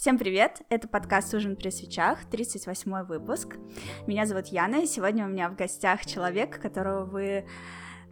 Всем 0.00 0.16
привет! 0.16 0.62
Это 0.70 0.88
подкаст 0.88 1.34
«Ужин 1.34 1.56
при 1.56 1.68
свечах», 1.68 2.20
38 2.30 3.02
выпуск. 3.02 3.56
Меня 4.06 4.24
зовут 4.24 4.46
Яна, 4.46 4.76
и 4.76 4.86
сегодня 4.86 5.26
у 5.26 5.28
меня 5.28 5.50
в 5.50 5.56
гостях 5.56 6.06
человек, 6.06 6.58
которого 6.58 7.04
вы 7.04 7.44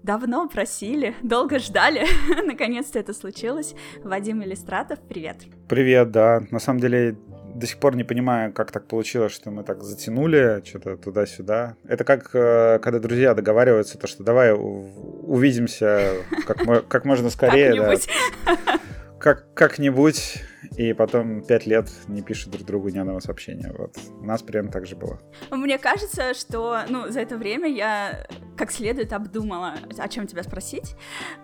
давно 0.03 0.46
просили, 0.51 1.14
долго 1.22 1.59
ждали. 1.59 2.04
Наконец-то 2.46 2.98
это 2.98 3.14
случилось. 3.14 3.74
Вадим 4.04 4.45
Иллистратов, 4.45 4.98
привет. 5.09 5.37
Привет, 5.66 6.11
да. 6.11 6.43
На 6.51 6.59
самом 6.59 6.80
деле 6.80 7.16
до 7.54 7.66
сих 7.66 7.79
пор 7.79 7.97
не 7.97 8.05
понимаю, 8.05 8.53
как 8.53 8.71
так 8.71 8.87
получилось, 8.87 9.33
что 9.33 9.51
мы 9.51 9.65
так 9.65 9.83
затянули 9.83 10.63
что-то 10.67 10.99
туда-сюда. 10.99 11.77
Это 11.85 12.05
как 12.05 12.35
э, 12.35 12.81
когда 12.81 12.99
друзья 12.99 13.33
договариваются, 13.33 13.97
то 13.97 14.07
что 14.07 14.23
давай 14.23 14.53
увидимся 14.53 16.16
как, 16.47 16.87
как 16.87 17.07
можно 17.07 17.30
скорее. 17.30 17.75
Как-нибудь. 17.75 18.09
Да. 18.45 18.59
Как, 19.20 19.52
как-нибудь 19.55 20.42
и 20.77 20.92
потом 20.92 21.42
пять 21.42 21.66
лет 21.66 21.91
не 22.06 22.23
пишут 22.23 22.52
друг 22.52 22.64
другу 22.64 22.88
ни 22.88 22.98
одного 22.98 23.20
сообщения. 23.20 23.73
Вот. 23.77 23.96
У 24.20 24.24
нас 24.24 24.42
прям 24.42 24.70
так 24.70 24.86
же 24.86 24.96
было. 24.96 25.20
Мне 25.50 25.78
кажется, 25.78 26.34
что 26.34 26.80
ну, 26.88 27.09
за 27.09 27.20
это 27.20 27.36
время 27.36 27.68
я 27.68 28.26
как 28.56 28.70
следует 28.70 29.12
обдумала, 29.12 29.74
о 29.98 30.09
чем 30.09 30.26
тебя 30.26 30.42
спросить, 30.42 30.96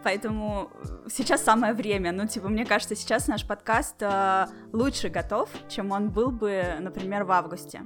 поэтому 0.02 0.70
сейчас 1.08 1.44
самое 1.44 1.72
время. 1.72 2.12
Ну, 2.12 2.26
типа, 2.26 2.48
мне 2.48 2.66
кажется, 2.66 2.96
сейчас 2.96 3.28
наш 3.28 3.46
подкаст 3.46 3.96
э, 4.00 4.46
лучше 4.72 5.08
готов, 5.08 5.48
чем 5.68 5.92
он 5.92 6.10
был 6.10 6.32
бы, 6.32 6.64
например, 6.80 7.24
в 7.24 7.30
августе. 7.30 7.82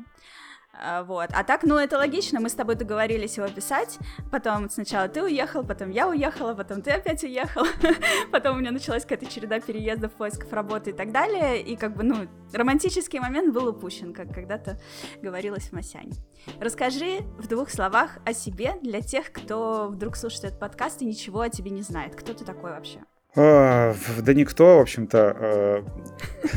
А, 0.81 1.03
вот. 1.03 1.31
А 1.33 1.43
так, 1.43 1.65
ну, 1.65 1.77
это 1.77 1.99
логично, 1.99 2.41
мы 2.41 2.49
с 2.49 2.55
тобой 2.55 2.77
договорились 2.77 3.37
его 3.37 3.49
писать, 3.49 3.99
потом 4.31 4.71
сначала 4.71 5.09
ты 5.09 5.23
уехал, 5.23 5.65
потом 5.65 5.91
я 5.91 6.09
уехала, 6.09 6.55
потом 6.55 6.83
ты 6.83 6.93
опять 6.93 7.25
уехал, 7.25 7.65
потом 8.33 8.57
у 8.57 8.61
меня 8.61 8.71
началась 8.71 9.03
какая-то 9.03 9.27
череда 9.27 9.61
переездов, 9.61 10.13
поисков 10.13 10.53
работы 10.53 10.91
и 10.91 10.93
так 10.93 11.11
далее, 11.11 11.61
и 11.61 11.77
как 11.77 11.97
бы, 11.97 12.05
ну, 12.05 12.29
романтический 12.53 13.19
момент 13.19 13.53
был 13.53 13.69
упущен, 13.69 14.13
как 14.13 14.33
когда-то 14.33 14.79
говорилось 15.21 15.69
в 15.69 15.73
Масяне. 15.73 16.13
Расскажи 16.61 17.23
в 17.39 17.49
двух 17.49 17.71
словах 17.71 18.19
о 18.25 18.33
себе 18.33 18.75
для 18.81 19.01
тех, 19.01 19.33
кто 19.33 19.89
вдруг 19.89 20.17
слушает 20.17 20.45
этот 20.45 20.61
подкаст 20.61 21.03
и 21.03 21.07
ничего 21.07 21.41
о 21.41 21.49
тебе 21.49 21.71
не 21.71 21.83
знает. 21.83 22.15
Кто 22.15 22.35
ты 22.35 22.45
такой 22.45 22.71
вообще? 22.71 23.01
А, 23.37 23.95
да 24.21 24.35
никто, 24.35 24.79
в 24.79 24.81
общем-то. 24.83 25.37
Э, 25.39 25.83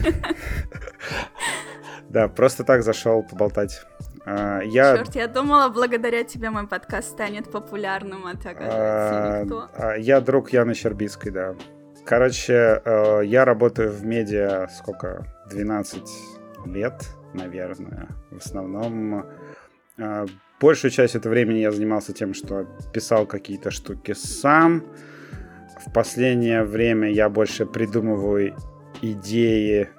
да, 2.09 2.27
просто 2.27 2.63
так 2.63 2.83
зашел 2.83 3.23
поболтать. 3.23 3.81
А, 4.25 4.61
я... 4.61 4.97
Черт, 4.97 5.15
я 5.15 5.27
думала, 5.27 5.69
благодаря 5.69 6.23
тебе 6.23 6.49
мой 6.49 6.67
подкаст 6.67 7.11
станет 7.11 7.51
популярным, 7.51 8.25
а 8.27 8.35
так 8.35 8.57
а, 8.59 9.41
никто. 9.43 9.69
А, 9.73 9.95
я 9.95 10.21
друг 10.21 10.51
Яны 10.51 10.73
Щербицкой, 10.73 11.31
да. 11.31 11.55
Короче, 12.05 12.81
э, 12.83 13.21
я 13.25 13.45
работаю 13.45 13.91
в 13.91 14.03
медиа 14.03 14.67
сколько? 14.67 15.27
12 15.49 16.03
лет, 16.65 17.05
наверное. 17.33 18.07
В 18.31 18.37
основном 18.37 19.25
э, 19.97 20.25
большую 20.59 20.91
часть 20.91 21.15
этого 21.15 21.31
времени 21.31 21.59
я 21.59 21.71
занимался 21.71 22.13
тем, 22.13 22.33
что 22.33 22.65
писал 22.93 23.25
какие-то 23.25 23.71
штуки 23.71 24.13
сам. 24.13 24.83
В 25.85 25.93
последнее 25.93 26.63
время 26.63 27.11
я 27.11 27.29
больше 27.29 27.65
придумываю 27.65 28.55
идеи 29.01 29.89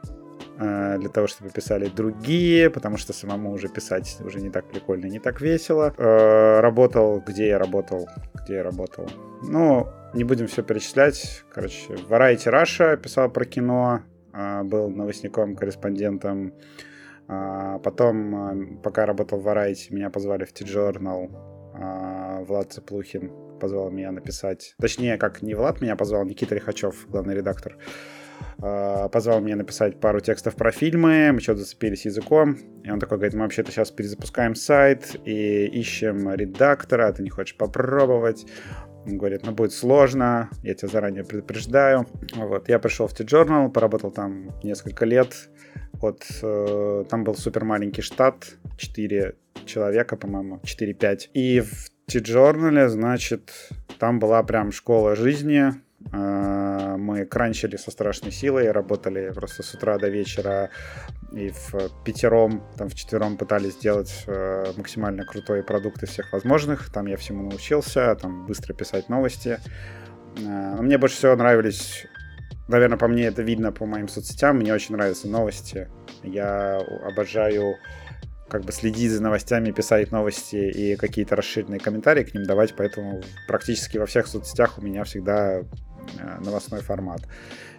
для 0.59 1.09
того, 1.09 1.27
чтобы 1.27 1.51
писали 1.51 1.89
другие, 1.89 2.71
потому 2.71 2.97
что 2.97 3.13
самому 3.13 3.53
уже 3.53 3.69
писать 3.69 4.19
уже 4.25 4.41
не 4.41 4.51
так 4.51 4.69
прикольно, 4.69 5.07
не 5.07 5.19
так 5.19 5.41
весело. 5.41 5.95
Э, 5.97 6.61
работал, 6.61 7.21
где 7.27 7.49
я 7.49 7.59
работал, 7.59 8.09
где 8.35 8.55
я 8.55 8.63
работал. 8.63 9.09
Ну, 9.43 9.89
не 10.15 10.25
будем 10.25 10.47
все 10.47 10.63
перечислять. 10.63 11.45
Короче, 11.53 11.97
в 11.97 12.13
Variety 12.13 12.53
Russia 12.53 12.97
писал 12.97 13.31
про 13.31 13.45
кино, 13.45 14.03
э, 14.33 14.63
был 14.63 14.91
новостником, 14.91 15.57
корреспондентом. 15.57 16.53
Потом, 17.83 18.81
пока 18.83 19.07
работал 19.07 19.39
в 19.39 19.47
Variety, 19.47 19.87
меня 19.91 20.11
позвали 20.11 20.45
в 20.45 20.53
T-Journal. 20.53 22.45
Влад 22.45 22.73
Цеплухин 22.73 23.31
позвал 23.59 23.91
меня 23.91 24.11
написать. 24.11 24.75
Точнее, 24.81 25.17
как 25.17 25.41
не 25.41 25.55
Влад 25.55 25.81
меня 25.81 25.97
позвал, 25.97 26.25
Никита 26.25 26.57
Лихачев, 26.57 27.07
главный 27.09 27.37
редактор. 27.37 27.79
А, 27.79 27.83
позвал 28.59 29.41
меня 29.41 29.57
написать 29.57 29.99
пару 29.99 30.21
текстов 30.21 30.55
про 30.55 30.71
фильмы, 30.71 31.33
мы 31.33 31.41
что-то 31.41 31.61
зацепились 31.61 32.05
языком, 32.05 32.57
и 32.85 32.91
он 32.91 33.01
такой 33.01 33.19
говорит, 33.19 33.35
мы 33.35 33.43
вообще-то 33.43 33.73
сейчас 33.73 33.91
перезапускаем 33.91 34.55
сайт 34.55 35.17
и 35.25 35.67
ищем 35.67 36.33
редактора, 36.33 37.13
ты 37.13 37.23
не 37.23 37.31
хочешь 37.31 37.57
попробовать? 37.57 38.47
Он 39.07 39.19
говорит, 39.19 39.45
ну 39.45 39.53
будет 39.53 39.73
сложно, 39.73 40.49
я 40.63 40.75
тебя 40.75 40.89
заранее 40.89 41.25
предупреждаю. 41.25 42.07
Вот, 42.37 42.69
я 42.69 42.79
пришел 42.79 43.09
в 43.09 43.15
T-Journal, 43.15 43.71
поработал 43.71 44.13
там 44.13 44.55
несколько 44.63 45.05
лет. 45.05 45.49
Вот, 45.95 46.25
э, 46.43 47.05
там 47.09 47.25
был 47.25 47.35
супер 47.35 47.65
маленький 47.65 48.03
штат, 48.03 48.57
4 48.77 49.35
человека, 49.67 50.17
по-моему, 50.17 50.61
4-5. 50.63 51.31
И 51.35 51.61
в 51.61 51.91
T-Journal, 52.07 52.89
значит, 52.89 53.51
там 53.99 54.19
была 54.21 54.43
прям 54.45 54.71
школа 54.71 55.17
жизни, 55.17 55.73
мы 56.13 57.25
кранчили 57.27 57.77
со 57.77 57.91
страшной 57.91 58.33
силой, 58.33 58.71
работали 58.71 59.31
просто 59.31 59.63
с 59.63 59.75
утра 59.75 59.99
до 59.99 60.09
вечера 60.09 60.71
и 61.33 61.51
в 61.51 61.75
пятером, 62.05 62.63
там 62.77 62.89
в 62.89 62.95
четвером 62.95 63.37
пытались 63.37 63.75
сделать 63.75 64.25
э, 64.27 64.73
максимально 64.77 65.25
крутой 65.25 65.63
продукт 65.63 66.03
из 66.03 66.11
всех 66.11 66.33
возможных. 66.33 66.91
Там 66.93 67.07
я 67.07 67.17
всему 67.17 67.43
научился, 67.43 68.15
там 68.17 68.47
быстро 68.47 68.75
писать 68.75 69.09
новости. 69.09 69.59
А, 70.39 70.83
мне 70.83 70.99
больше 70.99 71.17
всего 71.17 71.37
нравились 71.37 72.07
Наверное, 72.69 72.97
по 72.97 73.09
мне 73.09 73.25
это 73.25 73.43
видно 73.43 73.73
по 73.73 73.85
моим 73.85 74.09
соцсетям. 74.09 74.59
Мне 74.59 74.73
очень 74.73 74.95
нравятся 74.95 75.29
новости. 75.29 75.89
Я 76.23 76.79
обожаю 77.05 77.75
как 78.49 78.63
бы 78.63 78.73
следить 78.73 79.11
за 79.11 79.23
новостями, 79.23 79.73
писать 79.73 80.13
новости 80.13 80.57
и 80.57 80.97
какие-то 80.97 81.35
расширенные 81.37 81.81
комментарии 81.81 82.23
к 82.23 82.33
ним 82.33 82.45
давать, 82.45 82.75
поэтому 82.77 83.21
практически 83.49 83.99
во 83.99 84.07
всех 84.07 84.27
соцсетях 84.27 84.79
у 84.79 84.83
меня 84.83 85.05
всегда 85.05 85.63
Э, 85.63 85.92
новостной 86.41 86.81
формат. 86.81 87.23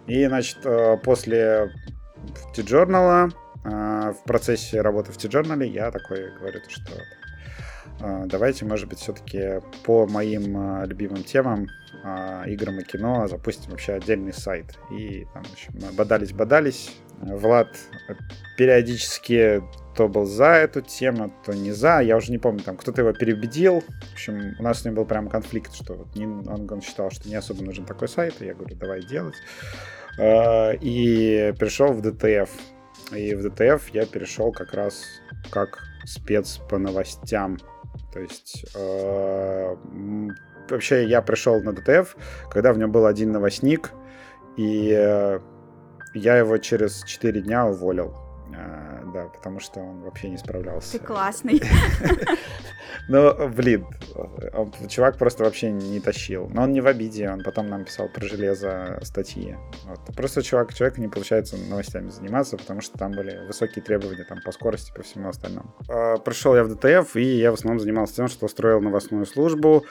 И, 0.06 0.26
значит, 0.26 0.58
э, 0.64 0.96
после 1.02 1.72
T-Journal, 2.54 3.32
э, 3.64 4.12
в 4.12 4.24
процессе 4.24 4.80
работы 4.80 5.12
в 5.12 5.16
T-Journal 5.16 5.64
я 5.66 5.90
такой 5.90 6.30
говорю, 6.38 6.60
что 6.68 6.92
давайте, 8.26 8.64
может 8.64 8.88
быть, 8.88 8.98
все-таки 8.98 9.60
по 9.84 10.06
моим 10.06 10.84
любимым 10.84 11.22
темам, 11.22 11.68
играм 12.46 12.80
и 12.80 12.82
кино 12.82 13.28
запустим 13.28 13.70
вообще 13.70 13.92
отдельный 13.92 14.32
сайт. 14.32 14.76
И 14.90 15.26
там, 15.32 15.44
в 15.44 15.52
общем, 15.52 15.74
бодались-бодались. 15.96 16.90
Влад 17.20 17.68
периодически 18.58 19.62
то 19.96 20.08
был 20.08 20.24
за 20.24 20.46
эту 20.46 20.80
тему, 20.80 21.32
то 21.44 21.52
не 21.52 21.72
за. 21.72 22.00
Я 22.00 22.16
уже 22.16 22.32
не 22.32 22.38
помню, 22.38 22.62
там 22.62 22.76
кто-то 22.76 23.02
его 23.02 23.12
переубедил. 23.12 23.80
В 23.80 24.12
общем, 24.12 24.56
у 24.58 24.62
нас 24.62 24.82
с 24.82 24.84
ним 24.84 24.94
был 24.94 25.04
прям 25.04 25.28
конфликт, 25.28 25.74
что 25.74 25.94
вот 25.94 26.14
не, 26.16 26.26
он, 26.26 26.68
он 26.70 26.80
считал, 26.80 27.10
что 27.10 27.28
не 27.28 27.36
особо 27.36 27.62
нужен 27.62 27.84
такой 27.84 28.08
сайт. 28.08 28.34
И 28.40 28.46
я 28.46 28.54
говорю, 28.54 28.76
давай 28.76 29.02
делать. 29.02 29.36
А, 30.18 30.72
и 30.72 31.52
перешел 31.58 31.92
в 31.92 32.00
DTF. 32.00 32.48
И 33.12 33.34
в 33.34 33.46
DTF 33.46 33.82
я 33.92 34.06
перешел 34.06 34.52
как 34.52 34.74
раз 34.74 35.04
как 35.50 35.82
спец 36.04 36.60
по 36.68 36.78
новостям. 36.78 37.58
То 38.12 38.20
есть 38.20 38.64
э, 38.74 39.76
вообще 40.70 41.04
я 41.06 41.22
пришел 41.22 41.60
на 41.62 41.70
DTF, 41.70 42.08
когда 42.50 42.72
в 42.72 42.78
нем 42.78 42.90
был 42.92 43.06
один 43.06 43.32
новостник, 43.32 43.90
и 44.56 44.90
э, 44.90 45.40
я 46.14 46.36
его 46.36 46.58
через 46.58 47.02
4 47.04 47.42
дня 47.42 47.66
уволил. 47.66 48.14
Да, 49.14 49.26
потому 49.28 49.60
что 49.60 49.78
он 49.78 50.00
вообще 50.02 50.28
не 50.28 50.36
справлялся. 50.36 50.98
Ты 50.98 50.98
классный. 50.98 51.62
Ну, 53.08 53.48
блин, 53.48 53.86
чувак 54.88 55.18
просто 55.18 55.44
вообще 55.44 55.70
не 55.70 56.00
тащил. 56.00 56.48
Но 56.48 56.62
он 56.62 56.72
не 56.72 56.80
в 56.80 56.86
обиде, 56.86 57.28
он 57.28 57.42
потом 57.42 57.66
нам 57.68 57.84
писал 57.84 58.08
про 58.08 58.24
железо 58.26 58.98
статьи. 59.02 59.56
Вот. 59.84 59.98
Просто 60.16 60.42
чувак, 60.42 60.72
человек 60.72 60.98
не 60.98 61.08
получается 61.08 61.56
новостями 61.56 62.08
заниматься, 62.08 62.56
потому 62.56 62.80
что 62.80 62.96
там 62.96 63.12
были 63.12 63.46
высокие 63.46 63.84
требования 63.84 64.24
там, 64.24 64.38
по 64.42 64.52
скорости, 64.52 64.92
по 64.94 65.02
всему 65.02 65.28
остальному. 65.28 65.74
А, 65.88 66.16
пришел 66.18 66.56
я 66.56 66.64
в 66.64 66.74
ДТФ, 66.74 67.16
и 67.16 67.24
я 67.24 67.50
в 67.50 67.54
основном 67.54 67.80
занимался 67.80 68.14
тем, 68.14 68.28
что 68.28 68.46
устроил 68.46 68.80
новостную 68.80 69.26
службу, 69.26 69.84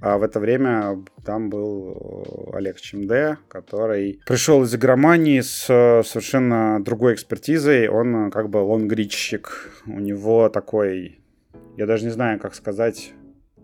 а 0.00 0.16
в 0.16 0.22
это 0.22 0.40
время 0.40 1.04
там 1.24 1.50
был 1.50 2.50
Олег 2.54 2.80
Чемде, 2.80 3.36
который 3.48 4.20
пришел 4.26 4.62
из 4.62 4.74
игромании 4.74 5.40
с 5.40 5.66
э, 5.68 6.02
совершенно 6.04 6.82
другой 6.82 7.14
экспертизой. 7.14 7.88
Он 7.88 8.28
э, 8.28 8.30
как 8.30 8.48
бы 8.48 8.58
лонгричщик. 8.58 9.70
У 9.86 10.00
него 10.00 10.48
такой, 10.48 11.20
я 11.76 11.86
даже 11.86 12.04
не 12.04 12.10
знаю, 12.10 12.40
как 12.40 12.54
сказать, 12.54 13.12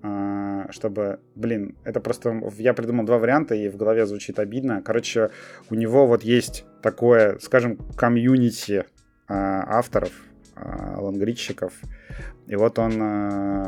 э, 0.03 0.67
чтобы, 0.71 1.21
блин, 1.35 1.79
это 1.85 2.01
просто, 2.01 2.39
я 2.59 2.75
придумал 2.75 3.07
два 3.07 3.17
варианта, 3.19 3.55
и 3.55 3.71
в 3.71 3.77
голове 3.77 4.05
звучит 4.05 4.39
обидно. 4.39 4.83
Короче, 4.83 5.31
у 5.71 5.75
него 5.75 6.07
вот 6.07 6.23
есть 6.23 6.67
такое, 6.83 7.39
скажем, 7.39 7.79
комьюнити 7.97 8.85
авторов, 9.29 10.13
лонгричщиков, 10.55 11.73
и 12.47 12.55
вот 12.55 12.79
он 12.79 12.93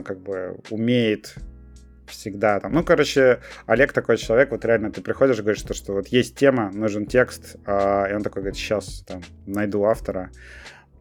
как 0.04 0.20
бы 0.20 0.60
умеет 0.70 1.34
всегда 2.08 2.60
там. 2.60 2.72
Ну, 2.72 2.84
короче, 2.84 3.40
Олег 3.66 3.92
такой 3.92 4.16
человек, 4.16 4.50
вот 4.50 4.64
реально 4.64 4.90
ты 4.90 5.00
приходишь 5.00 5.38
и 5.38 5.42
говоришь, 5.42 5.60
что, 5.60 5.74
что 5.74 5.92
вот 5.92 6.08
есть 6.08 6.36
тема, 6.36 6.70
нужен 6.72 7.06
текст, 7.06 7.56
а, 7.66 8.06
и 8.06 8.14
он 8.14 8.22
такой 8.22 8.42
говорит, 8.42 8.58
сейчас 8.58 9.04
там 9.06 9.22
найду 9.46 9.84
автора, 9.84 10.30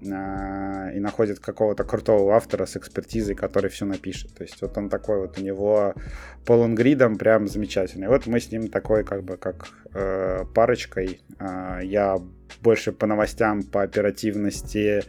а, 0.05 0.91
и 0.91 0.99
находит 0.99 1.39
какого-то 1.39 1.83
крутого 1.83 2.35
автора 2.35 2.65
с 2.65 2.77
экспертизой, 2.77 3.35
который 3.35 3.69
все 3.69 3.85
напишет. 3.85 4.33
То 4.35 4.43
есть 4.43 4.61
вот 4.61 4.77
он 4.77 4.89
такой 4.89 5.21
вот, 5.21 5.39
у 5.39 5.41
него 5.41 5.95
по 6.45 6.53
лонгридам 6.53 7.17
прям 7.17 7.47
замечательный. 7.47 8.07
Вот 8.07 8.27
мы 8.27 8.39
с 8.39 8.51
ним 8.51 8.67
такой 8.67 9.03
как 9.03 9.23
бы 9.23 9.37
как 9.37 9.67
э, 9.93 10.45
парочкой. 10.53 11.21
Э, 11.39 11.79
я 11.83 12.17
больше 12.61 12.91
по 12.91 13.07
новостям, 13.07 13.63
по 13.63 13.81
оперативности, 13.81 15.03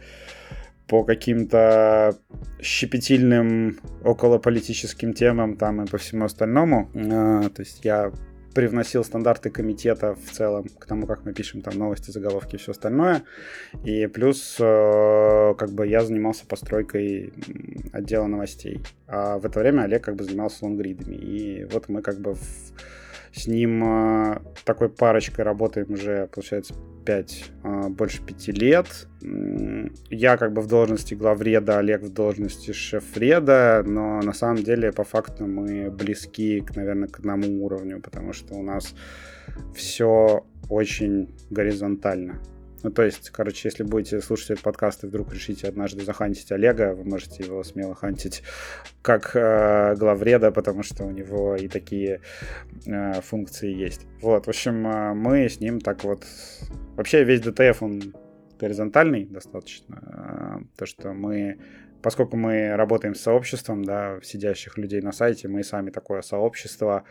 по 0.89 1.03
каким-то 1.03 2.17
щепетильным 2.61 3.77
околополитическим 4.03 5.13
темам 5.13 5.55
там 5.55 5.83
и 5.83 5.87
по 5.87 5.97
всему 5.97 6.25
остальному. 6.25 6.89
Э, 6.95 7.49
то 7.49 7.61
есть 7.61 7.85
я 7.85 8.11
привносил 8.55 9.03
стандарты 9.03 9.51
комитета 9.51 10.15
в 10.15 10.31
целом 10.31 10.65
к 10.79 10.85
тому, 10.87 11.05
как 11.05 11.23
мы 11.23 11.33
пишем 11.33 11.61
там 11.61 11.77
новости, 11.77 12.09
заголовки 12.09 12.55
и 12.55 12.57
все 12.57 12.71
остальное. 12.71 13.21
И 13.83 14.07
плюс 14.07 14.57
э, 14.59 15.53
как 15.57 15.69
бы 15.71 15.87
я 15.87 16.03
занимался 16.03 16.47
постройкой 16.47 17.33
отдела 17.93 18.25
новостей. 18.25 18.81
А 19.07 19.37
в 19.37 19.45
это 19.45 19.59
время 19.59 19.83
Олег 19.83 20.03
как 20.03 20.15
бы 20.15 20.23
занимался 20.23 20.65
лонгридами. 20.65 21.15
И 21.15 21.65
вот 21.65 21.87
мы 21.87 22.01
как 22.01 22.19
бы 22.19 22.33
в 22.33 22.41
с 23.31 23.47
ним 23.47 23.83
э, 23.83 24.39
такой 24.65 24.89
парочкой 24.89 25.45
работаем 25.45 25.93
уже, 25.93 26.27
получается, 26.33 26.73
5, 27.09 27.51
э, 27.63 27.89
больше 27.89 28.21
пяти 28.21 28.51
лет. 28.51 29.07
Я 30.11 30.37
как 30.37 30.53
бы 30.53 30.61
в 30.61 30.67
должности 30.67 31.15
главреда, 31.15 31.79
Олег 31.79 32.03
в 32.03 32.13
должности 32.13 32.71
шеф-реда, 32.71 33.83
но 33.83 34.21
на 34.21 34.33
самом 34.33 34.63
деле 34.63 34.91
по 34.91 35.03
факту 35.03 35.47
мы 35.47 35.89
близки, 35.89 36.63
наверное, 36.75 37.07
к 37.07 37.17
одному 37.17 37.65
уровню, 37.65 37.99
потому 37.99 38.31
что 38.33 38.53
у 38.53 38.61
нас 38.61 38.93
все 39.73 40.45
очень 40.69 41.29
горизонтально. 41.49 42.39
Ну, 42.83 42.91
то 42.91 43.03
есть, 43.03 43.29
короче, 43.29 43.67
если 43.67 43.83
будете 43.83 44.21
слушать 44.21 44.51
этот 44.51 44.63
подкаст 44.63 45.03
и 45.03 45.07
вдруг 45.07 45.33
решите 45.33 45.67
однажды 45.67 46.03
захантить 46.03 46.51
Олега, 46.51 46.93
вы 46.95 47.03
можете 47.03 47.43
его 47.43 47.63
смело 47.63 47.93
хантить 47.95 48.43
как 49.01 49.35
э, 49.35 49.95
главреда, 49.95 50.51
потому 50.51 50.83
что 50.83 51.03
у 51.03 51.11
него 51.11 51.55
и 51.55 51.67
такие 51.67 52.21
э, 52.85 53.21
функции 53.21 53.73
есть. 53.73 54.07
Вот, 54.21 54.45
в 54.45 54.49
общем, 54.49 54.87
э, 54.87 55.13
мы 55.13 55.49
с 55.49 55.59
ним 55.59 55.81
так 55.81 56.03
вот... 56.03 56.25
Вообще 56.95 57.23
весь 57.23 57.41
DTF, 57.41 57.77
он 57.81 58.13
горизонтальный 58.59 59.25
достаточно. 59.25 59.99
Э, 60.01 60.65
то, 60.77 60.85
что 60.85 61.13
мы 61.13 61.59
поскольку 62.01 62.37
мы 62.37 62.75
работаем 62.75 63.15
с 63.15 63.21
сообществом, 63.21 63.83
да, 63.83 64.19
сидящих 64.23 64.77
людей 64.77 65.01
на 65.01 65.11
сайте, 65.11 65.47
мы 65.47 65.63
сами 65.63 65.89
такое 65.89 66.21
сообщество. 66.21 67.03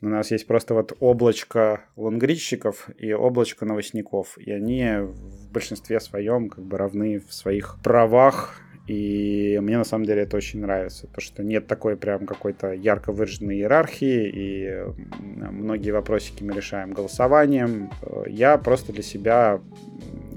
У 0.00 0.08
нас 0.08 0.30
есть 0.30 0.46
просто 0.46 0.74
вот 0.74 0.96
облачко 1.00 1.84
лонгридщиков 1.96 2.90
и 2.98 3.12
облачко 3.12 3.64
новостников, 3.64 4.36
и 4.38 4.50
они 4.50 4.84
в 5.00 5.50
большинстве 5.52 6.00
своем 6.00 6.48
как 6.48 6.64
бы 6.64 6.76
равны 6.76 7.20
в 7.20 7.32
своих 7.32 7.76
правах 7.82 8.60
и 8.86 9.58
мне 9.62 9.78
на 9.78 9.84
самом 9.84 10.04
деле 10.04 10.22
это 10.22 10.36
очень 10.36 10.60
нравится, 10.60 11.06
то 11.06 11.20
что 11.20 11.42
нет 11.42 11.66
такой 11.66 11.96
прям 11.96 12.26
какой-то 12.26 12.72
ярко 12.72 13.12
выраженной 13.12 13.56
иерархии, 13.56 14.30
и 14.34 14.84
многие 15.18 15.90
вопросики 15.92 16.42
мы 16.42 16.52
решаем 16.52 16.92
голосованием. 16.92 17.90
Я 18.26 18.58
просто 18.58 18.92
для 18.92 19.02
себя 19.02 19.60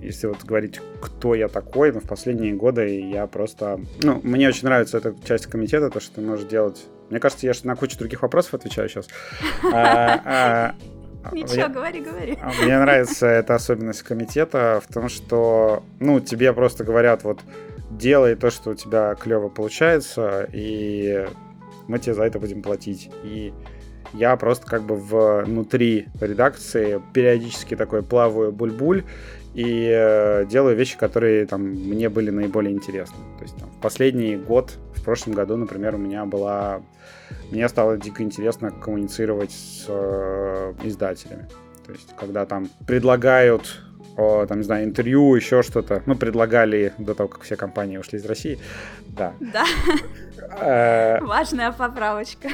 если 0.05 0.27
вот 0.27 0.43
говорить, 0.43 0.79
кто 1.01 1.35
я 1.35 1.47
такой, 1.47 1.89
но 1.89 1.95
ну, 1.95 1.99
в 2.01 2.07
последние 2.07 2.53
годы 2.53 3.09
я 3.09 3.27
просто... 3.27 3.79
Ну, 4.03 4.19
мне 4.23 4.47
очень 4.47 4.65
нравится 4.65 4.99
эта 4.99 5.15
часть 5.25 5.47
комитета, 5.47 5.89
то, 5.89 5.99
что 5.99 6.15
ты 6.15 6.21
можешь 6.21 6.47
делать... 6.47 6.85
Мне 7.09 7.19
кажется, 7.19 7.45
я 7.47 7.53
на 7.63 7.75
кучу 7.75 7.97
других 7.97 8.21
вопросов 8.21 8.53
отвечаю 8.53 8.89
сейчас. 8.89 9.07
А, 9.73 10.21
а, 10.25 10.75
Ничего, 11.31 11.69
говори, 11.69 12.01
говори. 12.01 12.37
А, 12.39 12.51
мне 12.63 12.77
нравится 12.79 13.25
эта 13.25 13.55
особенность 13.55 14.03
комитета 14.03 14.81
в 14.87 14.93
том, 14.93 15.09
что, 15.09 15.83
ну, 15.99 16.19
тебе 16.19 16.53
просто 16.53 16.83
говорят, 16.83 17.23
вот, 17.23 17.39
делай 17.97 18.35
то, 18.35 18.49
что 18.49 18.71
у 18.71 18.75
тебя 18.75 19.15
клево 19.15 19.49
получается, 19.49 20.47
и 20.51 21.27
мы 21.87 21.99
тебе 21.99 22.13
за 22.13 22.23
это 22.23 22.39
будем 22.39 22.61
платить. 22.61 23.09
И 23.23 23.53
я 24.13 24.35
просто 24.37 24.65
как 24.65 24.83
бы 24.83 24.95
внутри 24.95 26.07
редакции 26.19 27.01
периодически 27.13 27.75
такой 27.75 28.03
плаваю 28.03 28.51
буль-буль 28.51 29.03
и 29.53 29.89
э, 29.89 30.45
делаю 30.45 30.75
вещи, 30.75 30.97
которые 30.97 31.45
там 31.45 31.61
мне 31.61 32.09
были 32.09 32.29
наиболее 32.29 32.73
интересны. 32.73 33.17
То 33.37 33.43
есть 33.43 33.55
там, 33.57 33.69
в 33.69 33.81
последний 33.81 34.35
год, 34.35 34.77
в 34.95 35.03
прошлом 35.03 35.33
году, 35.33 35.55
например, 35.55 35.95
у 35.95 35.97
меня 35.97 36.25
была... 36.25 36.81
Мне 37.51 37.67
стало 37.69 37.97
дико 37.97 38.21
интересно 38.21 38.71
коммуницировать 38.71 39.51
с 39.51 39.85
э, 39.87 40.73
издателями. 40.83 41.47
То 41.85 41.93
есть, 41.93 42.15
когда 42.17 42.45
там 42.45 42.67
предлагают 42.85 43.81
о, 44.17 44.45
там, 44.45 44.57
не 44.57 44.63
знаю, 44.63 44.85
интервью, 44.85 45.35
еще 45.35 45.61
что-то. 45.61 46.01
Ну, 46.05 46.15
предлагали 46.15 46.93
до 46.97 47.13
того, 47.13 47.29
как 47.29 47.43
все 47.43 47.55
компании 47.55 47.97
ушли 47.97 48.19
из 48.19 48.25
России. 48.25 48.59
Да. 49.07 49.33
Да. 49.39 49.65
Э, 50.59 51.19
Важная 51.21 51.71
поправочка. 51.71 52.49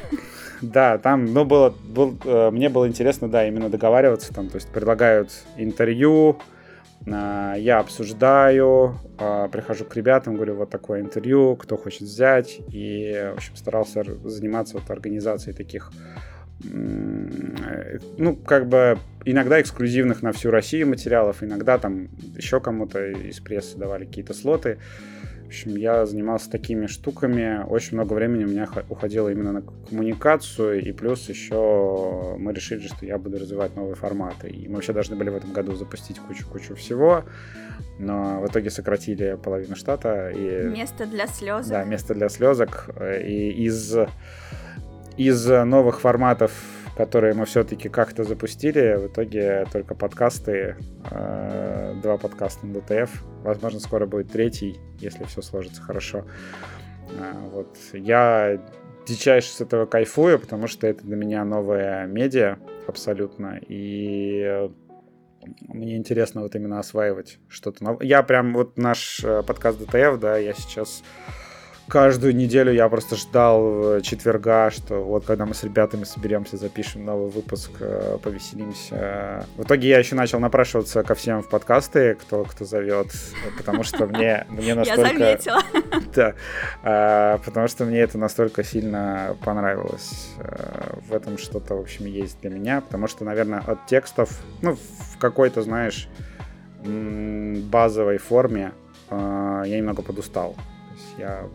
Да, 0.62 0.98
там, 0.98 1.26
ну, 1.26 1.46
было, 1.46 1.70
был, 1.70 2.18
э, 2.24 2.52
мне 2.52 2.70
было 2.70 2.88
интересно, 2.88 3.28
да, 3.28 3.48
именно 3.48 3.70
договариваться 3.70 4.34
там, 4.34 4.48
то 4.48 4.56
есть 4.56 4.70
предлагают 4.70 5.32
интервью, 5.58 6.38
э, 7.06 7.56
я 7.58 7.80
обсуждаю, 7.80 8.98
прихожу 9.52 9.86
к 9.86 9.96
ребятам, 9.96 10.36
говорю, 10.36 10.56
вот 10.56 10.70
такое 10.70 11.02
интервью, 11.02 11.56
кто 11.56 11.78
хочет 11.78 12.02
взять, 12.02 12.60
и, 12.70 13.32
в 13.34 13.38
общем, 13.38 13.56
старался 13.56 14.04
заниматься 14.24 14.78
вот 14.78 14.90
организацией 14.90 15.56
таких 15.56 15.92
ну, 16.64 18.36
как 18.36 18.68
бы 18.68 18.98
иногда 19.26 19.62
эксклюзивных 19.62 20.22
на 20.22 20.32
всю 20.32 20.52
Россию 20.52 20.88
материалов, 20.88 21.44
иногда 21.44 21.78
там 21.78 22.10
еще 22.36 22.60
кому-то 22.60 23.06
из 23.12 23.40
прессы 23.40 23.78
давали 23.78 24.06
какие-то 24.06 24.34
слоты. 24.34 24.78
В 25.44 25.48
общем, 25.48 25.76
я 25.76 26.06
занимался 26.06 26.50
такими 26.50 26.86
штуками. 26.88 27.66
Очень 27.68 27.98
много 27.98 28.14
времени 28.14 28.46
у 28.46 28.48
меня 28.48 28.70
уходило 28.88 29.28
именно 29.28 29.52
на 29.52 29.62
коммуникацию, 29.62 30.82
и 30.82 30.94
плюс 30.94 31.28
еще 31.28 32.38
мы 32.40 32.54
решили, 32.54 32.88
что 32.88 33.06
я 33.06 33.18
буду 33.18 33.38
развивать 33.38 33.76
новые 33.76 33.96
форматы. 33.96 34.50
И 34.50 34.70
мы 34.70 34.76
вообще 34.76 34.94
должны 34.94 35.18
были 35.18 35.30
в 35.30 35.36
этом 35.36 35.52
году 35.52 35.76
запустить 35.76 36.20
кучу-кучу 36.20 36.76
всего, 36.76 37.26
но 38.00 38.40
в 38.40 38.48
итоге 38.48 38.70
сократили 38.70 39.38
половину 39.44 39.76
штата. 39.76 40.30
И... 40.30 40.70
Место 40.70 41.06
для 41.06 41.28
слезок. 41.28 41.70
Да, 41.70 41.84
место 41.84 42.16
для 42.16 42.30
слезок. 42.30 42.90
И 43.22 43.66
из 43.66 43.94
из 45.18 45.48
новых 45.48 46.02
форматов, 46.02 46.52
которые 46.96 47.34
мы 47.34 47.46
все-таки 47.46 47.90
как-то 47.90 48.24
запустили, 48.24 48.96
в 48.96 49.08
итоге 49.08 49.66
только 49.72 49.96
подкасты, 49.96 50.76
э, 51.10 51.94
два 52.02 52.18
подкаста 52.18 52.66
на 52.66 52.78
DTF. 52.78 53.10
Возможно, 53.44 53.80
скоро 53.80 54.06
будет 54.06 54.32
третий, 54.32 54.80
если 55.00 55.24
все 55.24 55.42
сложится 55.42 55.82
хорошо. 55.82 56.26
Э, 57.18 57.34
вот. 57.52 57.78
Я 57.94 58.60
дичайше 59.08 59.50
с 59.50 59.62
этого 59.62 59.86
кайфую, 59.86 60.40
потому 60.40 60.68
что 60.68 60.88
это 60.88 61.04
для 61.04 61.16
меня 61.16 61.44
новая 61.44 62.06
медиа 62.06 62.58
абсолютно. 62.88 63.60
И 63.68 64.70
мне 65.68 65.98
интересно 65.98 66.42
вот 66.42 66.56
именно 66.56 66.80
осваивать 66.80 67.40
что-то 67.48 67.84
новое. 67.84 68.06
Я 68.06 68.22
прям 68.24 68.54
вот 68.54 68.78
наш 68.78 69.24
э, 69.24 69.44
подкаст 69.44 69.80
DTF, 69.80 70.18
да, 70.18 70.38
я 70.38 70.54
сейчас 70.54 71.04
каждую 71.92 72.34
неделю 72.34 72.72
я 72.72 72.88
просто 72.88 73.18
ждал 73.18 73.98
э, 73.98 74.02
четверга, 74.02 74.72
что 74.72 75.04
вот 75.04 75.26
когда 75.26 75.46
мы 75.46 75.54
с 75.54 75.62
ребятами 75.62 76.06
соберемся, 76.06 76.56
запишем 76.56 77.04
новый 77.04 77.30
выпуск, 77.30 77.70
э, 77.82 78.18
повеселимся. 78.24 79.46
В 79.58 79.64
итоге 79.64 79.90
я 79.90 80.00
еще 80.00 80.16
начал 80.16 80.40
напрашиваться 80.40 81.04
ко 81.04 81.16
всем 81.16 81.44
в 81.44 81.50
подкасты, 81.50 82.16
кто, 82.16 82.46
кто 82.46 82.64
зовет, 82.64 83.08
потому 83.58 83.84
что 83.84 84.06
мне, 84.08 84.48
мне 84.50 84.74
настолько... 84.74 85.02
Я 85.02 85.18
заметила. 85.18 85.62
Да, 86.16 86.36
а, 86.84 87.38
потому 87.40 87.68
что 87.68 87.84
мне 87.84 88.00
это 88.00 88.18
настолько 88.18 88.64
сильно 88.64 89.36
понравилось. 89.44 90.30
Э, 90.40 90.94
в 91.10 91.14
этом 91.14 91.38
что-то, 91.38 91.76
в 91.76 91.82
общем, 91.82 92.06
есть 92.06 92.40
для 92.40 92.52
меня, 92.52 92.80
потому 92.80 93.08
что, 93.08 93.26
наверное, 93.26 93.60
от 93.60 93.86
текстов, 93.88 94.30
ну, 94.62 94.76
в 94.76 95.18
какой-то, 95.18 95.62
знаешь, 95.62 96.08
базовой 96.84 98.18
форме 98.18 98.72
я 99.12 99.78
немного 99.78 100.02
подустал. 100.04 100.54
То 100.54 100.94
есть 100.96 101.16
я 101.18 101.48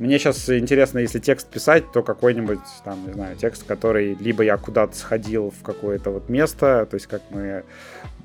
мне 0.00 0.18
сейчас 0.18 0.48
интересно, 0.48 0.98
если 0.98 1.18
текст 1.18 1.46
писать, 1.48 1.92
то 1.92 2.02
какой-нибудь, 2.02 2.58
там, 2.84 3.06
не 3.06 3.12
знаю, 3.12 3.36
текст, 3.36 3.64
который 3.64 4.14
либо 4.14 4.42
я 4.42 4.56
куда-то 4.56 4.96
сходил 4.96 5.50
в 5.50 5.62
какое-то 5.62 6.10
вот 6.10 6.30
место, 6.30 6.86
то 6.90 6.94
есть 6.94 7.06
как 7.06 7.20
мы, 7.28 7.64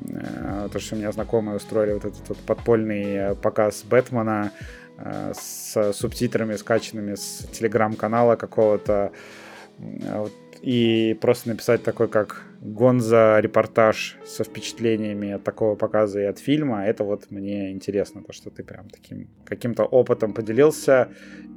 э, 0.07 0.69
то, 0.71 0.79
что 0.79 0.95
у 0.95 0.97
меня 0.97 1.11
знакомые 1.11 1.57
устроили 1.57 1.91
вот 1.91 2.05
этот 2.05 2.29
вот 2.29 2.37
подпольный 2.39 3.35
показ 3.35 3.83
Бэтмена 3.83 4.53
э, 4.97 5.33
с 5.37 5.91
субтитрами, 5.91 6.55
скачанными 6.55 7.15
с 7.15 7.45
телеграм-канала 7.51 8.37
какого-то, 8.37 9.11
вот 9.77 10.31
и 10.61 11.17
просто 11.21 11.49
написать 11.49 11.83
такой, 11.83 12.07
как 12.07 12.43
Гонза 12.61 13.39
репортаж 13.39 14.17
со 14.25 14.43
впечатлениями 14.43 15.31
от 15.31 15.43
такого 15.43 15.75
показа 15.75 16.21
и 16.21 16.23
от 16.23 16.39
фильма, 16.39 16.85
это 16.85 17.03
вот 17.03 17.29
мне 17.29 17.71
интересно, 17.71 18.23
то, 18.23 18.33
что 18.33 18.49
ты 18.49 18.63
прям 18.63 18.89
таким 18.89 19.29
каким-то 19.45 19.83
опытом 19.83 20.33
поделился, 20.33 21.09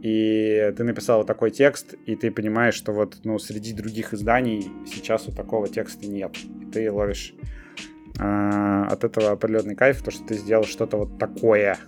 и 0.02 0.72
ты 0.76 0.84
написал 0.84 1.24
такой 1.24 1.50
текст, 1.50 1.94
и 2.04 2.14
ты 2.14 2.30
понимаешь, 2.30 2.74
что 2.74 2.92
вот 2.92 3.20
ну, 3.24 3.38
среди 3.38 3.72
других 3.72 4.12
изданий 4.12 4.70
сейчас 4.86 5.26
вот 5.26 5.36
такого 5.36 5.66
текста 5.68 6.06
нет. 6.06 6.36
И 6.60 6.66
ты 6.66 6.92
ловишь 6.92 7.34
э, 8.20 8.84
от 8.90 9.04
этого 9.04 9.30
определенный 9.30 9.76
кайф, 9.76 10.02
то, 10.02 10.10
что 10.10 10.24
ты 10.24 10.34
сделал 10.34 10.64
что-то 10.64 10.98
вот 10.98 11.18
такое. 11.18 11.78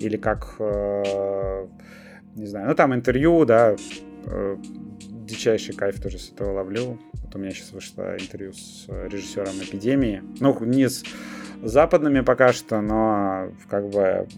Или 0.00 0.16
как, 0.16 0.56
э, 0.58 1.66
не 2.34 2.46
знаю, 2.46 2.68
ну 2.68 2.74
там 2.74 2.94
интервью, 2.94 3.44
да, 3.44 3.76
э, 4.26 4.56
дичайший 5.34 5.74
кайф 5.74 6.00
тоже 6.00 6.18
с 6.18 6.30
этого 6.30 6.52
ловлю. 6.52 6.98
У 7.34 7.38
меня 7.38 7.50
сейчас 7.50 7.72
вышло 7.72 8.16
интервью 8.16 8.52
с 8.52 8.86
режиссером 8.88 9.54
«Эпидемии». 9.60 10.22
Ну, 10.38 10.56
не 10.64 10.88
с 10.88 11.02
западными 11.64 12.20
пока 12.20 12.52
что, 12.52 12.80
но 12.80 13.52
как 13.68 13.88
бы 13.88 14.28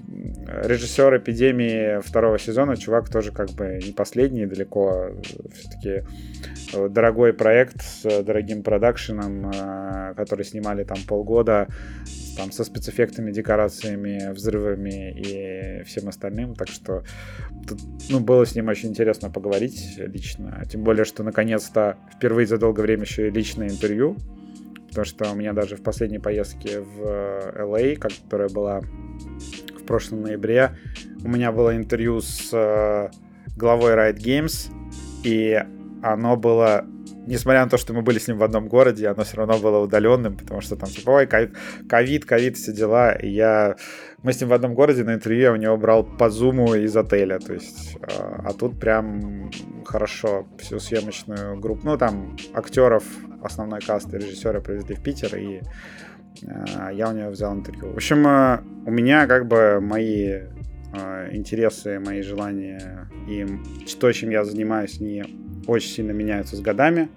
режиссер 0.65 1.19
«Эпидемии» 1.19 2.01
второго 2.01 2.39
сезона, 2.39 2.75
чувак 2.79 3.11
тоже 3.11 3.33
как 3.33 3.51
бы 3.51 3.81
не 3.85 3.93
последний 3.93 4.47
далеко. 4.47 5.11
Все-таки 5.55 6.05
дорогой 6.89 7.35
проект 7.35 7.83
с 7.83 8.23
дорогим 8.23 8.63
продакшеном, 8.63 9.51
э, 9.51 10.15
который 10.17 10.45
снимали 10.45 10.85
там 10.85 10.99
полгода, 11.07 11.69
там 12.37 12.53
со 12.53 12.65
спецэффектами, 12.65 13.31
декорациями, 13.31 14.33
взрывами 14.33 15.13
и 15.13 15.83
всем 15.85 16.09
остальным. 16.09 16.55
Так 16.55 16.69
что 16.69 17.03
тут, 17.67 17.81
ну, 18.11 18.21
было 18.21 18.45
с 18.45 18.55
ним 18.55 18.69
очень 18.69 18.91
интересно 18.91 19.31
поговорить 19.31 19.95
лично. 19.99 20.63
Тем 20.71 20.83
более, 20.83 21.05
что 21.05 21.23
наконец-то 21.23 21.97
впервые 22.15 22.47
за 22.47 22.59
долгое 22.59 22.86
время 22.87 23.03
еще 23.03 23.29
и 23.29 23.31
личное 23.31 23.69
интервью. 23.69 24.17
Потому 24.89 25.05
что 25.05 25.31
у 25.31 25.35
меня 25.35 25.53
даже 25.53 25.77
в 25.77 25.83
последней 25.83 26.19
поездке 26.19 26.81
в 26.81 27.03
LA, 27.03 27.97
а, 27.97 28.09
которая 28.09 28.49
была 28.49 28.81
в 28.81 29.85
прошлом 29.87 30.23
ноябре, 30.23 30.77
у 31.23 31.29
меня 31.29 31.53
было 31.53 31.77
интервью 31.77 32.21
с 32.21 32.51
э, 32.53 33.11
главой 33.57 33.93
Riot 33.93 34.17
Games, 34.17 34.71
и 35.23 35.63
оно 36.03 36.37
было 36.37 36.87
несмотря 37.27 37.65
на 37.65 37.71
то, 37.71 37.77
что 37.77 37.93
мы 37.93 38.03
были 38.03 38.19
с 38.19 38.29
ним 38.29 38.39
в 38.39 38.43
одном 38.43 38.69
городе, 38.69 39.09
оно 39.09 39.25
все 39.25 39.37
равно 39.37 39.59
было 39.59 39.79
удаленным, 39.79 40.37
потому 40.37 40.61
что 40.61 40.77
там 40.77 40.89
типа, 40.89 41.11
ой, 41.11 41.27
ковид, 41.27 42.25
ковид, 42.25 42.57
все 42.57 42.73
дела. 42.73 43.13
И 43.13 43.29
я... 43.29 43.77
Мы 44.23 44.33
с 44.33 44.41
ним 44.41 44.51
в 44.51 44.53
одном 44.53 44.75
городе 44.75 45.05
на 45.05 45.15
интервью, 45.15 45.43
я 45.43 45.53
у 45.53 45.57
него 45.57 45.77
брал 45.77 46.05
по 46.05 46.31
зуму 46.31 46.75
из 46.75 46.97
отеля, 46.97 47.39
то 47.39 47.53
есть... 47.53 47.99
А, 48.03 48.47
а 48.49 48.53
тут 48.53 48.81
прям 48.81 49.51
хорошо 49.85 50.47
всю 50.59 50.79
съемочную 50.79 51.59
группу, 51.61 51.87
ну 51.87 51.99
там 51.99 52.37
актеров, 52.55 53.05
основной 53.43 53.81
каст 53.81 54.13
и 54.15 54.17
режиссера 54.17 54.61
привезли 54.61 54.95
в 54.95 55.03
Питер, 55.03 55.37
и 55.37 55.61
а, 56.77 56.91
я 56.91 57.09
у 57.09 57.13
него 57.13 57.31
взял 57.31 57.55
интервью. 57.55 57.93
В 57.93 57.97
общем, 57.97 58.27
а, 58.27 58.63
у 58.85 58.91
меня 58.91 59.27
как 59.27 59.47
бы 59.47 59.81
мои 59.81 60.43
интересы, 61.31 61.99
мои 61.99 62.23
желания 62.23 63.11
и 63.29 63.45
то, 64.01 64.11
чем 64.13 64.31
я 64.31 64.45
занимаюсь, 64.45 64.99
не 64.99 65.46
очень 65.67 65.91
сильно 65.91 66.13
меняются 66.13 66.57
с 66.57 66.61
годами. 66.61 67.09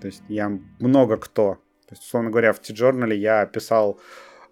То 0.00 0.06
есть 0.06 0.22
я 0.28 0.58
много 0.80 1.16
кто. 1.16 1.54
То 1.88 1.94
есть, 1.94 2.02
условно 2.02 2.30
говоря, 2.30 2.52
в 2.52 2.58
T-Journal 2.58 3.14
я 3.14 3.46
писал, 3.46 4.00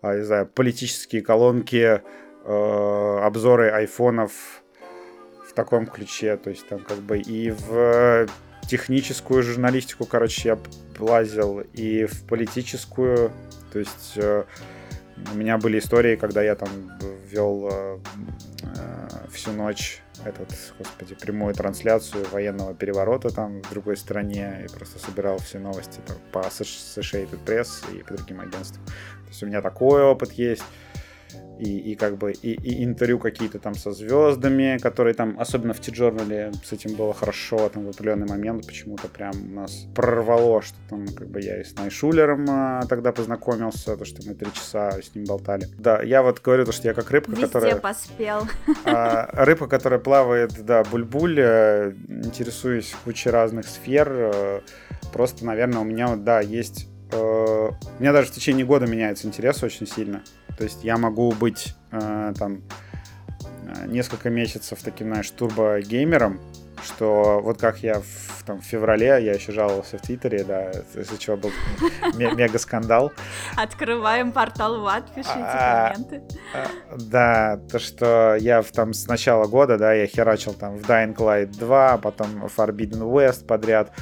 а, 0.02 0.16
не 0.16 0.24
знаю, 0.24 0.46
политические 0.46 1.22
колонки, 1.22 2.02
э, 2.44 3.18
обзоры 3.22 3.70
айфонов 3.70 4.62
в 5.48 5.52
таком 5.54 5.86
ключе. 5.86 6.36
То 6.36 6.50
есть 6.50 6.68
там 6.68 6.80
как 6.80 6.98
бы 6.98 7.18
и 7.18 7.50
в 7.50 8.28
техническую 8.68 9.42
журналистику, 9.42 10.06
короче, 10.06 10.50
я 10.50 10.58
лазил, 10.98 11.60
и 11.72 12.04
в 12.04 12.26
политическую. 12.26 13.32
То 13.72 13.78
есть 13.78 14.12
э, 14.16 14.44
у 15.32 15.36
меня 15.36 15.58
были 15.58 15.78
истории, 15.78 16.16
когда 16.16 16.42
я 16.42 16.54
там 16.54 16.68
вел 17.26 17.68
э, 17.70 17.98
всю 19.30 19.52
ночь 19.52 20.02
этот, 20.24 20.48
господи, 20.78 21.14
прямую 21.14 21.54
трансляцию 21.54 22.26
военного 22.30 22.74
переворота 22.74 23.30
там 23.30 23.62
в 23.62 23.70
другой 23.70 23.96
стране 23.96 24.66
и 24.66 24.72
просто 24.72 24.98
собирал 24.98 25.38
все 25.38 25.58
новости 25.58 26.00
там, 26.06 26.16
по 26.32 26.40
Associated 26.40 27.38
Press 27.44 27.84
и 27.94 28.02
по 28.02 28.14
другим 28.14 28.40
агентствам. 28.40 28.84
То 28.84 29.28
есть 29.28 29.42
у 29.42 29.46
меня 29.46 29.62
такой 29.62 30.02
опыт 30.02 30.32
есть 30.32 30.64
и, 31.60 31.92
и 31.92 31.94
как 31.94 32.16
бы 32.16 32.32
и, 32.32 32.52
и 32.52 32.84
интервью 32.84 33.18
какие-то 33.18 33.58
там 33.58 33.74
со 33.74 33.92
звездами, 33.92 34.78
которые 34.78 35.14
там, 35.14 35.38
особенно 35.38 35.74
в 35.74 35.80
T-Journal 35.80 36.54
с 36.64 36.72
этим 36.72 36.94
было 36.94 37.12
хорошо, 37.12 37.68
там 37.68 37.86
в 37.86 37.90
определенный 37.90 38.26
момент 38.26 38.66
почему-то 38.66 39.08
прям 39.08 39.54
нас 39.54 39.86
прорвало, 39.94 40.62
что 40.62 40.76
там 40.88 41.06
как 41.08 41.28
бы 41.28 41.40
я 41.40 41.60
и 41.60 41.64
с 41.64 41.76
Найшулером 41.76 42.46
а, 42.48 42.82
тогда 42.88 43.12
познакомился, 43.12 43.96
то, 43.96 44.04
что 44.04 44.26
мы 44.26 44.34
три 44.34 44.52
часа 44.52 44.92
с 45.02 45.14
ним 45.14 45.24
болтали. 45.24 45.68
Да, 45.78 46.02
я 46.02 46.22
вот 46.22 46.40
говорю, 46.40 46.64
то, 46.64 46.72
что 46.72 46.88
я 46.88 46.94
как 46.94 47.10
рыбка, 47.10 47.32
Везде 47.32 47.46
которая... 47.46 47.76
поспел. 47.76 48.48
А, 48.84 49.28
рыбка, 49.44 49.66
которая 49.66 50.00
плавает, 50.00 50.64
да, 50.64 50.82
буль-буль, 50.84 51.38
э, 51.38 51.92
интересуюсь 52.08 52.94
кучей 53.04 53.30
разных 53.30 53.66
сфер, 53.66 54.08
э, 54.10 54.60
просто, 55.12 55.44
наверное, 55.44 55.80
у 55.80 55.84
меня, 55.84 56.16
да, 56.16 56.40
есть 56.40 56.89
э, 57.12 57.70
у 57.98 58.00
меня 58.00 58.12
даже 58.12 58.28
в 58.28 58.32
течение 58.32 58.64
года 58.64 58.86
меняется 58.86 59.26
интерес 59.26 59.62
очень 59.62 59.86
сильно. 59.86 60.22
То 60.56 60.64
есть 60.64 60.84
я 60.84 60.98
могу 60.98 61.32
быть 61.32 61.74
э, 61.90 62.32
там 62.38 62.62
э, 63.64 63.86
несколько 63.86 64.30
месяцев 64.30 64.80
таким, 64.82 65.08
знаешь, 65.08 65.30
турбо-геймером, 65.30 66.40
что 66.84 67.40
вот 67.42 67.58
как 67.58 67.78
я 67.78 68.00
в, 68.00 68.42
там, 68.44 68.60
в 68.60 68.64
феврале, 68.64 69.06
я 69.06 69.32
еще 69.32 69.52
жаловался 69.52 69.98
в 69.98 70.02
Твиттере, 70.02 70.44
да, 70.44 70.70
из-за 70.70 71.18
чего 71.18 71.36
был 71.36 71.50
мега 72.14 72.58
скандал. 72.58 73.12
Открываем 73.56 74.32
портал 74.32 74.80
ВАД, 74.80 75.14
пишите 75.14 75.34
а, 75.36 75.90
комменты. 75.90 76.22
А, 76.54 76.66
да, 76.96 77.60
то, 77.70 77.78
что 77.78 78.36
я 78.38 78.62
там 78.62 78.92
с 78.92 79.06
начала 79.06 79.46
года, 79.46 79.78
да, 79.78 79.92
я 79.92 80.06
херачил 80.06 80.54
там 80.54 80.76
в 80.76 80.82
Dying 80.82 81.16
Light 81.16 81.46
2, 81.58 81.98
потом 81.98 82.44
Forbidden 82.46 83.02
West 83.10 83.46
подряд, 83.46 83.92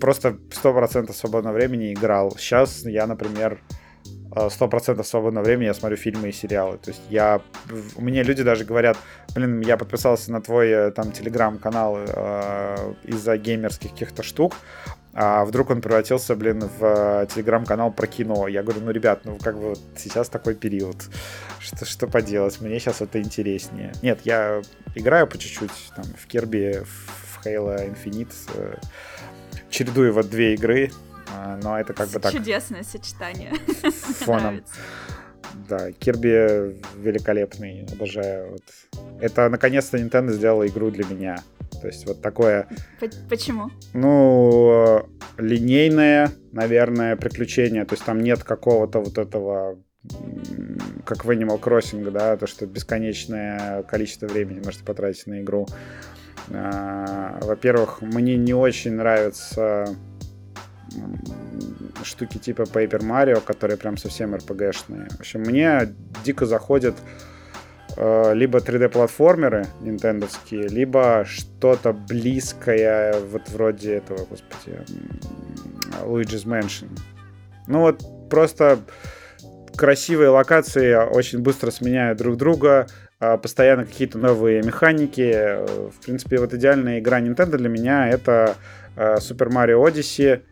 просто 0.00 0.38
100% 0.50 1.12
свободного 1.12 1.54
времени 1.54 1.92
играл. 1.92 2.32
Сейчас 2.36 2.84
я, 2.84 3.06
например, 3.06 3.60
сто 4.50 4.68
процентов 4.68 5.06
свободного 5.06 5.44
времени 5.44 5.66
я 5.66 5.74
смотрю 5.74 5.96
фильмы 5.96 6.28
и 6.28 6.32
сериалы. 6.32 6.78
То 6.78 6.90
есть 6.90 7.02
я... 7.08 7.40
Меня 7.96 8.22
люди 8.22 8.42
даже 8.42 8.64
говорят, 8.64 8.96
блин, 9.34 9.60
я 9.60 9.76
подписался 9.76 10.32
на 10.32 10.40
твой 10.40 10.68
э, 10.68 10.90
там 10.90 11.12
телеграм-канал 11.12 11.98
э, 11.98 12.94
из-за 13.04 13.36
геймерских 13.36 13.90
каких-то 13.90 14.22
штук, 14.22 14.54
а 15.12 15.44
вдруг 15.44 15.70
он 15.70 15.80
превратился, 15.80 16.34
блин, 16.34 16.68
в 16.78 16.82
э, 16.82 17.26
телеграм-канал 17.32 17.92
про 17.92 18.06
кино. 18.06 18.48
Я 18.48 18.62
говорю, 18.62 18.80
ну, 18.82 18.90
ребят, 18.90 19.20
ну, 19.24 19.38
как 19.38 19.58
бы 19.58 19.74
сейчас 19.96 20.28
такой 20.28 20.54
период. 20.54 20.96
Что, 21.60 21.84
что 21.84 22.06
поделать? 22.08 22.60
Мне 22.60 22.78
сейчас 22.80 23.00
это 23.00 23.20
интереснее. 23.22 23.92
Нет, 24.02 24.20
я 24.24 24.62
играю 24.96 25.26
по 25.28 25.38
чуть-чуть, 25.38 25.92
там, 25.94 26.04
в 26.04 26.26
Керби, 26.26 26.82
в 26.84 27.23
Halo 27.44 27.76
Infinite, 27.76 28.32
э, 28.54 28.76
чередую 29.70 30.12
вот 30.12 30.30
две 30.30 30.54
игры, 30.54 30.90
а, 31.32 31.58
но 31.62 31.78
это 31.78 31.92
как 31.92 32.08
бы 32.08 32.20
так... 32.20 32.32
Чудесное 32.32 32.82
сочетание. 32.82 33.52
Фоном. 34.20 34.64
Да, 35.68 35.92
Кирби 35.92 36.80
великолепный, 36.96 37.86
обожаю. 37.92 38.52
Вот. 38.52 38.62
Это 39.20 39.48
наконец-то 39.48 39.98
Nintendo 39.98 40.32
сделала 40.32 40.66
игру 40.66 40.90
для 40.90 41.04
меня. 41.04 41.38
То 41.80 41.88
есть 41.88 42.06
вот 42.06 42.22
такое... 42.22 42.68
Почему? 43.28 43.70
Ну, 43.92 45.06
линейное, 45.38 46.32
наверное, 46.52 47.16
приключение. 47.16 47.84
То 47.84 47.94
есть 47.94 48.04
там 48.04 48.22
нет 48.22 48.42
какого-то 48.42 49.00
вот 49.00 49.18
этого 49.18 49.78
как 51.04 51.24
в 51.24 51.30
Animal 51.30 51.60
Crossing, 51.60 52.10
да, 52.10 52.36
то, 52.36 52.46
что 52.46 52.66
бесконечное 52.66 53.82
количество 53.84 54.26
времени 54.26 54.60
можете 54.62 54.84
потратить 54.84 55.26
на 55.26 55.40
игру. 55.40 55.66
А, 56.50 57.38
во-первых, 57.42 58.02
мне 58.02 58.36
не 58.36 58.54
очень 58.54 58.92
нравится 58.94 59.86
штуки 62.02 62.38
типа 62.38 62.62
Paper 62.62 63.00
Mario, 63.00 63.40
которые 63.40 63.76
прям 63.76 63.96
совсем 63.96 64.34
RPG-шные. 64.34 65.08
В 65.16 65.20
общем, 65.20 65.40
мне 65.40 65.94
дико 66.24 66.46
заходят 66.46 66.94
э, 67.96 68.34
либо 68.34 68.58
3D-платформеры 68.58 69.66
нинтендовские, 69.80 70.68
либо 70.68 71.24
что-то 71.26 71.92
близкое, 71.92 73.18
вот 73.20 73.48
вроде 73.48 73.94
этого, 73.94 74.26
господи, 74.26 74.78
Luigi's 76.04 76.46
Mansion. 76.46 76.90
Ну 77.66 77.80
вот 77.80 78.02
просто 78.28 78.78
красивые 79.76 80.28
локации 80.28 80.94
очень 80.94 81.40
быстро 81.40 81.70
сменяют 81.70 82.18
друг 82.18 82.36
друга, 82.36 82.86
постоянно 83.42 83.84
какие-то 83.84 84.18
новые 84.18 84.62
механики. 84.62 85.90
В 85.90 86.04
принципе, 86.04 86.38
вот 86.38 86.54
идеальная 86.54 86.98
игра 86.98 87.20
Nintendo 87.20 87.56
для 87.56 87.68
меня 87.68 88.08
это 88.08 88.56
э, 88.96 89.16
Super 89.16 89.48
Mario 89.48 89.84
Odyssey, 89.84 90.42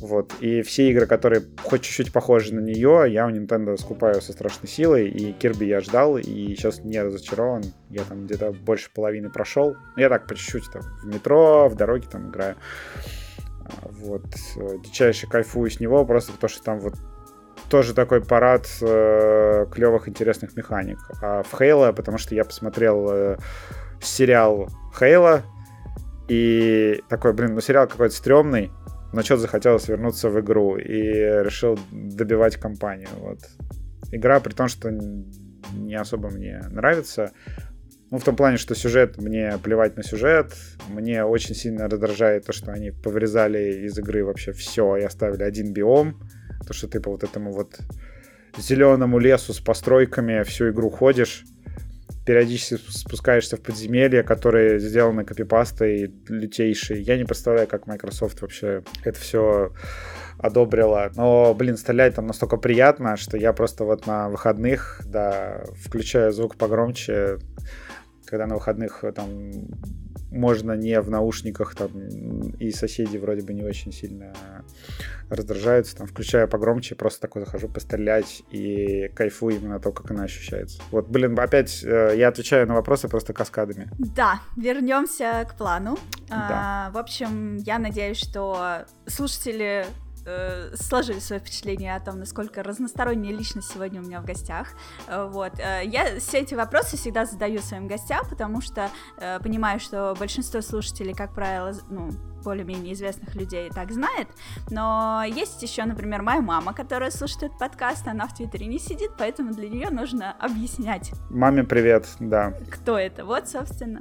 Вот. 0.00 0.32
И 0.40 0.62
все 0.62 0.90
игры, 0.90 1.06
которые 1.06 1.42
хоть 1.62 1.82
чуть-чуть 1.82 2.12
похожи 2.12 2.54
на 2.54 2.60
нее, 2.60 3.06
я 3.08 3.26
у 3.26 3.30
Nintendo 3.30 3.76
скупаю 3.76 4.20
со 4.20 4.32
страшной 4.32 4.68
силой. 4.68 5.08
И 5.08 5.32
Кирби 5.32 5.66
я 5.66 5.80
ждал, 5.80 6.18
и 6.18 6.54
сейчас 6.54 6.84
не 6.84 7.02
разочарован. 7.02 7.64
Я 7.90 8.04
там 8.04 8.26
где-то 8.26 8.52
больше 8.52 8.90
половины 8.94 9.30
прошел. 9.30 9.76
Я 9.96 10.08
так 10.08 10.26
по 10.26 10.34
чуть-чуть 10.34 10.70
там 10.72 10.82
в 11.02 11.06
метро, 11.06 11.68
в 11.68 11.74
дороге 11.74 12.06
там 12.10 12.30
играю. 12.30 12.54
А, 13.64 13.88
вот. 13.90 14.24
Э, 14.56 14.78
дичайше 14.84 15.26
кайфую 15.26 15.70
с 15.70 15.80
него, 15.80 16.04
просто 16.04 16.32
потому 16.32 16.48
что 16.48 16.62
там 16.62 16.80
вот 16.80 16.94
тоже 17.68 17.94
такой 17.94 18.22
парад 18.22 18.66
э, 18.80 19.66
клевых, 19.72 20.08
интересных 20.08 20.56
механик. 20.56 20.98
А 21.22 21.42
в 21.42 21.56
Хейла, 21.56 21.92
потому 21.92 22.18
что 22.18 22.34
я 22.34 22.44
посмотрел 22.44 23.08
э, 23.10 23.38
сериал 24.00 24.68
Хейла, 24.98 25.42
и 26.28 27.02
такой, 27.08 27.32
блин, 27.32 27.54
ну 27.54 27.60
сериал 27.60 27.86
какой-то 27.88 28.14
стрёмный, 28.14 28.70
но 29.12 29.22
что-то 29.22 29.42
захотелось 29.42 29.88
вернуться 29.88 30.28
в 30.28 30.38
игру, 30.40 30.76
и 30.76 30.92
решил 30.92 31.78
добивать 31.90 32.56
компанию. 32.56 33.08
Вот. 33.20 33.38
Игра, 34.12 34.40
при 34.40 34.52
том, 34.52 34.68
что 34.68 34.90
не 34.90 35.94
особо 35.94 36.30
мне 36.30 36.62
нравится, 36.70 37.32
ну, 38.10 38.18
в 38.18 38.24
том 38.24 38.36
плане, 38.36 38.56
что 38.56 38.74
сюжет, 38.74 39.18
мне 39.18 39.58
плевать 39.62 39.96
на 39.96 40.02
сюжет. 40.02 40.54
Мне 40.88 41.24
очень 41.24 41.54
сильно 41.54 41.88
раздражает 41.88 42.46
то, 42.46 42.52
что 42.52 42.72
они 42.72 42.90
повырезали 42.90 43.84
из 43.84 43.98
игры 43.98 44.24
вообще 44.24 44.52
все 44.52 44.96
и 44.96 45.02
оставили 45.02 45.42
один 45.42 45.74
биом. 45.74 46.18
То, 46.68 46.74
что 46.74 46.86
ты 46.86 47.00
по 47.00 47.10
вот 47.10 47.24
этому 47.24 47.50
вот 47.50 47.78
зеленому 48.58 49.18
лесу 49.18 49.54
с 49.54 49.60
постройками 49.60 50.42
всю 50.42 50.68
игру 50.68 50.90
ходишь, 50.90 51.44
периодически 52.26 52.74
спускаешься 52.90 53.56
в 53.56 53.62
подземелья, 53.62 54.22
которые 54.22 54.78
сделаны 54.78 55.24
копипастой 55.24 56.12
лютейшие. 56.28 57.00
Я 57.00 57.16
не 57.16 57.24
представляю, 57.24 57.66
как 57.68 57.86
Microsoft 57.86 58.42
вообще 58.42 58.82
это 59.02 59.18
все 59.18 59.72
одобрила. 60.36 61.10
Но, 61.16 61.54
блин, 61.54 61.78
стрелять 61.78 62.16
там 62.16 62.26
настолько 62.26 62.58
приятно, 62.58 63.16
что 63.16 63.38
я 63.38 63.54
просто 63.54 63.84
вот 63.84 64.06
на 64.06 64.28
выходных, 64.28 65.00
да, 65.06 65.64
включаю 65.82 66.32
звук 66.32 66.56
погромче, 66.56 67.38
когда 68.26 68.46
на 68.46 68.56
выходных 68.56 69.02
там 69.14 69.52
можно 70.30 70.72
не 70.72 71.00
в 71.00 71.10
наушниках, 71.10 71.74
там, 71.74 71.90
и 72.58 72.70
соседи 72.70 73.16
вроде 73.16 73.42
бы 73.42 73.52
не 73.52 73.62
очень 73.62 73.92
сильно 73.92 74.32
раздражаются, 75.30 75.96
там, 75.96 76.06
включаю 76.06 76.48
погромче, 76.48 76.94
просто 76.94 77.20
такой 77.20 77.44
захожу 77.44 77.68
пострелять 77.68 78.42
и 78.50 79.08
кайфую 79.14 79.56
именно 79.56 79.78
то, 79.78 79.92
как 79.92 80.10
она 80.10 80.24
ощущается. 80.24 80.80
Вот, 80.90 81.08
блин, 81.08 81.38
опять 81.38 81.82
э, 81.84 82.14
я 82.16 82.28
отвечаю 82.28 82.66
на 82.66 82.74
вопросы 82.74 83.08
просто 83.08 83.32
каскадами. 83.32 83.90
Да, 83.98 84.40
вернемся 84.56 85.46
к 85.48 85.56
плану. 85.56 85.98
Да. 86.28 86.48
А, 86.50 86.90
в 86.92 86.98
общем, 86.98 87.56
я 87.56 87.78
надеюсь, 87.78 88.18
что 88.18 88.84
слушатели 89.06 89.86
э, 90.28 90.76
сложили 90.76 91.18
свое 91.18 91.40
впечатление 91.40 91.96
о 91.96 92.00
том, 92.00 92.18
насколько 92.18 92.62
разносторонняя 92.62 93.34
личность 93.34 93.72
сегодня 93.72 94.00
у 94.00 94.04
меня 94.04 94.20
в 94.20 94.24
гостях. 94.24 94.68
Э, 95.06 95.28
вот. 95.30 95.58
Э, 95.58 95.82
я 95.84 96.20
все 96.20 96.38
эти 96.38 96.54
вопросы 96.54 96.96
всегда 96.96 97.24
задаю 97.24 97.60
своим 97.60 97.88
гостям, 97.88 98.26
потому 98.28 98.60
что 98.60 98.90
э, 99.16 99.40
понимаю, 99.40 99.80
что 99.80 100.14
большинство 100.18 100.60
слушателей, 100.60 101.14
как 101.14 101.34
правило, 101.34 101.72
ну, 101.88 102.10
более-менее 102.42 102.94
известных 102.94 103.34
людей 103.34 103.70
так 103.70 103.90
знает, 103.92 104.28
но 104.70 105.22
есть 105.26 105.62
еще, 105.62 105.84
например, 105.84 106.22
моя 106.22 106.40
мама, 106.40 106.72
которая 106.72 107.10
слушает 107.10 107.44
этот 107.44 107.58
подкаст, 107.58 108.06
она 108.06 108.26
в 108.26 108.34
Твиттере 108.34 108.66
не 108.66 108.78
сидит, 108.78 109.10
поэтому 109.18 109.52
для 109.52 109.68
нее 109.68 109.90
нужно 109.90 110.32
объяснять. 110.38 111.12
Маме 111.30 111.64
привет, 111.64 112.06
да. 112.20 112.54
Кто 112.70 112.98
это? 112.98 113.24
Вот, 113.24 113.48
собственно, 113.48 114.00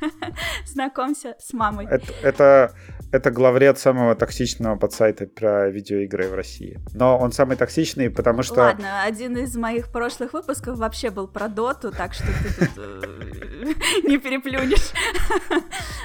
знакомься 0.66 1.36
с 1.38 1.52
мамой. 1.52 1.86
Это, 1.86 2.12
это, 2.22 2.74
это 3.12 3.30
главред 3.30 3.78
самого 3.78 4.14
токсичного 4.14 4.76
подсайта 4.76 5.26
про 5.26 5.68
видеоигры 5.68 6.28
в 6.28 6.34
России. 6.34 6.80
Но 6.94 7.18
он 7.18 7.32
самый 7.32 7.56
токсичный, 7.56 8.10
потому 8.10 8.42
что... 8.42 8.60
Ладно, 8.60 9.02
один 9.02 9.36
из 9.36 9.56
моих 9.56 9.90
прошлых 9.90 10.32
выпусков 10.32 10.78
вообще 10.78 11.10
был 11.10 11.28
про 11.28 11.48
доту, 11.48 11.90
так 11.90 12.14
что 12.14 12.26
ты 12.26 12.66
тут 12.66 12.70
э, 12.76 13.29
не 14.04 14.18
переплюнешь. 14.18 14.92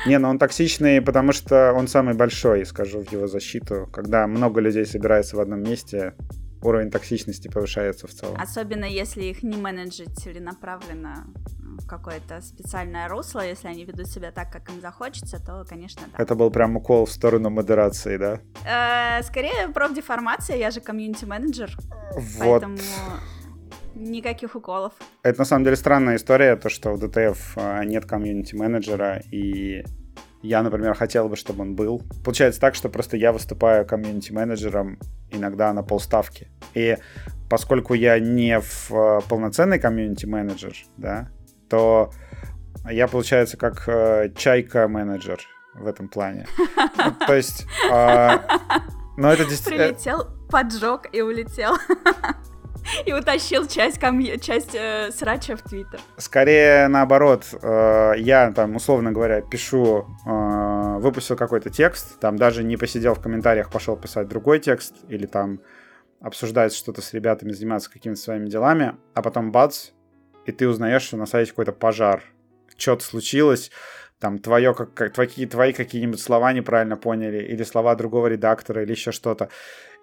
Не, 0.05 0.19
но 0.19 0.29
он 0.29 0.39
токсичный, 0.39 1.01
потому 1.01 1.31
что 1.31 1.73
он 1.73 1.87
самый 1.87 2.13
большой, 2.13 2.65
скажу 2.65 3.03
в 3.03 3.11
его 3.11 3.27
защиту. 3.27 3.89
Когда 3.93 4.27
много 4.27 4.61
людей 4.61 4.85
собирается 4.85 5.35
в 5.35 5.39
одном 5.39 5.63
месте, 5.63 6.13
уровень 6.61 6.91
токсичности 6.91 7.47
повышается 7.47 8.07
в 8.07 8.11
целом. 8.11 8.37
Особенно 8.39 8.85
если 8.85 9.23
их 9.23 9.43
не 9.43 9.57
менеджить 9.57 10.17
целенаправленно 10.17 11.27
в 11.77 11.87
какое-то 11.87 12.41
специальное 12.41 13.07
русло, 13.07 13.45
если 13.45 13.67
они 13.67 13.85
ведут 13.85 14.07
себя 14.07 14.31
так, 14.31 14.51
как 14.51 14.69
им 14.69 14.81
захочется, 14.81 15.43
то, 15.43 15.65
конечно, 15.67 16.01
да. 16.11 16.23
Это 16.23 16.35
был 16.35 16.49
прям 16.49 16.77
укол 16.77 17.05
в 17.05 17.11
сторону 17.11 17.49
модерации, 17.49 18.17
да? 18.17 18.39
Э, 18.65 19.23
скорее, 19.23 19.67
профдеформация, 19.73 20.57
я 20.57 20.71
же 20.71 20.79
комьюнити-менеджер, 20.79 21.77
вот. 22.15 22.61
поэтому 22.61 22.77
никаких 23.95 24.55
уколов. 24.55 24.93
Это 25.23 25.39
на 25.39 25.45
самом 25.45 25.63
деле 25.63 25.75
странная 25.75 26.17
история, 26.17 26.55
то, 26.55 26.69
что 26.69 26.93
в 26.93 27.03
DTF 27.03 27.37
э, 27.55 27.85
нет 27.85 28.05
комьюнити-менеджера, 28.05 29.21
и 29.31 29.83
я, 30.41 30.61
например, 30.61 30.93
хотел 30.93 31.27
бы, 31.27 31.35
чтобы 31.35 31.63
он 31.63 31.75
был. 31.75 32.03
Получается 32.23 32.61
так, 32.61 32.75
что 32.75 32.89
просто 32.89 33.17
я 33.17 33.31
выступаю 33.31 33.85
комьюнити-менеджером 33.85 34.99
иногда 35.31 35.73
на 35.73 35.81
полставки. 35.81 36.49
И 36.73 36.97
поскольку 37.49 37.93
я 37.93 38.19
не 38.19 38.59
в 38.59 38.91
э, 38.91 39.21
полноценный 39.27 39.79
комьюнити-менеджер, 39.79 40.73
да, 40.97 41.29
то 41.69 42.11
я, 42.89 43.07
получается, 43.07 43.57
как 43.57 43.87
э, 43.87 44.29
чайка-менеджер 44.37 45.39
в 45.73 45.87
этом 45.87 46.07
плане. 46.07 46.45
То 47.27 47.35
есть... 47.35 47.65
Э, 47.91 48.37
но 49.17 49.31
это 49.31 49.45
действительно... 49.45 49.87
Прилетел, 49.87 50.27
поджег 50.49 51.07
и 51.11 51.21
улетел. 51.21 51.73
И 53.05 53.13
утащил 53.13 53.67
часть, 53.67 53.99
комью, 53.99 54.39
часть 54.39 54.75
э, 54.75 55.11
срача 55.11 55.55
в 55.55 55.61
Твиттер. 55.61 55.99
Скорее 56.17 56.87
наоборот, 56.87 57.45
э, 57.61 58.13
я 58.17 58.51
там, 58.51 58.75
условно 58.75 59.11
говоря, 59.11 59.41
пишу, 59.41 60.05
э, 60.25 60.99
выпустил 60.99 61.35
какой-то 61.35 61.69
текст, 61.69 62.19
там 62.19 62.37
даже 62.37 62.63
не 62.63 62.77
посидел 62.77 63.15
в 63.15 63.21
комментариях, 63.21 63.69
пошел 63.69 63.95
писать 63.95 64.27
другой 64.27 64.59
текст, 64.59 64.95
или 65.09 65.25
там 65.25 65.61
обсуждать 66.21 66.73
что-то 66.73 67.01
с 67.01 67.13
ребятами, 67.13 67.51
заниматься 67.51 67.91
какими-то 67.91 68.19
своими 68.19 68.47
делами, 68.47 68.95
а 69.13 69.21
потом 69.21 69.51
бац, 69.51 69.89
и 70.45 70.51
ты 70.51 70.67
узнаешь, 70.67 71.03
что 71.03 71.17
на 71.17 71.25
сайте 71.25 71.51
какой-то 71.51 71.71
пожар, 71.71 72.23
что-то 72.77 73.03
случилось, 73.03 73.71
там 74.19 74.39
твое, 74.39 74.73
как, 74.73 75.13
твои, 75.13 75.45
твои 75.45 75.73
какие-нибудь 75.73 76.19
слова 76.19 76.53
неправильно 76.53 76.95
поняли, 76.97 77.43
или 77.43 77.63
слова 77.63 77.95
другого 77.95 78.27
редактора, 78.27 78.83
или 78.83 78.91
еще 78.91 79.11
что-то. 79.11 79.49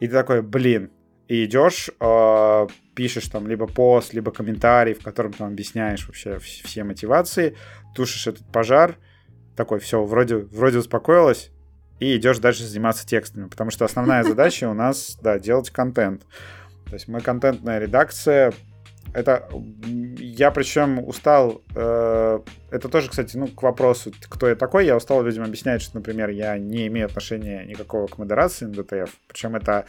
И 0.00 0.06
ты 0.06 0.12
такой, 0.12 0.42
блин, 0.42 0.90
и 1.28 1.44
идешь, 1.44 1.90
э, 2.00 2.66
пишешь 2.94 3.28
там 3.28 3.46
либо 3.46 3.66
пост, 3.66 4.12
либо 4.12 4.30
комментарий, 4.30 4.94
в 4.94 5.02
котором 5.02 5.32
там 5.32 5.48
объясняешь 5.48 6.06
вообще 6.06 6.38
все 6.38 6.84
мотивации, 6.84 7.56
тушишь 7.94 8.26
этот 8.26 8.46
пожар, 8.52 8.96
такой, 9.56 9.78
все, 9.78 10.02
вроде, 10.02 10.36
вроде 10.36 10.78
успокоилась, 10.78 11.50
и 12.00 12.16
идешь 12.16 12.38
дальше 12.38 12.64
заниматься 12.64 13.06
текстами, 13.06 13.48
потому 13.48 13.70
что 13.70 13.84
основная 13.84 14.24
задача 14.24 14.68
у 14.68 14.74
нас, 14.74 15.16
да, 15.22 15.38
делать 15.38 15.70
контент. 15.70 16.22
То 16.86 16.94
есть 16.94 17.08
мы 17.08 17.20
контентная 17.20 17.78
редакция, 17.78 18.52
это 19.14 19.48
я 20.18 20.50
причем 20.50 21.06
устал. 21.06 21.62
Э, 21.74 22.40
это 22.70 22.88
тоже, 22.88 23.10
кстати, 23.10 23.36
ну, 23.36 23.46
к 23.46 23.62
вопросу, 23.62 24.12
кто 24.28 24.48
я 24.48 24.54
такой. 24.54 24.86
Я 24.86 24.96
устал 24.96 25.22
людям 25.22 25.44
объяснять, 25.44 25.82
что, 25.82 25.96
например, 25.98 26.30
я 26.30 26.56
не 26.56 26.86
имею 26.86 27.06
отношения 27.06 27.64
никакого 27.64 28.06
к 28.06 28.16
модерации 28.18 28.66
на 28.66 28.72
DTF. 28.72 29.10
Причем 29.28 29.56
это 29.56 29.84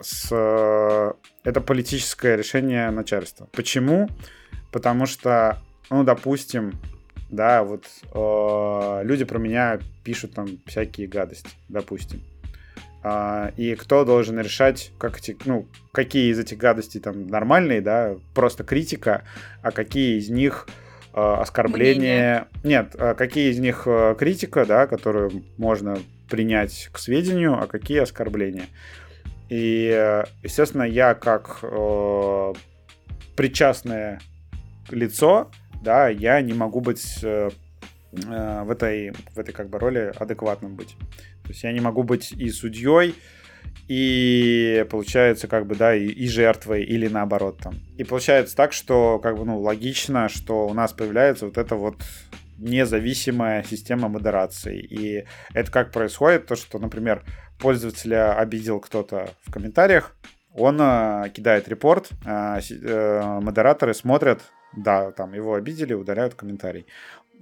с, 0.00 0.28
э, 0.30 1.12
это 1.44 1.60
политическое 1.60 2.36
решение 2.36 2.90
начальства. 2.90 3.48
Почему? 3.52 4.08
Потому 4.70 5.06
что, 5.06 5.58
ну, 5.90 6.04
допустим, 6.04 6.72
да, 7.30 7.62
вот 7.62 7.84
э, 8.12 9.00
люди 9.04 9.24
про 9.24 9.38
меня 9.38 9.80
пишут 10.04 10.34
там 10.34 10.58
всякие 10.66 11.06
гадости, 11.08 11.50
допустим. 11.68 12.22
Uh, 13.02 13.52
и 13.56 13.74
кто 13.74 14.04
должен 14.04 14.38
решать, 14.38 14.92
как 14.96 15.18
эти, 15.18 15.36
ну, 15.44 15.66
какие 15.90 16.30
из 16.30 16.38
этих 16.38 16.58
гадостей 16.58 17.00
там 17.00 17.26
нормальные, 17.26 17.80
да, 17.80 18.14
просто 18.32 18.62
критика, 18.62 19.24
а 19.60 19.72
какие 19.72 20.18
из 20.18 20.30
них 20.30 20.68
uh, 21.12 21.40
оскорбления. 21.40 21.96
Мнение. 21.96 22.46
Нет, 22.62 22.94
uh, 22.94 23.16
какие 23.16 23.50
из 23.50 23.58
них 23.58 23.88
критика, 24.16 24.64
да, 24.66 24.86
которую 24.86 25.42
можно 25.56 25.98
принять 26.30 26.90
к 26.92 26.98
сведению, 26.98 27.60
а 27.60 27.66
какие 27.66 27.98
оскорбления. 27.98 28.66
И, 29.48 30.24
естественно, 30.42 30.84
я 30.84 31.14
как 31.14 31.58
э, 31.62 32.52
причастное 33.36 34.20
лицо, 34.90 35.50
да, 35.82 36.08
я 36.08 36.40
не 36.40 36.54
могу 36.54 36.80
быть 36.80 37.18
э, 37.22 37.50
в 38.12 38.70
этой, 38.70 39.12
в 39.34 39.38
этой 39.38 39.52
как 39.52 39.68
бы 39.68 39.78
роли 39.78 40.12
адекватным 40.16 40.76
быть. 40.76 40.96
То 41.42 41.48
есть 41.48 41.62
я 41.64 41.72
не 41.72 41.80
могу 41.80 42.02
быть 42.02 42.32
и 42.32 42.50
судьей, 42.50 43.14
и 43.88 44.86
получается 44.90 45.48
как 45.48 45.66
бы, 45.66 45.74
да, 45.74 45.94
и, 45.94 46.06
и 46.06 46.28
жертвой, 46.28 46.84
или 46.84 47.08
наоборот 47.08 47.58
там. 47.58 47.74
И 47.96 48.04
получается 48.04 48.56
так, 48.56 48.72
что 48.72 49.18
как 49.18 49.36
бы, 49.36 49.44
ну, 49.44 49.58
логично, 49.58 50.28
что 50.28 50.66
у 50.66 50.74
нас 50.74 50.92
появляется 50.92 51.46
вот 51.46 51.58
это 51.58 51.74
вот 51.74 51.96
независимая 52.58 53.62
система 53.62 54.08
модерации. 54.08 54.78
И 54.80 55.26
это 55.54 55.70
как 55.70 55.92
происходит, 55.92 56.46
то, 56.46 56.56
что, 56.56 56.78
например, 56.78 57.24
пользователя 57.58 58.36
обидел 58.36 58.80
кто-то 58.80 59.30
в 59.42 59.50
комментариях, 59.50 60.16
он 60.54 60.78
э, 60.80 61.30
кидает 61.32 61.68
репорт, 61.68 62.10
э, 62.26 62.60
э, 62.70 63.40
модераторы 63.40 63.94
смотрят, 63.94 64.42
да, 64.76 65.10
там 65.12 65.32
его 65.32 65.54
обидели, 65.54 65.94
удаляют 65.94 66.34
комментарий. 66.34 66.86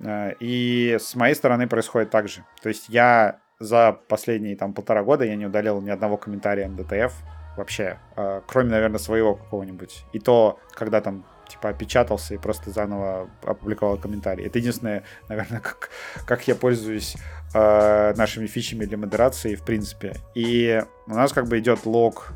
Э, 0.01 0.33
и 0.41 0.97
с 1.01 1.15
моей 1.15 1.35
стороны 1.35 1.67
происходит 1.67 2.11
так 2.11 2.29
же. 2.29 2.45
То 2.63 2.69
есть 2.69 2.89
я 2.89 3.41
за 3.59 3.93
последние 4.09 4.57
там 4.57 4.73
полтора 4.73 5.03
года 5.03 5.25
я 5.25 5.37
не 5.37 5.47
удалил 5.47 5.81
ни 5.81 5.91
одного 5.91 6.17
комментария 6.17 6.69
DTF 6.69 7.13
вообще, 7.57 7.99
э, 8.17 8.41
кроме, 8.47 8.71
наверное, 8.71 8.99
своего 8.99 9.35
какого-нибудь. 9.35 10.05
И 10.13 10.19
то, 10.19 10.59
когда 10.73 11.01
там 11.01 11.27
типа 11.51 11.69
опечатался 11.69 12.35
и 12.35 12.39
просто 12.39 12.71
заново 12.71 13.29
опубликовал 13.43 13.99
комментарий. 13.99 14.47
Это 14.47 14.59
единственное, 14.59 15.05
наверное, 15.29 15.61
как, 15.61 15.91
как 16.27 16.49
я 16.49 16.55
пользуюсь 16.55 17.17
э, 17.55 18.15
нашими 18.17 18.47
фичами 18.47 18.85
для 18.85 18.97
модерации, 18.97 19.55
в 19.55 19.63
принципе. 19.63 20.15
И 20.35 20.83
у 21.07 21.15
нас 21.15 21.33
как 21.33 21.49
бы 21.49 21.59
идет 21.59 21.87
лог 21.87 22.33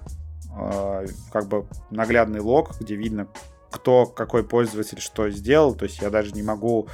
Э, 0.57 1.07
как 1.33 1.46
бы 1.46 1.66
наглядный 1.90 2.40
лог, 2.40 2.79
где 2.81 2.94
видно, 2.94 3.27
кто, 3.70 4.07
какой 4.07 4.44
пользователь 4.44 5.00
что 5.00 5.29
сделал. 5.31 5.74
То 5.74 5.85
есть 5.85 6.00
я 6.00 6.11
даже 6.11 6.33
не 6.33 6.42
могу 6.42 6.88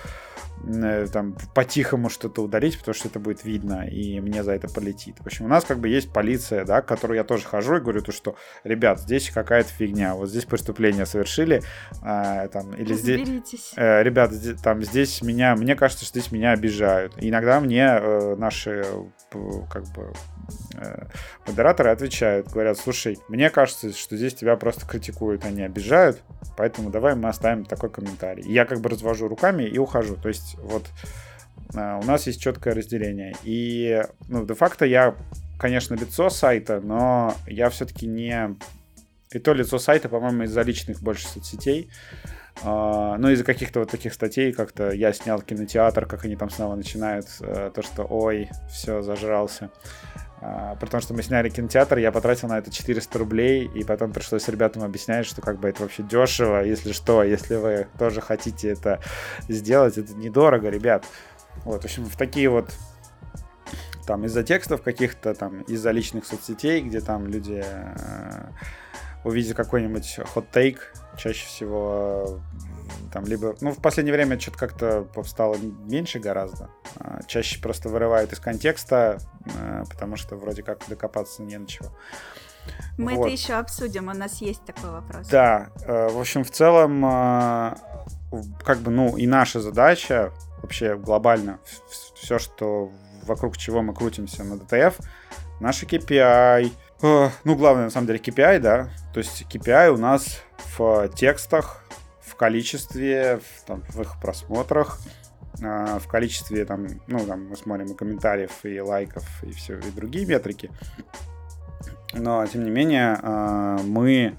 там 1.13 1.37
по-тихому 1.55 2.11
что-то 2.11 2.43
удалить, 2.43 2.79
потому 2.79 2.95
что 2.95 3.09
это 3.09 3.19
будет 3.19 3.45
видно, 3.45 3.87
и 3.87 4.21
мне 4.21 4.43
за 4.43 4.53
это 4.53 4.69
полетит. 4.69 5.17
В 5.21 5.27
общем, 5.27 5.47
у 5.47 5.49
нас 5.49 5.65
как 5.65 5.79
бы 5.79 5.89
есть 5.89 6.13
полиция, 6.13 6.65
да, 6.65 6.83
к 6.83 6.87
которой 6.87 7.17
я 7.17 7.25
тоже 7.25 7.47
хожу 7.47 7.77
и 7.77 7.81
говорю, 7.81 8.03
то, 8.03 8.13
что, 8.13 8.37
ребят, 8.65 9.01
здесь 9.01 9.31
какая-то 9.31 9.71
фигня, 9.71 10.15
вот 10.15 10.29
здесь 10.29 10.45
преступление 10.45 11.07
совершили, 11.07 11.63
а, 12.03 12.49
там, 12.49 12.75
или 12.75 12.95
здесь... 12.95 13.73
Э, 13.77 14.03
ребят, 14.03 14.33
здесь, 14.33 14.61
там, 14.61 14.83
здесь 14.83 15.23
меня, 15.23 15.55
мне 15.57 15.75
кажется, 15.77 16.05
что 16.05 16.19
здесь 16.19 16.33
меня 16.33 16.53
обижают. 16.53 17.15
И 17.19 17.29
иногда 17.29 17.61
мне 17.61 17.85
э, 17.85 18.37
наши, 18.37 18.85
как 19.71 19.85
бы, 19.95 20.13
э, 20.77 21.05
модераторы 21.47 21.91
отвечают, 21.91 22.49
говорят, 22.49 22.79
слушай, 22.79 23.19
мне 23.29 23.51
кажется, 23.51 23.93
что 23.93 24.17
здесь 24.17 24.35
тебя 24.35 24.57
просто 24.57 24.87
критикуют, 24.87 25.45
они 25.45 25.63
обижают, 25.63 26.23
поэтому 26.57 26.91
давай 26.91 27.15
мы 27.15 27.29
оставим 27.29 27.65
такой 27.65 27.91
комментарий. 27.91 28.43
И 28.45 28.53
я 28.53 28.65
как 28.65 28.81
бы 28.81 28.89
развожу 28.89 29.29
руками 29.29 29.65
и 29.65 29.79
ухожу. 29.79 30.17
То 30.17 30.29
есть 30.29 30.50
есть 30.51 30.59
вот 30.59 30.87
а, 31.75 31.99
у 31.99 32.05
нас 32.05 32.27
есть 32.27 32.41
четкое 32.41 32.75
разделение. 32.75 33.35
И, 33.45 34.03
ну, 34.29 34.45
де-факто 34.45 34.85
я, 34.85 35.15
конечно, 35.59 35.95
лицо 35.95 36.31
сайта, 36.31 36.81
но 36.81 37.35
я 37.47 37.71
все-таки 37.71 38.07
не... 38.07 38.57
И 39.33 39.39
то 39.39 39.53
лицо 39.53 39.79
сайта, 39.79 40.09
по-моему, 40.09 40.45
из-за 40.45 40.63
личных 40.63 41.03
больше 41.03 41.29
соцсетей. 41.29 41.91
Uh, 42.63 43.17
ну, 43.17 43.31
из-за 43.31 43.45
каких-то 43.45 43.79
вот 43.79 43.91
таких 43.91 44.13
статей, 44.13 44.53
как-то 44.53 44.91
я 44.91 45.13
снял 45.15 45.41
кинотеатр, 45.41 46.05
как 46.05 46.25
они 46.25 46.37
там 46.37 46.51
снова 46.51 46.75
начинают, 46.75 47.27
uh, 47.41 47.71
то, 47.71 47.81
что 47.81 48.03
ой, 48.03 48.51
все, 48.69 49.01
зажрался. 49.01 49.71
Uh, 50.41 50.75
при 50.81 50.89
том, 50.89 51.03
что 51.03 51.13
мы 51.13 51.23
сняли 51.23 51.51
кинотеатр, 51.51 51.99
я 51.99 52.11
потратил 52.13 52.49
на 52.49 52.57
это 52.57 52.71
400 52.71 53.19
рублей, 53.19 53.67
и 53.75 53.85
потом 53.85 54.11
пришлось 54.11 54.49
ребятам 54.49 54.83
объяснять, 54.83 55.27
что 55.27 55.43
как 55.43 55.61
бы 55.61 55.69
это 55.69 55.83
вообще 55.83 56.03
дешево, 56.03 56.65
если 56.65 56.93
что, 56.93 57.23
если 57.23 57.57
вы 57.57 57.89
тоже 57.99 58.23
хотите 58.23 58.71
это 58.71 59.01
сделать, 59.49 59.99
это 59.99 60.15
недорого, 60.15 60.71
ребят. 60.71 61.05
Вот, 61.65 61.83
в 61.83 61.85
общем, 61.85 62.07
в 62.07 62.17
такие 62.17 62.49
вот 62.49 62.71
там 64.07 64.25
из-за 64.25 64.43
текстов 64.43 64.83
каких-то, 64.83 65.35
там 65.35 65.61
из-за 65.63 65.91
личных 65.91 66.25
соцсетей, 66.25 66.81
где 66.81 67.01
там 67.01 67.27
люди 67.27 67.63
э, 67.65 68.49
увидят 69.25 69.57
какой-нибудь 69.57 70.21
хот-тейк, 70.25 70.79
чаще 71.17 71.47
всего 71.47 72.41
там 73.13 73.25
либо, 73.25 73.55
ну, 73.61 73.73
в 73.73 73.81
последнее 73.81 74.15
время 74.15 74.39
что-то 74.39 74.59
как-то 74.59 75.09
стало 75.25 75.57
меньше 75.57 76.19
гораздо. 76.19 76.71
А, 76.97 77.23
чаще 77.27 77.61
просто 77.61 77.89
вырывают 77.89 78.33
из 78.33 78.41
контекста, 78.41 79.19
а, 79.59 79.85
потому 79.85 80.17
что 80.17 80.37
вроде 80.37 80.63
как 80.63 80.81
докопаться 80.89 81.43
не 81.43 81.59
на 81.59 81.67
чего. 81.67 81.91
Мы 82.99 83.15
вот. 83.15 83.27
это 83.27 83.33
еще 83.33 83.55
обсудим, 83.55 84.09
у 84.09 84.15
нас 84.15 84.41
есть 84.41 84.65
такой 84.65 84.91
вопрос. 84.91 85.27
Да, 85.29 85.71
э, 85.83 86.09
в 86.09 86.21
общем, 86.21 86.45
в 86.45 86.51
целом, 86.51 87.03
а, 87.05 87.77
как 88.65 88.79
бы, 88.79 88.91
ну, 88.91 89.17
и 89.17 89.27
наша 89.27 89.61
задача 89.61 90.33
вообще 90.63 90.97
глобально, 90.97 91.59
все, 92.15 92.39
что 92.39 92.93
вокруг 93.23 93.57
чего 93.57 93.83
мы 93.83 93.95
крутимся 93.95 94.45
на 94.45 94.55
DTF, 94.55 94.95
наши 95.61 95.87
KPI, 95.87 96.71
ну, 97.45 97.57
главное, 97.57 97.85
на 97.85 97.91
самом 97.91 98.07
деле, 98.07 98.19
KPI, 98.19 98.59
да, 98.59 98.91
то 99.13 99.19
есть 99.19 99.43
KPI 99.51 99.89
у 99.91 99.97
нас 99.97 100.43
в 100.77 101.09
текстах, 101.09 101.83
количестве, 102.41 103.37
в, 103.37 103.67
там, 103.67 103.83
в 103.91 104.01
их 104.01 104.19
просмотрах, 104.19 104.99
э, 105.61 105.99
в 105.99 106.09
количестве, 106.09 106.65
там, 106.65 106.87
ну, 107.07 107.27
там 107.27 107.51
мы 107.51 107.57
смотрим 107.57 107.93
и 107.93 107.95
комментариев, 107.95 108.65
и 108.65 108.81
лайков, 108.81 109.27
и 109.45 109.53
все, 109.53 109.79
и 109.79 109.91
другие 109.91 110.25
метрики. 110.25 110.71
Но, 112.15 112.47
тем 112.47 112.65
не 112.65 112.71
менее, 112.71 113.19
э, 113.23 113.79
мы, 113.85 114.37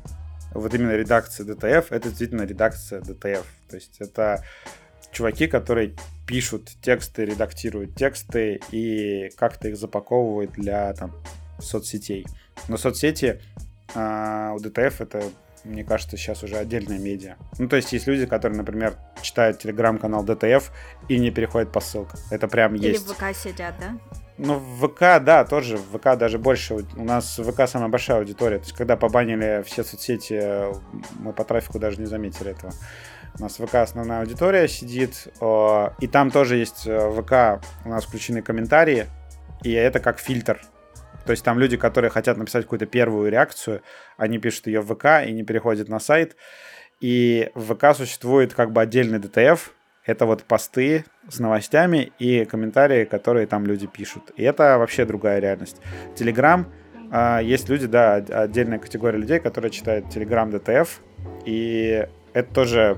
вот 0.56 0.74
именно 0.74 0.94
редакция 0.94 1.46
DTF, 1.46 1.86
это 1.92 2.10
действительно 2.10 2.42
редакция 2.42 3.02
DTF. 3.02 3.46
То 3.70 3.76
есть 3.76 4.02
это 4.02 4.44
чуваки, 5.12 5.46
которые 5.46 5.94
пишут 6.26 6.72
тексты, 6.82 7.26
редактируют 7.26 7.94
тексты 7.94 8.60
и 8.72 9.30
как-то 9.38 9.68
их 9.68 9.78
запаковывают 9.78 10.54
для 10.54 10.92
там, 10.94 11.14
соцсетей. 11.60 12.26
Но 12.68 12.78
соцсети 12.78 13.40
а, 13.94 14.54
у 14.54 14.58
DTF 14.58 14.96
это 15.04 15.24
мне 15.64 15.84
кажется, 15.84 16.18
сейчас 16.18 16.44
уже 16.44 16.58
отдельная 16.58 16.98
медиа. 16.98 17.36
Ну, 17.58 17.68
то 17.68 17.76
есть 17.76 17.94
есть 17.94 18.08
люди, 18.08 18.26
которые, 18.26 18.58
например, 18.58 18.96
читают 19.22 19.60
телеграм-канал 19.60 20.26
DTF 20.26 20.64
и 21.08 21.20
не 21.20 21.32
переходят 21.32 21.72
по 21.72 21.80
ссылкам. 21.80 22.20
Это 22.30 22.48
прям 22.48 22.76
Или 22.76 22.90
есть. 22.90 23.06
Или 23.06 23.14
в 23.14 23.16
ВК 23.16 23.36
сидят, 23.36 23.76
да? 23.80 23.98
Ну, 24.38 24.58
в 24.58 24.88
ВК, 24.88 25.24
да, 25.24 25.46
тоже. 25.46 25.78
В 25.78 25.98
ВК 25.98 26.18
даже 26.18 26.40
больше. 26.40 26.86
У 26.96 27.04
нас 27.04 27.38
в 27.38 27.52
ВК 27.52 27.68
самая 27.68 27.90
большая 27.90 28.18
аудитория. 28.20 28.58
То 28.58 28.66
есть, 28.66 28.76
когда 28.76 28.98
побанили 28.98 29.64
все 29.66 29.84
соцсети, 29.84 30.74
мы 31.20 31.34
по 31.34 31.44
трафику 31.44 31.80
даже 31.80 32.00
не 32.00 32.08
заметили 32.08 32.52
этого. 32.52 32.74
У 33.40 33.44
нас 33.44 33.54
ВК 33.56 33.76
основная 33.76 34.22
аудитория 34.22 34.68
сидит, 34.68 35.28
и 35.40 36.08
там 36.08 36.32
тоже 36.32 36.58
есть 36.58 36.86
э, 36.86 37.12
ВК 37.12 37.66
у 37.86 37.90
нас 37.90 38.04
включены 38.04 38.42
комментарии, 38.42 39.08
и 39.64 39.72
это 39.72 40.00
как 40.00 40.20
фильтр. 40.20 40.60
То 41.26 41.32
есть 41.32 41.44
там 41.44 41.60
люди, 41.60 41.78
которые 41.78 42.10
хотят 42.10 42.38
написать 42.38 42.64
какую-то 42.64 42.86
первую 42.86 43.32
реакцию, 43.32 43.82
они 44.18 44.40
пишут 44.40 44.68
ее 44.68 44.82
в 44.82 44.94
ВК 44.94 45.26
и 45.26 45.32
не 45.32 45.44
переходят 45.44 45.90
на 45.90 46.00
сайт. 46.00 46.36
И 47.00 47.50
в 47.56 47.74
ВК 47.74 47.96
существует 47.96 48.54
как 48.54 48.72
бы 48.72 48.82
отдельный 48.82 49.20
DTF, 49.20 49.60
это 50.06 50.26
вот 50.26 50.44
посты 50.44 51.06
с 51.30 51.40
новостями 51.40 52.12
и 52.18 52.46
комментарии, 52.46 53.06
которые 53.06 53.46
там 53.46 53.66
люди 53.66 53.88
пишут. 53.88 54.32
И 54.36 54.44
это 54.44 54.78
вообще 54.78 55.06
другая 55.06 55.40
реальность. 55.40 55.82
Телеграм, 56.16 56.72
есть 57.44 57.70
люди, 57.70 57.86
да, 57.88 58.16
отдельная 58.16 58.80
категория 58.80 59.18
людей, 59.20 59.40
которые 59.40 59.70
читают 59.70 60.10
Телеграм 60.10 60.50
DTF, 60.50 60.88
и 61.46 62.08
это 62.34 62.54
тоже 62.54 62.98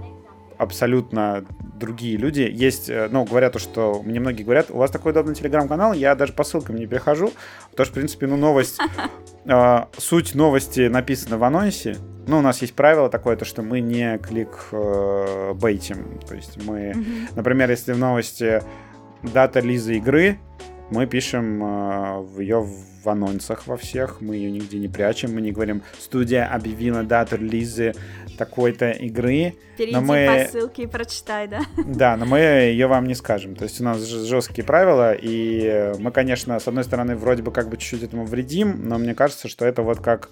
абсолютно 0.64 1.46
другие 1.76 2.18
люди. 2.18 2.42
Есть, 2.52 2.90
э, 2.90 3.08
ну, 3.12 3.26
говорят 3.26 3.54
то, 3.54 3.60
что 3.60 4.02
мне 4.04 4.20
многие 4.20 4.44
говорят, 4.44 4.72
у 4.72 4.78
вас 4.78 4.92
такой 4.92 5.12
удобный 5.12 5.36
телеграм-канал, 5.36 5.94
я 5.94 6.16
даже 6.16 6.34
по 6.34 6.44
ссылкам 6.44 6.76
не 6.76 6.88
перехожу, 6.88 7.32
потому 7.72 7.86
что, 7.86 7.94
в 7.94 7.96
принципе, 7.96 8.28
ну, 8.28 8.38
новость, 8.38 8.80
э, 9.46 9.80
суть 9.98 10.36
новости 10.36 10.88
написана 10.88 11.38
в 11.38 11.44
анонсе. 11.44 11.98
Ну, 12.26 12.40
у 12.40 12.42
нас 12.42 12.62
есть 12.62 12.74
правило 12.74 13.10
такое, 13.10 13.36
то, 13.36 13.46
что 13.46 13.62
мы 13.62 13.82
не 13.82 14.18
клик 14.18 14.70
э. 14.72 15.54
То 15.54 16.36
есть 16.36 16.64
мы, 16.66 16.96
например, 17.36 17.70
если 17.70 17.92
в 17.92 17.98
новости 17.98 18.64
дата 19.22 19.60
лизы 19.60 19.98
игры, 19.98 20.40
мы 20.90 21.06
пишем 21.06 21.62
э, 21.64 22.26
ее 22.40 22.62
в 22.62 22.93
анонсах 23.10 23.68
во 23.68 23.78
всех, 23.78 24.22
мы 24.22 24.36
ее 24.36 24.52
нигде 24.52 24.78
не 24.78 24.88
прячем, 24.88 25.34
мы 25.34 25.42
не 25.42 25.52
говорим, 25.52 25.84
студия 26.00 26.46
объявила 26.46 27.04
дату 27.04 27.38
релиза 27.38 27.94
такой-то 28.38 28.92
игры. 28.92 29.56
Перейди 29.78 29.96
но 29.96 30.02
мы... 30.02 30.28
по 30.28 30.52
ссылке 30.52 30.84
и 30.84 30.88
прочитай, 30.88 31.48
да? 31.48 31.62
Да, 31.86 32.18
но 32.18 32.26
мы 32.26 32.40
ее 32.40 32.88
вам 32.88 33.08
не 33.08 33.16
скажем. 33.16 33.56
То 33.56 33.64
есть 33.64 33.80
у 33.82 33.84
нас 33.84 34.00
жесткие 34.02 34.66
правила, 34.66 35.14
и 35.14 35.94
мы, 36.00 36.12
конечно, 36.12 36.60
с 36.60 36.68
одной 36.68 36.84
стороны, 36.84 37.16
вроде 37.16 37.44
бы 37.44 37.52
как 37.52 37.70
бы 37.70 37.78
чуть-чуть 37.78 38.04
этому 38.04 38.26
вредим, 38.26 38.88
но 38.88 38.98
мне 38.98 39.14
кажется, 39.16 39.48
что 39.48 39.66
это 39.66 39.82
вот 39.82 40.00
как 40.00 40.30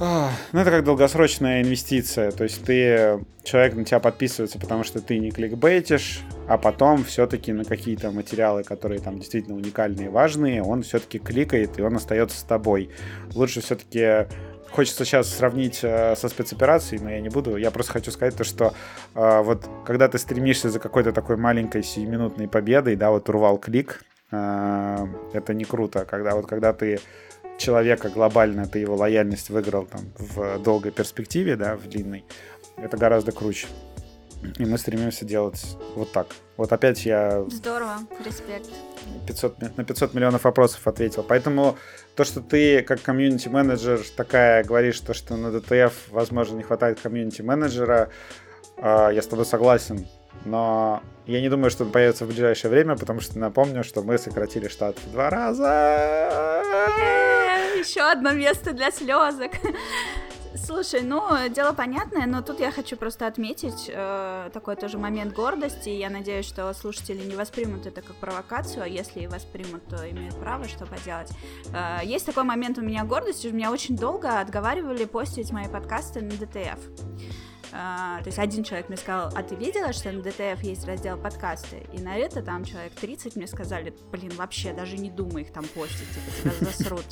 ну, 0.00 0.60
это 0.60 0.70
как 0.70 0.84
долгосрочная 0.84 1.62
инвестиция. 1.62 2.30
То 2.30 2.44
есть 2.44 2.64
ты, 2.64 3.22
человек 3.44 3.74
на 3.74 3.84
тебя 3.84 4.00
подписывается, 4.00 4.58
потому 4.58 4.82
что 4.82 5.00
ты 5.00 5.18
не 5.18 5.30
кликбейтишь, 5.30 6.22
а 6.48 6.56
потом 6.56 7.04
все-таки 7.04 7.52
на 7.52 7.64
какие-то 7.64 8.10
материалы, 8.10 8.64
которые 8.64 9.00
там 9.00 9.18
действительно 9.18 9.56
уникальные 9.56 10.06
и 10.06 10.08
важные, 10.08 10.62
он 10.62 10.82
все-таки 10.82 11.18
кликает, 11.18 11.78
и 11.78 11.82
он 11.82 11.96
остается 11.96 12.38
с 12.38 12.42
тобой. 12.42 12.90
Лучше 13.34 13.60
все-таки 13.60 14.26
хочется 14.70 15.04
сейчас 15.04 15.28
сравнить 15.28 15.80
э, 15.82 16.16
со 16.16 16.28
спецоперацией, 16.28 17.02
но 17.02 17.10
я 17.10 17.20
не 17.20 17.28
буду. 17.28 17.56
Я 17.56 17.70
просто 17.70 17.92
хочу 17.92 18.10
сказать 18.10 18.36
то, 18.36 18.44
что 18.44 18.72
э, 19.14 19.42
вот 19.42 19.68
когда 19.84 20.08
ты 20.08 20.18
стремишься 20.18 20.70
за 20.70 20.78
какой-то 20.78 21.12
такой 21.12 21.36
маленькой 21.36 21.82
сиюминутной 21.82 22.48
победой, 22.48 22.96
да, 22.96 23.10
вот 23.10 23.28
урвал 23.28 23.58
клик, 23.58 24.02
э, 24.30 25.06
это 25.34 25.54
не 25.54 25.64
круто. 25.64 26.04
Когда 26.04 26.34
вот 26.34 26.46
когда 26.46 26.72
ты 26.72 27.00
человека 27.60 28.08
глобально, 28.08 28.66
ты 28.66 28.80
его 28.80 28.96
лояльность 28.96 29.50
выиграл 29.50 29.86
там 29.86 30.12
в 30.18 30.58
долгой 30.58 30.90
перспективе, 30.90 31.56
да, 31.56 31.76
в 31.76 31.88
длинной, 31.88 32.24
это 32.76 32.96
гораздо 32.96 33.32
круче. 33.32 33.68
И 34.58 34.64
мы 34.64 34.78
стремимся 34.78 35.26
делать 35.26 35.76
вот 35.94 36.12
так. 36.12 36.28
Вот 36.56 36.72
опять 36.72 37.04
я... 37.04 37.44
Здорово, 37.50 37.98
респект. 38.24 38.70
500, 39.26 39.76
на 39.76 39.84
500 39.84 40.14
миллионов 40.14 40.44
вопросов 40.44 40.86
ответил. 40.86 41.22
Поэтому 41.22 41.76
то, 42.16 42.24
что 42.24 42.40
ты 42.40 42.82
как 42.82 43.02
комьюнити-менеджер 43.02 44.00
такая 44.16 44.64
говоришь, 44.64 44.98
то, 45.00 45.12
что 45.12 45.36
на 45.36 45.48
DTF, 45.48 45.92
возможно, 46.08 46.56
не 46.56 46.62
хватает 46.62 46.98
комьюнити-менеджера, 47.00 48.08
а, 48.78 49.10
я 49.10 49.20
с 49.20 49.26
тобой 49.26 49.44
согласен. 49.44 50.08
Но 50.46 51.02
я 51.26 51.42
не 51.42 51.50
думаю, 51.50 51.70
что 51.70 51.84
он 51.84 51.92
появится 51.92 52.24
в 52.24 52.28
ближайшее 52.28 52.70
время, 52.70 52.96
потому 52.96 53.20
что 53.20 53.38
напомню, 53.38 53.84
что 53.84 54.02
мы 54.02 54.16
сократили 54.16 54.68
штат 54.68 54.96
в 54.98 55.12
два 55.12 55.28
раза. 55.28 57.29
Еще 57.80 58.02
одно 58.02 58.32
место 58.32 58.74
для 58.74 58.90
слезок. 58.90 59.52
Слушай, 60.54 61.00
ну, 61.02 61.22
дело 61.48 61.72
понятное, 61.72 62.26
но 62.26 62.42
тут 62.42 62.60
я 62.60 62.70
хочу 62.70 62.96
просто 62.98 63.26
отметить 63.26 63.88
э, 63.88 64.50
такой 64.52 64.76
тоже 64.76 64.98
момент 64.98 65.32
гордости. 65.32 65.88
Я 65.88 66.10
надеюсь, 66.10 66.44
что 66.44 66.74
слушатели 66.74 67.24
не 67.24 67.36
воспримут 67.36 67.86
это 67.86 68.02
как 68.02 68.16
провокацию, 68.16 68.82
а 68.82 68.86
если 68.86 69.20
и 69.20 69.26
воспримут, 69.26 69.86
то 69.88 70.10
имеют 70.10 70.38
право, 70.38 70.68
что 70.68 70.84
поделать. 70.84 71.30
Э, 71.72 72.00
есть 72.04 72.26
такой 72.26 72.42
момент 72.42 72.76
у 72.76 72.82
меня 72.82 73.04
гордости, 73.04 73.46
меня 73.46 73.72
очень 73.72 73.96
долго 73.96 74.40
отговаривали 74.40 75.06
постить 75.06 75.50
мои 75.50 75.68
подкасты 75.68 76.20
на 76.20 76.32
ДТФ. 76.32 76.78
А, 77.72 78.18
то 78.20 78.26
есть 78.26 78.38
один 78.38 78.64
человек 78.64 78.88
мне 78.88 78.96
сказал, 78.96 79.30
а 79.34 79.42
ты 79.42 79.54
видела, 79.54 79.92
что 79.92 80.10
на 80.10 80.22
ДТФ 80.22 80.62
есть 80.62 80.84
раздел 80.86 81.16
подкасты? 81.16 81.86
И 81.92 82.00
на 82.00 82.16
это 82.16 82.42
там 82.42 82.64
человек 82.64 82.92
30 82.94 83.36
мне 83.36 83.46
сказали, 83.46 83.94
блин, 84.10 84.32
вообще 84.36 84.72
даже 84.72 84.96
не 84.96 85.10
думай 85.10 85.42
их 85.42 85.52
там 85.52 85.64
постить, 85.64 86.08
типа 86.08 86.30
тебя 86.40 86.52
засрут. 86.66 87.06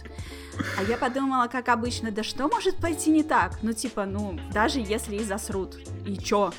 А 0.76 0.82
я 0.82 0.96
подумала, 0.96 1.46
как 1.46 1.68
обычно, 1.68 2.10
да 2.10 2.22
что 2.22 2.48
может 2.48 2.76
пойти 2.76 3.10
не 3.10 3.22
так? 3.22 3.62
Ну 3.62 3.72
типа, 3.72 4.04
ну 4.06 4.38
даже 4.52 4.80
если 4.80 5.16
и 5.16 5.24
засрут, 5.24 5.76
и 6.06 6.16
чё? 6.16 6.52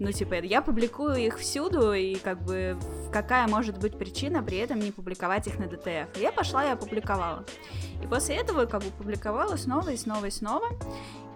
Ну, 0.00 0.10
типа, 0.10 0.34
я 0.34 0.60
публикую 0.60 1.16
их 1.16 1.38
всюду, 1.38 1.92
и 1.92 2.16
как 2.16 2.42
бы 2.42 2.76
какая 3.12 3.46
может 3.46 3.78
быть 3.78 3.96
причина 3.96 4.42
при 4.42 4.58
этом 4.58 4.80
не 4.80 4.90
публиковать 4.90 5.46
их 5.46 5.58
на 5.60 5.66
ДТФ? 5.68 6.20
Я 6.20 6.32
пошла 6.32 6.64
и 6.66 6.70
опубликовала. 6.70 7.44
И 8.02 8.06
после 8.06 8.36
этого 8.36 8.66
как 8.66 8.82
бы 8.82 8.90
публиковала 8.90 9.56
снова 9.56 9.90
и 9.90 9.96
снова 9.96 10.26
и 10.26 10.30
снова. 10.30 10.66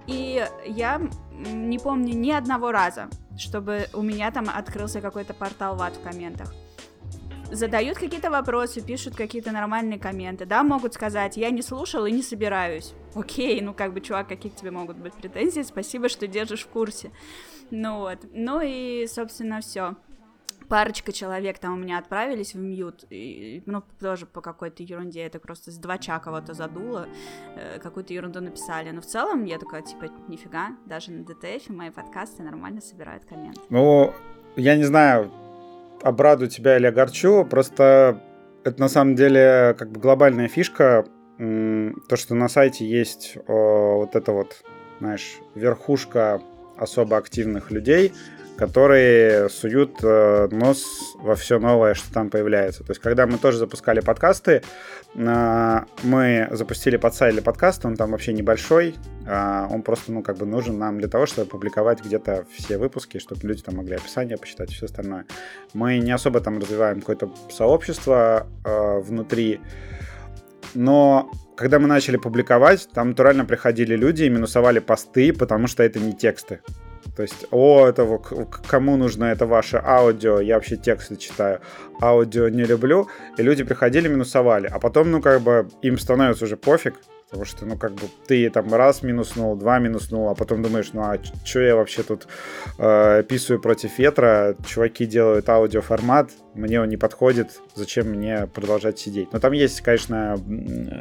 И 0.09 0.45
я 0.67 1.01
не 1.39 1.79
помню 1.79 2.15
ни 2.15 2.31
одного 2.31 2.73
раза, 2.73 3.09
чтобы 3.37 3.87
у 3.93 4.03
меня 4.03 4.31
там 4.31 4.47
открылся 4.53 5.01
какой-то 5.01 5.35
портал 5.35 5.77
ват 5.77 5.97
в 5.97 6.03
комментах. 6.03 6.55
Задают 7.51 7.99
какие-то 7.99 8.31
вопросы, 8.31 8.83
пишут 8.83 9.15
какие-то 9.15 9.53
нормальные 9.53 9.99
комменты, 9.99 10.45
да, 10.45 10.63
могут 10.63 10.95
сказать, 10.95 11.37
я 11.37 11.51
не 11.51 11.63
слушал 11.63 12.05
и 12.05 12.13
не 12.13 12.23
собираюсь. 12.23 12.93
Окей, 13.15 13.61
ну 13.61 13.73
как 13.73 13.95
бы, 13.95 14.01
чувак, 14.01 14.29
какие 14.29 14.51
к 14.53 14.57
тебе 14.57 14.71
могут 14.71 14.97
быть 14.97 15.15
претензии, 15.15 15.63
спасибо, 15.63 16.09
что 16.09 16.27
держишь 16.27 16.65
в 16.65 16.69
курсе. 16.69 17.11
Ну 17.71 17.99
вот, 17.99 18.19
ну 18.33 18.61
и, 18.63 19.07
собственно, 19.07 19.61
все 19.61 19.97
парочка 20.69 21.13
человек 21.13 21.59
там 21.59 21.75
у 21.75 21.77
меня 21.77 21.99
отправились 21.99 22.55
в 22.55 22.59
мьют, 22.59 23.05
и, 23.11 23.63
ну, 23.67 23.83
тоже 24.01 24.27
по 24.27 24.41
какой-то 24.41 24.83
ерунде, 24.83 25.23
это 25.23 25.39
просто 25.39 25.71
с 25.71 25.77
двача 25.77 26.19
кого-то 26.19 26.55
задуло, 26.55 27.09
э, 27.57 27.79
какую-то 27.81 28.13
ерунду 28.13 28.41
написали, 28.41 28.91
но 28.91 29.01
в 29.01 29.07
целом 29.07 29.45
я 29.45 29.59
такая, 29.59 29.83
типа, 29.83 30.07
нифига, 30.29 30.71
даже 30.87 31.11
на 31.13 31.25
ДТФ 31.25 31.69
мои 31.71 31.91
подкасты 31.91 32.43
нормально 32.43 32.81
собирают 32.81 33.25
комменты. 33.25 33.61
Ну, 33.71 34.13
я 34.57 34.77
не 34.77 34.85
знаю, 34.85 35.31
обрадую 36.03 36.49
тебя 36.49 36.77
или 36.77 36.87
огорчу, 36.87 37.45
просто 37.45 38.23
это 38.65 38.81
на 38.81 38.89
самом 38.89 39.15
деле 39.15 39.75
как 39.79 39.91
бы 39.91 40.01
глобальная 40.01 40.49
фишка, 40.49 41.07
то, 41.39 42.17
что 42.17 42.35
на 42.35 42.49
сайте 42.49 42.85
есть 42.85 43.39
о, 43.47 43.99
вот 43.99 44.17
это 44.17 44.33
вот, 44.33 44.65
знаешь, 44.99 45.37
верхушка 45.55 46.43
особо 46.77 47.17
активных 47.17 47.71
людей, 47.71 48.13
которые 48.59 49.49
суют 49.49 49.99
э, 50.03 50.49
нос 50.51 50.85
во 51.21 51.37
все 51.37 51.61
новое, 51.61 51.95
что 51.95 52.13
там 52.13 52.29
появляется. 52.29 52.83
То 52.83 52.91
есть, 52.91 53.01
когда 53.01 53.27
мы 53.27 53.39
тоже 53.39 53.59
запускали 53.59 54.01
подкасты, 54.01 54.63
э, 55.15 55.79
мы 56.03 56.49
запустили 56.51 56.97
подсайт 56.97 57.35
для 57.35 57.43
подкаста, 57.43 57.87
он 57.87 57.95
там 57.95 58.11
вообще 58.11 58.33
небольшой, 58.33 58.97
э, 59.27 59.67
он 59.71 59.83
просто, 59.83 60.11
ну, 60.11 60.23
как 60.23 60.39
бы 60.39 60.47
нужен 60.47 60.77
нам 60.77 60.99
для 60.99 61.09
того, 61.09 61.27
чтобы 61.27 61.49
публиковать 61.49 62.05
где-то 62.05 62.47
все 62.53 62.79
выпуски, 62.79 63.19
чтобы 63.19 63.47
люди 63.47 63.63
там 63.63 63.77
могли 63.77 63.95
описание 63.95 64.37
почитать 64.37 64.73
и 64.73 64.75
все 64.75 64.87
остальное. 64.87 65.25
Мы 65.73 65.99
не 65.99 66.11
особо 66.11 66.41
там 66.41 66.59
развиваем 66.59 67.01
какое-то 67.01 67.33
сообщество 67.51 68.49
э, 68.65 68.99
внутри, 68.99 69.61
но 70.75 71.31
когда 71.57 71.79
мы 71.79 71.87
начали 71.87 72.17
публиковать, 72.17 72.89
там 72.93 73.11
натурально 73.11 73.45
приходили 73.45 73.97
люди 73.97 74.25
и 74.25 74.29
минусовали 74.29 74.81
посты, 74.81 75.33
потому 75.33 75.69
что 75.69 75.85
это 75.85 76.01
не 76.01 76.13
тексты. 76.13 76.61
То 77.19 77.23
есть, 77.23 77.47
о, 77.51 77.89
это 77.89 78.07
кому 78.71 78.97
нужно 78.97 79.25
это 79.25 79.45
ваше 79.45 79.83
аудио, 79.85 80.41
я 80.41 80.55
вообще 80.55 80.77
тексты 80.77 81.17
читаю, 81.17 81.61
аудио 82.01 82.49
не 82.49 82.63
люблю, 82.63 83.09
и 83.37 83.43
люди 83.43 83.65
приходили, 83.65 84.07
минусовали, 84.07 84.69
а 84.69 84.79
потом, 84.79 85.11
ну, 85.11 85.21
как 85.21 85.41
бы, 85.41 85.69
им 85.83 85.99
становится 85.99 86.45
уже 86.45 86.57
пофиг, 86.57 86.95
Потому 87.29 87.45
что, 87.45 87.67
ну, 87.67 87.77
как 87.77 87.93
бы 87.93 88.03
ты 88.27 88.49
там 88.49 88.73
раз 88.73 89.03
минуснул, 89.03 89.55
два 89.55 89.79
минуснул, 89.79 90.31
а 90.31 90.35
потом 90.35 90.63
думаешь, 90.63 90.95
ну, 90.95 91.03
а 91.03 91.19
что 91.45 91.61
я 91.61 91.77
вообще 91.77 92.03
тут 92.03 92.27
э, 92.79 93.23
писаю 93.29 93.61
против 93.61 93.99
ветра? 93.99 94.57
Чуваки 94.67 95.05
делают 95.05 95.47
аудиоформат, 95.47 96.31
мне 96.55 96.81
он 96.81 96.89
не 96.89 96.97
подходит, 96.97 97.61
зачем 97.75 98.07
мне 98.09 98.47
продолжать 98.47 98.99
сидеть? 98.99 99.31
Но 99.33 99.41
там 99.41 99.53
есть, 99.53 99.83
конечно, 99.83 100.39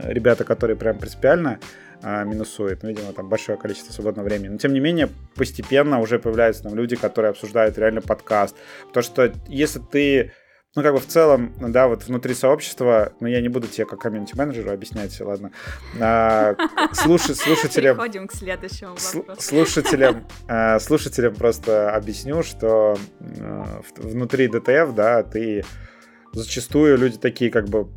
ребята, 0.03 0.43
которые 0.43 0.75
прям 0.75 0.97
принципиально 0.97 1.59
а, 2.01 2.23
минусует. 2.23 2.83
Ну, 2.83 2.89
видимо, 2.89 3.13
там 3.13 3.29
большое 3.29 3.57
количество 3.57 3.93
свободного 3.93 4.27
времени. 4.27 4.49
Но, 4.49 4.57
тем 4.57 4.73
не 4.73 4.79
менее, 4.79 5.09
постепенно 5.35 5.99
уже 5.99 6.19
появляются 6.19 6.63
там 6.63 6.75
люди, 6.75 6.95
которые 6.95 7.31
обсуждают 7.31 7.77
реально 7.77 8.01
подкаст. 8.01 8.55
Потому 8.87 9.03
что 9.03 9.33
если 9.47 9.79
ты 9.79 10.31
ну, 10.75 10.83
как 10.83 10.93
бы 10.93 10.99
в 10.99 11.07
целом, 11.07 11.55
да, 11.59 11.87
вот 11.87 12.03
внутри 12.03 12.35
сообщества, 12.35 13.11
ну, 13.19 13.27
я 13.27 13.41
не 13.41 13.49
буду 13.49 13.67
тебе 13.67 13.87
как 13.87 13.99
комьюнити-менеджеру 13.99 14.71
объяснять, 14.71 15.19
ладно, 15.21 15.51
а, 15.99 16.55
слушай, 16.93 17.33
слушателям... 17.35 17.95
Переходим 17.95 18.27
к 18.27 18.33
следующему 18.33 18.91
вопросу. 18.91 19.41
Слушателям, 19.41 20.27
а, 20.47 20.77
слушателям 20.79 21.33
просто 21.33 21.89
объясню, 21.95 22.43
что 22.43 22.95
внутри 23.95 24.47
ДТФ, 24.47 24.93
да, 24.93 25.23
ты 25.23 25.65
зачастую 26.33 26.97
люди 26.99 27.17
такие 27.17 27.49
как 27.49 27.69
бы 27.69 27.87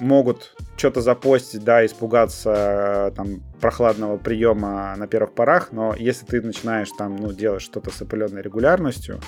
могут 0.00 0.54
что-то 0.76 1.00
запостить, 1.00 1.64
да, 1.64 1.84
испугаться 1.84 3.12
там 3.16 3.42
прохладного 3.60 4.18
приема 4.18 4.94
на 4.96 5.06
первых 5.06 5.32
порах, 5.32 5.72
но 5.72 5.94
если 5.96 6.26
ты 6.26 6.42
начинаешь 6.42 6.90
там, 6.96 7.16
ну, 7.16 7.32
делать 7.32 7.62
что-то 7.62 7.90
с 7.90 8.02
определенной 8.02 8.42
регулярностью, 8.42 9.20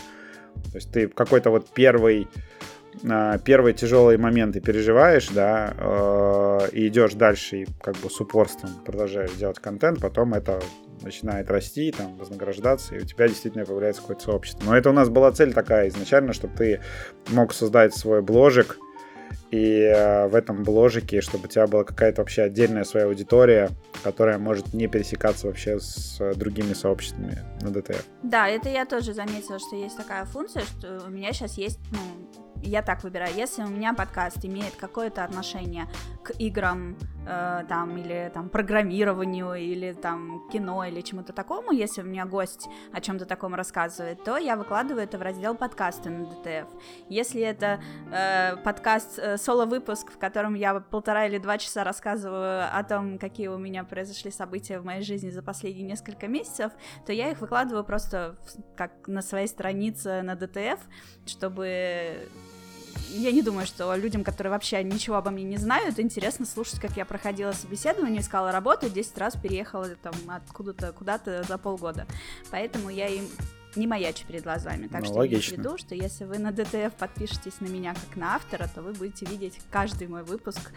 то 0.71 0.75
есть 0.75 0.92
ты 0.92 1.09
какой-то 1.09 1.51
вот 1.51 1.68
первый 1.73 2.29
а, 3.09 3.38
первые 3.38 3.75
тяжелые 3.75 4.18
моменты 4.18 4.61
переживаешь, 4.61 5.29
да, 5.29 5.75
э, 5.77 6.68
и 6.73 6.88
идешь 6.88 7.14
дальше 7.14 7.62
и 7.62 7.66
как 7.81 7.97
бы 7.99 8.11
с 8.11 8.21
упорством 8.21 8.71
продолжаешь 8.85 9.33
делать 9.33 9.59
контент, 9.59 10.01
потом 10.01 10.35
это 10.35 10.61
начинает 11.03 11.49
расти, 11.51 11.92
там, 11.97 12.16
вознаграждаться, 12.16 12.97
и 12.97 12.99
у 12.99 13.05
тебя 13.05 13.29
действительно 13.29 13.64
появляется 13.64 14.03
какое-то 14.03 14.25
сообщество. 14.25 14.64
Но 14.64 14.77
это 14.77 14.90
у 14.90 14.92
нас 14.92 15.09
была 15.09 15.31
цель 15.31 15.53
такая 15.53 15.88
изначально, 15.88 16.33
чтобы 16.33 16.57
ты 16.57 16.81
мог 17.29 17.55
создать 17.55 17.94
свой 17.94 18.21
бложик, 18.21 18.79
и 19.51 19.81
э, 19.81 20.29
в 20.29 20.35
этом 20.35 20.63
бложике, 20.63 21.21
чтобы 21.21 21.45
у 21.45 21.49
тебя 21.49 21.67
была 21.67 21.85
какая-то 21.85 22.23
вообще 22.23 22.43
отдельная 22.43 22.85
своя 22.85 23.07
аудитория, 23.07 23.71
которая 24.03 24.39
может 24.39 24.75
не 24.75 24.87
пересекаться 24.89 25.47
вообще 25.47 25.79
с 25.81 26.19
другими 26.35 26.75
сообществами 26.75 27.39
на 27.63 27.71
ДТФ. 27.71 28.05
Да, 28.23 28.49
это 28.49 28.69
я 28.69 28.85
тоже 28.85 29.15
заметила, 29.15 29.59
что 29.59 29.77
есть 29.77 29.97
такая 29.97 30.25
функция, 30.25 30.63
что 30.63 31.05
у 31.07 31.11
меня 31.11 31.33
сейчас 31.33 31.57
есть, 31.57 31.79
ну, 31.91 31.99
я 32.63 32.83
так 32.83 33.05
выбираю, 33.05 33.35
если 33.35 33.63
у 33.63 33.69
меня 33.69 33.95
подкаст 33.95 34.45
имеет 34.45 34.75
какое-то 34.77 35.25
отношение 35.25 35.87
к 36.23 36.33
играм, 36.39 36.97
э, 37.29 37.64
там, 37.69 37.97
или 37.99 38.31
там 38.33 38.49
программированию, 38.49 39.55
или 39.55 39.93
там 39.93 40.49
кино, 40.51 40.85
или 40.85 41.01
чему-то 41.03 41.33
такому, 41.33 41.73
если 41.73 42.03
у 42.03 42.05
меня 42.05 42.25
гость 42.25 42.69
о 42.93 43.01
чем-то 43.01 43.27
таком 43.27 43.55
рассказывает, 43.55 44.25
то 44.25 44.37
я 44.38 44.57
выкладываю 44.57 45.05
это 45.05 45.19
в 45.19 45.23
раздел 45.23 45.55
подкасты 45.55 46.11
на 46.11 46.25
ДТФ. 46.25 46.69
Если 47.09 47.43
это 47.43 47.81
э, 48.11 48.57
подкаст, 48.57 49.19
э, 49.19 49.37
соло-выпуск, 49.37 50.11
в 50.12 50.19
котором 50.19 50.55
я 50.55 50.81
полтора 50.81 51.27
или 51.27 51.38
два 51.38 51.59
часа 51.59 51.85
рассказываю 51.85 52.64
о 52.73 52.83
том, 52.85 53.19
какие 53.19 53.49
у 53.49 53.59
меня 53.59 53.85
произошли 53.85 54.31
события 54.31 54.79
в 54.79 54.85
моей 54.85 55.03
жизни 55.03 55.31
за 55.31 55.43
последние 55.43 55.87
несколько 55.87 56.29
месяцев, 56.29 56.73
то 57.07 57.12
я 57.12 57.31
их 57.31 57.41
выкладываю 57.41 57.85
просто 57.85 58.37
как 58.77 59.07
на 59.07 59.23
своей 59.23 59.47
странице 59.47 60.23
на 60.23 60.35
ДТФ, 60.35 60.81
чтобы 61.27 62.29
я 63.11 63.33
не 63.33 63.43
думаю, 63.43 63.67
что 63.67 63.95
людям, 63.95 64.25
которые 64.25 64.51
вообще 64.51 64.83
ничего 64.83 65.17
обо 65.17 65.31
мне 65.31 65.45
не 65.45 65.57
знают, 65.57 65.99
интересно 65.99 66.47
слушать, 66.47 66.81
как 66.81 66.97
я 66.97 67.05
проходила 67.05 67.53
собеседование, 67.53 68.21
искала 68.21 68.53
работу, 68.53 68.89
10 68.91 69.19
раз 69.19 69.37
переехала 69.37 69.89
там 70.03 70.15
откуда-то 70.29 70.93
куда-то 70.93 71.43
за 71.43 71.59
полгода. 71.59 72.07
Поэтому 72.51 72.91
я 72.91 73.09
им 73.09 73.29
не 73.77 73.87
маячу 73.87 74.27
перед 74.27 74.43
глазами. 74.43 74.89
Так 74.89 75.03
ну, 75.03 75.07
что 75.07 75.15
логично. 75.15 75.53
я 75.53 75.59
веду, 75.59 75.79
что 75.79 75.95
если 75.95 76.25
вы 76.25 76.39
на 76.39 76.53
ДТФ 76.53 76.93
подпишетесь 76.99 77.61
на 77.61 77.67
меня 77.67 77.95
как 77.95 78.17
на 78.17 78.35
автора, 78.35 78.69
то 78.73 78.83
вы 78.83 78.93
будете 78.93 79.27
видеть 79.27 79.59
каждый 79.71 80.09
мой 80.09 80.23
выпуск, 80.23 80.73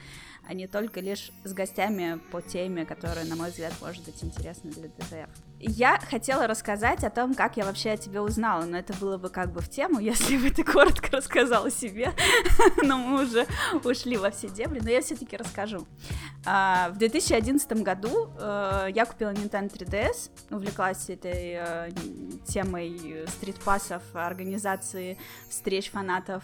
а 0.48 0.54
не 0.54 0.68
только 0.68 1.00
лишь 1.00 1.32
с 1.44 1.54
гостями 1.54 2.20
по 2.32 2.42
теме, 2.42 2.86
которая, 2.86 3.26
на 3.26 3.36
мой 3.36 3.50
взгляд, 3.50 3.74
может 3.82 4.04
быть 4.04 4.24
интересна 4.24 4.72
для 4.72 4.88
ДТФ. 4.90 5.51
Я 5.62 6.00
хотела 6.00 6.48
рассказать 6.48 7.04
о 7.04 7.10
том, 7.10 7.36
как 7.36 7.58
я 7.58 7.66
вообще 7.66 7.92
о 7.92 7.98
тебе 7.98 8.22
узнала, 8.22 8.66
но 8.66 8.78
это 8.78 8.94
было 8.94 9.18
бы 9.18 9.30
как 9.30 9.52
бы 9.52 9.62
в 9.62 9.70
тему, 9.70 10.00
если 10.00 10.38
бы 10.38 10.50
ты 10.50 10.64
коротко 10.64 11.18
рассказала 11.18 11.70
себе, 11.70 12.14
но 12.84 12.98
мы 12.98 13.24
уже 13.24 13.46
ушли 13.84 14.18
во 14.18 14.32
все 14.32 14.50
дебри, 14.50 14.80
но 14.80 14.90
я 14.90 15.02
все-таки 15.02 15.38
расскажу. 15.38 15.88
А, 16.46 16.90
в 16.90 16.98
2011 16.98 17.72
году 17.84 18.32
э, 18.40 18.88
я 18.94 19.06
купила 19.06 19.30
Nintendo 19.30 19.72
3DS, 19.72 20.32
увлеклась 20.50 21.10
этой 21.10 21.60
э, 21.60 21.92
темой 22.48 23.26
стритпассов, 23.28 24.02
организации 24.14 25.18
встреч 25.50 25.92
фанатов 25.92 26.44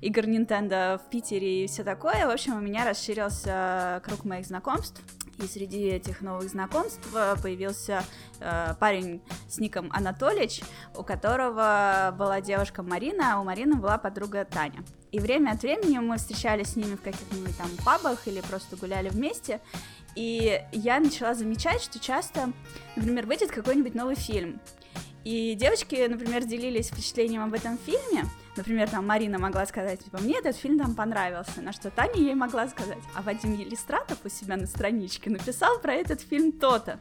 игр 0.00 0.24
Nintendo 0.24 0.98
в 0.98 1.10
Питере 1.10 1.64
и 1.64 1.66
все 1.66 1.84
такое. 1.84 2.26
В 2.26 2.30
общем, 2.30 2.56
у 2.56 2.60
меня 2.60 2.84
расширился 2.84 4.00
круг 4.04 4.24
моих 4.24 4.46
знакомств. 4.46 5.00
И 5.42 5.46
среди 5.46 5.88
этих 5.88 6.20
новых 6.20 6.50
знакомств 6.50 7.00
э, 7.14 7.34
появился 7.42 8.04
э, 8.40 8.74
парень 8.78 9.22
с 9.48 9.58
ником 9.58 9.90
Анатолич, 9.90 10.60
у 10.94 11.02
которого 11.02 12.14
была 12.16 12.40
девушка 12.42 12.82
Марина, 12.82 13.34
а 13.34 13.40
у 13.40 13.44
Марины 13.44 13.76
была 13.76 13.96
подруга 13.96 14.44
Таня. 14.44 14.84
И 15.12 15.18
время 15.18 15.52
от 15.52 15.62
времени 15.62 15.98
мы 15.98 16.18
встречались 16.18 16.72
с 16.72 16.76
ними 16.76 16.94
в 16.94 17.00
каких-нибудь 17.00 17.56
там 17.56 17.70
пабах 17.84 18.28
или 18.28 18.40
просто 18.42 18.76
гуляли 18.76 19.08
вместе. 19.08 19.60
И 20.14 20.62
я 20.72 21.00
начала 21.00 21.34
замечать, 21.34 21.80
что 21.82 21.98
часто, 21.98 22.52
например, 22.96 23.26
выйдет 23.26 23.50
какой-нибудь 23.50 23.94
новый 23.94 24.16
фильм. 24.16 24.60
И 25.24 25.54
девочки, 25.54 26.06
например, 26.06 26.44
делились 26.44 26.88
впечатлением 26.88 27.44
об 27.44 27.54
этом 27.54 27.78
фильме, 27.78 28.24
Например, 28.56 28.88
там 28.88 29.06
Марина 29.06 29.38
могла 29.38 29.64
сказать, 29.66 30.04
типа, 30.04 30.18
мне 30.18 30.38
этот 30.38 30.56
фильм 30.56 30.78
там 30.78 30.94
понравился, 30.94 31.62
на 31.62 31.72
что 31.72 31.90
Таня 31.90 32.16
ей 32.16 32.34
могла 32.34 32.68
сказать, 32.68 32.98
а 33.14 33.22
Вадим 33.22 33.54
Елистратов 33.54 34.18
у 34.24 34.28
себя 34.28 34.56
на 34.56 34.66
страничке 34.66 35.30
написал 35.30 35.78
про 35.78 35.94
этот 35.94 36.20
фильм 36.20 36.52
то-то. 36.52 36.98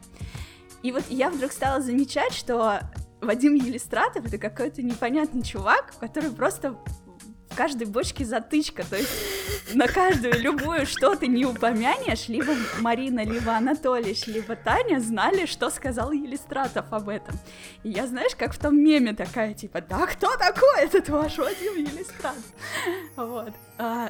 И 0.84 0.92
вот 0.92 1.04
я 1.10 1.30
вдруг 1.30 1.52
стала 1.52 1.82
замечать, 1.82 2.34
что 2.34 2.82
Вадим 3.22 3.56
Елистратов 3.56 4.26
это 4.26 4.38
какой-то 4.38 4.82
непонятный 4.82 5.44
чувак, 5.44 5.94
который 6.00 6.32
просто 6.32 6.78
в 7.50 7.56
каждой 7.56 7.88
бочке 7.88 8.26
затычка, 8.26 8.84
то 8.90 8.96
есть 8.96 9.10
на 9.74 9.88
каждую 9.88 10.40
любую 10.40 10.86
что 10.86 11.16
ты 11.16 11.28
не 11.28 11.46
упомянешь, 11.46 12.28
либо 12.28 12.54
Марина, 12.80 13.24
либо 13.24 13.54
Анатолий, 13.54 14.18
либо 14.28 14.56
Таня 14.56 15.00
знали, 15.00 15.46
что 15.46 15.70
сказал 15.70 16.12
Елистратов 16.12 16.92
об 16.92 17.10
этом. 17.10 17.36
И 17.84 17.90
я, 17.90 18.08
знаешь, 18.08 18.36
как 18.36 18.54
в 18.54 18.60
том 18.60 18.78
меме 18.78 19.14
такая, 19.14 19.54
типа, 19.54 19.82
да 19.82 20.06
кто 20.06 20.36
такой 20.38 20.84
этот 20.84 21.10
ваш 21.10 21.38
Вадим 21.38 21.76
Елистратов? 21.76 22.44
Вот. 23.16 23.54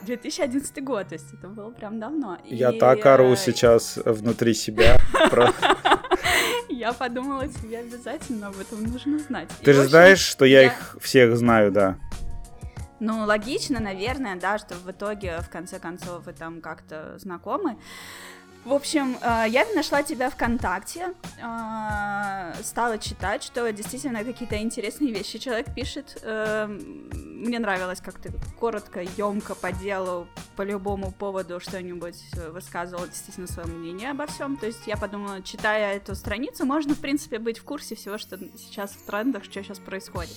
2011 0.02 0.78
а, 0.78 0.82
год, 0.82 1.08
то 1.10 1.13
есть 1.13 1.32
это 1.34 1.47
было 1.47 1.69
прям 1.69 1.99
давно. 1.99 2.39
Я 2.43 2.71
и, 2.71 2.80
так 2.80 3.06
ору 3.06 3.34
э... 3.34 3.36
сейчас 3.36 3.97
внутри 4.04 4.54
себя. 4.54 4.97
Я 6.69 6.93
подумала, 6.93 7.47
тебе 7.47 7.80
обязательно 7.80 8.47
об 8.47 8.60
этом 8.60 8.84
нужно 8.84 9.19
знать. 9.19 9.49
Ты 9.63 9.73
же 9.73 9.84
знаешь, 9.84 10.19
что 10.19 10.45
я 10.45 10.63
их 10.63 10.95
всех 11.02 11.36
знаю, 11.36 11.71
да. 11.71 11.97
Ну, 12.99 13.25
логично, 13.25 13.79
наверное, 13.79 14.35
да, 14.35 14.57
что 14.57 14.75
в 14.75 14.89
итоге, 14.91 15.39
в 15.41 15.49
конце 15.49 15.79
концов, 15.79 16.25
вы 16.25 16.33
там 16.33 16.62
как-то 16.62 17.17
знакомы. 17.17 17.77
В 18.65 18.73
общем, 18.73 19.17
э, 19.21 19.45
я 19.47 19.65
нашла 19.73 20.03
тебя 20.03 20.29
ВКонтакте, 20.29 21.13
э, 21.41 22.53
стала 22.62 22.97
читать, 22.97 23.41
что 23.41 23.71
действительно 23.71 24.23
какие-то 24.25 24.62
интересные 24.62 25.13
вещи 25.13 25.39
человек 25.39 25.73
пишет. 25.73 26.19
Э, 26.23 26.67
мне 26.67 27.57
нравилось, 27.57 28.01
как 28.01 28.19
ты 28.19 28.33
коротко, 28.59 29.01
емко 29.01 29.55
по 29.55 29.71
делу, 29.71 30.27
по 30.57 30.63
любому 30.63 31.12
поводу 31.12 31.62
что-нибудь 31.62 32.21
высказывал 32.51 33.05
действительно 33.05 33.47
свое 33.47 33.69
мнение 33.69 34.12
обо 34.12 34.27
всем. 34.27 34.57
То 34.57 34.65
есть 34.65 34.85
я 34.88 34.97
подумала, 34.97 35.41
читая 35.41 35.95
эту 35.95 36.13
страницу, 36.13 36.65
можно, 36.65 36.95
в 36.95 36.99
принципе, 36.99 37.39
быть 37.39 37.59
в 37.59 37.63
курсе 37.63 37.95
всего, 37.95 38.17
что 38.17 38.38
сейчас 38.57 38.91
в 38.91 39.05
трендах, 39.05 39.45
что 39.45 39.63
сейчас 39.63 39.79
происходит. 39.79 40.35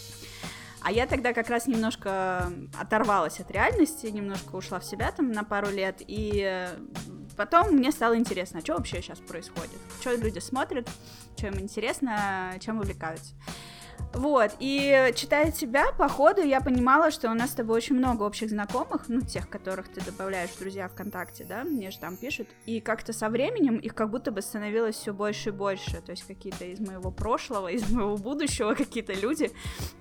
А 0.85 0.91
я 0.91 1.07
тогда 1.07 1.33
как 1.33 1.49
раз 1.49 1.67
немножко 1.67 2.53
оторвалась 2.79 3.39
от 3.41 3.51
реальности, 3.51 4.07
немножко 4.07 4.57
ушла 4.57 4.81
в 4.81 4.85
себя 4.85 5.13
там 5.13 5.31
на 5.31 5.45
пару 5.45 5.71
лет, 5.71 5.97
и 6.01 6.69
потом 7.37 7.73
мне 7.73 7.93
стало 7.93 8.17
интересно, 8.17 8.59
а 8.59 8.63
что 8.63 8.75
вообще 8.75 9.01
сейчас 9.01 9.19
происходит, 9.19 9.79
что 10.01 10.15
люди 10.15 10.41
смотрят, 10.41 10.89
что 11.37 11.47
им 11.47 11.61
интересно, 11.61 12.55
чем 12.61 12.79
увлекаются. 12.79 13.35
Вот, 14.15 14.51
и 14.61 15.13
читая 15.15 15.51
тебя, 15.51 15.93
по 15.93 16.09
ходу 16.09 16.43
я 16.43 16.61
понимала, 16.61 17.11
что 17.11 17.31
у 17.31 17.35
нас 17.35 17.51
с 17.51 17.55
тобой 17.55 17.79
очень 17.79 17.97
много 17.97 18.25
общих 18.25 18.51
знакомых, 18.51 19.09
ну, 19.09 19.21
тех, 19.21 19.49
которых 19.49 19.89
ты 19.89 20.03
добавляешь 20.03 20.51
в 20.51 20.59
друзья 20.59 20.89
ВКонтакте, 20.89 21.45
да, 21.45 21.65
мне 21.65 21.91
же 21.91 21.99
там 21.99 22.17
пишут, 22.17 22.49
и 22.67 22.81
как-то 22.81 23.13
со 23.13 23.31
временем 23.31 23.77
их 23.77 23.95
как 23.95 24.11
будто 24.11 24.31
бы 24.31 24.43
становилось 24.43 24.97
все 24.97 25.13
больше 25.13 25.49
и 25.49 25.53
больше, 25.53 26.03
то 26.03 26.13
есть 26.13 26.25
какие-то 26.27 26.65
из 26.67 26.79
моего 26.79 27.11
прошлого, 27.11 27.69
из 27.69 27.89
моего 27.91 28.17
будущего 28.17 28.75
какие-то 28.75 29.15
люди, 29.15 29.51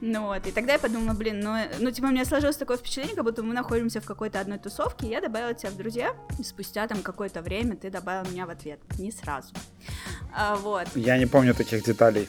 ну 0.01 0.27
вот, 0.27 0.45
и 0.45 0.51
тогда 0.51 0.73
я 0.73 0.79
подумала, 0.79 1.13
блин, 1.13 1.39
ну, 1.39 1.55
ну, 1.79 1.91
типа, 1.91 2.07
у 2.07 2.11
меня 2.11 2.25
сложилось 2.25 2.57
такое 2.57 2.77
впечатление, 2.77 3.15
как 3.15 3.23
будто 3.23 3.43
мы 3.43 3.53
находимся 3.53 4.01
в 4.01 4.05
какой-то 4.05 4.41
одной 4.41 4.59
тусовке, 4.59 5.07
и 5.07 5.09
я 5.09 5.21
добавила 5.21 5.53
тебя 5.53 5.71
в 5.71 5.77
друзья, 5.77 6.13
и 6.37 6.43
спустя 6.43 6.87
там 6.87 7.01
какое-то 7.01 7.41
время 7.41 7.77
ты 7.77 7.89
добавил 7.89 8.29
меня 8.29 8.45
в 8.45 8.49
ответ, 8.49 8.79
не 8.99 9.11
сразу, 9.11 9.53
а, 10.33 10.57
вот. 10.57 10.87
Я 10.95 11.17
не 11.17 11.25
помню 11.25 11.53
таких 11.53 11.83
деталей. 11.83 12.27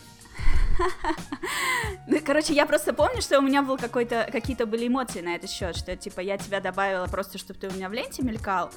Короче, 2.25 2.53
я 2.55 2.66
просто 2.66 2.92
помню, 2.92 3.21
что 3.21 3.38
у 3.38 3.42
меня 3.42 3.62
был 3.62 3.77
какой-то, 3.77 4.29
какие-то 4.31 4.66
были 4.66 4.88
эмоции 4.88 5.21
на 5.21 5.35
этот 5.35 5.51
счет, 5.51 5.77
что 5.77 5.97
типа 5.97 6.21
я 6.21 6.38
тебя 6.38 6.61
добавила 6.61 7.07
просто, 7.07 7.38
чтобы 7.38 7.61
ты 7.61 7.68
у 7.68 7.73
меня 7.73 7.88
в 7.88 7.92
ленте 7.92 8.23
мелькал, 8.23 8.71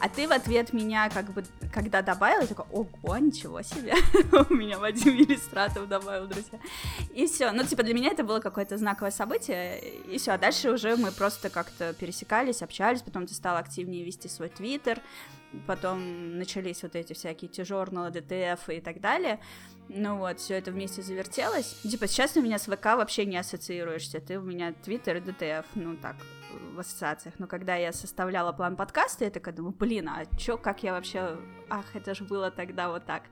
а 0.00 0.08
ты 0.08 0.26
в 0.26 0.32
ответ 0.32 0.72
меня 0.72 1.08
как 1.10 1.32
бы, 1.32 1.44
когда 1.72 2.02
добавила, 2.02 2.46
такой, 2.46 2.66
ого, 2.70 3.18
ничего 3.18 3.62
себе, 3.62 3.94
у 4.50 4.54
меня 4.54 4.78
Вадим 4.78 5.14
Иллюстратов 5.14 5.88
добавил, 5.88 6.26
друзья. 6.26 6.58
И 7.14 7.26
все, 7.26 7.52
ну 7.52 7.64
типа 7.64 7.82
для 7.82 7.94
меня 7.94 8.10
это 8.10 8.24
было 8.24 8.40
какое-то 8.40 8.76
знаковое 8.78 9.10
событие, 9.10 9.80
и 9.80 10.18
все, 10.18 10.32
а 10.32 10.38
дальше 10.38 10.70
уже 10.70 10.96
мы 10.96 11.12
просто 11.12 11.50
как-то 11.50 11.92
пересекались, 11.94 12.62
общались, 12.62 13.02
потом 13.02 13.26
ты 13.26 13.34
стал 13.34 13.56
активнее 13.56 14.04
вести 14.04 14.28
свой 14.28 14.48
твиттер, 14.48 15.00
потом 15.66 16.38
начались 16.38 16.82
вот 16.82 16.96
эти 16.96 17.12
всякие 17.12 17.50
T-журналы, 17.50 18.10
ДТФ 18.10 18.68
и 18.70 18.80
так 18.80 19.00
далее, 19.00 19.38
ну 19.88 20.16
вот, 20.16 20.40
все 20.40 20.54
это 20.54 20.70
вместе 20.70 21.02
завертелось. 21.02 21.80
Типа, 21.82 22.06
сейчас 22.06 22.36
у 22.36 22.42
меня 22.42 22.58
с 22.58 22.64
ВК 22.64 22.84
вообще 22.96 23.26
не 23.26 23.36
ассоциируешься. 23.36 24.20
Ты 24.20 24.38
у 24.38 24.42
меня 24.42 24.72
Твиттер 24.84 25.16
и 25.16 25.20
ДТФ, 25.20 25.66
ну 25.74 25.96
так, 25.96 26.16
в 26.74 26.80
ассоциациях. 26.80 27.34
Но 27.38 27.46
когда 27.46 27.76
я 27.76 27.92
составляла 27.92 28.52
план 28.52 28.76
подкаста, 28.76 29.24
я 29.24 29.30
такая 29.30 29.54
думаю, 29.54 29.74
блин, 29.78 30.08
а 30.08 30.24
чё, 30.38 30.56
как 30.56 30.82
я 30.82 30.92
вообще... 30.92 31.36
Ах, 31.68 31.84
это 31.94 32.14
же 32.14 32.24
было 32.24 32.50
тогда 32.50 32.88
вот 32.88 33.04
так. 33.04 33.22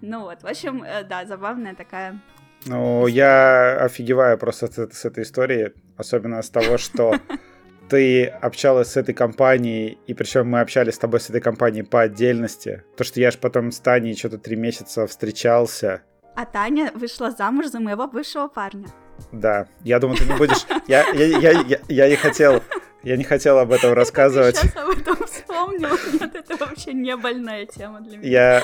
Ну 0.00 0.22
вот, 0.22 0.42
в 0.42 0.46
общем, 0.46 0.82
э, 0.82 1.04
да, 1.04 1.24
забавная 1.24 1.74
такая... 1.74 2.20
Ну, 2.66 3.06
я 3.06 3.76
офигеваю 3.80 4.38
просто 4.38 4.68
с, 4.68 4.94
с 4.94 5.04
этой 5.04 5.24
истории, 5.24 5.74
особенно 5.96 6.40
с 6.40 6.48
того, 6.48 6.78
что 6.78 7.18
ты 7.88 8.26
общалась 8.26 8.88
с 8.88 8.96
этой 8.96 9.14
компанией, 9.14 9.98
и 10.06 10.14
причем 10.14 10.48
мы 10.48 10.60
общались 10.60 10.94
с 10.94 10.98
тобой 10.98 11.20
с 11.20 11.30
этой 11.30 11.40
компанией 11.40 11.82
по 11.82 12.02
отдельности. 12.02 12.84
То, 12.96 13.04
что 13.04 13.20
я 13.20 13.30
же 13.30 13.38
потом 13.38 13.72
с 13.72 13.80
Таней 13.80 14.16
что-то 14.16 14.38
три 14.38 14.56
месяца 14.56 15.06
встречался. 15.06 16.02
А 16.36 16.44
Таня 16.46 16.90
вышла 16.94 17.30
замуж 17.30 17.66
за 17.66 17.80
моего 17.80 18.08
бывшего 18.08 18.48
парня. 18.48 18.88
Да, 19.30 19.68
я 19.84 20.00
думаю, 20.00 20.18
ты 20.18 20.24
не 20.24 20.36
будешь... 20.36 20.66
Я, 20.88 21.08
я, 21.10 21.26
я, 21.38 21.50
я, 21.62 21.80
я 21.88 22.08
не 22.08 22.16
хотел... 22.16 22.62
Я 23.04 23.18
не 23.18 23.24
хотел 23.24 23.58
об 23.58 23.70
этом 23.70 23.92
рассказывать. 23.92 24.54
Я 24.54 24.62
сейчас 24.62 24.76
об 24.82 24.88
этом 24.88 25.26
вспомнила. 25.26 25.98
Нет, 26.10 26.34
это 26.34 26.56
вообще 26.56 26.94
не 26.94 27.14
больная 27.18 27.66
тема 27.66 28.00
для 28.00 28.16
меня. 28.16 28.62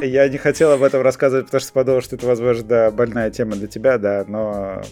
Я, 0.00 0.02
я 0.02 0.28
не 0.28 0.38
хотел 0.38 0.72
об 0.72 0.82
этом 0.82 1.02
рассказывать, 1.02 1.46
потому 1.46 1.60
что 1.60 1.72
подумал, 1.72 2.00
что 2.02 2.16
это, 2.16 2.26
возможно, 2.26 2.64
да, 2.64 2.90
больная 2.90 3.30
тема 3.30 3.54
для 3.54 3.68
тебя, 3.68 3.96
да, 3.98 4.24
но 4.26 4.82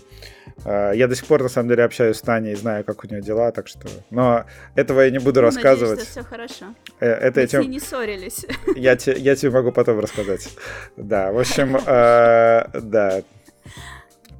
я 0.64 1.08
до 1.08 1.14
сих 1.14 1.26
пор, 1.26 1.42
на 1.42 1.48
самом 1.48 1.68
деле, 1.68 1.84
общаюсь 1.84 2.16
с 2.16 2.20
Таней, 2.22 2.54
знаю, 2.54 2.84
как 2.84 3.04
у 3.04 3.06
нее 3.06 3.20
дела, 3.20 3.52
так 3.52 3.68
что... 3.68 3.88
Но 4.10 4.44
этого 4.74 5.00
я 5.00 5.10
не 5.10 5.18
буду 5.18 5.40
ну, 5.40 5.46
рассказывать. 5.46 5.98
Надеюсь, 5.98 6.10
что 6.10 6.20
все 6.20 6.28
хорошо. 6.28 6.64
Э, 7.00 7.10
это 7.10 7.40
Мы 7.40 7.46
тем... 7.46 7.70
не 7.70 7.80
ссорились. 7.80 8.46
Я, 8.76 8.96
те, 8.96 9.12
я 9.12 9.36
тебе 9.36 9.50
могу 9.50 9.72
потом 9.72 10.00
рассказать. 10.00 10.48
Да, 10.96 11.32
в 11.32 11.38
общем, 11.38 11.76
э, 11.76 12.80
да. 12.80 13.22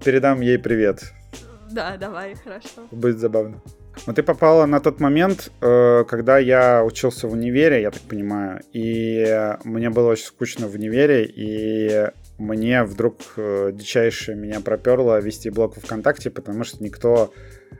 Передам 0.05 0.40
ей 0.40 0.59
привет. 0.59 1.03
Да, 1.70 1.96
давай, 1.96 2.35
хорошо. 2.37 2.88
Будет 2.90 3.18
забавно. 3.18 3.61
Но 4.07 4.12
ты 4.12 4.22
попала 4.22 4.66
на 4.66 4.81
тот 4.81 5.00
момент, 5.00 5.50
э, 5.61 6.05
когда 6.09 6.38
я 6.38 6.85
учился 6.85 7.29
в 7.29 7.33
универе, 7.33 7.83
я 7.83 7.90
так 7.90 8.03
понимаю, 8.03 8.61
и 8.72 9.55
мне 9.64 9.90
было 9.90 10.11
очень 10.11 10.27
скучно 10.27 10.66
в 10.66 10.74
универе, 10.74 11.24
и 11.24 12.11
мне 12.38 12.83
вдруг 12.83 13.16
э, 13.37 13.70
дичайше 13.73 14.35
меня 14.35 14.61
проперло 14.61 15.20
вести 15.20 15.51
блог 15.51 15.77
ВКонтакте, 15.77 16.31
потому 16.31 16.64
что 16.64 16.83
никто 16.83 17.33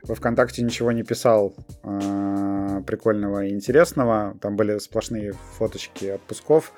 во 0.03 0.15
ВКонтакте 0.15 0.61
ничего 0.61 0.91
не 0.91 1.03
писал 1.03 1.53
э, 1.83 2.81
прикольного 2.87 3.45
и 3.45 3.51
интересного. 3.51 4.37
Там 4.41 4.55
были 4.55 4.77
сплошные 4.77 5.33
фоточки 5.57 6.05
отпусков. 6.05 6.71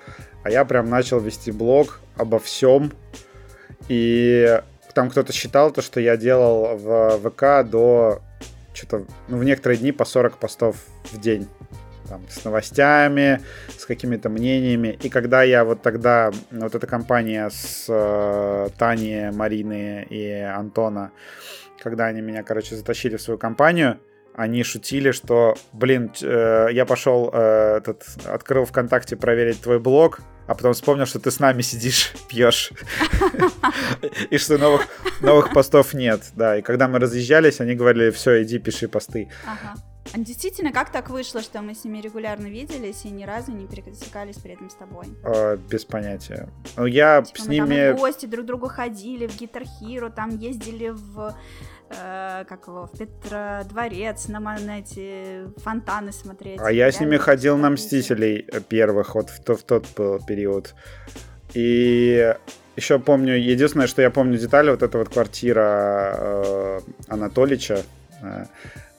А 0.44 0.50
я 0.50 0.66
прям 0.66 0.90
начал 0.90 1.20
вести 1.20 1.52
блог 1.52 2.00
обо 2.16 2.40
всем. 2.40 2.94
И 3.90 4.60
там 4.94 5.10
кто-то 5.12 5.32
считал 5.32 5.72
то, 5.72 5.82
что 5.82 6.00
я 6.00 6.18
делал 6.18 6.78
в 6.78 7.20
ВК 7.20 7.70
до 7.70 8.22
что-то, 8.74 9.06
ну, 9.28 9.38
в 9.38 9.44
некоторые 9.44 9.78
дни 9.78 9.92
по 9.92 10.06
40 10.06 10.38
постов 10.38 10.78
в 11.12 11.20
день. 11.20 11.48
Там, 12.08 12.22
с 12.30 12.44
новостями, 12.46 13.42
с 13.78 13.86
какими-то 13.86 14.30
мнениями. 14.30 14.98
И 15.02 15.10
когда 15.10 15.44
я 15.44 15.64
вот 15.64 15.82
тогда, 15.82 16.32
вот 16.52 16.76
эта 16.76 16.88
компания 16.88 17.50
с 17.50 17.86
э, 17.90 18.70
Таней, 18.78 19.32
Марины 19.32 20.06
и 20.10 20.32
Антона, 20.32 21.12
когда 21.82 22.06
они 22.06 22.22
меня, 22.22 22.44
короче, 22.44 22.76
затащили 22.76 23.18
в 23.18 23.22
свою 23.22 23.38
компанию, 23.38 24.00
они 24.38 24.64
шутили, 24.64 25.12
что, 25.12 25.56
блин, 25.74 26.12
э, 26.22 26.68
я 26.72 26.86
пошел, 26.86 27.32
э, 27.34 27.78
этот, 27.78 28.04
открыл 28.26 28.66
ВКонтакте 28.66 29.16
проверить 29.16 29.62
твой 29.62 29.80
блог, 29.80 30.20
а 30.46 30.54
потом 30.54 30.74
вспомнил, 30.74 31.08
что 31.08 31.20
ты 31.20 31.32
с 31.32 31.40
нами 31.40 31.64
сидишь, 31.64 32.14
пьешь, 32.30 32.72
и 34.30 34.38
что 34.38 34.60
новых 35.22 35.54
постов 35.54 35.96
нет, 35.96 36.22
да. 36.36 36.58
И 36.58 36.62
когда 36.62 36.88
мы 36.88 37.00
разъезжались, 37.00 37.60
они 37.62 37.74
говорили, 37.74 38.12
все, 38.12 38.44
иди, 38.44 38.60
пиши 38.60 38.88
посты. 38.88 39.30
А 40.14 40.18
действительно, 40.20 40.72
как 40.72 40.92
так 40.92 41.10
вышло, 41.10 41.42
что 41.42 41.62
мы 41.62 41.74
с 41.74 41.84
ними 41.84 42.00
регулярно 42.00 42.48
виделись 42.48 43.06
и 43.06 43.10
ни 43.10 43.24
разу 43.24 43.52
не 43.52 43.68
пересекались 43.68 44.38
при 44.38 44.54
этом 44.54 44.70
с 44.70 44.76
тобой? 44.76 45.06
А, 45.24 45.58
без 45.58 45.86
понятия. 45.86 46.50
Ну, 46.76 46.86
я 46.86 47.22
типа, 47.22 47.40
с 47.40 47.48
ними... 47.48 47.88
Там 47.90 47.98
в 47.98 48.00
гости 48.00 48.26
друг 48.26 48.46
к 48.46 48.48
другу 48.48 48.68
ходили, 48.68 49.28
в 49.28 49.40
Guitar 49.40 49.66
Hero, 49.82 50.12
там 50.14 50.38
ездили 50.38 50.90
в 50.90 51.36
э, 51.90 52.46
как 52.48 52.68
его, 52.68 52.88
в 52.88 52.98
Петродворец, 52.98 54.28
на, 54.28 54.40
на 54.40 54.80
эти 54.80 55.48
фонтаны 55.60 56.12
смотреть. 56.12 56.60
А 56.62 56.72
я 56.72 56.92
с 56.92 57.00
ними 57.00 57.18
ходил 57.18 57.58
на 57.58 57.70
Мстителей 57.70 58.48
первых, 58.70 59.16
вот 59.16 59.30
в, 59.30 59.40
в 59.40 59.64
тот 59.64 59.86
был 59.96 60.20
период. 60.26 60.74
И 61.54 62.34
еще 62.76 63.00
помню, 63.00 63.36
единственное, 63.36 63.88
что 63.88 64.02
я 64.02 64.12
помню 64.12 64.38
детали, 64.38 64.70
вот 64.70 64.84
эта 64.84 64.98
вот 64.98 65.10
квартира 65.10 66.16
э, 66.18 66.80
Анатолича, 67.08 67.82
э, 68.22 68.46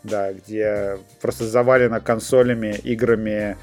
да, 0.08 0.32
где 0.32 0.98
просто 1.20 1.44
завалено 1.44 2.00
консолями, 2.00 2.74
играми, 2.74 3.56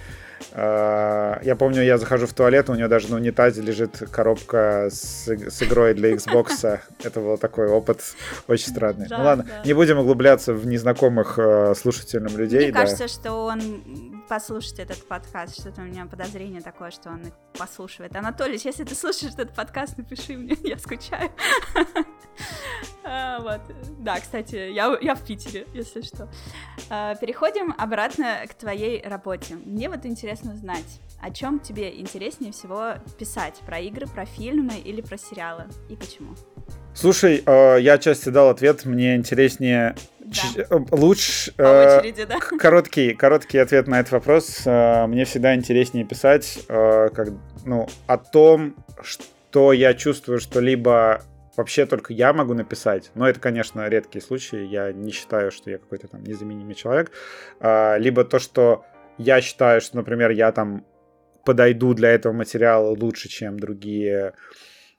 а, 0.51 1.39
я 1.43 1.55
помню, 1.55 1.83
я 1.83 1.97
захожу 1.97 2.27
в 2.27 2.33
туалет, 2.33 2.69
у 2.69 2.75
него 2.75 2.87
даже 2.87 3.09
на 3.09 3.17
унитазе 3.17 3.61
лежит 3.61 3.97
коробка 4.11 4.89
с, 4.89 5.27
с 5.27 5.63
игрой 5.63 5.93
для 5.93 6.13
Xbox. 6.13 6.79
Это 7.03 7.19
был 7.19 7.37
такой 7.37 7.67
опыт 7.67 8.01
очень 8.47 8.69
странный. 8.69 9.07
Да, 9.07 9.17
ну 9.17 9.23
ладно, 9.23 9.43
да. 9.43 9.61
не 9.65 9.73
будем 9.73 9.99
углубляться 9.99 10.53
в 10.53 10.65
незнакомых 10.65 11.37
э, 11.37 11.73
слушателям 11.75 12.37
людей. 12.37 12.63
Мне 12.63 12.71
да. 12.71 12.81
кажется, 12.81 13.07
что 13.07 13.33
он 13.45 14.23
послушает 14.29 14.79
этот 14.79 15.07
подкаст. 15.07 15.59
Что-то 15.59 15.81
у 15.81 15.85
меня 15.85 16.05
подозрение 16.05 16.61
такое, 16.61 16.91
что 16.91 17.09
он 17.09 17.21
их 17.21 17.33
послушивает. 17.57 18.15
Анатолий, 18.15 18.59
если 18.63 18.83
ты 18.83 18.95
слушаешь 18.95 19.33
этот 19.33 19.53
подкаст, 19.53 19.97
напиши 19.97 20.37
мне, 20.37 20.55
я 20.63 20.77
скучаю. 20.77 21.31
А, 23.45 23.57
вот. 23.57 23.61
Да, 23.99 24.19
кстати, 24.19 24.55
я, 24.71 24.97
я 25.01 25.15
в 25.15 25.21
Питере, 25.21 25.65
если 25.73 26.01
что. 26.01 26.27
А, 26.89 27.15
переходим 27.15 27.73
обратно 27.77 28.39
к 28.49 28.53
твоей 28.53 29.01
работе. 29.01 29.55
Мне 29.55 29.89
вот 29.89 30.05
интересно 30.05 30.55
знать, 30.55 30.99
о 31.21 31.31
чем 31.31 31.59
тебе 31.59 31.99
интереснее 31.99 32.51
всего 32.51 32.93
писать? 33.17 33.55
Про 33.65 33.79
игры, 33.79 34.07
про 34.07 34.25
фильмы 34.25 34.75
или 34.83 35.01
про 35.01 35.17
сериалы? 35.17 35.65
И 35.89 35.95
почему? 35.95 36.35
Слушай, 36.93 37.43
э, 37.45 37.77
я 37.81 37.93
отчасти 37.93 38.29
дал 38.29 38.49
ответ. 38.49 38.85
Мне 38.85 39.15
интереснее 39.15 39.95
да. 40.19 40.65
Э, 40.69 40.79
лучше 40.91 41.53
э, 41.57 41.97
очереди, 41.99 42.25
да? 42.25 42.39
короткий 42.39 43.13
короткий 43.13 43.59
ответ 43.59 43.87
на 43.87 43.99
этот 43.99 44.13
вопрос. 44.13 44.61
Э, 44.65 45.05
мне 45.07 45.25
всегда 45.25 45.55
интереснее 45.55 46.05
писать 46.05 46.59
как 46.67 47.29
ну 47.65 47.87
о 48.07 48.17
том, 48.17 48.75
что 49.01 49.73
я 49.73 49.93
чувствую, 49.93 50.39
что 50.39 50.59
либо 50.59 51.21
вообще 51.57 51.85
только 51.85 52.13
я 52.13 52.33
могу 52.33 52.53
написать, 52.53 53.11
но 53.15 53.27
это, 53.27 53.39
конечно, 53.39 53.87
редкие 53.87 54.21
случаи, 54.21 54.65
я 54.65 54.91
не 54.91 55.11
считаю, 55.11 55.51
что 55.51 55.69
я 55.69 55.77
какой-то 55.77 56.07
там 56.07 56.23
незаменимый 56.23 56.75
человек, 56.75 57.11
а, 57.59 57.97
либо 57.97 58.23
то, 58.23 58.39
что 58.39 58.85
я 59.17 59.41
считаю, 59.41 59.81
что, 59.81 59.97
например, 59.97 60.31
я 60.31 60.51
там 60.51 60.85
подойду 61.45 61.93
для 61.93 62.09
этого 62.09 62.33
материала 62.33 62.89
лучше, 62.89 63.29
чем 63.29 63.59
другие 63.59 64.33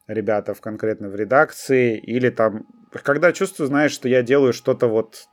ребята 0.07 0.54
в 0.54 0.61
конкретно 0.61 1.09
в 1.09 1.16
редакции, 1.16 1.98
или 1.98 2.30
там, 2.30 2.66
когда 3.02 3.32
чувствую, 3.32 3.66
знаешь, 3.66 3.92
что 3.92 4.09
я 4.09 4.22
делаю 4.22 4.52
что-то 4.52 4.86
вот 4.86 5.28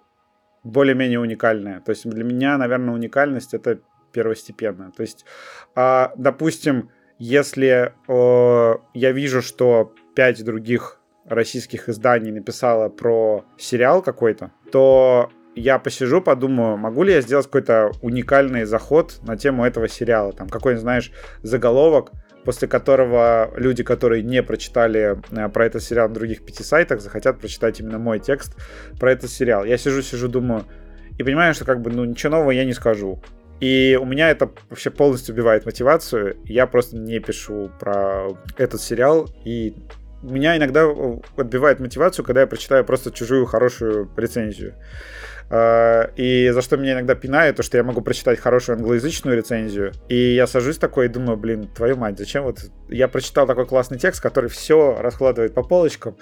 более-менее 0.63 1.19
уникальное. 1.19 1.82
То 1.82 1.91
есть 1.91 2.09
для 2.09 2.24
меня, 2.24 2.57
наверное, 2.57 2.93
уникальность 2.93 3.53
это 3.53 3.80
первостепенно. 4.11 4.91
То 4.91 5.01
есть, 5.01 5.26
а, 5.76 6.13
допустим, 6.17 6.89
если 7.19 7.93
я 8.07 9.11
вижу, 9.11 9.41
что 9.41 9.93
пять 10.15 10.43
других 10.43 10.99
российских 11.26 11.89
изданий 11.89 12.32
написала 12.32 12.89
про 12.89 13.45
сериал 13.57 14.01
какой-то, 14.01 14.51
то 14.71 15.30
я 15.55 15.80
посижу, 15.80 16.21
подумаю, 16.21 16.78
могу 16.78 17.03
ли 17.03 17.13
я 17.13 17.21
сделать 17.21 17.45
какой-то 17.45 17.91
уникальный 18.01 18.65
заход 18.65 19.19
на 19.21 19.38
тему 19.38 19.65
этого 19.65 19.88
сериала. 19.88 20.34
Там 20.34 20.49
какой-нибудь, 20.49 20.82
знаешь, 20.82 21.11
заголовок, 21.43 22.11
после 22.43 22.67
которого 22.67 23.51
люди, 23.55 23.84
которые 23.84 24.24
не 24.24 24.41
прочитали 24.43 25.17
э, 25.32 25.49
про 25.49 25.65
этот 25.65 25.84
сериал 25.84 26.09
на 26.09 26.15
других 26.15 26.45
пяти 26.45 26.63
сайтах, 26.63 27.01
захотят 27.01 27.39
прочитать 27.39 27.80
именно 27.80 27.99
мой 27.99 28.19
текст 28.19 28.57
про 28.99 29.11
этот 29.11 29.30
сериал. 29.30 29.63
Я 29.63 29.78
сижу, 29.78 30.01
сижу, 30.01 30.28
думаю, 30.28 30.65
и 31.17 31.24
понимаю, 31.24 31.53
что 31.53 31.65
как 31.65 31.82
бы, 31.82 31.91
ну, 31.91 32.03
ничего 32.03 32.32
нового 32.32 32.51
я 32.51 32.65
не 32.65 32.74
скажу. 32.74 33.21
И 33.59 33.97
у 34.01 34.05
меня 34.05 34.30
это 34.30 34.51
вообще 34.69 34.89
полностью 34.89 35.34
убивает 35.34 35.65
мотивацию. 35.65 36.36
Я 36.43 36.67
просто 36.67 36.97
не 36.97 37.19
пишу 37.19 37.71
про 37.80 38.30
этот 38.57 38.82
сериал. 38.82 39.30
И 39.45 39.76
меня 40.24 40.57
иногда 40.57 40.84
э, 40.84 41.17
отбивает 41.38 41.80
мотивацию, 41.80 42.26
когда 42.26 42.41
я 42.41 42.47
прочитаю 42.47 42.86
просто 42.86 43.11
чужую 43.11 43.45
хорошую 43.45 44.09
рецензию. 44.17 44.76
А, 45.49 46.09
и 46.15 46.49
за 46.49 46.61
что 46.61 46.78
меня 46.78 46.93
иногда 46.93 47.15
пинает, 47.15 47.57
то 47.57 47.63
что 47.63 47.78
я 47.78 47.84
могу 47.84 48.01
прочитать 48.01 48.39
хорошую 48.39 48.78
англоязычную 48.78 49.38
рецензию, 49.38 49.91
и 50.09 50.34
я 50.34 50.47
сажусь 50.47 50.78
такой 50.78 51.05
и 51.05 51.09
думаю, 51.09 51.38
блин, 51.38 51.69
твою 51.76 51.95
мать, 51.95 52.17
зачем 52.17 52.43
вот... 52.43 52.59
Я 52.89 53.07
прочитал 53.07 53.45
такой 53.45 53.65
классный 53.65 53.99
текст, 53.99 54.21
который 54.21 54.49
все 54.49 54.97
раскладывает 54.99 55.53
по 55.53 55.61
полочкам, 55.61 56.17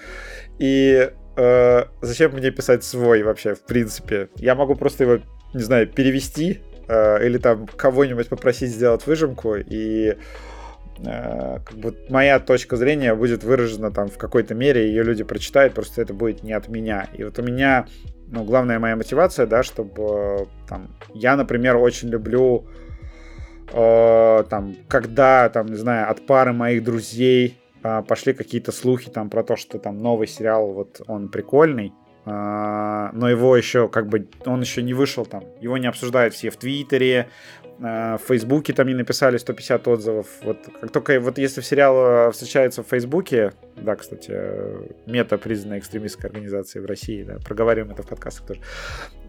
и 0.60 1.12
э, 1.38 1.84
зачем 2.02 2.34
мне 2.34 2.52
писать 2.52 2.84
свой 2.84 3.24
вообще, 3.24 3.56
в 3.56 3.62
принципе? 3.66 4.30
Я 4.36 4.56
могу 4.56 4.76
просто 4.76 5.04
его, 5.04 5.24
не 5.54 5.64
знаю, 5.64 5.88
перевести, 5.88 6.62
э, 6.88 7.26
или 7.26 7.38
там 7.38 7.68
кого-нибудь 7.68 8.28
попросить 8.28 8.72
сделать 8.72 9.06
выжимку, 9.08 9.56
и 9.56 10.18
как 11.04 11.74
бы 11.78 11.96
моя 12.10 12.40
точка 12.40 12.76
зрения 12.76 13.16
будет 13.16 13.44
выражена 13.44 13.92
там 13.92 14.08
в 14.08 14.18
какой-то 14.18 14.54
мере, 14.54 14.88
ее 14.88 15.04
люди 15.04 15.24
прочитают, 15.24 15.74
просто 15.74 16.02
это 16.02 16.14
будет 16.14 16.44
не 16.44 16.54
от 16.54 16.68
меня. 16.68 17.08
И 17.14 17.24
вот 17.24 17.40
у 17.40 17.42
меня, 17.42 17.88
ну, 18.28 18.44
главная 18.44 18.80
моя 18.80 18.96
мотивация, 18.96 19.46
да, 19.46 19.64
чтобы 19.64 20.48
там, 20.68 20.96
я, 21.14 21.36
например, 21.36 21.78
очень 21.78 22.10
люблю 22.10 22.68
э, 23.74 24.44
там, 24.50 24.76
когда, 24.88 25.50
там, 25.50 25.68
не 25.68 25.78
знаю, 25.78 26.10
от 26.10 26.26
пары 26.26 26.54
моих 26.54 26.84
друзей 26.84 27.58
э, 27.84 28.04
пошли 28.08 28.34
какие-то 28.34 28.72
слухи 28.72 29.10
там 29.10 29.30
про 29.30 29.44
то, 29.44 29.56
что 29.56 29.80
там 29.80 29.98
новый 29.98 30.28
сериал, 30.28 30.72
вот 30.72 31.02
он 31.08 31.30
прикольный, 31.30 31.94
Uh, 32.24 33.10
но 33.14 33.32
его 33.32 33.58
еще 33.58 33.90
как 33.90 34.08
бы 34.08 34.28
он 34.46 34.62
еще 34.62 34.84
не 34.84 34.94
вышел 34.94 35.26
там, 35.26 35.44
его 35.60 35.80
не 35.80 35.88
обсуждают 35.88 36.36
все 36.36 36.52
в 36.52 36.56
Твиттере, 36.56 37.30
в 37.82 38.22
Фейсбуке 38.28 38.74
там 38.74 38.88
не 38.88 38.94
написали 38.94 39.38
150 39.38 39.88
отзывов. 39.88 40.28
Вот 40.44 40.58
как 40.80 40.92
только 40.92 41.20
вот 41.20 41.40
если 41.40 41.62
в 41.62 41.66
сериал 41.66 42.28
э, 42.28 42.32
встречается 42.32 42.84
в 42.84 42.88
Фейсбуке, 42.88 43.54
да, 43.76 43.96
кстати, 43.96 44.32
мета 45.10 45.40
признанная 45.40 45.80
экстремистской 45.80 46.30
организацией 46.30 46.84
в 46.84 46.86
России, 46.86 47.24
да, 47.24 47.38
проговариваем 47.44 47.92
это 47.92 48.04
в 48.04 48.08
подкастах 48.08 48.46
тоже. 48.46 48.62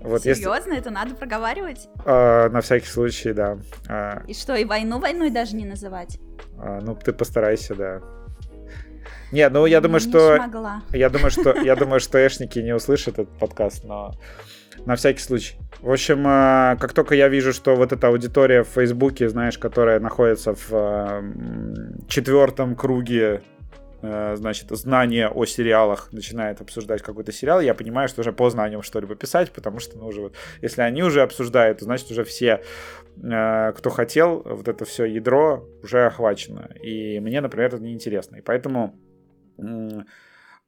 Вот 0.02 0.22
Серьезно, 0.22 0.72
если... 0.72 0.78
это 0.78 0.90
надо 0.90 1.14
проговаривать? 1.14 1.88
А, 2.04 2.50
на 2.50 2.60
всякий 2.60 2.88
случай, 2.88 3.32
да. 3.32 3.58
А... 3.88 4.22
И 4.28 4.34
что, 4.34 4.54
и 4.54 4.66
войну 4.66 4.98
войной 4.98 5.30
даже 5.30 5.56
не 5.56 5.64
называть? 5.64 6.18
А, 6.58 6.80
ну, 6.82 6.94
ты 6.94 7.14
постарайся, 7.14 7.74
да. 7.74 8.02
Не, 9.30 9.48
ну 9.48 9.64
я 9.64 9.80
думаю, 9.80 10.02
не 10.02 10.10
что... 10.10 10.36
Смогла. 10.36 10.82
Я 10.90 11.08
думаю, 11.08 11.30
что 11.30 11.56
я 11.62 11.74
думаю, 11.74 12.00
что 12.00 12.18
эшники 12.18 12.58
не 12.58 12.74
услышат 12.74 13.18
этот 13.18 13.38
подкаст, 13.38 13.82
но 13.84 14.12
на 14.86 14.96
всякий 14.96 15.20
случай. 15.20 15.56
В 15.80 15.90
общем, 15.90 16.26
э, 16.26 16.76
как 16.78 16.92
только 16.92 17.16
я 17.16 17.28
вижу, 17.28 17.52
что 17.52 17.74
вот 17.74 17.92
эта 17.92 18.06
аудитория 18.06 18.62
в 18.62 18.68
Фейсбуке, 18.68 19.28
знаешь, 19.28 19.58
которая 19.58 19.98
находится 19.98 20.54
в 20.54 20.68
э, 20.70 21.22
четвертом 22.06 22.76
круге 22.76 23.42
э, 24.00 24.36
значит, 24.36 24.70
знания 24.70 25.28
о 25.28 25.44
сериалах 25.44 26.12
начинает 26.12 26.60
обсуждать 26.60 27.02
какой-то 27.02 27.32
сериал, 27.32 27.60
я 27.60 27.74
понимаю, 27.74 28.08
что 28.08 28.20
уже 28.20 28.32
поздно 28.32 28.62
о 28.62 28.68
нем 28.68 28.82
что-либо 28.82 29.16
писать, 29.16 29.50
потому 29.50 29.80
что, 29.80 29.98
ну, 29.98 30.06
уже 30.06 30.20
вот, 30.20 30.36
если 30.60 30.82
они 30.82 31.02
уже 31.02 31.20
обсуждают, 31.20 31.78
то 31.78 31.84
значит 31.84 32.10
уже 32.12 32.22
все, 32.22 32.62
кто 33.16 33.90
хотел, 33.90 34.42
вот 34.44 34.68
это 34.68 34.84
все 34.84 35.04
ядро 35.04 35.68
уже 35.82 36.06
охвачено. 36.06 36.70
И 36.80 37.18
мне, 37.18 37.40
например, 37.40 37.74
это 37.74 37.82
неинтересно. 37.82 38.36
И 38.36 38.40
поэтому 38.40 38.94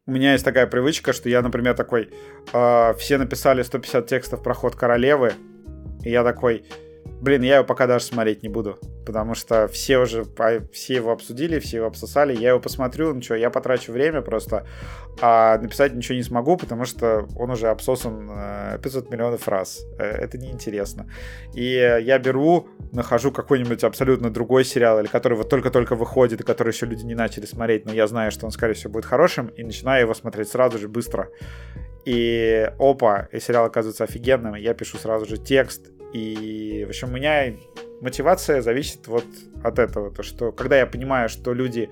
у 0.07 0.11
меня 0.11 0.33
есть 0.33 0.45
такая 0.45 0.67
привычка, 0.67 1.13
что 1.13 1.29
я, 1.29 1.41
например, 1.41 1.75
такой, 1.75 2.11
э, 2.53 2.95
все 2.99 3.17
написали 3.17 3.63
150 3.63 4.07
текстов 4.07 4.43
про 4.43 4.53
ход 4.53 4.77
королевы, 4.77 5.33
и 6.03 6.11
я 6.11 6.23
такой, 6.23 6.67
блин, 7.21 7.43
я 7.43 7.59
ее 7.59 7.65
пока 7.65 7.87
даже 7.87 8.05
смотреть 8.05 8.43
не 8.43 8.49
буду. 8.49 8.79
потому 9.05 9.35
что 9.35 9.69
все 9.69 9.99
уже, 9.99 10.25
все 10.73 10.95
его 10.95 11.13
обсудили, 11.13 11.59
все 11.59 11.79
его 11.79 11.87
обсосали, 11.87 12.35
я 12.35 12.51
его 12.51 12.61
посмотрю, 12.61 13.15
ну 13.15 13.23
что, 13.23 13.35
я 13.35 13.51
потрачу 13.51 13.93
время 13.93 14.23
просто, 14.23 14.67
а 15.21 15.59
написать 15.59 15.95
ничего 15.95 16.17
не 16.17 16.23
смогу, 16.23 16.57
потому 16.57 16.85
что 16.85 17.29
он 17.37 17.51
уже 17.51 17.69
обсосан 17.69 18.31
500 18.83 19.05
э, 19.07 19.09
миллионов 19.11 19.49
раз. 19.49 19.85
Э, 19.99 20.05
это 20.05 20.39
неинтересно. 20.39 21.07
И 21.55 21.73
я 21.73 22.19
беру, 22.19 22.69
нахожу 22.93 23.31
какой-нибудь 23.31 23.85
абсолютно 23.85 24.31
другой 24.31 24.65
сериал, 24.65 25.01
или 25.01 25.07
который 25.07 25.37
вот 25.37 25.49
только-только 25.49 25.95
выходит, 25.97 26.41
и 26.41 26.45
который 26.45 26.73
еще 26.73 26.87
люди 26.87 27.05
не 27.05 27.15
начали 27.15 27.47
смотреть, 27.47 27.85
но 27.87 27.93
я 27.93 28.07
знаю, 28.07 28.31
что 28.31 28.47
он, 28.47 28.53
скорее 28.53 28.75
всего, 28.75 28.93
будет 28.93 29.05
хорошим, 29.05 29.49
и 29.49 29.63
начинаю 29.63 30.03
его 30.03 30.15
смотреть 30.15 30.49
сразу 30.49 30.79
же, 30.79 30.89
быстро. 30.89 31.29
И 32.05 32.71
опа, 32.79 33.29
и 33.33 33.41
сериал 33.41 33.65
оказывается 33.65 34.05
офигенным, 34.05 34.55
я 34.55 34.75
пишу 34.75 34.99
сразу 34.99 35.27
же 35.27 35.39
текст, 35.39 35.91
и, 36.15 36.85
в 36.85 36.91
общем, 36.91 37.09
у 37.09 37.13
меня 37.13 37.55
мотивация 38.01 38.63
зависит 38.63 39.09
вот 39.09 39.27
от 39.65 39.79
этого, 39.81 40.13
то 40.13 40.23
что 40.23 40.53
когда 40.53 40.79
я 40.79 40.87
понимаю, 40.87 41.29
что 41.29 41.53
люди 41.53 41.91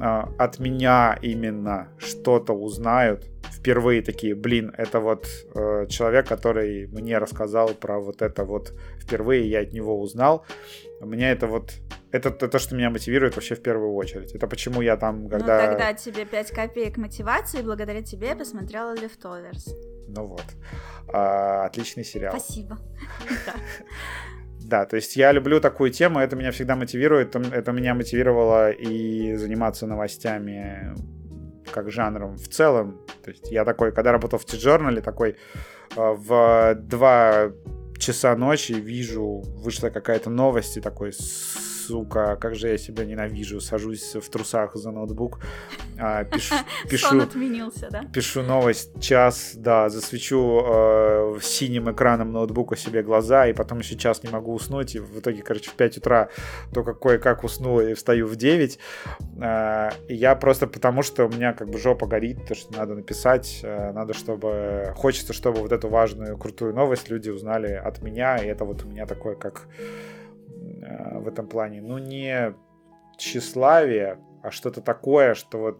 э, 0.00 0.22
от 0.38 0.60
меня 0.60 1.18
именно 1.20 1.88
что-то 1.98 2.52
узнают, 2.52 3.26
впервые 3.52 4.02
такие, 4.02 4.36
блин, 4.36 4.72
это 4.78 5.00
вот 5.00 5.26
э, 5.54 5.86
человек, 5.88 6.28
который 6.28 6.86
мне 6.86 7.18
рассказал 7.18 7.70
про 7.70 7.98
вот 7.98 8.22
это 8.22 8.44
вот 8.44 8.72
впервые, 9.00 9.50
я 9.50 9.60
от 9.60 9.72
него 9.72 10.00
узнал, 10.00 10.46
мне 11.04 11.30
это 11.30 11.46
вот 11.46 11.72
это, 12.14 12.30
то, 12.30 12.58
что 12.58 12.76
меня 12.76 12.90
мотивирует 12.90 13.34
вообще 13.34 13.56
в 13.56 13.62
первую 13.62 13.94
очередь. 13.94 14.32
Это 14.34 14.46
почему 14.46 14.82
я 14.82 14.96
там, 14.96 15.28
когда... 15.28 15.62
Ну, 15.62 15.70
тогда 15.70 15.92
тебе 15.94 16.24
5 16.24 16.50
копеек 16.52 16.96
мотивации, 16.96 17.60
благодаря 17.62 18.02
тебе 18.02 18.28
я 18.28 18.36
посмотрела 18.36 18.94
Leftovers. 18.94 19.68
Ну 20.08 20.26
вот. 20.26 20.44
А, 21.12 21.64
отличный 21.64 22.04
сериал. 22.04 22.38
Спасибо. 22.38 22.78
Да, 24.66 24.86
то 24.86 24.96
есть 24.96 25.14
я 25.14 25.30
люблю 25.32 25.60
такую 25.60 25.90
тему, 25.90 26.20
это 26.20 26.36
меня 26.36 26.50
всегда 26.50 26.74
мотивирует, 26.74 27.36
это 27.36 27.70
меня 27.72 27.94
мотивировало 27.94 28.70
и 28.70 29.34
заниматься 29.34 29.86
новостями 29.86 30.94
как 31.70 31.90
жанром 31.90 32.36
в 32.38 32.48
целом. 32.48 32.98
То 33.22 33.30
есть 33.30 33.50
я 33.50 33.66
такой, 33.66 33.92
когда 33.92 34.10
работал 34.10 34.38
в 34.38 34.46
T-Journal, 34.46 35.02
такой 35.02 35.36
а, 35.96 36.14
в 36.14 36.76
два 36.76 37.52
часа 37.98 38.36
ночи 38.36 38.72
вижу, 38.72 39.42
вышла 39.44 39.90
какая-то 39.90 40.30
новость, 40.30 40.76
и 40.76 40.80
такой, 40.80 41.12
сука, 41.86 42.36
как 42.40 42.54
же 42.54 42.68
я 42.68 42.78
себя 42.78 43.04
ненавижу, 43.04 43.60
сажусь 43.60 44.14
в 44.14 44.28
трусах 44.30 44.74
за 44.74 44.90
ноутбук, 44.90 45.40
а, 45.98 46.24
пишу, 46.24 46.54
пишу, 46.90 47.08
Сон 47.08 47.20
отменился, 47.22 47.88
да? 47.90 48.04
пишу 48.12 48.42
новость 48.42 49.00
час, 49.00 49.52
да, 49.54 49.88
засвечу 49.88 50.62
э, 50.64 51.38
синим 51.42 51.90
экраном 51.90 52.32
ноутбука 52.32 52.76
себе 52.76 53.02
глаза, 53.02 53.46
и 53.46 53.52
потом 53.52 53.78
еще 53.78 53.96
час 53.96 54.22
не 54.22 54.30
могу 54.30 54.54
уснуть, 54.54 54.94
и 54.94 54.98
в 55.00 55.18
итоге, 55.20 55.42
короче, 55.42 55.70
в 55.70 55.74
5 55.74 55.98
утра 55.98 56.28
только 56.72 56.94
кое-как 56.94 57.44
усну 57.44 57.80
и 57.80 57.94
встаю 57.94 58.26
в 58.26 58.36
9. 58.36 58.78
Э, 59.40 59.90
я 60.08 60.34
просто 60.34 60.66
потому, 60.66 61.02
что 61.02 61.26
у 61.26 61.28
меня 61.28 61.52
как 61.52 61.68
бы 61.68 61.78
жопа 61.78 62.06
горит, 62.06 62.46
то, 62.46 62.54
что 62.54 62.76
надо 62.76 62.94
написать, 62.94 63.60
э, 63.62 63.92
надо, 63.92 64.14
чтобы... 64.14 64.92
Хочется, 64.96 65.32
чтобы 65.32 65.60
вот 65.60 65.72
эту 65.72 65.88
важную, 65.88 66.36
крутую 66.36 66.74
новость 66.74 67.10
люди 67.10 67.30
узнали 67.30 67.72
от 67.72 68.02
меня, 68.02 68.36
и 68.36 68.46
это 68.46 68.64
вот 68.64 68.84
у 68.84 68.88
меня 68.88 69.06
такое, 69.06 69.34
как 69.34 69.66
Э, 70.84 71.18
в 71.18 71.28
этом 71.28 71.46
плане. 71.46 71.80
Ну, 71.80 71.98
не 71.98 72.54
тщеславие, 73.16 74.18
а 74.42 74.50
что-то 74.50 74.80
такое, 74.80 75.34
что 75.34 75.58
вот 75.58 75.78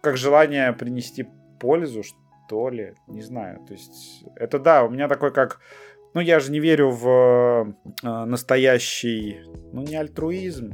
как 0.00 0.16
желание 0.16 0.72
принести 0.72 1.26
пользу, 1.60 2.02
что 2.02 2.68
ли, 2.68 2.94
не 3.06 3.22
знаю. 3.22 3.60
То 3.66 3.74
есть 3.74 4.24
это 4.36 4.58
да, 4.58 4.84
у 4.84 4.90
меня 4.90 5.08
такой 5.08 5.32
как... 5.32 5.60
Ну, 6.14 6.20
я 6.20 6.40
же 6.40 6.50
не 6.50 6.58
верю 6.58 6.90
в 6.90 7.76
э, 8.02 8.24
настоящий, 8.24 9.40
ну, 9.72 9.82
не 9.82 9.94
альтруизм, 9.94 10.72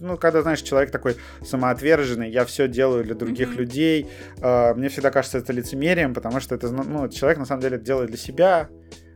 ну, 0.00 0.16
когда, 0.16 0.40
знаешь, 0.40 0.62
человек 0.62 0.90
такой 0.90 1.16
самоотверженный, 1.42 2.30
я 2.30 2.46
все 2.46 2.68
делаю 2.68 3.04
для 3.04 3.14
других 3.14 3.50
mm-hmm. 3.50 3.58
людей, 3.58 4.08
э, 4.40 4.74
мне 4.74 4.88
всегда 4.88 5.10
кажется 5.10 5.38
это 5.38 5.52
лицемерием, 5.52 6.14
потому 6.14 6.40
что 6.40 6.54
это, 6.54 6.70
ну, 6.70 7.08
человек 7.08 7.38
на 7.38 7.44
самом 7.44 7.60
деле 7.60 7.76
это 7.76 7.84
делает 7.84 8.08
для 8.08 8.18
себя, 8.18 8.70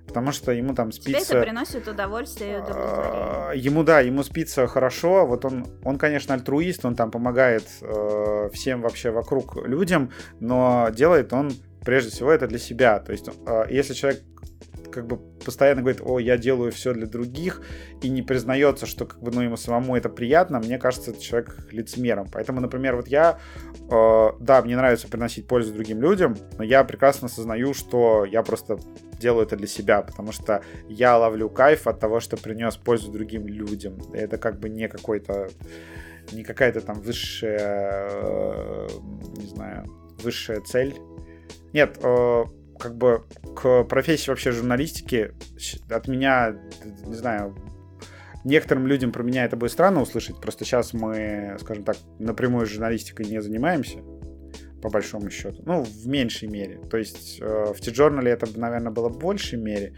потому 0.06 0.32
что 0.32 0.52
ему 0.52 0.74
там 0.74 0.92
спится... 0.92 1.10
Тебе 1.10 1.38
это 1.38 1.42
приносит 1.42 1.88
удовольствие 1.88 2.54
и 2.54 2.60
удовлетворение. 2.60 3.64
Ему, 3.64 3.84
да, 3.84 4.00
ему 4.00 4.22
спится 4.22 4.66
хорошо, 4.66 5.26
вот 5.26 5.44
он, 5.44 5.66
он 5.84 5.98
конечно, 5.98 6.34
альтруист, 6.34 6.84
он 6.84 6.94
там 6.94 7.10
помогает 7.10 7.64
э, 7.80 8.48
всем 8.52 8.82
вообще 8.82 9.10
вокруг 9.10 9.56
людям, 9.66 10.10
но 10.40 10.88
делает 10.90 11.32
он 11.32 11.52
прежде 11.84 12.10
всего 12.10 12.32
это 12.32 12.46
для 12.46 12.58
себя, 12.58 12.98
то 12.98 13.12
есть 13.12 13.28
э, 13.46 13.64
если 13.70 13.94
человек 13.94 14.22
как 14.96 15.06
бы 15.06 15.18
постоянно 15.18 15.82
говорит, 15.82 16.00
о, 16.02 16.18
я 16.18 16.38
делаю 16.38 16.72
все 16.72 16.94
для 16.94 17.06
других, 17.06 17.60
и 18.00 18.08
не 18.08 18.22
признается, 18.22 18.86
что 18.86 19.04
как 19.04 19.22
бы, 19.22 19.30
ну, 19.30 19.42
ему 19.42 19.58
самому 19.58 19.94
это 19.94 20.08
приятно, 20.08 20.58
мне 20.58 20.78
кажется, 20.78 21.10
это 21.10 21.20
человек 21.20 21.68
лицемером. 21.70 22.28
Поэтому, 22.32 22.60
например, 22.60 22.96
вот 22.96 23.08
я, 23.08 23.38
э, 23.90 24.28
да, 24.40 24.62
мне 24.62 24.74
нравится 24.74 25.06
приносить 25.08 25.46
пользу 25.46 25.74
другим 25.74 26.00
людям, 26.00 26.34
но 26.56 26.64
я 26.64 26.82
прекрасно 26.82 27.26
осознаю, 27.26 27.74
что 27.74 28.24
я 28.24 28.42
просто 28.42 28.78
делаю 29.20 29.46
это 29.46 29.56
для 29.56 29.66
себя, 29.66 30.00
потому 30.00 30.32
что 30.32 30.62
я 30.88 31.18
ловлю 31.18 31.50
кайф 31.50 31.86
от 31.86 32.00
того, 32.00 32.20
что 32.20 32.38
принес 32.38 32.76
пользу 32.76 33.12
другим 33.12 33.46
людям. 33.46 33.98
Это 34.14 34.38
как 34.38 34.58
бы 34.58 34.70
не 34.70 34.88
какой-то, 34.88 35.48
не 36.32 36.42
какая-то 36.42 36.80
там 36.80 37.02
высшая, 37.02 38.08
э, 38.12 38.88
не 39.36 39.46
знаю, 39.46 39.84
высшая 40.22 40.62
цель. 40.62 40.96
Нет, 41.74 41.98
э, 42.02 42.44
как 42.78 42.96
бы 42.96 43.24
к 43.54 43.84
профессии 43.84 44.30
вообще 44.30 44.52
журналистики 44.52 45.32
от 45.90 46.08
меня, 46.08 46.56
не 47.04 47.14
знаю, 47.14 47.56
некоторым 48.44 48.86
людям 48.86 49.12
про 49.12 49.22
меня 49.22 49.44
это 49.44 49.56
будет 49.56 49.72
странно 49.72 50.00
услышать, 50.02 50.40
просто 50.40 50.64
сейчас 50.64 50.92
мы, 50.92 51.56
скажем 51.60 51.84
так, 51.84 51.96
напрямую 52.18 52.66
журналистикой 52.66 53.26
не 53.26 53.42
занимаемся, 53.42 53.98
по 54.80 54.88
большому 54.88 55.30
счету. 55.30 55.62
Ну, 55.66 55.82
в 55.82 56.06
меньшей 56.06 56.48
мере. 56.48 56.80
То 56.90 56.96
есть 56.96 57.40
э, 57.40 57.72
в 57.72 57.80
T-Journal 57.80 58.28
это, 58.28 58.46
наверное, 58.58 58.92
было 58.92 59.08
в 59.08 59.18
большей 59.18 59.58
мере. 59.58 59.94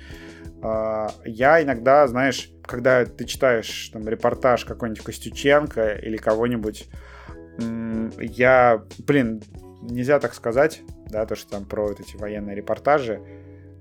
Э, 0.63 1.09
я 1.27 1.63
иногда, 1.63 2.07
знаешь, 2.07 2.51
когда 2.63 3.05
ты 3.05 3.27
читаешь 3.27 3.91
там 3.93 4.09
репортаж 4.09 4.65
какой-нибудь 4.65 5.05
Костюченко 5.05 5.97
или 5.97 6.17
кого-нибудь, 6.17 6.89
я, 8.21 8.85
блин, 8.99 9.43
нельзя 9.83 10.21
так 10.21 10.33
сказать, 10.35 10.83
да, 11.11 11.27
то, 11.27 11.37
что 11.37 11.51
там 11.51 11.65
про 11.65 11.87
вот 11.87 12.01
эти 12.01 12.17
военные 12.17 12.57
репортажи. 12.57 13.21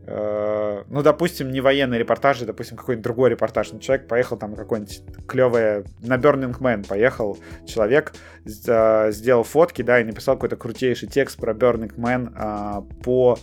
Э, 0.10 0.84
ну, 0.88 1.02
допустим, 1.04 1.52
не 1.52 1.60
военные 1.60 2.00
репортажи, 2.00 2.46
допустим, 2.46 2.78
какой-нибудь 2.78 3.04
другой 3.04 3.30
репортаж. 3.32 3.72
Ну, 3.74 3.80
человек 3.80 4.08
поехал 4.08 4.38
там 4.38 4.56
какой-нибудь 4.56 5.02
клевый, 5.28 5.84
на 6.02 6.16
Burning 6.16 6.58
Man 6.60 6.88
поехал 6.88 7.38
человек, 7.66 8.14
э, 8.46 9.12
сделал 9.12 9.44
фотки, 9.44 9.82
да, 9.82 10.00
и 10.00 10.06
написал 10.06 10.36
какой-то 10.36 10.56
крутейший 10.56 11.10
текст 11.10 11.38
про 11.38 11.54
Burning 11.54 11.94
Man 11.96 12.32
а, 12.36 12.84
по 13.04 13.38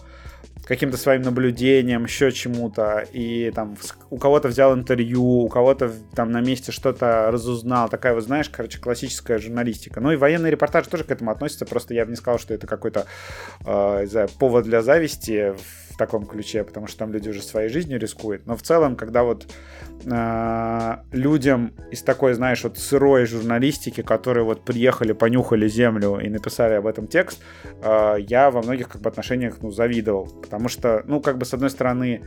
каким-то 0.65 0.97
своим 0.97 1.23
наблюдениям, 1.23 2.05
еще 2.05 2.33
чему-то, 2.33 3.05
и 3.13 3.51
там 3.55 3.77
у 4.11 4.19
кого-то 4.19 4.49
взял 4.49 4.75
интервью, 4.75 5.23
у 5.23 5.49
кого-то 5.49 5.93
там 6.15 6.31
на 6.31 6.41
месте 6.41 6.73
что-то 6.73 7.31
разузнал, 7.31 7.89
такая 7.89 8.15
вот, 8.15 8.25
знаешь, 8.25 8.49
короче, 8.49 8.79
классическая 8.79 9.39
журналистика. 9.39 10.01
Ну 10.01 10.13
и 10.13 10.17
военные 10.17 10.51
репортажи 10.51 10.89
тоже 10.89 11.05
к 11.05 11.11
этому 11.11 11.31
относятся, 11.31 11.67
просто 11.67 11.95
я 11.95 12.05
бы 12.05 12.11
не 12.11 12.17
сказал, 12.17 12.39
что 12.39 12.55
это 12.55 12.67
какой-то, 12.67 13.07
э, 13.65 14.07
знаю, 14.07 14.29
повод 14.39 14.65
для 14.65 14.83
зависти. 14.83 15.55
в 15.57 15.84
таком 15.97 16.27
ключе, 16.27 16.65
потому 16.65 16.87
что 16.87 16.99
там 16.99 17.13
люди 17.13 17.29
уже 17.29 17.43
своей 17.43 17.69
жизнью 17.69 17.99
рискуют. 17.99 18.47
Но 18.47 18.57
в 18.57 18.63
целом, 18.63 18.97
когда 18.97 19.23
вот 19.23 19.47
э, 20.05 20.97
людям 21.13 21.73
из 21.91 22.03
такой, 22.03 22.35
знаешь, 22.35 22.65
вот 22.65 22.79
сырой 22.79 23.27
журналистики, 23.27 24.03
которые 24.03 24.45
вот 24.45 24.65
приехали, 24.65 25.13
понюхали 25.13 25.69
землю 25.69 26.19
и 26.19 26.29
написали 26.29 26.75
об 26.75 26.87
этом 26.87 27.07
текст, 27.07 27.41
э, 27.83 28.17
я 28.19 28.51
во 28.51 28.63
многих 28.63 28.89
как 28.89 29.03
бы 29.03 29.09
отношениях, 29.09 29.59
ну, 29.63 29.71
завидовал. 29.71 30.27
Потому 30.27 30.69
что, 30.69 31.03
ну, 31.07 31.21
как 31.21 31.39
бы 31.39 31.45
с 31.45 31.55
одной 31.55 31.71
стороны, 31.71 32.23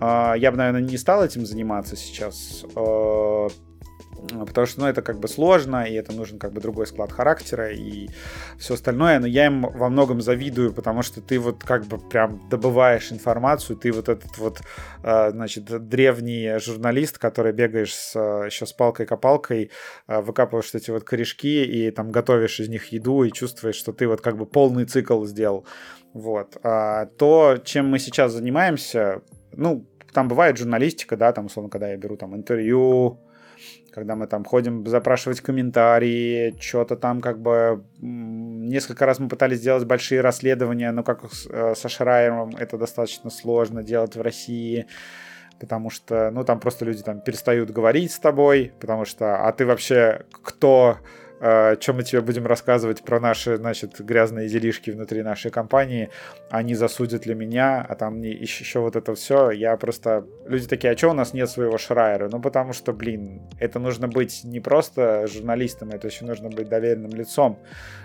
э, 0.00 0.32
я 0.36 0.50
бы, 0.50 0.56
наверное, 0.56 0.82
не 0.82 0.96
стал 0.96 1.24
этим 1.24 1.46
заниматься 1.46 1.96
сейчас, 1.96 2.64
э, 2.74 3.48
потому 4.46 4.66
что, 4.66 4.80
ну, 4.80 4.86
это 4.86 5.02
как 5.02 5.18
бы 5.18 5.28
сложно, 5.28 5.84
и 5.84 5.94
это 5.94 6.12
нужен 6.12 6.38
как 6.38 6.52
бы 6.52 6.60
другой 6.60 6.86
склад 6.86 7.12
характера 7.12 7.70
и 7.70 8.08
все 8.58 8.74
остальное, 8.74 9.18
но 9.18 9.26
я 9.26 9.46
им 9.46 9.62
во 9.62 9.88
многом 9.88 10.20
завидую, 10.20 10.72
потому 10.72 11.02
что 11.02 11.20
ты 11.20 11.38
вот 11.38 11.62
как 11.64 11.86
бы 11.86 11.98
прям 11.98 12.48
добываешь 12.48 13.12
информацию, 13.12 13.76
ты 13.76 13.92
вот 13.92 14.08
этот 14.08 14.36
вот, 14.38 14.60
а, 15.02 15.30
значит, 15.30 15.64
древний 15.88 16.58
журналист, 16.58 17.18
который 17.18 17.52
бегаешь 17.52 17.94
с, 17.94 18.14
еще 18.46 18.66
с 18.66 18.72
палкой-копалкой, 18.72 19.70
а, 20.06 20.20
выкапываешь 20.20 20.74
эти 20.74 20.90
вот 20.90 21.04
корешки 21.04 21.64
и 21.64 21.90
там 21.90 22.10
готовишь 22.10 22.60
из 22.60 22.68
них 22.68 22.92
еду 22.92 23.22
и 23.22 23.32
чувствуешь, 23.32 23.76
что 23.76 23.92
ты 23.92 24.06
вот 24.08 24.20
как 24.20 24.36
бы 24.36 24.46
полный 24.46 24.84
цикл 24.84 25.24
сделал. 25.24 25.66
Вот. 26.12 26.56
А 26.62 27.06
то, 27.06 27.58
чем 27.64 27.88
мы 27.88 27.98
сейчас 27.98 28.32
занимаемся, 28.32 29.22
ну, 29.52 29.86
там 30.12 30.28
бывает 30.28 30.56
журналистика, 30.56 31.16
да, 31.16 31.32
там, 31.32 31.46
условно, 31.46 31.70
когда 31.70 31.90
я 31.90 31.96
беру 31.96 32.16
там 32.16 32.34
интервью, 32.34 33.20
когда 33.92 34.14
мы 34.14 34.26
там 34.26 34.44
ходим 34.44 34.86
запрашивать 34.86 35.40
комментарии, 35.40 36.56
что-то 36.60 36.96
там 36.96 37.20
как 37.20 37.40
бы... 37.40 37.84
Несколько 38.00 39.06
раз 39.06 39.18
мы 39.18 39.28
пытались 39.28 39.58
сделать 39.58 39.84
большие 39.84 40.20
расследования, 40.20 40.92
но 40.92 41.02
как 41.02 41.24
э, 41.24 41.74
со 41.74 41.88
Шрайером 41.88 42.50
это 42.56 42.76
достаточно 42.76 43.30
сложно 43.30 43.82
делать 43.82 44.16
в 44.16 44.20
России. 44.20 44.86
потому 45.58 45.90
что, 45.90 46.30
ну, 46.30 46.44
там 46.44 46.60
просто 46.60 46.84
люди 46.84 47.02
там 47.02 47.20
перестают 47.20 47.70
говорить 47.70 48.12
с 48.12 48.18
тобой, 48.18 48.72
потому 48.80 49.04
что, 49.04 49.46
а 49.46 49.52
ты 49.52 49.66
вообще 49.66 50.24
кто, 50.30 50.98
чем 51.40 51.96
мы 51.96 52.02
тебе 52.02 52.20
будем 52.20 52.46
рассказывать 52.46 53.02
про 53.02 53.20
наши, 53.20 53.56
значит, 53.56 54.00
грязные 54.00 54.48
делишки 54.48 54.90
внутри 54.90 55.22
нашей 55.22 55.50
компании, 55.50 56.10
они 56.50 56.74
засудят 56.74 57.26
ли 57.26 57.34
меня, 57.34 57.84
а 57.88 57.94
там 57.94 58.20
не, 58.20 58.30
еще, 58.30 58.64
еще 58.64 58.80
вот 58.80 58.96
это 58.96 59.14
все, 59.14 59.50
я 59.50 59.76
просто... 59.76 60.26
Люди 60.46 60.66
такие, 60.66 60.92
а 60.92 60.96
что 60.96 61.10
у 61.10 61.12
нас 61.12 61.34
нет 61.34 61.48
своего 61.48 61.78
Шрайера? 61.78 62.28
Ну, 62.28 62.40
потому 62.40 62.72
что, 62.72 62.92
блин, 62.92 63.42
это 63.60 63.78
нужно 63.78 64.08
быть 64.08 64.42
не 64.44 64.60
просто 64.60 65.26
журналистом, 65.28 65.90
это 65.90 66.08
еще 66.08 66.24
нужно 66.24 66.48
быть 66.48 66.68
доверенным 66.68 67.12
лицом, 67.12 67.58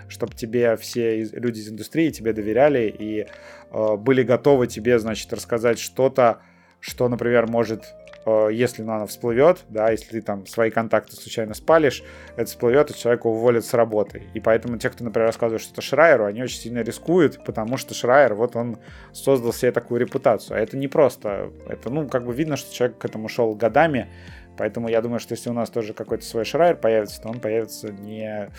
чтобы 0.08 0.34
тебе 0.34 0.76
все 0.76 1.24
люди 1.24 1.58
из 1.58 1.68
индустрии 1.68 2.10
тебе 2.10 2.32
доверяли 2.32 2.94
и 2.96 3.26
э, 3.70 3.96
были 3.96 4.22
готовы 4.22 4.66
тебе, 4.66 4.98
значит, 4.98 5.32
рассказать 5.32 5.78
что-то, 5.78 6.40
что, 6.84 7.08
например, 7.08 7.46
может 7.46 7.84
Э, 8.26 8.48
если 8.50 8.82
ну, 8.82 8.92
она 8.92 9.06
всплывет, 9.06 9.64
да, 9.68 9.90
если 9.90 10.12
ты 10.12 10.22
там 10.22 10.46
свои 10.46 10.70
контакты 10.70 11.16
случайно 11.16 11.54
спалишь, 11.54 12.02
это 12.36 12.46
всплывет, 12.46 12.90
и 12.90 12.98
человека 12.98 13.26
уволят 13.26 13.64
с 13.64 13.74
работы. 13.74 14.22
И 14.34 14.40
поэтому 14.40 14.78
те, 14.78 14.90
кто, 14.90 15.04
например, 15.04 15.28
рассказывает 15.28 15.62
что-то 15.62 15.82
Шрайеру, 15.82 16.24
они 16.24 16.42
очень 16.42 16.58
сильно 16.58 16.80
рискуют, 16.80 17.44
потому 17.44 17.76
что 17.76 17.94
Шрайер, 17.94 18.34
вот 18.34 18.56
он 18.56 18.78
создал 19.12 19.52
себе 19.52 19.72
такую 19.72 20.00
репутацию. 20.00 20.56
А 20.56 20.60
это 20.60 20.76
не 20.76 20.88
просто, 20.88 21.50
это, 21.68 21.90
ну, 21.90 22.08
как 22.08 22.24
бы 22.24 22.32
видно, 22.32 22.56
что 22.56 22.74
человек 22.74 22.98
к 22.98 23.04
этому 23.04 23.28
шел 23.28 23.54
годами, 23.54 24.08
поэтому 24.56 24.88
я 24.88 25.02
думаю, 25.02 25.20
что 25.20 25.32
если 25.32 25.50
у 25.50 25.54
нас 25.54 25.70
тоже 25.70 25.92
какой-то 25.92 26.24
свой 26.24 26.44
Шрайер 26.44 26.76
появится, 26.76 27.20
то 27.20 27.28
он 27.28 27.40
появится 27.40 27.92
не 27.92 28.50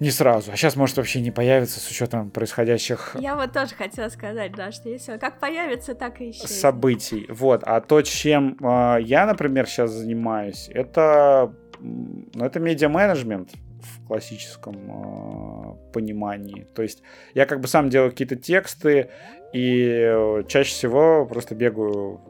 не 0.00 0.10
сразу. 0.10 0.50
А 0.50 0.56
сейчас 0.56 0.76
может 0.76 0.96
вообще 0.96 1.20
не 1.20 1.30
появиться 1.30 1.78
с 1.78 1.88
учетом 1.90 2.30
происходящих... 2.30 3.16
Я 3.20 3.36
вот 3.36 3.52
тоже 3.52 3.74
хотела 3.74 4.08
сказать, 4.08 4.52
да, 4.56 4.72
что 4.72 4.88
если 4.88 5.18
как 5.18 5.38
появится, 5.38 5.94
так 5.94 6.22
и 6.22 6.30
исчезнет. 6.30 6.50
Событий. 6.50 7.26
Вот. 7.28 7.62
А 7.64 7.82
то, 7.82 8.00
чем 8.00 8.56
э, 8.60 9.02
я, 9.02 9.26
например, 9.26 9.66
сейчас 9.66 9.90
занимаюсь, 9.90 10.70
это, 10.72 11.52
ну, 11.78 12.44
это 12.44 12.60
медиа-менеджмент 12.60 13.50
в 13.52 14.06
классическом 14.06 14.74
э, 14.74 15.92
понимании. 15.92 16.66
То 16.74 16.82
есть 16.82 17.02
я 17.34 17.44
как 17.44 17.60
бы 17.60 17.68
сам 17.68 17.90
делаю 17.90 18.10
какие-то 18.10 18.36
тексты, 18.36 19.10
и 19.52 20.42
чаще 20.48 20.70
всего 20.70 21.26
просто 21.26 21.54
бегаю 21.54 22.20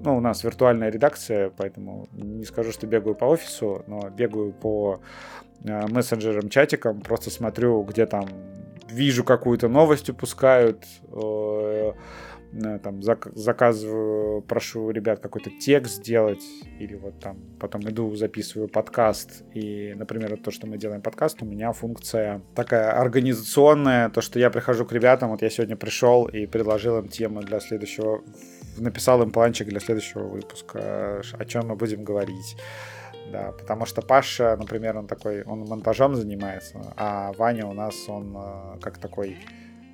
ну, 0.00 0.16
у 0.16 0.20
нас 0.20 0.44
виртуальная 0.44 0.90
редакция, 0.90 1.50
поэтому 1.50 2.06
не 2.12 2.44
скажу, 2.44 2.70
что 2.70 2.86
бегаю 2.86 3.16
по 3.16 3.24
офису, 3.24 3.82
но 3.88 4.08
бегаю 4.10 4.52
по 4.52 5.00
Э, 5.00 5.47
мессенджером, 5.64 6.48
чатиком, 6.48 7.00
просто 7.00 7.30
смотрю, 7.30 7.82
где 7.82 8.06
там 8.06 8.26
вижу 8.90 9.24
какую-то 9.24 9.68
новость 9.68 10.08
упускают, 10.10 10.84
э, 11.12 11.92
э, 12.52 12.78
там 12.78 13.00
зак- 13.00 13.30
заказываю, 13.34 14.42
прошу 14.42 14.90
ребят 14.90 15.20
какой-то 15.20 15.50
текст 15.50 15.96
сделать, 15.96 16.42
или 16.78 16.94
вот 16.94 17.20
там 17.20 17.36
потом 17.60 17.82
иду, 17.82 18.14
записываю 18.14 18.68
подкаст, 18.68 19.42
и, 19.54 19.94
например, 19.94 20.38
то, 20.38 20.50
что 20.50 20.66
мы 20.66 20.78
делаем 20.78 21.02
подкаст, 21.02 21.42
у 21.42 21.44
меня 21.44 21.72
функция 21.72 22.40
такая 22.54 22.92
организационная, 22.92 24.08
то, 24.08 24.20
что 24.20 24.38
я 24.38 24.50
прихожу 24.50 24.86
к 24.86 24.92
ребятам, 24.92 25.30
вот 25.30 25.42
я 25.42 25.50
сегодня 25.50 25.76
пришел 25.76 26.26
и 26.26 26.46
предложил 26.46 26.98
им 26.98 27.08
тему 27.08 27.42
для 27.42 27.60
следующего, 27.60 28.22
написал 28.78 29.22
им 29.22 29.30
планчик 29.30 29.68
для 29.68 29.80
следующего 29.80 30.24
выпуска, 30.24 31.22
о 31.32 31.44
чем 31.44 31.68
мы 31.68 31.76
будем 31.76 32.04
говорить 32.04 32.56
да, 33.30 33.52
потому 33.52 33.86
что 33.86 34.02
Паша, 34.02 34.56
например, 34.56 34.96
он 34.96 35.06
такой, 35.06 35.42
он 35.42 35.60
монтажом 35.60 36.14
занимается, 36.14 36.80
а 36.96 37.32
Ваня 37.32 37.66
у 37.66 37.72
нас, 37.72 38.08
он 38.08 38.34
э, 38.36 38.80
как 38.80 38.98
такой, 38.98 39.36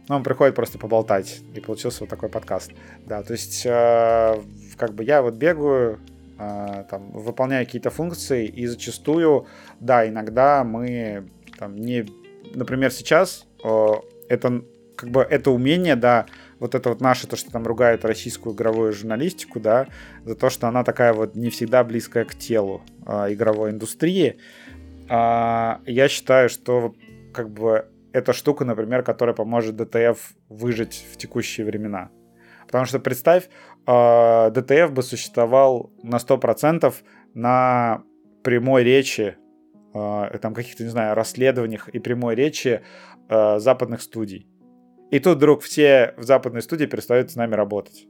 ну, 0.08 0.16
он 0.16 0.22
приходит 0.22 0.54
просто 0.54 0.78
поболтать, 0.78 1.40
и 1.54 1.60
получился 1.60 2.00
вот 2.00 2.10
такой 2.10 2.28
подкаст, 2.28 2.72
да, 3.06 3.22
то 3.22 3.32
есть, 3.32 3.64
э, 3.66 4.42
как 4.76 4.94
бы 4.94 5.04
я 5.04 5.22
вот 5.22 5.34
бегаю, 5.34 6.00
э, 6.38 6.84
там, 6.90 7.10
выполняю 7.12 7.66
какие-то 7.66 7.90
функции, 7.90 8.46
и 8.46 8.66
зачастую, 8.66 9.46
да, 9.80 10.08
иногда 10.08 10.64
мы, 10.64 11.28
там, 11.58 11.76
не, 11.76 12.06
например, 12.54 12.90
сейчас 12.90 13.46
э, 13.64 13.86
это, 14.28 14.62
как 14.96 15.10
бы, 15.10 15.22
это 15.22 15.50
умение, 15.50 15.96
да, 15.96 16.26
вот 16.64 16.74
это 16.74 16.88
вот 16.88 17.02
наше, 17.02 17.26
то, 17.26 17.36
что 17.36 17.50
там 17.50 17.66
ругают 17.66 18.06
российскую 18.06 18.54
игровую 18.54 18.94
журналистику, 18.94 19.60
да, 19.60 19.86
за 20.24 20.34
то, 20.34 20.48
что 20.48 20.66
она 20.66 20.82
такая 20.82 21.12
вот 21.12 21.36
не 21.36 21.50
всегда 21.50 21.84
близкая 21.84 22.24
к 22.24 22.34
телу 22.34 22.80
э, 23.06 23.34
игровой 23.34 23.70
индустрии. 23.70 24.38
А, 25.10 25.82
я 25.84 26.08
считаю, 26.08 26.48
что 26.48 26.94
как 27.34 27.50
бы 27.50 27.84
эта 28.14 28.32
штука, 28.32 28.64
например, 28.64 29.02
которая 29.02 29.34
поможет 29.34 29.78
DTF 29.78 30.16
выжить 30.48 31.04
в 31.12 31.18
текущие 31.18 31.66
времена. 31.66 32.08
Потому 32.66 32.86
что 32.86 32.98
представь, 32.98 33.50
э, 33.86 33.90
DTF 33.90 34.88
бы 34.88 35.02
существовал 35.02 35.92
на 36.02 36.16
100% 36.16 36.94
на 37.34 38.02
прямой 38.42 38.84
речи, 38.84 39.36
э, 39.92 40.38
там 40.40 40.54
каких-то, 40.54 40.82
не 40.82 40.88
знаю, 40.88 41.14
расследованиях 41.14 41.90
и 41.90 41.98
прямой 41.98 42.34
речи 42.36 42.80
э, 43.28 43.58
западных 43.58 44.00
студий. 44.00 44.48
И 45.10 45.18
тут 45.18 45.36
вдруг 45.38 45.62
все 45.62 46.14
в 46.16 46.24
западной 46.24 46.62
студии 46.62 46.86
перестают 46.86 47.30
с 47.30 47.36
нами 47.36 47.54
работать. 47.54 48.06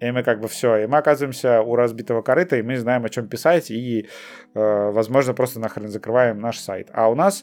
И 0.00 0.10
мы 0.10 0.22
как 0.22 0.40
бы 0.40 0.48
все, 0.48 0.76
и 0.76 0.86
мы 0.86 0.98
оказываемся 0.98 1.62
у 1.62 1.74
разбитого 1.74 2.20
корыта, 2.20 2.56
и 2.56 2.62
мы 2.62 2.76
знаем, 2.76 3.04
о 3.04 3.08
чем 3.08 3.28
писать, 3.28 3.70
и, 3.70 4.08
э, 4.54 4.90
возможно, 4.90 5.32
просто 5.32 5.58
нахрен 5.58 5.88
закрываем 5.88 6.38
наш 6.38 6.58
сайт. 6.58 6.90
А 6.92 7.08
у 7.08 7.14
нас, 7.14 7.42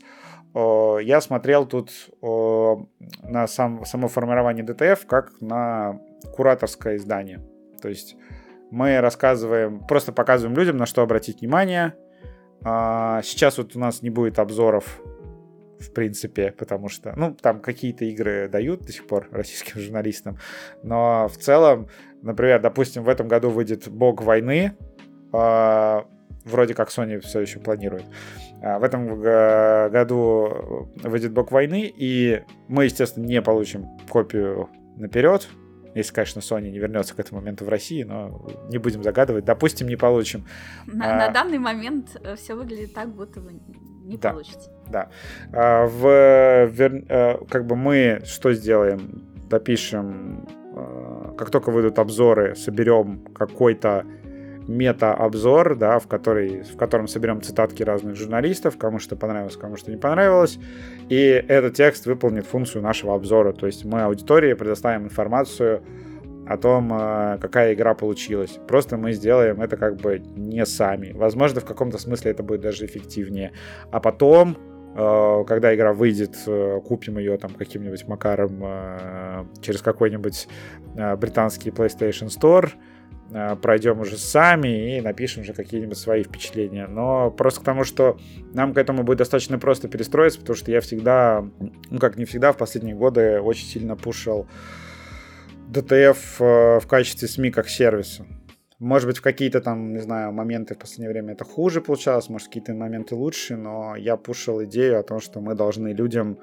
э, 0.54 0.98
я 1.02 1.20
смотрел 1.20 1.66
тут 1.66 1.90
э, 2.22 2.76
на 3.24 3.48
сам, 3.48 3.86
само 3.86 4.08
формирование 4.08 4.64
DTF 4.64 5.08
как 5.08 5.32
на 5.42 6.00
кураторское 6.36 6.98
издание. 6.98 7.42
То 7.82 7.90
есть 7.90 8.16
мы 8.70 9.02
рассказываем, 9.02 9.80
просто 9.88 10.12
показываем 10.12 10.58
людям, 10.58 10.78
на 10.78 10.86
что 10.86 11.02
обратить 11.02 11.42
внимание. 11.42 11.96
А, 12.64 13.22
сейчас 13.24 13.58
вот 13.58 13.76
у 13.76 13.80
нас 13.80 14.02
не 14.02 14.10
будет 14.10 14.40
обзоров 14.40 15.02
в 15.84 15.94
принципе, 15.94 16.52
потому 16.52 16.90
что, 16.90 17.14
ну, 17.16 17.34
там 17.34 17.60
какие-то 17.60 18.06
игры 18.06 18.50
дают 18.50 18.82
до 18.82 18.92
сих 18.92 19.08
пор 19.08 19.28
российским 19.32 19.80
журналистам, 19.80 20.38
но 20.84 21.28
в 21.28 21.38
целом, 21.38 21.88
например, 22.22 22.62
допустим, 22.62 23.04
в 23.04 23.10
этом 23.10 23.28
году 23.28 23.50
выйдет 23.50 23.88
«Бог 23.88 24.22
войны», 24.22 24.76
э, 25.34 26.02
вроде 26.46 26.74
как 26.74 26.90
Sony 26.90 27.20
все 27.20 27.42
еще 27.42 27.60
планирует. 27.60 28.06
А 28.62 28.80
в 28.80 28.84
этом 28.84 29.22
году 29.22 30.90
выйдет 31.04 31.32
«Бог 31.32 31.52
войны», 31.52 31.94
и 31.96 32.44
мы, 32.68 32.86
естественно, 32.86 33.26
не 33.26 33.42
получим 33.42 33.86
копию 34.10 34.70
наперед, 34.96 35.50
если, 35.96 36.14
конечно, 36.14 36.40
Sony 36.40 36.72
не 36.72 36.80
вернется 36.80 37.16
к 37.16 37.20
этому 37.20 37.42
моменту 37.42 37.66
в 37.66 37.70
России, 37.70 38.04
но 38.04 38.48
не 38.70 38.78
будем 38.80 39.04
загадывать. 39.04 39.46
Допустим, 39.46 39.88
не 39.88 39.96
получим. 39.96 40.46
На, 40.88 41.14
а... 41.14 41.28
на 41.28 41.30
данный 41.30 41.60
момент 41.60 42.18
э, 42.24 42.36
все 42.36 42.56
выглядит 42.56 42.94
так, 42.94 43.10
будто 43.10 43.40
бы 43.40 43.52
не 44.04 44.18
да. 44.18 44.32
получится. 44.32 44.72
Да. 44.90 45.10
А, 45.52 45.86
в, 45.88 46.66
вер, 46.66 47.04
а, 47.10 47.44
как 47.50 47.66
бы 47.66 47.76
мы 47.76 48.22
что 48.26 48.54
сделаем? 48.54 49.24
Допишем, 49.50 50.48
а, 50.76 51.34
как 51.38 51.50
только 51.50 51.72
выйдут 51.72 52.00
обзоры, 52.00 52.56
соберем 52.56 53.26
какой-то 53.34 54.06
мета-обзор, 54.68 55.76
да, 55.76 56.00
в, 56.00 56.08
который, 56.08 56.64
в 56.64 56.78
котором 56.78 57.08
соберем 57.08 57.42
цитатки 57.42 57.84
разных 57.84 58.16
журналистов, 58.16 58.78
кому 58.78 59.00
что 59.00 59.16
понравилось, 59.16 59.58
кому 59.58 59.76
что 59.76 59.92
не 59.92 59.98
понравилось, 59.98 60.58
и 61.10 61.44
этот 61.48 61.76
текст 61.76 62.06
выполнит 62.06 62.46
функцию 62.46 62.82
нашего 62.82 63.16
обзора, 63.16 63.52
то 63.52 63.66
есть 63.66 63.84
мы 63.84 64.02
аудитории 64.04 64.54
предоставим 64.54 65.04
информацию 65.04 65.82
о 66.48 66.58
том, 66.58 66.92
э, 66.94 67.38
какая 67.40 67.74
игра 67.74 67.94
получилась. 67.94 68.60
Просто 68.68 68.98
мы 68.98 69.14
сделаем 69.14 69.62
это 69.62 69.78
как 69.78 69.98
бы 69.98 70.20
не 70.20 70.66
сами. 70.66 71.12
Возможно, 71.14 71.62
в 71.62 71.66
каком-то 71.66 71.98
смысле 71.98 72.32
это 72.32 72.44
будет 72.44 72.62
даже 72.62 72.86
эффективнее. 72.86 73.54
А 73.92 74.00
потом, 74.00 74.58
э, 74.96 75.44
когда 75.48 75.74
игра 75.74 75.94
выйдет, 75.94 76.36
э, 76.46 76.82
купим 76.86 77.18
ее 77.18 77.38
там 77.38 77.52
каким-нибудь 77.54 78.08
макаром 78.08 79.50
через 79.62 79.82
какой-нибудь 79.82 80.48
британский 81.18 81.70
PlayStation 81.70 82.28
Store, 82.28 82.70
пройдем 83.62 84.00
уже 84.02 84.18
сами 84.18 84.98
и 84.98 85.02
напишем 85.02 85.42
уже 85.42 85.54
какие-нибудь 85.54 85.98
свои 85.98 86.24
впечатления. 86.24 86.86
Но 86.86 87.32
просто 87.32 87.62
к 87.62 87.64
тому, 87.64 87.84
что 87.84 88.20
нам 88.54 88.74
к 88.74 88.78
этому 88.78 89.04
будет 89.04 89.20
достаточно 89.20 89.58
просто 89.58 89.88
перестроиться, 89.88 90.40
потому 90.40 90.56
что 90.56 90.70
я 90.70 90.82
всегда, 90.82 91.44
ну 91.90 92.00
как 92.00 92.18
не 92.18 92.26
всегда, 92.26 92.52
в 92.52 92.58
последние 92.58 92.96
годы 92.96 93.40
очень 93.42 93.66
сильно 93.66 93.96
пушил 93.96 94.48
DTF 95.72 96.18
э, 96.40 96.80
в 96.80 96.88
качестве 96.88 97.28
СМИ 97.28 97.52
как 97.52 97.68
сервиса. 97.68 98.26
Может 98.80 99.08
быть, 99.08 99.18
в 99.18 99.22
какие-то 99.22 99.62
там, 99.62 99.94
не 99.94 100.00
знаю, 100.00 100.34
моменты 100.34 100.76
в 100.76 100.78
последнее 100.78 101.10
время 101.10 101.34
это 101.34 101.46
хуже 101.46 101.80
получалось, 101.80 102.28
может, 102.30 102.48
какие-то 102.48 102.74
моменты 102.74 103.16
лучше, 103.16 103.56
но 103.56 103.96
я 103.96 104.18
пушил 104.18 104.64
идею 104.66 105.00
о 105.00 105.04
том, 105.04 105.20
что 105.20 105.40
мы 105.40 105.56
должны 105.56 105.94
людям... 105.94 106.38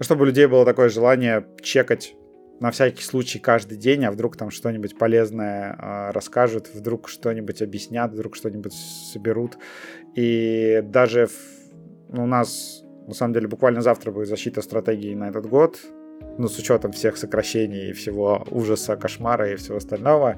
Чтобы 0.00 0.22
у 0.22 0.24
людей 0.26 0.46
было 0.46 0.64
такое 0.64 0.88
желание 0.88 1.46
чекать 1.62 2.14
на 2.60 2.70
всякий 2.70 3.02
случай 3.02 3.38
каждый 3.38 3.78
день, 3.78 4.04
а 4.04 4.10
вдруг 4.10 4.36
там 4.36 4.50
что-нибудь 4.50 4.98
полезное 4.98 5.74
э, 5.78 6.10
расскажут, 6.12 6.68
вдруг 6.74 7.08
что-нибудь 7.08 7.62
объяснят, 7.62 8.12
вдруг 8.12 8.36
что-нибудь 8.36 8.74
соберут. 8.74 9.56
И 10.14 10.82
даже 10.84 11.26
в, 11.26 12.18
у 12.18 12.26
нас, 12.26 12.82
на 13.06 13.14
самом 13.14 13.32
деле, 13.32 13.48
буквально 13.48 13.80
завтра 13.80 14.12
будет 14.12 14.28
защита 14.28 14.60
стратегии 14.60 15.14
на 15.14 15.30
этот 15.30 15.46
год 15.46 15.80
ну, 16.38 16.48
с 16.48 16.58
учетом 16.58 16.92
всех 16.92 17.16
сокращений 17.16 17.90
и 17.90 17.92
всего 17.92 18.46
ужаса, 18.50 18.96
кошмара 18.96 19.52
и 19.52 19.56
всего 19.56 19.76
остального. 19.76 20.36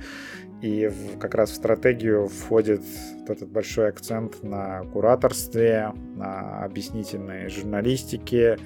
И 0.60 0.86
в, 0.88 1.18
как 1.18 1.34
раз 1.34 1.50
в 1.50 1.54
стратегию 1.54 2.28
входит 2.28 2.82
вот 3.20 3.30
этот 3.30 3.48
большой 3.48 3.88
акцент 3.88 4.42
на 4.42 4.82
кураторстве, 4.92 5.92
на 6.16 6.64
объяснительной 6.64 7.48
журналистике. 7.48 8.58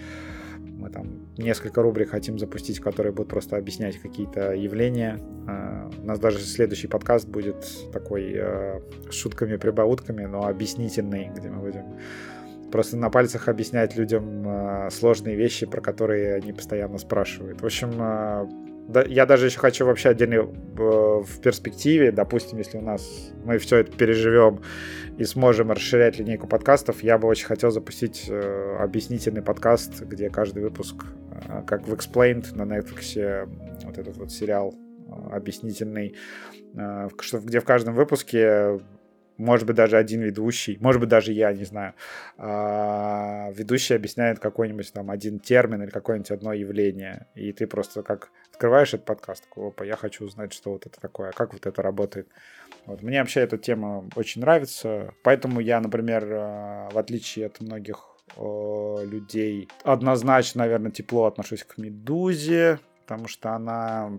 Мы 0.58 0.90
там 0.90 1.26
несколько 1.38 1.80
рубрик 1.80 2.10
хотим 2.10 2.38
запустить, 2.38 2.80
которые 2.80 3.12
будут 3.12 3.30
просто 3.30 3.56
объяснять 3.56 3.98
какие-то 3.98 4.52
явления. 4.52 5.18
А, 5.48 5.90
у 6.02 6.06
нас 6.06 6.18
даже 6.18 6.38
следующий 6.38 6.86
подкаст 6.86 7.28
будет 7.28 7.66
такой 7.92 8.32
э, 8.34 8.80
с 9.10 9.14
шутками-прибаутками, 9.14 10.26
но 10.26 10.46
объяснительный, 10.46 11.30
где 11.34 11.48
мы 11.48 11.62
будем 11.62 11.84
просто 12.76 12.98
на 12.98 13.08
пальцах 13.08 13.48
объяснять 13.48 13.96
людям 13.96 14.46
э, 14.46 14.90
сложные 14.90 15.34
вещи, 15.34 15.64
про 15.64 15.80
которые 15.80 16.34
они 16.34 16.52
постоянно 16.52 16.98
спрашивают. 16.98 17.62
В 17.62 17.64
общем, 17.64 17.90
э, 17.98 19.06
я 19.08 19.24
даже 19.24 19.46
еще 19.46 19.58
хочу 19.58 19.86
вообще 19.86 20.10
отдельно 20.10 20.34
э, 20.34 20.46
в 20.76 21.40
перспективе, 21.40 22.12
допустим, 22.12 22.58
если 22.58 22.76
у 22.76 22.82
нас 22.82 23.32
мы 23.46 23.56
все 23.56 23.78
это 23.78 23.92
переживем 23.92 24.60
и 25.16 25.24
сможем 25.24 25.72
расширять 25.72 26.18
линейку 26.18 26.46
подкастов, 26.46 27.02
я 27.02 27.16
бы 27.16 27.28
очень 27.28 27.46
хотел 27.46 27.70
запустить 27.70 28.30
объяснительный 28.78 29.40
подкаст, 29.40 30.02
где 30.02 30.28
каждый 30.28 30.62
выпуск, 30.62 30.96
как 31.66 31.88
в 31.88 31.94
Explained 31.94 32.54
на 32.54 32.64
Netflix, 32.64 33.48
вот 33.84 33.96
этот 33.96 34.18
вот 34.18 34.30
сериал 34.30 34.74
объяснительный, 35.32 36.14
где 36.74 37.60
в 37.60 37.64
каждом 37.64 37.94
выпуске 37.94 38.80
может 39.38 39.66
быть, 39.66 39.76
даже 39.76 39.96
один 39.96 40.20
ведущий, 40.22 40.78
может 40.80 41.00
быть, 41.00 41.08
даже 41.08 41.32
я, 41.32 41.52
не 41.52 41.64
знаю, 41.64 41.94
а, 42.38 43.50
ведущий 43.52 43.94
объясняет 43.94 44.38
какой-нибудь 44.38 44.92
там 44.92 45.10
один 45.10 45.38
термин 45.38 45.82
или 45.82 45.90
какое-нибудь 45.90 46.30
одно 46.30 46.52
явление, 46.52 47.26
и 47.34 47.52
ты 47.52 47.66
просто 47.66 48.02
как 48.02 48.30
открываешь 48.50 48.94
этот 48.94 49.06
подкаст, 49.06 49.44
такой, 49.44 49.68
опа, 49.68 49.84
я 49.84 49.96
хочу 49.96 50.24
узнать, 50.24 50.52
что 50.52 50.72
вот 50.72 50.86
это 50.86 51.00
такое, 51.00 51.32
как 51.32 51.52
вот 51.52 51.66
это 51.66 51.82
работает. 51.82 52.28
Вот. 52.86 53.02
Мне 53.02 53.20
вообще 53.20 53.40
эта 53.40 53.58
тема 53.58 54.08
очень 54.16 54.40
нравится, 54.40 55.12
поэтому 55.22 55.60
я, 55.60 55.80
например, 55.80 56.26
а, 56.30 56.88
в 56.90 56.98
отличие 56.98 57.46
от 57.46 57.60
многих 57.60 58.12
людей, 58.36 59.68
однозначно, 59.84 60.64
наверное, 60.64 60.90
тепло 60.90 61.26
отношусь 61.26 61.62
к 61.62 61.78
«Медузе», 61.78 62.80
потому 63.02 63.28
что 63.28 63.52
она 63.52 64.18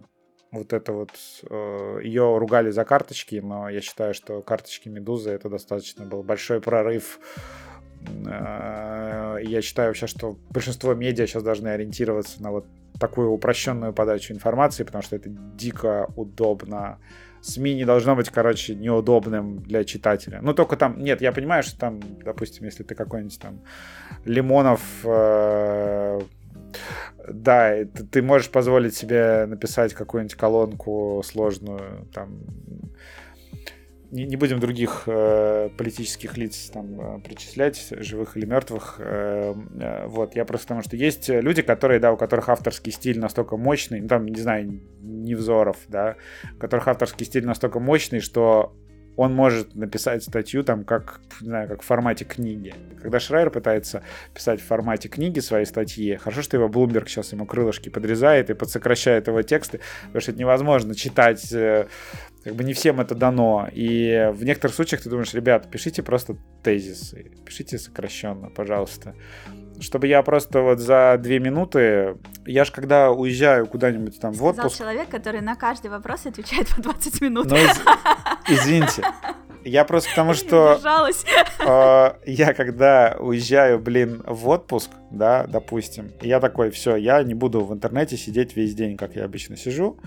вот 0.51 0.73
это 0.73 0.93
вот, 0.93 1.11
э, 1.49 1.99
ее 2.03 2.37
ругали 2.37 2.69
за 2.69 2.85
карточки, 2.85 3.35
но 3.43 3.69
я 3.69 3.81
считаю, 3.81 4.13
что 4.13 4.41
карточки 4.41 4.89
Медузы 4.89 5.31
это 5.31 5.49
достаточно 5.49 6.05
был 6.05 6.23
большой 6.23 6.61
прорыв. 6.61 7.19
Э, 8.25 9.37
я 9.41 9.61
считаю 9.61 9.89
вообще, 9.89 10.07
что 10.07 10.37
большинство 10.49 10.93
медиа 10.93 11.27
сейчас 11.27 11.43
должны 11.43 11.69
ориентироваться 11.69 12.41
на 12.41 12.51
вот 12.51 12.65
такую 12.99 13.29
упрощенную 13.29 13.93
подачу 13.93 14.33
информации, 14.33 14.83
потому 14.83 15.03
что 15.03 15.15
это 15.15 15.29
дико 15.29 16.07
удобно. 16.15 16.99
СМИ 17.41 17.75
не 17.75 17.85
должно 17.85 18.15
быть, 18.15 18.29
короче, 18.29 18.75
неудобным 18.75 19.59
для 19.59 19.83
читателя. 19.83 20.39
Ну, 20.41 20.53
только 20.53 20.75
там, 20.75 21.01
нет, 21.03 21.21
я 21.21 21.31
понимаю, 21.31 21.63
что 21.63 21.77
там, 21.79 21.99
допустим, 22.23 22.65
если 22.65 22.83
ты 22.83 22.95
какой-нибудь 22.95 23.39
там 23.39 23.61
Лимонов 24.25 24.81
э, 25.03 26.19
да, 27.27 27.85
ты 27.85 28.21
можешь 28.21 28.49
позволить 28.49 28.95
себе 28.95 29.45
написать 29.45 29.93
какую-нибудь 29.93 30.35
колонку 30.35 31.21
сложную, 31.25 32.07
там, 32.13 32.41
не, 34.11 34.37
будем 34.37 34.59
других 34.59 35.03
э, 35.05 35.69
политических 35.77 36.37
лиц 36.37 36.69
там 36.73 36.99
э, 36.99 37.19
причислять, 37.19 37.89
живых 37.91 38.37
или 38.37 38.45
мертвых. 38.45 38.95
Э, 38.99 39.53
э, 39.79 40.07
вот, 40.07 40.35
я 40.35 40.45
просто 40.45 40.67
потому 40.67 40.81
что 40.83 40.95
есть 40.95 41.27
люди, 41.27 41.61
которые, 41.61 41.99
да, 41.99 42.13
у 42.13 42.17
которых 42.17 42.47
авторский 42.47 42.91
стиль 42.91 43.19
настолько 43.19 43.57
мощный, 43.57 43.99
ну, 43.99 44.07
там, 44.07 44.25
не 44.25 44.39
знаю, 44.39 44.81
Невзоров, 45.01 45.77
да, 45.89 46.15
у 46.55 46.57
которых 46.57 46.87
авторский 46.87 47.25
стиль 47.25 47.45
настолько 47.45 47.79
мощный, 47.79 48.21
что 48.21 48.73
он 49.17 49.33
может 49.33 49.75
написать 49.75 50.23
статью 50.23 50.63
там 50.63 50.83
как, 50.83 51.19
не 51.41 51.47
знаю, 51.47 51.67
как 51.67 51.81
в 51.81 51.85
формате 51.85 52.23
книги. 52.23 52.73
Когда 53.01 53.19
Шрайер 53.19 53.49
пытается 53.49 54.03
писать 54.33 54.61
в 54.61 54.65
формате 54.65 55.09
книги 55.09 55.39
свои 55.39 55.65
статьи, 55.65 56.15
хорошо, 56.15 56.43
что 56.43 56.55
его 56.55 56.69
Блумберг 56.69 57.09
сейчас 57.09 57.33
ему 57.33 57.45
крылышки 57.45 57.89
подрезает 57.89 58.51
и 58.51 58.53
подсокращает 58.53 59.27
его 59.27 59.41
тексты, 59.41 59.81
потому 60.05 60.21
что 60.21 60.31
это 60.31 60.39
невозможно 60.39 60.93
читать, 60.93 61.51
э, 61.51 61.87
как 62.43 62.55
бы 62.55 62.63
не 62.63 62.73
всем 62.73 63.01
это 63.01 63.15
дано. 63.15 63.67
И 63.73 64.29
в 64.33 64.43
некоторых 64.43 64.75
случаях 64.75 65.01
ты 65.01 65.09
думаешь, 65.09 65.33
ребят, 65.33 65.69
пишите 65.71 66.03
просто 66.03 66.37
тезисы, 66.63 67.31
пишите 67.43 67.79
сокращенно, 67.79 68.49
пожалуйста 68.49 69.15
чтобы 69.79 70.07
я 70.07 70.21
просто 70.23 70.61
вот 70.61 70.79
за 70.79 71.17
две 71.19 71.39
минуты... 71.39 72.17
Я 72.45 72.65
ж 72.65 72.71
когда 72.71 73.11
уезжаю 73.11 73.67
куда-нибудь 73.67 74.19
там 74.19 74.33
в 74.33 74.43
отпуск... 74.43 74.75
Сказал 74.75 74.93
человек, 74.93 75.09
который 75.09 75.41
на 75.41 75.55
каждый 75.55 75.89
вопрос 75.89 76.25
отвечает 76.25 76.67
по 76.75 76.81
20 76.81 77.21
минут. 77.21 77.47
Ну, 77.47 77.55
из... 77.55 77.81
извините. 78.47 79.03
Я 79.63 79.83
просто 79.83 80.09
потому 80.09 80.33
что... 80.35 80.79
Э, 81.59 82.13
я 82.25 82.53
когда 82.53 83.17
уезжаю, 83.19 83.79
блин, 83.79 84.23
в 84.25 84.47
отпуск, 84.47 84.91
да, 85.11 85.45
допустим, 85.47 86.11
я 86.21 86.39
такой, 86.39 86.71
все, 86.71 86.95
я 86.95 87.21
не 87.23 87.33
буду 87.33 87.63
в 87.63 87.73
интернете 87.73 88.17
сидеть 88.17 88.55
весь 88.55 88.73
день, 88.73 88.97
как 88.97 89.15
я 89.15 89.25
обычно 89.25 89.57
сижу. 89.57 89.99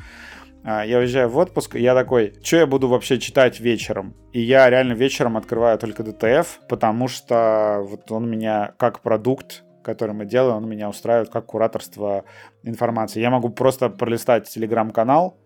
А, 0.65 0.85
я 0.85 0.99
уезжаю 0.99 1.29
в 1.29 1.39
отпуск, 1.39 1.77
и 1.77 1.81
я 1.81 1.95
такой, 1.95 2.35
что 2.43 2.57
я 2.59 2.67
буду 2.67 2.89
вообще 2.89 3.19
читать 3.19 3.61
вечером? 3.61 4.15
И 4.33 4.41
я 4.41 4.69
реально 4.69 4.93
вечером 4.93 5.37
открываю 5.37 5.79
только 5.79 6.03
ДТФ, 6.03 6.61
потому 6.69 7.09
что 7.09 7.79
вот 7.83 8.11
он 8.13 8.31
меня 8.31 8.75
как 8.79 9.01
продукт 9.01 9.65
который 9.83 10.15
мы 10.15 10.27
делаем, 10.27 10.59
он 10.59 10.69
меня 10.69 10.91
устраивает 10.91 11.31
как 11.31 11.47
кураторство 11.47 12.25
информации. 12.63 13.21
Я 13.21 13.31
могу 13.31 13.49
просто 13.49 13.89
пролистать 13.89 14.49
телеграм-канал, 14.49 15.39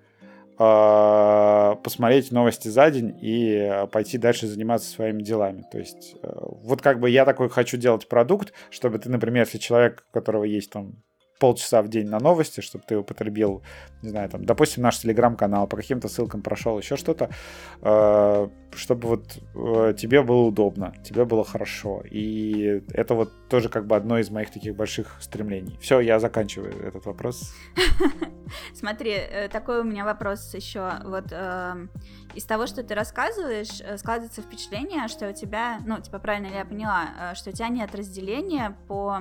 а, 0.56 1.76
посмотреть 1.76 2.30
новости 2.30 2.68
за 2.68 2.90
день 2.90 3.16
и 3.20 3.86
пойти 3.90 4.18
дальше 4.18 4.46
заниматься 4.46 4.88
своими 4.90 5.22
делами. 5.22 5.64
То 5.70 5.78
есть 5.78 6.16
э, 6.22 6.28
вот 6.32 6.80
как 6.80 7.00
бы 7.00 7.10
я 7.10 7.24
такой 7.24 7.48
хочу 7.48 7.76
делать 7.76 8.08
продукт, 8.08 8.52
чтобы 8.70 8.98
ты, 8.98 9.08
например, 9.08 9.44
если 9.44 9.58
человек, 9.58 10.04
у 10.10 10.14
которого 10.14 10.44
есть 10.44 10.70
там 10.70 11.02
полчаса 11.38 11.82
в 11.82 11.88
день 11.88 12.08
на 12.08 12.18
новости, 12.20 12.60
чтобы 12.60 12.84
ты 12.86 12.96
употребил, 12.96 13.62
не 14.02 14.10
знаю, 14.10 14.28
там, 14.28 14.44
допустим, 14.44 14.82
наш 14.82 14.98
телеграм-канал, 14.98 15.66
по 15.66 15.76
каким-то 15.76 16.08
ссылкам 16.08 16.42
прошел, 16.42 16.78
еще 16.78 16.96
что-то, 16.96 17.30
э, 17.82 18.48
чтобы 18.72 19.08
вот 19.08 19.38
э, 19.54 19.94
тебе 19.96 20.22
было 20.22 20.42
удобно, 20.42 20.94
тебе 21.04 21.24
было 21.24 21.44
хорошо. 21.44 22.02
И 22.10 22.82
это 22.92 23.14
вот 23.14 23.32
тоже 23.48 23.68
как 23.68 23.86
бы 23.86 23.96
одно 23.96 24.18
из 24.18 24.30
моих 24.30 24.50
таких 24.50 24.76
больших 24.76 25.16
стремлений. 25.20 25.76
Все, 25.80 26.00
я 26.00 26.18
заканчиваю 26.18 26.86
этот 26.86 27.06
вопрос. 27.06 27.52
Смотри, 28.74 29.12
э, 29.12 29.48
такой 29.48 29.80
у 29.80 29.84
меня 29.84 30.04
вопрос 30.04 30.54
еще. 30.54 30.92
Вот 31.04 31.32
из 32.34 32.44
того, 32.44 32.66
что 32.66 32.82
ты 32.82 32.94
рассказываешь, 32.94 33.82
складывается 33.98 34.42
впечатление, 34.42 35.08
что 35.08 35.28
у 35.28 35.32
тебя, 35.32 35.78
ну, 35.86 36.00
типа, 36.00 36.18
правильно 36.18 36.48
ли 36.48 36.54
я 36.54 36.64
поняла, 36.64 37.34
что 37.34 37.50
у 37.50 37.52
тебя 37.52 37.68
нет 37.68 37.94
разделения 37.94 38.76
по 38.88 39.20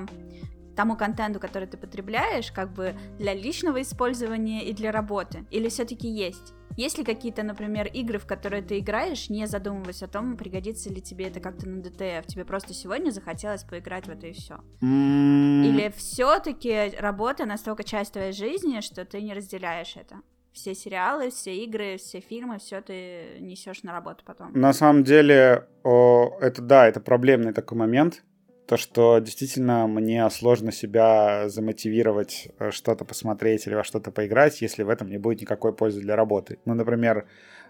тому 0.74 0.96
контенту, 0.96 1.40
который 1.40 1.68
ты 1.68 1.76
потребляешь, 1.76 2.52
как 2.52 2.72
бы 2.72 2.94
для 3.18 3.34
личного 3.34 3.82
использования 3.82 4.64
и 4.64 4.72
для 4.72 4.92
работы? 4.92 5.46
Или 5.50 5.68
все-таки 5.68 6.08
есть? 6.08 6.54
Есть 6.76 6.98
ли 6.98 7.04
какие-то, 7.04 7.44
например, 7.44 7.86
игры, 7.86 8.18
в 8.18 8.26
которые 8.26 8.60
ты 8.60 8.80
играешь, 8.80 9.30
не 9.30 9.46
задумываясь 9.46 10.02
о 10.02 10.08
том, 10.08 10.36
пригодится 10.36 10.92
ли 10.92 11.00
тебе 11.00 11.26
это 11.26 11.38
как-то 11.38 11.68
на 11.68 11.80
ДТФ? 11.80 12.26
Тебе 12.26 12.44
просто 12.44 12.74
сегодня 12.74 13.10
захотелось 13.10 13.62
поиграть 13.62 14.06
в 14.06 14.10
это 14.10 14.26
и 14.26 14.32
все? 14.32 14.58
Mm. 14.82 15.66
Или 15.66 15.92
все-таки 15.96 16.90
работа 16.98 17.46
настолько 17.46 17.84
часть 17.84 18.12
твоей 18.12 18.32
жизни, 18.32 18.80
что 18.80 19.04
ты 19.04 19.22
не 19.22 19.34
разделяешь 19.34 19.94
это? 19.96 20.16
Все 20.52 20.74
сериалы, 20.74 21.30
все 21.30 21.56
игры, 21.64 21.96
все 21.96 22.20
фильмы, 22.20 22.58
все 22.58 22.80
ты 22.80 23.38
несешь 23.40 23.82
на 23.84 23.92
работу 23.92 24.24
потом. 24.24 24.52
На 24.52 24.72
самом 24.72 25.04
деле, 25.04 25.68
о, 25.84 26.36
это 26.40 26.60
да, 26.60 26.88
это 26.88 27.00
проблемный 27.00 27.52
такой 27.52 27.78
момент 27.78 28.24
то, 28.66 28.76
что 28.76 29.18
действительно 29.18 29.86
мне 29.86 30.28
сложно 30.30 30.72
себя 30.72 31.48
замотивировать 31.48 32.48
э, 32.58 32.70
что-то 32.70 33.04
посмотреть 33.04 33.66
или 33.66 33.74
во 33.74 33.84
что-то 33.84 34.10
поиграть, 34.10 34.62
если 34.62 34.82
в 34.82 34.88
этом 34.88 35.08
не 35.10 35.18
будет 35.18 35.42
никакой 35.42 35.74
пользы 35.74 36.00
для 36.00 36.16
работы. 36.16 36.58
Ну, 36.64 36.74
например, 36.74 37.26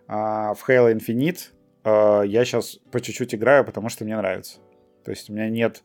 а, 0.06 0.54
в 0.54 0.68
Halo 0.68 0.94
Infinite 0.94 1.50
э, 1.84 2.26
я 2.26 2.44
сейчас 2.44 2.78
по 2.92 3.00
чуть-чуть 3.00 3.34
играю, 3.34 3.64
потому 3.64 3.88
что 3.88 4.04
мне 4.04 4.16
нравится. 4.16 4.58
То 5.04 5.10
есть 5.10 5.28
у 5.28 5.32
меня 5.32 5.48
нет 5.48 5.82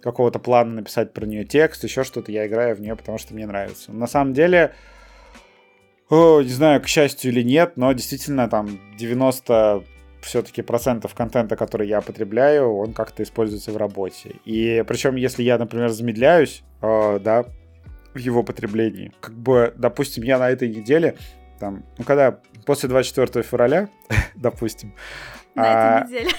какого-то 0.00 0.38
плана 0.38 0.74
написать 0.74 1.12
про 1.12 1.26
нее 1.26 1.44
текст, 1.44 1.82
еще 1.84 2.04
что-то, 2.04 2.30
я 2.30 2.46
играю 2.46 2.76
в 2.76 2.80
нее, 2.80 2.96
потому 2.96 3.18
что 3.18 3.34
мне 3.34 3.46
нравится. 3.46 3.92
На 3.92 4.06
самом 4.06 4.34
деле, 4.34 4.74
о, 6.10 6.42
не 6.42 6.50
знаю, 6.50 6.82
к 6.82 6.86
счастью 6.86 7.32
или 7.32 7.42
нет, 7.42 7.76
но 7.76 7.92
действительно 7.92 8.48
там 8.48 8.78
90 8.96 9.84
все-таки 10.22 10.62
процентов 10.62 11.14
контента, 11.14 11.56
который 11.56 11.88
я 11.88 12.00
потребляю, 12.00 12.74
он 12.74 12.92
как-то 12.92 13.22
используется 13.22 13.72
в 13.72 13.76
работе. 13.76 14.36
И 14.44 14.84
причем, 14.86 15.16
если 15.16 15.42
я, 15.42 15.58
например, 15.58 15.90
замедляюсь, 15.90 16.62
э, 16.82 17.18
да, 17.20 17.44
в 18.14 18.18
его 18.18 18.42
потреблении, 18.42 19.12
как 19.20 19.34
бы, 19.34 19.72
допустим, 19.76 20.24
я 20.24 20.38
на 20.38 20.50
этой 20.50 20.68
неделе, 20.68 21.16
там, 21.58 21.84
ну, 21.98 22.04
когда 22.04 22.40
после 22.66 22.88
24 22.88 23.42
февраля, 23.42 23.88
допустим, 24.34 24.94
на 25.54 25.64
а, 25.64 26.00
этой 26.00 26.08
неделе. 26.08 26.30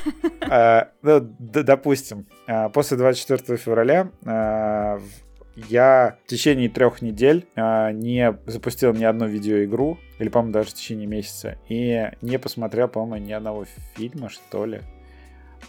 А, 0.50 0.90
ну, 1.02 1.20
допустим, 1.20 2.28
а, 2.48 2.70
после 2.70 2.98
24 2.98 3.58
февраля 3.58 4.10
а, 4.26 5.00
я 5.68 6.18
в 6.26 6.30
течение 6.30 6.70
трех 6.70 7.02
недель 7.02 7.48
э, 7.56 7.92
не 7.92 8.38
запустил 8.46 8.94
ни 8.94 9.04
одну 9.04 9.28
видеоигру, 9.28 10.00
или, 10.20 10.30
по-моему, 10.30 10.54
даже 10.54 10.70
в 10.70 10.74
течение 10.74 11.08
месяца, 11.08 11.58
и 11.68 12.12
не 12.22 12.40
посмотрел, 12.40 12.88
по-моему, 12.88 13.26
ни 13.26 13.32
одного 13.32 13.66
фильма, 13.96 14.30
что 14.30 14.66
ли, 14.66 14.82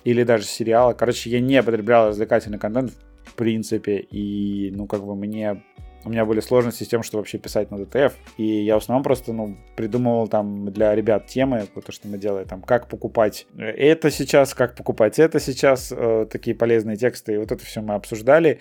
или 0.04 0.22
даже 0.22 0.44
сериала. 0.44 0.92
Короче, 0.92 1.30
я 1.30 1.40
не 1.40 1.62
потреблял 1.62 2.08
развлекательный 2.08 2.58
контент 2.58 2.92
в 3.24 3.34
принципе, 3.34 3.98
и, 3.98 4.72
ну, 4.74 4.86
как 4.86 5.04
бы 5.04 5.14
мне 5.14 5.62
у 6.02 6.08
меня 6.08 6.24
были 6.24 6.40
сложности 6.40 6.84
с 6.84 6.88
тем, 6.88 7.02
что 7.02 7.18
вообще 7.18 7.36
писать 7.36 7.70
на 7.70 7.76
DTF, 7.76 8.12
и 8.38 8.44
я 8.44 8.74
в 8.74 8.78
основном 8.82 9.02
просто, 9.02 9.34
ну, 9.34 9.58
придумывал 9.76 10.28
там 10.28 10.72
для 10.72 10.94
ребят 10.94 11.26
темы, 11.26 11.66
то, 11.74 11.92
что 11.92 12.08
мы 12.08 12.16
делаем, 12.16 12.48
там, 12.48 12.62
как 12.62 12.88
покупать 12.88 13.46
это 13.58 14.10
сейчас, 14.10 14.54
как 14.54 14.74
покупать 14.74 15.18
это 15.18 15.38
сейчас, 15.40 15.92
э, 15.94 16.26
такие 16.30 16.56
полезные 16.56 16.96
тексты, 16.96 17.34
и 17.34 17.36
вот 17.36 17.52
это 17.52 17.62
все 17.64 17.82
мы 17.82 17.94
обсуждали, 17.94 18.60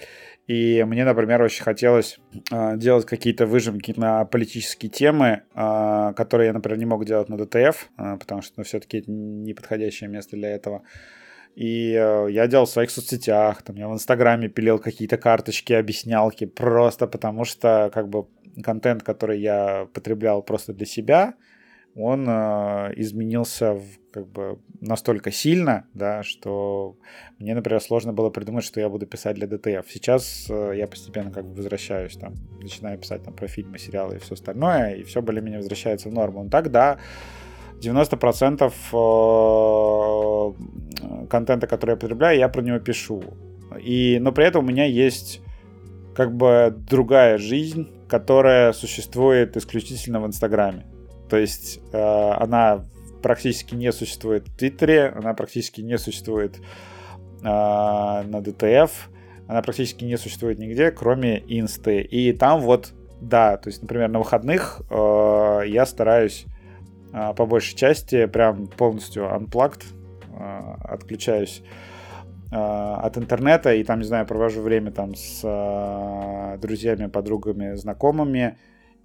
и 0.49 0.83
мне, 0.83 1.05
например, 1.05 1.43
очень 1.43 1.63
хотелось 1.63 2.17
э, 2.51 2.75
делать 2.75 3.05
какие-то 3.05 3.45
выжимки 3.45 3.93
на 3.95 4.25
политические 4.25 4.89
темы, 4.89 5.43
э, 5.53 6.13
которые 6.15 6.47
я, 6.47 6.53
например, 6.53 6.79
не 6.79 6.87
мог 6.87 7.05
делать 7.05 7.29
на 7.29 7.35
DTF, 7.35 7.75
э, 7.99 8.17
потому 8.17 8.41
что, 8.41 8.53
ну, 8.57 8.63
все-таки 8.63 8.97
это 8.97 9.11
неподходящее 9.11 10.09
место 10.09 10.35
для 10.37 10.49
этого. 10.49 10.81
И 11.53 11.93
э, 11.93 12.31
я 12.31 12.47
делал 12.47 12.65
в 12.65 12.71
своих 12.71 12.89
соцсетях, 12.89 13.61
там, 13.61 13.75
я 13.75 13.87
в 13.87 13.93
Инстаграме 13.93 14.49
пилил 14.49 14.79
какие-то 14.79 15.17
карточки, 15.19 15.73
объяснялки, 15.73 16.47
просто 16.47 17.05
потому 17.05 17.45
что, 17.45 17.91
как 17.93 18.09
бы, 18.09 18.25
контент, 18.63 19.03
который 19.03 19.39
я 19.39 19.87
потреблял 19.93 20.41
просто 20.41 20.73
для 20.73 20.87
себя, 20.87 21.35
он 21.99 22.25
э, 22.27 22.93
изменился 22.95 23.73
в, 23.73 23.83
как 24.11 24.27
бы 24.27 24.59
настолько 24.81 25.31
сильно, 25.31 25.85
да, 25.93 26.23
что 26.23 26.95
мне, 27.39 27.53
например, 27.53 27.81
сложно 27.81 28.13
было 28.13 28.29
придумать, 28.29 28.63
что 28.63 28.79
я 28.79 28.89
буду 28.89 29.05
писать 29.05 29.35
для 29.35 29.47
ДТФ. 29.47 29.89
Сейчас 29.89 30.47
э, 30.49 30.73
я 30.75 30.87
постепенно 30.87 31.31
как 31.31 31.45
бы 31.45 31.55
возвращаюсь, 31.55 32.15
там, 32.15 32.35
начинаю 32.61 32.97
писать 32.97 33.23
там 33.23 33.33
про 33.33 33.47
фильмы, 33.47 33.77
сериалы 33.77 34.15
и 34.15 34.19
все 34.19 34.35
остальное, 34.35 34.95
и 34.95 35.03
все 35.03 35.21
более-менее 35.21 35.59
возвращается 35.59 36.09
в 36.09 36.13
норму. 36.13 36.43
Ну, 36.43 36.49
тогда 36.49 36.99
90% 37.81 38.73
э, 38.91 40.53
контента, 41.29 41.67
который 41.67 41.91
я 41.91 41.97
потребляю, 41.97 42.39
я 42.39 42.49
про 42.49 42.61
него 42.61 42.79
пишу. 42.79 43.23
И, 43.81 44.17
но 44.19 44.31
при 44.31 44.45
этом 44.45 44.65
у 44.65 44.67
меня 44.67 44.85
есть 44.85 45.41
как 46.15 46.35
бы 46.35 46.75
другая 46.89 47.37
жизнь, 47.37 47.87
которая 48.07 48.73
существует 48.73 49.55
исключительно 49.55 50.19
в 50.19 50.25
Инстаграме. 50.25 50.85
То 51.29 51.37
есть 51.37 51.79
э, 51.91 51.97
она 51.97 52.85
практически 53.21 53.75
не 53.75 53.91
существует 53.91 54.47
в 54.47 54.57
Твиттере, 54.57 55.13
она 55.15 55.33
практически 55.33 55.81
не 55.81 55.97
существует 55.97 56.57
э, 56.57 57.43
на 57.43 58.41
ДТФ, 58.41 59.09
она 59.47 59.61
практически 59.61 60.03
не 60.05 60.17
существует 60.17 60.59
нигде, 60.59 60.91
кроме 60.91 61.43
Инсты. 61.47 62.01
И 62.01 62.33
там 62.33 62.61
вот, 62.61 62.93
да, 63.21 63.57
то 63.57 63.69
есть, 63.69 63.81
например, 63.81 64.09
на 64.09 64.19
выходных 64.19 64.81
э, 64.89 65.61
я 65.67 65.85
стараюсь 65.85 66.45
а, 67.11 67.33
по 67.33 67.45
большей 67.45 67.75
части 67.75 68.25
прям 68.27 68.67
полностью 68.67 69.23
unplugged, 69.23 69.83
а, 70.33 70.77
отключаюсь 70.83 71.63
а, 72.51 73.01
от 73.01 73.17
интернета 73.17 73.73
и 73.73 73.83
там, 73.83 73.99
не 73.99 74.05
знаю, 74.05 74.25
провожу 74.25 74.61
время 74.61 74.91
там 74.91 75.15
с 75.15 76.57
друзьями, 76.61 77.07
подругами, 77.07 77.75
знакомыми, 77.75 78.57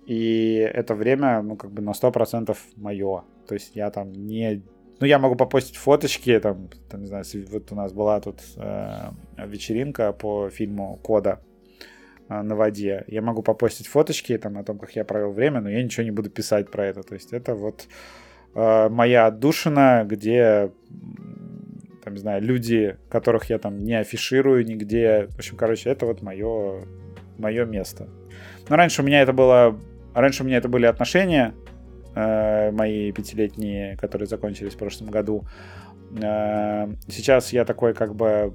и 0.06 0.56
это 0.56 0.94
время, 0.94 1.42
ну, 1.42 1.56
как 1.56 1.70
бы 1.70 1.82
на 1.82 1.90
100% 1.90 2.56
мое. 2.76 3.24
То 3.46 3.54
есть 3.54 3.76
я 3.76 3.90
там 3.90 4.12
не... 4.12 4.62
Ну, 5.00 5.06
я 5.06 5.18
могу 5.18 5.34
попостить 5.34 5.76
фоточки, 5.76 6.38
там, 6.38 6.68
там 6.88 7.00
не 7.00 7.06
знаю, 7.06 7.24
вот 7.50 7.72
у 7.72 7.74
нас 7.74 7.92
была 7.92 8.20
тут 8.20 8.40
э, 8.56 9.10
вечеринка 9.38 10.12
по 10.12 10.50
фильму 10.50 10.98
«Кода», 11.02 11.40
а, 12.28 12.42
на 12.42 12.56
воде. 12.56 13.04
Я 13.06 13.20
могу 13.22 13.42
попостить 13.42 13.86
фоточки 13.86 14.36
там 14.38 14.56
о 14.56 14.64
том, 14.64 14.78
как 14.78 14.96
я 14.96 15.04
провел 15.04 15.32
время, 15.32 15.60
но 15.60 15.68
я 15.68 15.82
ничего 15.82 16.04
не 16.04 16.10
буду 16.10 16.30
писать 16.30 16.70
про 16.70 16.86
это. 16.86 17.02
То 17.02 17.14
есть 17.14 17.32
это 17.32 17.54
вот 17.54 17.86
э, 18.54 18.88
моя 18.88 19.26
отдушина, 19.26 20.04
где 20.06 20.70
там, 22.02 22.14
не 22.14 22.20
знаю, 22.20 22.42
люди, 22.42 22.96
которых 23.10 23.50
я 23.50 23.58
там 23.58 23.82
не 23.82 23.94
афиширую 23.94 24.64
нигде. 24.64 25.28
В 25.32 25.38
общем, 25.38 25.56
короче, 25.56 25.90
это 25.90 26.06
вот 26.06 26.22
мое, 26.22 26.86
мое 27.38 27.64
место. 27.64 28.08
Но 28.68 28.76
раньше 28.76 29.02
у 29.02 29.04
меня 29.04 29.22
это 29.22 29.32
было... 29.32 29.78
Раньше 30.14 30.42
у 30.42 30.46
меня 30.46 30.58
это 30.58 30.68
были 30.68 30.86
отношения, 30.86 31.54
э, 32.14 32.70
мои 32.70 33.12
пятилетние, 33.12 33.96
которые 33.96 34.26
закончились 34.26 34.74
в 34.74 34.78
прошлом 34.78 35.08
году. 35.08 35.44
Э, 36.22 36.86
сейчас 37.08 37.52
я 37.52 37.64
такой 37.64 37.94
как 37.94 38.14
бы 38.14 38.54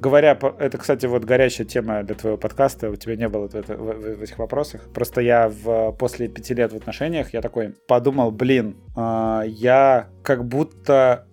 Говоря, 0.00 0.38
это, 0.58 0.78
кстати, 0.78 1.04
вот 1.04 1.24
горячая 1.26 1.66
тема 1.66 2.02
для 2.02 2.14
твоего 2.14 2.38
подкаста, 2.38 2.88
у 2.88 2.96
тебя 2.96 3.16
не 3.16 3.28
было 3.28 3.48
в, 3.48 3.54
это, 3.54 3.76
в, 3.76 4.16
в 4.16 4.22
этих 4.22 4.38
вопросах. 4.38 4.88
Просто 4.94 5.20
я 5.20 5.50
в, 5.50 5.92
после 5.92 6.26
пяти 6.26 6.54
лет 6.54 6.72
в 6.72 6.76
отношениях, 6.76 7.34
я 7.34 7.42
такой 7.42 7.74
подумал, 7.86 8.30
блин, 8.30 8.78
э, 8.96 9.42
я 9.46 10.08
как 10.22 10.46
будто, 10.46 11.26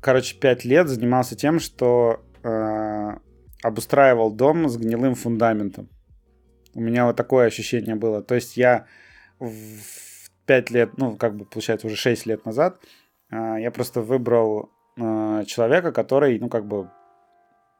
короче, 0.00 0.38
пять 0.38 0.64
лет 0.64 0.86
занимался 0.86 1.34
тем, 1.34 1.58
что 1.58 2.20
э, 2.44 3.10
обустраивал 3.64 4.30
дом 4.30 4.68
с 4.68 4.76
гнилым 4.76 5.16
фундаментом. 5.16 5.88
У 6.74 6.80
меня 6.80 7.06
вот 7.06 7.16
такое 7.16 7.46
ощущение 7.46 7.94
было. 7.94 8.22
То 8.22 8.34
есть 8.34 8.56
я 8.56 8.86
в 9.38 10.30
пять 10.46 10.70
лет, 10.70 10.96
ну, 10.96 11.16
как 11.16 11.36
бы, 11.36 11.44
получается, 11.44 11.86
уже 11.86 11.96
шесть 11.96 12.26
лет 12.26 12.44
назад, 12.44 12.80
э, 13.30 13.56
я 13.60 13.70
просто 13.70 14.00
выбрал 14.00 14.70
э, 14.96 15.44
человека, 15.46 15.92
который, 15.92 16.38
ну, 16.38 16.48
как 16.48 16.66
бы, 16.66 16.90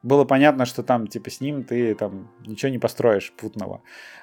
было 0.03 0.25
понятно, 0.25 0.65
что 0.65 0.83
там, 0.83 1.07
типа, 1.07 1.31
с 1.31 1.41
ним 1.41 1.65
ты 1.65 1.95
там 1.95 2.31
ничего 2.47 2.71
не 2.71 2.79
построишь 2.79 3.33
путного. 3.33 3.83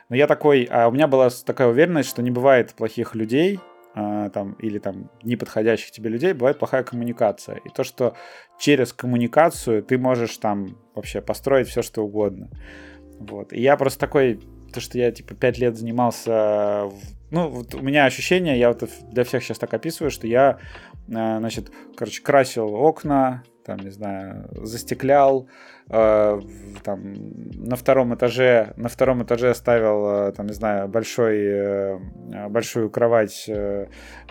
Но 0.10 0.16
я 0.16 0.28
такой, 0.28 0.64
а 0.66 0.88
у 0.88 0.92
меня 0.92 1.08
была 1.08 1.30
такая 1.46 1.70
уверенность, 1.70 2.10
что 2.10 2.22
не 2.22 2.32
бывает 2.32 2.74
плохих 2.74 3.16
людей, 3.16 3.60
а, 3.96 4.30
там, 4.30 4.54
или 4.54 4.78
там 4.78 5.10
неподходящих 5.24 5.92
тебе 5.92 6.10
людей, 6.10 6.34
бывает 6.34 6.60
плохая 6.60 6.84
коммуникация. 6.84 7.58
И 7.58 7.70
то, 7.70 7.84
что 7.84 8.16
через 8.60 8.94
коммуникацию 8.94 9.82
ты 9.82 9.98
можешь 9.98 10.38
там 10.38 10.78
вообще 10.96 11.22
построить 11.22 11.68
все, 11.68 11.82
что 11.82 12.04
угодно. 12.04 12.50
Вот. 13.20 13.54
И 13.54 13.62
я 13.62 13.78
просто 13.78 14.00
такой, 14.00 14.40
то, 14.72 14.82
что 14.82 14.98
я, 14.98 15.12
типа, 15.12 15.36
пять 15.36 15.58
лет 15.58 15.78
занимался... 15.78 16.90
Ну, 17.32 17.48
вот 17.50 17.76
у 17.76 17.82
меня 17.82 18.06
ощущение, 18.06 18.58
я 18.58 18.70
вот 18.70 18.90
для 19.12 19.24
всех 19.24 19.44
сейчас 19.44 19.60
так 19.60 19.74
описываю, 19.74 20.10
что 20.10 20.26
я, 20.26 20.58
а, 21.14 21.40
значит, 21.40 21.72
короче, 21.96 22.24
красил 22.24 22.74
окна, 22.74 23.44
там, 23.66 23.78
не 23.80 23.92
знаю, 23.92 24.50
застеклял, 24.52 25.48
э, 25.90 26.42
там, 26.84 27.14
на 27.54 27.76
втором 27.76 28.16
этаже, 28.16 28.74
на 28.78 28.90
втором 28.90 29.24
этаже 29.24 29.54
ставил, 29.54 30.28
э, 30.28 30.32
там, 30.32 30.48
не 30.48 30.54
знаю, 30.54 30.88
большой, 30.88 31.38
э, 31.40 32.00
большую 32.50 32.90
кровать, 32.90 33.50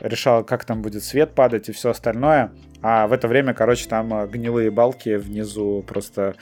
решал, 0.00 0.44
как 0.44 0.64
там 0.64 0.82
будет 0.82 1.02
свет 1.02 1.34
падать 1.34 1.68
и 1.68 1.72
все 1.72 1.90
остальное. 1.90 2.52
А 2.80 3.08
в 3.08 3.12
это 3.12 3.26
время, 3.26 3.54
короче, 3.54 3.88
там 3.88 4.28
гнилые 4.28 4.70
балки 4.70 5.16
внизу 5.16 5.82
просто 5.86 6.36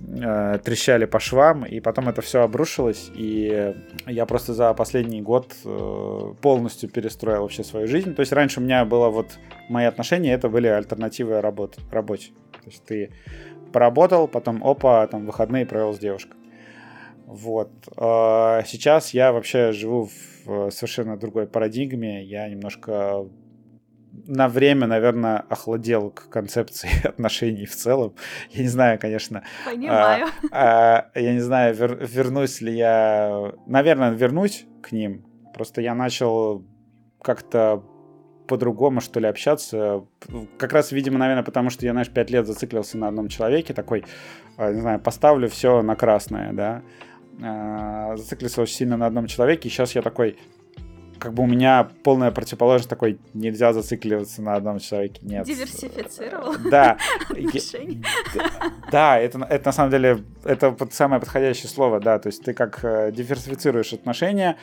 э, 0.00 0.58
трещали 0.64 1.04
по 1.04 1.20
швам, 1.20 1.66
и 1.66 1.80
потом 1.80 2.08
это 2.08 2.22
все 2.22 2.40
обрушилось, 2.40 3.10
и 3.14 3.74
я 4.06 4.24
просто 4.24 4.54
за 4.54 4.72
последний 4.72 5.20
год 5.20 5.54
э, 5.64 6.34
полностью 6.40 6.88
перестроил 6.88 7.42
вообще 7.42 7.64
свою 7.64 7.86
жизнь. 7.86 8.14
То 8.14 8.20
есть 8.20 8.32
раньше 8.32 8.60
у 8.60 8.62
меня 8.62 8.86
было 8.86 9.10
вот 9.10 9.38
мои 9.68 9.84
отношения, 9.84 10.32
это 10.32 10.48
были 10.48 10.68
альтернативы 10.68 11.42
работ, 11.42 11.76
рабочие. 11.90 12.34
То 12.64 12.70
есть 12.70 12.84
ты 12.84 13.10
поработал, 13.74 14.28
потом 14.28 14.62
опа, 14.62 15.04
там 15.08 15.26
выходные 15.26 15.66
провел 15.66 15.92
с 15.92 15.98
девушкой. 15.98 16.36
Вот. 17.26 17.72
А 17.96 18.62
сейчас 18.66 19.12
я 19.12 19.32
вообще 19.32 19.72
живу 19.72 20.08
в 20.44 20.70
совершенно 20.70 21.16
другой 21.16 21.48
парадигме. 21.48 22.22
Я 22.22 22.48
немножко 22.48 23.26
на 24.28 24.48
время, 24.48 24.86
наверное, 24.86 25.38
охладел 25.48 26.10
к 26.10 26.28
концепции 26.28 26.88
отношений 27.04 27.66
в 27.66 27.74
целом. 27.74 28.14
Я 28.50 28.62
не 28.62 28.68
знаю, 28.68 29.00
конечно. 29.00 29.42
Понимаю. 29.64 30.28
А, 30.52 31.10
а, 31.12 31.18
я 31.18 31.32
не 31.32 31.40
знаю, 31.40 31.74
вер, 31.74 31.98
вернусь 32.00 32.60
ли 32.60 32.76
я. 32.76 33.54
Наверное, 33.66 34.12
вернусь 34.12 34.66
к 34.84 34.92
ним. 34.92 35.26
Просто 35.52 35.80
я 35.80 35.96
начал 35.96 36.64
как-то 37.20 37.82
по-другому, 38.46 39.00
что 39.00 39.20
ли, 39.20 39.26
общаться. 39.26 40.04
Как 40.58 40.72
раз, 40.72 40.92
видимо, 40.92 41.18
наверное, 41.18 41.44
потому 41.44 41.70
что 41.70 41.84
я, 41.86 41.92
знаешь, 41.92 42.10
пять 42.10 42.30
лет 42.30 42.46
зациклился 42.46 42.98
на 42.98 43.08
одном 43.08 43.28
человеке, 43.28 43.74
такой, 43.74 44.04
а, 44.56 44.72
не 44.72 44.80
знаю, 44.80 45.00
поставлю 45.00 45.48
все 45.48 45.82
на 45.82 45.96
красное, 45.96 46.52
да. 46.52 46.82
А, 47.42 48.16
зациклился 48.16 48.62
очень 48.62 48.74
сильно 48.74 48.96
на 48.96 49.06
одном 49.06 49.26
человеке, 49.26 49.68
и 49.68 49.70
сейчас 49.70 49.94
я 49.94 50.02
такой, 50.02 50.36
как 51.18 51.32
бы 51.32 51.42
у 51.42 51.46
меня 51.46 51.88
полная 52.02 52.30
противоположность 52.30 52.90
такой, 52.90 53.18
нельзя 53.32 53.72
зацикливаться 53.72 54.42
на 54.42 54.54
одном 54.54 54.78
человеке, 54.78 55.20
нет. 55.22 55.46
Диверсифицировал 55.46 56.54
Да. 56.70 56.98
Да, 58.92 59.18
это, 59.18 59.44
это 59.48 59.68
на 59.68 59.72
самом 59.72 59.90
деле, 59.90 60.22
это 60.44 60.76
самое 60.90 61.20
подходящее 61.20 61.68
слово, 61.68 61.98
да, 61.98 62.18
то 62.18 62.28
есть 62.28 62.44
ты 62.44 62.52
как 62.52 62.84
э, 62.84 63.10
диверсифицируешь 63.10 63.92
отношения, 63.92 64.56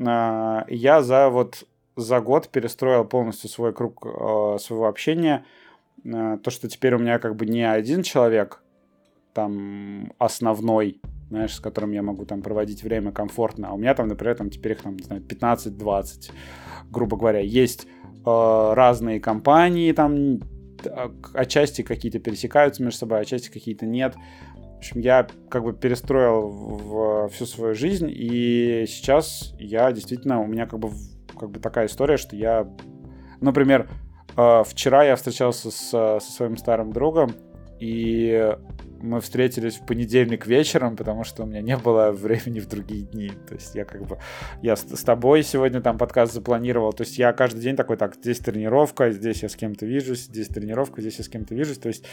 я 0.00 1.02
за 1.02 1.28
вот 1.28 1.64
за 1.98 2.20
год 2.20 2.48
перестроил 2.48 3.04
полностью 3.04 3.50
свой 3.50 3.72
круг 3.72 4.06
э, 4.06 4.58
своего 4.60 4.86
общения. 4.86 5.44
Э, 6.04 6.38
то, 6.42 6.50
что 6.50 6.68
теперь 6.68 6.94
у 6.94 6.98
меня 6.98 7.18
как 7.18 7.36
бы 7.36 7.46
не 7.46 7.62
один 7.62 8.02
человек, 8.02 8.62
там 9.34 10.12
основной, 10.18 11.00
знаешь, 11.28 11.54
с 11.54 11.60
которым 11.60 11.92
я 11.92 12.02
могу 12.02 12.24
там 12.24 12.42
проводить 12.42 12.82
время 12.82 13.12
комфортно. 13.12 13.68
А 13.68 13.72
у 13.72 13.78
меня 13.78 13.94
там, 13.94 14.08
например, 14.08 14.36
там 14.36 14.50
теперь 14.50 14.72
их 14.72 14.82
там, 14.82 14.96
не 14.96 15.02
знаю, 15.02 15.22
15-20, 15.22 16.30
грубо 16.90 17.16
говоря. 17.16 17.40
Есть 17.40 17.86
э, 17.86 18.72
разные 18.74 19.20
компании, 19.20 19.92
там 19.92 20.40
отчасти 21.34 21.82
какие-то 21.82 22.20
пересекаются 22.20 22.82
между 22.82 23.00
собой, 23.00 23.20
отчасти 23.20 23.50
какие-то 23.50 23.86
нет. 23.86 24.14
В 24.74 24.78
общем, 24.78 25.00
я 25.00 25.26
как 25.50 25.64
бы 25.64 25.72
перестроил 25.72 26.48
в 26.48 27.28
всю 27.30 27.46
свою 27.46 27.74
жизнь, 27.74 28.08
и 28.08 28.84
сейчас 28.86 29.52
я 29.58 29.90
действительно, 29.90 30.40
у 30.40 30.46
меня 30.46 30.66
как 30.66 30.78
бы, 30.78 30.90
как 31.38 31.50
бы 31.50 31.60
такая 31.60 31.86
история, 31.86 32.16
что 32.16 32.36
я, 32.36 32.68
например, 33.40 33.88
э, 34.36 34.62
вчера 34.66 35.04
я 35.04 35.16
встречался 35.16 35.70
с, 35.70 35.90
со 35.90 36.20
своим 36.20 36.56
старым 36.56 36.92
другом, 36.92 37.32
и 37.80 38.56
мы 39.00 39.20
встретились 39.20 39.76
в 39.76 39.86
понедельник 39.86 40.46
вечером, 40.46 40.96
потому 40.96 41.24
что 41.24 41.44
у 41.44 41.46
меня 41.46 41.60
не 41.60 41.76
было 41.76 42.10
времени 42.10 42.60
в 42.60 42.68
другие 42.68 43.02
дни. 43.02 43.30
То 43.48 43.54
есть 43.54 43.74
я 43.74 43.84
как 43.84 44.06
бы... 44.06 44.18
Я 44.62 44.76
с, 44.76 44.82
с 44.82 45.02
тобой 45.02 45.42
сегодня 45.42 45.80
там 45.80 45.98
подкаст 45.98 46.32
запланировал. 46.32 46.92
То 46.92 47.02
есть 47.02 47.18
я 47.18 47.32
каждый 47.32 47.60
день 47.60 47.76
такой, 47.76 47.96
так, 47.96 48.16
здесь 48.16 48.38
тренировка, 48.38 49.10
здесь 49.10 49.42
я 49.42 49.48
с 49.48 49.56
кем-то 49.56 49.86
вижусь, 49.86 50.24
здесь 50.24 50.48
тренировка, 50.48 51.00
здесь 51.00 51.18
я 51.18 51.24
с 51.24 51.28
кем-то 51.28 51.54
вижусь. 51.54 51.78
То 51.78 51.88
есть 51.88 52.04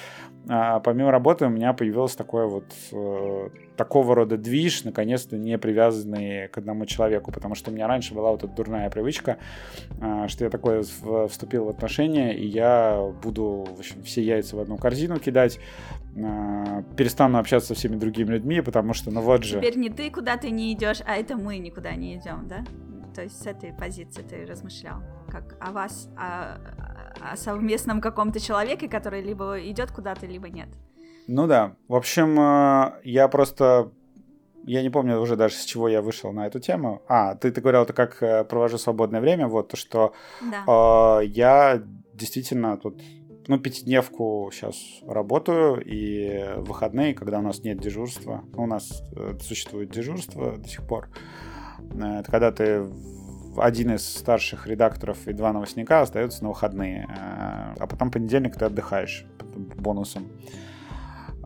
а, 0.47 0.79
помимо 0.79 1.11
работы 1.11 1.45
у 1.45 1.49
меня 1.49 1.73
появилось 1.73 2.15
такое 2.15 2.45
вот... 2.45 2.65
Э, 2.91 3.49
такого 3.75 4.15
рода 4.15 4.38
движ, 4.38 4.83
наконец-то 4.83 5.38
не 5.38 5.57
привязанный 5.57 6.47
к 6.47 6.57
одному 6.57 6.86
человеку. 6.86 7.31
Потому 7.31 7.55
что 7.55 7.71
у 7.71 7.73
меня 7.73 7.88
раньше 7.88 8.13
была 8.13 8.31
вот 8.31 8.43
эта 8.43 8.53
дурная 8.53 8.89
привычка, 8.89 9.38
э, 10.01 10.27
что 10.27 10.45
я 10.45 10.49
такое 10.49 10.83
вступил 11.27 11.65
в 11.65 11.69
отношения, 11.69 12.36
и 12.36 12.45
я 12.45 13.11
буду, 13.23 13.65
в 13.75 13.79
общем, 13.79 14.03
все 14.03 14.23
яйца 14.23 14.55
в 14.55 14.59
одну 14.59 14.77
корзину 14.77 15.19
кидать, 15.19 15.59
э, 16.16 16.84
перестану 16.95 17.38
общаться 17.38 17.70
со 17.70 17.76
всеми 17.76 17.95
другими 17.95 18.32
людьми, 18.32 18.61
потому 18.61 18.93
что, 18.93 19.11
ну 19.11 19.22
вот 19.22 19.43
же... 19.43 19.59
Теперь 19.59 19.78
не 19.78 19.89
ты 19.89 20.09
куда 20.09 20.38
ты 20.38 20.49
не 20.49 20.74
идешь, 20.74 21.01
а 21.05 21.16
это 21.16 21.36
мы 21.38 21.57
никуда 21.57 21.93
не 21.95 22.16
идем, 22.16 22.47
да? 22.47 22.63
То 23.13 23.24
есть 23.24 23.41
с 23.41 23.45
этой 23.45 23.72
позиции 23.74 24.24
ты 24.24 24.45
размышлял, 24.45 25.01
как 25.30 25.55
о 25.59 25.72
вас, 25.72 26.09
о, 26.18 26.57
о 27.22 27.38
совместном 27.38 28.01
каком-то 28.01 28.39
человеке, 28.39 28.89
который 28.89 29.22
либо 29.22 29.59
идет 29.70 29.91
куда-то, 29.91 30.26
либо 30.26 30.49
нет. 30.49 30.70
Ну 31.28 31.47
да. 31.47 31.76
В 31.88 31.95
общем, 31.95 32.39
э, 32.39 32.99
я 33.03 33.28
просто 33.28 33.91
я 34.66 34.82
не 34.82 34.89
помню 34.89 35.20
уже 35.20 35.36
даже, 35.36 35.55
с 35.55 35.66
чего 35.66 35.88
я 35.88 36.01
вышел 36.01 36.32
на 36.32 36.47
эту 36.47 36.59
тему. 36.59 37.03
А, 37.07 37.36
ты, 37.36 37.51
ты 37.51 37.61
говорил, 37.61 37.84
это 37.84 37.93
как 37.93 38.22
э, 38.24 38.43
провожу 38.43 38.78
свободное 38.78 39.22
время, 39.22 39.47
вот, 39.47 39.70
то, 39.70 39.78
что 39.78 40.13
да. 40.41 41.22
э, 41.22 41.26
я 41.26 41.84
действительно 42.13 42.78
тут 42.78 42.99
ну, 43.47 43.59
пятидневку 43.59 44.49
сейчас 44.53 44.75
работаю, 45.07 45.81
и 45.85 46.55
выходные, 46.57 47.13
когда 47.13 47.39
у 47.39 47.41
нас 47.41 47.63
нет 47.63 47.79
дежурства, 47.79 48.43
ну, 48.53 48.63
у 48.63 48.67
нас 48.67 49.03
э, 49.15 49.37
существует 49.41 49.91
дежурство 49.91 50.57
до 50.57 50.67
сих 50.67 50.85
пор, 50.87 51.09
э, 51.79 52.19
это 52.19 52.31
когда 52.31 52.51
ты 52.51 52.85
один 53.57 53.95
из 53.95 54.07
старших 54.07 54.67
редакторов 54.67 55.27
и 55.27 55.33
два 55.33 55.53
новостника 55.53 56.01
остаются 56.01 56.43
на 56.43 56.49
выходные, 56.49 57.07
э, 57.07 57.75
а 57.79 57.87
потом 57.89 58.11
понедельник 58.11 58.55
ты 58.57 58.65
отдыхаешь 58.65 59.25
бонусом. 59.55 60.27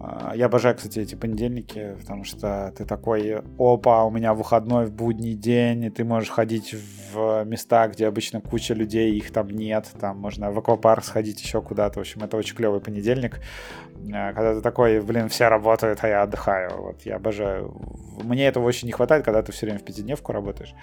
А, 0.02 0.32
я 0.34 0.45
обожаю, 0.45 0.76
кстати, 0.76 1.00
эти 1.00 1.16
понедельники, 1.16 1.95
потому 2.00 2.24
что 2.24 2.74
ты 2.78 2.86
такой, 2.86 3.41
опа, 3.58 4.06
у 4.06 4.12
меня 4.12 4.34
выходной 4.34 4.86
в 4.86 4.93
будний 4.93 5.34
день, 5.34 5.84
и 5.84 5.89
ты 5.89 6.06
можешь 6.06 6.30
ходить 6.30 6.74
в 7.12 7.43
места, 7.43 7.88
где 7.89 8.08
обычно 8.08 8.39
куча 8.39 8.74
людей, 8.74 9.14
их 9.18 9.32
там 9.32 9.50
нет, 9.50 9.91
там 10.00 10.18
можно 10.18 10.52
в 10.52 10.58
аквапарк 10.58 11.04
сходить 11.04 11.41
еще 11.41 11.62
куда-то, 11.62 12.00
в 12.00 12.02
общем, 12.02 12.24
это 12.24 12.38
очень 12.38 12.56
клевый 12.56 12.80
понедельник, 12.80 13.41
а, 14.14 14.32
когда 14.32 14.56
ты 14.56 14.62
такой, 14.62 15.02
блин, 15.02 15.28
все 15.28 15.50
работают, 15.50 16.00
а 16.04 16.08
я 16.08 16.22
отдыхаю, 16.22 16.82
вот, 16.82 17.02
я 17.02 17.18
обожаю. 17.18 17.76
Мне 18.24 18.47
этого 18.47 18.66
очень 18.66 18.86
не 18.86 18.93
хватает, 18.93 19.26
когда 19.26 19.41
ты 19.41 19.52
все 19.52 19.66
время 19.66 19.80
в 19.80 19.84
пятидневку 19.84 20.32
работаешь. 20.32 20.74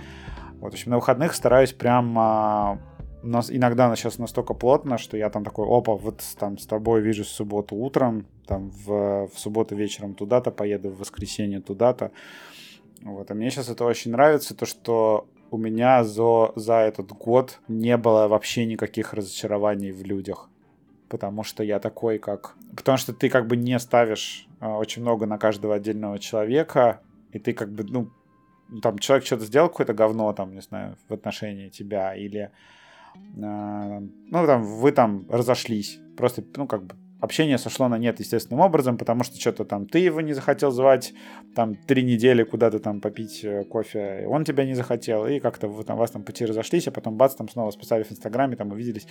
Вот, 0.61 0.73
в 0.73 0.75
общем, 0.75 0.91
на 0.91 0.97
выходных 0.97 1.35
стараюсь 1.35 1.73
прям 1.73 2.81
а, 3.27 3.29
нас 3.29 3.51
иногда 3.51 3.87
она 3.87 3.97
сейчас 3.97 4.19
настолько 4.19 4.55
плотно, 4.55 4.99
что 4.99 5.17
я 5.17 5.31
там 5.31 5.45
такой, 5.45 5.67
опа, 5.67 5.95
вот 5.95 6.23
там 6.39 6.59
с 6.59 6.67
тобой 6.67 7.01
вижу 7.01 7.25
в 7.25 7.29
субботу 7.29 7.77
утром, 7.77 8.27
там 8.47 8.71
в, 8.71 9.29
в 9.29 9.39
субботу 9.39 9.75
вечером 9.75 10.15
туда-то 10.15 10.51
поеду, 10.51 10.91
в 10.91 10.99
воскресенье 10.99 11.61
туда-то. 11.61 12.13
Вот, 13.03 13.31
а 13.31 13.35
мне 13.35 13.51
сейчас 13.51 13.69
это 13.69 13.85
очень 13.85 14.13
нравится, 14.13 14.57
то, 14.57 14.67
что 14.67 15.29
у 15.51 15.59
меня 15.59 16.05
за, 16.05 16.53
за 16.57 16.75
этот 16.75 17.13
год 17.13 17.61
не 17.69 17.97
было 17.97 18.29
вообще 18.29 18.67
никаких 18.67 19.15
разочарований 19.15 19.93
в 19.93 20.03
людях. 20.03 20.49
Потому 21.09 21.45
что 21.45 21.63
я 21.63 21.79
такой, 21.79 22.19
как... 22.19 22.57
Потому 22.75 22.99
что 22.99 23.13
ты 23.13 23.29
как 23.29 23.47
бы 23.47 23.57
не 23.57 23.79
ставишь 23.79 24.49
э, 24.61 24.67
очень 24.67 25.03
много 25.03 25.27
на 25.27 25.39
каждого 25.39 25.77
отдельного 25.77 26.19
человека, 26.19 27.01
и 27.33 27.39
ты 27.39 27.53
как 27.53 27.71
бы, 27.71 27.85
ну, 27.85 28.11
там 28.83 28.99
человек 28.99 29.25
что-то 29.25 29.45
сделал, 29.45 29.69
какое-то 29.69 29.95
говно, 29.95 30.33
там, 30.33 30.53
не 30.53 30.63
знаю, 30.63 30.97
в 31.09 31.15
отношении 31.15 31.69
тебя, 31.69 32.15
или 32.17 32.51
ну, 33.35 34.47
там, 34.47 34.63
вы 34.63 34.93
там 34.93 35.27
разошлись. 35.29 35.99
Просто, 36.17 36.43
ну, 36.57 36.67
как 36.67 36.85
бы, 36.85 36.95
общение 37.21 37.59
сошло 37.59 37.89
на 37.89 37.99
нет 37.99 38.21
естественным 38.21 38.61
образом, 38.61 38.99
потому 38.99 39.25
что 39.25 39.39
что-то 39.39 39.65
там 39.65 39.87
ты 39.87 39.99
его 39.99 40.21
не 40.21 40.33
захотел 40.33 40.71
звать, 40.71 41.15
там 41.55 41.75
три 41.75 42.03
недели 42.03 42.43
куда-то 42.45 42.79
там 42.79 43.01
попить 43.01 43.45
э, 43.45 43.65
кофе, 43.65 44.23
и 44.23 44.27
он 44.27 44.45
тебя 44.45 44.65
не 44.65 44.75
захотел, 44.75 45.27
и 45.27 45.41
как-то 45.41 45.69
вы 45.69 45.85
там, 45.85 45.97
вас 45.97 46.11
там 46.11 46.23
пути 46.23 46.45
разошлись, 46.45 46.89
а 46.89 46.91
потом 46.91 47.17
бац, 47.17 47.35
там 47.35 47.49
снова 47.49 47.71
списали 47.71 48.03
в 48.03 48.13
Инстаграме, 48.13 48.57
там 48.57 48.71
увиделись, 48.73 49.07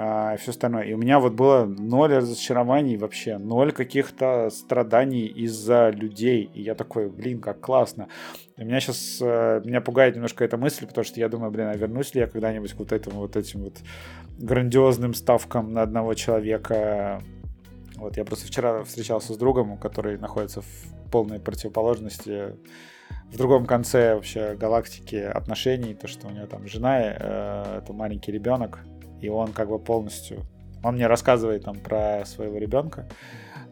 а, 0.00 0.34
и 0.34 0.36
все 0.36 0.52
остальное. 0.52 0.84
И 0.84 0.92
у 0.92 0.96
меня 0.96 1.18
вот 1.18 1.32
было 1.32 1.64
ноль 1.64 2.14
разочарований 2.14 2.96
вообще, 2.96 3.36
ноль 3.36 3.72
каких-то 3.72 4.48
страданий 4.48 5.26
из-за 5.26 5.90
людей, 5.90 6.48
и 6.54 6.62
я 6.62 6.76
такой, 6.76 7.10
блин, 7.10 7.40
как 7.40 7.58
классно. 7.58 8.06
И 8.56 8.64
меня 8.64 8.78
сейчас, 8.78 9.18
э, 9.20 9.60
меня 9.64 9.80
пугает 9.80 10.14
немножко 10.14 10.44
эта 10.44 10.56
мысль, 10.56 10.86
потому 10.86 11.04
что 11.04 11.18
я 11.18 11.28
думаю, 11.28 11.50
блин, 11.50 11.66
а 11.66 11.74
вернусь 11.74 12.14
ли 12.14 12.20
я 12.20 12.28
когда-нибудь 12.28 12.74
к 12.74 12.78
вот 12.78 12.92
этому 12.92 13.18
вот 13.18 13.34
этим 13.34 13.64
вот 13.64 13.78
грандиозным 14.38 15.14
ставкам 15.14 15.72
на 15.72 15.82
одного 15.82 16.14
человека. 16.14 17.20
Вот 17.96 18.16
я 18.16 18.24
просто 18.24 18.46
вчера 18.46 18.84
встречался 18.84 19.34
с 19.34 19.36
другом, 19.36 19.78
который 19.78 20.16
находится 20.16 20.60
в 20.60 21.10
полной 21.10 21.40
противоположности 21.40 22.54
в 23.32 23.36
другом 23.36 23.66
конце 23.66 24.14
вообще 24.14 24.54
галактики 24.54 25.16
отношений, 25.16 25.94
то, 25.94 26.06
что 26.06 26.28
у 26.28 26.30
него 26.30 26.46
там 26.46 26.68
жена, 26.68 27.00
э, 27.00 27.78
это 27.82 27.92
маленький 27.92 28.30
ребенок, 28.30 28.78
и 29.20 29.28
он 29.28 29.52
как 29.52 29.68
бы 29.68 29.78
полностью, 29.78 30.42
он 30.82 30.94
мне 30.94 31.06
рассказывает 31.06 31.64
там 31.64 31.78
про 31.80 32.24
своего 32.24 32.58
ребенка, 32.58 33.08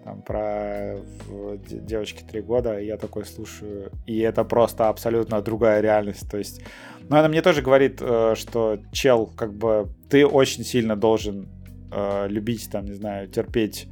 там, 0.05 0.23
про 0.23 0.99
девочке 1.61 2.25
три 2.25 2.41
года, 2.41 2.79
и 2.79 2.87
я 2.87 2.97
такой 2.97 3.25
слушаю, 3.25 3.91
и 4.07 4.19
это 4.21 4.45
просто 4.45 4.89
абсолютно 4.89 5.43
другая 5.43 5.81
реальность, 5.81 6.31
то 6.31 6.39
есть, 6.39 6.63
ну, 7.09 7.17
она 7.17 7.29
мне 7.29 7.43
тоже 7.43 7.63
говорит, 7.63 7.99
э, 8.01 8.35
что 8.37 8.79
чел, 8.93 9.27
как 9.27 9.55
бы, 9.55 9.89
ты 10.09 10.27
очень 10.27 10.65
сильно 10.65 10.97
должен 10.97 11.49
э, 11.93 12.29
любить, 12.29 12.69
там, 12.71 12.85
не 12.85 12.95
знаю, 12.95 13.29
терпеть 13.29 13.89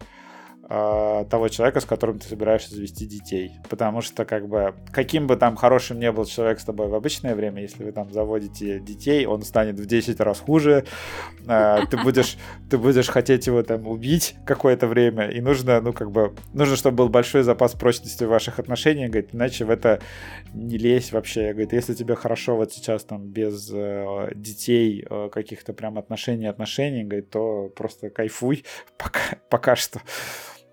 того 0.69 1.49
человека, 1.49 1.81
с 1.81 1.85
которым 1.85 2.19
ты 2.19 2.27
собираешься 2.27 2.75
завести 2.75 3.07
детей. 3.07 3.53
Потому 3.69 4.01
что, 4.01 4.25
как 4.25 4.49
бы, 4.49 4.75
каким 4.93 5.27
бы 5.27 5.37
там 5.37 5.57
хорошим 5.57 5.99
не 5.99 6.11
был 6.11 6.25
человек 6.25 6.59
с 6.61 6.65
тобой 6.65 6.89
в 6.89 6.95
обычное 6.95 7.35
время, 7.35 7.63
если 7.63 7.85
вы 7.85 7.93
там 7.93 8.13
заводите 8.13 8.81
детей, 8.81 9.27
он 9.27 9.43
станет 9.43 9.79
в 9.79 9.87
10 9.87 10.21
раз 10.21 10.41
хуже, 10.41 10.85
э, 11.47 11.79
ты 11.91 11.97
будешь, 11.99 12.37
ты 12.71 12.79
будешь 12.79 13.09
хотеть 13.09 13.47
его 13.47 13.63
там 13.63 13.87
убить 13.87 14.37
какое-то 14.47 14.87
время, 14.87 15.29
и 15.29 15.41
нужно, 15.41 15.81
ну, 15.81 15.93
как 15.93 16.11
бы, 16.11 16.35
нужно, 16.53 16.77
чтобы 16.77 16.97
был 16.97 17.09
большой 17.09 17.43
запас 17.43 17.73
прочности 17.73 18.25
в 18.25 18.29
ваших 18.29 18.59
отношениях, 18.59 19.11
говорит, 19.11 19.35
иначе 19.35 19.65
в 19.65 19.71
это 19.71 20.01
не 20.55 20.79
лезь 20.79 21.13
вообще. 21.13 21.53
Говорит, 21.53 21.73
если 21.73 21.95
тебе 21.95 22.15
хорошо 22.15 22.57
вот 22.57 22.73
сейчас 22.73 23.05
там 23.05 23.29
без 23.29 23.71
э, 23.73 24.31
детей, 24.35 25.07
э, 25.09 25.29
каких-то 25.33 25.73
прям 25.73 25.99
отношений, 25.99 26.47
отношений, 26.47 27.05
говорит, 27.05 27.31
то 27.31 27.69
просто 27.77 28.11
кайфуй 28.11 28.65
пока, 28.97 29.21
пока 29.51 29.77
что. 29.77 30.01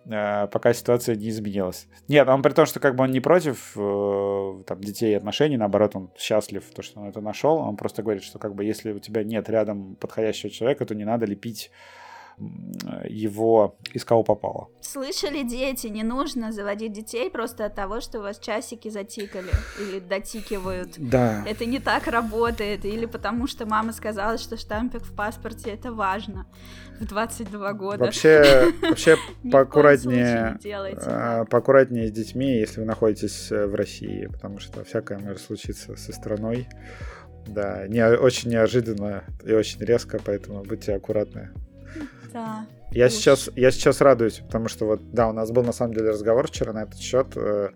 Э, 0.06 0.48
пока 0.48 0.74
ситуация 0.74 1.16
не 1.16 1.30
изменилась. 1.30 1.88
Нет, 2.08 2.28
он 2.28 2.42
при 2.42 2.54
том, 2.54 2.66
что 2.66 2.80
как 2.80 2.96
бы 2.96 3.04
он 3.04 3.12
не 3.12 3.20
против 3.20 3.74
э, 3.76 4.64
там, 4.66 4.82
детей 4.82 5.12
и 5.12 5.16
отношений, 5.16 5.58
наоборот, 5.58 5.96
он 5.96 6.10
счастлив, 6.18 6.64
то, 6.74 6.82
что 6.82 7.02
он 7.02 7.10
это 7.10 7.22
нашел, 7.22 7.58
он 7.58 7.78
просто 7.78 8.02
говорит, 8.02 8.24
что 8.24 8.40
как 8.40 8.56
бы 8.56 8.64
если 8.64 8.92
у 8.92 9.00
тебя 9.00 9.24
нет 9.24 9.50
рядом 9.50 9.96
подходящего 9.96 10.50
человека, 10.50 10.86
то 10.86 10.96
не 10.96 11.06
надо 11.06 11.26
лепить 11.26 11.72
его 13.08 13.78
из 13.94 14.06
кого 14.06 14.24
попало. 14.24 14.70
Слышали 14.82 15.44
дети, 15.44 15.88
не 15.88 16.04
нужно 16.04 16.52
заводить 16.52 16.94
детей 16.94 17.30
просто 17.30 17.66
от 17.66 17.76
того, 17.76 18.02
что 18.02 18.20
у 18.20 18.22
вас 18.22 18.40
часики 18.40 18.90
затикали 18.90 19.52
или 19.80 20.00
дотикивают. 20.00 20.96
Да. 20.98 21.44
Это 21.48 21.66
не 21.66 21.80
так 21.80 22.08
работает. 22.08 22.86
Или 22.86 23.06
потому 23.06 23.48
что 23.48 23.66
мама 23.66 23.94
сказала, 23.94 24.38
что 24.38 24.58
штампик 24.58 25.04
в 25.04 25.16
паспорте 25.16 25.72
это 25.72 25.92
важно 25.92 26.48
в 27.00 27.06
22 27.06 27.74
года. 27.74 28.06
Вообще, 28.06 28.72
вообще 28.82 29.18
поаккуратнее, 29.52 30.58
а, 31.06 31.46
поаккуратнее 31.46 32.08
с 32.08 32.12
детьми, 32.12 32.60
если 32.60 32.82
вы 32.82 32.86
находитесь 32.86 33.52
э, 33.52 33.66
в 33.66 33.76
России, 33.76 34.28
потому 34.28 34.60
что 34.60 34.84
всякое 34.84 35.20
может 35.20 35.42
случиться 35.42 35.96
со 35.96 36.14
страной. 36.14 36.68
Да, 37.48 37.88
не, 37.88 38.06
очень 38.06 38.52
неожиданно 38.52 39.24
и 39.44 39.52
очень 39.54 39.80
резко, 39.84 40.20
поэтому 40.24 40.64
будьте 40.64 40.94
аккуратны. 40.94 41.50
Да. 42.34 42.66
Я 42.92 43.10
сейчас, 43.10 43.50
я 43.56 43.72
сейчас 43.72 44.02
радуюсь, 44.02 44.40
потому 44.40 44.68
что 44.68 44.86
вот, 44.86 45.12
да, 45.12 45.30
у 45.30 45.34
нас 45.34 45.52
был 45.52 45.64
на 45.64 45.72
самом 45.72 45.94
деле 45.94 46.10
разговор 46.10 46.48
вчера 46.48 46.74
на 46.74 46.84
этот 46.84 47.00
счет. 47.00 47.28
Э, 47.36 47.70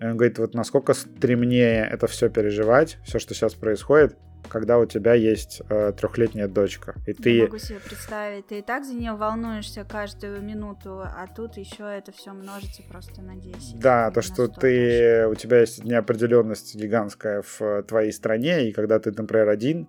он 0.00 0.16
говорит, 0.16 0.38
вот 0.38 0.54
насколько 0.54 0.92
стремнее 0.92 1.88
это 1.90 2.06
все 2.06 2.28
переживать, 2.28 2.98
все, 3.04 3.18
что 3.18 3.32
сейчас 3.34 3.54
происходит, 3.54 4.18
когда 4.48 4.78
у 4.78 4.84
тебя 4.84 5.14
есть 5.14 5.62
э, 5.68 5.92
трехлетняя 5.92 6.48
дочка. 6.48 6.94
И 7.06 7.14
ты... 7.14 7.30
Я 7.36 7.44
могу 7.44 7.58
себе 7.58 7.80
представить, 7.80 8.48
ты 8.48 8.58
и 8.58 8.62
так 8.62 8.84
за 8.84 8.94
нее 8.94 9.14
волнуешься 9.14 9.84
каждую 9.84 10.42
минуту, 10.42 11.00
а 11.00 11.26
тут 11.34 11.56
еще 11.56 11.84
это 11.84 12.12
все 12.12 12.32
множится 12.32 12.82
просто 12.82 13.22
на 13.22 13.36
10. 13.36 13.80
Да, 13.80 14.10
то, 14.10 14.22
что 14.22 14.48
ты, 14.48 15.22
даже. 15.22 15.28
у 15.28 15.34
тебя 15.34 15.60
есть 15.60 15.84
неопределенность 15.84 16.74
гигантская 16.74 17.42
в 17.42 17.82
твоей 17.84 18.12
стране, 18.12 18.68
и 18.68 18.72
когда 18.72 18.98
ты, 18.98 19.10
например, 19.10 19.48
один, 19.48 19.86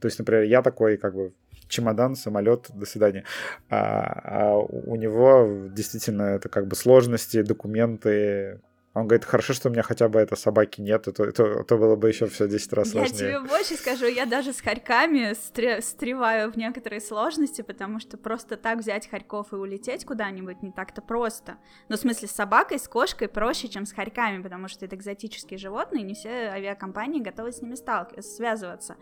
то 0.00 0.06
есть, 0.06 0.18
например, 0.18 0.44
я 0.44 0.62
такой, 0.62 0.96
как 0.96 1.14
бы, 1.14 1.32
чемодан, 1.68 2.16
самолет, 2.16 2.70
до 2.72 2.86
свидания. 2.86 3.24
А, 3.68 4.52
а 4.52 4.58
у 4.58 4.96
него 4.96 5.68
действительно 5.70 6.22
это 6.22 6.48
как 6.48 6.66
бы 6.66 6.76
сложности, 6.76 7.42
документы, 7.42 8.60
он 8.94 9.08
говорит, 9.08 9.24
хорошо, 9.24 9.54
что 9.54 9.68
у 9.68 9.72
меня 9.72 9.82
хотя 9.82 10.08
бы 10.08 10.20
это 10.20 10.36
собаки 10.36 10.80
нет, 10.80 11.08
это, 11.08 11.24
это, 11.24 11.42
это 11.42 11.76
было 11.76 11.96
бы 11.96 12.08
еще 12.08 12.26
все 12.26 12.46
10 12.46 12.72
раз 12.74 12.90
сложнее. 12.90 13.32
Я 13.32 13.38
тебе 13.38 13.48
больше 13.48 13.74
скажу, 13.74 14.06
я 14.06 14.24
даже 14.24 14.52
с 14.52 14.60
хорьками 14.60 15.32
стре- 15.32 15.82
стреваю 15.82 16.52
в 16.52 16.56
некоторые 16.56 17.00
сложности, 17.00 17.62
потому 17.62 17.98
что 17.98 18.16
просто 18.16 18.56
так 18.56 18.78
взять 18.78 19.10
хорьков 19.10 19.52
и 19.52 19.56
улететь 19.56 20.04
куда-нибудь 20.04 20.62
не 20.62 20.70
так-то 20.70 21.02
просто. 21.02 21.56
Но 21.88 21.96
в 21.96 22.00
смысле 22.00 22.28
с 22.28 22.30
собакой, 22.30 22.78
с 22.78 22.86
кошкой 22.86 23.26
проще, 23.26 23.68
чем 23.68 23.84
с 23.84 23.92
хорьками, 23.92 24.40
потому 24.40 24.68
что 24.68 24.84
это 24.84 24.94
экзотические 24.94 25.58
животные, 25.58 26.04
не 26.04 26.14
все 26.14 26.28
авиакомпании 26.28 27.20
готовы 27.20 27.50
с 27.50 27.60
ними 27.60 27.74
связываться. 28.20 28.94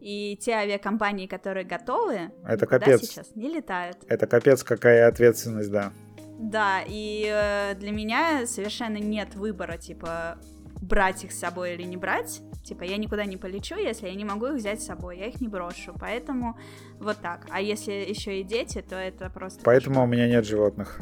И 0.00 0.36
те 0.38 0.54
авиакомпании, 0.54 1.28
которые 1.28 1.64
готовы, 1.64 2.32
это 2.44 2.66
капец. 2.66 3.02
сейчас 3.02 3.36
не 3.36 3.48
летают. 3.48 3.98
Это 4.08 4.26
капец, 4.26 4.64
какая 4.64 5.06
ответственность, 5.06 5.70
да. 5.70 5.92
Да, 6.38 6.82
и 6.86 7.26
э, 7.28 7.74
для 7.76 7.92
меня 7.92 8.46
совершенно 8.46 8.98
нет 8.98 9.34
выбора, 9.34 9.78
типа, 9.78 10.38
брать 10.80 11.24
их 11.24 11.32
с 11.32 11.38
собой 11.38 11.74
или 11.74 11.82
не 11.82 11.96
брать. 11.96 12.42
Типа, 12.62 12.82
я 12.82 12.96
никуда 12.96 13.24
не 13.24 13.36
полечу, 13.36 13.76
если 13.76 14.08
я 14.08 14.14
не 14.14 14.24
могу 14.24 14.46
их 14.46 14.54
взять 14.54 14.82
с 14.82 14.86
собой, 14.86 15.18
я 15.18 15.26
их 15.26 15.40
не 15.40 15.48
брошу. 15.48 15.94
Поэтому 15.98 16.58
вот 16.98 17.18
так. 17.18 17.46
А 17.50 17.60
если 17.60 17.92
еще 17.92 18.40
и 18.40 18.44
дети, 18.44 18.82
то 18.82 18.96
это 18.96 19.30
просто... 19.30 19.62
Поэтому 19.64 20.02
у 20.02 20.06
меня 20.06 20.28
нет 20.28 20.44
животных. 20.44 21.00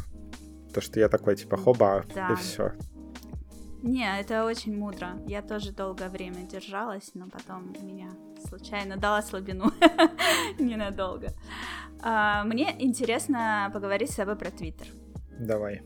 То, 0.73 0.81
что 0.81 1.01
я 1.01 1.09
такой, 1.09 1.37
типа, 1.37 1.57
хоба, 1.57 2.05
да. 2.15 2.33
и 2.33 2.37
все. 2.37 2.73
Не, 3.83 4.19
это 4.19 4.47
очень 4.47 4.77
мудро. 4.77 5.19
Я 5.27 5.43
тоже 5.43 5.73
долгое 5.73 6.09
время 6.09 6.47
держалась, 6.47 7.11
но 7.15 7.29
потом 7.29 7.75
меня 7.83 8.11
случайно 8.49 8.97
дала 8.97 9.23
слабину. 9.23 9.73
Ненадолго. 10.59 11.29
А, 12.01 12.45
мне 12.45 12.75
интересно 12.79 13.71
поговорить 13.73 14.11
с 14.11 14.17
тобой 14.17 14.37
про 14.37 14.51
Твиттер. 14.51 14.87
Давай. 15.39 15.83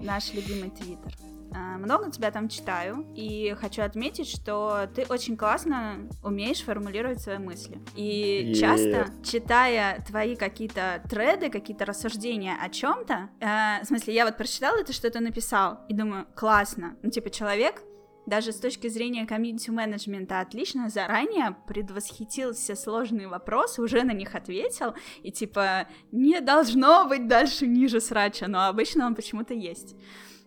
Наш 0.00 0.32
любимый 0.34 0.70
твиттер. 0.70 1.12
А, 1.54 1.78
много 1.78 2.10
тебя 2.10 2.30
там 2.30 2.48
читаю, 2.48 3.06
и 3.14 3.54
хочу 3.58 3.82
отметить, 3.82 4.28
что 4.28 4.88
ты 4.94 5.04
очень 5.08 5.36
классно 5.36 6.08
умеешь 6.22 6.62
формулировать 6.62 7.20
свои 7.20 7.38
мысли. 7.38 7.78
И 7.96 8.50
yeah. 8.50 8.54
часто, 8.54 9.06
читая 9.24 10.04
твои 10.06 10.36
какие-то 10.36 11.02
треды, 11.08 11.48
какие-то 11.48 11.86
рассуждения 11.86 12.56
о 12.60 12.68
чем-то, 12.68 13.30
э, 13.40 13.82
в 13.82 13.86
смысле, 13.86 14.14
я 14.14 14.24
вот 14.26 14.36
прочитала, 14.36 14.84
ты 14.84 14.92
что-то 14.92 15.20
написал, 15.20 15.80
и 15.88 15.94
думаю, 15.94 16.26
классно. 16.34 16.96
Ну, 17.02 17.10
типа, 17.10 17.30
человек 17.30 17.82
даже 18.28 18.52
с 18.52 18.60
точки 18.60 18.88
зрения 18.88 19.26
комьюнити-менеджмента 19.26 20.40
отлично 20.40 20.88
заранее 20.90 21.56
предвосхитил 21.66 22.52
все 22.52 22.76
сложные 22.76 23.26
вопросы, 23.26 23.80
уже 23.80 24.02
на 24.02 24.12
них 24.12 24.34
ответил, 24.34 24.94
и 25.22 25.32
типа 25.32 25.88
не 26.12 26.40
должно 26.40 27.06
быть 27.08 27.26
дальше 27.26 27.66
ниже 27.66 28.00
срача, 28.00 28.46
но 28.46 28.66
обычно 28.66 29.06
он 29.06 29.14
почему-то 29.14 29.54
есть. 29.54 29.96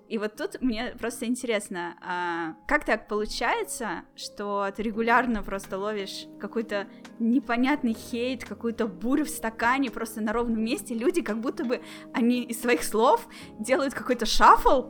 И 0.08 0.18
вот 0.18 0.36
тут 0.36 0.62
мне 0.62 0.94
просто 1.00 1.26
интересно, 1.26 1.96
а 2.02 2.56
как 2.68 2.84
так 2.84 3.08
получается, 3.08 4.04
что 4.16 4.70
ты 4.76 4.84
регулярно 4.84 5.42
просто 5.42 5.78
ловишь 5.78 6.26
какой-то 6.38 6.88
непонятный 7.18 7.94
хейт, 7.94 8.44
какую-то 8.44 8.88
бурю 8.88 9.24
в 9.24 9.30
стакане 9.30 9.90
просто 9.90 10.20
на 10.20 10.34
ровном 10.34 10.62
месте, 10.62 10.94
люди 10.94 11.22
как 11.22 11.40
будто 11.40 11.64
бы 11.64 11.82
они 12.14 12.44
из 12.44 12.62
своих 12.62 12.84
слов 12.84 13.26
делают 13.58 13.94
какой-то 13.94 14.26
шаффл, 14.26 14.84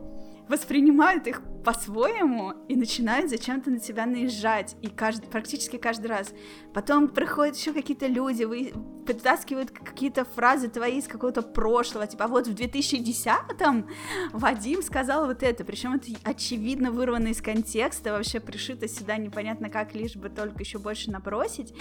воспринимают 0.50 1.28
их 1.28 1.44
по-своему 1.64 2.54
и 2.68 2.76
начинают 2.76 3.30
зачем-то 3.30 3.70
на 3.70 3.80
тебя 3.80 4.06
наезжать. 4.06 4.76
И 4.82 4.88
каждый, 4.88 5.28
практически 5.28 5.78
каждый 5.78 6.08
раз. 6.08 6.34
Потом 6.74 7.08
приходят 7.08 7.56
еще 7.56 7.74
какие-то 7.74 8.08
люди, 8.08 8.44
вы 8.44 8.74
подтаскивают 9.06 9.72
какие-то 9.72 10.26
фразы 10.26 10.70
твои 10.70 11.00
из 11.00 11.08
какого-то 11.08 11.42
прошлого. 11.42 12.08
Типа, 12.08 12.28
вот 12.28 12.48
в 12.48 12.54
2010-м 12.54 13.88
Вадим 14.34 14.82
сказал 14.82 15.26
вот 15.28 15.44
это. 15.44 15.64
Причем 15.64 15.94
это 15.94 16.08
очевидно 16.24 16.92
вырвано 16.92 17.28
из 17.28 17.42
контекста, 17.42 18.12
вообще 18.12 18.40
пришито 18.40 18.88
сюда 18.88 19.18
непонятно 19.18 19.70
как, 19.70 19.94
лишь 19.96 20.16
бы 20.16 20.30
только 20.30 20.60
еще 20.60 20.80
больше 20.80 21.12
набросить. 21.12 21.74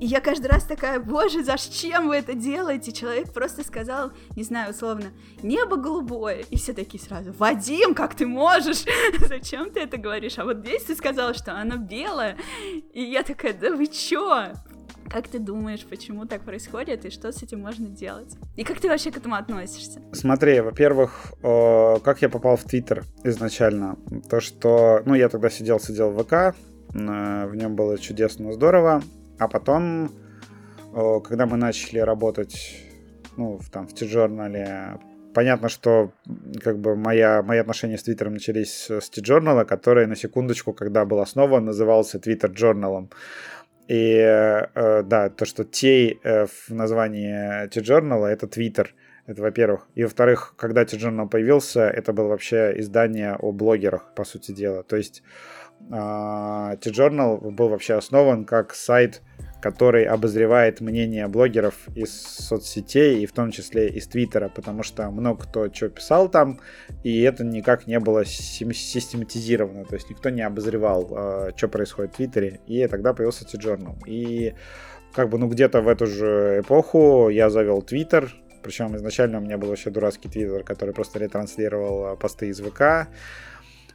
И 0.00 0.06
я 0.06 0.20
каждый 0.20 0.46
раз 0.46 0.64
такая, 0.64 1.00
боже, 1.00 1.42
зачем 1.42 2.08
вы 2.08 2.16
это 2.16 2.34
делаете? 2.34 2.92
Человек 2.92 3.32
просто 3.32 3.64
сказал, 3.64 4.12
не 4.36 4.44
знаю, 4.44 4.70
условно, 4.70 5.06
небо 5.42 5.76
голубое. 5.76 6.44
И 6.50 6.56
все 6.56 6.72
такие 6.72 7.02
сразу, 7.02 7.32
Вадим, 7.32 7.94
как 7.94 8.14
ты 8.14 8.26
можешь? 8.26 8.84
Зачем 9.28 9.70
ты 9.70 9.80
это 9.80 9.96
говоришь? 9.96 10.38
А 10.38 10.44
вот 10.44 10.58
здесь 10.58 10.84
ты 10.84 10.94
сказал, 10.94 11.34
что 11.34 11.52
оно 11.52 11.76
белое. 11.76 12.36
И 12.92 13.02
я 13.02 13.24
такая, 13.24 13.52
да 13.54 13.74
вы 13.74 13.86
чё? 13.88 14.52
Как 15.10 15.26
ты 15.26 15.38
думаешь, 15.38 15.84
почему 15.84 16.26
так 16.26 16.42
происходит 16.42 17.04
и 17.06 17.10
что 17.10 17.32
с 17.32 17.42
этим 17.42 17.60
можно 17.60 17.88
делать? 17.88 18.36
И 18.56 18.62
как 18.62 18.78
ты 18.78 18.88
вообще 18.88 19.10
к 19.10 19.16
этому 19.16 19.36
относишься? 19.36 20.02
Смотри, 20.12 20.60
во-первых, 20.60 21.32
как 21.40 22.22
я 22.22 22.28
попал 22.28 22.56
в 22.56 22.64
Твиттер 22.64 23.04
изначально? 23.24 23.96
То, 24.28 24.40
что, 24.40 25.02
ну, 25.06 25.14
я 25.14 25.28
тогда 25.28 25.48
сидел, 25.50 25.80
сидел 25.80 26.10
в 26.10 26.22
ВК, 26.22 26.32
э, 26.32 27.46
в 27.46 27.54
нем 27.56 27.74
было 27.74 27.98
чудесно, 27.98 28.52
здорово. 28.52 29.02
А 29.38 29.48
потом, 29.48 30.10
когда 30.92 31.46
мы 31.46 31.56
начали 31.56 31.98
работать 32.00 32.84
ну, 33.36 33.58
в, 33.58 33.70
там, 33.70 33.86
в 33.86 33.94
T-журнале, 33.94 34.98
понятно, 35.32 35.68
что 35.68 36.12
как 36.62 36.78
бы 36.78 36.96
моя, 36.96 37.42
мои 37.42 37.58
отношения 37.58 37.96
с 37.96 38.02
Твиттером 38.02 38.34
начались 38.34 38.90
с 38.90 39.08
T-журнала, 39.10 39.64
который, 39.64 40.06
на 40.06 40.16
секундочку, 40.16 40.72
когда 40.72 41.04
был 41.04 41.20
основан, 41.20 41.64
назывался 41.64 42.18
Twitter 42.18 42.52
журналом. 42.56 43.10
И 43.86 44.16
э, 44.18 45.02
да, 45.02 45.30
то, 45.30 45.46
что 45.46 45.64
T 45.64 46.18
э, 46.22 46.46
в 46.46 46.70
названии 46.70 47.68
T-журнала— 47.68 48.26
это 48.28 48.46
Twitter. 48.46 48.88
Это 49.26 49.42
во-первых. 49.42 49.86
И 49.94 50.02
во-вторых, 50.02 50.54
когда 50.56 50.84
T-журнал 50.84 51.28
появился, 51.28 51.88
это 51.88 52.12
было 52.12 52.28
вообще 52.28 52.74
издание 52.76 53.34
о 53.34 53.52
блогерах, 53.52 54.12
по 54.14 54.24
сути 54.24 54.52
дела. 54.52 54.82
То 54.82 54.96
есть 54.96 55.22
T-Journal 55.90 57.50
был 57.50 57.68
вообще 57.68 57.94
основан 57.94 58.44
как 58.44 58.74
сайт, 58.74 59.22
который 59.60 60.04
обозревает 60.04 60.80
мнение 60.80 61.26
блогеров 61.26 61.74
из 61.94 62.20
соцсетей, 62.22 63.22
и 63.22 63.26
в 63.26 63.32
том 63.32 63.50
числе 63.50 63.88
из 63.88 64.06
Твиттера, 64.06 64.48
потому 64.48 64.82
что 64.82 65.10
много 65.10 65.44
кто 65.44 65.72
что 65.72 65.88
писал 65.88 66.28
там, 66.28 66.60
и 67.02 67.22
это 67.22 67.44
никак 67.44 67.86
не 67.86 67.98
было 67.98 68.24
систематизировано, 68.24 69.84
то 69.84 69.94
есть 69.94 70.10
никто 70.10 70.30
не 70.30 70.42
обозревал, 70.42 71.08
а, 71.10 71.50
что 71.56 71.68
происходит 71.68 72.12
в 72.12 72.16
Твиттере, 72.16 72.60
и 72.66 72.86
тогда 72.86 73.14
появился 73.14 73.44
T-Journal. 73.46 73.96
И 74.06 74.54
как 75.14 75.30
бы, 75.30 75.38
ну, 75.38 75.48
где-то 75.48 75.80
в 75.80 75.88
эту 75.88 76.06
же 76.06 76.60
эпоху 76.62 77.28
я 77.28 77.50
завел 77.50 77.82
Твиттер, 77.82 78.32
причем 78.62 78.94
изначально 78.96 79.38
у 79.38 79.40
меня 79.40 79.56
был 79.56 79.68
вообще 79.68 79.90
дурацкий 79.90 80.28
твиттер, 80.28 80.64
который 80.64 80.92
просто 80.92 81.18
ретранслировал 81.18 82.06
а, 82.06 82.16
посты 82.16 82.48
из 82.48 82.60
ВК, 82.60 83.08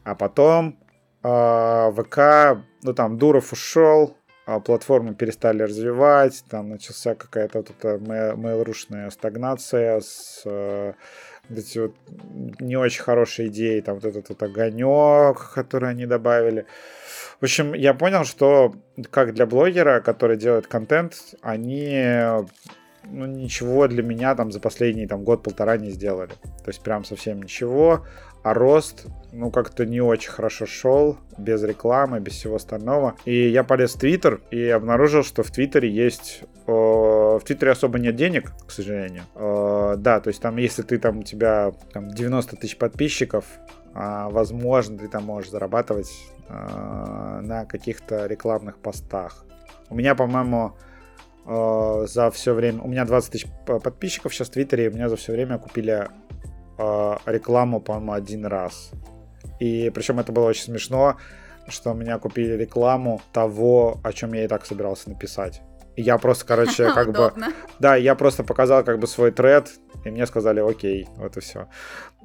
а 0.03 0.15
потом 0.17 0.77
а, 1.23 1.91
ВК, 1.91 2.61
ну 2.83 2.93
там 2.93 3.17
Дуров 3.17 3.53
ушел, 3.53 4.17
а 4.45 4.59
платформы 4.59 5.15
перестали 5.15 5.63
развивать, 5.63 6.43
там 6.49 6.69
начался 6.69 7.15
какая-то 7.15 7.59
вот 7.59 7.69
эта 7.69 7.95
mail 7.95 9.09
стагнация 9.09 10.01
с 10.01 10.41
э, 10.43 10.93
вот 11.47 11.59
эти 11.59 11.79
вот 11.79 11.95
не 12.59 12.75
очень 12.75 13.01
хорошие 13.01 13.47
идеи, 13.47 13.79
там 13.79 13.95
вот 13.95 14.05
этот 14.05 14.29
вот 14.29 14.43
огонек, 14.43 15.53
который 15.53 15.89
они 15.89 16.05
добавили. 16.05 16.65
В 17.39 17.43
общем, 17.43 17.73
я 17.73 17.93
понял, 17.93 18.25
что 18.25 18.73
как 19.09 19.33
для 19.33 19.45
блогера, 19.45 20.01
который 20.01 20.35
делает 20.35 20.67
контент, 20.67 21.35
они 21.41 22.03
ну, 23.05 23.25
ничего 23.25 23.87
для 23.87 24.03
меня 24.03 24.35
там 24.35 24.51
за 24.51 24.59
последний 24.59 25.07
там 25.07 25.23
год-полтора 25.23 25.77
не 25.77 25.89
сделали. 25.89 26.31
То 26.63 26.67
есть 26.67 26.81
прям 26.81 27.03
совсем 27.03 27.41
ничего 27.41 28.05
а 28.43 28.53
рост, 28.53 29.05
ну, 29.31 29.49
как-то 29.49 29.85
не 29.85 30.01
очень 30.01 30.29
хорошо 30.29 30.65
шел, 30.65 31.17
без 31.37 31.63
рекламы, 31.63 32.19
без 32.19 32.33
всего 32.33 32.57
остального. 32.57 33.15
И 33.25 33.49
я 33.49 33.63
полез 33.63 33.95
в 33.95 33.99
Твиттер 33.99 34.41
и 34.51 34.67
обнаружил, 34.67 35.23
что 35.23 35.43
в 35.43 35.49
Твиттере 35.49 35.89
есть... 35.89 36.43
Э, 36.67 36.71
в 36.71 37.41
Твиттере 37.45 37.71
особо 37.71 37.99
нет 37.99 38.15
денег, 38.15 38.51
к 38.67 38.71
сожалению. 38.71 39.23
Э, 39.35 39.95
да, 39.97 40.19
то 40.19 40.27
есть 40.27 40.41
там, 40.41 40.57
если 40.57 40.83
ты 40.83 40.99
там, 40.99 41.19
у 41.19 41.23
тебя 41.23 41.71
там 41.93 42.09
90 42.09 42.57
тысяч 42.57 42.77
подписчиков, 42.77 43.45
э, 43.95 44.27
возможно, 44.29 44.97
ты 44.97 45.07
там 45.07 45.23
можешь 45.23 45.49
зарабатывать 45.49 46.11
э, 46.49 47.39
на 47.41 47.65
каких-то 47.65 48.25
рекламных 48.25 48.77
постах. 48.77 49.45
У 49.89 49.95
меня, 49.95 50.15
по-моему, 50.15 50.73
э, 51.45 52.05
за 52.07 52.29
все 52.29 52.53
время... 52.53 52.81
У 52.81 52.89
меня 52.89 53.05
20 53.05 53.31
тысяч 53.31 53.47
подписчиков 53.65 54.33
сейчас 54.33 54.49
в 54.49 54.51
Твиттере, 54.51 54.85
и 54.85 54.89
у 54.89 54.91
меня 54.91 55.07
за 55.07 55.15
все 55.15 55.31
время 55.31 55.57
купили 55.57 56.09
э, 56.77 57.15
рекламу, 57.25 57.81
по-моему, 57.81 58.13
один 58.13 58.45
раз. 58.45 58.91
И 59.59 59.91
причем 59.93 60.19
это 60.19 60.31
было 60.31 60.45
очень 60.45 60.63
смешно, 60.63 61.17
что 61.67 61.91
у 61.91 61.93
меня 61.93 62.17
купили 62.19 62.53
рекламу 62.53 63.21
того, 63.31 63.99
о 64.03 64.13
чем 64.13 64.33
я 64.33 64.45
и 64.45 64.47
так 64.47 64.65
собирался 64.65 65.09
написать. 65.09 65.61
И 65.95 66.01
я 66.01 66.17
просто, 66.17 66.45
короче, 66.45 66.91
как 66.93 67.11
бы... 67.11 67.31
Да, 67.79 67.95
я 67.95 68.15
просто 68.15 68.43
показал 68.43 68.83
как 68.83 68.99
бы 68.99 69.07
свой 69.07 69.31
тред, 69.31 69.71
и 70.03 70.09
мне 70.09 70.25
сказали, 70.25 70.59
окей, 70.59 71.07
вот 71.17 71.37
и 71.37 71.39
все. 71.39 71.67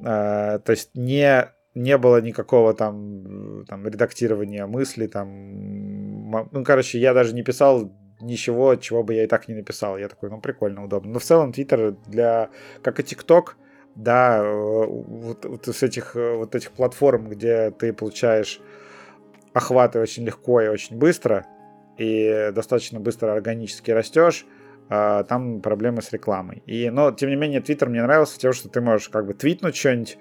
А, 0.05 0.59
то 0.59 0.73
есть 0.73 0.91
не 0.95 1.49
не 1.75 1.97
было 1.97 2.21
никакого 2.21 2.75
там, 2.75 3.65
там 3.67 3.87
редактирования 3.87 4.67
мыслей, 4.67 5.07
там, 5.07 6.31
ну, 6.51 6.65
короче, 6.65 6.99
я 6.99 7.15
даже 7.15 7.35
не 7.35 7.43
писал 7.43 7.93
ничего, 8.21 8.75
чего 8.75 9.05
бы 9.05 9.15
я 9.15 9.25
и 9.25 9.27
так 9.29 9.47
не 9.47 9.55
написал. 9.55 9.97
Я 9.97 10.09
такой, 10.09 10.29
ну, 10.31 10.41
прикольно, 10.41 10.85
удобно. 10.85 11.13
Но 11.13 11.19
в 11.21 11.25
целом 11.25 11.51
Twitter 11.51 11.97
для, 12.07 12.51
как 12.83 12.99
и 12.99 13.03
TikTok, 13.03 13.51
да, 13.99 14.39
э, 14.39 14.87
вот, 14.87 15.45
вот 15.45 15.67
с 15.67 15.83
этих, 15.83 16.15
э, 16.15 16.37
вот 16.37 16.55
этих 16.55 16.71
платформ, 16.71 17.29
где 17.29 17.73
ты 17.73 17.93
получаешь 17.93 18.61
охваты 19.53 19.99
очень 19.99 20.25
легко 20.25 20.61
и 20.61 20.69
очень 20.69 20.97
быстро, 20.97 21.47
и 21.97 22.53
достаточно 22.55 23.01
быстро 23.01 23.33
органически 23.33 23.91
растешь, 23.91 24.47
а, 24.89 25.25
там 25.25 25.61
проблемы 25.61 26.01
с 26.01 26.13
рекламой. 26.13 26.63
И, 26.65 26.91
но, 26.91 27.11
тем 27.11 27.29
не 27.29 27.35
менее, 27.35 27.61
Twitter 27.61 27.89
мне 27.89 28.01
нравился 28.01 28.39
тем, 28.39 28.53
что 28.53 28.69
ты 28.69 28.81
можешь 28.81 29.09
как 29.09 29.27
бы 29.27 29.35
твитнуть 29.35 29.75
что-нибудь, 29.75 30.17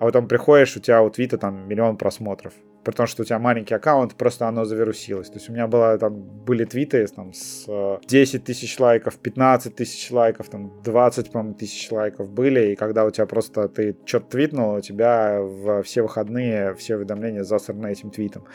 а 0.00 0.06
потом 0.06 0.26
приходишь, 0.26 0.76
у 0.76 0.80
тебя 0.80 1.00
у 1.00 1.08
твита 1.08 1.38
там 1.38 1.68
миллион 1.68 1.98
просмотров. 1.98 2.52
При 2.84 2.92
том, 2.92 3.06
что 3.06 3.22
у 3.22 3.24
тебя 3.24 3.38
маленький 3.38 3.74
аккаунт, 3.74 4.14
просто 4.14 4.48
оно 4.48 4.64
завирусилось. 4.64 5.28
То 5.28 5.34
есть 5.34 5.50
у 5.50 5.52
меня 5.52 5.66
было, 5.66 5.98
там, 5.98 6.14
были 6.20 6.64
твиты 6.64 7.06
там, 7.08 7.32
с 7.32 7.66
10 8.06 8.34
э, 8.34 8.38
тысяч 8.38 8.78
лайков, 8.80 9.18
15 9.18 9.74
тысяч 9.74 10.10
лайков, 10.10 10.48
там, 10.48 10.72
20, 10.82 11.30
по-моему, 11.30 11.54
тысяч 11.54 11.90
лайков 11.90 12.30
были. 12.30 12.72
И 12.72 12.76
когда 12.76 13.04
у 13.04 13.10
тебя 13.10 13.26
просто 13.26 13.68
ты 13.68 13.96
что-то 14.06 14.30
твитнул, 14.30 14.74
у 14.76 14.80
тебя 14.80 15.40
в 15.40 15.82
все 15.82 16.02
выходные 16.02 16.74
все 16.74 16.96
уведомления 16.96 17.42
засраны 17.42 17.92
этим 17.92 18.10
твитом. 18.10 18.46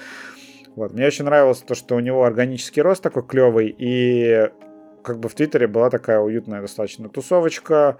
Вот. 0.76 0.94
Мне 0.94 1.06
очень 1.06 1.26
нравилось 1.26 1.60
то, 1.60 1.76
что 1.76 1.96
у 1.96 2.00
него 2.00 2.24
органический 2.24 2.82
рост 2.82 3.02
такой 3.02 3.26
клевый, 3.26 3.74
и 3.78 4.50
как 5.04 5.20
бы 5.20 5.30
в 5.30 5.36
Твиттере 5.36 5.68
была 5.68 5.90
такая 5.90 6.20
уютная 6.20 6.62
достаточно 6.62 7.08
тусовочка, 7.10 7.98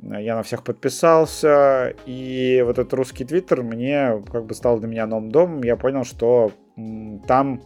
я 0.00 0.36
на 0.36 0.42
всех 0.42 0.64
подписался, 0.64 1.94
и 2.06 2.62
вот 2.64 2.78
этот 2.78 2.92
русский 2.94 3.24
твиттер 3.24 3.62
мне 3.62 4.22
как 4.30 4.46
бы 4.46 4.54
стал 4.54 4.78
для 4.78 4.88
меня 4.88 5.06
новым 5.06 5.30
домом. 5.30 5.62
Я 5.62 5.76
понял, 5.76 6.04
что 6.04 6.52
там 7.26 7.60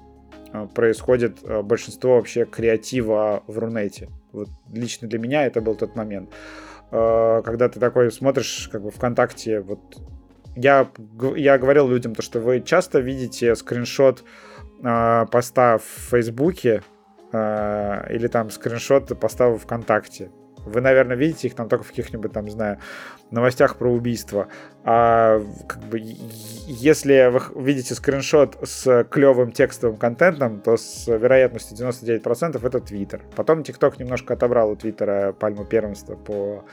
э, 0.53 0.67
происходит 0.75 1.39
э, 1.45 1.63
большинство 1.63 2.17
вообще 2.17 2.45
креатива 2.45 3.43
в 3.47 3.59
Рунете. 3.59 4.09
Вот 4.33 4.49
лично 4.73 5.09
для 5.09 5.19
меня 5.19 5.47
это 5.47 5.61
был 5.61 5.77
тот 5.77 5.95
момент. 5.95 6.31
Э, 6.91 7.43
когда 7.45 7.69
ты 7.69 7.79
такой 7.79 8.11
смотришь 8.11 8.69
как 8.73 8.83
бы 8.83 8.91
ВКонтакте, 8.91 9.61
вот 9.61 9.81
я, 10.57 10.91
я 11.37 11.59
говорил 11.59 11.89
людям, 11.89 12.15
то, 12.15 12.23
что 12.23 12.41
вы 12.41 12.61
часто 12.61 13.01
видите 13.01 13.55
скриншот 13.55 14.25
поста 14.83 15.79
в 15.79 16.11
Фейсбуке 16.11 16.83
или 17.33 18.29
там 18.31 18.51
скриншот 18.51 19.19
поста 19.19 19.49
в 19.49 19.59
ВКонтакте 19.59 20.31
вы, 20.67 20.81
наверное, 20.81 21.17
видите 21.17 21.49
их 21.49 21.55
там 21.55 21.69
только 21.69 21.85
в 21.85 21.89
каких-нибудь, 21.89 22.33
там, 22.33 22.51
знаю, 22.51 22.79
новостях 23.31 23.77
про 23.77 23.91
убийство. 23.91 24.49
А 24.85 25.41
как 25.69 25.83
бы, 25.85 26.01
если 26.01 27.31
вы 27.31 27.63
видите 27.63 27.95
скриншот 27.95 28.59
с 28.63 29.05
клевым 29.05 29.53
текстовым 29.53 29.97
контентом, 29.97 30.61
то 30.61 30.77
с 30.77 31.07
вероятностью 31.07 31.77
99% 31.77 32.67
это 32.67 32.81
Твиттер. 32.81 33.23
Потом 33.35 33.63
ТикТок 33.63 33.99
немножко 33.99 34.35
отобрал 34.35 34.71
у 34.71 34.77
Твиттера 34.77 35.33
пальму 35.33 35.65
первенства 35.65 36.17
по 36.17 36.65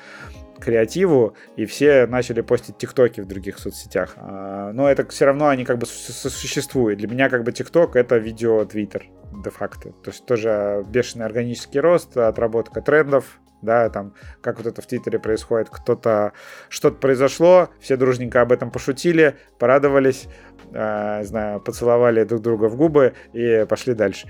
креативу, 0.59 1.35
и 1.55 1.65
все 1.65 2.07
начали 2.07 2.41
постить 2.41 2.77
тиктоки 2.77 3.21
в 3.21 3.27
других 3.27 3.59
соцсетях. 3.59 4.13
А, 4.17 4.71
но 4.73 4.89
это 4.89 5.07
все 5.07 5.25
равно 5.25 5.49
они 5.49 5.65
как 5.65 5.77
бы 5.77 5.85
существуют. 5.85 6.99
Для 6.99 7.07
меня 7.07 7.29
как 7.29 7.43
бы 7.43 7.51
тикток 7.51 7.95
это 7.95 8.17
видео 8.17 8.63
Твиттер 8.65 9.07
де-факто. 9.43 9.89
То 10.03 10.11
есть 10.11 10.25
тоже 10.25 10.85
бешеный 10.87 11.25
органический 11.25 11.79
рост, 11.79 12.15
отработка 12.17 12.81
трендов, 12.81 13.39
да, 13.63 13.89
там, 13.89 14.13
как 14.41 14.57
вот 14.57 14.67
это 14.67 14.81
в 14.81 14.85
Твиттере 14.85 15.19
происходит, 15.19 15.69
кто-то, 15.69 16.33
что-то 16.69 16.97
произошло, 16.97 17.69
все 17.79 17.97
дружненько 17.97 18.41
об 18.41 18.51
этом 18.51 18.69
пошутили, 18.69 19.37
порадовались, 19.57 20.27
э, 20.73 21.23
знаю, 21.23 21.61
поцеловали 21.61 22.23
друг 22.23 22.41
друга 22.41 22.65
в 22.65 22.75
губы 22.75 23.13
и 23.31 23.65
пошли 23.67 23.93
дальше. 23.93 24.27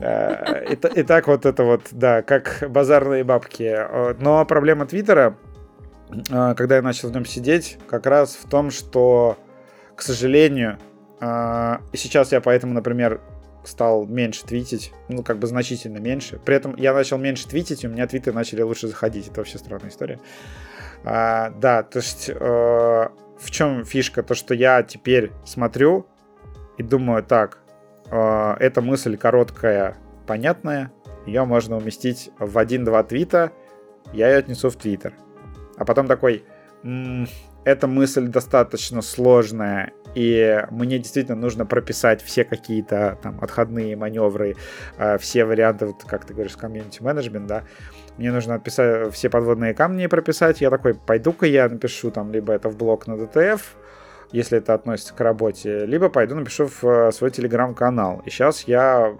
Э, 0.00 0.64
и, 0.70 1.02
так 1.02 1.26
вот 1.26 1.46
это 1.46 1.64
вот, 1.64 1.82
да, 1.90 2.22
как 2.22 2.64
базарные 2.68 3.24
бабки. 3.24 3.76
Но 4.20 4.44
проблема 4.44 4.86
Твиттера, 4.86 5.36
э, 6.30 6.54
когда 6.54 6.76
я 6.76 6.82
начал 6.82 7.08
в 7.08 7.12
нем 7.12 7.24
сидеть, 7.24 7.78
как 7.88 8.06
раз 8.06 8.36
в 8.36 8.48
том, 8.48 8.70
что, 8.70 9.38
к 9.96 10.02
сожалению, 10.02 10.78
сейчас 11.20 12.32
я 12.32 12.42
поэтому, 12.42 12.74
например, 12.74 13.20
стал 13.68 14.06
меньше 14.06 14.44
твитить, 14.44 14.92
ну, 15.08 15.22
как 15.22 15.38
бы 15.38 15.46
значительно 15.46 15.98
меньше. 15.98 16.38
При 16.44 16.56
этом 16.56 16.76
я 16.76 16.92
начал 16.92 17.18
меньше 17.18 17.48
твитить, 17.48 17.84
и 17.84 17.86
у 17.86 17.90
меня 17.90 18.06
твиты 18.06 18.32
начали 18.32 18.62
лучше 18.62 18.88
заходить. 18.88 19.28
Это 19.28 19.40
вообще 19.40 19.58
странная 19.58 19.90
история. 19.90 20.20
А, 21.04 21.50
да, 21.50 21.82
то 21.82 21.98
есть 21.98 22.30
э, 22.30 22.34
в 22.38 23.50
чем 23.50 23.84
фишка? 23.84 24.22
То, 24.22 24.34
что 24.34 24.54
я 24.54 24.82
теперь 24.82 25.32
смотрю 25.44 26.06
и 26.78 26.82
думаю, 26.82 27.22
так, 27.22 27.58
э, 28.10 28.56
эта 28.60 28.80
мысль 28.80 29.16
короткая, 29.16 29.96
понятная, 30.26 30.92
ее 31.26 31.44
можно 31.44 31.76
уместить 31.76 32.30
в 32.38 32.58
один-два 32.58 33.02
твита, 33.02 33.52
я 34.12 34.28
ее 34.28 34.38
отнесу 34.38 34.70
в 34.70 34.76
твиттер. 34.76 35.14
А 35.76 35.84
потом 35.84 36.06
такой, 36.06 36.44
м-м, 36.82 37.28
эта 37.64 37.86
мысль 37.86 38.28
достаточно 38.28 39.02
сложная, 39.02 39.92
и 40.14 40.64
мне 40.70 40.98
действительно 40.98 41.36
нужно 41.36 41.66
прописать 41.66 42.22
все 42.22 42.44
какие-то 42.44 43.18
там 43.22 43.38
отходные 43.42 43.96
маневры, 43.96 44.56
э, 44.98 45.18
все 45.18 45.44
варианты, 45.44 45.86
вот, 45.86 46.04
как 46.04 46.24
ты 46.24 46.34
говоришь, 46.34 46.56
комьюнити 46.56 47.02
менеджмент, 47.02 47.46
да, 47.46 47.64
мне 48.18 48.30
нужно 48.30 48.54
отписать 48.54 49.12
все 49.12 49.28
подводные 49.28 49.74
камни 49.74 50.06
прописать, 50.06 50.60
я 50.60 50.70
такой, 50.70 50.94
пойду-ка 50.94 51.46
я 51.46 51.68
напишу 51.68 52.10
там 52.10 52.30
либо 52.32 52.52
это 52.52 52.68
в 52.68 52.76
блог 52.76 53.06
на 53.06 53.14
DTF, 53.14 53.60
если 54.30 54.58
это 54.58 54.74
относится 54.74 55.14
к 55.14 55.20
работе, 55.20 55.86
либо 55.86 56.08
пойду 56.08 56.34
напишу 56.34 56.66
в 56.66 56.84
э, 56.84 57.12
свой 57.12 57.30
телеграм-канал. 57.30 58.22
И 58.26 58.30
сейчас 58.30 58.62
я 58.62 59.14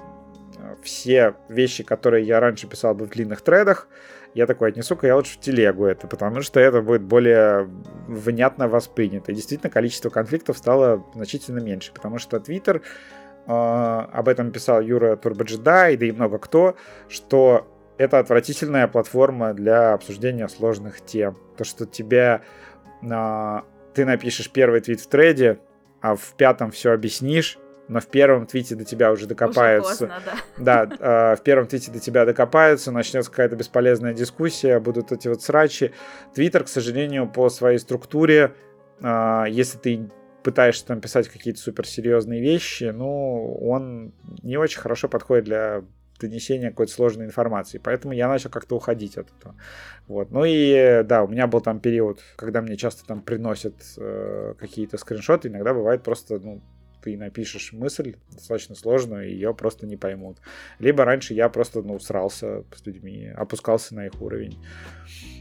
э, 0.59 0.75
все 0.83 1.35
вещи, 1.49 1.83
которые 1.83 2.27
я 2.27 2.41
раньше 2.41 2.66
писал 2.66 2.95
бы 2.95 3.07
в 3.07 3.11
длинных 3.11 3.41
тредах, 3.41 3.89
я 4.35 4.47
такой, 4.47 4.70
отнесу-ка 4.70 5.06
я 5.06 5.16
лучше 5.16 5.35
в 5.35 5.40
телегу 5.40 5.86
это, 5.86 6.09
потому 6.09 6.43
что 6.43 6.59
это 6.59 6.82
будет 6.82 7.02
более 7.02 7.70
внятно 8.09 8.69
воспринято. 8.69 9.31
И 9.32 9.35
действительно, 9.35 9.70
количество 9.70 10.11
конфликтов 10.11 10.59
стало 10.59 11.06
значительно 11.15 11.61
меньше, 11.61 11.93
потому 11.93 12.19
что 12.19 12.39
Twitter, 12.39 12.82
э, 13.47 13.51
об 13.51 14.28
этом 14.28 14.51
писал 14.51 14.81
Юра 14.81 15.16
Турбаджидай, 15.16 15.97
да 15.97 16.06
и 16.06 16.12
много 16.12 16.39
кто, 16.39 16.74
что 17.09 17.69
это 17.97 18.19
отвратительная 18.19 18.89
платформа 18.89 19.55
для 19.55 19.93
обсуждения 19.93 20.48
сложных 20.48 21.01
тем. 21.01 21.36
То, 21.56 21.62
что 21.62 21.86
тебя 21.86 22.43
э, 23.02 23.61
ты 23.94 24.05
напишешь 24.05 24.51
первый 24.51 24.81
твит 24.81 25.01
в 25.01 25.06
треде, 25.06 25.61
а 26.01 26.16
в 26.16 26.35
пятом 26.36 26.73
все 26.73 26.90
объяснишь, 26.90 27.59
но 27.89 28.01
в 28.01 28.06
первом 28.06 28.47
твите 28.47 28.74
до 28.74 28.85
тебя 28.85 29.12
уже 29.12 29.27
докопаются. 29.27 30.06
Уже 30.06 30.15
поздно, 30.15 30.23
да. 30.59 30.86
Да, 30.86 31.32
э, 31.32 31.36
в 31.36 31.43
первом 31.43 31.66
твите 31.66 31.90
до 31.90 32.01
тебя 32.01 32.24
докопаются, 32.24 32.90
начнется 32.93 33.31
какая-то 33.31 33.56
бесполезная 33.56 34.15
дискуссия, 34.15 34.81
будут 34.81 35.12
эти 35.12 35.28
вот 35.28 35.43
срачи. 35.43 35.93
Твиттер, 36.35 36.65
к 36.65 36.69
сожалению, 36.69 37.28
по 37.28 37.48
своей 37.48 37.78
структуре, 37.78 38.55
э, 39.02 39.44
если 39.48 39.78
ты 39.78 40.11
пытаешься 40.43 40.86
там 40.86 41.01
писать 41.01 41.28
какие-то 41.28 41.61
суперсерьезные 41.61 42.40
вещи, 42.40 42.85
ну, 42.85 43.56
он 43.56 44.12
не 44.43 44.56
очень 44.56 44.78
хорошо 44.78 45.09
подходит 45.09 45.44
для 45.44 45.82
донесения 46.20 46.70
какой-то 46.70 46.93
сложной 46.93 47.27
информации. 47.27 47.81
Поэтому 47.82 48.12
я 48.12 48.28
начал 48.28 48.51
как-то 48.51 48.77
уходить 48.77 49.16
от 49.16 49.28
этого. 49.36 49.56
Вот. 50.06 50.31
Ну 50.31 50.44
и 50.47 51.02
да, 51.05 51.24
у 51.24 51.28
меня 51.28 51.47
был 51.47 51.61
там 51.61 51.81
период, 51.81 52.20
когда 52.36 52.61
мне 52.62 52.77
часто 52.77 53.05
там 53.06 53.23
приносят 53.23 53.74
э, 53.97 54.55
какие-то 54.59 54.97
скриншоты. 54.98 55.48
Иногда 55.48 55.74
бывает 55.74 56.02
просто, 56.02 56.39
ну, 56.39 56.62
ты 57.05 57.19
напишешь 57.19 57.75
мысль 57.75 58.17
достаточно 58.33 58.75
сложную, 58.75 59.29
и 59.29 59.33
ее 59.33 59.53
просто 59.53 59.87
не 59.87 59.97
поймут. 59.97 60.39
Либо 60.79 61.05
раньше 61.05 61.35
я 61.35 61.51
просто, 61.51 61.83
ну, 61.83 61.99
срался 61.99 62.65
с 62.75 62.87
людьми, 62.87 63.31
опускался 63.37 63.95
на 63.95 64.07
их 64.07 64.23
уровень. 64.23 64.59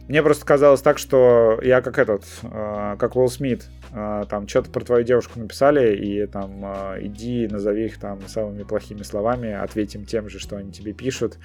Мне 0.10 0.22
просто 0.22 0.46
казалось 0.46 0.82
так, 0.82 0.98
что 0.98 1.62
я 1.64 1.82
как 1.82 2.00
этот, 2.00 2.26
э, 2.44 2.98
как 3.00 3.16
Уилл 3.16 3.30
Смит, 3.30 3.70
э, 3.94 4.26
там 4.30 4.46
что-то 4.46 4.72
про 4.72 4.84
твою 4.84 5.06
девушку 5.06 5.40
написали, 5.40 5.96
и 5.96 6.28
там 6.28 6.66
э, 6.66 6.98
иди, 7.06 7.48
назови 7.48 7.86
их 7.86 7.98
там 7.98 8.20
самыми 8.28 8.64
плохими 8.64 9.04
словами, 9.04 9.54
ответь 9.54 9.96
им 9.96 10.04
тем 10.04 10.28
же, 10.28 10.40
что 10.40 10.58
они 10.58 10.74
тебе 10.74 10.92
пишут. 10.92 11.38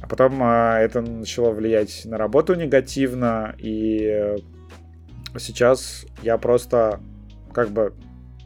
А 0.00 0.06
потом 0.06 0.40
э, 0.44 0.76
это 0.78 1.00
начало 1.00 1.50
влиять 1.50 2.02
на 2.04 2.18
работу 2.18 2.54
негативно, 2.54 3.56
и 3.58 4.36
сейчас 5.38 6.06
я 6.22 6.38
просто 6.38 7.00
как 7.52 7.70
бы 7.70 7.92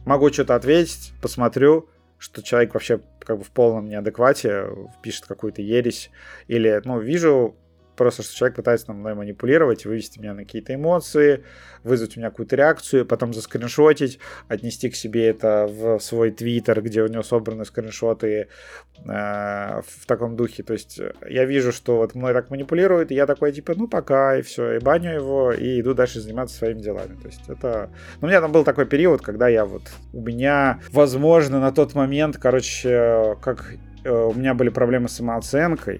могу 0.09 0.33
что-то 0.33 0.55
ответить, 0.55 1.13
посмотрю, 1.21 1.87
что 2.17 2.41
человек 2.41 2.73
вообще 2.73 2.99
как 3.19 3.37
бы 3.37 3.43
в 3.43 3.51
полном 3.51 3.87
неадеквате, 3.87 4.65
пишет 5.03 5.27
какую-то 5.27 5.61
ересь, 5.61 6.09
или, 6.47 6.81
ну, 6.83 6.99
вижу 6.99 7.55
просто, 7.99 8.23
что 8.23 8.33
человек 8.33 8.55
пытается 8.55 8.93
мной 8.93 9.13
манипулировать, 9.13 9.85
вывести 9.85 10.19
меня 10.19 10.33
на 10.33 10.45
какие-то 10.45 10.73
эмоции, 10.73 11.43
вызвать 11.83 12.15
у 12.15 12.21
меня 12.21 12.29
какую-то 12.29 12.55
реакцию, 12.55 13.05
потом 13.05 13.33
заскриншотить, 13.33 14.19
отнести 14.47 14.89
к 14.89 14.95
себе 14.95 15.27
это 15.27 15.67
в 15.69 15.99
свой 15.99 16.31
твиттер, 16.31 16.81
где 16.81 17.03
у 17.03 17.07
него 17.07 17.23
собраны 17.23 17.65
скриншоты 17.65 18.29
э, 18.37 18.47
в 19.05 20.05
таком 20.07 20.37
духе. 20.37 20.63
То 20.63 20.71
есть 20.71 20.97
э, 20.97 21.11
я 21.29 21.43
вижу, 21.43 21.73
что 21.73 21.97
вот 21.97 22.15
мной 22.15 22.31
так 22.31 22.49
манипулирует, 22.49 23.11
и 23.11 23.15
я 23.15 23.25
такой, 23.25 23.51
типа, 23.51 23.73
ну 23.75 23.89
пока, 23.89 24.37
и 24.37 24.43
все, 24.43 24.77
и 24.77 24.79
баню 24.79 25.15
его, 25.15 25.51
и 25.51 25.81
иду 25.81 25.93
дальше 25.93 26.21
заниматься 26.21 26.55
своими 26.55 26.79
делами. 26.79 27.19
То 27.19 27.27
есть 27.27 27.49
это... 27.49 27.89
Ну, 28.21 28.27
у 28.27 28.29
меня 28.29 28.39
там 28.39 28.53
был 28.53 28.63
такой 28.63 28.85
период, 28.85 29.21
когда 29.21 29.49
я 29.49 29.65
вот... 29.65 29.83
У 30.13 30.21
меня, 30.21 30.79
возможно, 30.93 31.59
на 31.59 31.73
тот 31.73 31.95
момент, 31.95 32.37
короче, 32.37 33.35
как 33.41 33.73
э, 34.05 34.09
у 34.09 34.33
меня 34.33 34.53
были 34.53 34.69
проблемы 34.69 35.09
с 35.09 35.17
самооценкой, 35.17 35.99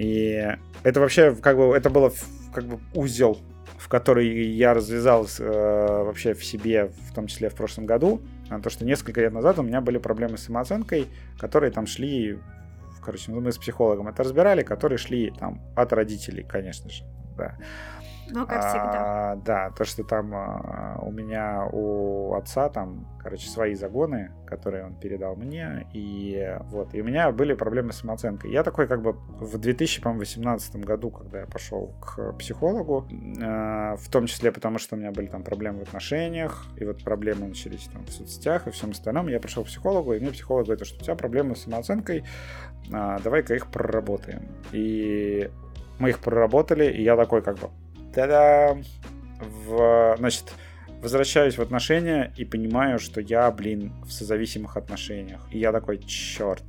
и 0.00 0.56
это 0.82 0.98
вообще 0.98 1.34
как 1.34 1.58
бы 1.58 1.76
это 1.76 1.90
было 1.90 2.10
как 2.54 2.64
бы 2.64 2.80
узел 2.94 3.38
в 3.76 3.88
который 3.88 4.28
я 4.28 4.74
развязал 4.74 5.26
э, 5.38 6.02
вообще 6.04 6.34
в 6.34 6.44
себе, 6.44 6.90
в 7.08 7.14
том 7.14 7.26
числе 7.26 7.48
в 7.48 7.54
прошлом 7.54 7.86
году, 7.86 8.20
а 8.50 8.60
то, 8.60 8.68
что 8.68 8.84
несколько 8.84 9.22
лет 9.22 9.32
назад 9.32 9.58
у 9.58 9.62
меня 9.62 9.80
были 9.80 9.96
проблемы 9.96 10.36
с 10.36 10.42
самооценкой, 10.42 11.06
которые 11.38 11.70
там 11.70 11.86
шли, 11.86 12.38
короче, 13.02 13.32
мы 13.32 13.50
с 13.50 13.56
психологом 13.56 14.08
это 14.08 14.22
разбирали, 14.22 14.62
которые 14.62 14.98
шли 14.98 15.32
там 15.38 15.62
от 15.76 15.94
родителей, 15.94 16.44
конечно 16.44 16.90
же, 16.90 17.04
да. 17.38 17.56
Ну, 18.32 18.46
как 18.46 18.60
всегда. 18.60 19.32
А, 19.32 19.36
да, 19.36 19.70
то, 19.70 19.84
что 19.84 20.04
там 20.04 20.32
а, 20.34 20.98
у 21.02 21.10
меня, 21.10 21.68
у 21.72 22.34
отца 22.34 22.68
там, 22.68 23.06
короче, 23.22 23.48
свои 23.48 23.74
загоны, 23.74 24.32
которые 24.46 24.84
он 24.84 24.94
передал 24.94 25.36
мне, 25.36 25.86
и 25.92 26.56
вот, 26.70 26.94
и 26.94 27.00
у 27.00 27.04
меня 27.04 27.30
были 27.32 27.54
проблемы 27.54 27.92
с 27.92 27.98
самооценкой. 27.98 28.50
Я 28.50 28.62
такой 28.62 28.86
как 28.86 29.02
бы 29.02 29.12
в 29.12 29.58
2018 29.58 30.76
году, 30.76 31.10
когда 31.10 31.40
я 31.40 31.46
пошел 31.46 31.94
к 32.00 32.32
психологу, 32.34 33.06
а, 33.42 33.96
в 33.96 34.08
том 34.08 34.26
числе 34.26 34.52
потому, 34.52 34.78
что 34.78 34.96
у 34.96 34.98
меня 34.98 35.12
были 35.12 35.26
там 35.26 35.42
проблемы 35.42 35.80
в 35.80 35.82
отношениях, 35.88 36.66
и 36.76 36.84
вот 36.84 37.02
проблемы 37.04 37.48
начались 37.48 37.88
там 37.92 38.04
в 38.04 38.10
соцсетях 38.10 38.66
и 38.66 38.70
всем 38.70 38.90
остальном, 38.90 39.28
я 39.28 39.40
пришел 39.40 39.64
к 39.64 39.66
психологу, 39.66 40.14
и 40.14 40.20
мне 40.20 40.30
психолог 40.30 40.66
говорит, 40.66 40.86
что 40.86 41.00
у 41.00 41.02
тебя 41.02 41.14
проблемы 41.14 41.56
с 41.56 41.62
самооценкой, 41.62 42.24
а, 42.92 43.18
давай-ка 43.18 43.54
их 43.54 43.66
проработаем. 43.68 44.48
И 44.72 45.50
мы 45.98 46.10
их 46.10 46.18
проработали, 46.18 46.90
и 46.90 47.02
я 47.02 47.16
такой 47.16 47.42
как 47.42 47.56
бы, 47.58 47.70
Та-да! 48.12 48.76
В, 49.40 50.16
значит, 50.18 50.52
возвращаюсь 51.00 51.56
в 51.56 51.62
отношения 51.62 52.32
и 52.36 52.44
понимаю, 52.44 52.98
что 52.98 53.20
я, 53.20 53.50
блин, 53.50 53.92
в 54.04 54.10
созависимых 54.10 54.76
отношениях. 54.76 55.46
И 55.50 55.58
я 55.58 55.72
такой, 55.72 55.98
черт, 55.98 56.64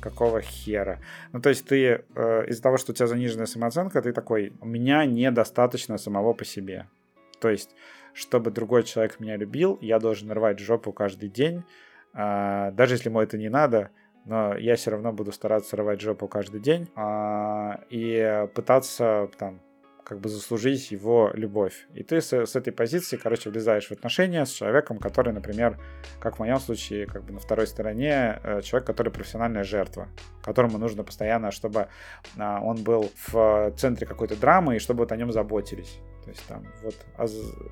какого 0.00 0.40
хера? 0.40 1.00
Ну, 1.32 1.40
то 1.40 1.48
есть 1.48 1.66
ты 1.66 2.04
э, 2.14 2.46
из-за 2.48 2.62
того, 2.62 2.76
что 2.76 2.92
у 2.92 2.94
тебя 2.94 3.06
заниженная 3.06 3.46
самооценка, 3.46 4.00
ты 4.00 4.12
такой, 4.12 4.52
у 4.60 4.66
меня 4.66 5.04
недостаточно 5.04 5.98
самого 5.98 6.32
по 6.34 6.44
себе. 6.44 6.86
То 7.40 7.50
есть, 7.50 7.74
чтобы 8.12 8.50
другой 8.50 8.84
человек 8.84 9.20
меня 9.20 9.36
любил, 9.36 9.78
я 9.80 9.98
должен 9.98 10.30
рвать 10.30 10.58
жопу 10.60 10.92
каждый 10.92 11.28
день, 11.28 11.64
э, 12.14 12.70
даже 12.72 12.94
если 12.94 13.08
ему 13.08 13.20
это 13.20 13.36
не 13.36 13.48
надо, 13.48 13.90
но 14.24 14.56
я 14.56 14.76
все 14.76 14.92
равно 14.92 15.12
буду 15.12 15.32
стараться 15.32 15.76
рвать 15.76 16.00
жопу 16.00 16.28
каждый 16.28 16.60
день 16.60 16.88
э, 16.96 17.72
и 17.90 18.46
пытаться 18.54 19.28
там 19.38 19.60
как 20.04 20.20
бы 20.20 20.28
заслужить 20.28 20.90
его 20.90 21.30
любовь. 21.34 21.86
И 21.94 22.02
ты 22.02 22.20
с, 22.20 22.32
с 22.32 22.56
этой 22.56 22.72
позиции, 22.72 23.16
короче, 23.16 23.50
влезаешь 23.50 23.88
в 23.88 23.92
отношения 23.92 24.44
с 24.44 24.50
человеком, 24.50 24.98
который, 24.98 25.32
например, 25.32 25.78
как 26.20 26.36
в 26.36 26.38
моем 26.38 26.58
случае, 26.58 27.06
как 27.06 27.24
бы 27.24 27.32
на 27.32 27.40
второй 27.40 27.66
стороне, 27.66 28.38
э, 28.42 28.60
человек, 28.62 28.86
который 28.86 29.10
профессиональная 29.12 29.64
жертва, 29.64 30.08
которому 30.42 30.78
нужно 30.78 31.04
постоянно, 31.04 31.50
чтобы 31.50 31.88
а, 32.36 32.60
он 32.60 32.84
был 32.84 33.10
в 33.28 33.72
центре 33.76 34.06
какой-то 34.06 34.36
драмы 34.36 34.76
и 34.76 34.78
чтобы 34.78 35.00
вот 35.00 35.12
о 35.12 35.16
нем 35.16 35.32
заботились. 35.32 36.00
То 36.24 36.30
есть 36.30 36.44
там 36.46 36.64
вот 36.82 36.94
а 37.16 37.26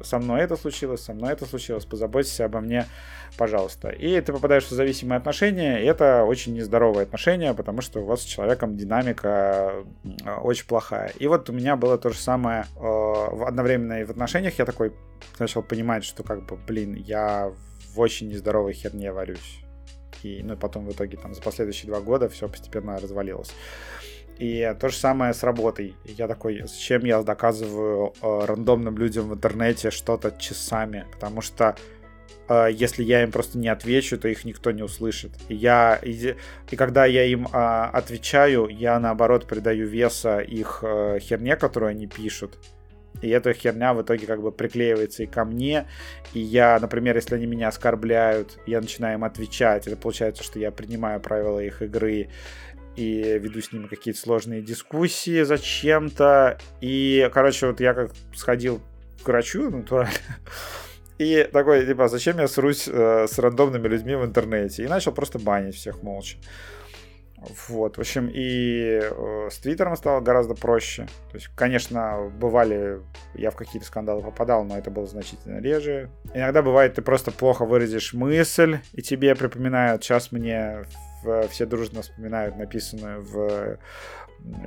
со 0.05 0.19
мной 0.19 0.43
это 0.43 0.57
случилось, 0.57 1.03
со 1.03 1.15
мной 1.15 1.33
это 1.33 1.47
случилось, 1.47 1.85
позаботьтесь 1.87 2.41
обо 2.41 2.61
мне, 2.61 2.87
пожалуйста. 3.39 3.89
И 3.89 4.21
ты 4.21 4.33
попадаешь 4.33 4.65
в 4.65 4.71
зависимые 4.71 5.17
отношения, 5.17 5.83
и 5.83 5.87
это 5.87 6.25
очень 6.25 6.55
нездоровые 6.55 7.05
отношения, 7.05 7.55
потому 7.55 7.81
что 7.81 8.01
у 8.01 8.05
вас 8.05 8.23
с 8.23 8.25
человеком 8.25 8.77
динамика 8.77 9.85
очень 10.43 10.67
плохая. 10.67 11.13
И 11.19 11.27
вот 11.27 11.49
у 11.49 11.53
меня 11.53 11.77
было 11.77 11.97
то 11.97 12.11
же 12.11 12.19
самое 12.19 12.67
э, 12.77 13.45
одновременно 13.47 14.01
и 14.01 14.05
в 14.05 14.11
отношениях. 14.11 14.59
Я 14.59 14.67
такой 14.67 14.93
начал 15.39 15.63
понимать, 15.63 16.05
что 16.05 16.23
как 16.23 16.45
бы, 16.47 16.57
блин, 16.57 16.95
я 16.95 17.53
в 17.95 18.01
очень 18.01 18.29
нездоровой 18.29 18.75
херне 18.75 19.13
варюсь. 19.13 19.61
И, 20.23 20.43
ну, 20.43 20.57
потом 20.57 20.87
в 20.87 20.93
итоге 20.93 21.17
там 21.17 21.35
за 21.35 21.43
последующие 21.43 21.89
два 21.89 22.01
года 22.01 22.29
все 22.29 22.49
постепенно 22.49 22.99
развалилось. 22.99 23.53
И 24.43 24.75
то 24.81 24.89
же 24.89 24.97
самое 24.97 25.35
с 25.35 25.45
работой. 25.45 25.95
Я 26.05 26.27
такой, 26.27 26.63
зачем 26.67 27.05
я 27.05 27.23
доказываю 27.23 28.13
э, 28.21 28.45
рандомным 28.45 28.99
людям 28.99 29.29
в 29.29 29.35
интернете 29.35 29.93
что-то 29.93 30.33
часами? 30.37 31.07
Потому 31.13 31.43
что 31.43 31.77
э, 32.49 32.67
если 32.73 33.05
я 33.05 33.23
им 33.23 33.31
просто 33.31 33.57
не 33.59 33.69
отвечу, 33.69 34.19
то 34.19 34.27
их 34.27 34.45
никто 34.45 34.73
не 34.73 34.83
услышит. 34.83 35.31
И, 35.49 35.55
я, 35.55 35.97
и, 36.03 36.35
и 36.69 36.77
когда 36.77 37.07
я 37.07 37.23
им 37.23 37.47
э, 37.47 37.51
отвечаю, 37.53 38.67
я 38.67 38.99
наоборот 38.99 39.47
придаю 39.47 39.87
веса 39.87 40.41
их 40.41 40.81
э, 40.83 41.21
херне, 41.21 41.55
которую 41.55 41.91
они 41.91 42.09
пишут. 42.09 42.59
И 43.21 43.29
эта 43.29 43.53
херня 43.53 43.95
в 43.95 44.03
итоге 44.03 44.27
как 44.27 44.43
бы 44.43 44.51
приклеивается 44.51 45.23
и 45.23 45.27
ко 45.27 45.45
мне. 45.45 45.87
И 46.35 46.41
я, 46.41 46.79
например, 46.81 47.15
если 47.15 47.37
они 47.37 47.47
меня 47.47 47.69
оскорбляют, 47.69 48.59
я 48.67 48.81
начинаю 48.81 49.19
им 49.19 49.25
отвечать. 49.25 49.87
Это 49.87 49.97
получается, 49.97 50.43
что 50.43 50.59
я 50.59 50.73
принимаю 50.73 51.21
правила 51.21 51.61
их 51.61 51.81
игры 51.81 52.29
и 52.97 53.39
веду 53.39 53.61
с 53.61 53.73
ними 53.73 53.87
какие-то 53.87 54.21
сложные 54.21 54.63
дискуссии 54.63 55.43
зачем-то. 55.43 56.59
И, 56.81 57.29
короче, 57.33 57.69
вот 57.69 57.81
я 57.81 57.95
как 57.95 58.11
сходил 58.35 58.81
к 59.23 59.29
врачу 59.29 59.71
натурально, 59.71 60.13
и 61.19 61.49
такой, 61.53 61.87
типа, 61.87 62.09
зачем 62.09 62.39
я 62.39 62.49
срусь 62.49 62.89
э, 62.89 63.27
с 63.29 63.39
рандомными 63.39 63.87
людьми 63.87 64.17
в 64.17 64.25
интернете? 64.25 64.85
И 64.85 64.89
начал 64.89 65.13
просто 65.13 65.39
банить 65.39 65.77
всех 65.77 66.03
молча. 66.03 66.37
Вот, 67.69 67.97
в 67.97 68.01
общем, 68.01 68.31
и 68.33 69.01
э, 69.03 69.49
с 69.51 69.59
Твиттером 69.59 69.97
стало 69.97 70.21
гораздо 70.21 70.55
проще. 70.55 71.07
То 71.31 71.37
есть, 71.37 71.49
конечно, 71.55 72.31
бывали, 72.39 73.01
я 73.35 73.51
в 73.51 73.57
какие-то 73.57 73.87
скандалы 73.87 74.23
попадал, 74.23 74.65
но 74.65 74.79
это 74.79 74.91
было 74.91 75.07
значительно 75.07 75.61
реже. 75.61 76.11
Иногда 76.35 76.63
бывает, 76.63 76.95
ты 76.95 77.03
просто 77.03 77.31
плохо 77.31 77.65
выразишь 77.65 78.15
мысль, 78.15 78.79
и 78.93 79.03
тебе 79.03 79.35
припоминают, 79.35 80.05
сейчас 80.05 80.31
мне 80.31 80.85
все 81.51 81.67
дружно 81.67 82.03
вспоминают 82.03 82.57
написанную 82.57 83.23
в 83.23 83.79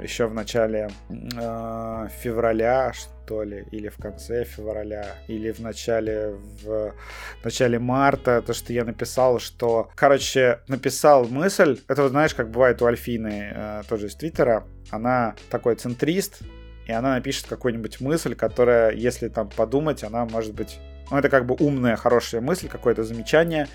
еще 0.02 0.28
в 0.28 0.34
начале 0.34 0.90
э, 1.10 2.08
февраля, 2.22 2.94
что 2.94 3.44
ли, 3.44 3.66
или 3.72 3.90
в 3.90 3.98
конце 3.98 4.46
февраля, 4.46 5.16
или 5.28 5.52
в 5.52 5.60
начале, 5.60 6.30
в, 6.30 6.94
в 7.42 7.44
начале 7.44 7.80
марта, 7.80 8.42
то, 8.42 8.54
что 8.54 8.74
я 8.74 8.86
написал, 8.86 9.40
что, 9.40 9.90
короче, 9.96 10.60
написал 10.68 11.26
мысль, 11.26 11.80
это 11.88 12.08
знаешь, 12.10 12.34
как 12.34 12.52
бывает 12.52 12.82
у 12.82 12.86
Альфины, 12.86 13.52
э, 13.54 13.82
тоже 13.88 14.08
из 14.08 14.16
Твиттера, 14.16 14.66
она 14.92 15.36
такой 15.50 15.76
центрист, 15.76 16.42
и 16.88 16.92
она 16.92 17.16
напишет 17.16 17.48
какую-нибудь 17.48 18.00
мысль, 18.00 18.36
которая, 18.36 18.92
если 18.92 19.28
там 19.28 19.50
подумать, 19.50 20.04
она 20.04 20.26
может 20.26 20.54
быть 20.54 20.80
ну, 21.12 21.18
это 21.18 21.30
как 21.30 21.46
бы 21.46 21.56
умная, 21.60 21.96
хорошая 21.96 22.42
мысль, 22.42 22.68
какое-то 22.68 23.04
замечание, 23.04 23.68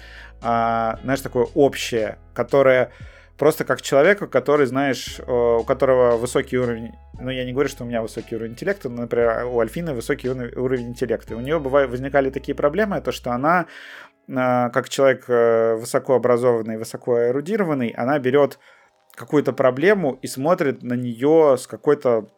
а, 0.43 0.99
знаешь, 1.03 1.21
такое 1.21 1.47
общее, 1.55 2.19
которое 2.35 2.93
просто 3.39 3.65
как 3.65 3.81
человека, 3.81 4.27
который, 4.27 4.67
знаешь, 4.67 5.19
у 5.27 5.65
которого 5.65 6.17
высокий 6.17 6.59
уровень, 6.59 6.93
ну, 7.19 7.31
я 7.31 7.45
не 7.45 7.53
говорю, 7.53 7.69
что 7.69 7.85
у 7.85 7.87
меня 7.87 8.03
высокий 8.03 8.37
уровень 8.37 8.53
интеллекта, 8.53 8.89
но, 8.89 9.03
например, 9.03 9.47
у 9.47 9.61
Альфины 9.61 9.95
высокий 9.95 10.29
уровень 10.29 10.89
интеллекта. 10.89 11.37
У 11.37 11.41
нее 11.41 11.59
бывает, 11.59 11.91
возникали 11.91 12.31
такие 12.31 12.55
проблемы, 12.55 13.01
то, 13.01 13.13
что 13.13 13.33
она, 13.33 13.67
а, 14.29 14.69
как 14.71 14.89
человек 14.89 15.25
э, 15.29 15.75
высокообразованный, 15.77 16.77
высоко 16.77 17.19
эрудированный, 17.19 17.89
она 17.97 18.19
берет 18.19 18.59
какую-то 19.15 19.53
проблему 19.53 20.19
и 20.23 20.27
смотрит 20.27 20.83
на 20.83 20.95
нее 20.95 21.57
с 21.59 21.67
какой-то 21.67 22.29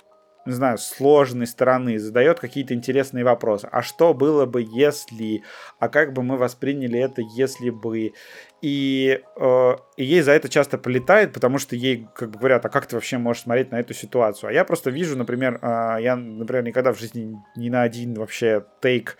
не 0.45 0.53
знаю, 0.53 0.79
сложной 0.79 1.47
стороны, 1.47 1.99
задает 1.99 2.41
какие-то 2.41 2.75
интересные 2.75 3.25
вопросы. 3.25 3.69
А 3.71 3.83
что 3.83 4.13
было 4.13 4.45
бы, 4.45 4.63
если? 4.63 5.43
А 5.79 5.89
как 5.89 6.13
бы 6.13 6.23
мы 6.23 6.37
восприняли 6.37 6.99
это, 6.99 7.23
если 7.37 7.71
бы? 7.71 8.13
И, 8.61 9.21
э, 9.37 9.77
и 9.97 10.05
ей 10.05 10.21
за 10.23 10.33
это 10.33 10.49
часто 10.49 10.79
полетает, 10.79 11.33
потому 11.33 11.59
что 11.59 11.77
ей 11.77 12.09
как 12.15 12.31
бы 12.31 12.39
говорят, 12.39 12.65
а 12.65 12.69
как 12.69 12.87
ты 12.87 12.97
вообще 12.97 13.19
можешь 13.19 13.43
смотреть 13.43 13.71
на 13.71 13.81
эту 13.81 13.95
ситуацию? 13.95 14.51
А 14.51 14.53
я 14.53 14.65
просто 14.65 14.91
вижу, 14.91 15.17
например, 15.17 15.59
э, 15.63 15.97
я, 16.01 16.17
например, 16.17 16.65
никогда 16.65 16.93
в 16.93 16.99
жизни 16.99 17.37
ни 17.57 17.69
на 17.71 17.83
один 17.83 18.15
вообще 18.15 18.65
тейк 18.81 19.19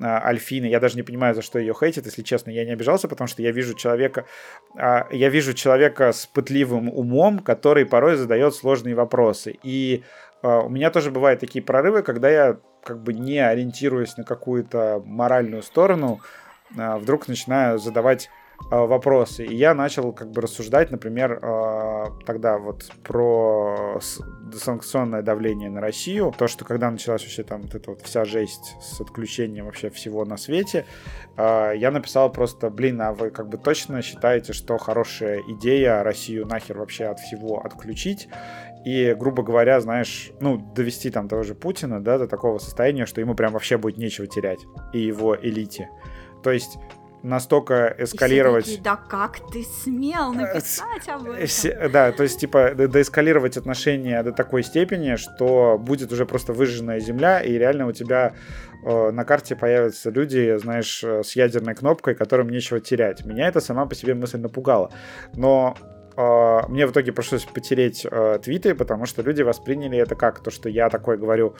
э, 0.00 0.04
Альфины. 0.04 0.66
Я 0.66 0.80
даже 0.80 0.96
не 0.96 1.02
понимаю, 1.02 1.34
за 1.34 1.42
что 1.42 1.58
ее 1.58 1.74
хейтят, 1.78 2.06
если 2.06 2.22
честно. 2.22 2.50
Я 2.50 2.64
не 2.64 2.72
обижался, 2.72 3.08
потому 3.08 3.28
что 3.28 3.42
я 3.42 3.52
вижу 3.52 3.74
человека, 3.74 4.26
э, 4.74 5.02
я 5.12 5.28
вижу 5.28 5.54
человека 5.54 6.12
с 6.12 6.26
пытливым 6.26 6.88
умом, 6.88 7.38
который 7.38 7.86
порой 7.86 8.16
задает 8.16 8.54
сложные 8.54 8.94
вопросы. 8.94 9.58
И 9.62 10.02
у 10.42 10.68
меня 10.68 10.90
тоже 10.90 11.10
бывают 11.10 11.40
такие 11.40 11.64
прорывы, 11.64 12.02
когда 12.02 12.28
я 12.28 12.58
как 12.82 13.02
бы 13.02 13.12
не 13.12 13.38
ориентируясь 13.38 14.16
на 14.16 14.24
какую-то 14.24 15.02
моральную 15.04 15.62
сторону, 15.62 16.20
а, 16.76 16.98
вдруг 16.98 17.28
начинаю 17.28 17.78
задавать 17.78 18.30
а, 18.70 18.86
вопросы. 18.86 19.44
И 19.44 19.54
я 19.54 19.74
начал 19.74 20.12
как 20.12 20.30
бы 20.30 20.40
рассуждать, 20.40 20.90
например, 20.90 21.38
тогда 22.24 22.58
вот 22.58 22.90
про 23.04 24.00
санкционное 24.54 25.22
давление 25.22 25.68
на 25.70 25.80
Россию, 25.80 26.34
то, 26.36 26.48
что 26.48 26.64
когда 26.64 26.90
началась 26.90 27.22
вообще 27.22 27.42
там 27.42 27.62
вот 27.62 27.74
эта 27.74 27.90
вот 27.90 28.00
вся 28.02 28.24
жесть 28.24 28.76
с 28.80 29.00
отключением 29.00 29.66
вообще 29.66 29.90
всего 29.90 30.24
на 30.24 30.38
свете, 30.38 30.86
я 31.36 31.90
написал 31.92 32.32
просто, 32.32 32.70
блин, 32.70 33.02
а 33.02 33.12
вы 33.12 33.30
как 33.30 33.48
бы 33.48 33.58
точно 33.58 34.00
считаете, 34.00 34.54
что 34.54 34.78
хорошая 34.78 35.42
идея 35.46 36.02
Россию 36.02 36.46
нахер 36.46 36.78
вообще 36.78 37.04
от 37.04 37.20
всего 37.20 37.60
отключить? 37.64 38.28
И, 38.88 39.12
грубо 39.12 39.42
говоря, 39.42 39.82
знаешь, 39.82 40.30
ну, 40.40 40.56
довести 40.56 41.10
там 41.10 41.28
того 41.28 41.42
же 41.42 41.54
Путина, 41.54 42.02
да, 42.02 42.16
до 42.16 42.26
такого 42.26 42.56
состояния, 42.56 43.04
что 43.04 43.20
ему 43.20 43.34
прям 43.34 43.52
вообще 43.52 43.76
будет 43.76 43.98
нечего 43.98 44.26
терять 44.26 44.60
и 44.94 45.00
его 45.00 45.36
элите. 45.36 45.90
То 46.42 46.50
есть 46.50 46.78
настолько 47.22 47.94
эскалировать... 47.98 48.64
Такие, 48.64 48.80
да 48.82 48.96
как 48.96 49.40
ты 49.52 49.62
смел 49.62 50.32
написать 50.32 51.06
об 51.06 51.28
этом? 51.28 51.92
Да, 51.92 52.12
то 52.12 52.22
есть, 52.22 52.40
типа, 52.40 52.72
доэскалировать 52.74 53.58
отношения 53.58 54.22
до 54.22 54.32
такой 54.32 54.62
степени, 54.62 55.16
что 55.16 55.76
будет 55.78 56.10
уже 56.10 56.24
просто 56.24 56.54
выжженная 56.54 56.98
земля, 57.00 57.40
и 57.40 57.58
реально 57.58 57.88
у 57.88 57.92
тебя 57.92 58.36
э, 58.86 59.10
на 59.10 59.24
карте 59.24 59.54
появятся 59.54 60.08
люди, 60.08 60.56
знаешь, 60.56 61.04
э, 61.04 61.22
с 61.22 61.36
ядерной 61.36 61.74
кнопкой, 61.74 62.14
которым 62.14 62.48
нечего 62.48 62.80
терять. 62.80 63.26
Меня 63.26 63.48
это 63.48 63.60
сама 63.60 63.84
по 63.84 63.94
себе 63.94 64.14
мысль 64.14 64.38
напугала. 64.38 64.90
Но 65.34 65.76
э, 66.18 66.60
мне 66.68 66.86
в 66.86 66.90
итоге 66.90 67.12
пришлось 67.12 67.44
потереть 67.44 68.06
э, 68.10 68.38
твиты, 68.42 68.74
потому 68.74 69.06
что 69.06 69.22
люди 69.22 69.42
восприняли 69.42 69.98
это 69.98 70.16
как 70.16 70.40
то, 70.40 70.50
что 70.50 70.68
я 70.68 70.90
такой 70.90 71.16
говорю, 71.16 71.54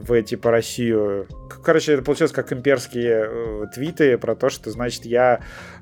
в 0.00 0.22
типа 0.22 0.50
Россию. 0.50 1.26
Короче, 1.62 1.92
это 1.92 2.02
получилось 2.02 2.32
как 2.32 2.52
имперские 2.52 3.28
э, 3.28 3.66
твиты 3.74 4.16
про 4.18 4.34
то, 4.34 4.48
что, 4.48 4.70
значит, 4.70 5.04
я, 5.04 5.40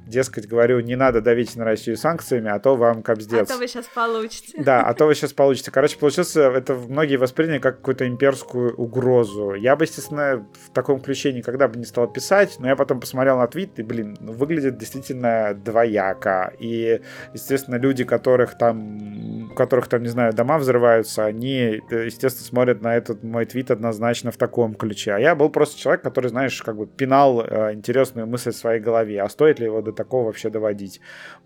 дескать, 0.09 0.49
говорю, 0.49 0.81
не 0.81 0.97
надо 0.97 1.21
давить 1.21 1.55
на 1.57 1.65
Россию 1.65 1.97
санкциями, 1.97 2.51
а 2.51 2.59
то 2.59 2.77
вам 2.77 3.03
капздец. 3.03 3.51
А 3.51 3.53
то 3.53 3.59
вы 3.59 3.69
сейчас 3.69 3.87
получите. 3.87 4.63
Да, 4.63 4.83
а 4.83 4.95
то 4.95 5.07
вы 5.07 5.15
сейчас 5.15 5.33
получите. 5.33 5.71
Короче, 5.71 5.99
получилось, 5.99 6.35
это 6.37 6.75
многие 6.75 7.17
восприняли 7.17 7.59
как 7.59 7.79
какую-то 7.79 8.07
имперскую 8.07 8.75
угрозу. 8.75 9.55
Я 9.55 9.77
бы, 9.77 9.85
естественно, 9.85 10.47
в 10.67 10.73
таком 10.73 11.01
ключе 11.01 11.33
никогда 11.33 11.69
бы 11.69 11.79
не 11.79 11.85
стал 11.85 12.09
писать, 12.09 12.57
но 12.59 12.69
я 12.69 12.77
потом 12.77 13.01
посмотрел 13.01 13.39
на 13.39 13.47
твит, 13.47 13.79
и, 13.79 13.83
блин, 13.83 14.17
ну, 14.21 14.33
выглядит 14.33 14.79
действительно 14.79 15.55
двояко. 15.55 16.53
И, 16.59 17.01
естественно, 17.33 17.77
люди, 17.77 18.05
которых 18.05 18.57
там, 18.57 19.51
у 19.51 19.55
которых 19.55 19.89
там, 19.89 20.03
не 20.03 20.09
знаю, 20.09 20.33
дома 20.33 20.59
взрываются, 20.59 21.25
они, 21.25 21.81
э, 21.91 22.07
естественно, 22.07 22.47
смотрят 22.47 22.83
на 22.83 22.97
этот 22.97 23.23
мой 23.23 23.45
твит 23.47 23.71
однозначно 23.71 24.31
в 24.31 24.37
таком 24.37 24.75
ключе. 24.75 25.13
А 25.13 25.19
я 25.19 25.35
был 25.35 25.51
просто 25.51 25.79
человек, 25.79 26.03
который, 26.03 26.29
знаешь, 26.29 26.63
как 26.63 26.77
бы 26.77 26.87
пинал 26.87 27.43
э, 27.43 27.75
интересную 27.75 28.27
мысль 28.27 28.51
в 28.51 28.57
своей 28.57 28.81
голове. 28.81 29.23
А 29.23 29.29
стоит 29.29 29.59
ли 29.59 29.67
его 29.67 29.83
до 29.83 29.93
такого 29.99 30.27
вообще 30.27 30.49
доводить? 30.49 31.01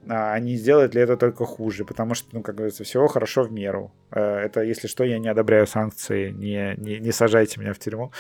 А 0.09 0.39
не 0.39 0.57
сделает 0.57 0.95
ли 0.95 1.01
это 1.01 1.17
только 1.17 1.45
хуже? 1.45 1.85
Потому 1.85 2.15
что, 2.15 2.29
ну, 2.33 2.43
как 2.43 2.57
говорится, 2.57 2.85
всего 2.85 3.09
хорошо 3.09 3.43
в 3.43 3.53
меру. 3.53 3.93
Э, 4.11 4.39
это, 4.39 4.63
если 4.63 4.89
что, 4.89 5.05
я 5.05 5.19
не 5.19 5.29
одобряю 5.29 5.67
санкции, 5.67 6.31
не, 6.31 6.75
не, 6.77 6.99
не 6.99 7.13
сажайте 7.13 7.61
меня 7.61 7.73
в 7.73 7.79
тюрьму. 7.79 8.13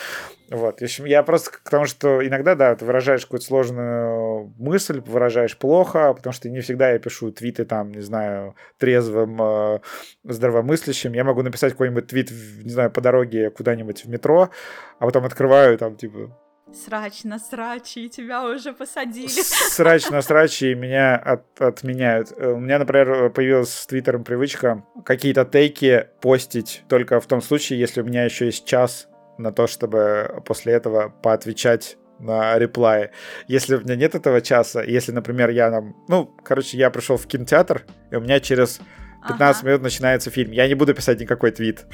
Вот. 0.50 0.80
В 0.80 0.82
общем, 0.82 1.04
я 1.04 1.22
просто 1.22 1.50
к 1.50 1.70
тому, 1.70 1.86
что 1.86 2.26
иногда, 2.26 2.54
да, 2.54 2.74
ты 2.74 2.84
выражаешь 2.84 3.24
какую-то 3.26 3.46
сложную 3.46 4.52
мысль, 4.58 5.00
выражаешь 5.00 5.56
плохо, 5.56 6.12
потому 6.14 6.32
что 6.32 6.48
не 6.48 6.60
всегда 6.60 6.90
я 6.90 6.98
пишу 6.98 7.32
твиты 7.32 7.64
там, 7.64 7.90
не 7.90 8.00
знаю, 8.00 8.54
трезвым, 8.78 9.40
э, 9.40 9.80
здравомыслящим. 10.24 11.12
Я 11.12 11.24
могу 11.24 11.42
написать 11.42 11.72
какой-нибудь 11.72 12.06
твит, 12.06 12.30
не 12.62 12.70
знаю, 12.70 12.90
по 12.90 13.00
дороге 13.00 13.50
куда-нибудь 13.50 14.04
в 14.04 14.08
метро, 14.08 14.50
а 14.98 15.04
потом 15.04 15.24
открываю 15.24 15.78
там, 15.78 15.96
типа, 15.96 16.36
Срач 16.74 17.24
на 17.24 17.38
срачи, 17.38 18.06
и 18.06 18.08
тебя 18.08 18.48
уже 18.48 18.72
посадили. 18.72 19.28
Срач 19.28 20.08
на 20.10 20.22
срачи, 20.22 20.72
и 20.72 20.74
меня 20.74 21.16
от, 21.16 21.60
отменяют. 21.60 22.32
Э, 22.36 22.52
у 22.52 22.58
меня, 22.58 22.78
например, 22.78 23.30
появилась 23.30 23.72
с 23.72 23.86
Твиттером 23.86 24.24
привычка 24.24 24.84
какие-то 25.04 25.44
тейки 25.44 26.08
постить 26.20 26.82
только 26.88 27.20
в 27.20 27.26
том 27.26 27.42
случае, 27.42 27.78
если 27.78 28.00
у 28.00 28.04
меня 28.04 28.24
еще 28.24 28.46
есть 28.46 28.64
час 28.64 29.08
на 29.38 29.52
то, 29.52 29.66
чтобы 29.66 30.42
после 30.46 30.72
этого 30.72 31.10
поотвечать 31.22 31.98
на 32.18 32.58
реплай. 32.58 33.10
Если 33.48 33.76
у 33.76 33.80
меня 33.80 33.96
нет 33.96 34.14
этого 34.14 34.40
часа, 34.40 34.82
если, 34.82 35.12
например, 35.12 35.50
я 35.50 35.70
там... 35.70 35.96
Ну, 36.08 36.26
короче, 36.44 36.78
я 36.78 36.90
пришел 36.90 37.16
в 37.16 37.26
кинотеатр, 37.26 37.84
и 38.10 38.16
у 38.16 38.20
меня 38.20 38.40
через 38.40 38.80
15 39.28 39.62
ага. 39.62 39.68
минут 39.68 39.82
начинается 39.82 40.30
фильм. 40.30 40.52
Я 40.52 40.68
не 40.68 40.74
буду 40.74 40.94
писать 40.94 41.20
никакой 41.20 41.50
твит. 41.50 41.86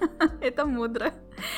Это 0.40 0.64
мудро. 0.64 1.12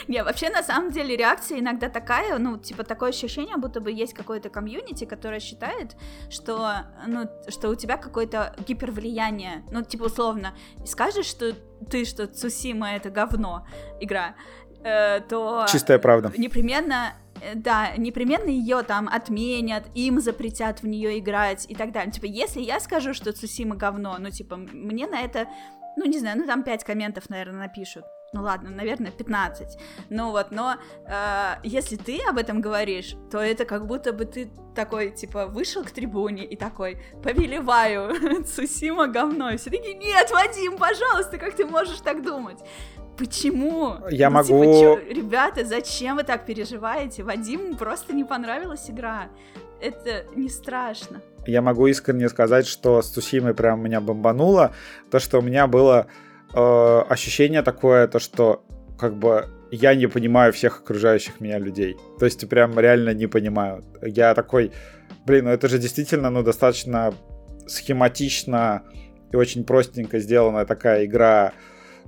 Не, 0.08 0.22
вообще, 0.22 0.50
на 0.50 0.62
самом 0.62 0.90
деле, 0.90 1.16
реакция 1.16 1.60
иногда 1.60 1.88
такая, 1.88 2.38
ну, 2.38 2.58
типа, 2.58 2.84
такое 2.84 3.10
ощущение, 3.10 3.56
будто 3.56 3.80
бы 3.80 3.92
есть 3.92 4.14
какое-то 4.14 4.48
комьюнити, 4.48 5.04
которое 5.04 5.40
считает, 5.40 5.96
что, 6.30 6.86
ну, 7.06 7.28
что 7.48 7.68
у 7.68 7.74
тебя 7.74 7.96
какое-то 7.96 8.54
гипервлияние. 8.66 9.64
Ну, 9.70 9.82
типа, 9.82 10.04
условно, 10.04 10.54
скажешь, 10.86 11.26
что 11.26 11.52
ты, 11.90 12.04
что 12.04 12.26
Цусима— 12.26 12.92
это 12.96 13.10
говно 13.10 13.66
игра, 14.00 14.34
э, 14.82 15.20
то... 15.20 15.66
Чистая 15.68 15.98
правда. 15.98 16.32
Непременно 16.36 17.14
да, 17.54 17.96
непременно 17.96 18.48
ее 18.48 18.82
там 18.82 19.08
отменят, 19.08 19.84
им 19.94 20.20
запретят 20.20 20.82
в 20.82 20.86
нее 20.86 21.18
играть 21.18 21.66
и 21.68 21.74
так 21.74 21.92
далее. 21.92 22.12
Типа, 22.12 22.26
если 22.26 22.60
я 22.60 22.80
скажу, 22.80 23.14
что 23.14 23.32
Цусима 23.32 23.76
говно, 23.76 24.16
ну, 24.18 24.30
типа, 24.30 24.56
мне 24.56 25.06
на 25.06 25.20
это, 25.20 25.48
ну, 25.96 26.04
не 26.06 26.18
знаю, 26.18 26.38
ну, 26.38 26.46
там 26.46 26.62
5 26.62 26.84
комментов, 26.84 27.28
наверное, 27.30 27.60
напишут. 27.60 28.04
Ну 28.34 28.42
ладно, 28.42 28.68
наверное, 28.70 29.10
15. 29.10 29.78
Ну 30.10 30.32
вот, 30.32 30.50
но 30.50 30.76
э, 31.06 31.54
если 31.62 31.96
ты 31.96 32.20
об 32.28 32.36
этом 32.36 32.60
говоришь, 32.60 33.14
то 33.30 33.38
это 33.38 33.64
как 33.64 33.86
будто 33.86 34.12
бы 34.12 34.26
ты 34.26 34.50
такой, 34.74 35.10
типа, 35.12 35.46
вышел 35.46 35.82
к 35.82 35.90
трибуне 35.90 36.44
и 36.44 36.54
такой, 36.54 36.98
повелеваю, 37.22 38.44
Цусима 38.44 39.06
говно. 39.06 39.56
Все 39.56 39.70
такие, 39.70 39.94
нет, 39.94 40.30
Вадим, 40.30 40.76
пожалуйста, 40.76 41.38
как 41.38 41.56
ты 41.56 41.64
можешь 41.64 42.00
так 42.00 42.22
думать? 42.22 42.58
Почему? 43.18 43.96
Я 44.10 44.30
ну, 44.30 44.36
могу... 44.36 44.62
Типа, 44.62 44.80
чё, 44.80 44.98
ребята, 45.12 45.64
зачем 45.64 46.16
вы 46.16 46.22
так 46.22 46.46
переживаете? 46.46 47.24
Вадиму 47.24 47.74
просто 47.76 48.12
не 48.14 48.24
понравилась 48.24 48.88
игра. 48.88 49.28
Это 49.80 50.24
не 50.36 50.48
страшно. 50.48 51.20
Я 51.46 51.60
могу 51.62 51.86
искренне 51.86 52.28
сказать, 52.28 52.66
что 52.66 53.02
с 53.02 53.08
Цусимой 53.08 53.54
прям 53.54 53.82
меня 53.82 54.00
бомбануло. 54.00 54.72
То, 55.10 55.18
что 55.18 55.38
у 55.38 55.42
меня 55.42 55.66
было 55.66 56.06
э, 56.54 57.02
ощущение 57.08 57.62
такое, 57.62 58.06
то, 58.06 58.18
что 58.20 58.64
как 58.98 59.16
бы 59.16 59.46
я 59.70 59.94
не 59.94 60.06
понимаю 60.06 60.52
всех 60.52 60.80
окружающих 60.80 61.40
меня 61.40 61.58
людей. 61.58 61.96
То 62.18 62.24
есть 62.24 62.48
прям 62.48 62.78
реально 62.78 63.14
не 63.14 63.26
понимаю. 63.26 63.84
Я 64.02 64.34
такой, 64.34 64.72
блин, 65.26 65.44
ну 65.44 65.50
это 65.50 65.68
же 65.68 65.78
действительно, 65.78 66.30
ну, 66.30 66.42
достаточно 66.42 67.14
схематично 67.66 68.82
и 69.32 69.36
очень 69.36 69.64
простенько 69.64 70.18
сделанная 70.20 70.64
такая 70.64 71.04
игра 71.04 71.52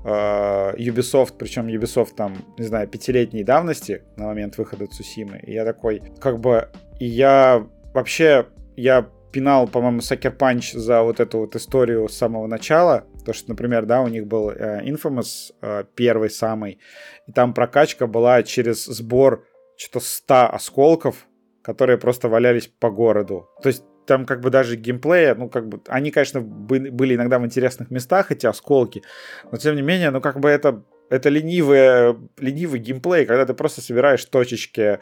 Ubisoft, 0.05 1.35
причем 1.39 1.67
Ubisoft 1.67 2.15
там, 2.17 2.37
не 2.59 2.65
знаю, 2.65 2.89
пятилетней 2.89 3.45
давности 3.45 4.03
на 4.17 4.27
момент 4.27 4.57
выхода 4.59 4.87
Цусимы. 4.87 5.41
И 5.43 5.53
я 5.53 5.65
такой, 5.65 6.03
как 6.21 6.41
бы, 6.41 6.69
и 6.99 7.07
я 7.07 7.67
вообще, 7.93 8.47
я 8.77 9.07
пинал, 9.33 9.69
по-моему, 9.69 9.99
Sucker 9.99 10.37
Punch 10.37 10.77
за 10.79 11.03
вот 11.03 11.21
эту 11.21 11.39
вот 11.39 11.57
историю 11.57 12.09
с 12.09 12.17
самого 12.17 12.47
начала. 12.47 13.05
То, 13.25 13.33
что, 13.33 13.51
например, 13.51 13.87
да, 13.87 14.01
у 14.01 14.09
них 14.09 14.27
был 14.27 14.51
э, 14.51 14.83
Infamous 14.85 15.53
э, 15.61 15.85
первый 15.95 16.31
самый, 16.31 16.81
и 17.27 17.33
там 17.33 17.55
прокачка 17.55 18.07
была 18.07 18.43
через 18.43 18.87
сбор 18.87 19.45
что-то 19.77 20.05
100 20.05 20.55
осколков, 20.55 21.27
которые 21.63 21.99
просто 21.99 22.29
валялись 22.29 22.67
по 22.67 22.91
городу. 22.91 23.49
То 23.63 23.69
есть 23.69 23.85
там 24.11 24.27
как 24.27 24.41
бы 24.41 24.51
даже 24.51 24.75
геймплея, 24.75 25.37
ну 25.37 25.49
как 25.49 25.69
бы, 25.69 25.81
они, 25.87 26.11
конечно, 26.11 26.41
были 26.41 27.15
иногда 27.15 27.39
в 27.39 27.45
интересных 27.45 27.93
местах, 27.93 28.33
эти 28.33 28.45
осколки, 28.45 29.05
но 29.53 29.57
тем 29.57 29.77
не 29.77 29.83
менее, 29.83 30.11
ну 30.11 30.21
как 30.21 30.41
бы 30.41 30.49
это 30.49 30.83
это 31.11 31.29
ленивый, 31.29 32.17
ленивый 32.39 32.81
геймплей, 32.81 33.25
когда 33.25 33.47
ты 33.47 33.55
просто 33.55 33.81
собираешь 33.81 34.25
точечки 34.25 34.81
э, 34.81 34.99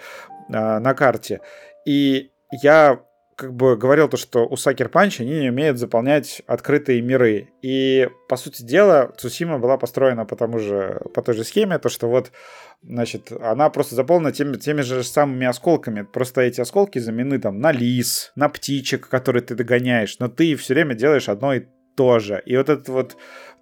на 0.48 0.92
карте. 0.92 1.40
И 1.86 2.32
я 2.62 3.00
как 3.38 3.54
бы 3.54 3.78
говорил 3.78 4.08
то, 4.08 4.18
что 4.18 4.46
у 4.46 4.54
Sucker 4.54 4.90
Punch 4.90 5.22
они 5.22 5.40
не 5.40 5.48
умеют 5.48 5.78
заполнять 5.78 6.42
открытые 6.46 7.00
миры. 7.00 7.50
И, 7.62 8.10
по 8.28 8.36
сути 8.36 8.62
дела, 8.62 9.12
Цусима 9.16 9.58
была 9.58 9.78
построена 9.78 10.26
по, 10.26 10.36
тому 10.36 10.58
же, 10.58 11.00
по 11.14 11.22
той 11.22 11.34
же 11.34 11.44
схеме, 11.44 11.78
то, 11.78 11.88
что 11.88 12.08
вот, 12.08 12.32
значит, 12.82 13.32
она 13.32 13.70
просто 13.70 13.94
заполнена 13.94 14.32
теми, 14.32 14.56
теми 14.56 14.82
же 14.82 15.02
самыми 15.02 15.46
осколками. 15.46 16.02
Просто 16.02 16.42
эти 16.42 16.60
осколки 16.60 16.98
заменены 16.98 17.38
там 17.38 17.60
на 17.60 17.72
лис, 17.72 18.32
на 18.36 18.48
птичек, 18.48 19.08
которые 19.08 19.42
ты 19.42 19.54
догоняешь, 19.54 20.18
но 20.18 20.28
ты 20.28 20.54
все 20.56 20.74
время 20.74 20.94
делаешь 20.94 21.28
одно 21.28 21.54
и 21.54 21.66
то 21.96 22.18
же. 22.18 22.42
И 22.46 22.56
вот 22.56 22.68
этот 22.68 22.88
вот 22.88 23.16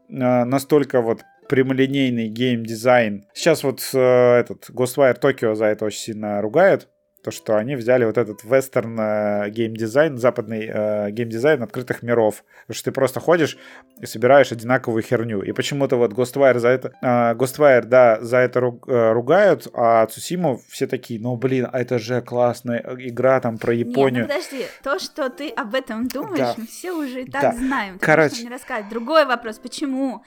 э, 0.08 0.14
настолько 0.44 1.00
вот 1.00 1.22
прямолинейный 1.48 2.28
геймдизайн. 2.28 3.26
Сейчас 3.32 3.62
вот 3.64 3.80
э, 3.94 3.98
этот 3.98 4.68
Ghostwire 4.70 5.20
Tokyo 5.20 5.54
за 5.54 5.66
это 5.66 5.84
очень 5.84 6.00
сильно 6.00 6.42
ругают, 6.42 6.88
то, 7.26 7.32
что 7.32 7.56
они 7.56 7.74
взяли 7.74 8.04
вот 8.04 8.18
этот 8.18 8.44
вестерн 8.44 9.00
э, 9.00 9.50
геймдизайн, 9.50 10.16
западный 10.16 10.70
э, 10.72 11.10
геймдизайн 11.10 11.60
открытых 11.60 12.04
миров. 12.04 12.44
Потому 12.60 12.76
что 12.76 12.84
ты 12.84 12.92
просто 12.92 13.18
ходишь 13.18 13.58
и 14.00 14.06
собираешь 14.06 14.52
одинаковую 14.52 15.02
херню. 15.02 15.42
И 15.42 15.50
почему-то 15.50 15.96
вот 15.96 16.12
Ghostwire 16.12 16.60
за 16.60 16.68
это... 16.68 16.92
Э, 17.02 17.34
Ghostwire, 17.34 17.82
да, 17.82 18.20
за 18.20 18.36
это 18.36 18.60
ру, 18.60 18.80
э, 18.86 19.10
ругают, 19.10 19.66
а 19.74 20.06
Цусиму 20.06 20.60
все 20.68 20.86
такие, 20.86 21.18
ну, 21.18 21.34
блин, 21.36 21.68
а 21.72 21.80
это 21.80 21.98
же 21.98 22.22
классная 22.22 22.94
игра 22.96 23.40
там 23.40 23.58
про 23.58 23.74
Японию. 23.74 24.28
Нет, 24.28 24.28
ну, 24.28 24.34
подожди, 24.34 24.66
то, 24.84 24.98
что 25.00 25.28
ты 25.28 25.48
об 25.48 25.74
этом 25.74 26.06
думаешь, 26.06 26.38
да. 26.38 26.54
мы 26.56 26.66
все 26.68 26.92
уже 26.92 27.22
и 27.22 27.28
так 27.28 27.42
да. 27.42 27.52
знаем. 27.54 27.98
Короче... 28.00 28.44
не 28.44 28.50
рассказать. 28.50 28.88
Другой 28.88 29.24
вопрос, 29.26 29.58
почему 29.58 30.22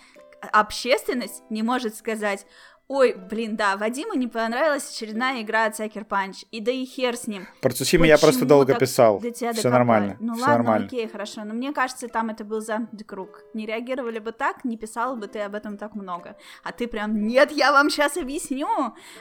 общественность 0.51 1.43
не 1.49 1.63
может 1.63 1.95
сказать, 1.95 2.45
Ой, 2.91 3.13
блин, 3.13 3.55
да, 3.55 3.77
Вадиму 3.77 4.15
не 4.15 4.27
понравилась 4.27 4.89
очередная 4.89 5.43
игра 5.43 5.65
от 5.65 5.79
Sucker 5.79 6.07
Punch, 6.07 6.47
и 6.49 6.59
да 6.59 6.71
и 6.71 6.85
хер 6.85 7.15
с 7.15 7.27
ним. 7.27 7.45
Про 7.61 7.71
Цусиму 7.71 8.05
я 8.05 8.17
просто 8.17 8.45
долго 8.45 8.73
писал, 8.73 9.21
все 9.21 9.69
нормально, 9.69 10.17
Ну 10.19 10.33
все 10.33 10.41
ладно, 10.41 10.57
нормально. 10.57 10.87
окей, 10.87 11.07
хорошо, 11.07 11.43
но 11.43 11.53
мне 11.53 11.71
кажется, 11.71 12.07
там 12.07 12.31
это 12.31 12.43
был 12.43 12.61
замкнутый 12.61 13.05
круг. 13.05 13.43
Не 13.53 13.67
реагировали 13.67 14.17
бы 14.17 14.31
так, 14.31 14.65
не 14.65 14.75
писал 14.75 15.15
бы 15.15 15.27
ты 15.27 15.37
об 15.41 15.53
этом 15.53 15.77
так 15.77 15.93
много. 15.93 16.35
А 16.63 16.71
ты 16.71 16.87
прям, 16.87 17.27
нет, 17.27 17.51
я 17.51 17.71
вам 17.73 17.91
сейчас 17.91 18.17
объясню. 18.17 18.67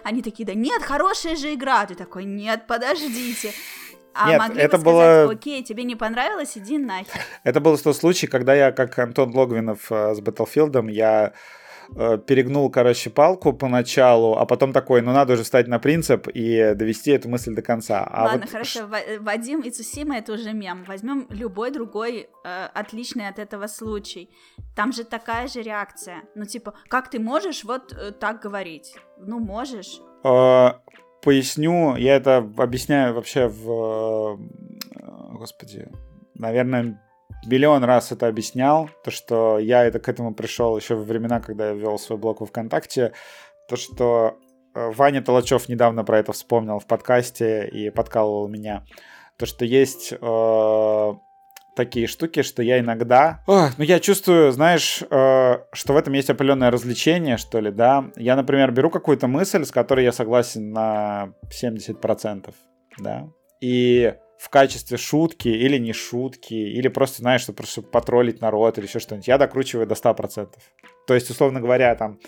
Они 0.02 0.22
такие, 0.22 0.46
да 0.46 0.54
нет, 0.54 0.82
хорошая 0.82 1.36
же 1.36 1.52
игра. 1.52 1.84
Ты 1.84 1.94
такой, 1.94 2.24
нет, 2.24 2.66
подождите. 2.66 3.52
А 4.14 4.30
Нет, 4.30 4.38
могли 4.40 4.62
это 4.62 4.78
бы 4.78 4.80
сказать, 4.80 5.26
было- 5.26 5.32
окей, 5.32 5.62
тебе 5.62 5.84
не 5.84 5.94
понравилось, 5.94 6.56
иди 6.56 6.78
нахер. 6.78 7.20
Это 7.44 7.60
был 7.60 7.76
тот 7.76 7.94
случай, 7.94 8.26
когда 8.26 8.54
я, 8.54 8.72
как 8.72 8.98
Антон 8.98 9.32
Логвинов 9.32 9.92
э, 9.92 10.14
с 10.14 10.20
Battlefield, 10.20 10.90
я 10.90 11.34
э, 11.96 12.18
перегнул, 12.18 12.70
короче, 12.70 13.10
палку 13.10 13.52
поначалу, 13.52 14.36
а 14.36 14.46
потом 14.46 14.72
такой, 14.72 15.02
ну 15.02 15.12
надо 15.12 15.34
уже 15.34 15.42
встать 15.42 15.68
на 15.68 15.78
принцип 15.78 16.28
и 16.28 16.74
довести 16.74 17.10
эту 17.12 17.28
мысль 17.28 17.54
до 17.54 17.62
конца. 17.62 18.04
А 18.04 18.24
Ладно, 18.24 18.40
вот 18.42 18.50
хорошо, 18.50 18.86
Ва- 18.86 19.20
Вадим 19.20 19.60
и 19.60 19.70
Цусима 19.70 20.16
это 20.18 20.32
уже 20.32 20.52
мем. 20.52 20.84
Возьмем 20.86 21.26
любой 21.30 21.70
другой 21.70 22.28
э, 22.44 22.66
отличный 22.74 23.28
от 23.28 23.38
этого 23.38 23.66
случай. 23.66 24.30
Там 24.76 24.92
же 24.92 25.04
такая 25.04 25.48
же 25.48 25.62
реакция. 25.62 26.22
Ну, 26.34 26.44
типа, 26.44 26.74
как 26.88 27.10
ты 27.10 27.18
можешь 27.18 27.64
вот 27.64 27.92
э, 27.92 28.12
так 28.12 28.40
говорить? 28.40 28.94
Ну, 29.18 29.38
можешь. 29.38 30.00
Э, 30.24 30.70
Поясню, 31.22 31.96
я 31.96 32.14
это 32.16 32.36
объясняю 32.56 33.12
вообще 33.14 33.48
в... 33.48 34.38
э, 34.92 35.36
Господи, 35.38 35.88
наверное, 36.34 37.02
миллион 37.46 37.84
раз 37.84 38.12
это 38.12 38.26
объяснял, 38.26 38.90
то, 39.04 39.10
что 39.10 39.58
я 39.58 39.84
это 39.84 39.98
к 39.98 40.08
этому 40.08 40.34
пришел 40.34 40.76
еще 40.76 40.94
во 40.94 41.02
времена, 41.02 41.40
когда 41.40 41.68
я 41.68 41.74
вел 41.74 41.98
свой 41.98 42.18
блог 42.18 42.40
во 42.40 42.46
ВКонтакте, 42.46 43.12
то, 43.68 43.76
что 43.76 44.38
э, 44.74 44.90
Ваня 44.92 45.22
Толочев 45.22 45.68
недавно 45.68 46.04
про 46.04 46.18
это 46.18 46.32
вспомнил 46.32 46.78
в 46.78 46.86
подкасте 46.86 47.68
и 47.68 47.90
подкалывал 47.90 48.48
меня, 48.48 48.84
то, 49.38 49.46
что 49.46 49.64
есть 49.64 50.12
э, 50.12 51.12
такие 51.76 52.08
штуки, 52.08 52.42
что 52.42 52.62
я 52.62 52.80
иногда... 52.80 53.42
Ох, 53.46 53.78
ну, 53.78 53.84
я 53.84 54.00
чувствую, 54.00 54.50
знаешь, 54.50 55.02
э, 55.08 55.58
что 55.72 55.92
в 55.92 55.96
этом 55.96 56.12
есть 56.12 56.28
определенное 56.28 56.72
развлечение, 56.72 57.36
что 57.36 57.60
ли, 57.60 57.70
да. 57.70 58.10
Я, 58.16 58.34
например, 58.34 58.72
беру 58.72 58.90
какую-то 58.90 59.28
мысль, 59.28 59.64
с 59.64 59.70
которой 59.70 60.04
я 60.04 60.10
согласен 60.10 60.72
на 60.72 61.34
70%, 61.50 62.52
да, 62.98 63.28
и 63.60 64.14
в 64.38 64.48
качестве 64.50 64.96
шутки 64.96 65.48
или 65.48 65.78
не 65.78 65.92
шутки, 65.92 66.54
или 66.54 66.88
просто, 66.88 67.18
знаешь, 67.22 67.42
что 67.42 67.52
просто 67.52 67.82
потроллить 67.82 68.40
народ 68.40 68.78
или 68.78 68.86
еще 68.86 69.00
что-нибудь, 69.00 69.26
я 69.26 69.36
докручиваю 69.36 69.86
до 69.86 69.94
100%. 69.94 70.48
То 71.06 71.14
есть, 71.14 71.28
условно 71.30 71.60
говоря, 71.60 71.94
там, 71.96 72.20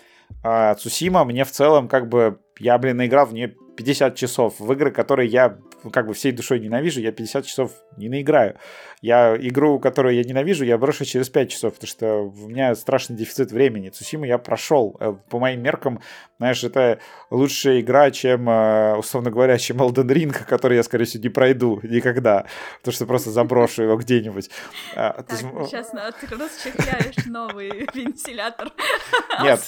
а, 0.43 0.74
Цусима 0.74 1.24
мне 1.24 1.45
в 1.45 1.51
целом, 1.51 1.89
как 1.89 2.09
бы, 2.09 2.41
я, 2.59 2.77
блин, 2.78 2.97
наиграл 2.97 3.27
в 3.27 3.32
нее 3.32 3.55
50 3.77 4.16
часов. 4.16 4.59
В 4.59 4.73
игры, 4.73 4.91
которые 4.91 5.28
я, 5.28 5.59
ну, 5.85 5.91
как 5.91 6.07
бы, 6.07 6.15
всей 6.15 6.32
душой 6.32 6.61
ненавижу, 6.61 7.01
я 7.01 7.12
50 7.12 7.47
часов 7.47 7.73
не 7.97 8.09
наиграю. 8.09 8.57
Я 9.03 9.35
игру, 9.37 9.79
которую 9.79 10.15
я 10.15 10.25
ненавижу, 10.25 10.65
я 10.65 10.77
брошу 10.77 11.07
через 11.07 11.31
5 11.31 11.51
часов, 11.51 11.75
потому 11.75 11.89
что 11.89 12.15
у 12.45 12.49
меня 12.49 12.75
страшный 12.75 13.17
дефицит 13.17 13.51
времени. 13.51 13.89
Цусиму 13.89 14.25
я 14.27 14.37
прошел. 14.37 14.95
Э, 15.01 15.15
По 15.31 15.39
моим 15.39 15.63
меркам, 15.63 16.01
знаешь, 16.39 16.63
это 16.65 16.99
лучшая 17.31 17.81
игра, 17.81 18.11
чем, 18.11 18.49
э, 18.51 18.97
условно 18.97 19.31
говоря, 19.31 19.57
чем 19.57 19.81
Elden 19.81 20.07
Ring, 20.07 20.45
который 20.45 20.77
я, 20.77 20.83
скорее 20.83 21.07
всего, 21.07 21.23
не 21.23 21.31
пройду 21.31 21.81
никогда, 21.83 22.45
потому 22.81 22.93
что 22.95 23.07
просто 23.07 23.31
заброшу 23.31 23.85
его 23.85 23.97
где-нибудь. 23.97 24.51
А, 24.95 25.23
Так, 25.23 25.39
сейчас 25.39 25.91
ты 25.91 26.27
расчехляешь 26.37 27.27
новый 27.27 27.71
вентилятор. 27.95 28.71
Нет. 29.43 29.61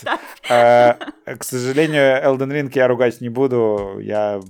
Э, 0.50 0.94
К 1.24 1.42
сожалению, 1.42 2.22
Elden 2.22 2.50
Ring 2.52 2.70
я 2.74 2.86
ругать 2.86 3.20
не 3.22 3.30
буду. 3.30 3.98
Я 4.00 4.40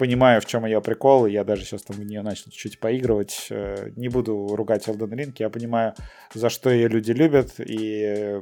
понимаю, 0.00 0.40
в 0.40 0.46
чем 0.46 0.64
ее 0.66 0.80
прикол. 0.80 1.26
и 1.26 1.32
Я 1.32 1.44
даже 1.44 1.62
сейчас 1.64 1.82
там 1.82 1.96
в 1.96 2.04
нее 2.04 2.22
начал 2.22 2.44
чуть-чуть 2.50 2.80
поигрывать. 2.80 3.46
Э, 3.50 3.90
Не 3.96 4.08
буду 4.08 4.32
ругать 4.56 4.88
Elden 4.88 5.10
Ring. 5.18 5.34
Я 5.38 5.50
понимаю, 5.50 5.94
за 6.34 6.48
что 6.50 6.70
ее 6.70 6.88
люди 6.88 7.12
любят. 7.12 7.50
И 7.58 8.40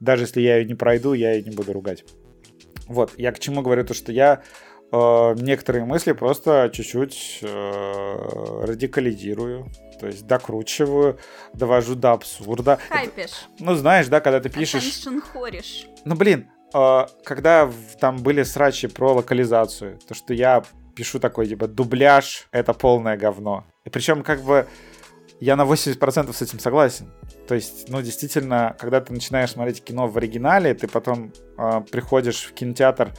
даже 0.00 0.24
если 0.24 0.40
я 0.42 0.56
ее 0.58 0.64
не 0.66 0.74
пройду, 0.74 1.14
я 1.14 1.32
ее 1.32 1.42
не 1.44 1.56
буду 1.56 1.72
ругать. 1.72 2.04
Вот, 2.88 3.12
я 3.16 3.32
к 3.32 3.38
чему 3.38 3.62
говорю, 3.62 3.84
то 3.84 3.94
что 3.94 4.12
я 4.12 4.42
э, 4.92 5.34
некоторые 5.40 5.84
мысли 5.84 6.12
просто 6.12 6.68
чуть-чуть 6.74 7.38
э, 7.42 8.64
радикализирую, 8.66 9.66
то 10.00 10.06
есть 10.06 10.26
докручиваю, 10.26 11.18
довожу 11.54 11.94
до 11.94 12.12
абсурда. 12.12 12.78
Это- 12.90 12.94
Хайпишь. 12.96 13.46
ну, 13.60 13.74
знаешь, 13.74 14.08
да, 14.08 14.20
когда 14.20 14.40
ты 14.40 14.48
пишешь... 14.50 15.04
Хоришь. 15.32 15.86
Ну, 16.04 16.14
блин, 16.16 16.50
э, 16.74 17.06
когда 17.24 17.66
в- 17.66 17.96
там 18.00 18.16
были 18.18 18.42
срачи 18.42 18.88
про 18.88 19.12
локализацию, 19.14 19.98
то, 20.06 20.14
что 20.14 20.34
я 20.34 20.62
пишу 20.94 21.18
такой, 21.18 21.46
типа, 21.46 21.66
дубляж— 21.66 22.46
это 22.52 22.72
полное 22.72 23.16
говно. 23.16 23.64
И 23.84 23.90
причем, 23.90 24.22
как 24.22 24.42
бы, 24.42 24.66
я 25.40 25.56
на 25.56 25.64
80% 25.64 26.32
с 26.32 26.42
этим 26.42 26.58
согласен. 26.58 27.10
То 27.48 27.54
есть, 27.54 27.88
ну, 27.88 28.00
действительно, 28.00 28.76
когда 28.78 29.00
ты 29.00 29.12
начинаешь 29.12 29.50
смотреть 29.50 29.82
кино 29.82 30.06
в 30.06 30.16
оригинале, 30.16 30.74
ты 30.74 30.86
потом 30.86 31.32
э, 31.58 31.80
приходишь 31.90 32.44
в 32.44 32.52
кинотеатр. 32.52 33.12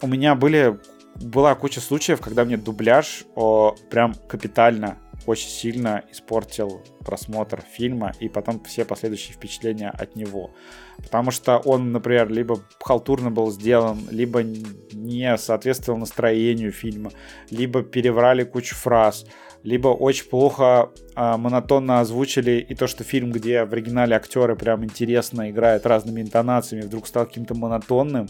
У 0.00 0.06
меня 0.08 0.34
были, 0.34 0.78
была 1.16 1.54
куча 1.54 1.80
случаев, 1.80 2.20
когда 2.20 2.44
мне 2.44 2.56
дубляж 2.56 3.24
о, 3.36 3.76
прям 3.90 4.14
капитально, 4.28 4.98
очень 5.26 5.48
сильно 5.48 6.04
испортил 6.10 6.82
просмотр 7.04 7.62
фильма 7.62 8.12
и 8.20 8.28
потом 8.28 8.62
все 8.64 8.84
последующие 8.84 9.34
впечатления 9.34 9.90
от 9.90 10.16
него. 10.16 10.50
Потому 10.98 11.30
что 11.30 11.58
он, 11.58 11.92
например, 11.92 12.28
либо 12.30 12.60
халтурно 12.80 13.30
был 13.30 13.50
сделан, 13.50 14.00
либо 14.10 14.42
не 14.42 15.36
соответствовал 15.36 15.98
настроению 15.98 16.72
фильма, 16.72 17.12
либо 17.50 17.82
переврали 17.82 18.44
кучу 18.44 18.74
фраз, 18.74 19.26
либо 19.62 19.88
очень 19.88 20.28
плохо 20.28 20.90
а, 21.14 21.36
монотонно 21.36 22.00
озвучили 22.00 22.64
и 22.68 22.74
то, 22.74 22.86
что 22.86 23.04
фильм, 23.04 23.30
где 23.30 23.64
в 23.64 23.72
оригинале 23.72 24.16
актеры 24.16 24.56
прям 24.56 24.84
интересно 24.84 25.50
играют 25.50 25.86
разными 25.86 26.20
интонациями, 26.20 26.82
вдруг 26.82 27.06
стал 27.06 27.26
каким-то 27.26 27.54
монотонным, 27.54 28.28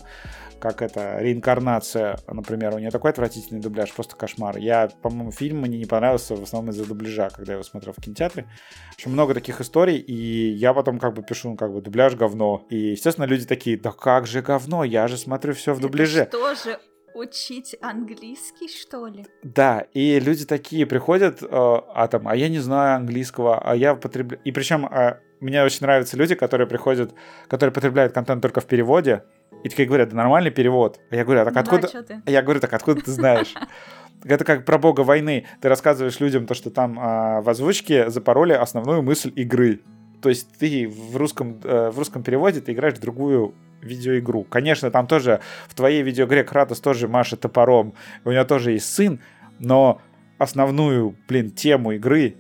как 0.62 0.80
это, 0.80 1.18
реинкарнация, 1.18 2.18
например, 2.28 2.74
у 2.74 2.78
нее 2.78 2.90
такой 2.90 3.10
отвратительный 3.10 3.60
дубляж, 3.60 3.92
просто 3.92 4.14
кошмар. 4.14 4.58
Я, 4.58 4.88
по-моему, 5.02 5.32
фильм 5.32 5.60
мне 5.62 5.76
не 5.76 5.86
понравился 5.86 6.36
в 6.36 6.42
основном 6.44 6.70
из-за 6.70 6.86
дубляжа, 6.86 7.30
когда 7.30 7.52
я 7.52 7.54
его 7.54 7.64
смотрел 7.64 7.92
в 7.92 8.00
кинотеатре. 8.00 8.46
В 8.92 8.94
общем, 8.94 9.10
много 9.10 9.34
таких 9.34 9.60
историй, 9.60 9.96
и 9.96 10.52
я 10.52 10.72
потом 10.72 11.00
как 11.00 11.14
бы 11.14 11.22
пишу, 11.24 11.50
ну, 11.50 11.56
как 11.56 11.72
бы, 11.72 11.80
дубляж 11.80 12.14
говно. 12.14 12.64
И, 12.70 12.90
естественно, 12.90 13.24
люди 13.24 13.44
такие, 13.44 13.76
да 13.76 13.90
как 13.90 14.28
же 14.28 14.40
говно, 14.40 14.84
я 14.84 15.08
же 15.08 15.16
смотрю 15.16 15.52
все 15.54 15.74
в 15.74 15.80
дубляже. 15.80 16.28
Что 16.30 16.54
же, 16.54 16.78
учить 17.14 17.76
английский, 17.80 18.68
что 18.68 19.06
ли? 19.06 19.26
Да, 19.42 19.86
и 19.92 20.18
люди 20.20 20.44
такие 20.44 20.86
приходят, 20.86 21.42
э, 21.42 21.46
а 21.50 22.08
там, 22.08 22.28
а 22.28 22.36
я 22.36 22.48
не 22.48 22.58
знаю 22.58 22.96
английского, 22.96 23.58
а 23.58 23.74
я 23.74 23.94
потребляю... 23.94 24.42
И 24.44 24.52
причем 24.52 24.86
э, 24.86 25.18
мне 25.40 25.62
очень 25.62 25.80
нравятся 25.82 26.16
люди, 26.16 26.34
которые 26.34 26.66
приходят, 26.66 27.14
которые 27.48 27.72
потребляют 27.72 28.12
контент 28.12 28.42
только 28.42 28.60
в 28.60 28.66
переводе, 28.66 29.24
и 29.64 29.68
такие 29.68 29.86
говорят, 29.86 30.10
да 30.10 30.16
нормальный 30.16 30.50
перевод. 30.50 31.00
А 31.10 31.16
я 31.16 31.24
говорю, 31.24 31.42
а 31.42 31.44
так 31.44 31.56
откуда... 31.56 31.88
Да? 32.08 32.22
Я 32.26 32.42
говорю, 32.42 32.60
так 32.60 32.72
откуда 32.72 33.00
ты 33.00 33.10
знаешь? 33.10 33.54
Это 34.24 34.44
как 34.44 34.64
про 34.64 34.78
бога 34.78 35.00
войны. 35.00 35.46
Ты 35.60 35.68
рассказываешь 35.68 36.20
людям 36.20 36.46
то, 36.46 36.54
что 36.54 36.70
там 36.70 36.98
а, 37.00 37.40
в 37.40 37.48
озвучке 37.48 38.08
запороли 38.10 38.52
основную 38.52 39.02
мысль 39.02 39.32
игры. 39.34 39.80
То 40.22 40.28
есть 40.28 40.48
ты 40.58 40.88
в 40.88 41.16
русском, 41.16 41.60
э, 41.64 41.90
в 41.90 41.98
русском 41.98 42.22
переводе 42.22 42.60
ты 42.60 42.72
играешь 42.72 42.94
в 42.94 43.00
другую 43.00 43.54
видеоигру. 43.80 44.44
Конечно, 44.44 44.90
там 44.90 45.06
тоже 45.08 45.40
в 45.68 45.74
твоей 45.74 46.02
видеоигре 46.02 46.44
Кратос 46.44 46.80
тоже 46.80 47.08
машет 47.08 47.40
топором. 47.40 47.94
У 48.24 48.30
него 48.30 48.44
тоже 48.44 48.72
есть 48.72 48.94
сын, 48.94 49.20
но 49.58 50.00
основную, 50.38 51.16
блин, 51.28 51.50
тему 51.50 51.92
игры, 51.92 52.36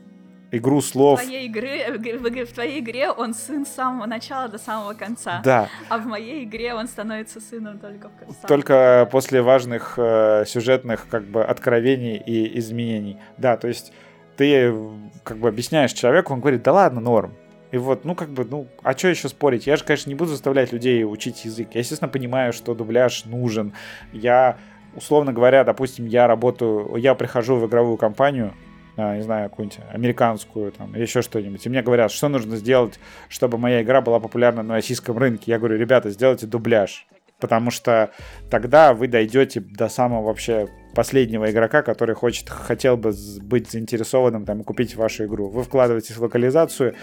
игру 0.52 0.78
В 0.80 0.84
слов... 0.84 1.20
твоей, 1.22 1.46
игры, 1.46 1.98
в, 1.98 2.00
в- 2.22 2.44
в 2.46 2.52
твоей 2.52 2.78
игре 2.80 3.10
он 3.10 3.34
сын 3.34 3.64
с 3.66 3.70
самого 3.70 4.06
начала 4.06 4.48
до 4.48 4.58
самого 4.58 4.92
конца. 4.94 5.40
Да, 5.44 5.68
А 5.88 5.98
в 5.98 6.06
моей 6.06 6.44
игре 6.44 6.74
он 6.74 6.86
становится 6.86 7.40
сыном 7.40 7.78
только 7.78 8.08
в 8.08 8.16
конце. 8.18 8.46
только 8.46 9.08
после 9.10 9.42
важных 9.42 9.94
э, 9.96 10.44
сюжетных 10.46 11.08
как 11.10 11.24
бы 11.24 11.42
откровений 11.44 12.16
и 12.18 12.58
изменений. 12.58 13.18
Да, 13.38 13.56
то 13.56 13.66
есть 13.66 13.92
ты 14.36 14.52
э, 14.70 14.90
как 15.24 15.38
бы 15.38 15.48
объясняешь 15.48 15.92
человеку, 15.92 16.32
он 16.34 16.40
говорит, 16.40 16.62
да 16.62 16.72
ладно, 16.72 17.00
норм. 17.00 17.34
И 17.72 17.78
вот, 17.78 18.04
ну, 18.04 18.14
как 18.14 18.28
бы, 18.28 18.44
ну, 18.44 18.68
а 18.82 18.92
что 18.92 19.08
еще 19.08 19.28
спорить? 19.28 19.66
Я 19.66 19.76
же, 19.76 19.84
конечно, 19.84 20.10
не 20.10 20.14
буду 20.14 20.30
заставлять 20.30 20.72
людей 20.72 21.04
учить 21.04 21.44
язык. 21.46 21.68
Я, 21.72 21.80
естественно, 21.80 22.08
понимаю, 22.08 22.52
что 22.52 22.74
дубляж 22.74 23.24
нужен. 23.24 23.72
Я, 24.12 24.58
условно 24.94 25.32
говоря, 25.32 25.64
допустим, 25.64 26.06
я 26.06 26.26
работаю, 26.26 26.96
я 26.96 27.14
прихожу 27.14 27.56
в 27.56 27.66
игровую 27.66 27.96
компанию, 27.96 28.52
а, 28.98 29.16
не 29.16 29.22
знаю, 29.22 29.48
какую-нибудь 29.48 29.80
американскую, 29.90 30.70
там, 30.72 30.94
или 30.94 31.02
еще 31.02 31.22
что-нибудь, 31.22 31.64
и 31.64 31.70
мне 31.70 31.80
говорят, 31.80 32.12
что 32.12 32.28
нужно 32.28 32.56
сделать, 32.56 33.00
чтобы 33.30 33.56
моя 33.56 33.82
игра 33.82 34.02
была 34.02 34.20
популярна 34.20 34.62
на 34.62 34.74
российском 34.74 35.16
рынке. 35.16 35.50
Я 35.50 35.58
говорю, 35.58 35.78
ребята, 35.78 36.10
сделайте 36.10 36.46
дубляж. 36.46 37.06
Потому 37.42 37.72
что 37.72 38.12
тогда 38.50 38.94
вы 38.94 39.08
дойдете 39.08 39.58
до 39.58 39.88
самого 39.88 40.26
вообще 40.26 40.68
последнего 40.94 41.50
игрока, 41.50 41.82
который 41.82 42.14
хочет, 42.14 42.48
хотел 42.48 42.96
бы 42.96 43.12
быть 43.40 43.68
заинтересованным 43.68 44.44
там, 44.44 44.60
и 44.60 44.64
купить 44.64 44.94
вашу 44.94 45.24
игру. 45.24 45.48
Вы 45.48 45.64
вкладываетесь 45.64 46.16
в 46.16 46.22
локализацию, 46.22 46.94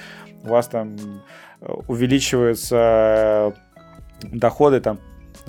у 0.44 0.48
вас 0.48 0.68
там 0.68 0.95
увеличиваются 1.88 3.53
доходы 4.22 4.82
там 4.82 4.99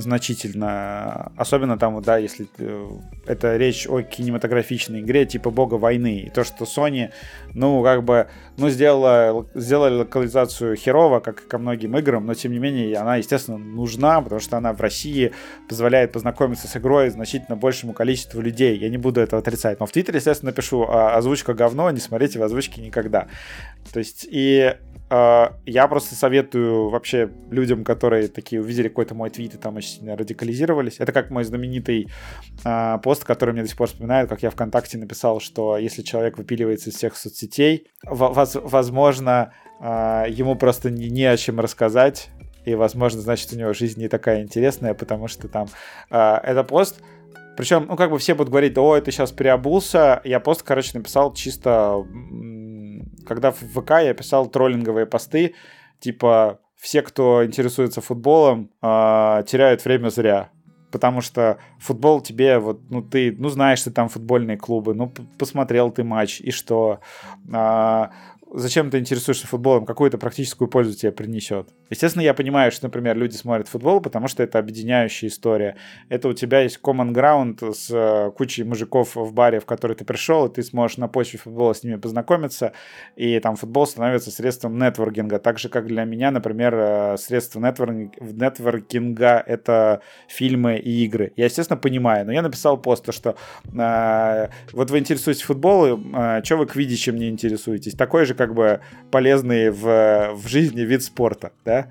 значительно. 0.01 1.32
Особенно 1.36 1.78
там, 1.78 2.01
да, 2.02 2.18
если 2.18 2.48
э, 2.59 2.89
это 3.27 3.56
речь 3.56 3.86
о 3.89 4.02
кинематографичной 4.02 5.01
игре 5.01 5.27
типа 5.27 5.51
Бога 5.51 5.74
войны. 5.74 6.20
И 6.20 6.31
то, 6.31 6.44
что 6.44 6.64
Sony, 6.64 7.10
ну, 7.55 7.82
как 7.82 8.05
бы, 8.05 8.28
ну, 8.56 8.68
сделала, 8.68 9.47
сделали 9.55 9.94
локализацию 9.94 10.77
херова, 10.77 11.20
как 11.20 11.43
и 11.43 11.48
ко 11.48 11.59
многим 11.59 11.97
играм, 11.97 12.24
но, 12.27 12.35
тем 12.35 12.52
не 12.52 12.59
менее, 12.59 12.97
она, 12.97 13.16
естественно, 13.16 13.59
нужна, 13.59 14.20
потому 14.20 14.40
что 14.40 14.56
она 14.56 14.72
в 14.72 14.81
России 14.81 15.32
позволяет 15.68 16.12
познакомиться 16.12 16.68
с 16.68 16.77
игрой 16.77 17.10
значительно 17.10 17.56
большему 17.56 17.93
количеству 17.93 18.40
людей. 18.40 18.77
Я 18.78 18.89
не 18.89 18.98
буду 18.98 19.20
этого 19.20 19.40
отрицать. 19.40 19.81
Но 19.81 19.86
в 19.86 19.93
Твиттере, 19.93 20.18
естественно, 20.18 20.51
напишу, 20.51 20.86
а, 20.89 21.16
озвучка 21.16 21.55
говно, 21.55 21.90
не 21.90 22.01
смотрите 22.01 22.39
в 22.39 22.43
озвучке 22.43 22.81
никогда. 22.81 23.28
То 23.93 23.98
есть, 23.98 24.27
и 24.31 24.74
я 25.11 25.89
просто 25.89 26.15
советую 26.15 26.89
вообще 26.89 27.31
людям, 27.51 27.82
которые 27.82 28.28
такие 28.28 28.62
увидели 28.62 28.89
какой-то 28.89 29.15
мой 29.15 29.31
твит 29.31 29.55
и 29.55 29.59
там 29.59 29.77
очень 29.77 29.89
сильно 29.89 30.16
радикализировались. 30.16 31.01
Это 31.01 31.12
как 31.12 31.31
мой 31.31 31.43
знаменитый 31.43 32.09
э, 32.65 32.99
пост, 33.03 33.24
который 33.24 33.53
мне 33.53 33.62
до 33.62 33.69
сих 33.69 33.77
пор 33.77 33.89
вспоминают, 33.89 34.31
как 34.31 34.43
я 34.43 34.51
ВКонтакте 34.51 34.99
написал, 34.99 35.41
что 35.41 35.77
если 35.77 36.03
человек 36.03 36.39
выпиливается 36.39 36.91
из 36.91 36.95
всех 36.95 37.16
соцсетей, 37.16 37.89
воз, 38.05 38.57
возможно, 38.62 39.53
э, 39.81 40.27
ему 40.28 40.55
просто 40.55 40.91
не, 40.91 41.11
не 41.11 41.24
о 41.24 41.37
чем 41.37 41.59
рассказать, 41.59 42.31
и, 42.65 42.74
возможно, 42.74 43.20
значит, 43.20 43.53
у 43.53 43.57
него 43.57 43.73
жизнь 43.73 44.01
не 44.01 44.09
такая 44.09 44.43
интересная, 44.43 44.95
потому 44.95 45.27
что 45.27 45.49
там 45.49 45.66
э, 46.11 46.39
это 46.45 46.62
пост, 46.62 47.03
причем, 47.57 47.87
ну, 47.89 47.97
как 47.97 48.11
бы 48.11 48.19
все 48.19 48.35
будут 48.35 48.51
говорить, 48.51 48.78
о, 48.78 48.99
ты 49.01 49.11
сейчас 49.11 49.32
переобулся. 49.32 50.23
Я 50.24 50.41
пост, 50.41 50.62
короче, 50.62 50.97
написал 50.97 51.35
чисто 51.35 52.07
когда 53.27 53.51
в 53.51 53.59
ВК 53.59 53.91
я 54.03 54.15
писал 54.15 54.47
троллинговые 54.47 55.07
посты, 55.07 55.55
типа 55.99 56.61
все, 56.77 57.03
кто 57.03 57.45
интересуется 57.45 58.01
футболом, 58.01 58.71
э, 58.83 59.45
теряют 59.47 59.85
время 59.85 60.09
зря. 60.09 60.51
Потому 60.91 61.21
что 61.21 61.59
футбол 61.79 62.21
тебе, 62.21 62.59
вот, 62.59 62.81
ну, 62.91 63.03
ты, 63.03 63.35
ну, 63.39 63.49
знаешь 63.49 63.83
ты 63.83 63.91
там 63.91 64.09
футбольные 64.09 64.57
клубы, 64.57 64.95
ну, 64.95 65.13
посмотрел 65.39 65.91
ты 65.91 66.03
матч, 66.03 66.41
и 66.41 66.51
что? 66.51 67.01
А, 67.53 68.11
зачем 68.52 68.90
ты 68.90 68.98
интересуешься 68.98 69.47
футболом, 69.47 69.86
какую 69.86 70.09
это 70.09 70.18
практическую 70.18 70.68
пользу 70.68 70.97
тебе 70.97 71.12
принесет. 71.12 71.68
Естественно, 71.89 72.22
я 72.22 72.35
понимаю, 72.35 72.72
что, 72.72 72.86
например, 72.86 73.16
люди 73.16 73.36
смотрят 73.36 73.68
футбол, 73.68 74.01
потому 74.01 74.28
что 74.28 74.43
это 74.43 74.59
объединяющая 74.59 75.28
история. 75.28 75.77
Это 76.09 76.28
у 76.28 76.32
тебя 76.32 76.60
есть 76.60 76.81
common 76.82 77.12
ground 77.12 77.74
с 77.74 77.90
э, 77.90 78.31
кучей 78.32 78.64
мужиков 78.64 79.14
в 79.16 79.32
баре, 79.32 79.60
в 79.60 79.66
который 79.66 79.97
ты 79.97 80.05
пришел, 80.05 80.47
и 80.47 80.52
ты 80.52 80.62
сможешь 80.62 80.97
на 80.97 81.09
почве 81.09 81.39
футбола 81.39 81.72
с 81.72 81.85
ними 81.85 81.97
познакомиться, 81.97 82.72
и 83.16 83.39
там 83.40 83.56
футбол 83.56 83.86
становится 83.86 84.31
средством 84.31 84.78
нетворкинга. 84.78 85.39
Так 85.39 85.59
же, 85.59 85.68
как 85.68 85.86
для 85.86 86.05
меня, 86.05 86.31
например, 86.31 86.74
э, 86.74 87.16
средство 87.18 87.60
нетворкинга— 87.60 89.43
это 89.47 90.02
фильмы 90.28 90.78
и 90.78 91.05
игры. 91.05 91.32
Я, 91.36 91.47
естественно, 91.47 91.77
понимаю, 91.77 92.27
но 92.27 92.32
я 92.32 92.43
написал 92.43 92.77
пост, 92.81 93.12
что 93.12 93.36
э, 93.72 94.48
вот 94.72 94.90
вы 94.90 94.98
интересуетесь 94.98 95.43
футболом, 95.43 96.14
э, 96.16 96.43
что 96.44 96.56
вы 96.56 96.66
к 96.66 96.77
видичам 96.77 97.16
не 97.16 97.28
интересуетесь? 97.28 97.94
Такой 97.94 98.24
же 98.24 98.35
как 98.41 98.55
бы 98.55 98.81
полезный 99.11 99.69
в, 99.69 100.31
в 100.33 100.49
жизни 100.49 100.81
вид 100.81 101.03
спорта, 101.03 101.53
да. 101.62 101.89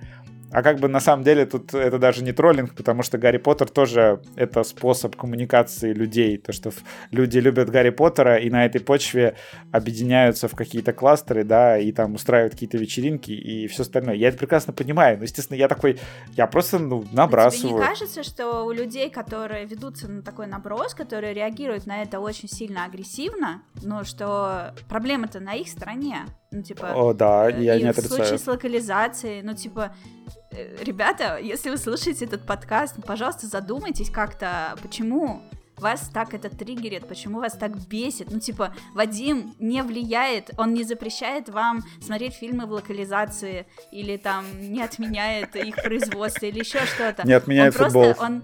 А 0.51 0.63
как 0.63 0.79
бы 0.79 0.87
на 0.87 0.99
самом 0.99 1.23
деле 1.23 1.45
тут 1.45 1.73
это 1.73 1.99
даже 1.99 2.23
не 2.23 2.31
троллинг, 2.31 2.73
потому 2.73 3.03
что 3.03 3.17
Гарри 3.17 3.37
Поттер 3.37 3.69
тоже 3.69 4.21
это 4.35 4.63
способ 4.63 5.15
коммуникации 5.15 5.93
людей. 5.93 6.37
То, 6.37 6.51
что 6.53 6.71
люди 7.11 7.37
любят 7.37 7.69
Гарри 7.69 7.91
Поттера 7.91 8.37
и 8.37 8.49
на 8.49 8.65
этой 8.65 8.81
почве 8.81 9.35
объединяются 9.71 10.47
в 10.47 10.55
какие-то 10.55 10.91
кластеры, 10.93 11.43
да, 11.43 11.77
и 11.77 11.91
там 11.91 12.15
устраивают 12.15 12.53
какие-то 12.53 12.77
вечеринки 12.77 13.31
и 13.31 13.67
все 13.67 13.83
остальное. 13.83 14.15
Я 14.15 14.29
это 14.29 14.37
прекрасно 14.37 14.73
понимаю, 14.73 15.17
но, 15.17 15.23
естественно, 15.23 15.57
я 15.57 15.67
такой, 15.67 15.99
я 16.31 16.47
просто 16.47 16.79
ну, 16.79 17.05
набрасываю. 17.11 17.69
Тебе 17.69 17.81
не 17.81 17.87
кажется, 17.87 18.23
что 18.23 18.65
у 18.65 18.71
людей, 18.71 19.09
которые 19.09 19.65
ведутся 19.65 20.07
на 20.07 20.23
такой 20.23 20.47
наброс, 20.47 20.95
которые 20.95 21.33
реагируют 21.33 21.85
на 21.85 22.01
это 22.01 22.19
очень 22.19 22.49
сильно 22.49 22.85
агрессивно, 22.85 23.61
но 23.83 24.03
что 24.03 24.73
проблема-то 24.87 25.39
на 25.39 25.53
их 25.53 25.67
стороне? 25.67 26.25
Ну, 26.51 26.63
типа... 26.63 26.93
О, 26.95 27.13
да, 27.13 27.47
я 27.49 27.75
и 27.75 27.83
не 27.83 27.89
отрицаю. 27.89 28.09
в 28.09 28.15
случае 28.15 28.39
с 28.39 28.47
локализацией, 28.47 29.43
ну, 29.43 29.53
типа, 29.53 29.93
Э, 30.29 30.38
ребята, 30.51 31.37
если 31.37 31.69
вы 31.69 31.77
слушаете 31.77 32.25
этот 32.25 32.45
подкаст, 32.45 32.95
ну, 32.97 33.03
пожалуйста, 33.03 33.47
задумайтесь 33.47 34.09
как-то, 34.09 34.75
почему 34.81 35.41
вас 35.79 36.09
так 36.13 36.33
это 36.33 36.49
триггерит, 36.49 37.07
почему 37.07 37.39
вас 37.39 37.53
так 37.53 37.75
бесит. 37.87 38.31
Ну, 38.31 38.39
типа, 38.39 38.73
Вадим 38.93 39.55
не 39.59 39.81
влияет, 39.81 40.51
он 40.57 40.73
не 40.73 40.83
запрещает 40.83 41.49
вам 41.49 41.83
смотреть 42.01 42.33
фильмы 42.33 42.65
в 42.65 42.71
локализации 42.71 43.65
или 43.91 44.17
там 44.17 44.45
не 44.59 44.81
отменяет 44.81 45.55
их 45.55 45.75
производство 45.75 46.45
или 46.45 46.59
еще 46.59 46.79
что-то. 46.85 47.25
Не 47.25 47.33
отменяет 47.33 47.75
он 47.75 47.85
футбол. 47.85 48.03
Просто, 48.03 48.23
он, 48.23 48.43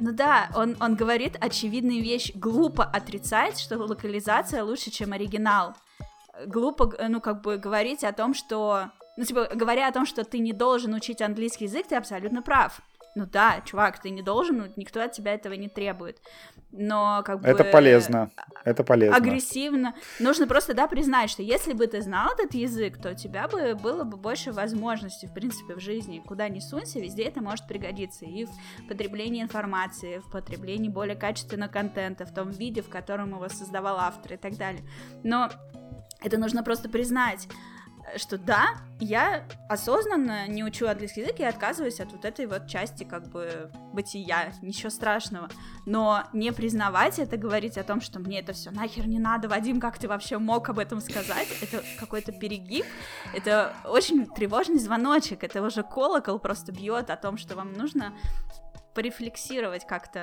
ну 0.00 0.12
да, 0.12 0.50
он, 0.54 0.76
он 0.80 0.94
говорит 0.94 1.36
очевидную 1.40 2.02
вещь. 2.02 2.32
Глупо 2.34 2.84
отрицать, 2.84 3.58
что 3.58 3.78
локализация 3.78 4.62
лучше, 4.62 4.90
чем 4.90 5.12
оригинал. 5.12 5.74
Глупо, 6.46 6.92
ну, 7.08 7.20
как 7.20 7.42
бы 7.42 7.56
говорить 7.56 8.04
о 8.04 8.12
том, 8.12 8.34
что 8.34 8.90
ну, 9.16 9.24
типа, 9.24 9.48
говоря 9.54 9.88
о 9.88 9.92
том, 9.92 10.06
что 10.06 10.24
ты 10.24 10.38
не 10.38 10.52
должен 10.52 10.94
учить 10.94 11.20
английский 11.20 11.64
язык, 11.64 11.86
ты 11.86 11.96
абсолютно 11.96 12.42
прав. 12.42 12.80
Ну 13.14 13.26
да, 13.26 13.60
чувак, 13.66 14.00
ты 14.00 14.08
не 14.08 14.22
должен, 14.22 14.56
ну, 14.56 14.64
никто 14.76 15.02
от 15.02 15.12
тебя 15.12 15.34
этого 15.34 15.52
не 15.52 15.68
требует. 15.68 16.18
Но 16.70 17.22
как 17.26 17.42
бы... 17.42 17.48
Это 17.48 17.62
полезно, 17.62 18.30
это 18.64 18.84
полезно. 18.84 19.14
Агрессивно. 19.14 19.94
Нужно 20.18 20.46
просто, 20.46 20.72
да, 20.72 20.86
признать, 20.86 21.28
что 21.28 21.42
если 21.42 21.74
бы 21.74 21.86
ты 21.86 22.00
знал 22.00 22.32
этот 22.32 22.54
язык, 22.54 22.96
то 22.96 23.10
у 23.10 23.14
тебя 23.14 23.48
бы 23.48 23.74
было 23.74 24.04
бы 24.04 24.16
больше 24.16 24.50
возможностей, 24.50 25.26
в 25.26 25.34
принципе, 25.34 25.74
в 25.74 25.80
жизни. 25.80 26.22
Куда 26.26 26.48
ни 26.48 26.60
сунься, 26.60 27.00
везде 27.00 27.24
это 27.24 27.42
может 27.42 27.68
пригодиться. 27.68 28.24
И 28.24 28.46
в 28.46 28.88
потреблении 28.88 29.42
информации, 29.42 30.20
в 30.20 30.30
потреблении 30.30 30.88
более 30.88 31.16
качественного 31.16 31.70
контента, 31.70 32.24
в 32.24 32.32
том 32.32 32.48
виде, 32.48 32.80
в 32.80 32.88
котором 32.88 33.34
его 33.34 33.48
создавал 33.50 33.98
автор 33.98 34.32
и 34.32 34.36
так 34.38 34.56
далее. 34.56 34.82
Но 35.22 35.50
это 36.22 36.38
нужно 36.38 36.62
просто 36.62 36.88
признать 36.88 37.46
что 38.16 38.38
да, 38.38 38.74
я 39.00 39.44
осознанно 39.68 40.46
не 40.48 40.64
учу 40.64 40.86
английский 40.86 41.22
язык 41.22 41.40
и 41.40 41.44
отказываюсь 41.44 42.00
от 42.00 42.12
вот 42.12 42.24
этой 42.24 42.46
вот 42.46 42.66
части 42.66 43.04
как 43.04 43.28
бы 43.28 43.70
бытия, 43.92 44.52
ничего 44.62 44.90
страшного. 44.90 45.48
Но 45.86 46.24
не 46.32 46.52
признавать 46.52 47.18
это, 47.18 47.36
говорить 47.36 47.78
о 47.78 47.84
том, 47.84 48.00
что 48.00 48.20
мне 48.20 48.40
это 48.40 48.52
все 48.52 48.70
нахер 48.70 49.06
не 49.06 49.18
надо, 49.18 49.48
Вадим, 49.48 49.80
как 49.80 49.98
ты 49.98 50.08
вообще 50.08 50.38
мог 50.38 50.68
об 50.68 50.78
этом 50.78 51.00
сказать, 51.00 51.48
это 51.60 51.82
какой-то 51.98 52.32
перегиб, 52.32 52.86
это 53.34 53.74
очень 53.84 54.26
тревожный 54.26 54.78
звоночек, 54.78 55.44
это 55.44 55.62
уже 55.62 55.82
колокол 55.82 56.38
просто 56.38 56.72
бьет 56.72 57.10
о 57.10 57.16
том, 57.16 57.36
что 57.36 57.56
вам 57.56 57.72
нужно 57.72 58.12
порефлексировать 58.94 59.86
как-то, 59.86 60.22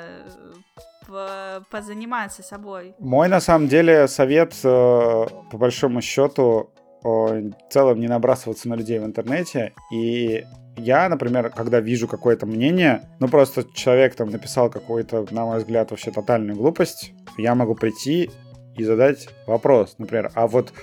позаниматься 1.72 2.44
собой. 2.44 2.96
Мой, 3.00 3.28
на 3.30 3.40
самом 3.40 3.68
деле, 3.68 4.08
совет, 4.08 4.54
э, 4.64 5.26
по 5.52 5.58
большому 5.58 6.02
счету, 6.02 6.72
в 7.04 7.54
целом 7.70 8.00
не 8.00 8.08
набрасываться 8.08 8.68
на 8.70 8.76
людей 8.76 9.00
в 9.00 9.06
интернете. 9.06 9.74
И 9.92 10.46
я, 10.78 11.10
например, 11.10 11.50
когда 11.50 11.80
вижу 11.80 12.08
какое-то 12.08 12.46
мнение, 12.46 13.02
ну 13.20 13.28
просто 13.28 13.66
человек 13.74 14.16
там 14.16 14.30
написал 14.30 14.70
какую-то, 14.70 15.26
на 15.32 15.46
мой 15.46 15.60
взгляд, 15.60 15.92
вообще 15.92 16.12
тотальную 16.12 16.58
глупость, 16.58 17.14
я 17.38 17.56
могу 17.56 17.76
прийти 17.76 18.30
и 18.78 18.84
задать 18.84 19.30
вопрос, 19.46 19.96
например, 19.98 20.32
а 20.36 20.48
вот 20.48 20.74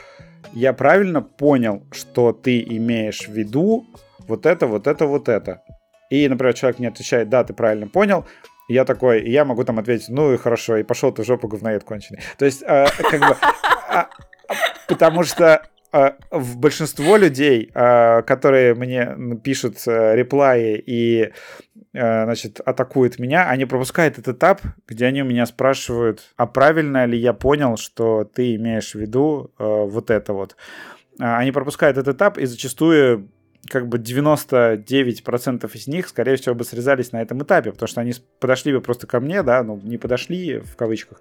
я 0.52 0.72
правильно 0.72 1.22
понял, 1.22 1.82
что 1.93 2.32
ты 2.32 2.60
имеешь 2.62 3.26
в 3.26 3.32
виду 3.32 3.86
вот 4.28 4.47
это, 4.47 4.66
вот 4.66 4.86
это, 4.86 5.06
вот 5.06 5.28
это. 5.28 5.62
И, 6.10 6.28
например, 6.28 6.55
человек 6.55 6.78
мне 6.78 6.88
отвечает, 6.88 7.28
да, 7.28 7.43
ты 7.43 7.52
правильно 7.52 7.88
понял, 7.88 8.26
и 8.68 8.74
я 8.74 8.84
такой, 8.84 9.22
и 9.22 9.30
я 9.30 9.44
могу 9.44 9.64
там 9.64 9.78
ответить, 9.78 10.09
ну 10.09 10.32
и 10.32 10.36
хорошо, 10.36 10.76
и 10.76 10.82
пошел 10.82 11.12
ты 11.12 11.22
в 11.22 11.26
жопу 11.26 11.48
говноед 11.48 11.84
конченый. 11.84 12.20
То 12.38 12.44
есть, 12.44 12.62
э, 12.62 12.86
как 13.10 13.20
бы, 13.20 13.36
а, 13.88 14.09
а, 14.48 14.55
потому 14.88 15.24
что 15.24 15.62
в 15.92 16.58
большинство 16.58 17.16
людей, 17.16 17.70
а, 17.74 18.22
которые 18.22 18.74
мне 18.74 19.38
пишут 19.42 19.78
э, 19.86 20.16
реплаи 20.16 20.82
и 20.84 21.32
э, 21.92 22.24
значит, 22.24 22.60
атакуют 22.60 23.18
меня, 23.18 23.48
они 23.48 23.64
пропускают 23.64 24.18
этот 24.18 24.36
этап, 24.36 24.60
где 24.86 25.06
они 25.06 25.22
у 25.22 25.26
меня 25.26 25.46
спрашивают, 25.46 26.32
а 26.36 26.46
правильно 26.46 27.06
ли 27.06 27.18
я 27.18 27.32
понял, 27.32 27.76
что 27.76 28.24
ты 28.24 28.56
имеешь 28.56 28.92
в 28.92 28.98
виду 28.98 29.52
э, 29.58 29.64
вот 29.64 30.10
это 30.10 30.32
вот. 30.32 30.56
А, 31.20 31.38
они 31.38 31.52
пропускают 31.52 31.96
этот 31.96 32.16
этап 32.16 32.38
и 32.38 32.46
зачастую 32.46 33.30
как 33.68 33.88
бы 33.88 33.98
99% 33.98 35.70
из 35.74 35.86
них, 35.86 36.09
скорее 36.09 36.36
всего, 36.36 36.55
бы 36.55 36.64
срезались 36.64 37.12
на 37.12 37.22
этом 37.22 37.43
этапе, 37.43 37.72
потому 37.72 37.88
что 37.88 38.01
они 38.01 38.12
подошли 38.40 38.72
бы 38.72 38.80
просто 38.80 39.06
ко 39.06 39.20
мне, 39.20 39.43
да, 39.43 39.62
ну, 39.62 39.80
не 39.82 39.98
подошли, 39.98 40.59
в 40.59 40.76
кавычках, 40.76 41.20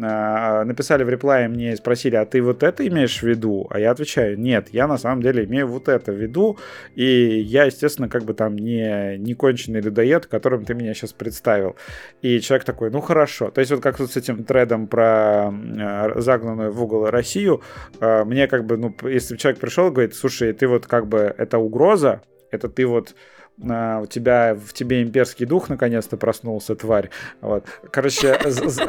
а, 0.00 0.64
написали 0.64 1.04
в 1.04 1.08
реплае 1.08 1.48
мне 1.48 1.72
и 1.72 1.76
спросили, 1.76 2.16
а 2.16 2.24
ты 2.24 2.42
вот 2.42 2.62
это 2.62 2.86
имеешь 2.86 3.18
в 3.18 3.22
виду? 3.22 3.66
А 3.70 3.78
я 3.78 3.90
отвечаю, 3.90 4.38
нет, 4.38 4.68
я 4.72 4.86
на 4.86 4.98
самом 4.98 5.22
деле 5.22 5.44
имею 5.44 5.66
вот 5.68 5.88
это 5.88 6.12
в 6.12 6.16
виду, 6.16 6.58
и 6.94 7.40
я, 7.40 7.64
естественно, 7.64 8.08
как 8.08 8.24
бы 8.24 8.34
там 8.34 8.56
не, 8.56 9.16
не 9.18 9.34
конченый 9.34 9.80
людоед, 9.80 10.26
которым 10.26 10.64
ты 10.64 10.74
меня 10.74 10.94
сейчас 10.94 11.12
представил. 11.12 11.76
И 12.22 12.40
человек 12.40 12.64
такой, 12.64 12.90
ну, 12.90 13.00
хорошо. 13.00 13.50
То 13.50 13.60
есть 13.60 13.70
вот 13.70 13.82
как 13.82 13.96
тут 13.96 14.12
с 14.12 14.16
этим 14.16 14.44
тредом 14.44 14.86
про 14.86 15.52
э, 15.52 16.20
загнанную 16.20 16.72
в 16.72 16.82
угол 16.82 17.10
Россию, 17.10 17.62
э, 18.00 18.24
мне 18.24 18.46
как 18.48 18.64
бы, 18.64 18.76
ну, 18.76 18.94
если 19.08 19.36
человек 19.36 19.60
пришел 19.60 19.88
и 19.88 19.90
говорит, 19.90 20.14
слушай, 20.14 20.52
ты 20.52 20.66
вот 20.66 20.86
как 20.86 21.06
бы 21.06 21.34
это 21.36 21.58
угроза, 21.58 21.81
угроза, 21.82 22.22
это 22.50 22.68
ты 22.68 22.86
вот 22.86 23.14
у 23.58 24.06
тебя 24.06 24.54
в 24.54 24.72
тебе 24.72 25.02
имперский 25.02 25.46
дух 25.46 25.68
наконец-то 25.68 26.16
проснулся, 26.16 26.74
тварь. 26.74 27.10
Вот. 27.42 27.64
Короче, 27.90 28.38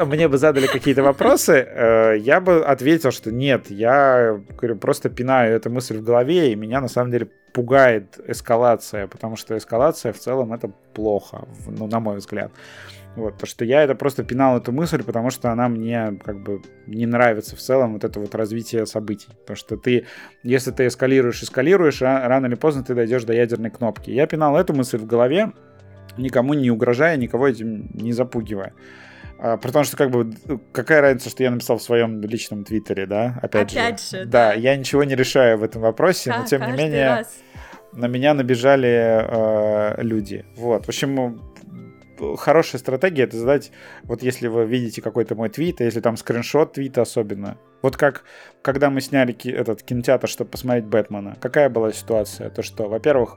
мне 0.06 0.26
бы 0.26 0.38
задали 0.38 0.66
какие-то 0.66 1.02
вопросы, 1.02 1.52
э, 1.52 2.16
я 2.18 2.40
бы 2.40 2.64
ответил, 2.64 3.10
что 3.12 3.30
нет, 3.30 3.70
я 3.70 4.40
говорю, 4.56 4.76
просто 4.76 5.10
пинаю 5.10 5.54
эту 5.54 5.70
мысль 5.70 5.98
в 5.98 6.02
голове, 6.02 6.52
и 6.52 6.56
меня 6.56 6.80
на 6.80 6.88
самом 6.88 7.10
деле 7.10 7.28
пугает 7.52 8.18
эскалация, 8.26 9.06
потому 9.06 9.36
что 9.36 9.56
эскалация 9.56 10.12
в 10.12 10.18
целом 10.18 10.52
это 10.52 10.72
плохо, 10.94 11.46
ну, 11.66 11.86
на 11.86 12.00
мой 12.00 12.16
взгляд. 12.16 12.50
Вот, 13.16 13.38
то, 13.38 13.46
что 13.46 13.64
я 13.64 13.84
это 13.84 13.94
просто 13.94 14.24
пинал 14.24 14.58
эту 14.58 14.72
мысль, 14.72 15.02
потому 15.04 15.30
что 15.30 15.50
она 15.50 15.68
мне 15.68 16.18
как 16.24 16.42
бы 16.42 16.62
не 16.86 17.06
нравится 17.06 17.54
в 17.54 17.60
целом, 17.60 17.92
вот 17.92 18.02
это 18.04 18.18
вот 18.18 18.34
развитие 18.34 18.86
событий. 18.86 19.28
Потому 19.40 19.56
что 19.56 19.76
ты, 19.76 20.06
если 20.42 20.72
ты 20.72 20.88
эскалируешь, 20.88 21.42
эскалируешь, 21.42 22.02
а 22.02 22.26
рано 22.26 22.46
или 22.46 22.56
поздно 22.56 22.82
ты 22.82 22.94
дойдешь 22.94 23.24
до 23.24 23.32
ядерной 23.32 23.70
кнопки. 23.70 24.10
Я 24.10 24.26
пинал 24.26 24.56
эту 24.56 24.74
мысль 24.74 24.98
в 24.98 25.06
голове, 25.06 25.52
никому 26.18 26.54
не 26.54 26.70
угрожая, 26.70 27.16
никого 27.16 27.46
этим 27.46 27.88
не 27.94 28.12
запугивая. 28.12 28.74
А, 29.38 29.56
потому 29.56 29.84
что, 29.84 29.96
как 29.96 30.10
бы, 30.10 30.32
какая 30.72 31.00
разница, 31.00 31.30
что 31.30 31.42
я 31.42 31.50
написал 31.50 31.78
в 31.78 31.82
своем 31.82 32.20
личном 32.20 32.64
твиттере, 32.64 33.06
да? 33.06 33.38
Опять, 33.42 33.72
Опять 33.72 34.02
же. 34.02 34.18
же 34.18 34.24
да. 34.24 34.48
да, 34.48 34.54
я 34.54 34.76
ничего 34.76 35.04
не 35.04 35.14
решаю 35.14 35.58
в 35.58 35.62
этом 35.62 35.82
вопросе, 35.82 36.30
да, 36.30 36.38
но 36.38 36.46
тем 36.46 36.62
не 36.62 36.72
менее 36.72 37.08
раз. 37.08 37.34
на 37.92 38.06
меня 38.06 38.34
набежали 38.34 38.88
э, 38.88 40.02
люди. 40.02 40.44
Вот. 40.56 40.86
В 40.86 40.88
общем, 40.88 41.40
хорошая 42.36 42.80
стратегия 42.80 43.24
это 43.24 43.36
задать, 43.36 43.70
вот 44.04 44.22
если 44.22 44.48
вы 44.48 44.64
видите 44.64 45.02
какой-то 45.02 45.34
мой 45.34 45.48
твит, 45.48 45.80
а 45.80 45.84
если 45.84 46.00
там 46.00 46.16
скриншот 46.16 46.74
твита 46.74 47.02
особенно. 47.02 47.58
Вот 47.82 47.96
как, 47.96 48.24
когда 48.62 48.90
мы 48.90 49.00
сняли 49.00 49.32
ки- 49.32 49.50
этот 49.50 49.82
кинотеатр, 49.82 50.28
чтобы 50.28 50.50
посмотреть 50.50 50.86
Бэтмена, 50.86 51.36
какая 51.40 51.68
была 51.68 51.92
ситуация? 51.92 52.50
То, 52.50 52.62
что, 52.62 52.88
во-первых, 52.88 53.36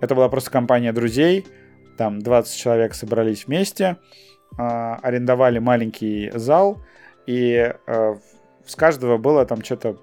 это 0.00 0.14
была 0.14 0.28
просто 0.28 0.50
компания 0.50 0.92
друзей, 0.92 1.46
там 1.96 2.20
20 2.20 2.56
человек 2.56 2.94
собрались 2.94 3.46
вместе, 3.46 3.96
э, 4.58 4.62
арендовали 4.62 5.58
маленький 5.58 6.30
зал, 6.34 6.82
и 7.26 7.72
э, 7.86 8.14
с 8.66 8.76
каждого 8.76 9.16
было 9.16 9.44
там 9.46 9.62
что-то 9.62 9.96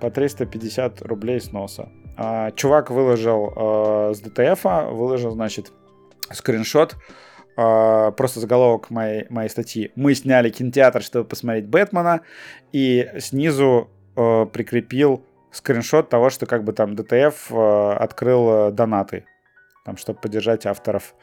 по 0.00 0.10
350 0.10 1.02
рублей 1.02 1.40
с 1.40 1.52
носа. 1.52 1.88
А, 2.16 2.50
чувак 2.52 2.90
выложил 2.90 3.52
э, 3.54 4.14
с 4.14 4.20
ДТФ, 4.20 4.64
выложил, 4.92 5.32
значит, 5.32 5.72
скриншот 6.30 6.96
Uh, 7.56 8.10
просто 8.10 8.40
заголовок 8.40 8.90
моей, 8.90 9.26
моей 9.30 9.48
статьи. 9.48 9.92
Мы 9.94 10.14
сняли 10.14 10.50
кинотеатр, 10.50 11.02
чтобы 11.02 11.28
посмотреть 11.28 11.66
Бэтмена, 11.66 12.22
и 12.72 13.08
снизу 13.20 13.90
uh, 14.16 14.44
прикрепил 14.46 15.24
скриншот 15.52 16.08
того, 16.08 16.30
что 16.30 16.46
как 16.46 16.64
бы 16.64 16.72
там 16.72 16.96
ДТФ 16.96 17.52
uh, 17.52 17.94
открыл 17.94 18.72
донаты, 18.72 19.26
там, 19.84 19.96
чтобы 19.96 20.18
поддержать 20.18 20.66
авторов. 20.66 21.14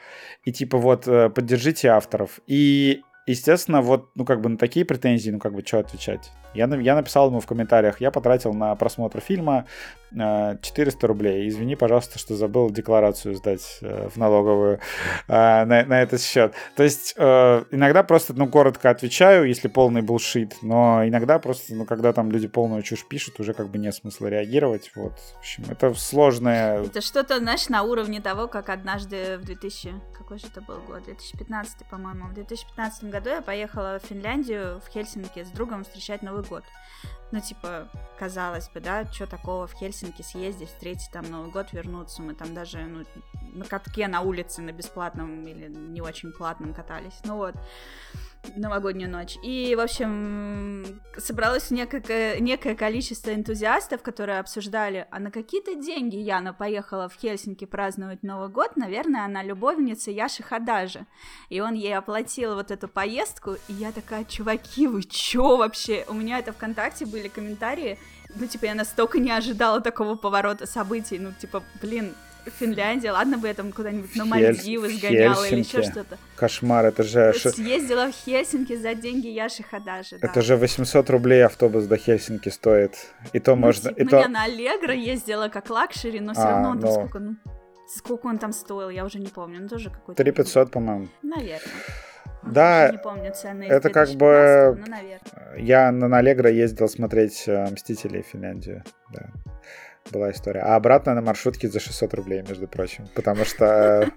И 0.45 0.53
типа 0.53 0.77
вот, 0.77 1.03
поддержите 1.03 1.89
авторов. 1.89 2.39
И, 2.47 3.01
естественно, 3.27 3.81
вот, 3.81 4.09
ну 4.15 4.23
как 4.23 4.39
бы 4.39 4.47
на 4.47 4.57
такие 4.57 4.85
претензии, 4.85 5.31
ну 5.31 5.39
как 5.39 5.53
бы 5.53 5.65
что 5.65 5.79
отвечать? 5.79 6.31
Я, 6.53 6.65
я 6.65 6.95
написал 6.95 7.27
ему 7.27 7.39
в 7.39 7.45
комментариях, 7.45 8.01
я 8.01 8.11
потратил 8.11 8.53
на 8.53 8.75
просмотр 8.75 9.19
фильма 9.19 9.65
400 10.11 11.07
рублей. 11.07 11.47
Извини, 11.47 11.75
пожалуйста, 11.75 12.19
что 12.19 12.35
забыл 12.35 12.69
декларацию 12.69 13.35
сдать 13.35 13.79
э, 13.81 14.09
в 14.09 14.17
налоговую 14.17 14.79
э, 15.27 15.31
на, 15.65 15.85
на 15.85 16.01
этот 16.01 16.21
счет. 16.21 16.53
То 16.75 16.83
есть 16.83 17.13
э, 17.15 17.63
иногда 17.71 18.03
просто, 18.03 18.33
ну, 18.33 18.47
коротко 18.47 18.89
отвечаю, 18.89 19.47
если 19.47 19.69
полный 19.69 20.01
был 20.01 20.19
шит, 20.19 20.57
но 20.61 21.07
иногда 21.07 21.39
просто, 21.39 21.75
ну, 21.75 21.85
когда 21.85 22.11
там 22.11 22.29
люди 22.29 22.49
полную 22.49 22.81
чушь 22.81 23.07
пишут, 23.07 23.39
уже 23.39 23.53
как 23.53 23.69
бы 23.69 23.77
нет 23.77 23.95
смысла 23.95 24.27
реагировать. 24.27 24.91
Вот, 24.95 25.13
в 25.13 25.39
общем, 25.39 25.63
это 25.69 25.93
сложное... 25.93 26.83
Это 26.83 26.99
что-то, 26.99 27.39
знаешь, 27.39 27.69
на 27.69 27.83
уровне 27.83 28.19
того, 28.19 28.47
как 28.47 28.67
однажды 28.69 29.37
в 29.37 29.45
2000... 29.45 29.93
Какой 30.17 30.39
же 30.39 30.47
это 30.47 30.61
был 30.61 30.79
год? 30.87 31.03
2015, 31.03 31.85
по-моему. 31.89 32.27
В 32.27 32.33
2015 32.33 33.05
году 33.05 33.29
я 33.29 33.41
поехала 33.41 33.99
в 34.01 34.07
Финляндию, 34.07 34.81
в 34.85 34.89
Хельсинки 34.91 35.43
с 35.43 35.49
другом 35.49 35.83
встречать 35.83 36.21
Новый 36.41 36.49
год. 36.49 36.63
Ну, 37.31 37.39
типа, 37.39 37.87
казалось 38.19 38.69
бы, 38.69 38.81
да, 38.81 39.05
что 39.11 39.25
такого 39.25 39.65
в 39.65 39.73
Хельсинки 39.73 40.21
съездить, 40.21 40.69
встретить 40.69 41.11
там 41.11 41.29
Новый 41.29 41.51
год, 41.51 41.71
вернуться. 41.71 42.21
Мы 42.21 42.33
там 42.33 42.53
даже, 42.53 42.79
ну, 42.79 43.05
на 43.53 43.65
катке 43.65 44.07
на 44.07 44.21
улице 44.21 44.61
на 44.61 44.71
бесплатном 44.71 45.47
или 45.47 45.67
не 45.67 46.01
очень 46.01 46.31
платном 46.31 46.73
катались. 46.73 47.19
Ну 47.23 47.37
вот 47.37 47.55
новогоднюю 48.55 49.09
ночь. 49.09 49.37
И, 49.43 49.75
в 49.75 49.79
общем, 49.79 50.85
собралось 51.17 51.71
некое, 51.71 52.39
некое 52.39 52.75
количество 52.75 53.33
энтузиастов, 53.33 54.01
которые 54.01 54.39
обсуждали, 54.39 55.07
а 55.11 55.19
на 55.19 55.31
какие-то 55.31 55.75
деньги 55.75 56.17
Яна 56.17 56.53
поехала 56.53 57.07
в 57.07 57.13
Хельсинки 57.13 57.65
праздновать 57.65 58.23
Новый 58.23 58.49
год, 58.49 58.75
наверное, 58.75 59.25
она 59.25 59.43
любовница 59.43 60.11
Яши 60.11 60.43
Хадажи. 60.43 61.05
И 61.49 61.59
он 61.61 61.73
ей 61.73 61.95
оплатил 61.95 62.55
вот 62.55 62.71
эту 62.71 62.87
поездку, 62.87 63.53
и 63.67 63.73
я 63.73 63.91
такая, 63.91 64.25
чуваки, 64.25 64.87
вы 64.87 65.03
чё 65.03 65.57
вообще? 65.57 66.05
У 66.09 66.13
меня 66.13 66.39
это 66.39 66.53
ВКонтакте 66.53 67.05
были 67.05 67.27
комментарии, 67.27 67.97
ну, 68.35 68.47
типа, 68.47 68.65
я 68.65 68.75
настолько 68.75 69.19
не 69.19 69.31
ожидала 69.31 69.81
такого 69.81 70.15
поворота 70.15 70.65
событий, 70.65 71.19
ну, 71.19 71.33
типа, 71.33 71.63
блин, 71.81 72.13
Финляндия, 72.45 73.11
ладно 73.11 73.37
бы 73.37 73.47
я 73.47 73.53
там 73.53 73.71
куда-нибудь 73.71 74.15
на 74.15 74.25
Мальдивы 74.25 74.89
Хель... 74.89 74.97
сгоняла 74.97 75.45
или 75.45 75.59
еще 75.59 75.83
что-то. 75.83 76.17
Кошмар, 76.35 76.85
это 76.85 77.03
же... 77.03 77.33
Съездила 77.33 78.07
в 78.07 78.13
Хельсинки 78.13 78.75
за 78.75 78.95
деньги 78.95 79.27
Яши 79.27 79.63
Хадажи. 79.63 80.15
Это 80.17 80.35
да. 80.35 80.41
же 80.41 80.57
800 80.57 81.09
рублей 81.09 81.45
автобус 81.45 81.85
до 81.85 81.97
Хельсинки 81.97 82.49
стоит. 82.49 82.95
И 83.33 83.39
то 83.39 83.55
ну, 83.55 83.61
можно... 83.61 83.89
Типа, 83.89 84.01
и 84.01 84.03
ну, 84.03 84.09
то... 84.09 84.19
я 84.19 84.27
на 84.27 84.43
Аллегро 84.43 84.93
ездила 84.93 85.49
как 85.49 85.69
luxury, 85.69 86.19
но 86.19 86.33
все 86.33 86.43
а, 86.43 86.51
равно 86.51 86.69
он 86.71 86.79
но... 86.79 86.91
сколько, 86.91 87.19
ну... 87.19 87.35
Сколько 87.87 88.27
он 88.27 88.37
там 88.37 88.53
стоил, 88.53 88.89
я 88.89 89.05
уже 89.05 89.19
не 89.19 89.27
помню. 89.27 89.61
Ну, 89.61 89.67
тоже 89.67 89.89
какой-то... 89.89 90.23
3500, 90.23 90.71
по-моему. 90.71 91.07
Наверное. 91.21 91.59
Да, 92.43 92.89
не 92.91 92.97
помню 92.97 93.31
цены 93.33 93.65
это 93.65 93.89
как 93.91 94.09
бы... 94.11 94.81
Ну, 94.87 95.57
я 95.57 95.91
на 95.91 96.17
Аллегро 96.17 96.49
ездил 96.49 96.89
смотреть 96.89 97.43
э, 97.45 97.65
«Мстителей» 97.69 98.23
в 98.23 98.27
Финляндию, 98.27 98.83
да 99.13 99.29
была 100.11 100.31
история. 100.31 100.61
А 100.61 100.75
обратно 100.75 101.13
на 101.13 101.21
маршрутке 101.21 101.69
за 101.69 101.79
600 101.79 102.13
рублей, 102.13 102.43
между 102.47 102.67
прочим. 102.67 103.07
Потому 103.15 103.45
что 103.45 104.11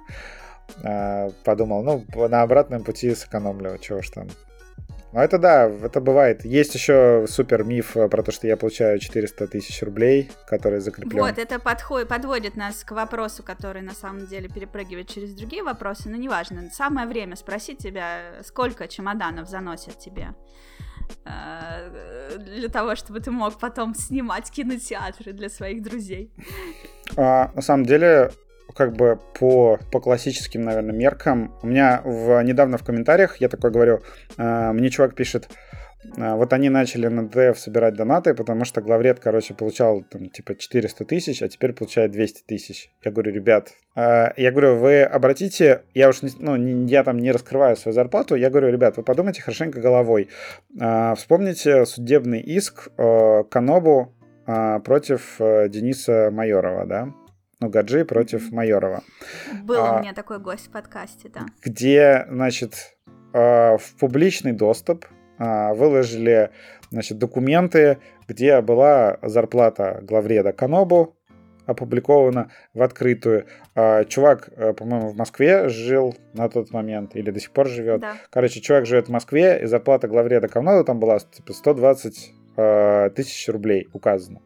э, 0.82 1.30
подумал, 1.44 1.82
ну, 1.82 2.28
на 2.28 2.42
обратном 2.42 2.84
пути 2.84 3.14
сэкономлю, 3.14 3.78
чего 3.78 4.02
ж 4.02 4.10
там. 4.10 4.28
Ну, 5.12 5.20
это 5.20 5.38
да, 5.38 5.68
это 5.68 6.00
бывает. 6.00 6.44
Есть 6.44 6.74
еще 6.74 7.26
супер 7.28 7.62
миф 7.62 7.92
про 7.92 8.22
то, 8.24 8.32
что 8.32 8.48
я 8.48 8.56
получаю 8.56 8.98
400 8.98 9.46
тысяч 9.46 9.80
рублей, 9.82 10.32
которые 10.48 10.80
закреплены. 10.80 11.22
Вот, 11.22 11.38
это 11.38 11.60
подходит, 11.60 12.08
подводит 12.08 12.56
нас 12.56 12.82
к 12.82 12.90
вопросу, 12.90 13.44
который 13.44 13.82
на 13.82 13.94
самом 13.94 14.26
деле 14.26 14.48
перепрыгивает 14.48 15.08
через 15.08 15.32
другие 15.34 15.62
вопросы, 15.62 16.08
но 16.08 16.16
неважно. 16.16 16.68
Самое 16.72 17.06
время 17.06 17.36
спросить 17.36 17.78
тебя, 17.78 18.42
сколько 18.42 18.88
чемоданов 18.88 19.48
заносят 19.48 20.00
тебе 20.00 20.34
Э, 20.93 20.93
для 22.38 22.68
того, 22.68 22.96
чтобы 22.96 23.20
ты 23.20 23.30
мог 23.30 23.58
потом 23.58 23.94
снимать 23.94 24.50
кинотеатры 24.50 25.32
для 25.32 25.48
своих 25.48 25.82
друзей? 25.82 26.30
А, 27.16 27.50
на 27.54 27.62
самом 27.62 27.84
деле, 27.84 28.30
как 28.74 28.94
бы 28.94 29.18
по, 29.38 29.78
по 29.92 30.00
классическим, 30.00 30.62
наверное, 30.62 30.94
меркам, 30.94 31.54
у 31.62 31.66
меня 31.66 32.02
в, 32.04 32.42
недавно 32.42 32.78
в 32.78 32.84
комментариях, 32.84 33.36
я 33.40 33.48
такой 33.48 33.70
говорю, 33.70 34.02
э, 34.36 34.72
мне 34.72 34.90
чувак 34.90 35.14
пишет, 35.14 35.48
вот 36.16 36.52
они 36.52 36.68
начали 36.68 37.06
на 37.08 37.28
ДФ 37.28 37.58
собирать 37.58 37.94
донаты, 37.94 38.34
потому 38.34 38.64
что 38.64 38.80
главред, 38.80 39.20
короче, 39.20 39.54
получал 39.54 40.02
там 40.02 40.28
типа 40.28 40.54
400 40.54 41.04
тысяч, 41.04 41.42
а 41.42 41.48
теперь 41.48 41.72
получает 41.72 42.12
200 42.12 42.42
тысяч. 42.46 42.90
Я 43.04 43.10
говорю, 43.10 43.32
ребят, 43.32 43.72
а, 43.94 44.32
я 44.36 44.50
говорю, 44.50 44.76
вы 44.76 45.02
обратите, 45.02 45.82
я 45.94 46.08
уж, 46.08 46.22
не, 46.22 46.30
ну, 46.38 46.56
не, 46.56 46.88
я 46.90 47.04
там 47.04 47.18
не 47.18 47.32
раскрываю 47.32 47.76
свою 47.76 47.94
зарплату, 47.94 48.34
я 48.34 48.50
говорю, 48.50 48.70
ребят, 48.70 48.96
вы 48.96 49.02
подумайте 49.02 49.42
хорошенько 49.42 49.80
головой. 49.80 50.28
А, 50.80 51.14
вспомните 51.14 51.86
судебный 51.86 52.40
иск 52.40 52.88
Канобу 53.50 54.14
против 54.46 55.36
э, 55.40 55.70
Дениса 55.70 56.28
Майорова, 56.30 56.84
да? 56.84 57.08
Ну, 57.60 57.70
Гаджи 57.70 58.04
против 58.04 58.52
Майорова. 58.52 59.02
Был 59.62 59.82
а, 59.82 59.96
у 59.96 60.00
меня 60.00 60.12
такой 60.12 60.38
гость 60.38 60.66
в 60.66 60.70
подкасте, 60.70 61.30
да. 61.30 61.46
Где, 61.62 62.26
значит, 62.28 62.94
в 63.32 63.80
публичный 63.98 64.52
доступ 64.52 65.06
а, 65.06 65.23
выложили 65.38 66.50
значит, 66.90 67.18
документы, 67.18 67.98
где 68.28 68.60
была 68.60 69.18
зарплата 69.22 70.00
главреда 70.02 70.52
Канобу 70.52 71.16
опубликована 71.66 72.50
в 72.74 72.82
открытую. 72.82 73.46
А, 73.74 74.04
чувак, 74.04 74.50
э, 74.56 74.72
по-моему, 74.74 75.08
в 75.08 75.16
Москве 75.16 75.68
жил 75.68 76.14
на 76.34 76.48
тот 76.48 76.70
момент 76.72 77.16
или 77.16 77.30
до 77.30 77.40
сих 77.40 77.50
пор 77.50 77.68
живет. 77.68 78.00
Да. 78.00 78.16
Короче, 78.30 78.60
чувак 78.60 78.86
живет 78.86 79.08
в 79.08 79.10
Москве, 79.10 79.60
и 79.62 79.66
зарплата 79.66 80.08
главреда 80.08 80.48
Канобу 80.48 80.84
там 80.84 81.00
была 81.00 81.18
типа 81.18 81.52
120 81.52 82.32
э, 82.56 83.10
тысяч 83.14 83.48
рублей 83.48 83.88
указано. 83.92 84.40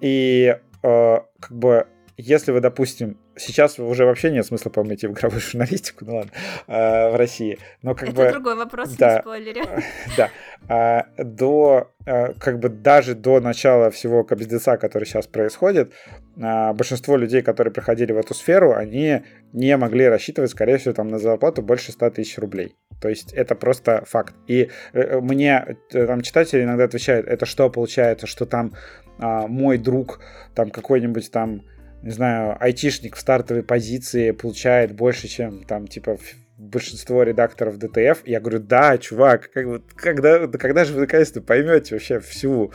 И 0.00 0.56
э, 0.82 1.18
как 1.40 1.52
бы 1.52 1.86
если 2.16 2.52
вы, 2.52 2.60
допустим, 2.60 3.18
сейчас 3.36 3.78
уже 3.78 4.04
вообще 4.04 4.30
нет 4.30 4.46
смысла, 4.46 4.70
по-моему, 4.70 4.94
идти 4.94 5.06
в 5.06 5.12
игровую 5.12 5.40
журналистику, 5.50 6.04
ну 6.04 6.16
ладно, 6.16 6.30
э, 6.66 7.10
в 7.10 7.16
России, 7.16 7.58
но 7.82 7.94
как 7.94 8.10
Это 8.10 8.16
бы... 8.16 8.30
другой 8.30 8.56
вопрос, 8.56 8.94
да, 8.96 9.16
не 9.16 9.20
спойлере. 9.20 9.62
Да, 10.16 10.30
э, 10.68 11.22
до, 11.22 11.92
э, 12.06 12.32
как 12.34 12.58
бы 12.58 12.68
даже 12.68 13.14
до 13.14 13.40
начала 13.40 13.90
всего 13.90 14.24
кабздеца, 14.24 14.76
который 14.76 15.04
сейчас 15.04 15.26
происходит, 15.26 15.92
э, 16.36 16.72
большинство 16.72 17.16
людей, 17.16 17.42
которые 17.42 17.72
приходили 17.72 18.12
в 18.12 18.18
эту 18.18 18.34
сферу, 18.34 18.74
они 18.74 19.22
не 19.52 19.76
могли 19.76 20.08
рассчитывать, 20.08 20.50
скорее 20.50 20.78
всего, 20.78 20.94
там 20.94 21.08
на 21.08 21.18
зарплату 21.18 21.62
больше 21.62 21.92
100 21.92 22.10
тысяч 22.10 22.38
рублей. 22.38 22.76
То 23.00 23.08
есть 23.08 23.32
это 23.34 23.54
просто 23.54 24.04
факт. 24.06 24.34
И 24.46 24.70
э, 24.92 25.20
мне 25.20 25.76
э, 25.92 26.06
там 26.06 26.22
читатели 26.22 26.62
иногда 26.62 26.84
отвечают, 26.84 27.26
это 27.26 27.44
что 27.44 27.68
получается, 27.68 28.26
что 28.26 28.46
там 28.46 28.72
а, 29.18 29.46
мой 29.46 29.78
друг, 29.78 30.20
там 30.54 30.70
какой-нибудь 30.70 31.30
там, 31.30 31.62
не 32.06 32.12
знаю, 32.12 32.56
айтишник 32.60 33.16
в 33.16 33.20
стартовой 33.20 33.64
позиции 33.64 34.30
получает 34.30 34.94
больше, 34.94 35.26
чем 35.26 35.64
там 35.64 35.88
типа 35.88 36.18
большинство 36.56 37.24
редакторов 37.24 37.78
ДТФ. 37.78 38.24
Я 38.24 38.38
говорю, 38.38 38.60
да, 38.60 38.96
чувак, 38.96 39.50
как, 39.52 39.66
вот, 39.66 39.82
когда, 39.92 40.46
когда 40.46 40.84
же 40.84 40.94
вы 40.94 41.00
наконец-то 41.00 41.42
поймете 41.42 41.96
вообще 41.96 42.20
всю 42.20 42.72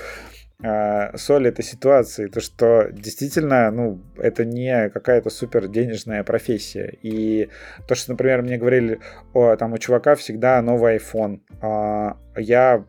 э, 0.62 1.16
соль 1.18 1.48
этой 1.48 1.64
ситуации, 1.64 2.28
то 2.28 2.41
что 2.41 2.90
действительно, 2.91 3.72
ну, 3.72 4.02
это 4.18 4.44
не 4.44 4.90
какая-то 4.90 5.30
супер 5.30 5.70
денежная 5.70 6.26
профессия. 6.26 6.94
И 7.02 7.48
то, 7.88 7.95
что, 7.95 8.12
например, 8.12 8.41
мне 8.41 8.58
говорили, 8.58 8.99
о, 9.34 9.56
там 9.56 9.72
у 9.72 9.78
чувака 9.78 10.16
всегда 10.16 10.62
новый 10.62 10.98
iPhone. 10.98 11.40
Э, 11.62 12.16
я, 12.36 12.86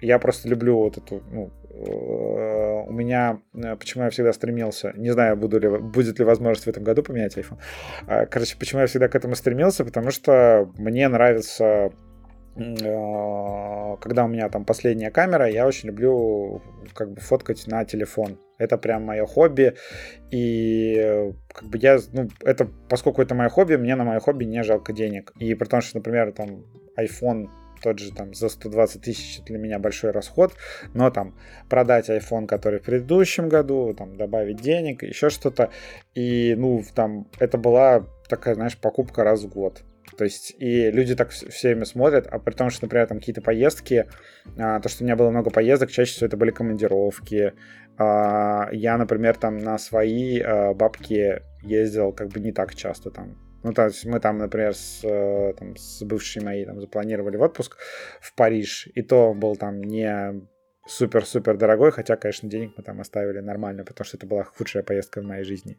я 0.00 0.20
просто 0.20 0.48
люблю 0.48 0.76
вот 0.76 0.98
эту, 0.98 1.20
ну, 1.32 1.50
у 1.82 2.92
меня, 2.92 3.40
э, 3.54 3.76
почему 3.76 4.04
я 4.04 4.10
всегда 4.10 4.32
стремился, 4.32 4.92
не 4.96 5.10
знаю, 5.10 5.36
буду 5.36 5.58
ли, 5.58 5.68
будет 5.68 6.18
ли 6.18 6.24
возможность 6.24 6.66
в 6.66 6.68
этом 6.68 6.84
году 6.84 7.02
поменять 7.02 7.36
iPhone. 7.36 7.58
А, 8.06 8.26
короче, 8.26 8.56
почему 8.58 8.80
я 8.80 8.86
всегда 8.86 9.08
к 9.08 9.14
этому 9.14 9.34
стремился, 9.34 9.84
потому 9.84 10.10
что 10.10 10.70
мне 10.78 11.08
нравится 11.08 11.90
Э, 12.56 13.96
когда 14.00 14.24
у 14.24 14.28
меня 14.28 14.48
там 14.48 14.64
последняя 14.64 15.10
камера, 15.10 15.48
я 15.48 15.66
очень 15.66 15.88
люблю 15.88 16.62
как 16.94 17.12
бы 17.12 17.20
фоткать 17.20 17.66
на 17.66 17.84
телефон. 17.84 18.38
Это 18.58 18.76
прям 18.76 19.04
мое 19.04 19.24
хобби. 19.26 19.74
И 20.30 21.32
как 21.52 21.68
бы 21.68 21.78
я, 21.78 21.98
ну, 22.12 22.28
это, 22.42 22.68
поскольку 22.88 23.22
это 23.22 23.34
мое 23.34 23.48
хобби, 23.48 23.76
мне 23.76 23.94
на 23.94 24.04
мое 24.04 24.20
хобби 24.20 24.44
не 24.44 24.62
жалко 24.62 24.92
денег. 24.92 25.32
И 25.38 25.54
при 25.54 25.66
том, 25.66 25.80
что, 25.80 25.98
например, 25.98 26.32
там 26.32 26.64
iPhone 26.98 27.48
тот 27.82 27.98
же 27.98 28.12
там 28.12 28.34
за 28.34 28.48
120 28.48 29.02
тысяч 29.02 29.42
для 29.44 29.58
меня 29.58 29.78
большой 29.78 30.10
расход, 30.10 30.52
но 30.94 31.10
там 31.10 31.38
продать 31.68 32.08
iPhone, 32.08 32.46
который 32.46 32.80
в 32.80 32.84
предыдущем 32.84 33.48
году, 33.48 33.94
там 33.96 34.16
добавить 34.16 34.60
денег, 34.60 35.02
еще 35.02 35.30
что-то, 35.30 35.70
и 36.14 36.54
ну 36.56 36.82
там 36.94 37.28
это 37.38 37.58
была 37.58 38.06
такая, 38.28 38.54
знаешь, 38.54 38.78
покупка 38.78 39.24
раз 39.24 39.42
в 39.42 39.48
год. 39.48 39.82
То 40.16 40.24
есть, 40.24 40.54
и 40.58 40.90
люди 40.90 41.14
так 41.14 41.30
все 41.30 41.68
время 41.68 41.84
смотрят, 41.84 42.26
а 42.26 42.38
при 42.38 42.52
том, 42.52 42.70
что, 42.70 42.84
например, 42.84 43.06
там 43.06 43.18
какие-то 43.18 43.42
поездки, 43.42 44.06
а, 44.58 44.80
то, 44.80 44.88
что 44.88 45.02
у 45.02 45.06
меня 45.06 45.16
было 45.16 45.30
много 45.30 45.50
поездок, 45.50 45.90
чаще 45.90 46.12
всего 46.12 46.26
это 46.26 46.36
были 46.36 46.50
командировки. 46.50 47.52
А, 47.96 48.68
я, 48.72 48.96
например, 48.98 49.36
там 49.36 49.58
на 49.58 49.78
свои 49.78 50.40
а, 50.40 50.74
бабки 50.74 51.42
ездил 51.62 52.12
как 52.12 52.28
бы 52.28 52.40
не 52.40 52.52
так 52.52 52.74
часто 52.74 53.10
там. 53.10 53.49
Ну, 53.62 53.72
то 53.72 53.84
есть 53.84 54.04
мы 54.06 54.20
там, 54.20 54.38
например, 54.38 54.74
с, 54.74 55.00
э, 55.04 55.54
там, 55.58 55.76
с 55.76 56.02
бывшей 56.02 56.42
моей 56.42 56.64
там 56.64 56.80
запланировали 56.80 57.36
в 57.36 57.42
отпуск 57.42 57.76
в 58.20 58.34
Париж, 58.34 58.88
и 58.94 59.02
то 59.02 59.34
был 59.34 59.56
там 59.56 59.82
не 59.82 60.42
супер-супер 60.86 61.56
дорогой, 61.56 61.92
хотя, 61.92 62.16
конечно, 62.16 62.48
денег 62.48 62.72
мы 62.76 62.82
там 62.82 63.00
оставили 63.00 63.40
нормально, 63.40 63.84
потому 63.84 64.04
что 64.04 64.16
это 64.16 64.26
была 64.26 64.44
худшая 64.44 64.82
поездка 64.82 65.20
в 65.20 65.24
моей 65.24 65.44
жизни, 65.44 65.78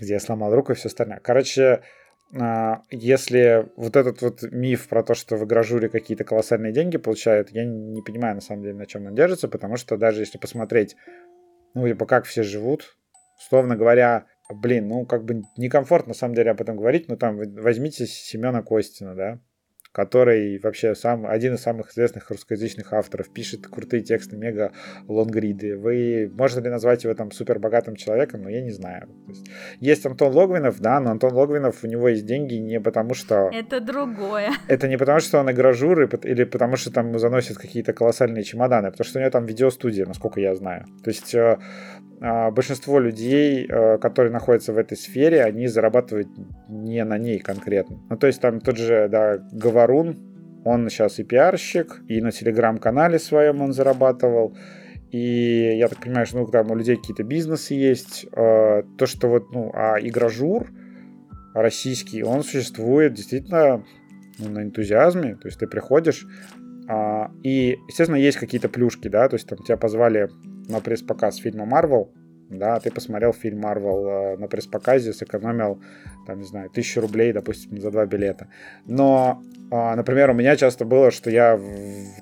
где 0.00 0.14
я 0.14 0.20
сломал 0.20 0.54
руку 0.54 0.72
и 0.72 0.74
все 0.74 0.88
остальное. 0.88 1.20
Короче, 1.20 1.82
а, 2.38 2.82
если 2.90 3.68
вот 3.76 3.96
этот 3.96 4.22
вот 4.22 4.42
миф 4.42 4.88
про 4.88 5.02
то, 5.02 5.14
что 5.14 5.36
в 5.36 5.44
игражуре 5.44 5.88
какие-то 5.88 6.24
колоссальные 6.24 6.72
деньги 6.72 6.96
получают, 6.96 7.50
я 7.50 7.64
не 7.64 8.02
понимаю 8.02 8.36
на 8.36 8.40
самом 8.40 8.62
деле, 8.62 8.74
на 8.74 8.86
чем 8.86 9.06
он 9.06 9.14
держится, 9.14 9.48
потому 9.48 9.76
что 9.76 9.96
даже 9.96 10.20
если 10.20 10.38
посмотреть, 10.38 10.96
ну, 11.74 11.86
типа, 11.88 12.06
как 12.06 12.24
все 12.24 12.42
живут, 12.42 12.96
условно 13.38 13.76
говоря, 13.76 14.26
блин, 14.52 14.88
ну, 14.88 15.06
как 15.06 15.24
бы 15.24 15.42
некомфортно 15.56 16.10
на 16.10 16.14
самом 16.14 16.34
деле 16.34 16.50
об 16.50 16.60
этом 16.60 16.76
говорить, 16.76 17.08
но 17.08 17.16
там 17.16 17.36
возьмите 17.36 18.06
Семена 18.06 18.62
Костина, 18.62 19.14
да, 19.14 19.40
который 19.92 20.58
вообще 20.60 20.94
сам, 20.94 21.26
один 21.26 21.54
из 21.54 21.62
самых 21.62 21.90
известных 21.90 22.30
русскоязычных 22.30 22.92
авторов, 22.92 23.32
пишет 23.32 23.66
крутые 23.66 24.02
тексты, 24.02 24.36
мега 24.36 24.72
лонгриды. 25.08 25.76
Вы, 25.76 26.30
можно 26.32 26.60
ли 26.60 26.70
назвать 26.70 27.02
его 27.04 27.14
там 27.14 27.32
супер 27.32 27.58
богатым 27.58 27.96
человеком? 27.96 28.42
Но 28.42 28.50
я 28.50 28.62
не 28.62 28.70
знаю. 28.70 29.08
есть, 29.26 29.46
есть 29.80 30.06
Антон 30.06 30.32
Логвинов, 30.32 30.80
да, 30.80 31.00
но 31.00 31.10
Антон 31.10 31.32
Логвинов, 31.32 31.82
у 31.82 31.88
него 31.88 32.08
есть 32.08 32.24
деньги 32.24 32.54
не 32.54 32.80
потому, 32.80 33.14
что... 33.14 33.50
Это 33.52 33.80
другое. 33.80 34.52
Это 34.68 34.86
не 34.86 34.96
потому, 34.96 35.18
что 35.20 35.38
он 35.38 35.50
игражур, 35.50 36.02
или 36.02 36.44
потому, 36.44 36.76
что 36.76 36.92
там 36.92 37.18
заносят 37.18 37.58
какие-то 37.58 37.92
колоссальные 37.92 38.44
чемоданы, 38.44 38.88
а 38.88 38.90
потому 38.92 39.06
что 39.06 39.18
у 39.18 39.22
него 39.22 39.30
там 39.30 39.46
видеостудия, 39.46 40.06
насколько 40.06 40.40
я 40.40 40.54
знаю. 40.54 40.84
То 41.02 41.10
есть 41.10 41.34
э, 41.34 41.58
большинство 42.20 42.98
людей, 42.98 43.66
э, 43.66 43.98
которые 43.98 44.32
находятся 44.32 44.72
в 44.72 44.78
этой 44.78 44.96
сфере, 44.96 45.42
они 45.42 45.66
зарабатывают 45.68 46.28
не 46.68 47.02
на 47.04 47.18
ней 47.18 47.38
конкретно. 47.38 47.98
Ну, 48.10 48.16
то 48.16 48.26
есть 48.26 48.40
там 48.40 48.60
тот 48.60 48.76
же, 48.76 49.08
да, 49.08 49.38
Говорун, 49.52 50.18
он 50.64 50.90
сейчас 50.90 51.18
и 51.18 51.24
пиарщик, 51.24 52.02
и 52.08 52.20
на 52.20 52.30
телеграм-канале 52.30 53.18
своем 53.18 53.62
он 53.62 53.72
зарабатывал, 53.72 54.54
и 55.10 55.76
я 55.76 55.88
так 55.88 56.00
понимаю, 56.00 56.26
что 56.26 56.38
ну, 56.38 56.46
там 56.46 56.70
у 56.70 56.74
людей 56.74 56.96
какие-то 56.96 57.24
бизнесы 57.24 57.74
есть. 57.74 58.26
Э, 58.32 58.82
то, 58.98 59.06
что 59.06 59.28
вот, 59.28 59.52
ну, 59.52 59.72
а 59.74 59.96
игражур 59.98 60.70
российский, 61.54 62.22
он 62.22 62.44
существует 62.44 63.14
действительно 63.14 63.84
ну, 64.38 64.50
на 64.50 64.62
энтузиазме. 64.62 65.34
То 65.36 65.48
есть 65.48 65.58
ты 65.58 65.66
приходишь, 65.66 66.26
а, 66.88 67.30
и, 67.42 67.76
естественно, 67.88 68.16
есть 68.16 68.38
какие-то 68.38 68.68
плюшки, 68.68 69.08
да, 69.08 69.28
то 69.28 69.34
есть 69.34 69.48
там 69.48 69.58
тебя 69.58 69.76
позвали 69.76 70.28
на 70.70 70.80
пресс-показ 70.80 71.36
фильма 71.36 71.66
Марвел, 71.66 72.12
да, 72.50 72.80
ты 72.80 72.90
посмотрел 72.90 73.32
фильм 73.32 73.60
Марвел 73.60 74.06
э, 74.06 74.36
на 74.36 74.48
пресс-показе, 74.48 75.12
сэкономил, 75.12 75.80
там, 76.26 76.40
не 76.40 76.44
знаю, 76.44 76.68
тысячу 76.68 77.00
рублей, 77.00 77.32
допустим, 77.32 77.80
за 77.80 77.92
два 77.92 78.06
билета. 78.06 78.48
Но, 78.86 79.40
э, 79.70 79.94
например, 79.94 80.30
у 80.30 80.34
меня 80.34 80.56
часто 80.56 80.84
было, 80.84 81.12
что 81.12 81.30
я 81.30 81.60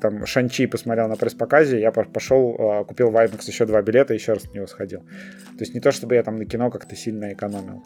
там 0.03 0.27
Шанчи 0.27 0.67
посмотрел 0.67 1.09
на 1.09 1.17
пресс-показе, 1.17 1.81
я 1.81 1.93
пошел, 1.93 2.55
э, 2.59 2.85
купил 2.85 3.11
в 3.11 3.17
IMAX 3.17 3.47
еще 3.47 3.65
два 3.65 3.81
билета 3.81 4.13
еще 4.13 4.35
раз 4.35 4.45
на 4.51 4.57
него 4.57 4.67
сходил. 4.67 5.01
То 5.01 5.61
есть 5.61 5.75
не 5.75 5.81
то, 5.81 5.93
чтобы 5.93 6.15
я 6.15 6.23
там 6.23 6.37
на 6.37 6.45
кино 6.45 6.71
как-то 6.71 6.95
сильно 6.95 7.33
экономил. 7.33 7.83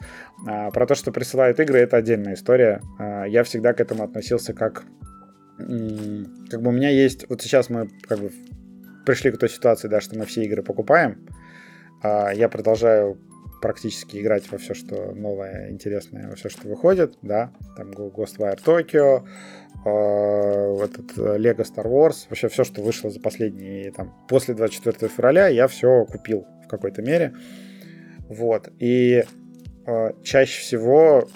А, 0.46 0.70
про 0.72 0.86
то, 0.86 0.96
что 0.96 1.12
присылают 1.12 1.60
игры, 1.60 1.78
это 1.78 1.96
отдельная 1.96 2.34
история. 2.34 2.80
А, 2.98 3.24
я 3.24 3.44
всегда 3.44 3.72
к 3.72 3.80
этому 3.80 4.02
относился 4.02 4.52
как 4.52 4.84
как 5.58 6.60
бы 6.60 6.70
у 6.70 6.72
меня 6.72 6.88
есть, 6.88 7.28
вот 7.28 7.40
сейчас 7.42 7.70
мы 7.70 7.88
как 8.08 8.18
бы 8.18 8.32
пришли 9.04 9.30
к 9.30 9.38
той 9.38 9.48
ситуации, 9.48 9.88
да, 9.88 10.00
что 10.00 10.18
мы 10.18 10.26
все 10.26 10.44
игры 10.44 10.62
покупаем. 10.62 11.26
А 12.02 12.30
я 12.30 12.48
продолжаю 12.48 13.18
практически 13.62 14.18
играть 14.18 14.50
во 14.50 14.58
все, 14.58 14.74
что 14.74 15.12
новое, 15.14 15.70
интересное, 15.70 16.28
во 16.28 16.34
все, 16.34 16.50
что 16.50 16.68
выходит, 16.68 17.16
да, 17.22 17.52
там 17.76 17.92
Ghostwire 17.92 18.58
Tokyo, 18.62 19.22
э, 19.86 20.84
этот 20.84 21.16
Lego 21.16 21.64
Star 21.64 21.86
Wars, 21.86 22.26
вообще 22.28 22.48
все, 22.48 22.64
что 22.64 22.82
вышло 22.82 23.08
за 23.08 23.20
последние, 23.20 23.92
там, 23.92 24.12
после 24.28 24.54
24 24.54 25.08
февраля, 25.08 25.46
я 25.46 25.68
все 25.68 26.04
купил 26.04 26.44
в 26.64 26.68
какой-то 26.68 27.02
мере, 27.02 27.34
вот, 28.28 28.68
и 28.80 29.24
э, 29.86 30.10
чаще 30.24 30.60
всего 30.60 31.28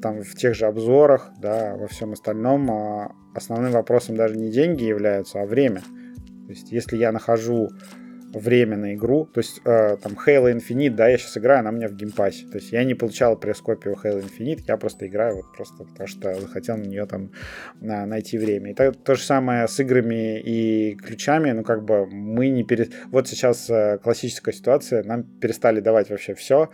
там, 0.00 0.22
в 0.22 0.36
тех 0.36 0.54
же 0.54 0.66
обзорах, 0.66 1.32
да, 1.40 1.74
во 1.74 1.88
всем 1.88 2.12
остальном 2.12 2.70
э, 2.70 3.08
основным 3.34 3.72
вопросом 3.72 4.16
даже 4.16 4.36
не 4.36 4.50
деньги 4.50 4.84
являются, 4.84 5.42
а 5.42 5.46
время, 5.46 5.82
то 6.46 6.50
есть, 6.50 6.72
если 6.72 6.96
я 6.96 7.12
нахожу 7.12 7.70
время 8.38 8.76
на 8.76 8.94
игру, 8.94 9.26
то 9.26 9.38
есть 9.38 9.60
э, 9.64 9.96
там 9.96 10.12
Halo 10.14 10.52
Infinite, 10.52 10.90
да, 10.90 11.08
я 11.08 11.18
сейчас 11.18 11.36
играю, 11.36 11.60
она 11.60 11.70
у 11.70 11.72
меня 11.72 11.88
в 11.88 11.94
геймпассе, 11.94 12.46
то 12.46 12.58
есть 12.58 12.72
я 12.72 12.84
не 12.84 12.94
получал 12.94 13.36
пресс-копию 13.36 13.96
Halo 14.02 14.22
Infinite, 14.22 14.62
я 14.66 14.76
просто 14.76 15.06
играю 15.06 15.36
вот 15.36 15.52
просто 15.56 15.84
потому 15.84 16.06
что 16.06 16.34
захотел 16.34 16.76
на 16.76 16.84
нее 16.84 17.06
там 17.06 17.30
на, 17.80 18.06
найти 18.06 18.38
время. 18.38 18.72
И 18.72 18.74
то, 18.74 18.92
то 18.92 19.14
же 19.14 19.22
самое 19.22 19.68
с 19.68 19.78
играми 19.80 20.40
и 20.40 20.96
ключами, 20.96 21.52
ну 21.52 21.62
как 21.62 21.84
бы 21.84 22.06
мы 22.06 22.48
не 22.48 22.64
пере... 22.64 22.88
Вот 23.10 23.28
сейчас 23.28 23.70
э, 23.70 23.98
классическая 24.02 24.52
ситуация, 24.52 25.04
нам 25.04 25.22
перестали 25.22 25.80
давать 25.80 26.10
вообще 26.10 26.34
все, 26.34 26.70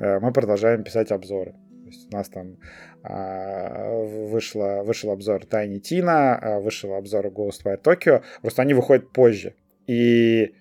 э, 0.00 0.18
мы 0.20 0.32
продолжаем 0.32 0.82
писать 0.82 1.10
обзоры. 1.12 1.52
То 1.52 1.90
есть 1.90 2.12
у 2.12 2.16
нас 2.16 2.28
там 2.28 2.56
вышло, 3.04 4.82
вышел 4.82 5.10
обзор 5.10 5.42
Tiny 5.42 5.80
Tina, 5.80 6.38
а, 6.40 6.60
вышел 6.60 6.94
обзор 6.94 7.26
Ghostwire 7.26 7.80
Tokyo, 7.82 8.22
просто 8.40 8.62
они 8.62 8.72
выходят 8.72 9.12
позже. 9.12 9.54
И 9.86 10.54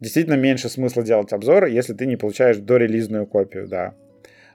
действительно 0.00 0.34
меньше 0.34 0.68
смысла 0.68 1.02
делать 1.02 1.32
обзоры, 1.32 1.70
если 1.70 1.92
ты 1.92 2.06
не 2.06 2.16
получаешь 2.16 2.56
дорелизную 2.56 3.26
копию, 3.26 3.68
да. 3.68 3.94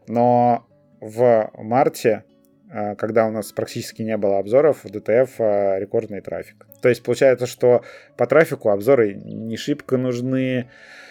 Но 0.08 0.66
в 1.00 1.52
марте, 1.58 2.24
а, 2.72 2.96
когда 2.96 3.28
у 3.28 3.32
нас 3.32 3.52
практически 3.52 4.02
не 4.02 4.18
было 4.18 4.40
обзоров, 4.40 4.84
в 4.84 4.88
DTF 4.88 5.78
рекордный 5.80 6.22
трафик. 6.22 6.66
То 6.82 6.90
есть 6.90 7.04
получается, 7.04 7.46
что 7.46 7.84
по 8.18 8.26
трафику 8.26 8.70
обзоры 8.70 9.14
не 9.14 9.58
шибко 9.58 9.98
нужны, 9.98 10.62
А, 10.62 11.07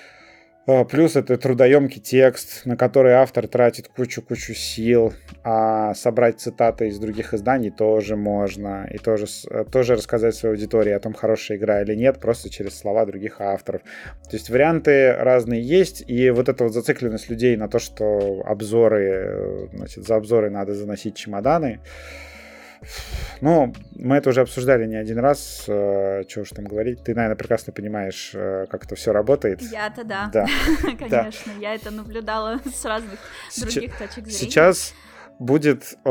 плюс 0.84 1.14
это 1.14 1.36
трудоемкий 1.36 2.00
текст, 2.00 2.66
на 2.66 2.76
который 2.76 3.12
автор 3.12 3.46
тратит 3.46 3.86
кучу-кучу 3.86 4.52
сил, 4.52 5.12
а 5.44 5.94
собрать 5.94 6.40
цитаты 6.40 6.88
из 6.88 6.98
других 6.98 7.34
изданий 7.34 7.70
тоже 7.70 8.16
можно, 8.16 8.88
и 8.92 8.98
тоже, 8.98 9.26
э, 9.48 9.64
тоже 9.70 9.94
рассказать 9.94 10.34
своей 10.34 10.56
аудитории 10.56 10.90
о 10.90 10.98
том, 10.98 11.14
хорошая 11.14 11.56
игра 11.56 11.82
или 11.82 11.94
нет, 11.94 12.18
просто 12.18 12.50
через 12.50 12.76
слова 12.76 13.06
других 13.06 13.40
авторов. 13.40 13.82
То 14.28 14.36
есть 14.36 14.50
варианты 14.50 15.12
разные 15.12 15.62
есть, 15.62 16.02
и 16.08 16.30
вот 16.30 16.48
эта 16.48 16.64
вот 16.64 16.72
зацикленность 16.72 17.30
людей 17.30 17.56
на 17.56 17.68
то, 17.68 17.78
что 17.78 18.42
обзоры, 18.44 19.04
э, 19.04 19.68
значит, 19.72 20.04
за 20.04 20.16
обзоры 20.16 20.50
надо 20.50 20.74
заносить 20.74 21.14
чемоданы, 21.14 21.78
ну, 23.40 23.72
мы 23.94 24.16
это 24.16 24.30
уже 24.30 24.40
обсуждали 24.40 24.86
не 24.86 24.96
один 24.96 25.18
раз, 25.18 25.64
э, 25.68 26.24
чего 26.28 26.42
уж 26.42 26.50
там 26.50 26.64
говорить. 26.64 27.02
Ты, 27.02 27.14
наверное, 27.14 27.36
прекрасно 27.36 27.72
понимаешь, 27.72 28.32
э, 28.34 28.66
как 28.70 28.84
это 28.84 28.94
все 28.94 29.12
работает. 29.12 29.60
Я-то 29.62 30.04
да, 30.04 30.30
да. 30.32 30.46
конечно. 30.98 31.52
Я 31.60 31.74
это 31.74 31.90
наблюдала 31.90 32.60
с 32.74 32.84
разных 32.84 33.18
других 33.58 33.96
точек 33.98 34.26
зрения. 34.26 34.30
Сейчас 34.30 34.94
будет 35.38 35.96
э, 36.04 36.10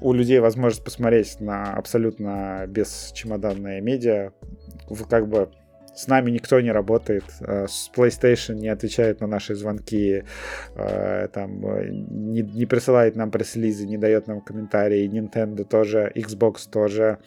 у 0.00 0.12
людей 0.12 0.40
возможность 0.40 0.84
посмотреть 0.84 1.40
на 1.40 1.74
абсолютно 1.74 2.64
бесчемоданное 2.66 3.80
медиа, 3.80 4.32
как 5.08 5.28
бы 5.28 5.50
с 6.00 6.08
нами 6.08 6.30
никто 6.30 6.60
не 6.60 6.72
работает, 6.72 7.24
э, 7.40 7.66
с 7.68 7.90
PlayStation 7.94 8.54
не 8.54 8.68
отвечает 8.68 9.20
на 9.20 9.26
наши 9.26 9.54
звонки, 9.54 10.24
э, 10.76 11.28
там, 11.32 11.66
э, 11.66 11.90
не, 11.90 12.42
не 12.42 12.66
присылает 12.66 13.16
нам 13.16 13.30
пресс-лизы, 13.30 13.86
не 13.86 13.98
дает 13.98 14.26
нам 14.26 14.40
комментарии, 14.40 15.10
Nintendo 15.10 15.64
тоже, 15.64 16.10
Xbox 16.14 16.70
тоже 16.70 17.18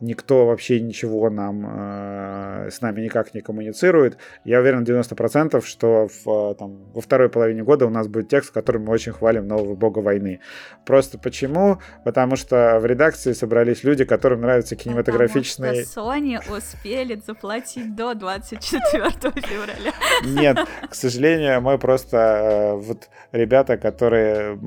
никто 0.00 0.46
вообще 0.46 0.80
ничего 0.80 1.30
нам 1.30 1.66
э, 1.66 2.70
с 2.70 2.80
нами 2.80 3.02
никак 3.02 3.34
не 3.34 3.40
коммуницирует. 3.40 4.18
Я 4.44 4.60
уверен 4.60 4.84
90%, 4.84 5.64
что 5.64 6.08
в, 6.24 6.54
там, 6.54 6.92
во 6.92 7.00
второй 7.00 7.28
половине 7.28 7.62
года 7.62 7.86
у 7.86 7.90
нас 7.90 8.08
будет 8.08 8.28
текст, 8.28 8.50
который 8.52 8.80
мы 8.80 8.92
очень 8.92 9.12
хвалим 9.12 9.46
нового 9.46 9.74
бога 9.74 9.98
войны. 10.00 10.40
Просто 10.84 11.18
почему? 11.18 11.78
Потому 12.04 12.36
что 12.36 12.78
в 12.80 12.86
редакции 12.86 13.32
собрались 13.32 13.84
люди, 13.84 14.04
которым 14.04 14.40
нравятся 14.40 14.76
кинематографичные... 14.76 15.84
Потому 15.84 15.86
что 15.86 16.00
Sony 16.00 16.56
успели 16.56 17.20
заплатить 17.26 17.94
до 17.94 18.14
24 18.14 19.10
февраля. 19.20 19.92
Нет, 20.24 20.58
к 20.88 20.94
сожалению, 20.94 21.60
мы 21.60 21.78
просто 21.78 22.16
э, 22.16 22.74
вот 22.76 23.08
ребята, 23.32 23.76
которые 23.76 24.58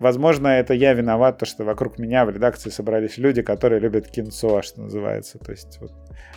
Возможно, 0.00 0.48
это 0.48 0.74
я 0.74 0.92
виноват, 0.92 1.38
то, 1.38 1.46
что 1.46 1.64
вокруг 1.64 1.98
меня 1.98 2.24
в 2.24 2.30
редакции 2.30 2.70
собрались 2.70 3.18
люди, 3.18 3.42
которые 3.42 3.80
любят 3.80 4.06
кинцо, 4.08 4.62
что 4.62 4.82
называется. 4.82 5.38
То 5.38 5.50
есть 5.50 5.78
вот, 5.80 5.92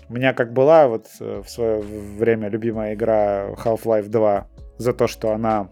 у 0.10 0.14
меня 0.14 0.34
как 0.34 0.52
была 0.52 0.88
вот 0.88 1.08
э, 1.20 1.44
в 1.46 1.50
свое 1.50 1.80
время 1.80 2.50
любимая 2.50 2.96
игра 2.96 3.50
Half-Life 3.52 4.08
2 4.08 4.48
за 4.78 4.94
то, 4.94 5.08
что 5.08 5.32
она 5.32 5.70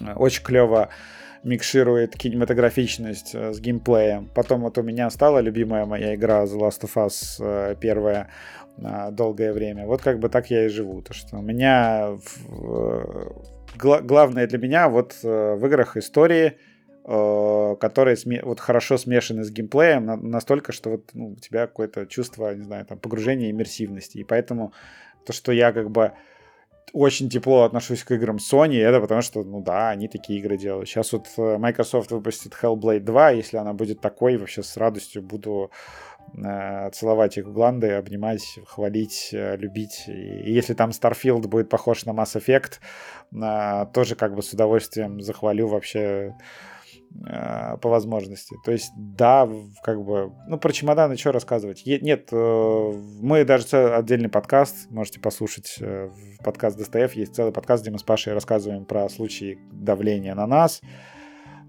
э, 0.00 0.12
очень 0.14 0.44
клево 0.44 0.90
микширует 1.42 2.16
кинематографичность 2.16 3.34
э, 3.34 3.52
с 3.52 3.58
геймплеем. 3.58 4.30
Потом 4.32 4.60
вот 4.60 4.78
у 4.78 4.82
меня 4.82 5.10
стала 5.10 5.40
любимая 5.40 5.86
моя 5.86 6.14
игра 6.14 6.44
The 6.44 6.56
Last 6.56 6.82
of 6.82 6.94
Us 6.94 7.76
первая 7.80 8.28
долгое 9.10 9.52
время. 9.52 9.86
Вот 9.86 10.00
как 10.00 10.18
бы 10.18 10.28
так 10.30 10.50
я 10.50 10.64
и 10.64 10.68
живу. 10.68 11.02
То, 11.02 11.12
что 11.12 11.36
у 11.36 11.42
меня 11.42 12.16
в, 12.16 13.44
главное 13.76 14.46
для 14.46 14.58
меня 14.58 14.88
вот 14.88 15.14
в 15.22 15.66
играх 15.66 15.98
истории, 15.98 16.56
которые 17.04 18.16
вот 18.42 18.60
хорошо 18.60 18.96
смешаны 18.96 19.42
с 19.42 19.50
геймплеем 19.50 20.06
настолько, 20.30 20.72
что 20.72 20.90
вот 20.90 21.10
ну, 21.14 21.30
у 21.30 21.36
тебя 21.36 21.66
какое-то 21.66 22.06
чувство, 22.06 22.54
не 22.54 22.62
знаю, 22.62 22.86
там, 22.86 22.98
погружения 22.98 23.50
иммерсивности. 23.50 24.18
И 24.18 24.24
поэтому 24.24 24.72
то, 25.26 25.32
что 25.32 25.52
я 25.52 25.72
как 25.72 25.90
бы 25.90 26.12
очень 26.92 27.30
тепло 27.30 27.62
отношусь 27.62 28.04
к 28.04 28.12
играм 28.12 28.36
Sony, 28.36 28.78
это 28.78 29.00
потому 29.00 29.22
что, 29.22 29.42
ну 29.42 29.62
да, 29.62 29.90
они 29.90 30.08
такие 30.08 30.38
игры 30.38 30.58
делают. 30.58 30.88
Сейчас 30.88 31.12
вот 31.12 31.26
э, 31.38 31.58
Microsoft 31.58 32.10
выпустит 32.10 32.52
Hellblade 32.60 33.00
2, 33.00 33.30
если 33.30 33.56
она 33.56 33.72
будет 33.72 34.00
такой, 34.00 34.36
вообще 34.36 34.62
с 34.62 34.76
радостью 34.76 35.22
буду 35.22 35.70
э, 36.36 36.90
целовать 36.90 37.38
их 37.38 37.50
гланды, 37.50 37.92
обнимать, 37.92 38.58
хвалить, 38.66 39.30
э, 39.32 39.56
любить. 39.56 40.04
И 40.06 40.52
если 40.52 40.74
там 40.74 40.90
Starfield 40.90 41.48
будет 41.48 41.70
похож 41.70 42.04
на 42.04 42.10
Mass 42.10 42.36
Effect, 42.36 42.74
э, 43.32 43.86
тоже 43.92 44.14
как 44.14 44.34
бы 44.34 44.42
с 44.42 44.52
удовольствием 44.52 45.20
захвалю 45.22 45.68
вообще 45.68 46.34
Э, 46.34 46.71
по 47.80 47.88
возможности. 47.88 48.56
То 48.64 48.72
есть, 48.72 48.92
да, 48.96 49.48
как 49.82 50.02
бы, 50.02 50.32
ну, 50.48 50.58
про 50.58 50.72
чемоданы 50.72 51.16
что 51.16 51.32
рассказывать? 51.32 51.82
Е- 51.86 52.00
нет, 52.00 52.28
э, 52.32 52.92
мы 53.20 53.44
даже 53.44 53.94
отдельный 53.94 54.28
подкаст, 54.28 54.90
можете 54.90 55.20
послушать, 55.20 55.76
э, 55.80 56.10
подкаст 56.42 56.78
ДСТФ, 56.78 57.14
есть 57.14 57.34
целый 57.34 57.52
подкаст, 57.52 57.82
где 57.82 57.90
мы 57.90 57.98
с 57.98 58.02
Пашей 58.02 58.32
рассказываем 58.32 58.84
про 58.84 59.08
случаи 59.08 59.58
давления 59.72 60.34
на 60.34 60.46
нас, 60.46 60.80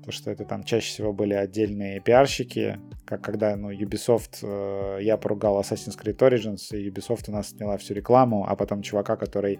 то, 0.04 0.12
что 0.12 0.32
это 0.32 0.44
там 0.44 0.64
чаще 0.64 0.88
всего 0.88 1.14
были 1.14 1.34
отдельные 1.34 2.02
пиарщики, 2.02 2.80
как 3.06 3.22
когда, 3.22 3.56
ну, 3.56 3.72
Ubisoft, 3.72 4.40
э, 4.42 5.00
я 5.02 5.18
поругал 5.18 5.60
Assassin's 5.60 5.98
Creed 5.98 6.18
Origins, 6.18 6.76
и 6.76 6.90
Ubisoft 6.90 7.26
у 7.30 7.32
нас 7.32 7.50
сняла 7.50 7.78
всю 7.78 7.94
рекламу, 7.94 8.46
а 8.48 8.56
потом 8.56 8.82
чувака, 8.82 9.16
который 9.16 9.60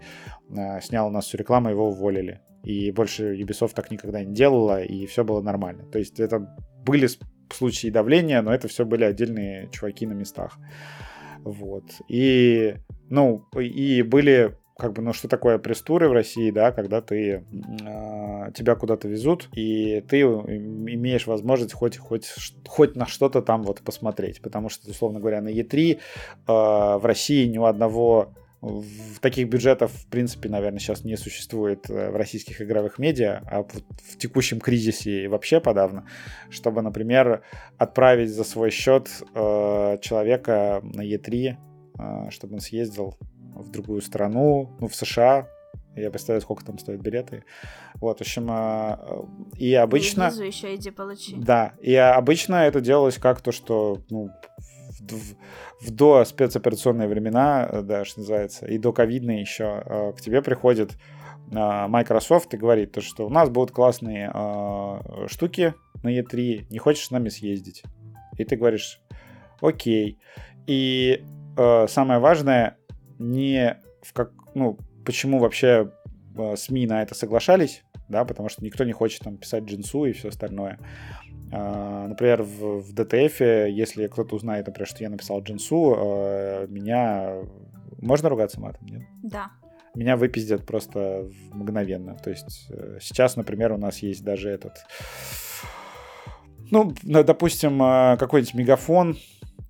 э, 0.50 0.82
снял 0.82 1.08
у 1.08 1.12
нас 1.12 1.26
всю 1.26 1.38
рекламу, 1.38 1.70
его 1.70 1.90
уволили. 1.90 2.42
И 2.64 2.92
больше 2.92 3.36
Ubisoft 3.36 3.74
так 3.76 3.92
никогда 3.92 4.24
не 4.24 4.34
делала, 4.34 4.82
и 4.82 5.06
все 5.06 5.24
было 5.24 5.42
нормально. 5.42 5.86
То 5.86 6.00
есть 6.00 6.20
это 6.20 6.56
были 6.86 7.08
случаи 7.52 7.90
давления, 7.90 8.42
но 8.42 8.54
это 8.54 8.68
все 8.68 8.86
были 8.86 9.04
отдельные 9.04 9.70
чуваки 9.72 10.06
на 10.06 10.14
местах. 10.14 10.58
Вот. 11.44 11.84
И, 12.08 12.76
ну, 13.10 13.46
и 13.60 14.02
были 14.02 14.58
как 14.78 14.94
бы, 14.94 15.02
ну, 15.02 15.14
что 15.14 15.28
такое 15.28 15.60
пресс-туры 15.60 16.10
в 16.10 16.14
России, 16.14 16.50
да, 16.50 16.72
когда 16.72 17.00
ты, 17.02 17.46
э, 17.86 18.52
тебя 18.56 18.76
куда-то 18.76 19.08
везут, 19.08 19.50
и 19.54 20.02
ты 20.10 20.22
имеешь 20.22 21.28
возможность 21.28 21.74
хоть, 21.74 21.98
хоть, 21.98 22.28
хоть 22.68 22.96
на 22.96 23.06
что-то 23.06 23.42
там 23.42 23.64
вот 23.64 23.82
посмотреть, 23.82 24.42
потому 24.42 24.70
что, 24.70 24.90
условно 24.90 25.20
говоря, 25.20 25.42
на 25.42 25.50
Е3 25.50 25.94
э, 25.94 25.98
в 26.48 27.02
России 27.06 27.46
ни 27.46 27.60
у 27.60 27.66
одного 27.66 28.34
в 28.64 29.20
таких 29.20 29.50
бюджетов, 29.50 29.92
в 29.92 30.08
принципе, 30.08 30.48
наверное, 30.48 30.80
сейчас 30.80 31.04
не 31.04 31.18
существует 31.18 31.90
э, 31.90 32.12
в 32.12 32.16
российских 32.16 32.62
игровых 32.62 32.98
медиа, 32.98 33.42
а 33.46 33.64
в 33.64 34.18
текущем 34.18 34.62
кризисе 34.62 35.28
вообще 35.28 35.60
подавно, 35.60 36.08
чтобы, 36.50 36.82
например, 36.82 37.44
отправить 37.78 38.30
за 38.30 38.46
свой 38.46 38.72
счет 38.72 39.10
э, 39.36 39.98
человека 40.02 40.80
на 40.82 41.02
Е3, 41.02 41.56
э, 42.00 42.30
чтобы 42.30 42.54
он 42.54 42.60
съездил 42.62 43.18
в 43.54 43.70
другую 43.70 44.02
страну, 44.02 44.70
ну, 44.80 44.88
в 44.88 44.96
США. 44.96 45.50
Я 45.96 46.10
представляю, 46.10 46.42
сколько 46.42 46.66
там 46.66 46.80
стоят 46.80 47.02
билеты. 47.02 47.44
Вот, 47.96 48.20
в 48.20 48.22
общем, 48.22 48.50
э, 48.50 49.58
и 49.58 49.74
обычно... 49.74 50.24
И 50.24 50.30
визу 50.30 50.44
еще 50.44 50.74
иди 50.76 50.90
получи. 50.90 51.36
Да, 51.36 51.74
и 51.82 51.94
обычно 51.96 52.56
это 52.56 52.80
делалось 52.80 53.18
как 53.18 53.42
то, 53.42 53.52
что, 53.52 54.02
ну, 54.10 54.30
в, 55.12 55.86
в 55.86 55.92
до 55.92 56.24
спецоперационные 56.26 57.08
времена, 57.08 57.68
э, 57.70 57.82
да, 57.82 58.06
что 58.06 58.22
называется, 58.22 58.66
и 58.66 58.78
до 58.78 58.94
ковидные 58.94 59.42
еще, 59.42 59.84
э, 59.86 60.14
к 60.14 60.22
тебе 60.22 60.42
приходит 60.42 60.94
Microsoft 61.52 62.54
и 62.54 62.58
говорит, 62.58 62.94
то, 62.94 63.02
что 63.02 63.28
у 63.28 63.30
нас 63.30 63.50
будут 63.50 63.72
классные 63.72 64.32
э, 64.34 65.28
штуки 65.28 65.74
на 66.02 66.10
E3, 66.10 66.68
не 66.70 66.80
хочешь 66.80 67.06
с 67.06 67.12
нами 67.12 67.30
съездить? 67.30 67.84
И 68.38 68.44
ты 68.44 68.56
говоришь, 68.56 69.02
окей. 69.62 70.20
И 70.66 71.24
э, 71.58 71.88
самое 71.88 72.20
важное, 72.20 72.78
не 73.20 73.78
в 74.02 74.14
как, 74.14 74.32
ну, 74.56 74.78
почему 75.06 75.40
вообще 75.40 75.92
э, 76.36 76.56
СМИ 76.56 76.88
на 76.88 77.04
это 77.04 77.14
соглашались, 77.14 77.84
да, 78.10 78.26
потому 78.26 78.50
что 78.50 78.64
никто 78.64 78.84
не 78.84 78.94
хочет 78.94 79.22
там 79.22 79.38
писать 79.38 79.64
джинсу 79.66 80.06
и 80.06 80.14
все 80.14 80.30
остальное. 80.30 80.80
Uh, 81.54 82.08
например, 82.08 82.42
в, 82.42 82.82
в 82.82 82.94
DTF, 82.96 83.70
если 83.70 84.08
кто-то 84.08 84.36
узнает, 84.36 84.66
например, 84.66 84.88
что 84.88 85.04
я 85.04 85.10
написал 85.10 85.42
джинсу, 85.42 85.96
uh, 85.96 86.68
меня... 86.68 87.44
Можно 88.02 88.30
ругаться 88.30 88.60
матом, 88.60 88.88
нет? 88.88 89.04
Да. 89.22 89.52
Меня 89.94 90.18
выпиздят 90.18 90.66
просто 90.66 91.30
мгновенно. 91.52 92.16
То 92.16 92.32
есть 92.32 92.72
uh, 92.72 92.98
сейчас, 93.00 93.36
например, 93.36 93.72
у 93.72 93.78
нас 93.78 94.00
есть 94.00 94.24
даже 94.24 94.50
этот... 94.50 94.74
Ну, 96.72 96.96
допустим, 97.04 97.78
какой-нибудь 98.18 98.56
мегафон 98.56 99.18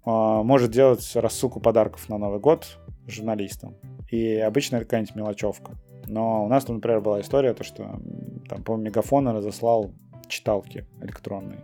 может 0.06 0.72
делать 0.72 1.12
рассылку 1.16 1.60
подарков 1.60 2.08
на 2.08 2.18
Новый 2.18 2.40
год 2.40 2.78
журналистам. 3.08 3.76
И 4.10 4.38
обычно 4.38 4.78
это 4.78 4.86
какая-нибудь 4.86 5.16
мелочевка. 5.16 5.74
Но 6.06 6.46
у 6.46 6.48
нас, 6.48 6.66
например, 6.66 7.02
была 7.02 7.20
история, 7.20 7.54
то, 7.54 7.66
что 7.66 8.00
там, 8.48 8.64
по 8.64 8.78
Мегафон 8.78 9.28
разослал 9.28 9.92
читалки 10.34 10.86
электронные 11.02 11.60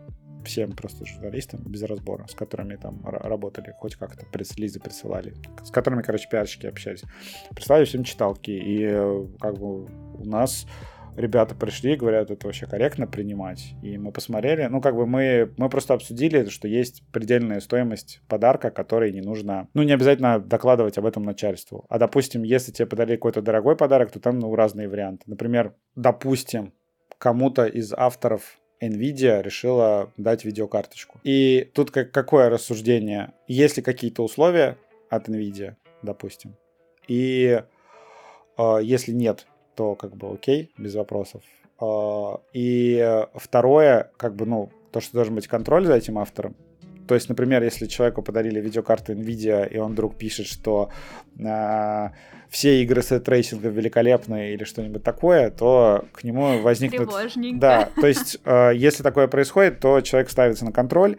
всем 0.45 0.71
просто 0.71 1.05
журналистам 1.05 1.61
без 1.65 1.83
разбора, 1.83 2.25
с 2.27 2.33
которыми 2.33 2.75
там 2.75 3.01
работали, 3.05 3.75
хоть 3.77 3.95
как-то 3.95 4.25
пресс-лизы 4.25 4.79
присылали, 4.79 5.33
с 5.63 5.71
которыми, 5.71 6.01
короче, 6.01 6.29
пиарщики 6.29 6.65
общались. 6.65 7.03
Прислали 7.53 7.85
всем 7.85 8.03
читалки, 8.03 8.51
и 8.51 8.87
как 9.39 9.57
бы 9.57 9.85
у 9.85 10.25
нас 10.25 10.65
ребята 11.15 11.55
пришли 11.55 11.95
говорят, 11.95 12.31
это 12.31 12.47
вообще 12.47 12.65
корректно 12.65 13.05
принимать. 13.05 13.73
И 13.83 13.97
мы 13.97 14.11
посмотрели, 14.11 14.65
ну, 14.65 14.81
как 14.81 14.95
бы 14.95 15.05
мы, 15.05 15.51
мы 15.57 15.69
просто 15.69 15.93
обсудили, 15.93 16.45
что 16.49 16.67
есть 16.67 17.03
предельная 17.11 17.59
стоимость 17.59 18.21
подарка, 18.27 18.71
который 18.71 19.11
не 19.11 19.21
нужно, 19.21 19.67
ну, 19.73 19.83
не 19.83 19.91
обязательно 19.91 20.39
докладывать 20.39 20.97
об 20.97 21.05
этом 21.05 21.23
начальству. 21.23 21.85
А, 21.89 21.99
допустим, 21.99 22.43
если 22.43 22.71
тебе 22.71 22.85
подарили 22.85 23.17
какой-то 23.17 23.41
дорогой 23.41 23.75
подарок, 23.75 24.11
то 24.11 24.19
там, 24.19 24.39
ну, 24.39 24.55
разные 24.55 24.87
варианты. 24.87 25.23
Например, 25.27 25.75
допустим, 25.95 26.73
кому-то 27.19 27.65
из 27.65 27.93
авторов 27.93 28.59
NVIDIA 28.81 29.41
решила 29.43 30.11
дать 30.17 30.45
видеокарточку. 30.45 31.19
И 31.23 31.69
тут 31.75 31.91
как, 31.91 32.11
какое 32.11 32.49
рассуждение? 32.49 33.33
Есть 33.47 33.77
ли 33.77 33.83
какие-то 33.83 34.23
условия 34.23 34.77
от 35.09 35.29
NVIDIA, 35.29 35.75
допустим? 36.01 36.55
И 37.07 37.61
э, 38.57 38.79
если 38.81 39.11
нет, 39.11 39.45
то 39.75 39.95
как 39.95 40.15
бы 40.15 40.31
окей, 40.31 40.71
без 40.77 40.95
вопросов. 40.95 41.43
Э, 41.81 42.37
и 42.53 43.25
второе, 43.35 44.11
как 44.17 44.35
бы, 44.35 44.45
ну, 44.45 44.71
то, 44.91 45.01
что 45.01 45.13
должен 45.13 45.35
быть 45.35 45.47
контроль 45.47 45.85
за 45.85 45.95
этим 45.95 46.17
автором. 46.17 46.55
То 47.09 47.15
есть, 47.15 47.27
например, 47.27 47.63
если 47.63 47.87
человеку 47.87 48.21
подарили 48.21 48.61
видеокарту 48.61 49.13
NVIDIA, 49.13 49.67
и 49.67 49.79
он 49.79 49.93
вдруг 49.93 50.15
пишет, 50.15 50.45
что 50.45 50.91
э, 51.39 52.09
все 52.49 52.83
игры 52.83 53.01
с 53.01 53.19
tracing 53.19 53.61
ом 53.61 53.73
великолепны 53.73 54.51
или 54.53 54.63
что-нибудь 54.63 55.01
такое, 55.01 55.49
то 55.49 56.05
к 56.11 56.23
нему 56.23 56.61
возникнет... 56.61 57.09
Да, 57.57 57.89
то 57.99 58.05
есть, 58.05 58.37
э, 58.45 58.73
если 58.75 59.01
такое 59.01 59.27
происходит, 59.27 59.79
то 59.79 60.01
человек 60.01 60.29
ставится 60.29 60.65
на 60.65 60.71
контроль, 60.71 61.17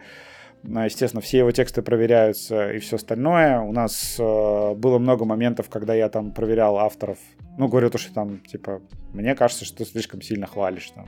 э, 0.63 0.85
Естественно, 0.85 1.19
все 1.19 1.39
его 1.39 1.51
тексты 1.51 1.81
проверяются 1.81 2.71
и 2.71 2.79
все 2.79 2.95
остальное. 2.95 3.59
У 3.59 3.73
нас 3.73 4.15
э, 4.17 4.73
было 4.75 4.97
много 4.97 5.25
моментов, 5.25 5.67
когда 5.69 5.93
я 5.93 6.07
там 6.07 6.31
проверял 6.31 6.77
авторов. 6.77 7.17
Ну, 7.57 7.67
говорю 7.67 7.89
то, 7.89 7.97
что 7.97 8.13
там, 8.13 8.39
типа, 8.39 8.81
мне 9.11 9.35
кажется, 9.35 9.65
что 9.65 9.79
ты 9.79 9.85
слишком 9.85 10.21
сильно 10.21 10.47
хвалишь 10.47 10.91
там 10.91 11.07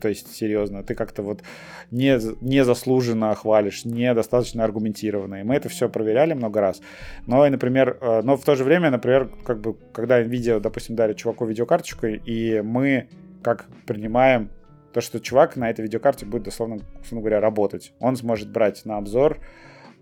то 0.00 0.08
есть, 0.08 0.34
серьезно, 0.34 0.82
ты 0.82 0.94
как-то 0.94 1.22
вот 1.22 1.42
не, 1.90 2.18
не 2.40 2.64
заслуженно 2.64 3.34
хвалишь, 3.34 3.84
недостаточно 3.84 4.64
аргументированно. 4.64 5.40
И 5.40 5.42
мы 5.44 5.54
это 5.54 5.68
все 5.68 5.88
проверяли 5.88 6.32
много 6.32 6.60
раз. 6.60 6.80
Но, 7.26 7.46
и, 7.46 7.50
например, 7.50 7.98
э, 8.00 8.22
но 8.22 8.36
в 8.36 8.44
то 8.44 8.56
же 8.56 8.64
время, 8.64 8.90
например, 8.90 9.30
как 9.44 9.60
бы, 9.60 9.76
когда 9.92 10.22
NVIDIA, 10.22 10.60
допустим, 10.60 10.96
дарит 10.96 11.18
чуваку 11.18 11.44
видеокарточку, 11.44 12.06
и 12.06 12.60
мы 12.62 13.08
как 13.42 13.66
принимаем 13.86 14.50
то, 14.92 15.00
что 15.00 15.20
чувак 15.20 15.56
на 15.56 15.70
этой 15.70 15.82
видеокарте 15.82 16.26
будет, 16.26 16.44
дословно, 16.44 16.78
условно 17.00 17.20
говоря, 17.20 17.40
работать. 17.40 17.92
Он 18.00 18.16
сможет 18.16 18.50
брать 18.50 18.84
на 18.84 18.96
обзор 18.96 19.38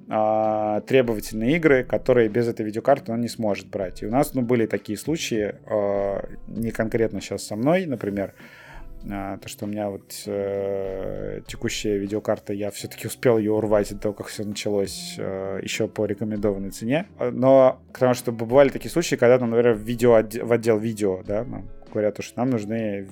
э, 0.09 0.81
требовательные 0.87 1.57
игры, 1.57 1.85
которые 1.85 2.29
без 2.29 2.49
этой 2.49 2.65
видеокарты 2.65 3.13
он 3.13 3.21
не 3.21 3.29
сможет 3.29 3.69
брать. 3.69 4.03
И 4.03 4.07
у 4.07 4.11
нас 4.11 4.35
ну, 4.35 4.43
были 4.43 4.67
такие 4.67 4.97
случаи, 4.97 5.57
э, 5.67 6.37
не 6.47 6.71
конкретно 6.71 7.21
сейчас 7.21 7.45
со 7.45 7.57
мной, 7.57 7.87
например, 7.87 8.35
а, 8.35 8.58
то, 9.03 9.41
что 9.47 9.65
у 9.65 9.69
меня 9.69 9.91
вот 9.91 10.13
э, 10.27 11.41
текущая 11.47 11.99
видеокарта, 11.99 12.53
я 12.53 12.71
все-таки 12.71 13.07
успел 13.07 13.39
ее 13.39 13.53
урвать 13.53 13.91
до 13.91 13.99
того, 13.99 14.15
как 14.15 14.27
все 14.27 14.45
началось 14.45 15.15
э, 15.19 15.61
еще 15.63 15.89
по 15.89 16.05
рекомендованной 16.05 16.71
цене. 16.71 17.07
Но 17.19 17.81
потому 17.93 18.15
что 18.15 18.33
бывали 18.33 18.71
такие 18.71 18.91
случаи, 18.91 19.17
когда, 19.17 19.39
там, 19.39 19.51
например, 19.51 19.75
в, 19.75 19.81
видео, 19.81 20.13
в 20.13 20.53
отдел 20.53 20.79
видео, 20.79 21.23
да, 21.25 21.45
нам 21.45 21.69
говорят, 21.93 22.23
что 22.23 22.39
нам 22.39 22.51
нужны 22.51 23.09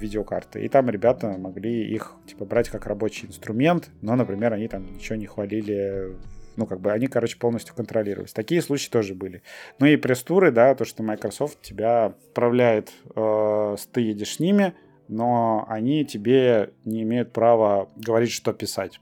видеокарты. 0.00 0.64
И 0.64 0.68
там 0.68 0.88
ребята 0.90 1.36
могли 1.38 1.88
их, 1.88 2.14
типа, 2.26 2.44
брать 2.44 2.68
как 2.68 2.86
рабочий 2.86 3.26
инструмент, 3.26 3.90
но, 4.00 4.16
например, 4.16 4.52
они 4.52 4.68
там 4.68 4.94
ничего 4.94 5.16
не 5.16 5.26
хвалили 5.26 6.16
ну, 6.56 6.66
как 6.66 6.80
бы 6.80 6.90
они, 6.90 7.06
короче, 7.06 7.38
полностью 7.38 7.72
контролировались. 7.76 8.32
Такие 8.32 8.60
случаи 8.62 8.90
тоже 8.90 9.14
были. 9.14 9.42
Ну 9.78 9.86
и 9.86 9.96
пресс-туры, 9.96 10.50
да, 10.50 10.74
то, 10.74 10.84
что 10.84 11.04
Microsoft 11.04 11.62
тебя 11.62 12.06
отправляет, 12.06 12.90
э, 13.14 13.76
ты 13.92 14.00
едешь 14.00 14.34
с 14.34 14.40
ними, 14.40 14.74
но 15.08 15.66
они 15.68 16.04
тебе 16.04 16.72
не 16.84 17.02
имеют 17.02 17.32
права 17.32 17.88
говорить, 17.96 18.30
что 18.30 18.52
писать. 18.52 19.00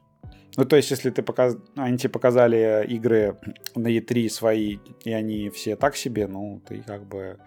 Ну, 0.56 0.64
то 0.64 0.76
есть, 0.76 0.90
если 0.90 1.10
ты 1.10 1.22
показ... 1.22 1.56
они 1.76 1.98
тебе 1.98 2.08
показали 2.08 2.86
игры 2.88 3.36
на 3.74 3.88
E3 3.88 4.28
свои, 4.30 4.78
и 5.04 5.12
они 5.12 5.50
все 5.50 5.76
так 5.76 5.96
себе, 5.96 6.26
ну, 6.26 6.62
ты 6.66 6.82
как 6.86 7.06
бы... 7.06 7.38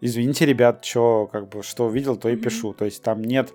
Извините, 0.00 0.46
ребят, 0.46 0.84
что, 0.84 1.28
как 1.30 1.48
бы, 1.48 1.62
что 1.62 1.86
увидел, 1.86 2.16
то 2.16 2.28
и 2.28 2.36
пишу. 2.36 2.72
То 2.72 2.84
есть, 2.84 3.02
там 3.02 3.22
нет 3.22 3.52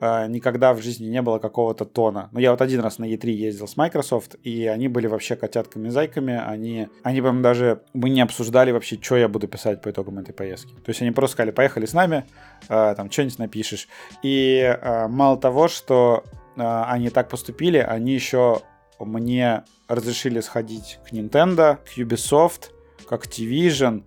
никогда 0.00 0.72
в 0.72 0.80
жизни 0.80 1.06
не 1.06 1.20
было 1.22 1.38
какого-то 1.38 1.84
тона. 1.84 2.28
Но 2.32 2.40
я 2.40 2.50
вот 2.50 2.62
один 2.62 2.80
раз 2.80 2.98
на 2.98 3.04
E3 3.04 3.30
ездил 3.30 3.68
с 3.68 3.76
Microsoft, 3.76 4.36
и 4.42 4.66
они 4.66 4.88
были 4.88 5.06
вообще 5.06 5.36
котятками-зайками. 5.36 6.36
Они, 6.38 6.88
они 7.02 7.20
прям 7.20 7.42
даже... 7.42 7.82
Мы 7.92 8.10
не 8.10 8.20
обсуждали 8.20 8.72
вообще, 8.72 8.98
что 9.00 9.16
я 9.16 9.28
буду 9.28 9.46
писать 9.48 9.82
по 9.82 9.90
итогам 9.90 10.18
этой 10.18 10.32
поездки. 10.32 10.72
То 10.72 10.88
есть 10.88 11.02
они 11.02 11.10
просто 11.10 11.34
сказали, 11.34 11.50
поехали 11.50 11.86
с 11.86 11.92
нами, 11.92 12.24
э, 12.68 12.94
там, 12.96 13.10
что-нибудь 13.10 13.38
напишешь. 13.38 13.88
И 14.22 14.60
э, 14.60 15.08
мало 15.08 15.38
того, 15.38 15.68
что 15.68 16.24
э, 16.56 16.62
они 16.62 17.10
так 17.10 17.28
поступили, 17.28 17.78
они 17.78 18.14
еще 18.14 18.62
мне 18.98 19.64
разрешили 19.88 20.40
сходить 20.40 20.98
к 21.08 21.12
Nintendo, 21.12 21.76
к 21.76 21.98
Ubisoft, 21.98 22.70
к 23.06 23.12
Activision 23.12 24.02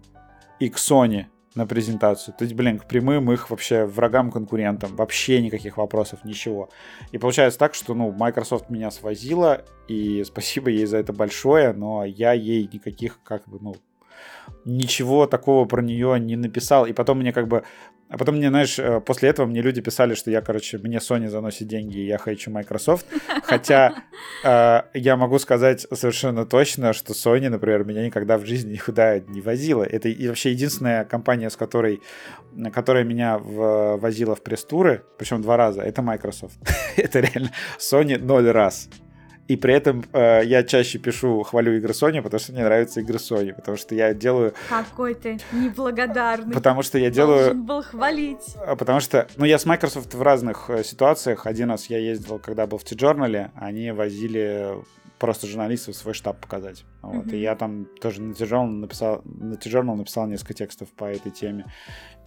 и 0.60 0.70
к 0.70 0.78
Sony 0.78 1.26
на 1.56 1.68
презентацию. 1.68 2.34
То 2.38 2.44
есть, 2.44 2.56
блин, 2.56 2.80
к 2.80 2.86
прямым 2.86 3.32
их 3.32 3.50
вообще 3.50 3.86
врагам, 3.86 4.32
конкурентам. 4.32 4.96
Вообще 4.96 5.42
никаких 5.42 5.78
вопросов, 5.78 6.24
ничего. 6.24 6.70
И 7.12 7.18
получается 7.18 7.60
так, 7.60 7.76
что, 7.76 7.94
ну, 7.94 8.12
Microsoft 8.12 8.70
меня 8.70 8.92
свозила, 8.92 9.64
и 9.88 10.24
спасибо 10.26 10.70
ей 10.70 10.86
за 10.86 10.98
это 10.98 11.14
большое, 11.14 11.74
но 11.74 12.06
я 12.06 12.34
ей 12.34 12.70
никаких, 12.72 13.20
как 13.24 13.48
бы, 13.48 13.60
ну, 13.62 13.76
ничего 14.66 15.28
такого 15.28 15.66
про 15.66 15.82
нее 15.82 16.20
не 16.20 16.36
написал. 16.36 16.86
И 16.86 16.94
потом 16.94 17.20
мне 17.20 17.34
как 17.34 17.48
бы... 17.48 17.64
А 18.14 18.18
потом 18.18 18.36
мне, 18.36 18.50
знаешь, 18.50 18.78
э, 18.78 19.02
после 19.02 19.30
этого 19.30 19.48
мне 19.48 19.64
люди 19.64 19.82
писали, 19.82 20.14
что 20.14 20.30
я, 20.30 20.42
короче, 20.42 20.78
мне 20.78 20.98
Sony 20.98 21.30
заносит 21.30 21.68
деньги, 21.68 21.98
и 21.98 22.06
я 22.06 22.20
хочу 22.20 22.52
Microsoft. 22.52 23.08
Хотя 23.42 24.04
э, 24.44 24.82
я 24.94 25.18
могу 25.18 25.40
сказать 25.40 25.88
совершенно 25.92 26.46
точно, 26.46 26.94
что 26.94 27.14
Sony, 27.14 27.50
например, 27.50 27.84
меня 27.86 28.06
никогда 28.06 28.38
в 28.38 28.46
жизни 28.46 28.74
никуда 28.74 29.18
не 29.18 29.42
возила. 29.42 29.84
Это 29.84 30.10
и 30.10 30.28
вообще 30.28 30.52
единственная 30.52 31.06
компания, 31.06 31.50
с 31.50 31.58
которой, 31.58 32.02
которая 32.72 33.04
меня 33.04 33.40
в, 33.40 33.98
возила 33.98 34.36
в 34.36 34.44
пресс-туры, 34.44 35.02
причем 35.18 35.42
два 35.42 35.58
раза, 35.58 35.82
это 35.82 36.04
Microsoft. 36.04 36.60
это 36.98 37.20
реально 37.20 37.52
Sony 37.80 38.20
ноль 38.20 38.48
раз. 38.52 38.90
И 39.48 39.58
при 39.58 39.74
этом 39.74 40.06
э, 40.14 40.42
я 40.46 40.64
чаще 40.64 41.00
пишу, 41.00 41.44
хвалю 41.44 41.76
игры 41.78 41.92
Sony, 41.92 42.22
потому 42.22 42.40
что 42.40 42.54
мне 42.54 42.64
нравятся 42.64 43.02
игры 43.02 43.18
Sony, 43.18 43.54
потому 43.54 43.78
что 43.78 43.94
я 43.94 44.14
делаю... 44.14 44.54
Какой 44.70 45.16
ты 45.16 45.40
неблагодарный. 45.52 46.54
Потому 46.54 46.82
что 46.82 46.98
я 46.98 47.10
делаю... 47.10 47.46
Должен 47.46 47.66
был 47.66 47.84
хвалить. 47.84 48.56
А, 48.66 48.76
потому 48.76 49.02
что, 49.02 49.28
ну, 49.36 49.46
я 49.46 49.60
с 49.60 49.66
Microsoft 49.66 50.14
в 50.14 50.22
разных 50.22 50.70
э, 50.70 50.84
ситуациях. 50.84 51.46
Один 51.46 51.72
раз 51.72 51.88
я 51.88 51.98
ездил, 51.98 52.40
когда 52.40 52.68
был 52.68 52.78
в 52.78 52.86
T-Journal, 52.86 53.50
они 53.56 53.92
возили 53.92 54.76
просто 55.20 55.48
журналистов 55.48 55.96
свой 55.96 56.14
штаб 56.14 56.40
показать. 56.40 56.86
Вот. 57.02 57.28
Mm-hmm. 57.28 57.36
И 57.36 57.42
я 57.42 57.56
там 57.56 57.88
тоже 58.02 58.22
на 58.22 58.34
T-Journal 58.34 58.68
написал, 58.68 59.22
на 59.24 59.56
T-Journal 59.56 59.96
написал 59.96 60.28
несколько 60.28 60.54
текстов 60.54 60.92
по 60.92 61.06
этой 61.06 61.32
теме. 61.32 61.66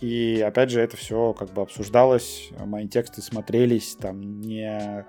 И 0.01 0.43
опять 0.47 0.71
же, 0.71 0.81
это 0.81 0.97
все 0.97 1.33
как 1.33 1.53
бы 1.53 1.63
обсуждалось, 1.63 2.51
мои 2.59 2.87
тексты 2.89 3.23
смотрелись, 3.23 3.97
там 3.97 4.41
не 4.41 5.07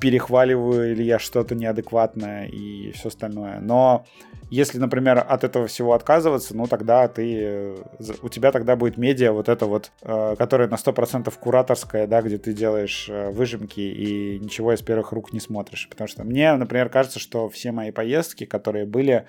перехваливаю 0.00 0.92
или 0.92 1.02
я 1.02 1.18
что-то 1.18 1.54
неадекватное 1.54 2.46
и 2.46 2.92
все 2.92 3.08
остальное. 3.08 3.60
Но 3.60 4.04
если, 4.50 4.78
например, 4.78 5.24
от 5.26 5.44
этого 5.44 5.66
всего 5.68 5.94
отказываться, 5.94 6.56
ну 6.56 6.66
тогда 6.66 7.06
ты, 7.08 7.74
у 8.22 8.28
тебя 8.28 8.50
тогда 8.50 8.76
будет 8.76 8.96
медиа 8.96 9.32
вот 9.32 9.48
это 9.48 9.66
вот, 9.66 9.92
э, 10.02 10.34
которая 10.36 10.68
на 10.68 10.74
100% 10.74 11.32
кураторская, 11.38 12.06
да, 12.06 12.20
где 12.20 12.36
ты 12.36 12.52
делаешь 12.52 13.08
э, 13.08 13.30
выжимки 13.30 13.80
и 13.80 14.38
ничего 14.40 14.72
из 14.72 14.82
первых 14.82 15.12
рук 15.12 15.32
не 15.32 15.40
смотришь. 15.40 15.88
Потому 15.88 16.08
что 16.08 16.24
мне, 16.24 16.54
например, 16.56 16.88
кажется, 16.88 17.20
что 17.20 17.48
все 17.48 17.70
мои 17.70 17.92
поездки, 17.92 18.44
которые 18.44 18.86
были, 18.86 19.26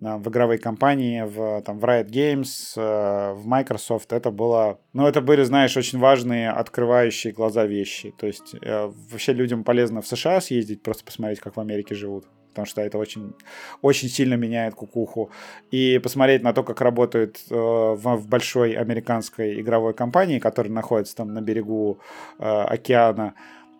в 0.00 0.28
игровой 0.28 0.58
компании, 0.58 1.22
в, 1.22 1.60
там, 1.62 1.78
в 1.78 1.84
Riot 1.84 2.08
Games, 2.08 2.72
э, 2.76 3.32
в 3.32 3.46
Microsoft, 3.46 4.12
это 4.12 4.30
было... 4.30 4.78
Ну, 4.92 5.06
это 5.06 5.20
были, 5.20 5.42
знаешь, 5.42 5.76
очень 5.76 5.98
важные, 5.98 6.50
открывающие 6.50 7.32
глаза 7.32 7.66
вещи. 7.66 8.14
То 8.16 8.26
есть 8.26 8.54
э, 8.62 8.92
вообще 9.10 9.32
людям 9.32 9.64
полезно 9.64 10.00
в 10.00 10.06
США 10.06 10.40
съездить, 10.40 10.82
просто 10.82 11.04
посмотреть, 11.04 11.40
как 11.40 11.56
в 11.56 11.60
Америке 11.60 11.94
живут 11.94 12.26
потому 12.58 12.66
что 12.66 12.82
это 12.82 12.98
очень, 12.98 13.34
очень 13.82 14.08
сильно 14.08 14.34
меняет 14.34 14.74
кукуху. 14.74 15.30
И 15.70 15.98
посмотреть 15.98 16.42
на 16.42 16.52
то, 16.52 16.64
как 16.64 16.80
работают 16.80 17.38
э, 17.50 17.54
в, 17.54 18.16
в 18.16 18.28
большой 18.28 18.72
американской 18.72 19.60
игровой 19.60 19.94
компании, 19.94 20.40
которая 20.40 20.72
находится 20.72 21.14
там 21.14 21.32
на 21.32 21.40
берегу 21.40 22.00
э, 22.38 22.44
океана, 22.44 23.34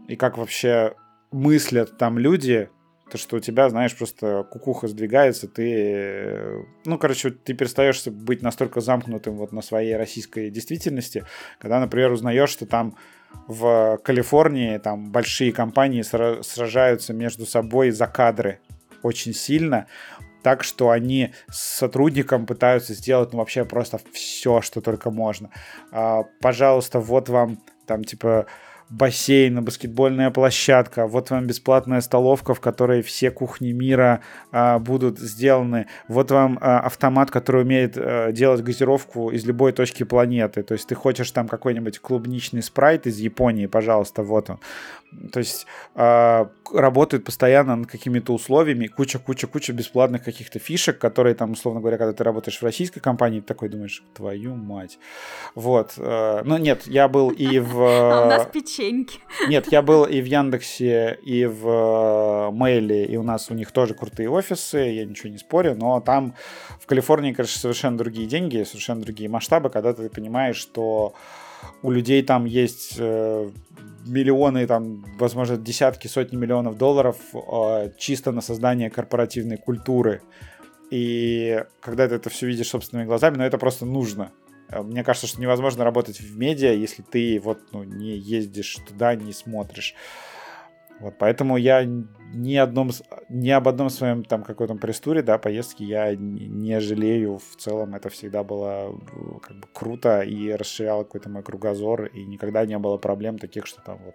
и 0.06 0.14
как 0.14 0.38
вообще 0.38 0.94
мыслят 1.32 1.98
там 1.98 2.18
люди, 2.18 2.68
то, 3.10 3.18
что 3.18 3.36
у 3.36 3.40
тебя, 3.40 3.68
знаешь, 3.68 3.96
просто 3.96 4.46
кукуха 4.50 4.86
сдвигается, 4.86 5.48
ты, 5.48 6.64
ну, 6.84 6.98
короче, 6.98 7.30
ты 7.30 7.54
перестаешь 7.54 8.06
быть 8.06 8.42
настолько 8.42 8.80
замкнутым 8.80 9.36
вот 9.36 9.52
на 9.52 9.62
своей 9.62 9.96
российской 9.96 10.50
действительности, 10.50 11.24
когда, 11.58 11.80
например, 11.80 12.12
узнаешь, 12.12 12.50
что 12.50 12.66
там 12.66 12.96
в 13.46 13.98
Калифорнии 14.04 14.78
там 14.78 15.10
большие 15.10 15.52
компании 15.52 16.02
сражаются 16.02 17.12
между 17.12 17.46
собой 17.46 17.90
за 17.90 18.06
кадры 18.06 18.60
очень 19.02 19.34
сильно, 19.34 19.86
так 20.42 20.64
что 20.64 20.90
они 20.90 21.32
с 21.50 21.58
сотрудником 21.78 22.46
пытаются 22.46 22.94
сделать 22.94 23.32
ну, 23.32 23.38
вообще 23.38 23.64
просто 23.64 24.00
все, 24.12 24.60
что 24.60 24.80
только 24.80 25.10
можно. 25.10 25.50
А, 25.92 26.24
пожалуйста, 26.40 27.00
вот 27.00 27.28
вам 27.28 27.58
там, 27.86 28.04
типа, 28.04 28.46
бассейн, 28.90 29.62
баскетбольная 29.62 30.30
площадка, 30.30 31.06
вот 31.06 31.30
вам 31.30 31.46
бесплатная 31.46 32.00
столовка, 32.00 32.54
в 32.54 32.60
которой 32.60 33.02
все 33.02 33.30
кухни 33.30 33.72
мира 33.72 34.20
а, 34.50 34.78
будут 34.78 35.18
сделаны, 35.18 35.86
вот 36.08 36.30
вам 36.30 36.58
а, 36.60 36.80
автомат, 36.80 37.30
который 37.30 37.62
умеет 37.62 37.94
а, 37.96 38.32
делать 38.32 38.62
газировку 38.62 39.30
из 39.30 39.44
любой 39.44 39.72
точки 39.72 40.04
планеты, 40.04 40.62
то 40.62 40.72
есть 40.72 40.88
ты 40.88 40.94
хочешь 40.94 41.30
там 41.30 41.48
какой-нибудь 41.48 41.98
клубничный 41.98 42.62
спрайт 42.62 43.06
из 43.06 43.18
Японии, 43.18 43.66
пожалуйста, 43.66 44.22
вот 44.22 44.50
он. 44.50 44.60
То 45.32 45.38
есть 45.38 45.66
э, 45.94 46.46
работают 46.72 47.24
постоянно 47.24 47.76
над 47.76 47.86
какими-то 47.86 48.34
условиями, 48.34 48.86
куча-куча-куча 48.86 49.72
бесплатных 49.72 50.22
каких-то 50.22 50.58
фишек, 50.58 50.98
которые 50.98 51.34
там, 51.34 51.52
условно 51.52 51.80
говоря, 51.80 51.96
когда 51.96 52.12
ты 52.12 52.24
работаешь 52.24 52.58
в 52.58 52.62
российской 52.62 53.00
компании, 53.00 53.40
ты 53.40 53.46
такой 53.46 53.68
думаешь, 53.68 54.02
твою 54.14 54.54
мать. 54.54 54.98
Вот. 55.54 55.94
Э, 55.96 56.42
ну 56.44 56.58
нет, 56.58 56.86
я 56.86 57.08
был 57.08 57.30
и 57.30 57.58
в... 57.58 57.78
А 58.18 58.24
у 58.24 58.28
нас 58.28 58.46
печеньки. 58.52 59.20
Нет, 59.48 59.72
я 59.72 59.82
был 59.82 60.04
и 60.04 60.20
в 60.20 60.24
Яндексе, 60.24 61.18
и 61.22 61.46
в 61.46 62.50
Мейле, 62.52 63.06
и 63.06 63.16
у 63.16 63.22
нас 63.22 63.50
у 63.50 63.54
них 63.54 63.72
тоже 63.72 63.94
крутые 63.94 64.28
офисы, 64.28 64.78
я 64.78 65.04
ничего 65.04 65.30
не 65.30 65.38
спорю, 65.38 65.74
но 65.74 66.00
там 66.00 66.34
в 66.80 66.86
Калифорнии, 66.86 67.32
конечно, 67.32 67.60
совершенно 67.60 67.96
другие 67.96 68.26
деньги, 68.26 68.62
совершенно 68.64 69.00
другие 69.00 69.30
масштабы, 69.30 69.70
когда 69.70 69.92
ты 69.92 70.08
понимаешь, 70.10 70.56
что 70.56 71.14
у 71.82 71.90
людей 71.90 72.22
там 72.22 72.44
есть 72.44 72.96
э, 72.98 73.50
миллионы, 74.06 74.66
там, 74.66 75.04
возможно, 75.18 75.56
десятки, 75.56 76.08
сотни 76.08 76.36
миллионов 76.36 76.76
долларов 76.76 77.16
э, 77.34 77.90
чисто 77.98 78.32
на 78.32 78.40
создание 78.40 78.90
корпоративной 78.90 79.56
культуры. 79.56 80.22
И 80.90 81.64
когда 81.80 82.08
ты 82.08 82.14
это 82.14 82.30
все 82.30 82.46
видишь 82.46 82.68
собственными 82.68 83.06
глазами, 83.06 83.36
ну 83.36 83.44
это 83.44 83.58
просто 83.58 83.84
нужно. 83.84 84.32
Э, 84.68 84.82
мне 84.82 85.04
кажется, 85.04 85.26
что 85.26 85.40
невозможно 85.40 85.84
работать 85.84 86.20
в 86.20 86.36
медиа, 86.36 86.72
если 86.72 87.02
ты 87.02 87.40
вот 87.40 87.58
ну, 87.72 87.84
не 87.84 88.16
ездишь 88.16 88.78
туда, 88.86 89.14
не 89.14 89.32
смотришь. 89.32 89.94
Вот, 91.00 91.14
поэтому 91.18 91.56
я 91.56 91.86
ни, 92.32 92.56
одном, 92.56 92.90
ни 93.28 93.50
об 93.50 93.68
одном 93.68 93.90
своем 93.90 94.24
там 94.24 94.42
каком-то 94.42 94.74
пресс-туре, 94.74 95.22
да, 95.22 95.38
поездке 95.38 95.84
я 95.84 96.14
не 96.16 96.80
жалею. 96.80 97.38
В 97.38 97.56
целом 97.56 97.94
это 97.94 98.08
всегда 98.08 98.42
было 98.44 98.98
как 99.42 99.56
бы 99.56 99.68
круто 99.72 100.22
и 100.22 100.52
расширяло 100.52 101.04
какой-то 101.04 101.28
мой 101.28 101.42
кругозор, 101.42 102.06
и 102.06 102.24
никогда 102.24 102.64
не 102.66 102.78
было 102.78 102.96
проблем 102.98 103.38
таких, 103.38 103.66
что 103.66 103.80
там 103.82 103.98
вот... 104.04 104.14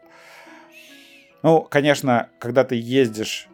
Ну, 1.42 1.62
конечно, 1.70 2.30
когда 2.40 2.64
ты 2.64 2.76
ездишь 2.76 3.50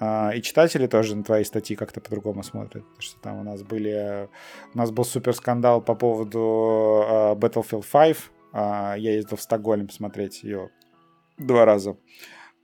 а, 0.00 0.32
и 0.34 0.42
читатели 0.42 0.86
тоже 0.86 1.16
на 1.16 1.24
твои 1.24 1.44
статьи 1.44 1.76
как-то 1.76 2.00
по-другому 2.00 2.42
смотрят. 2.42 2.84
Что 2.98 3.20
там 3.20 3.40
у 3.40 3.42
нас 3.42 3.62
были... 3.62 4.28
У 4.74 4.78
нас 4.78 4.90
был 4.90 5.04
супер 5.04 5.34
скандал 5.34 5.80
по 5.80 5.94
поводу 5.94 6.38
uh, 6.38 7.34
Battlefield 7.36 7.84
5. 7.90 8.16
Uh, 8.52 8.98
я 8.98 9.14
ездил 9.14 9.36
в 9.36 9.42
Стокгольм 9.42 9.88
смотреть 9.90 10.42
ее 10.42 10.70
два 11.38 11.64
раза. 11.64 11.96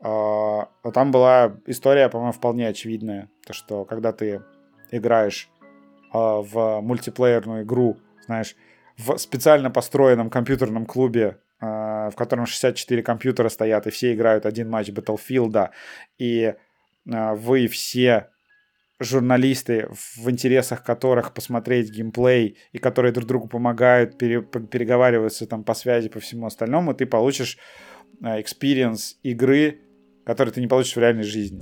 А, 0.02 0.68
там 0.94 1.10
была 1.10 1.56
история, 1.66 2.09
по-моему, 2.09 2.32
вполне 2.32 2.68
очевидная. 2.68 3.28
То, 3.47 3.52
что 3.52 3.85
когда 3.85 4.12
ты 4.12 4.43
играешь 4.90 5.51
а, 6.12 6.40
в 6.40 6.81
мультиплеерную 6.81 7.64
игру, 7.64 7.98
знаешь, 8.27 8.56
в 8.97 9.16
специально 9.18 9.70
построенном 9.70 10.31
компьютерном 10.31 10.86
клубе, 10.86 11.39
а, 11.60 12.10
в 12.10 12.16
котором 12.16 12.47
64 12.47 13.02
компьютера 13.02 13.48
стоят, 13.51 13.86
и 13.86 13.90
все 13.90 14.14
играют 14.14 14.47
один 14.47 14.70
матч 14.70 14.89
Battlefield, 14.89 15.70
и 16.18 16.55
вы 17.06 17.66
все 17.66 18.28
журналисты, 19.01 19.89
в 19.90 20.31
интересах 20.31 20.85
которых 20.85 21.32
посмотреть 21.32 21.90
геймплей, 21.90 22.59
и 22.72 22.78
которые 22.78 23.12
друг 23.12 23.27
другу 23.27 23.48
помогают, 23.48 24.18
пере, 24.18 24.43
переговариваются 24.43 25.47
там 25.47 25.64
по 25.64 25.72
связи, 25.72 26.10
по 26.10 26.20
всему 26.20 26.47
остальному, 26.47 26.93
ты 26.93 27.06
получишь 27.06 27.56
experience 28.22 29.14
игры 29.22 29.81
который 30.31 30.51
ты 30.51 30.61
не 30.61 30.69
получишь 30.69 30.94
в 30.94 31.01
реальной 31.01 31.24
жизни. 31.24 31.61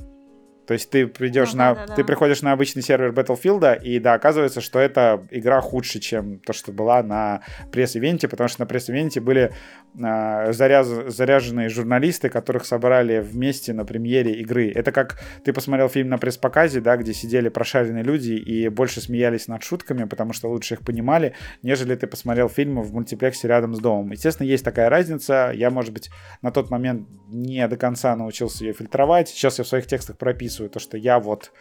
То 0.69 0.75
есть 0.75 0.91
ты 0.91 1.07
придешь 1.07 1.53
ну, 1.53 1.59
на, 1.61 1.75
да, 1.75 1.87
да, 1.87 1.95
ты 1.95 2.05
приходишь 2.05 2.43
на 2.43 2.53
обычный 2.53 2.83
сервер 2.83 3.13
Battlefield, 3.13 3.83
и 3.83 3.99
да, 3.99 4.13
оказывается, 4.13 4.61
что 4.61 4.79
эта 4.79 5.27
игра 5.31 5.63
худше, 5.63 5.99
чем 5.99 6.41
то, 6.41 6.53
что 6.53 6.73
была 6.73 7.03
на 7.03 7.41
пресс-ивенте, 7.73 8.29
потому 8.29 8.49
что 8.49 8.61
на 8.61 8.67
пресс-ивенте 8.67 9.23
были 9.23 9.51
э, 9.99 10.53
заряз, 10.53 10.87
заряженные 10.87 11.71
журналисты, 11.71 12.29
которых 12.29 12.67
собрали 12.67 13.19
вместе 13.21 13.73
на 13.73 13.87
премьере 13.87 14.35
игры. 14.43 14.71
Это 14.71 14.93
как 14.93 15.19
ты 15.43 15.55
посмотрел 15.55 15.89
фильм 15.89 16.11
на 16.11 16.19
пресс-показе, 16.19 16.83
да, 16.83 16.99
где 16.99 17.15
сидели 17.15 17.49
прошаренные 17.49 18.05
люди 18.05 18.33
и 18.33 18.69
больше 18.69 19.01
смеялись 19.01 19.49
над 19.49 19.63
шутками, 19.63 20.05
потому 20.05 20.35
что 20.35 20.51
лучше 20.51 20.75
их 20.75 20.81
понимали, 20.85 21.33
нежели 21.63 21.95
ты 21.95 22.07
посмотрел 22.07 22.51
фильм 22.51 22.83
в 22.83 22.93
мультиплексе 22.93 23.49
рядом 23.49 23.75
с 23.75 23.79
домом. 23.79 24.11
Естественно, 24.11 24.47
есть 24.47 24.67
такая 24.67 24.91
разница. 24.91 25.51
Я, 25.55 25.71
может 25.71 25.95
быть, 25.95 26.11
на 26.43 26.51
тот 26.51 26.69
момент 26.69 27.09
не 27.29 27.67
до 27.69 27.79
конца 27.79 28.15
научился 28.17 28.67
ее 28.67 28.75
фильтровать. 28.75 29.31
Сейчас 29.31 29.57
я 29.57 29.65
в 29.65 29.69
своих 29.69 29.87
текстах 29.87 30.19
прописываю 30.19 30.58
описываю, 30.59 30.71
то, 30.71 30.81
что 30.81 30.97
я 30.97 31.19
вот, 31.19 31.53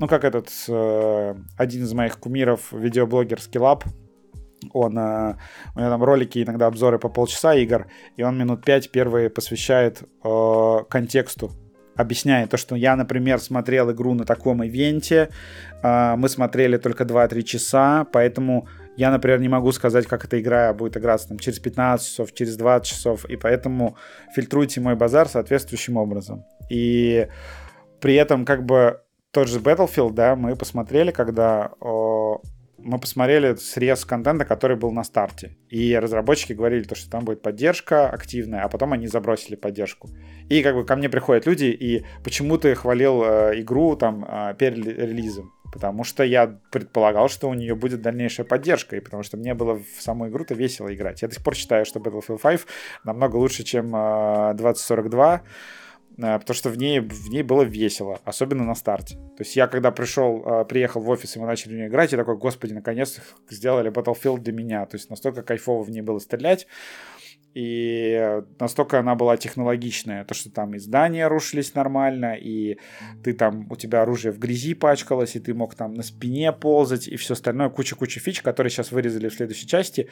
ну, 0.00 0.06
как 0.06 0.24
этот, 0.24 0.48
э, 0.68 1.34
один 1.56 1.84
из 1.84 1.92
моих 1.92 2.18
кумиров, 2.18 2.72
видеоблогер 2.72 3.38
Skillup, 3.38 3.84
он, 4.72 4.98
э, 4.98 5.36
у 5.74 5.80
него 5.80 5.90
там 5.90 6.02
ролики, 6.02 6.42
иногда 6.42 6.66
обзоры 6.66 6.98
по 6.98 7.08
полчаса 7.08 7.54
игр, 7.54 7.86
и 8.16 8.22
он 8.22 8.36
минут 8.36 8.64
пять 8.64 8.90
первые 8.90 9.30
посвящает 9.30 10.02
э, 10.24 10.76
контексту, 10.88 11.50
объясняет 11.96 12.50
то, 12.50 12.56
что 12.56 12.76
я, 12.76 12.96
например, 12.96 13.40
смотрел 13.40 13.90
игру 13.90 14.14
на 14.14 14.24
таком 14.24 14.62
ивенте, 14.62 15.28
э, 15.82 16.16
мы 16.16 16.28
смотрели 16.28 16.76
только 16.76 17.04
2-3 17.04 17.42
часа, 17.42 18.04
поэтому 18.12 18.66
я, 18.96 19.12
например, 19.12 19.40
не 19.40 19.48
могу 19.48 19.70
сказать, 19.72 20.06
как 20.06 20.24
эта 20.24 20.40
игра 20.40 20.74
будет 20.74 20.96
играться 20.96 21.28
там, 21.28 21.38
через 21.38 21.60
15 21.60 22.06
часов, 22.06 22.34
через 22.34 22.56
20 22.56 22.88
часов, 22.88 23.24
и 23.26 23.36
поэтому 23.36 23.96
фильтруйте 24.34 24.80
мой 24.80 24.96
базар 24.96 25.28
соответствующим 25.28 25.96
образом. 25.96 26.44
И 26.68 27.28
при 28.00 28.14
этом, 28.14 28.44
как 28.44 28.64
бы, 28.64 29.00
тот 29.30 29.48
же 29.48 29.60
Battlefield, 29.60 30.12
да, 30.12 30.36
мы 30.36 30.56
посмотрели, 30.56 31.10
когда 31.10 31.72
о, 31.80 32.40
мы 32.78 32.98
посмотрели 32.98 33.54
срез 33.56 34.04
контента, 34.04 34.44
который 34.44 34.76
был 34.76 34.92
на 34.92 35.04
старте. 35.04 35.56
И 35.68 35.96
разработчики 35.96 36.52
говорили, 36.52 36.84
то, 36.84 36.94
что 36.94 37.10
там 37.10 37.24
будет 37.24 37.42
поддержка 37.42 38.08
активная, 38.08 38.62
а 38.62 38.68
потом 38.68 38.92
они 38.92 39.06
забросили 39.06 39.56
поддержку. 39.56 40.08
И 40.48 40.62
как 40.62 40.74
бы 40.74 40.84
ко 40.84 40.96
мне 40.96 41.08
приходят 41.08 41.46
люди, 41.46 41.66
и 41.66 42.04
почему 42.24 42.56
ты 42.56 42.74
хвалил 42.74 43.22
э, 43.24 43.60
игру 43.60 43.96
там 43.96 44.24
э, 44.24 44.54
перед 44.58 44.86
релизом? 44.86 45.52
Потому 45.72 46.02
что 46.02 46.22
я 46.22 46.58
предполагал, 46.70 47.28
что 47.28 47.48
у 47.50 47.54
нее 47.54 47.74
будет 47.74 48.00
дальнейшая 48.00 48.46
поддержка, 48.46 48.96
и 48.96 49.00
потому 49.00 49.22
что 49.22 49.36
мне 49.36 49.52
было 49.54 49.74
в 49.74 50.00
саму 50.00 50.28
игру-то 50.28 50.54
весело 50.54 50.94
играть. 50.94 51.20
Я 51.20 51.28
до 51.28 51.34
сих 51.34 51.44
пор 51.44 51.54
считаю, 51.54 51.84
что 51.84 52.00
Battlefield 52.00 52.40
5 52.40 52.66
намного 53.04 53.36
лучше, 53.36 53.64
чем 53.64 53.94
э, 53.94 54.54
2042 54.54 55.34
Э, 55.36 55.40
потому 56.18 56.54
что 56.54 56.70
в 56.70 56.76
ней, 56.76 57.00
в 57.00 57.28
ней 57.28 57.42
было 57.42 57.62
весело, 57.62 58.20
особенно 58.24 58.64
на 58.64 58.74
старте. 58.74 59.14
То 59.14 59.44
есть 59.44 59.54
я 59.54 59.68
когда 59.68 59.92
пришел, 59.92 60.42
э, 60.44 60.64
приехал 60.64 61.00
в 61.00 61.08
офис, 61.08 61.36
и 61.36 61.38
мы 61.38 61.46
начали 61.46 61.72
в 61.72 61.76
нее 61.76 61.86
играть, 61.86 62.12
я 62.12 62.18
такой, 62.18 62.36
господи, 62.36 62.72
наконец 62.72 63.20
сделали 63.48 63.92
Battlefield 63.92 64.38
для 64.38 64.52
меня. 64.52 64.84
То 64.86 64.96
есть 64.96 65.10
настолько 65.10 65.42
кайфово 65.42 65.84
в 65.84 65.90
ней 65.90 66.02
было 66.02 66.18
стрелять. 66.18 66.66
И 67.54 68.42
настолько 68.60 68.98
она 68.98 69.14
была 69.14 69.36
технологичная, 69.36 70.24
то, 70.24 70.34
что 70.34 70.50
там 70.50 70.74
и 70.74 70.78
здания 70.78 71.26
рушились 71.28 71.74
нормально, 71.74 72.36
и 72.38 72.78
ты 73.24 73.32
там, 73.32 73.66
у 73.70 73.76
тебя 73.76 74.02
оружие 74.02 74.32
в 74.32 74.38
грязи 74.38 74.74
пачкалось, 74.74 75.34
и 75.34 75.40
ты 75.40 75.54
мог 75.54 75.74
там 75.74 75.94
на 75.94 76.02
спине 76.02 76.52
ползать, 76.52 77.08
и 77.08 77.16
все 77.16 77.32
остальное, 77.32 77.68
куча-куча 77.70 78.20
фич, 78.20 78.42
которые 78.42 78.70
сейчас 78.70 78.92
вырезали 78.92 79.28
в 79.28 79.34
следующей 79.34 79.66
части. 79.66 80.08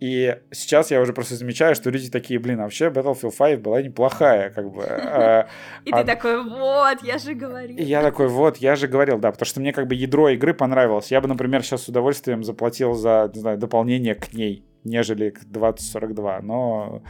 И 0.00 0.36
сейчас 0.50 0.90
я 0.90 1.00
уже 1.00 1.12
просто 1.12 1.36
замечаю, 1.36 1.74
что 1.74 1.90
люди 1.90 2.10
такие, 2.10 2.40
блин, 2.40 2.60
а 2.60 2.64
вообще 2.64 2.88
Battlefield 2.88 3.36
5 3.38 3.62
была 3.62 3.80
неплохая, 3.82 4.50
как 4.50 4.70
бы. 4.70 4.82
А, 4.82 5.46
и 5.84 5.92
ты 5.92 5.96
а 5.96 6.04
такой, 6.04 6.42
вот, 6.42 7.02
я 7.02 7.18
же 7.18 7.34
говорил. 7.34 7.76
И 7.76 7.82
я 7.82 8.02
такой, 8.02 8.28
вот, 8.28 8.56
я 8.58 8.74
же 8.74 8.88
говорил, 8.88 9.18
да, 9.18 9.30
потому 9.30 9.46
что 9.46 9.60
мне 9.60 9.72
как 9.72 9.86
бы 9.86 9.94
ядро 9.94 10.28
игры 10.30 10.54
понравилось. 10.54 11.10
Я 11.10 11.20
бы, 11.20 11.28
например, 11.28 11.62
сейчас 11.62 11.84
с 11.84 11.88
удовольствием 11.88 12.42
заплатил 12.42 12.94
за, 12.94 13.30
не 13.32 13.40
знаю, 13.40 13.58
дополнение 13.58 14.16
к 14.16 14.32
ней 14.32 14.64
нежели 14.84 15.30
к 15.30 15.44
2042, 15.44 16.40
но 16.42 17.02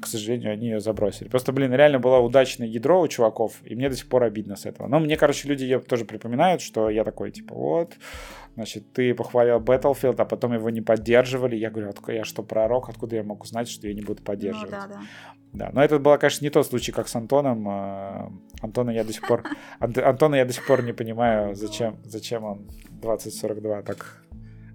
к 0.00 0.06
сожалению, 0.06 0.52
они 0.52 0.66
ее 0.66 0.80
забросили. 0.80 1.28
Просто, 1.28 1.52
блин, 1.52 1.72
реально 1.72 1.98
было 1.98 2.18
удачное 2.18 2.66
ядро 2.66 3.00
у 3.00 3.08
чуваков, 3.08 3.60
и 3.64 3.74
мне 3.74 3.88
до 3.88 3.96
сих 3.96 4.08
пор 4.08 4.24
обидно 4.24 4.56
с 4.56 4.66
этого. 4.66 4.88
Но 4.88 5.00
мне, 5.00 5.16
короче, 5.16 5.48
люди 5.48 5.64
ее 5.64 5.80
тоже 5.80 6.04
припоминают, 6.04 6.60
что 6.60 6.90
я 6.90 7.04
такой, 7.04 7.30
типа, 7.30 7.54
вот, 7.54 7.94
значит, 8.54 8.92
ты 8.92 9.14
похвалил 9.14 9.58
Battlefield, 9.58 10.16
а 10.18 10.24
потом 10.24 10.52
его 10.52 10.70
не 10.70 10.80
поддерживали. 10.80 11.56
Я 11.56 11.70
говорю, 11.70 11.92
я 12.08 12.24
что, 12.24 12.42
пророк? 12.42 12.88
Откуда 12.88 13.16
я 13.16 13.22
мог 13.22 13.42
узнать, 13.44 13.68
что 13.68 13.88
я 13.88 13.94
не 13.94 14.02
буду 14.02 14.22
поддерживать? 14.22 14.70
Ну, 14.70 14.76
да, 14.76 14.86
да. 14.86 15.00
Да, 15.52 15.70
но 15.72 15.82
это 15.82 15.98
был, 15.98 16.18
конечно, 16.18 16.44
не 16.44 16.50
тот 16.50 16.66
случай, 16.66 16.92
как 16.92 17.08
с 17.08 17.16
Антоном. 17.16 17.66
А, 17.68 18.30
Антона 18.60 18.90
я 18.90 19.04
до 19.04 19.12
сих 19.12 19.26
пор... 19.26 19.42
Антона 19.78 20.34
я 20.34 20.44
до 20.44 20.52
сих 20.52 20.66
пор 20.66 20.82
не 20.82 20.92
понимаю, 20.92 21.54
зачем, 21.54 21.96
зачем 22.04 22.44
он 22.44 22.68
2042 23.00 23.82
так 23.82 24.25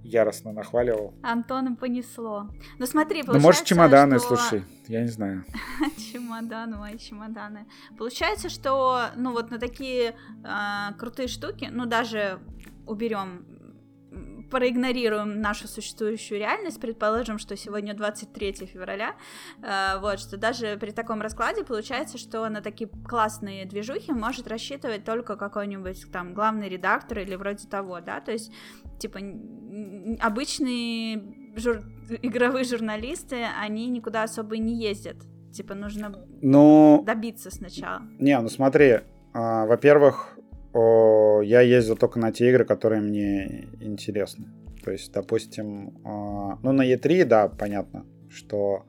яростно 0.04 0.52
нахваливал. 0.52 1.14
Антона 1.24 1.76
понесло. 1.76 2.50
Ну 2.80 2.86
смотри, 2.86 3.24
получается, 3.24 3.34
Ну, 3.34 3.40
может, 3.40 3.64
чемоданы, 3.66 4.20
что... 4.20 4.36
слушай, 4.36 4.64
я 4.88 5.02
не 5.02 5.08
знаю. 5.10 5.46
чемоданы, 6.12 6.78
мои 6.78 6.98
чемоданы. 6.98 7.68
Получается, 7.98 8.50
что, 8.50 9.08
ну, 9.16 9.32
вот 9.32 9.52
на 9.52 9.60
такие 9.60 10.16
а, 10.44 10.94
крутые 10.94 11.28
штуки, 11.28 11.70
ну, 11.72 11.86
даже 11.86 12.40
уберем 12.88 13.46
проигнорируем 14.52 15.42
нашу 15.42 15.68
существующую 15.68 16.40
реальность, 16.40 16.80
предположим, 16.80 17.40
что 17.40 17.56
сегодня 17.56 17.96
23 17.96 18.68
февраля, 18.68 19.16
э, 19.64 20.00
вот, 20.00 20.20
что 20.20 20.38
даже 20.38 20.78
при 20.78 20.92
таком 20.92 21.22
раскладе 21.22 21.64
получается, 21.64 22.18
что 22.18 22.48
на 22.50 22.62
такие 22.62 22.90
классные 23.08 23.66
движухи 23.66 24.12
может 24.12 24.48
рассчитывать 24.48 25.06
только 25.06 25.38
какой-нибудь 25.38 26.12
там 26.12 26.34
главный 26.34 26.70
редактор 26.70 27.20
или 27.20 27.36
вроде 27.36 27.68
того, 27.68 28.02
да, 28.02 28.20
то 28.20 28.32
есть, 28.32 28.52
типа, 29.00 29.20
обычные 30.20 31.24
жур... 31.56 31.82
игровые 32.22 32.66
журналисты, 32.66 33.46
они 33.60 33.88
никуда 33.88 34.24
особо 34.24 34.58
не 34.58 34.76
ездят, 34.76 35.16
типа, 35.54 35.74
нужно 35.74 36.14
ну... 36.42 37.04
добиться 37.06 37.50
сначала. 37.52 38.02
Не, 38.20 38.38
ну 38.40 38.50
смотри, 38.50 39.00
а, 39.34 39.66
во-первых, 39.66 40.38
я 40.74 41.62
ездил 41.62 41.98
только 41.98 42.20
на 42.20 42.32
те 42.32 42.50
игры, 42.50 42.66
которые 42.66 43.02
мне 43.02 43.68
интересны. 43.80 44.48
То 44.84 44.92
есть, 44.92 45.12
допустим, 45.12 45.90
э, 46.04 46.58
ну 46.64 46.72
на 46.72 46.92
E3, 46.92 47.26
да, 47.26 47.48
понятно, 47.48 48.06
что 48.30 48.86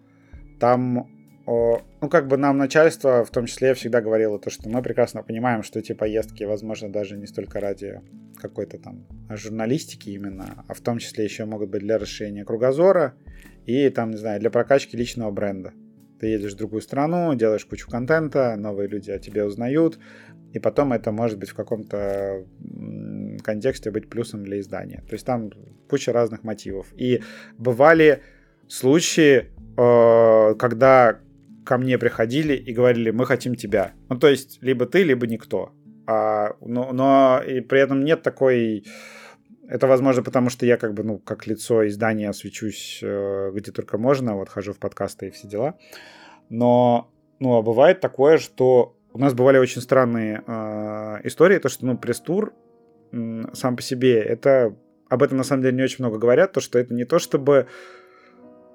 там, 0.58 1.10
ну 1.46 2.08
как 2.08 2.28
бы 2.28 2.36
нам 2.36 2.56
начальство, 2.56 3.24
в 3.24 3.30
том 3.30 3.46
числе, 3.46 3.74
всегда 3.74 4.00
говорило 4.00 4.38
то, 4.38 4.48
что 4.48 4.68
мы 4.68 4.80
прекрасно 4.80 5.22
понимаем, 5.22 5.62
что 5.62 5.80
эти 5.80 5.92
поездки, 5.92 6.44
возможно, 6.44 6.90
даже 6.90 7.18
не 7.18 7.26
столько 7.26 7.60
ради 7.60 8.00
какой-то 8.40 8.78
там 8.78 9.06
журналистики 9.28 10.10
именно, 10.10 10.64
а 10.66 10.74
в 10.74 10.80
том 10.80 10.98
числе 10.98 11.24
еще 11.24 11.44
могут 11.44 11.70
быть 11.70 11.82
для 11.82 11.98
расширения 11.98 12.44
кругозора 12.44 13.14
и 13.66 13.88
там, 13.90 14.12
не 14.12 14.16
знаю, 14.16 14.40
для 14.40 14.50
прокачки 14.50 14.96
личного 14.96 15.30
бренда. 15.30 15.72
Ты 16.20 16.28
едешь 16.28 16.54
в 16.54 16.56
другую 16.56 16.82
страну, 16.82 17.34
делаешь 17.34 17.64
кучу 17.64 17.90
контента, 17.90 18.54
новые 18.56 18.88
люди 18.88 19.10
о 19.10 19.18
тебе 19.18 19.44
узнают, 19.44 19.98
и 20.52 20.58
потом 20.58 20.92
это 20.92 21.12
может 21.12 21.38
быть 21.38 21.50
в 21.50 21.54
каком-то 21.54 22.44
контексте 23.42 23.90
быть 23.90 24.08
плюсом 24.08 24.44
для 24.44 24.60
издания. 24.60 25.02
То 25.08 25.14
есть 25.14 25.26
там 25.26 25.50
куча 25.88 26.12
разных 26.12 26.44
мотивов. 26.44 26.86
И 26.96 27.22
бывали 27.58 28.22
случаи, 28.68 29.50
э, 29.76 30.54
когда 30.58 31.20
ко 31.64 31.78
мне 31.78 31.98
приходили 31.98 32.54
и 32.54 32.72
говорили, 32.72 33.10
мы 33.10 33.24
хотим 33.26 33.54
тебя. 33.54 33.92
Ну, 34.08 34.18
то 34.18 34.28
есть, 34.28 34.58
либо 34.62 34.86
ты, 34.86 35.04
либо 35.04 35.26
никто. 35.26 35.72
А, 36.06 36.56
но, 36.60 36.92
но 36.92 37.42
и 37.46 37.60
при 37.60 37.80
этом 37.80 38.04
нет 38.04 38.22
такой... 38.22 38.84
Это 39.68 39.86
возможно 39.86 40.22
потому, 40.22 40.50
что 40.50 40.66
я 40.66 40.76
как 40.76 40.92
бы, 40.92 41.02
ну, 41.02 41.18
как 41.18 41.46
лицо 41.46 41.86
издания 41.86 42.28
освечусь 42.28 43.00
э, 43.02 43.50
где 43.54 43.70
только 43.72 43.96
можно, 43.96 44.34
вот 44.34 44.48
хожу 44.48 44.72
в 44.72 44.78
подкасты 44.78 45.28
и 45.28 45.30
все 45.30 45.48
дела. 45.48 45.78
Но, 46.50 47.10
ну, 47.38 47.56
а 47.56 47.62
бывает 47.62 48.00
такое, 48.00 48.38
что 48.38 48.96
у 49.12 49.18
нас 49.18 49.34
бывали 49.34 49.58
очень 49.58 49.82
странные 49.82 50.42
э, 50.46 51.20
истории, 51.24 51.58
то, 51.58 51.68
что, 51.68 51.86
ну, 51.86 51.98
пресс-тур 51.98 52.52
э, 53.12 53.42
сам 53.52 53.76
по 53.76 53.82
себе, 53.82 54.20
это... 54.20 54.76
Об 55.08 55.22
этом, 55.22 55.36
на 55.36 55.44
самом 55.44 55.62
деле, 55.62 55.76
не 55.76 55.82
очень 55.82 55.98
много 55.98 56.16
говорят, 56.16 56.52
то, 56.52 56.60
что 56.60 56.78
это 56.78 56.94
не 56.94 57.04
то, 57.04 57.18
чтобы 57.18 57.66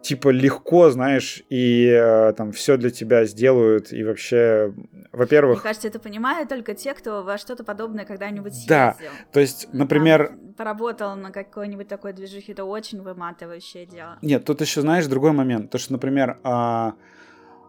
типа 0.04 0.30
легко, 0.30 0.90
знаешь, 0.90 1.44
и 1.50 1.88
э, 1.88 2.34
там 2.34 2.52
все 2.52 2.78
для 2.78 2.92
тебя 2.92 3.26
сделают, 3.26 3.92
и 3.92 4.04
вообще, 4.04 4.74
во-первых... 5.12 5.58
Мне 5.58 5.64
кажется, 5.64 5.88
это 5.88 6.00
понимают 6.00 6.48
только 6.48 6.76
те, 6.76 6.94
кто 6.94 7.24
во 7.24 7.38
что-то 7.38 7.64
подобное 7.64 8.06
когда-нибудь 8.06 8.54
съездил. 8.54 8.70
Да, 8.70 8.96
то 9.34 9.40
есть, 9.40 9.68
например... 9.74 10.28
Там, 10.28 10.54
поработал 10.54 11.16
на 11.16 11.32
какой-нибудь 11.32 11.88
такой 11.88 12.14
движухе, 12.14 12.52
это 12.54 12.64
очень 12.64 13.02
выматывающее 13.02 13.86
дело. 13.86 14.18
Нет, 14.22 14.46
тут 14.46 14.62
еще, 14.62 14.82
знаешь, 14.82 15.08
другой 15.08 15.32
момент, 15.32 15.72
то, 15.72 15.78
что, 15.78 15.94
например, 15.94 16.40
э, 16.44 16.92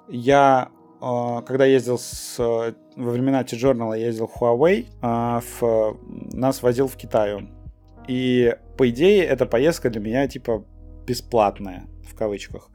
я 0.09 0.71
когда 1.01 1.65
ездил 1.65 1.99
с, 1.99 2.39
во 2.39 3.11
времена 3.11 3.45
T-Journal, 3.45 3.99
ездил 3.99 4.31
Huawei, 4.35 4.87
а, 5.01 5.41
в, 5.41 5.97
нас 6.33 6.63
возил 6.63 6.89
в 6.89 6.97
Китаю. 6.97 7.49
И, 8.09 8.57
по 8.77 8.89
идее, 8.89 9.25
эта 9.25 9.47
поездка 9.47 9.91
для 9.91 10.01
меня, 10.01 10.27
типа, 10.27 10.65
бесплатная, 11.07 11.85
в 12.03 12.15
кавычках. 12.17 12.71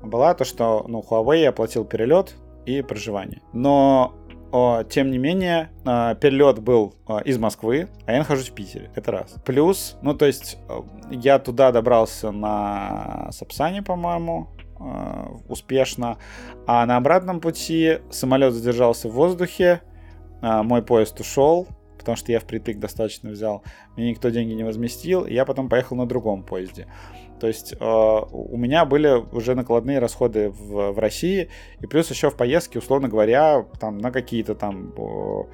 Была 0.00 0.34
то, 0.34 0.44
что, 0.44 0.84
ну, 0.86 1.04
Huawei 1.08 1.46
оплатил 1.46 1.84
перелет 1.84 2.36
и 2.66 2.82
проживание. 2.82 3.40
Но 3.52 4.14
тем 4.88 5.10
не 5.10 5.18
менее, 5.18 5.70
а, 5.84 6.14
перелет 6.14 6.60
был 6.60 6.94
из 7.24 7.38
Москвы, 7.38 7.88
а 8.06 8.12
я 8.12 8.18
нахожусь 8.18 8.50
в 8.50 8.54
Питере. 8.54 8.88
Это 8.94 9.10
раз. 9.10 9.34
Плюс, 9.44 9.96
ну, 10.00 10.14
то 10.14 10.26
есть, 10.26 10.58
я 11.10 11.40
туда 11.40 11.72
добрался 11.72 12.30
на 12.30 13.32
Сапсане, 13.32 13.82
по-моему, 13.82 14.50
Э, 14.80 15.26
успешно. 15.48 16.18
А 16.66 16.84
на 16.86 16.96
обратном 16.96 17.40
пути 17.40 17.98
самолет 18.10 18.52
задержался 18.52 19.08
в 19.08 19.12
воздухе, 19.12 19.82
э, 20.42 20.62
мой 20.62 20.82
поезд 20.82 21.20
ушел, 21.20 21.68
потому 21.98 22.16
что 22.16 22.32
я 22.32 22.40
впритык 22.40 22.78
достаточно 22.78 23.30
взял, 23.30 23.62
мне 23.96 24.10
никто 24.10 24.30
деньги 24.30 24.52
не 24.52 24.64
возместил, 24.64 25.24
и 25.24 25.32
я 25.32 25.44
потом 25.44 25.68
поехал 25.68 25.96
на 25.96 26.06
другом 26.06 26.42
поезде. 26.42 26.88
То 27.40 27.46
есть 27.46 27.72
э, 27.72 27.76
у 27.78 28.56
меня 28.56 28.84
были 28.84 29.08
уже 29.08 29.54
накладные 29.54 30.00
расходы 30.00 30.50
в, 30.50 30.92
в 30.92 30.98
России, 30.98 31.50
и 31.80 31.86
плюс 31.86 32.10
еще 32.10 32.30
в 32.30 32.36
поездке, 32.36 32.78
условно 32.78 33.08
говоря, 33.08 33.64
там 33.78 33.98
на 33.98 34.10
какие-то 34.10 34.54
там 34.54 34.92
э, 34.96 35.44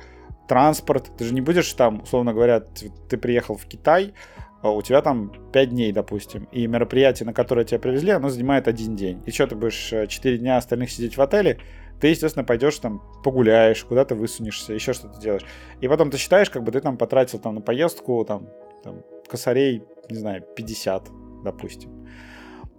транспорт. 0.48 1.10
Ты 1.18 1.24
же 1.24 1.34
не 1.34 1.40
будешь 1.40 1.72
там, 1.74 2.02
условно 2.02 2.32
говоря, 2.32 2.60
ты, 2.60 2.90
ты 3.08 3.18
приехал 3.18 3.56
в 3.56 3.66
Китай, 3.66 4.14
у 4.62 4.82
тебя 4.82 5.00
там 5.00 5.32
5 5.52 5.70
дней, 5.70 5.92
допустим, 5.92 6.44
и 6.52 6.66
мероприятие, 6.66 7.26
на 7.26 7.32
которое 7.32 7.64
тебя 7.64 7.78
привезли, 7.78 8.10
оно 8.10 8.28
занимает 8.28 8.68
один 8.68 8.94
день. 8.94 9.22
И 9.26 9.30
что, 9.30 9.46
ты 9.46 9.56
будешь 9.56 9.88
4 10.08 10.34
э, 10.34 10.38
дня 10.38 10.56
остальных 10.56 10.90
сидеть 10.90 11.16
в 11.16 11.22
отеле, 11.22 11.58
ты, 12.00 12.08
естественно, 12.08 12.44
пойдешь 12.44 12.78
там, 12.78 13.02
погуляешь, 13.24 13.84
куда-то 13.84 14.14
высунешься, 14.14 14.72
еще 14.72 14.92
что-то 14.92 15.20
делаешь. 15.20 15.44
И 15.80 15.88
потом 15.88 16.10
ты 16.10 16.18
считаешь, 16.18 16.50
как 16.50 16.62
бы 16.62 16.72
ты 16.72 16.80
там 16.80 16.96
потратил 16.96 17.38
там 17.38 17.56
на 17.56 17.60
поездку, 17.60 18.24
там, 18.24 18.48
там 18.82 19.02
косарей, 19.28 19.82
не 20.08 20.16
знаю, 20.16 20.42
50, 20.56 21.08
допустим. 21.44 22.06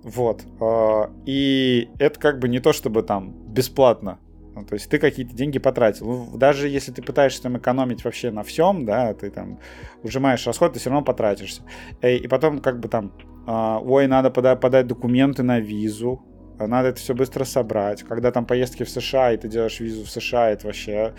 Вот. 0.03 0.43
А, 0.59 1.11
и 1.25 1.89
это 1.99 2.19
как 2.19 2.39
бы 2.39 2.47
не 2.47 2.59
то, 2.59 2.73
чтобы 2.73 3.03
там 3.03 3.31
бесплатно 3.53 4.19
ну, 4.55 4.65
то 4.65 4.73
есть 4.73 4.89
ты 4.89 4.97
какие-то 4.97 5.33
деньги 5.33 5.59
потратил. 5.59 6.07
Ну, 6.07 6.37
даже 6.37 6.67
если 6.67 6.91
ты 6.91 7.01
пытаешься 7.01 7.43
там 7.43 7.57
экономить 7.57 8.03
вообще 8.03 8.31
на 8.31 8.43
всем, 8.43 8.85
да, 8.85 9.13
ты 9.13 9.29
там 9.29 9.59
ужимаешь 10.03 10.45
расход, 10.45 10.73
ты 10.73 10.79
все 10.79 10.89
равно 10.89 11.05
потратишься. 11.05 11.61
И, 12.01 12.27
потом 12.27 12.59
как 12.59 12.79
бы 12.79 12.89
там, 12.89 13.13
э, 13.47 13.77
ой, 13.81 14.07
надо 14.07 14.29
пода- 14.29 14.57
подать 14.57 14.87
документы 14.87 15.43
на 15.43 15.59
визу, 15.59 16.21
надо 16.67 16.89
это 16.89 16.99
все 16.99 17.13
быстро 17.13 17.43
собрать. 17.43 18.03
Когда 18.03 18.31
там 18.31 18.45
поездки 18.45 18.83
в 18.83 18.89
США, 18.89 19.33
и 19.33 19.37
ты 19.37 19.47
делаешь 19.47 19.79
визу 19.79 20.03
в 20.03 20.09
США, 20.09 20.49
это 20.51 20.67
вообще... 20.67 21.13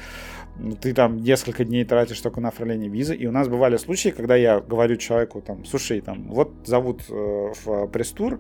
Ну, 0.59 0.77
ты 0.77 0.93
там 0.93 1.17
несколько 1.17 1.65
дней 1.65 1.85
тратишь 1.85 2.21
только 2.21 2.41
на 2.41 2.49
оформление 2.49 2.91
визы. 2.91 3.15
И 3.15 3.27
у 3.27 3.33
нас 3.33 3.49
бывали 3.49 3.79
случаи, 3.79 4.11
когда 4.11 4.37
я 4.37 4.61
говорю 4.61 4.97
человеку, 4.97 5.41
там, 5.41 5.65
слушай, 5.65 6.01
там, 6.03 6.29
вот 6.29 6.53
зовут 6.65 7.03
э, 7.09 7.53
в 7.65 7.87
пресс-тур, 7.87 8.35
а, 8.35 8.39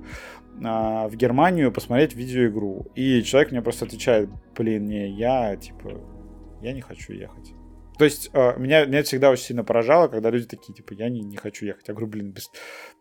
в 0.54 1.12
Германию 1.14 1.72
посмотреть 1.72 2.14
видеоигру. 2.14 2.86
И 2.94 3.22
человек 3.22 3.52
мне 3.52 3.62
просто 3.62 3.84
отвечает, 3.84 4.28
блин, 4.56 4.84
не, 4.84 5.08
я, 5.10 5.56
типа, 5.56 6.00
я 6.60 6.72
не 6.72 6.80
хочу 6.80 7.12
ехать. 7.12 7.54
То 7.98 8.04
есть 8.04 8.30
э, 8.32 8.58
меня, 8.58 8.84
меня 8.84 9.02
всегда 9.02 9.30
очень 9.30 9.44
сильно 9.44 9.64
поражало, 9.64 10.08
когда 10.08 10.30
люди 10.30 10.46
такие, 10.46 10.72
типа, 10.74 10.94
я 10.94 11.08
не, 11.08 11.20
не 11.20 11.36
хочу 11.36 11.66
ехать. 11.66 11.86
Я 11.88 11.94
говорю, 11.94 12.10
блин, 12.10 12.32
без... 12.32 12.50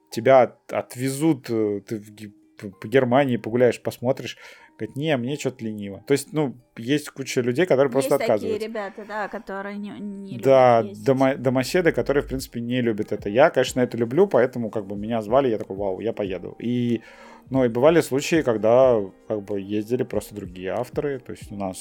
тебя 0.09 0.57
отвезут, 0.69 1.49
э, 1.49 1.81
ты 1.87 1.99
в, 1.99 2.69
по 2.69 2.87
Германии 2.87 3.37
погуляешь, 3.37 3.81
посмотришь. 3.81 4.37
Говорит, 4.77 4.95
не, 4.95 5.15
мне 5.17 5.37
что-то 5.37 5.63
лениво. 5.63 6.03
То 6.07 6.13
есть, 6.13 6.33
ну, 6.33 6.55
есть 6.77 7.09
куча 7.09 7.41
людей, 7.41 7.65
которые 7.65 7.87
есть 7.87 7.93
просто 7.93 8.15
отказываются. 8.15 8.59
такие 8.59 8.67
ребята, 8.67 9.05
да, 9.07 9.27
которые 9.27 9.77
не, 9.77 9.89
не 9.91 10.31
любят 10.33 10.43
Да, 10.43 10.83
домо, 11.05 11.35
домоседы, 11.35 11.91
которые, 11.91 12.23
в 12.23 12.27
принципе, 12.27 12.61
не 12.61 12.81
любят 12.81 13.11
это. 13.11 13.29
Я, 13.29 13.49
конечно, 13.49 13.79
это 13.79 13.97
люблю, 13.97 14.27
поэтому, 14.27 14.69
как 14.69 14.87
бы, 14.87 14.95
меня 14.95 15.21
звали, 15.21 15.49
я 15.49 15.57
такой, 15.57 15.77
вау, 15.77 15.99
я 15.99 16.13
поеду. 16.13 16.55
И 16.59 17.01
ну 17.49 17.65
и 17.65 17.69
бывали 17.69 18.01
случаи, 18.01 18.41
когда 18.41 18.99
как 19.27 19.43
бы 19.43 19.59
ездили 19.59 20.03
просто 20.03 20.35
другие 20.35 20.71
авторы. 20.71 21.19
То 21.19 21.31
есть 21.31 21.51
у 21.51 21.55
нас 21.55 21.77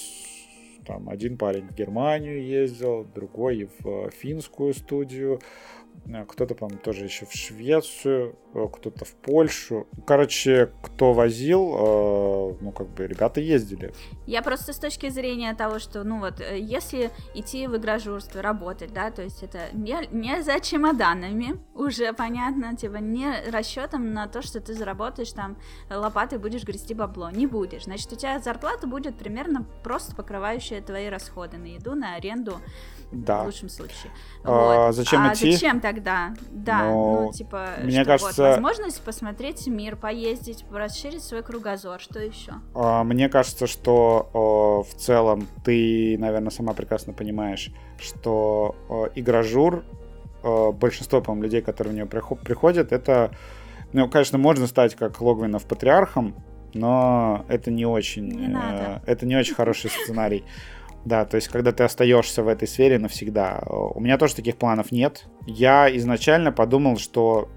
там 0.86 1.08
один 1.08 1.36
парень 1.36 1.68
в 1.68 1.74
Германию 1.74 2.44
ездил, 2.44 3.04
другой 3.14 3.68
в 3.80 4.10
финскую 4.10 4.74
студию, 4.74 5.40
Э, 5.40 5.79
кто-то, 6.28 6.54
по-моему, 6.54 6.80
тоже 6.80 7.04
еще 7.04 7.26
в 7.26 7.32
Швецию, 7.32 8.36
э, 8.54 8.66
кто-то 8.72 9.04
в 9.04 9.12
Польшу. 9.14 9.86
Короче, 10.06 10.70
кто 10.82 11.12
возил, 11.12 11.74
э, 11.74 12.56
ну, 12.60 12.72
как 12.72 12.88
бы, 12.88 13.06
ребята 13.06 13.40
ездили. 13.40 13.92
Я 14.26 14.42
просто 14.42 14.72
с 14.72 14.78
точки 14.78 15.08
зрения 15.08 15.54
того, 15.54 15.78
что, 15.78 16.02
ну, 16.02 16.18
вот, 16.18 16.40
если 16.40 17.10
идти 17.34 17.66
в 17.66 17.76
игражурство, 17.76 18.42
работать, 18.42 18.92
да, 18.92 19.10
то 19.10 19.22
есть 19.22 19.42
это 19.42 19.68
не, 19.72 20.08
не 20.10 20.42
за 20.42 20.60
чемоданами, 20.60 21.60
уже 21.74 22.12
понятно, 22.12 22.76
типа, 22.76 22.96
не 22.96 23.32
расчетом 23.50 24.12
на 24.12 24.26
то, 24.26 24.42
что 24.42 24.60
ты 24.60 24.74
заработаешь 24.74 25.32
там 25.32 25.56
лопатой 25.88 26.38
будешь 26.38 26.64
грести 26.64 26.94
бабло, 26.94 27.30
не 27.30 27.46
будешь. 27.46 27.84
Значит, 27.84 28.12
у 28.12 28.16
тебя 28.16 28.38
зарплата 28.40 28.86
будет 28.86 29.16
примерно 29.16 29.64
просто 29.84 30.14
покрывающая 30.16 30.80
твои 30.80 31.08
расходы 31.08 31.56
на 31.56 31.66
еду, 31.66 31.94
на 31.94 32.14
аренду, 32.14 32.58
да. 33.12 33.42
в 33.42 33.46
лучшем 33.46 33.68
случае. 33.68 34.12
А, 34.44 34.86
вот. 34.86 34.94
Зачем 34.94 35.22
а 35.22 35.34
идти? 35.34 35.52
Зачем 35.52 35.79
тогда? 35.80 36.34
Да, 36.50 36.84
ну, 36.84 37.22
ну 37.22 37.32
типа, 37.32 37.70
мне 37.82 38.02
что, 38.02 38.04
кажется... 38.04 38.42
Вот, 38.42 38.50
возможность 38.52 39.02
посмотреть 39.02 39.66
мир, 39.66 39.96
поездить, 39.96 40.64
расширить 40.70 41.22
свой 41.22 41.42
кругозор, 41.42 42.00
что 42.00 42.20
еще? 42.20 42.52
А, 42.74 43.04
мне 43.04 43.28
кажется, 43.28 43.66
что 43.66 44.84
в 44.88 44.94
целом 44.96 45.46
ты, 45.64 46.16
наверное, 46.18 46.50
сама 46.50 46.72
прекрасно 46.72 47.12
понимаешь, 47.12 47.70
что 47.98 48.76
э, 48.88 50.72
большинство, 50.72 51.20
по-моему, 51.20 51.44
людей, 51.44 51.62
которые 51.62 51.92
в 51.92 51.94
нее 51.94 52.06
приходят, 52.06 52.92
это, 52.92 53.30
ну, 53.92 54.08
конечно, 54.08 54.38
можно 54.38 54.66
стать 54.66 54.94
как 54.94 55.20
Логвинов 55.20 55.64
патриархом, 55.66 56.34
но 56.74 57.44
это 57.48 57.70
не 57.70 57.86
очень, 57.86 58.28
не 58.28 58.48
надо. 58.48 59.02
это 59.06 59.26
не 59.26 59.36
очень 59.36 59.54
хороший 59.54 59.90
сценарий. 59.90 60.44
Да, 61.04 61.24
то 61.24 61.36
есть, 61.36 61.48
когда 61.48 61.72
ты 61.72 61.84
остаешься 61.84 62.42
в 62.42 62.48
этой 62.48 62.68
сфере 62.68 62.98
навсегда. 62.98 63.62
У 63.66 64.00
меня 64.00 64.18
тоже 64.18 64.34
таких 64.34 64.56
планов 64.56 64.92
нет. 64.92 65.24
Я 65.46 65.94
изначально 65.96 66.52
подумал, 66.52 66.98
что 66.98 67.48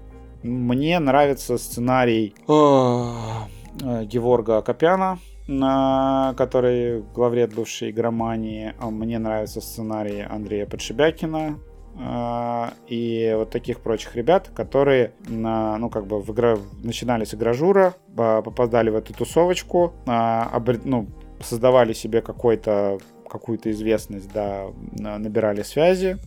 мне 0.42 0.98
нравится 0.98 1.58
сценарий 1.58 2.34
э, 2.48 4.04
Геворга 4.04 4.62
Копяна, 4.62 5.18
который 5.46 7.02
главред 7.14 7.54
бывшей 7.54 7.90
игромании. 7.90 8.74
А 8.78 8.88
мне 8.90 9.18
нравится 9.18 9.60
сценарий 9.60 10.22
Андрея 10.22 10.66
Подшибякина, 10.66 11.58
э, 11.98 12.64
и 12.88 13.34
вот 13.36 13.50
таких 13.50 13.80
прочих 13.80 14.16
ребят, 14.16 14.50
которые 14.54 15.12
на, 15.28 15.76
ну, 15.76 15.90
как 15.90 16.06
бы 16.06 16.20
в 16.20 16.30
игра... 16.32 16.56
начинали 16.82 17.24
с 17.24 17.34
игражура, 17.34 17.94
попадали 18.16 18.88
в 18.88 18.96
эту 18.96 19.12
тусовочку, 19.12 19.92
ну, 20.06 21.08
создавали 21.40 21.92
себе 21.92 22.22
какой-то 22.22 22.98
какую-то 23.34 23.68
известность, 23.72 24.32
да, 24.32 24.68
набирали 24.92 25.62
связи, 25.62 26.18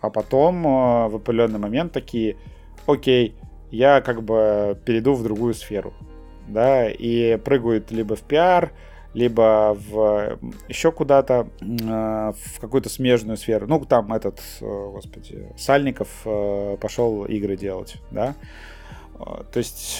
а 0.00 0.10
потом 0.10 0.66
э, 0.66 1.08
в 1.08 1.16
определенный 1.16 1.60
момент 1.60 1.92
такие, 1.92 2.36
окей, 2.86 3.36
я 3.70 4.00
как 4.00 4.22
бы 4.22 4.76
перейду 4.84 5.14
в 5.14 5.22
другую 5.22 5.54
сферу, 5.54 5.94
да, 6.48 6.90
и 6.90 7.36
прыгают 7.36 7.92
либо 7.92 8.16
в 8.16 8.22
пиар, 8.22 8.72
либо 9.14 9.76
в 9.88 10.38
еще 10.68 10.90
куда-то, 10.90 11.48
э, 11.60 11.64
в 11.64 12.60
какую-то 12.60 12.88
смежную 12.88 13.36
сферу. 13.36 13.68
Ну, 13.68 13.84
там 13.84 14.12
этот, 14.12 14.40
э, 14.60 14.90
господи, 14.92 15.46
Сальников 15.56 16.08
пошел 16.80 17.26
игры 17.26 17.56
делать, 17.56 17.96
да. 18.10 18.34
То 19.52 19.58
есть, 19.58 19.98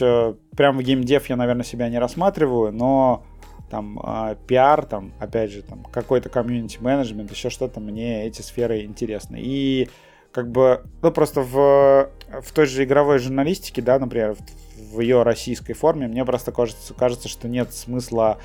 прям 0.56 0.76
в 0.76 0.82
геймдев 0.82 1.30
я, 1.30 1.36
наверное, 1.36 1.64
себя 1.64 1.88
не 1.88 1.98
рассматриваю, 1.98 2.70
но 2.70 3.24
там 3.70 3.98
э, 3.98 4.36
пиар, 4.46 4.84
там, 4.86 5.12
опять 5.18 5.50
же, 5.50 5.62
там, 5.62 5.84
какой-то 5.84 6.28
комьюнити 6.28 6.78
менеджмент, 6.80 7.30
еще 7.30 7.50
что-то, 7.50 7.80
мне 7.80 8.26
эти 8.26 8.42
сферы 8.42 8.82
интересны. 8.82 9.38
И 9.40 9.88
как 10.32 10.50
бы, 10.50 10.84
ну, 11.02 11.10
просто 11.10 11.40
в, 11.40 12.10
в 12.42 12.52
той 12.52 12.66
же 12.66 12.84
игровой 12.84 13.18
журналистике, 13.18 13.82
да, 13.82 13.98
например, 13.98 14.34
в, 14.34 14.96
в 14.96 15.00
ее 15.00 15.22
российской 15.22 15.72
форме, 15.72 16.08
мне 16.08 16.24
просто 16.24 16.52
кажется, 16.52 16.94
кажется 16.94 17.28
что 17.28 17.48
нет 17.48 17.72
смысла 17.72 18.38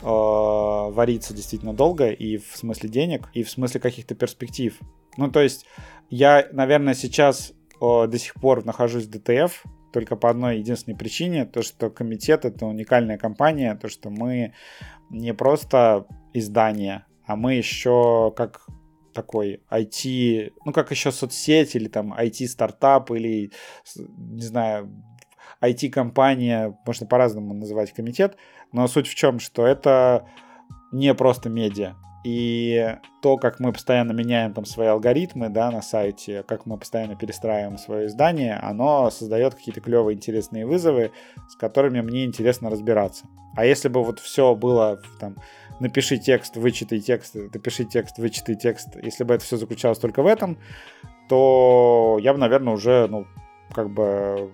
э, 0.00 0.04
вариться 0.04 1.34
действительно 1.34 1.74
долго 1.74 2.10
и 2.10 2.36
в 2.38 2.56
смысле 2.56 2.88
денег, 2.88 3.28
и 3.34 3.42
в 3.42 3.50
смысле 3.50 3.80
каких-то 3.80 4.14
перспектив. 4.14 4.78
Ну, 5.16 5.30
то 5.30 5.40
есть, 5.40 5.66
я, 6.10 6.46
наверное, 6.52 6.94
сейчас 6.94 7.52
э, 7.80 8.06
до 8.06 8.18
сих 8.18 8.34
пор 8.34 8.64
нахожусь 8.64 9.06
в 9.06 9.10
ДТФ, 9.10 9.64
только 9.92 10.16
по 10.16 10.30
одной 10.30 10.58
единственной 10.58 10.96
причине, 10.96 11.44
то 11.44 11.62
что 11.62 11.90
комитет 11.90 12.44
это 12.44 12.66
уникальная 12.66 13.18
компания, 13.18 13.74
то 13.74 13.88
что 13.88 14.10
мы 14.10 14.54
не 15.10 15.34
просто 15.34 16.06
издание, 16.32 17.04
а 17.26 17.36
мы 17.36 17.54
еще 17.54 18.32
как 18.36 18.66
такой 19.12 19.62
IT, 19.70 20.52
ну 20.64 20.72
как 20.72 20.90
еще 20.90 21.12
соцсеть 21.12 21.76
или 21.76 21.88
там 21.88 22.14
IT-стартап 22.14 23.10
или, 23.10 23.52
не 23.96 24.42
знаю, 24.42 24.90
IT-компания, 25.60 26.76
можно 26.86 27.06
по-разному 27.06 27.54
называть 27.54 27.92
комитет, 27.92 28.36
но 28.72 28.88
суть 28.88 29.06
в 29.06 29.14
чем, 29.14 29.38
что 29.38 29.66
это 29.66 30.28
не 30.92 31.14
просто 31.14 31.48
медиа, 31.48 31.94
и 32.24 32.96
то, 33.20 33.36
как 33.36 33.58
мы 33.58 33.72
постоянно 33.72 34.12
меняем 34.12 34.52
там 34.52 34.64
свои 34.64 34.88
алгоритмы, 34.88 35.48
да, 35.48 35.70
на 35.70 35.82
сайте, 35.82 36.44
как 36.44 36.66
мы 36.66 36.78
постоянно 36.78 37.16
перестраиваем 37.16 37.78
свое 37.78 38.06
издание, 38.06 38.54
оно 38.54 39.10
создает 39.10 39.54
какие-то 39.54 39.80
клевые, 39.80 40.16
интересные 40.16 40.66
вызовы, 40.66 41.10
с 41.48 41.56
которыми 41.56 42.00
мне 42.00 42.24
интересно 42.24 42.70
разбираться. 42.70 43.26
А 43.56 43.64
если 43.64 43.88
бы 43.88 44.02
вот 44.02 44.20
все 44.20 44.54
было 44.54 45.00
там, 45.18 45.36
напиши 45.80 46.16
текст, 46.16 46.56
вычитай 46.56 47.00
текст, 47.00 47.34
напиши 47.34 47.84
текст, 47.84 48.18
вычитай 48.18 48.54
текст, 48.54 48.96
если 49.02 49.24
бы 49.24 49.34
это 49.34 49.44
все 49.44 49.56
заключалось 49.56 49.98
только 49.98 50.22
в 50.22 50.26
этом, 50.26 50.58
то 51.28 52.18
я 52.20 52.32
бы, 52.32 52.38
наверное, 52.38 52.74
уже, 52.74 53.08
ну, 53.08 53.26
как 53.72 53.90
бы 53.90 54.50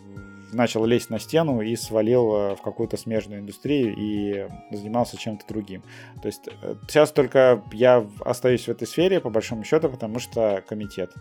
начал 0.52 0.84
лезть 0.84 1.10
на 1.10 1.18
стену 1.18 1.60
и 1.60 1.76
свалил 1.76 2.34
э, 2.34 2.56
в 2.56 2.62
какую-то 2.62 2.96
смежную 2.96 3.40
индустрию 3.40 3.94
и 3.96 4.48
занимался 4.70 5.16
чем-то 5.16 5.46
другим. 5.46 5.82
То 6.22 6.26
есть 6.26 6.48
э, 6.62 6.74
сейчас 6.88 7.12
только 7.12 7.62
я 7.72 8.06
остаюсь 8.20 8.64
в 8.64 8.68
этой 8.68 8.86
сфере, 8.86 9.20
по 9.20 9.30
большому 9.30 9.64
счету, 9.64 9.88
потому 9.88 10.18
что 10.18 10.62
комитет. 10.66 11.12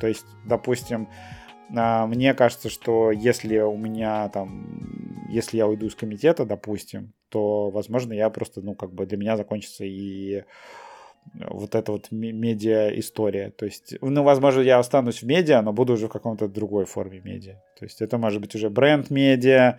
То 0.00 0.06
есть, 0.06 0.26
допустим, 0.44 1.08
а, 1.76 2.06
мне 2.06 2.34
кажется, 2.34 2.68
что 2.68 3.10
если 3.10 3.58
у 3.58 3.76
меня 3.76 4.28
там, 4.28 5.26
если 5.28 5.56
я 5.56 5.66
уйду 5.66 5.86
из 5.86 5.94
комитета, 5.94 6.44
допустим, 6.44 7.12
то, 7.28 7.70
возможно, 7.70 8.12
я 8.12 8.28
просто, 8.30 8.60
ну, 8.60 8.74
как 8.74 8.92
бы 8.92 9.06
для 9.06 9.16
меня 9.16 9.36
закончится 9.36 9.84
и 9.84 10.44
вот 11.34 11.74
эта 11.74 11.92
вот 11.92 12.08
медиа-история. 12.10 13.50
То 13.50 13.66
есть, 13.66 13.94
ну, 14.00 14.22
возможно, 14.22 14.60
я 14.60 14.78
останусь 14.78 15.22
в 15.22 15.26
медиа, 15.26 15.62
но 15.62 15.72
буду 15.72 15.94
уже 15.94 16.06
в 16.06 16.10
каком-то 16.10 16.48
другой 16.48 16.84
форме 16.84 17.20
медиа. 17.20 17.54
То 17.78 17.84
есть 17.84 18.02
это 18.02 18.18
может 18.18 18.40
быть 18.40 18.54
уже 18.54 18.68
бренд-медиа, 18.68 19.78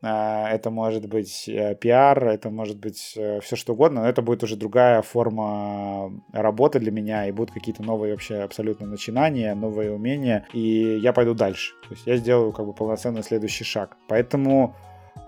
а, 0.00 0.48
это 0.50 0.70
может 0.70 1.08
быть 1.08 1.48
э, 1.48 1.74
пиар, 1.74 2.28
это 2.28 2.50
может 2.50 2.78
быть 2.78 3.14
э, 3.16 3.40
все 3.40 3.56
что 3.56 3.72
угодно, 3.72 4.02
но 4.02 4.08
это 4.08 4.22
будет 4.22 4.44
уже 4.44 4.54
другая 4.54 5.02
форма 5.02 6.12
работы 6.32 6.78
для 6.78 6.92
меня, 6.92 7.26
и 7.26 7.32
будут 7.32 7.52
какие-то 7.52 7.82
новые 7.82 8.12
вообще 8.12 8.36
абсолютно 8.36 8.86
начинания, 8.86 9.54
новые 9.54 9.92
умения, 9.92 10.46
и 10.52 10.98
я 11.02 11.12
пойду 11.12 11.34
дальше. 11.34 11.74
То 11.82 11.94
есть 11.94 12.06
я 12.06 12.16
сделаю 12.16 12.52
как 12.52 12.66
бы 12.66 12.74
полноценный 12.74 13.24
следующий 13.24 13.64
шаг. 13.64 13.96
Поэтому 14.08 14.76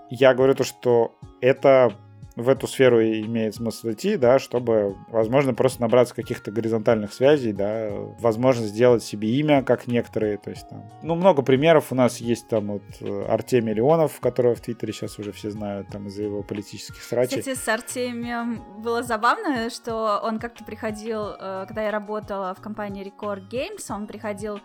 я 0.09 0.33
говорю 0.33 0.55
то, 0.55 0.63
что 0.63 1.15
это 1.41 1.93
в 2.41 2.49
эту 2.49 2.67
сферу 2.67 3.01
имеет 3.01 3.55
смысл 3.55 3.91
идти, 3.91 4.17
да, 4.17 4.39
чтобы, 4.39 4.97
возможно, 5.07 5.53
просто 5.53 5.81
набраться 5.81 6.15
каких-то 6.15 6.51
горизонтальных 6.51 7.13
связей, 7.13 7.53
да, 7.53 7.89
возможно, 8.19 8.65
сделать 8.65 9.03
себе 9.03 9.29
имя, 9.29 9.63
как 9.63 9.87
некоторые, 9.87 10.37
то 10.37 10.49
есть 10.49 10.67
там, 10.69 10.89
ну, 11.01 11.15
много 11.15 11.41
примеров 11.41 11.91
у 11.91 11.95
нас 11.95 12.17
есть 12.17 12.47
там 12.47 12.67
вот 12.67 12.83
э, 13.01 13.25
Артемий 13.27 13.73
Леонов, 13.73 14.19
которого 14.19 14.55
в 14.55 14.61
Твиттере 14.61 14.93
сейчас 14.93 15.19
уже 15.19 15.31
все 15.31 15.51
знают, 15.51 15.87
там, 15.89 16.07
из-за 16.07 16.23
его 16.23 16.43
политических 16.43 17.01
срачей. 17.01 17.39
Кстати, 17.39 17.57
с 17.57 17.67
Артемием 17.67 18.61
было 18.81 19.03
забавно, 19.03 19.69
что 19.69 20.19
он 20.23 20.39
как-то 20.39 20.63
приходил, 20.63 21.29
э, 21.39 21.65
когда 21.67 21.83
я 21.83 21.91
работала 21.91 22.53
в 22.57 22.61
компании 22.61 23.05
Record 23.05 23.49
Games, 23.49 23.83
он 23.89 24.07
приходил 24.07 24.59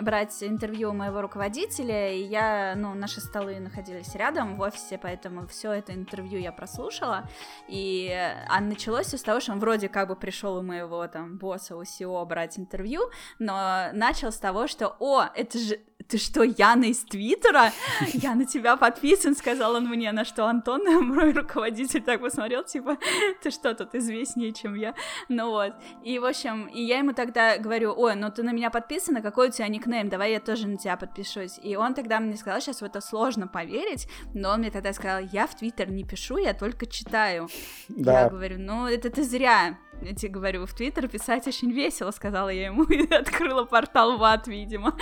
брать 0.00 0.42
интервью 0.42 0.90
у 0.90 0.92
моего 0.92 1.20
руководителя, 1.22 2.12
и 2.12 2.22
я, 2.22 2.74
ну, 2.76 2.94
наши 2.94 3.20
столы 3.20 3.60
находились 3.60 4.14
рядом 4.14 4.56
в 4.56 4.60
офисе, 4.60 4.98
поэтому 5.02 5.46
все 5.46 5.72
это 5.72 5.94
интервью 5.94 6.38
я 6.38 6.52
прослушала, 6.52 7.28
и 7.68 8.10
а 8.48 8.60
началось 8.60 9.06
все 9.06 9.18
с 9.18 9.22
того, 9.22 9.40
что 9.40 9.52
он 9.52 9.60
вроде 9.60 9.88
как 9.88 10.08
бы 10.08 10.16
пришел 10.16 10.56
у 10.56 10.62
моего 10.62 11.06
там 11.08 11.38
босса, 11.38 11.76
у 11.76 11.82
SEO 11.82 12.24
брать 12.26 12.58
интервью, 12.58 13.10
но 13.38 13.88
начал 13.92 14.32
с 14.32 14.38
того, 14.38 14.66
что, 14.66 14.96
о, 14.98 15.26
это 15.34 15.58
же 15.58 15.80
ты 16.08 16.18
что, 16.18 16.42
Яна 16.42 16.84
из 16.84 16.98
Твиттера? 17.04 17.72
Я 18.12 18.34
на 18.34 18.46
тебя 18.46 18.76
подписан, 18.76 19.34
сказал 19.34 19.74
он 19.74 19.88
мне, 19.88 20.12
на 20.12 20.24
что 20.24 20.46
Антон, 20.46 20.82
мой 21.06 21.32
руководитель, 21.32 22.02
так 22.02 22.20
посмотрел, 22.20 22.64
типа, 22.64 22.96
ты 23.42 23.50
что, 23.50 23.74
тут 23.74 23.94
известнее, 23.94 24.52
чем 24.52 24.74
я. 24.74 24.94
Ну 25.28 25.50
вот, 25.50 25.74
и, 26.04 26.18
в 26.18 26.24
общем, 26.24 26.66
и 26.66 26.82
я 26.82 26.98
ему 26.98 27.12
тогда 27.12 27.58
говорю, 27.58 27.94
ой, 27.96 28.14
ну 28.14 28.30
ты 28.30 28.42
на 28.42 28.52
меня 28.52 28.70
подписана, 28.70 29.20
какой 29.20 29.48
у 29.48 29.52
тебя 29.52 29.68
никнейм, 29.68 30.08
давай 30.08 30.32
я 30.32 30.40
тоже 30.40 30.68
на 30.68 30.76
тебя 30.76 30.96
подпишусь. 30.96 31.58
И 31.62 31.76
он 31.76 31.94
тогда 31.94 32.20
мне 32.20 32.36
сказал, 32.36 32.60
сейчас 32.60 32.80
в 32.80 32.84
это 32.84 33.00
сложно 33.00 33.48
поверить, 33.48 34.08
но 34.34 34.50
он 34.50 34.60
мне 34.60 34.70
тогда 34.70 34.92
сказал, 34.92 35.20
я 35.32 35.46
в 35.46 35.56
Твиттер 35.56 35.90
не 35.90 36.04
пишу, 36.04 36.36
я 36.38 36.54
только 36.54 36.86
читаю. 36.86 37.48
Да. 37.88 38.22
Я 38.22 38.28
говорю, 38.28 38.58
ну 38.58 38.86
это 38.86 39.10
ты 39.10 39.24
зря, 39.24 39.78
я 40.02 40.14
тебе 40.14 40.32
говорю, 40.32 40.66
в 40.66 40.74
Твиттер 40.74 41.08
писать 41.08 41.46
очень 41.46 41.70
весело, 41.70 42.10
сказала 42.10 42.48
я 42.48 42.66
ему, 42.66 42.82
и 42.90 43.12
открыла 43.12 43.64
портал 43.64 44.18
ВАТ, 44.18 44.46
видимо. 44.46 44.94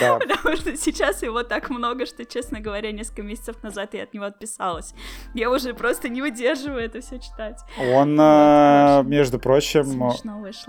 Да. 0.00 0.18
Потому 0.18 0.56
что 0.56 0.76
сейчас 0.76 1.22
его 1.22 1.42
так 1.42 1.70
много, 1.70 2.06
что, 2.06 2.24
честно 2.24 2.60
говоря, 2.60 2.92
несколько 2.92 3.22
месяцев 3.22 3.62
назад 3.62 3.94
я 3.94 4.04
от 4.04 4.14
него 4.14 4.26
отписалась. 4.26 4.94
Я 5.34 5.50
уже 5.50 5.74
просто 5.74 6.08
не 6.08 6.22
выдерживаю 6.22 6.84
это 6.84 7.00
все 7.00 7.18
читать. 7.18 7.60
Он, 7.78 8.16
вот, 8.16 8.22
э, 8.22 9.02
между 9.04 9.38
прочим, 9.38 10.12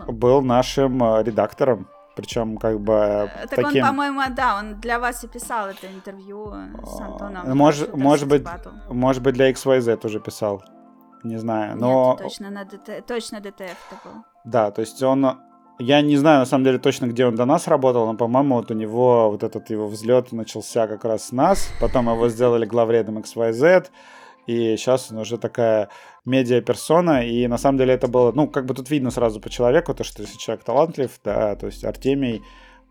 был 0.07 0.41
нашим 0.41 1.03
э, 1.03 1.23
редактором. 1.23 1.87
Причем 2.15 2.57
как 2.57 2.79
бы 2.81 2.93
э, 2.93 3.27
Так 3.47 3.49
таким... 3.51 3.83
он, 3.83 3.89
по-моему, 3.89 4.21
да, 4.35 4.57
он 4.59 4.79
для 4.81 4.99
вас 4.99 5.23
и 5.23 5.27
писал 5.27 5.69
это 5.69 5.87
интервью 5.87 6.53
с 6.83 6.99
Антоном. 6.99 7.57
Может, 7.57 7.95
может 7.95 8.27
быть, 8.27 8.45
может 8.89 9.23
быть, 9.23 9.35
для 9.35 9.51
XYZ 9.51 10.05
уже 10.05 10.19
писал 10.19 10.61
не 11.23 11.37
знаю, 11.37 11.77
но... 11.77 12.17
Нет, 12.17 12.23
точно, 12.23 12.49
на 12.49 12.65
ДТ... 12.65 13.05
точно 13.05 13.39
ДТФ 13.39 13.77
такой. 13.89 14.11
Да, 14.43 14.71
то 14.71 14.81
есть 14.81 15.01
он... 15.03 15.39
Я 15.81 16.01
не 16.01 16.17
знаю, 16.17 16.39
на 16.39 16.45
самом 16.45 16.65
деле, 16.65 16.77
точно, 16.77 17.05
где 17.05 17.25
он 17.25 17.35
до 17.35 17.45
нас 17.45 17.67
работал, 17.67 18.05
но, 18.05 18.15
по-моему, 18.15 18.55
вот 18.55 18.69
у 18.69 18.73
него 18.73 19.31
вот 19.31 19.43
этот 19.43 19.69
его 19.69 19.87
взлет 19.87 20.33
начался 20.33 20.87
как 20.87 21.05
раз 21.05 21.27
с 21.27 21.31
нас, 21.31 21.69
потом 21.79 22.09
его 22.09 22.27
сделали 22.27 22.65
главредом 22.65 23.19
XYZ, 23.19 23.87
и 24.45 24.75
сейчас 24.75 25.09
он 25.09 25.19
уже 25.19 25.37
такая 25.37 25.87
медиа-персона, 26.25 27.25
и 27.25 27.47
на 27.47 27.57
самом 27.57 27.77
деле 27.77 27.93
это 27.93 28.07
было, 28.07 28.33
ну, 28.33 28.47
как 28.47 28.65
бы 28.65 28.73
тут 28.73 28.89
видно 28.89 29.09
сразу 29.09 29.39
по 29.39 29.49
человеку, 29.49 29.93
то, 29.93 30.03
что 30.03 30.21
если 30.21 30.37
человек 30.37 30.65
талантлив, 30.65 31.11
да, 31.23 31.55
то 31.55 31.67
есть 31.67 31.85
Артемий, 31.85 32.41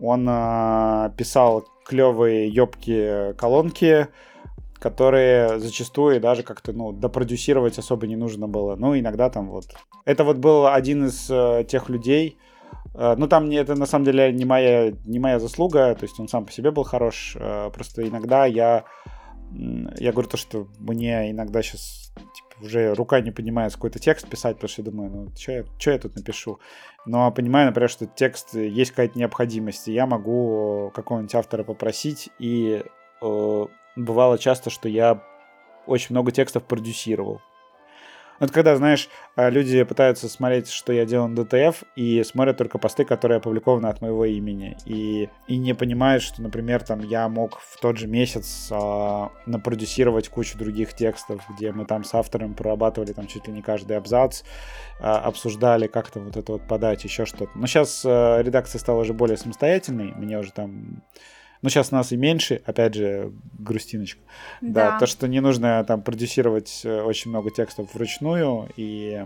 Он 0.01 0.27
э, 0.29 1.11
писал 1.17 1.65
клевые 1.85 2.49
ёбки 2.49 3.35
колонки, 3.37 4.09
которые 4.79 5.59
зачастую 5.59 6.21
даже 6.21 6.43
как-то, 6.43 6.73
ну, 6.73 6.93
допродюсировать 6.93 7.79
особо 7.79 8.07
не 8.07 8.17
нужно 8.17 8.47
было. 8.47 8.77
Ну, 8.77 8.99
иногда 8.99 9.29
там 9.31 9.51
вот... 9.51 9.67
Это 10.05 10.25
вот 10.25 10.39
был 10.39 10.67
один 10.67 11.07
из 11.07 11.29
э, 11.31 11.65
тех 11.69 11.89
людей, 11.89 12.39
э, 12.95 13.15
ну, 13.17 13.29
там 13.29 13.49
не, 13.49 13.57
это 13.57 13.75
на 13.75 13.87
самом 13.87 14.05
деле 14.05 14.33
не 14.33 14.45
моя, 14.45 14.93
не 15.05 15.19
моя 15.19 15.39
заслуга, 15.39 15.95
то 15.95 16.05
есть 16.05 16.19
он 16.21 16.29
сам 16.29 16.47
по 16.47 16.53
себе 16.53 16.71
был 16.71 16.85
хорош, 16.85 17.37
э, 17.39 17.71
просто 17.73 18.07
иногда 18.07 18.47
я... 18.47 18.85
Я 19.97 20.13
говорю 20.13 20.29
то, 20.29 20.37
что 20.37 20.69
мне 20.79 21.31
иногда 21.31 21.63
сейчас 21.63 22.13
типа, 22.15 22.67
уже 22.67 22.93
рука 22.93 23.23
не 23.23 23.31
понимает 23.31 23.73
какой-то 23.73 23.99
текст 23.99 24.29
писать, 24.29 24.57
потому 24.57 24.69
что 24.69 24.83
я 24.83 24.91
думаю, 24.91 25.11
ну, 25.11 25.29
что 25.35 25.53
я, 25.53 25.65
что 25.79 25.91
я 25.91 25.99
тут 25.99 26.17
напишу? 26.17 26.61
Но 27.07 27.33
понимаю, 27.33 27.69
например, 27.69 27.89
что 27.89 28.05
текст 28.05 28.55
есть 28.55 28.91
какая-то 28.91 29.19
необходимость, 29.19 29.89
и 29.89 29.95
я 29.95 30.05
могу 30.05 30.93
какого-нибудь 30.95 31.35
автора 31.35 31.65
попросить, 31.65 32.29
и 32.39 32.85
э, 33.23 33.67
бывало 33.99 34.39
часто, 34.39 34.71
что 34.71 34.89
я 34.89 35.23
очень 35.87 36.09
много 36.11 36.33
текстов 36.33 36.65
продюсировал. 36.65 37.41
Вот 38.41 38.53
когда, 38.53 38.77
знаешь, 38.77 39.09
э, 39.37 39.51
люди 39.51 39.83
пытаются 39.83 40.29
смотреть, 40.29 40.71
что 40.71 40.93
я 40.93 41.05
делал 41.05 41.27
на 41.27 41.41
DTF, 41.41 41.85
и 41.97 42.23
смотрят 42.23 42.57
только 42.57 42.79
посты, 42.79 43.05
которые 43.05 43.39
опубликованы 43.39 43.87
от 43.87 44.01
моего 44.01 44.25
имени, 44.25 44.77
и, 44.85 45.29
и 45.49 45.57
не 45.57 45.75
понимают, 45.75 46.23
что, 46.23 46.41
например, 46.41 46.85
там 46.85 47.01
я 47.01 47.29
мог 47.29 47.59
в 47.59 47.81
тот 47.81 47.99
же 47.99 48.07
месяц 48.07 48.69
а, 48.71 49.33
напродюсировать 49.47 50.29
кучу 50.29 50.57
других 50.57 50.95
текстов, 50.95 51.43
где 51.57 51.73
мы 51.73 51.85
там 51.85 52.05
с 52.05 52.15
автором 52.15 52.55
прорабатывали 52.55 53.13
там 53.13 53.27
чуть 53.27 53.49
ли 53.49 53.53
не 53.53 53.63
каждый 53.63 53.97
абзац, 53.97 54.43
а, 55.01 55.19
обсуждали 55.19 55.89
как-то 55.89 56.21
вот 56.21 56.37
это 56.37 56.53
вот 56.53 56.69
подать, 56.69 57.03
еще 57.03 57.27
что-то. 57.27 57.51
Но 57.57 57.67
сейчас 57.67 58.05
а, 58.07 58.41
редакция 58.41 58.79
стала 58.79 59.01
уже 59.01 59.15
более 59.15 59.37
самостоятельной, 59.37 60.13
мне 60.15 60.39
уже 60.39 60.53
там 60.53 61.03
ну, 61.63 61.69
сейчас 61.69 61.91
нас 61.91 62.13
и 62.13 62.17
меньше, 62.17 62.63
опять 62.65 62.95
же, 62.95 63.33
грустиночка. 63.59 64.21
Да. 64.61 64.93
да, 64.93 64.99
то, 64.99 65.07
что 65.07 65.27
не 65.27 65.41
нужно 65.41 65.83
там 65.85 66.03
продюсировать 66.03 66.83
э, 66.85 67.03
очень 67.03 67.31
много 67.31 67.51
текстов 67.51 67.95
вручную, 67.95 68.69
и 68.77 69.25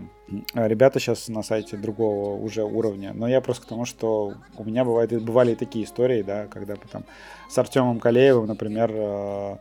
ребята 0.53 0.99
сейчас 0.99 1.27
на 1.27 1.43
сайте 1.43 1.77
другого 1.77 2.41
уже 2.41 2.63
уровня. 2.63 3.13
Но 3.13 3.27
я 3.27 3.41
просто 3.41 3.65
к 3.65 3.69
тому, 3.69 3.85
что 3.85 4.33
у 4.57 4.63
меня 4.63 4.83
бывает, 4.83 5.23
бывали 5.23 5.51
и 5.51 5.55
такие 5.55 5.85
истории, 5.85 6.23
да, 6.23 6.47
когда 6.47 6.75
там 6.75 7.03
с 7.49 7.57
Артемом 7.57 7.99
Калеевым, 7.99 8.47
например, 8.47 8.91
э, 8.93 9.57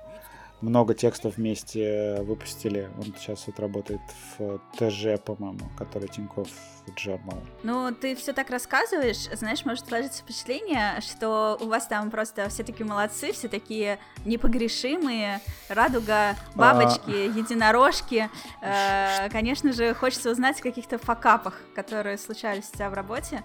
много 0.63 0.95
текстов 0.95 1.37
вместе 1.37 2.21
выпустили. 2.23 2.91
Он 2.97 3.15
сейчас 3.19 3.47
вот 3.47 3.59
работает 3.61 4.01
в 4.39 4.61
ТЖ, 4.77 5.21
по-моему, 5.23 5.69
который 5.77 6.09
Тиньков 6.09 6.49
Journal. 6.97 7.39
Ну, 7.63 7.95
ты 7.95 8.15
все 8.17 8.33
так 8.33 8.51
рассказываешь, 8.51 9.29
знаешь, 9.37 9.65
может 9.65 9.87
сложиться 9.87 10.23
впечатление, 10.23 11.01
что 11.01 11.59
у 11.61 11.67
вас 11.67 11.87
там 11.87 12.11
просто 12.11 12.49
все 12.49 12.65
такие 12.65 12.87
молодцы, 12.87 13.33
все 13.33 13.49
такие 13.49 13.99
непогрешимые, 14.25 15.41
радуга, 15.69 16.37
бабочки, 16.55 17.11
а... 17.11 17.39
единорожки. 17.39 18.31
Э, 18.61 19.29
конечно 19.31 19.73
же, 19.73 19.95
хочется 19.95 20.31
узнать 20.31 20.61
о 20.61 20.63
каких-то 20.63 20.99
факапах, 20.99 21.61
которые 21.75 22.19
случались 22.19 22.69
у 22.73 22.77
тебя 22.77 22.91
в 22.91 22.95
работе. 22.95 23.43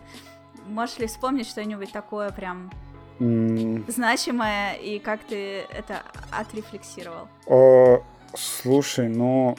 Можешь 0.67 0.97
ли 0.99 1.07
вспомнить 1.07 1.47
что-нибудь 1.47 1.91
такое 1.91 2.29
прям 2.31 2.71
значимое, 3.19 4.73
и 4.75 4.99
как 4.99 5.21
ты 5.23 5.63
это 5.71 6.03
отрефлексировал? 6.31 7.27
О, 7.45 8.03
слушай, 8.35 9.07
ну, 9.07 9.57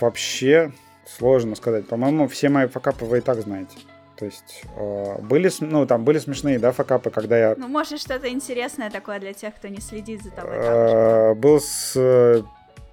вообще 0.00 0.72
сложно 1.06 1.54
сказать. 1.56 1.88
По-моему, 1.88 2.28
все 2.28 2.48
мои 2.48 2.66
факапы 2.66 3.04
вы 3.04 3.18
и 3.18 3.20
так 3.20 3.40
знаете. 3.40 3.78
То 4.16 4.24
есть 4.24 4.64
э, 4.76 5.22
были, 5.22 5.48
ну, 5.60 5.86
там 5.86 6.04
были 6.04 6.18
смешные, 6.18 6.58
да, 6.58 6.72
факапы, 6.72 7.10
когда 7.10 7.38
я... 7.38 7.54
Ну, 7.56 7.68
может, 7.68 8.00
что-то 8.00 8.28
интересное 8.28 8.90
такое 8.90 9.20
для 9.20 9.32
тех, 9.32 9.54
кто 9.54 9.68
не 9.68 9.80
следит 9.80 10.22
за 10.24 10.32
тобой. 10.32 10.56
Э, 10.56 11.34
был 11.34 11.60
с 11.60 11.92
э, 11.94 12.42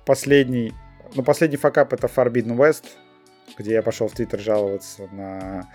последний... 0.06 0.72
Ну, 1.16 1.24
последний 1.24 1.58
факап 1.58 1.94
это 1.94 2.06
Forbidden 2.08 2.56
West, 2.56 2.86
где 3.58 3.74
я 3.74 3.82
пошел 3.82 4.08
в 4.08 4.14
Твиттер 4.14 4.40
жаловаться 4.40 5.08
на 5.12 5.68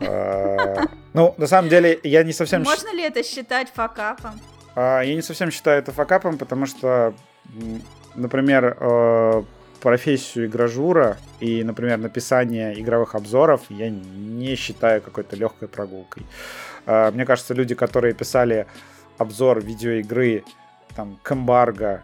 ну, 0.00 1.34
на 1.36 1.46
самом 1.46 1.68
деле, 1.68 1.98
я 2.02 2.22
не 2.22 2.32
совсем... 2.32 2.62
Можно 2.62 2.94
ли 2.94 3.02
это 3.02 3.22
считать 3.22 3.70
факапом? 3.70 4.40
А, 4.74 5.00
я 5.00 5.14
не 5.14 5.22
совсем 5.22 5.50
считаю 5.50 5.80
это 5.80 5.92
факапом, 5.92 6.38
потому 6.38 6.66
что, 6.66 7.14
например, 8.14 8.76
э, 8.78 9.42
профессию 9.80 10.46
игражура 10.46 11.16
и, 11.40 11.64
например, 11.64 11.98
написание 11.98 12.78
игровых 12.80 13.14
обзоров 13.14 13.62
я 13.70 13.90
не 13.90 14.54
считаю 14.54 15.02
какой-то 15.02 15.36
легкой 15.36 15.68
прогулкой. 15.68 16.24
А, 16.86 17.10
мне 17.10 17.24
кажется, 17.24 17.54
люди, 17.54 17.74
которые 17.74 18.14
писали 18.14 18.66
обзор 19.16 19.60
видеоигры 19.60 20.44
там, 20.94 21.18
к 21.22 21.32
эмбарго, 21.32 22.02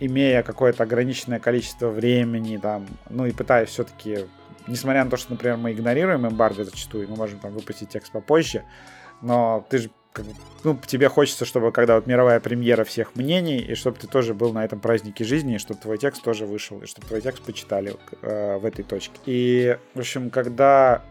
имея 0.00 0.42
какое-то 0.42 0.84
ограниченное 0.84 1.40
количество 1.40 1.88
времени, 1.88 2.56
там, 2.56 2.86
ну 3.08 3.26
и 3.26 3.32
пытаясь 3.32 3.68
все-таки 3.68 4.26
несмотря 4.66 5.04
на 5.04 5.10
то, 5.10 5.16
что, 5.16 5.32
например, 5.32 5.56
мы 5.56 5.72
игнорируем 5.72 6.26
эмбарго 6.26 6.64
зачастую, 6.64 7.08
мы 7.08 7.16
можем 7.16 7.38
там 7.38 7.52
выпустить 7.52 7.90
текст 7.90 8.12
попозже, 8.12 8.64
но 9.22 9.66
ты 9.68 9.78
же 9.78 9.90
как 10.12 10.26
ну, 10.64 10.76
тебе 10.86 11.08
хочется, 11.08 11.44
чтобы 11.44 11.70
когда 11.72 11.94
вот 11.94 12.06
мировая 12.06 12.40
премьера 12.40 12.84
всех 12.84 13.14
мнений, 13.14 13.58
и 13.58 13.74
чтобы 13.74 13.98
ты 13.98 14.06
тоже 14.06 14.34
был 14.34 14.52
на 14.52 14.64
этом 14.64 14.80
празднике 14.80 15.24
жизни, 15.24 15.54
и 15.54 15.58
чтобы 15.58 15.80
твой 15.80 15.98
текст 15.98 16.22
тоже 16.22 16.46
вышел, 16.46 16.80
и 16.82 16.86
чтобы 16.86 17.06
твой 17.06 17.20
текст 17.20 17.42
почитали 17.44 17.94
э, 18.22 18.56
в 18.58 18.64
этой 18.64 18.82
точке. 18.82 19.14
И, 19.26 19.78
в 19.94 20.00
общем, 20.00 20.30
когда, 20.30 21.02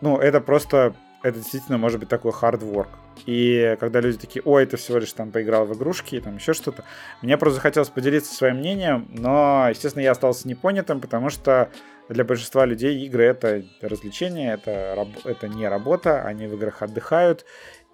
ну, 0.00 0.18
это 0.18 0.40
просто, 0.40 0.94
это 1.22 1.38
действительно 1.38 1.78
может 1.78 1.98
быть 1.98 2.08
такой 2.08 2.30
work. 2.30 2.88
И 3.26 3.76
когда 3.80 4.00
люди 4.00 4.18
такие, 4.18 4.42
ой, 4.44 4.66
ты 4.66 4.76
всего 4.76 4.98
лишь 4.98 5.12
там 5.12 5.30
поиграл 5.30 5.66
в 5.66 5.74
игрушки, 5.74 6.20
там 6.20 6.36
еще 6.36 6.52
что-то, 6.52 6.84
мне 7.22 7.36
просто 7.36 7.56
захотелось 7.56 7.88
поделиться 7.88 8.34
своим 8.34 8.58
мнением, 8.58 9.08
но, 9.10 9.66
естественно, 9.68 10.02
я 10.02 10.12
остался 10.12 10.46
непонятым, 10.48 11.00
потому 11.00 11.30
что 11.30 11.70
для 12.08 12.24
большинства 12.24 12.66
людей 12.66 13.04
игры 13.06 13.24
это 13.24 13.64
развлечение, 13.80 14.54
это, 14.54 15.06
это 15.24 15.48
не 15.48 15.68
работа, 15.68 16.22
они 16.22 16.46
в 16.46 16.54
играх 16.54 16.82
отдыхают, 16.82 17.44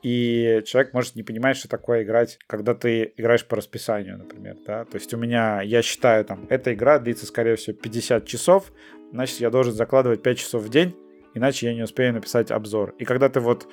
и 0.02 0.62
человек 0.64 0.94
может 0.94 1.14
не 1.14 1.22
понимать, 1.22 1.56
что 1.56 1.68
такое 1.68 2.02
играть, 2.02 2.38
когда 2.46 2.74
ты 2.74 3.12
играешь 3.16 3.46
по 3.46 3.56
расписанию, 3.56 4.18
например, 4.18 4.56
да, 4.66 4.84
то 4.84 4.96
есть 4.96 5.12
у 5.12 5.18
меня, 5.18 5.60
я 5.62 5.82
считаю, 5.82 6.24
там, 6.24 6.46
эта 6.48 6.72
игра 6.72 6.98
длится, 6.98 7.26
скорее 7.26 7.56
всего, 7.56 7.76
50 7.76 8.26
часов, 8.26 8.72
значит, 9.12 9.40
я 9.40 9.50
должен 9.50 9.74
закладывать 9.74 10.22
5 10.22 10.38
часов 10.38 10.62
в 10.62 10.68
день, 10.70 10.96
иначе 11.34 11.66
я 11.66 11.74
не 11.74 11.82
успею 11.82 12.14
написать 12.14 12.50
обзор. 12.50 12.94
И 12.98 13.04
когда 13.04 13.28
ты 13.28 13.40
вот 13.40 13.68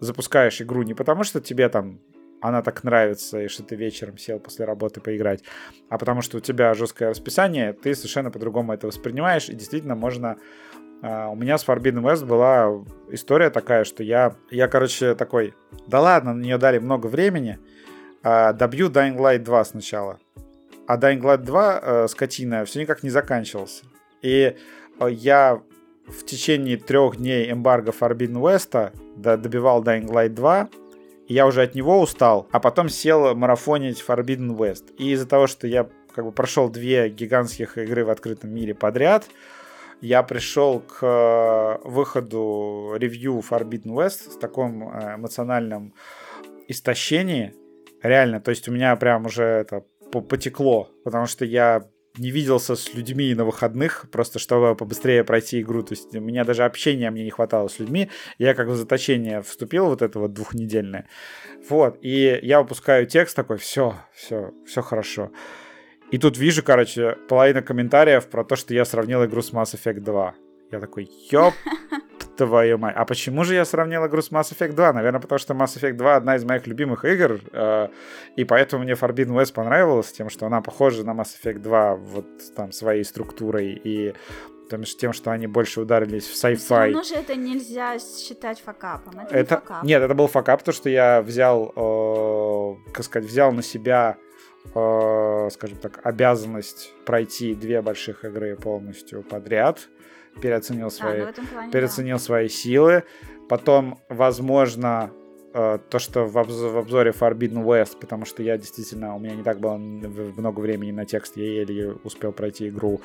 запускаешь 0.00 0.60
игру 0.60 0.82
не 0.82 0.94
потому, 0.94 1.24
что 1.24 1.40
тебе 1.40 1.68
там 1.68 2.00
она 2.40 2.62
так 2.62 2.84
нравится, 2.84 3.40
и 3.40 3.48
что 3.48 3.62
ты 3.62 3.76
вечером 3.76 4.18
сел 4.18 4.38
после 4.38 4.64
работы 4.64 5.00
поиграть, 5.00 5.42
а 5.88 5.98
потому 5.98 6.22
что 6.22 6.38
у 6.38 6.40
тебя 6.40 6.74
жесткое 6.74 7.10
расписание, 7.10 7.72
ты 7.72 7.94
совершенно 7.94 8.30
по-другому 8.30 8.72
это 8.72 8.86
воспринимаешь, 8.86 9.48
и 9.48 9.54
действительно 9.54 9.94
можно... 9.94 10.36
Uh, 11.00 11.30
у 11.30 11.36
меня 11.36 11.58
с 11.58 11.64
Forbidden 11.64 12.02
West 12.02 12.26
была 12.26 12.84
история 13.10 13.50
такая, 13.50 13.84
что 13.84 14.02
я, 14.02 14.34
я, 14.50 14.66
короче, 14.66 15.14
такой, 15.14 15.54
да 15.86 16.00
ладно, 16.00 16.34
на 16.34 16.42
нее 16.42 16.58
дали 16.58 16.78
много 16.78 17.06
времени, 17.06 17.60
uh, 18.24 18.52
добью 18.52 18.88
Dying 18.88 19.16
Light 19.16 19.38
2 19.38 19.64
сначала. 19.64 20.18
А 20.88 20.98
Dying 20.98 21.20
Light 21.20 21.44
2, 21.44 21.80
uh, 21.80 22.08
скотина, 22.08 22.64
все 22.64 22.80
никак 22.80 23.04
не 23.04 23.10
заканчивался. 23.10 23.84
И 24.22 24.56
я 25.08 25.62
в 26.08 26.24
течение 26.24 26.76
трех 26.76 27.16
дней 27.16 27.52
эмбарго 27.52 27.92
Forbidden 27.92 28.40
West 28.40 28.92
добивал 29.16 29.84
Dying 29.84 30.06
Light 30.06 30.30
2, 30.30 30.68
я 31.28 31.46
уже 31.46 31.62
от 31.62 31.74
него 31.74 32.00
устал, 32.00 32.48
а 32.52 32.58
потом 32.58 32.88
сел 32.88 33.34
марафонить 33.34 34.02
Forbidden 34.06 34.56
West. 34.56 34.94
И 34.96 35.12
из-за 35.12 35.26
того, 35.26 35.46
что 35.46 35.66
я 35.66 35.88
как 36.14 36.24
бы 36.24 36.32
прошел 36.32 36.68
две 36.68 37.08
гигантских 37.10 37.78
игры 37.78 38.04
в 38.04 38.10
открытом 38.10 38.50
мире 38.50 38.74
подряд, 38.74 39.26
я 40.00 40.22
пришел 40.22 40.80
к 40.80 41.02
э, 41.02 41.88
выходу 41.88 42.94
ревью 42.96 43.42
Forbidden 43.48 43.92
West 43.92 44.32
с 44.32 44.38
таком 44.38 44.88
э, 44.88 45.16
эмоциональным 45.16 45.92
истощением. 46.66 47.52
Реально, 48.02 48.40
то 48.40 48.50
есть 48.50 48.68
у 48.68 48.72
меня 48.72 48.94
прям 48.96 49.26
уже 49.26 49.44
это 49.44 49.84
потекло, 50.10 50.88
потому 51.04 51.26
что 51.26 51.44
я 51.44 51.84
не 52.16 52.30
виделся 52.30 52.74
с 52.74 52.94
людьми 52.94 53.34
на 53.34 53.44
выходных, 53.44 54.06
просто 54.10 54.38
чтобы 54.38 54.74
побыстрее 54.74 55.24
пройти 55.24 55.60
игру. 55.60 55.82
То 55.82 55.94
есть 55.94 56.14
у 56.14 56.20
меня 56.20 56.44
даже 56.44 56.64
общения 56.64 57.10
мне 57.10 57.24
не 57.24 57.30
хватало 57.30 57.68
с 57.68 57.78
людьми. 57.78 58.10
Я 58.38 58.54
как 58.54 58.68
в 58.68 58.74
заточение 58.74 59.42
вступил, 59.42 59.86
вот 59.86 60.02
это 60.02 60.18
вот 60.18 60.32
двухнедельное. 60.32 61.08
Вот, 61.68 61.98
и 62.00 62.38
я 62.42 62.60
выпускаю 62.60 63.06
текст 63.06 63.36
такой, 63.36 63.58
все, 63.58 63.94
все, 64.14 64.52
все 64.66 64.82
хорошо. 64.82 65.30
И 66.10 66.18
тут 66.18 66.38
вижу, 66.38 66.62
короче, 66.62 67.16
половина 67.28 67.60
комментариев 67.60 68.28
про 68.28 68.44
то, 68.44 68.56
что 68.56 68.72
я 68.72 68.84
сравнил 68.84 69.24
игру 69.24 69.42
с 69.42 69.52
Mass 69.52 69.74
Effect 69.74 70.00
2. 70.00 70.34
Я 70.72 70.80
такой, 70.80 71.08
ёп, 71.30 71.54
твою 72.38 72.78
мать. 72.78 72.94
А 72.96 73.04
почему 73.04 73.44
же 73.44 73.54
я 73.54 73.64
сравнил 73.64 74.06
игру 74.06 74.22
с 74.22 74.30
Mass 74.30 74.52
Effect 74.52 74.72
2? 74.72 74.92
Наверное, 74.92 75.20
потому 75.20 75.38
что 75.38 75.54
Mass 75.54 75.76
Effect 75.76 75.94
2 75.94 76.16
одна 76.16 76.36
из 76.36 76.44
моих 76.44 76.66
любимых 76.66 77.04
игр, 77.04 77.40
э, 77.52 77.88
и 78.36 78.44
поэтому 78.44 78.84
мне 78.84 78.92
Forbidden 78.92 79.34
West 79.34 79.52
понравилась 79.52 80.12
тем, 80.12 80.30
что 80.30 80.46
она 80.46 80.60
похожа 80.60 81.04
на 81.04 81.10
Mass 81.10 81.36
Effect 81.42 81.58
2 81.58 81.96
вот 81.96 82.26
там 82.54 82.72
своей 82.72 83.04
структурой 83.04 83.72
и 83.72 84.14
потому 84.64 84.84
что 84.84 85.00
тем, 85.00 85.12
что 85.14 85.30
они 85.30 85.46
больше 85.46 85.80
ударились 85.80 86.26
в 86.26 86.34
sci-fi. 86.34 86.56
Все 86.56 86.74
равно 86.74 87.02
же 87.02 87.14
это 87.14 87.34
нельзя 87.34 87.98
считать 87.98 88.60
факапом. 88.60 89.18
Это, 89.18 89.34
это... 89.34 89.54
Не 89.54 89.60
факап. 89.60 89.82
Нет, 89.82 90.02
это 90.02 90.14
был 90.14 90.26
факап, 90.28 90.62
то, 90.62 90.72
что 90.72 90.90
я 90.90 91.22
взял, 91.22 91.72
э, 91.74 92.92
как 92.92 93.04
сказать, 93.04 93.28
взял 93.28 93.50
на 93.52 93.62
себя 93.62 94.18
э, 94.74 95.48
скажем 95.50 95.78
так, 95.78 96.00
обязанность 96.04 96.92
пройти 97.04 97.54
две 97.54 97.82
больших 97.82 98.24
игры 98.24 98.56
полностью 98.56 99.22
подряд, 99.22 99.88
переоценил 100.40 100.90
свои, 100.90 101.20
а, 101.20 101.32
ну 101.36 101.46
плане, 101.46 101.72
переоценил 101.72 102.16
да. 102.16 102.22
свои 102.22 102.48
силы, 102.48 103.04
потом, 103.48 103.98
возможно, 104.08 105.10
э, 105.54 105.78
то, 105.90 105.98
что 105.98 106.26
в, 106.26 106.38
обзор, 106.38 106.72
в 106.72 106.78
обзоре 106.78 107.10
Forbidden 107.10 107.64
West, 107.64 107.98
потому 108.00 108.24
что 108.24 108.42
я 108.42 108.56
действительно, 108.58 109.16
у 109.16 109.18
меня 109.18 109.34
не 109.34 109.42
так 109.42 109.60
было 109.60 109.76
много 109.76 110.60
времени 110.60 110.92
на 110.92 111.04
текст, 111.04 111.36
я 111.36 111.44
еле 111.44 111.92
успел 112.04 112.32
пройти 112.32 112.68
игру, 112.68 113.00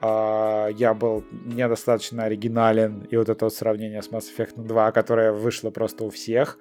э, 0.00 0.68
я 0.76 0.94
был 0.94 1.24
недостаточно 1.44 2.24
оригинален, 2.24 3.06
и 3.10 3.16
вот 3.16 3.28
это 3.28 3.46
вот 3.46 3.54
сравнение 3.54 4.02
с 4.02 4.10
Mass 4.10 4.24
Effect 4.36 4.54
2, 4.56 4.92
которое 4.92 5.32
вышло 5.32 5.70
просто 5.70 6.04
у 6.04 6.10
всех, 6.10 6.58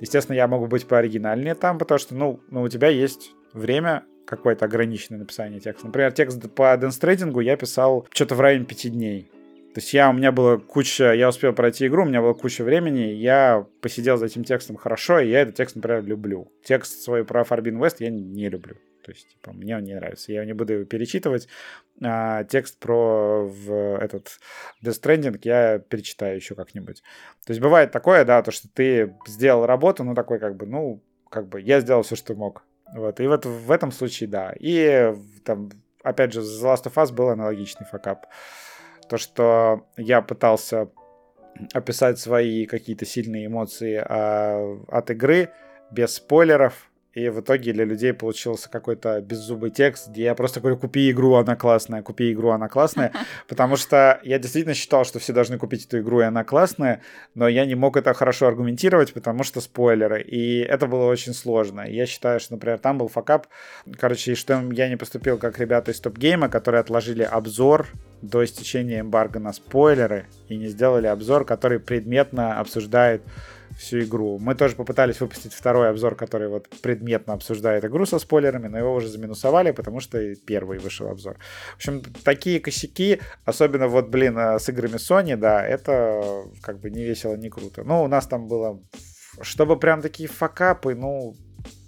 естественно, 0.00 0.36
я 0.36 0.48
могу 0.48 0.66
быть 0.66 0.86
пооригинальнее 0.86 1.54
там, 1.54 1.78
потому 1.78 1.98
что, 1.98 2.14
ну, 2.14 2.40
ну 2.50 2.62
у 2.62 2.68
тебя 2.68 2.88
есть 2.88 3.32
время 3.52 4.04
какое-то 4.24 4.64
ограниченное 4.64 5.20
написание 5.20 5.60
текста. 5.60 5.86
Например, 5.86 6.12
текст 6.12 6.40
по 6.54 6.76
денстрейдингу 6.76 7.40
я 7.40 7.56
писал 7.56 8.06
что-то 8.12 8.34
в 8.34 8.40
районе 8.40 8.64
пяти 8.64 8.88
дней. 8.88 9.30
То 9.74 9.80
есть 9.80 9.94
я, 9.94 10.10
у 10.10 10.12
меня 10.12 10.32
была 10.32 10.58
куча, 10.58 11.12
я 11.14 11.28
успел 11.28 11.54
пройти 11.54 11.86
игру, 11.86 12.02
у 12.02 12.06
меня 12.06 12.20
была 12.20 12.34
куча 12.34 12.62
времени, 12.62 13.00
я 13.00 13.66
посидел 13.80 14.18
за 14.18 14.26
этим 14.26 14.44
текстом 14.44 14.76
хорошо, 14.76 15.18
и 15.18 15.30
я 15.30 15.40
этот 15.40 15.54
текст, 15.54 15.76
например, 15.76 16.04
люблю. 16.04 16.52
Текст 16.62 17.02
свой 17.02 17.24
про 17.24 17.42
Фарбин 17.44 17.82
Вест 17.82 18.00
я 18.00 18.10
не 18.10 18.50
люблю. 18.50 18.76
То 19.02 19.12
есть, 19.12 19.28
типа, 19.28 19.52
мне 19.52 19.76
он 19.76 19.84
не 19.84 19.94
нравится. 19.94 20.32
Я 20.32 20.44
не 20.44 20.52
буду 20.52 20.74
его 20.74 20.84
перечитывать. 20.84 21.48
А 22.02 22.44
текст 22.44 22.78
про 22.78 23.46
в 23.46 23.98
этот 23.98 24.38
Death 24.84 25.00
Stranding 25.00 25.40
я 25.42 25.78
перечитаю 25.78 26.36
еще 26.36 26.54
как-нибудь. 26.54 27.02
То 27.44 27.50
есть 27.50 27.60
бывает 27.60 27.92
такое, 27.92 28.24
да, 28.24 28.42
то, 28.42 28.50
что 28.50 28.68
ты 28.68 29.14
сделал 29.26 29.66
работу, 29.66 30.04
ну, 30.04 30.14
такой 30.14 30.38
как 30.38 30.56
бы, 30.56 30.66
ну, 30.66 31.02
как 31.30 31.48
бы 31.48 31.60
я 31.60 31.80
сделал 31.80 32.02
все, 32.02 32.16
что 32.16 32.34
мог. 32.34 32.64
Вот, 32.94 33.20
и 33.20 33.26
вот 33.26 33.46
в 33.46 33.70
этом 33.70 33.90
случае, 33.90 34.28
да. 34.28 34.54
И 34.58 35.14
там, 35.44 35.70
опять 36.02 36.32
же, 36.32 36.40
The 36.40 36.74
Last 36.74 36.84
of 36.84 36.94
Us 36.94 37.12
был 37.12 37.30
аналогичный 37.30 37.86
факап. 37.86 38.26
То, 39.12 39.18
что 39.18 39.86
я 39.98 40.22
пытался 40.22 40.88
описать 41.74 42.18
свои 42.18 42.64
какие-то 42.64 43.04
сильные 43.04 43.44
эмоции 43.44 44.02
а, 44.02 44.82
от 44.88 45.10
игры 45.10 45.50
без 45.90 46.14
спойлеров, 46.14 46.90
и 47.14 47.28
в 47.28 47.40
итоге 47.40 47.72
для 47.72 47.84
людей 47.84 48.12
получился 48.12 48.70
какой-то 48.70 49.20
беззубый 49.20 49.70
текст, 49.70 50.08
где 50.08 50.24
я 50.24 50.34
просто 50.34 50.60
говорю, 50.60 50.78
купи 50.78 51.10
игру, 51.10 51.34
она 51.34 51.56
классная, 51.56 52.02
купи 52.02 52.32
игру, 52.32 52.50
она 52.50 52.68
классная. 52.68 53.12
Потому 53.48 53.76
что 53.76 54.18
я 54.22 54.38
действительно 54.38 54.74
считал, 54.74 55.04
что 55.04 55.18
все 55.18 55.32
должны 55.32 55.58
купить 55.58 55.84
эту 55.84 56.00
игру, 56.00 56.20
и 56.20 56.24
она 56.24 56.42
классная, 56.44 57.02
но 57.34 57.48
я 57.48 57.66
не 57.66 57.74
мог 57.74 57.96
это 57.96 58.14
хорошо 58.14 58.46
аргументировать, 58.46 59.12
потому 59.12 59.42
что 59.42 59.60
спойлеры. 59.60 60.22
И 60.22 60.60
это 60.60 60.86
было 60.86 61.04
очень 61.04 61.34
сложно. 61.34 61.82
Я 61.82 62.06
считаю, 62.06 62.40
что, 62.40 62.54
например, 62.54 62.78
там 62.78 62.98
был 62.98 63.08
факап. 63.08 63.46
Короче, 63.98 64.34
что 64.34 64.62
я 64.72 64.88
не 64.88 64.96
поступил 64.96 65.38
как 65.38 65.58
ребята 65.58 65.90
из 65.90 66.00
Топ 66.00 66.16
Гейма, 66.16 66.48
которые 66.48 66.80
отложили 66.80 67.22
обзор 67.22 67.88
до 68.22 68.44
истечения 68.44 69.00
эмбарго 69.00 69.38
на 69.38 69.52
спойлеры 69.52 70.26
и 70.48 70.56
не 70.56 70.68
сделали 70.68 71.08
обзор, 71.08 71.44
который 71.44 71.80
предметно 71.80 72.58
обсуждает 72.58 73.22
всю 73.82 74.00
игру. 74.00 74.38
Мы 74.38 74.54
тоже 74.54 74.76
попытались 74.76 75.20
выпустить 75.20 75.52
второй 75.52 75.90
обзор, 75.90 76.14
который 76.14 76.48
вот 76.48 76.68
предметно 76.82 77.34
обсуждает 77.34 77.84
игру 77.84 78.06
со 78.06 78.18
спойлерами, 78.18 78.68
но 78.68 78.78
его 78.78 78.94
уже 78.94 79.08
заминусовали, 79.08 79.72
потому 79.72 80.00
что 80.00 80.34
первый 80.46 80.78
вышел 80.78 81.08
обзор. 81.08 81.38
В 81.72 81.76
общем, 81.76 82.02
такие 82.24 82.60
косяки, 82.60 83.20
особенно 83.44 83.88
вот, 83.88 84.08
блин, 84.08 84.38
э, 84.38 84.58
с 84.58 84.68
играми 84.68 84.96
Sony, 84.96 85.36
да, 85.36 85.66
это 85.66 86.44
как 86.62 86.80
бы 86.80 86.90
не 86.90 87.04
весело, 87.04 87.36
не 87.36 87.50
круто. 87.50 87.82
Ну, 87.84 88.02
у 88.02 88.08
нас 88.08 88.26
там 88.26 88.48
было... 88.48 88.80
Чтобы 89.40 89.78
прям 89.78 90.02
такие 90.02 90.28
факапы, 90.28 90.94
ну, 90.94 91.34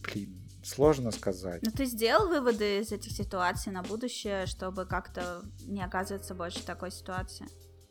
блин, 0.02 0.44
Сложно 0.64 1.10
сказать. 1.10 1.60
Ну, 1.62 1.70
ты 1.70 1.84
сделал 1.84 2.28
выводы 2.28 2.78
из 2.80 2.90
этих 2.90 3.12
ситуаций 3.12 3.70
на 3.70 3.82
будущее, 3.82 4.46
чтобы 4.46 4.86
как-то 4.86 5.42
не 5.66 5.84
оказываться 5.84 6.34
больше 6.34 6.60
в 6.60 6.64
такой 6.64 6.90
ситуации? 6.90 7.46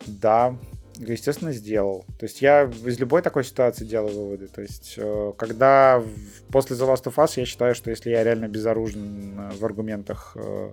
Да, 0.08 0.58
естественно, 0.98 1.52
сделал. 1.52 2.06
То 2.20 2.26
есть 2.26 2.42
я 2.42 2.64
из 2.64 3.00
любой 3.00 3.22
такой 3.22 3.44
ситуации 3.44 3.86
делаю 3.86 4.16
выводы. 4.16 4.48
То 4.48 4.62
есть 4.62 4.96
э, 4.98 5.34
когда 5.38 6.04
после 6.52 6.76
The 6.76 6.88
Last 6.88 7.06
of 7.06 7.16
Us 7.16 7.34
я 7.36 7.46
считаю, 7.46 7.76
что 7.76 7.90
если 7.90 8.10
я 8.10 8.24
реально 8.24 8.48
безоружен 8.48 9.40
э, 9.40 9.52
в 9.56 9.66
аргументах 9.66 10.36
э, 10.36 10.72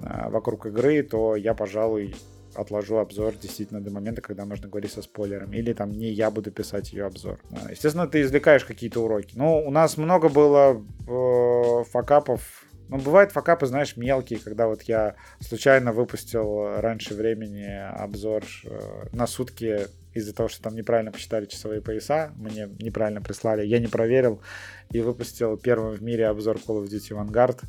вокруг 0.00 0.66
игры, 0.66 1.02
то 1.02 1.34
я, 1.36 1.54
пожалуй, 1.54 2.14
отложу 2.54 2.96
обзор 2.96 3.34
действительно 3.36 3.80
до 3.80 3.90
момента, 3.90 4.20
когда 4.20 4.44
можно 4.44 4.68
говорить 4.68 4.92
со 4.92 5.02
спойлерами. 5.02 5.56
Или 5.56 5.72
там 5.72 5.92
не 5.92 6.10
я 6.10 6.30
буду 6.30 6.50
писать 6.50 6.92
ее 6.92 7.06
обзор. 7.06 7.40
Естественно, 7.70 8.06
ты 8.06 8.22
извлекаешь 8.22 8.64
какие-то 8.64 9.00
уроки. 9.00 9.34
Ну, 9.34 9.58
у 9.66 9.70
нас 9.70 9.96
много 9.96 10.28
было 10.28 10.82
э, 11.06 11.84
факапов 11.90 12.64
ну, 12.88 12.98
бывают 12.98 13.32
факапы, 13.32 13.66
знаешь, 13.66 13.96
мелкие, 13.96 14.38
когда 14.38 14.66
вот 14.66 14.82
я 14.82 15.16
случайно 15.40 15.92
выпустил 15.92 16.80
раньше 16.80 17.14
времени 17.14 17.66
обзор 17.66 18.44
э, 18.64 19.08
на 19.12 19.26
сутки 19.26 19.86
из-за 20.14 20.34
того, 20.34 20.48
что 20.48 20.62
там 20.62 20.74
неправильно 20.74 21.12
посчитали 21.12 21.46
часовые 21.46 21.82
пояса, 21.82 22.32
мне 22.36 22.68
неправильно 22.80 23.20
прислали, 23.20 23.66
я 23.66 23.78
не 23.78 23.86
проверил 23.86 24.42
и 24.90 25.00
выпустил 25.00 25.56
первым 25.56 25.94
в 25.94 26.02
мире 26.02 26.26
обзор 26.26 26.56
Call 26.56 26.82
of 26.82 26.88
Duty 26.88 27.16
Vanguard. 27.16 27.62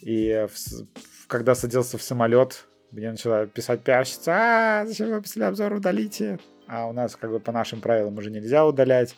И 0.00 0.46
в, 0.52 1.26
когда 1.26 1.54
садился 1.54 1.98
в 1.98 2.02
самолет, 2.02 2.66
мне 2.90 3.10
начала 3.10 3.46
писать 3.46 3.82
пиарщица, 3.82 4.32
а, 4.32 4.86
зачем 4.86 5.08
вы 5.08 5.16
выпустили 5.16 5.44
обзор, 5.44 5.74
удалите. 5.74 6.38
А 6.68 6.88
у 6.88 6.92
нас 6.92 7.14
как 7.14 7.30
бы 7.30 7.40
по 7.40 7.52
нашим 7.52 7.80
правилам 7.80 8.18
уже 8.18 8.30
нельзя 8.30 8.66
удалять 8.66 9.14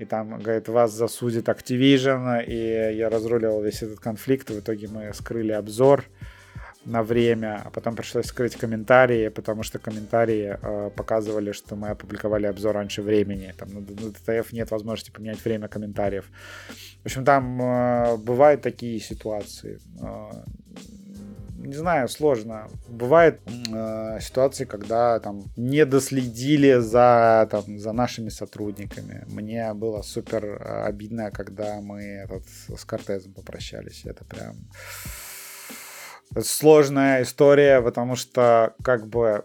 и 0.00 0.06
там, 0.06 0.38
говорит, 0.38 0.68
вас 0.68 0.92
засудит 0.92 1.48
Activision, 1.48 2.42
и 2.46 2.96
я 2.96 3.10
разрулил 3.10 3.60
весь 3.62 3.82
этот 3.82 4.00
конфликт, 4.00 4.48
в 4.48 4.58
итоге 4.58 4.88
мы 4.88 5.12
скрыли 5.12 5.52
обзор 5.52 6.04
на 6.86 7.02
время, 7.02 7.60
а 7.66 7.70
потом 7.70 7.94
пришлось 7.94 8.26
скрыть 8.26 8.56
комментарии, 8.56 9.28
потому 9.28 9.62
что 9.62 9.78
комментарии 9.78 10.56
э, 10.62 10.90
показывали, 10.96 11.52
что 11.52 11.76
мы 11.76 11.90
опубликовали 11.90 12.46
обзор 12.46 12.76
раньше 12.76 13.02
времени. 13.02 13.54
Там 13.58 13.68
на, 13.68 13.80
на 13.80 13.84
DTF 13.84 14.46
нет 14.52 14.70
возможности 14.70 15.10
поменять 15.10 15.44
время 15.44 15.68
комментариев. 15.68 16.24
В 17.02 17.06
общем, 17.06 17.24
там 17.26 17.60
э, 17.60 18.16
бывают 18.16 18.62
такие 18.62 18.98
ситуации. 19.00 19.78
Э, 20.00 20.30
не 21.60 21.74
знаю, 21.74 22.08
сложно. 22.08 22.68
Бывают 22.88 23.40
э, 23.46 24.18
ситуации, 24.20 24.64
когда 24.64 25.20
там 25.20 25.44
не 25.56 25.84
доследили 25.84 26.78
за, 26.80 27.46
там, 27.50 27.78
за 27.78 27.92
нашими 27.92 28.30
сотрудниками. 28.30 29.24
Мне 29.28 29.72
было 29.74 30.02
супер 30.02 30.44
э, 30.44 30.84
обидно, 30.84 31.30
когда 31.30 31.80
мы 31.80 32.02
этот, 32.02 32.44
с 32.76 32.84
Кортезом 32.84 33.34
попрощались. 33.34 34.04
Это 34.04 34.24
прям 34.24 34.56
сложная 36.38 37.22
история, 37.22 37.82
потому 37.82 38.16
что 38.16 38.74
как 38.82 39.06
бы... 39.06 39.44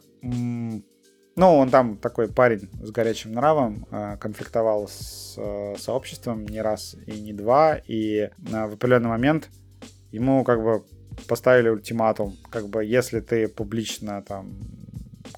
Ну, 1.38 1.58
он 1.58 1.70
там 1.70 1.98
такой 1.98 2.30
парень 2.30 2.70
с 2.82 2.92
горячим 2.92 3.34
нравом, 3.34 3.86
э, 3.92 4.16
конфликтовал 4.22 4.88
с 4.88 5.36
э, 5.38 5.76
сообществом 5.78 6.46
не 6.46 6.62
раз 6.62 6.96
и 7.08 7.20
не 7.20 7.34
два, 7.34 7.76
и 7.76 8.30
в 8.38 8.74
определенный 8.74 9.10
момент 9.10 9.50
ему 10.12 10.46
как 10.46 10.64
бы 10.64 10.86
поставили 11.28 11.70
ультиматум, 11.70 12.38
как 12.50 12.68
бы 12.68 12.84
если 12.84 13.20
ты 13.20 13.48
публично 13.48 14.22
там 14.22 14.58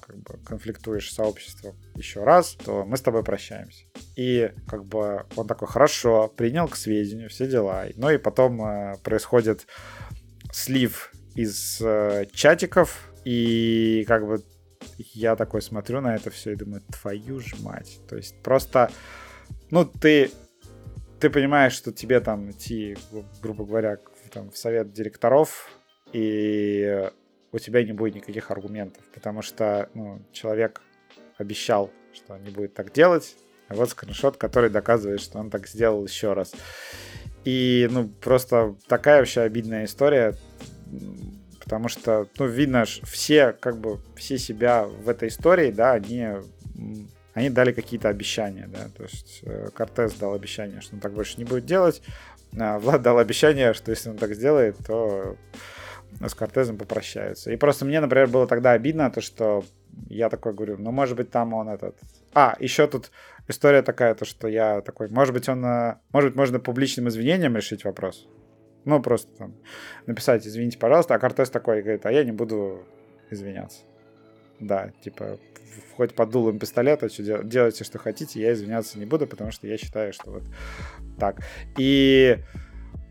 как 0.00 0.16
бы 0.18 0.38
конфликтуешь 0.44 1.10
с 1.10 1.14
сообществом 1.14 1.76
еще 1.94 2.24
раз, 2.24 2.56
то 2.64 2.84
мы 2.84 2.96
с 2.96 3.00
тобой 3.00 3.24
прощаемся. 3.24 3.84
И 4.16 4.52
как 4.66 4.84
бы 4.84 5.24
он 5.36 5.46
такой, 5.46 5.68
хорошо, 5.68 6.28
принял 6.28 6.68
к 6.68 6.76
сведению 6.76 7.30
все 7.30 7.46
дела. 7.46 7.86
Ну 7.96 8.10
и 8.10 8.18
потом 8.18 8.62
э, 8.62 8.96
происходит 9.02 9.66
слив 10.52 11.12
из 11.34 11.80
э, 11.80 12.26
чатиков, 12.32 13.12
и 13.24 14.04
как 14.08 14.26
бы 14.26 14.42
я 14.98 15.36
такой 15.36 15.62
смотрю 15.62 16.00
на 16.00 16.14
это 16.14 16.30
все 16.30 16.52
и 16.52 16.56
думаю, 16.56 16.82
твою 17.00 17.40
ж 17.40 17.54
мать. 17.60 18.00
То 18.08 18.16
есть 18.16 18.42
просто, 18.42 18.90
ну 19.70 19.84
ты, 19.84 20.30
ты 21.20 21.30
понимаешь, 21.30 21.74
что 21.74 21.92
тебе 21.92 22.20
там 22.20 22.50
идти, 22.50 22.96
грубо 23.42 23.64
говоря, 23.64 23.98
там, 24.28 24.50
в 24.50 24.56
совет 24.56 24.92
директоров, 24.92 25.70
и 26.12 27.10
у 27.52 27.58
тебя 27.58 27.82
не 27.82 27.92
будет 27.92 28.16
никаких 28.16 28.50
аргументов, 28.50 29.02
потому 29.14 29.42
что 29.42 29.88
ну, 29.94 30.20
человек 30.32 30.82
обещал, 31.38 31.90
что 32.12 32.36
не 32.38 32.50
будет 32.50 32.74
так 32.74 32.92
делать, 32.92 33.36
а 33.68 33.74
вот 33.74 33.90
скриншот, 33.90 34.36
который 34.36 34.70
доказывает, 34.70 35.20
что 35.20 35.38
он 35.38 35.50
так 35.50 35.66
сделал 35.66 36.04
еще 36.04 36.32
раз. 36.32 36.52
И, 37.44 37.88
ну, 37.90 38.08
просто 38.08 38.74
такая 38.88 39.18
вообще 39.18 39.42
обидная 39.42 39.84
история, 39.84 40.34
потому 41.60 41.88
что, 41.88 42.26
ну, 42.38 42.46
видно, 42.46 42.84
все, 42.84 43.52
как 43.52 43.78
бы, 43.78 43.98
все 44.16 44.38
себя 44.38 44.84
в 44.84 45.08
этой 45.08 45.28
истории, 45.28 45.70
да, 45.70 45.92
они, 45.92 46.26
они 47.34 47.50
дали 47.50 47.72
какие-то 47.72 48.08
обещания, 48.08 48.68
да, 48.68 48.88
то 48.96 49.04
есть 49.04 49.40
э, 49.42 49.68
Кортес 49.74 50.14
дал 50.14 50.34
обещание, 50.34 50.80
что 50.80 50.96
он 50.96 51.00
так 51.00 51.12
больше 51.12 51.36
не 51.38 51.44
будет 51.44 51.66
делать, 51.66 52.02
Влад 52.52 53.02
дал 53.02 53.18
обещание, 53.18 53.74
что 53.74 53.90
если 53.90 54.10
он 54.10 54.16
так 54.16 54.34
сделает, 54.34 54.76
то 54.86 55.36
с 56.20 56.34
Кортезом 56.34 56.78
попрощаются. 56.78 57.52
И 57.52 57.56
просто 57.56 57.84
мне, 57.84 58.00
например, 58.00 58.28
было 58.28 58.46
тогда 58.46 58.72
обидно, 58.72 59.10
то, 59.10 59.20
что 59.20 59.64
я 60.08 60.28
такой 60.28 60.52
говорю, 60.52 60.76
ну, 60.78 60.90
может 60.90 61.16
быть, 61.16 61.30
там 61.30 61.52
он 61.54 61.68
этот... 61.68 61.96
А, 62.34 62.56
еще 62.60 62.86
тут 62.86 63.10
история 63.46 63.82
такая, 63.82 64.14
то, 64.14 64.24
что 64.24 64.48
я 64.48 64.80
такой, 64.80 65.08
может 65.08 65.34
быть, 65.34 65.48
он... 65.48 65.64
Э, 65.64 65.96
может 66.12 66.30
быть, 66.30 66.36
можно 66.36 66.60
публичным 66.60 67.08
извинением 67.08 67.56
решить 67.56 67.84
вопрос. 67.84 68.26
Ну, 68.84 69.02
просто 69.02 69.30
там 69.36 69.54
написать, 70.06 70.46
извините, 70.46 70.78
пожалуйста, 70.78 71.14
а 71.14 71.18
Кортес 71.18 71.50
такой 71.50 71.82
говорит, 71.82 72.06
а 72.06 72.12
я 72.12 72.24
не 72.24 72.32
буду 72.32 72.84
извиняться. 73.30 73.80
Да, 74.60 74.90
типа, 75.02 75.38
хоть 75.96 76.14
под 76.14 76.30
дулом 76.30 76.58
пистолета, 76.58 77.08
что 77.08 77.22
дел- 77.22 77.44
делайте, 77.44 77.84
что 77.84 77.98
хотите, 77.98 78.40
я 78.40 78.52
извиняться 78.52 78.98
не 78.98 79.06
буду, 79.06 79.26
потому 79.26 79.50
что 79.50 79.66
я 79.66 79.76
считаю, 79.78 80.12
что 80.12 80.30
вот 80.30 80.42
так. 81.18 81.40
И 81.76 82.38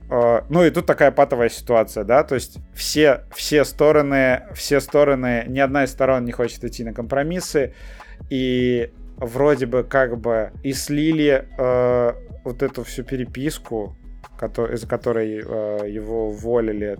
э, 0.10 0.42
ну 0.50 0.64
и 0.64 0.70
тут 0.70 0.86
такая 0.86 1.12
патовая 1.12 1.50
ситуация, 1.50 2.04
да, 2.04 2.24
то 2.24 2.36
есть 2.36 2.58
все, 2.74 3.26
все 3.36 3.64
стороны, 3.66 4.44
все 4.54 4.80
стороны, 4.80 5.46
ни 5.48 5.60
одна 5.60 5.84
из 5.84 5.92
сторон 5.92 6.26
не 6.26 6.32
хочет 6.32 6.64
идти 6.64 6.84
на 6.84 6.94
компромиссы, 6.94 7.74
и 8.30 8.92
вроде 9.18 9.66
бы 9.66 9.84
как 9.84 10.20
бы 10.20 10.52
и 10.64 10.74
слили 10.74 11.48
э, 11.58 12.14
вот 12.44 12.64
эту 12.64 12.84
всю 12.84 13.04
переписку, 13.04 13.96
из-за 14.42 14.88
которой 14.88 15.44
э, 15.44 15.90
его 15.90 16.30
уволили, 16.30 16.98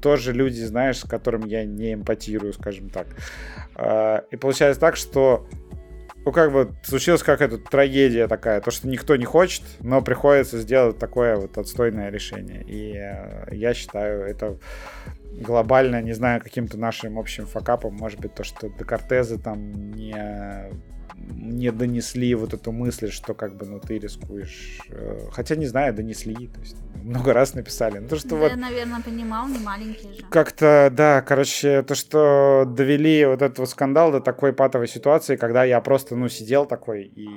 тоже 0.00 0.32
люди, 0.32 0.60
знаешь, 0.62 0.98
с 0.98 1.04
которыми 1.04 1.48
я 1.48 1.64
не 1.64 1.94
эмпатирую, 1.94 2.52
скажем 2.52 2.90
так. 2.90 3.06
Э, 3.76 4.20
и 4.30 4.36
получается 4.36 4.80
так, 4.80 4.96
что 4.96 5.46
ну, 6.24 6.32
как 6.32 6.52
бы 6.52 6.74
случилась 6.82 7.22
какая-то 7.22 7.58
трагедия 7.58 8.28
такая, 8.28 8.60
то, 8.60 8.70
что 8.70 8.86
никто 8.88 9.16
не 9.16 9.24
хочет, 9.24 9.62
но 9.80 10.02
приходится 10.02 10.58
сделать 10.58 10.98
такое 10.98 11.36
вот 11.36 11.56
отстойное 11.56 12.10
решение. 12.10 12.62
И 12.66 12.94
э, 12.96 13.54
я 13.54 13.72
считаю, 13.72 14.26
это 14.26 14.58
глобально, 15.32 16.02
не 16.02 16.12
знаю, 16.12 16.42
каким-то 16.42 16.76
нашим 16.76 17.18
общим 17.18 17.46
факапом, 17.46 17.94
может 17.94 18.20
быть, 18.20 18.34
то, 18.34 18.44
что 18.44 18.68
до 18.68 18.84
Кортеза 18.84 19.38
там 19.38 19.92
не 19.92 20.14
не 21.30 21.70
донесли 21.72 22.34
вот 22.34 22.54
эту 22.54 22.72
мысль, 22.72 23.10
что 23.10 23.34
как 23.34 23.56
бы, 23.56 23.66
ну, 23.66 23.80
ты 23.80 23.98
рискуешь. 23.98 24.80
Э, 24.90 25.28
хотя, 25.32 25.56
не 25.56 25.66
знаю, 25.66 25.94
донесли, 25.94 26.48
то 26.48 26.60
есть 26.60 26.76
много 27.02 27.32
раз 27.32 27.54
написали. 27.54 27.98
Ну, 27.98 28.08
то, 28.08 28.16
что 28.16 28.30
да, 28.30 28.36
вот... 28.36 28.56
наверное, 28.56 29.00
понимал, 29.00 29.48
не 29.48 29.58
маленький 29.58 30.14
же. 30.14 30.22
Как-то, 30.30 30.90
да, 30.92 31.22
короче, 31.22 31.82
то, 31.82 31.94
что 31.94 32.64
довели 32.66 33.24
вот 33.24 33.42
этот 33.42 33.58
вот 33.58 33.70
скандал 33.70 34.12
до 34.12 34.20
такой 34.20 34.52
патовой 34.52 34.88
ситуации, 34.88 35.36
когда 35.36 35.64
я 35.64 35.80
просто, 35.80 36.16
ну, 36.16 36.28
сидел 36.28 36.66
такой 36.66 37.04
и 37.04 37.28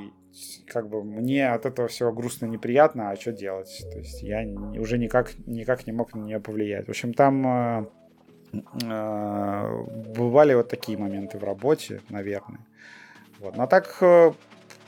как 0.67 0.89
бы 0.89 1.03
мне 1.03 1.49
от 1.49 1.65
этого 1.65 1.87
всего 1.87 2.13
грустно 2.13 2.45
неприятно, 2.45 3.11
а 3.11 3.15
что 3.15 3.31
делать? 3.31 3.85
То 3.91 3.97
есть 3.97 4.21
я 4.23 4.41
уже 4.79 4.97
никак, 4.97 5.33
никак 5.45 5.85
не 5.85 5.93
мог 5.93 6.13
на 6.15 6.21
нее 6.21 6.39
повлиять. 6.39 6.87
В 6.87 6.89
общем, 6.89 7.13
там 7.13 7.45
э, 7.45 7.85
э, 8.83 9.83
бывали 10.15 10.53
вот 10.53 10.69
такие 10.69 10.97
моменты 10.97 11.37
в 11.37 11.43
работе, 11.43 12.01
наверное. 12.09 12.65
Вот. 13.41 13.57
Но 13.57 13.65
так, 13.65 13.97
э, 14.01 14.33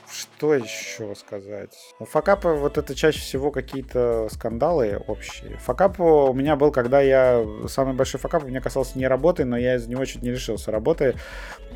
что 0.08 0.54
еще 0.54 1.12
сказать? 1.16 1.76
У 1.98 2.04
факапа 2.04 2.54
вот 2.54 2.78
это 2.78 2.94
чаще 2.94 3.18
всего 3.18 3.50
какие-то 3.50 4.28
скандалы 4.30 5.02
общие. 5.08 5.56
Факап 5.56 5.98
у 5.98 6.32
меня 6.32 6.54
был, 6.54 6.70
когда 6.70 7.00
я... 7.00 7.44
Самый 7.66 7.94
большой 7.94 8.20
факап 8.20 8.44
у 8.44 8.46
меня 8.46 8.60
касался 8.60 8.96
не 8.96 9.08
работы, 9.08 9.44
но 9.44 9.56
я 9.56 9.74
из 9.74 9.88
него 9.88 10.04
чуть 10.04 10.22
не 10.22 10.30
лишился 10.30 10.70
работы. 10.70 11.16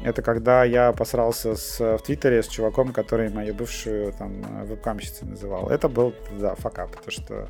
Это 0.04 0.22
когда 0.22 0.62
я 0.62 0.92
посрался 0.92 1.56
с, 1.56 1.80
в 1.80 1.98
Твиттере 2.04 2.44
с 2.44 2.46
чуваком, 2.46 2.92
который 2.92 3.28
мою 3.28 3.54
бывшую 3.54 4.12
там 4.12 4.64
вебкамщицей 4.64 5.26
называл. 5.26 5.70
Это 5.70 5.88
был, 5.88 6.14
да, 6.38 6.54
факап, 6.54 6.92
потому 6.92 7.10
что 7.10 7.48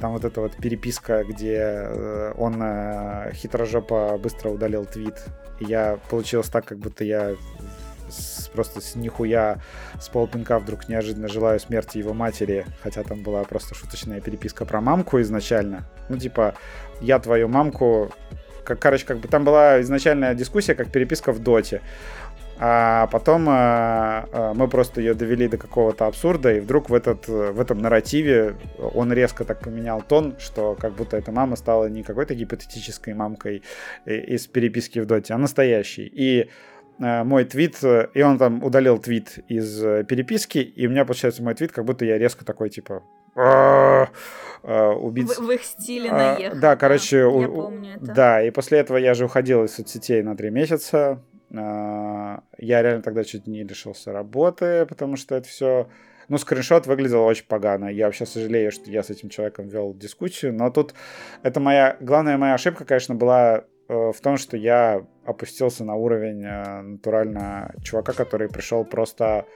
там 0.00 0.12
вот 0.12 0.24
эта 0.24 0.40
вот 0.40 0.56
переписка, 0.56 1.22
где 1.24 1.58
э, 1.58 2.32
он 2.38 2.62
э, 2.62 3.32
хитрожопо 3.34 4.16
быстро 4.16 4.48
удалил 4.48 4.86
твит. 4.86 5.22
И 5.60 5.66
я 5.66 5.98
получилось 6.08 6.48
так, 6.48 6.64
как 6.64 6.78
будто 6.78 7.04
я 7.04 7.36
с, 8.08 8.48
просто 8.48 8.80
с 8.80 8.94
нихуя 8.94 9.58
с 10.00 10.08
полпинка 10.08 10.58
вдруг 10.58 10.88
неожиданно 10.88 11.28
желаю 11.28 11.60
смерти 11.60 11.98
его 11.98 12.14
матери, 12.14 12.66
хотя 12.82 13.02
там 13.02 13.22
была 13.22 13.44
просто 13.44 13.74
шуточная 13.74 14.20
переписка 14.20 14.64
про 14.64 14.80
мамку 14.80 15.20
изначально. 15.20 15.84
Ну, 16.08 16.18
типа, 16.18 16.54
я 17.00 17.18
твою 17.18 17.48
мамку... 17.48 18.10
Как, 18.64 18.78
короче, 18.78 19.04
как 19.04 19.18
бы 19.18 19.28
там 19.28 19.44
была 19.44 19.82
изначальная 19.82 20.34
дискуссия, 20.34 20.74
как 20.74 20.90
переписка 20.90 21.32
в 21.32 21.38
доте. 21.38 21.82
А 22.58 23.08
потом 23.08 23.48
э, 23.48 24.26
э, 24.32 24.52
мы 24.54 24.68
просто 24.68 25.00
ее 25.00 25.14
довели 25.14 25.48
до 25.48 25.58
какого-то 25.58 26.06
абсурда, 26.06 26.54
и 26.54 26.60
вдруг 26.60 26.88
в, 26.88 26.94
этот, 26.94 27.26
в 27.26 27.60
этом 27.60 27.80
нарративе 27.80 28.54
он 28.78 29.12
резко 29.12 29.44
так 29.44 29.58
поменял 29.60 30.02
тон, 30.02 30.36
что 30.38 30.76
как 30.80 30.92
будто 30.92 31.16
эта 31.16 31.32
мама 31.32 31.56
стала 31.56 31.86
не 31.86 32.04
какой-то 32.04 32.34
гипотетической 32.34 33.12
мамкой 33.12 33.64
из 34.06 34.46
переписки 34.46 35.00
в 35.00 35.06
доте, 35.06 35.34
а 35.34 35.38
настоящей. 35.38 36.06
И 36.06 36.42
Э, 36.42 36.73
мой 36.98 37.44
твит, 37.44 37.82
э, 37.82 38.08
и 38.14 38.22
он 38.22 38.38
там 38.38 38.62
удалил 38.62 38.98
твит 38.98 39.38
из 39.48 39.82
э, 39.84 40.04
переписки, 40.04 40.58
и 40.58 40.86
у 40.86 40.90
меня 40.90 41.04
получается 41.04 41.42
мой 41.42 41.54
твит, 41.54 41.72
как 41.72 41.84
будто 41.84 42.04
я 42.04 42.18
резко 42.18 42.44
такой, 42.44 42.70
типа, 42.70 43.02
убийц. 44.64 45.36
В, 45.36 45.46
в 45.46 45.50
их 45.50 45.64
стиле 45.64 46.08
а, 46.10 46.36
наехал. 46.36 46.58
Да, 46.60 46.76
короче, 46.76 47.24
у, 47.24 47.40
я 47.40 47.48
помню 47.48 47.96
это. 47.96 48.14
Да, 48.14 48.42
и 48.42 48.50
после 48.50 48.78
этого 48.78 48.96
я 48.96 49.14
же 49.14 49.24
уходил 49.24 49.64
из 49.64 49.74
соцсетей 49.74 50.22
на 50.22 50.36
три 50.36 50.50
месяца. 50.50 51.20
Я 51.50 52.42
реально 52.58 53.02
тогда 53.02 53.24
чуть 53.24 53.46
не 53.46 53.62
лишился 53.64 54.12
работы, 54.12 54.86
потому 54.86 55.16
что 55.16 55.34
это 55.34 55.48
все... 55.48 55.88
Ну, 56.28 56.38
скриншот 56.38 56.86
выглядел 56.86 57.22
очень 57.22 57.44
погано. 57.46 57.86
Я 57.86 58.06
вообще 58.06 58.24
сожалею, 58.24 58.72
что 58.72 58.90
я 58.90 59.02
с 59.02 59.10
этим 59.10 59.28
человеком 59.28 59.68
вел 59.68 59.94
дискуссию. 59.94 60.54
Но 60.54 60.70
тут 60.70 60.94
это 61.42 61.60
моя... 61.60 61.96
Главная 62.00 62.38
моя 62.38 62.54
ошибка, 62.54 62.84
конечно, 62.84 63.14
была 63.14 63.64
Э, 63.64 63.73
в 63.88 64.16
том, 64.22 64.36
что 64.36 64.56
я 64.56 65.06
опустился 65.24 65.84
на 65.84 65.94
уровень 65.94 66.42
э, 66.44 66.82
натурально 66.82 67.74
чувака, 67.82 68.12
который 68.12 68.48
пришел 68.48 68.84
просто 68.84 69.46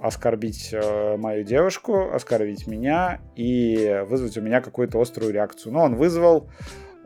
оскорбить 0.00 0.70
э, 0.72 1.16
мою 1.16 1.44
девушку, 1.44 2.10
оскорбить 2.12 2.66
меня 2.66 3.20
и 3.36 4.04
вызвать 4.08 4.36
у 4.36 4.42
меня 4.42 4.60
какую-то 4.60 5.00
острую 5.00 5.32
реакцию. 5.32 5.72
Но 5.72 5.82
он 5.82 5.96
вызвал, 5.96 6.48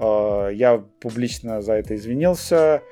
я 0.00 0.84
публично 1.00 1.60
за 1.60 1.72
это 1.72 1.96
извинился, 1.96 2.82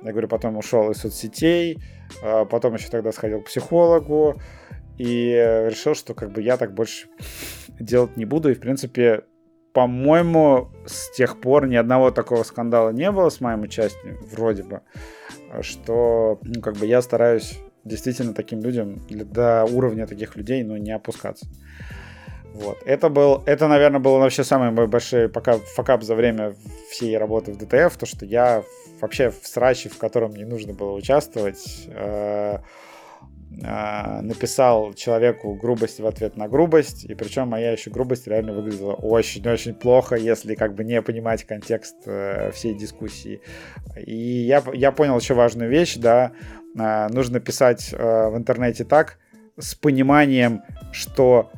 я 0.00 0.12
говорю, 0.12 0.28
потом 0.28 0.56
ушел 0.56 0.92
из 0.92 0.98
соцсетей, 0.98 1.82
потом 2.20 2.74
еще 2.74 2.88
тогда 2.88 3.10
сходил 3.10 3.40
к 3.40 3.46
психологу 3.46 4.40
и 4.96 5.32
решил, 5.68 5.96
что 5.96 6.14
как 6.14 6.30
бы 6.30 6.40
я 6.40 6.56
так 6.56 6.72
больше 6.72 7.08
делать 7.80 8.16
не 8.16 8.24
буду. 8.24 8.48
И, 8.50 8.54
в 8.54 8.60
принципе, 8.60 9.24
по-моему, 9.72 10.68
с 10.86 11.10
тех 11.10 11.40
пор 11.40 11.66
ни 11.66 11.76
одного 11.76 12.10
такого 12.10 12.42
скандала 12.42 12.90
не 12.90 13.10
было 13.10 13.30
с 13.30 13.40
моим 13.40 13.62
участием, 13.62 14.18
вроде 14.30 14.62
бы, 14.62 14.80
что, 15.60 16.38
ну, 16.42 16.60
как 16.60 16.76
бы 16.76 16.86
я 16.86 17.02
стараюсь 17.02 17.58
действительно 17.84 18.34
таким 18.34 18.60
людям, 18.60 19.00
до 19.08 19.64
уровня 19.64 20.06
таких 20.06 20.36
людей, 20.36 20.62
ну, 20.62 20.76
не 20.76 20.92
опускаться. 20.92 21.46
Вот. 22.54 22.78
Это 22.84 23.08
был, 23.08 23.42
это, 23.46 23.66
наверное, 23.66 24.00
был 24.00 24.18
вообще 24.18 24.44
самый 24.44 24.70
мой 24.70 24.86
большой 24.86 25.28
пока 25.28 25.54
факап 25.58 26.02
за 26.02 26.14
время 26.14 26.54
всей 26.90 27.16
работы 27.16 27.52
в 27.52 27.56
ДТФ, 27.56 27.96
то, 27.96 28.04
что 28.04 28.26
я 28.26 28.62
вообще 29.00 29.30
в 29.30 29.46
сраче, 29.46 29.88
в 29.88 29.96
котором 29.96 30.34
не 30.34 30.44
нужно 30.44 30.74
было 30.74 30.92
участвовать, 30.92 31.88
э- 31.88 32.58
написал 33.60 34.94
человеку 34.94 35.54
грубость 35.54 36.00
в 36.00 36.06
ответ 36.06 36.36
на 36.36 36.48
грубость, 36.48 37.04
и 37.04 37.14
причем 37.14 37.48
моя 37.48 37.72
еще 37.72 37.90
грубость 37.90 38.26
реально 38.26 38.52
выглядела 38.52 38.94
очень-очень 38.94 39.74
плохо, 39.74 40.16
если 40.16 40.54
как 40.54 40.74
бы 40.74 40.84
не 40.84 41.00
понимать 41.02 41.44
контекст 41.44 41.96
э, 42.06 42.50
всей 42.52 42.74
дискуссии. 42.74 43.40
И 43.96 44.14
я, 44.14 44.62
я 44.72 44.92
понял 44.92 45.18
еще 45.18 45.34
важную 45.34 45.70
вещь, 45.70 45.96
да, 45.96 46.32
э, 46.78 47.08
нужно 47.08 47.40
писать 47.40 47.92
э, 47.92 48.28
в 48.28 48.36
интернете 48.36 48.84
так, 48.84 49.18
с 49.58 49.74
пониманием, 49.74 50.62
что 50.92 51.50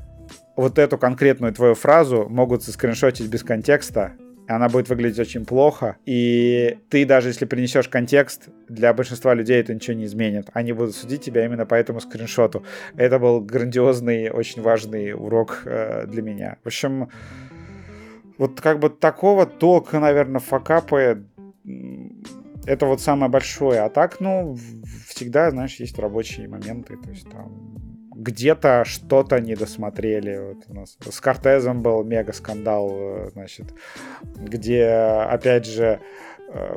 вот 0.57 0.79
эту 0.79 0.99
конкретную 0.99 1.53
твою 1.53 1.75
фразу 1.75 2.27
могут 2.29 2.63
заскриншотить 2.63 3.29
без 3.29 3.43
контекста, 3.43 4.13
она 4.47 4.69
будет 4.69 4.89
выглядеть 4.89 5.19
очень 5.19 5.45
плохо, 5.45 5.97
и 6.05 6.79
ты 6.91 7.05
даже 7.05 7.29
если 7.29 7.45
принесешь 7.45 7.89
контекст, 7.89 8.49
для 8.69 8.93
большинства 8.93 9.35
людей 9.35 9.61
это 9.61 9.75
ничего 9.75 9.97
не 9.97 10.05
изменит. 10.05 10.49
Они 10.53 10.73
будут 10.73 10.95
судить 10.95 11.23
тебя 11.23 11.45
именно 11.45 11.67
по 11.67 11.75
этому 11.75 12.01
скриншоту. 12.01 12.65
Это 12.97 13.19
был 13.19 13.41
грандиозный, 13.41 14.31
очень 14.31 14.63
важный 14.63 15.13
урок 15.13 15.63
э, 15.65 16.07
для 16.07 16.23
меня. 16.23 16.57
В 16.63 16.67
общем, 16.67 17.09
вот 18.39 18.61
как 18.61 18.81
бы 18.81 18.91
такого 18.91 19.47
толка, 19.47 20.01
наверное, 20.01 20.41
факапы 20.41 21.25
это 22.67 22.87
вот 22.87 23.01
самое 23.01 23.31
большое. 23.31 23.81
А 23.81 23.89
так, 23.89 24.21
ну, 24.21 24.57
всегда, 25.07 25.51
знаешь, 25.51 25.77
есть 25.77 25.99
рабочие 25.99 26.49
моменты. 26.49 26.97
То 26.97 27.11
есть 27.11 27.29
там 27.31 27.77
где-то 28.15 28.85
что-то 28.85 29.41
не 29.41 29.55
досмотрели. 29.55 30.55
Вот 30.55 30.65
у 30.69 30.75
нас 30.75 30.97
с 31.01 31.21
Кортезом 31.21 31.83
был 31.83 32.05
мега 32.05 32.33
скандал, 32.33 32.91
э, 32.93 33.31
значит, 33.33 33.67
где, 34.37 34.87
опять 34.87 35.67
же, 35.67 36.01
э, 36.53 36.77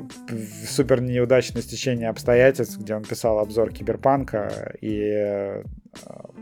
супер 0.68 1.02
неудачное 1.02 1.62
стечение 1.62 2.10
обстоятельств, 2.10 2.78
где 2.78 2.96
он 2.96 3.04
писал 3.04 3.40
обзор 3.40 3.72
Киберпанка 3.72 4.76
и 4.82 5.12
э, 5.14 5.64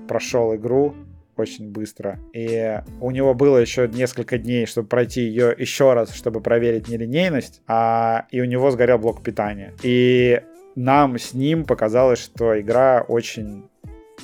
прошел 0.07 0.55
игру, 0.55 0.95
очень 1.37 1.71
быстро. 1.71 2.19
И 2.33 2.81
у 3.01 3.11
него 3.11 3.33
было 3.33 3.57
еще 3.57 3.87
несколько 3.87 4.37
дней, 4.37 4.65
чтобы 4.65 4.87
пройти 4.87 5.21
ее 5.21 5.53
еще 5.57 5.93
раз, 5.93 6.13
чтобы 6.13 6.41
проверить 6.41 6.87
нелинейность, 6.87 7.61
а, 7.67 8.25
и 8.31 8.41
у 8.41 8.45
него 8.45 8.71
сгорел 8.71 8.99
блок 8.99 9.21
питания. 9.21 9.73
И 9.83 10.41
нам 10.75 11.17
с 11.17 11.33
ним 11.33 11.65
показалось, 11.65 12.19
что 12.19 12.59
игра 12.59 13.03
очень 13.07 13.69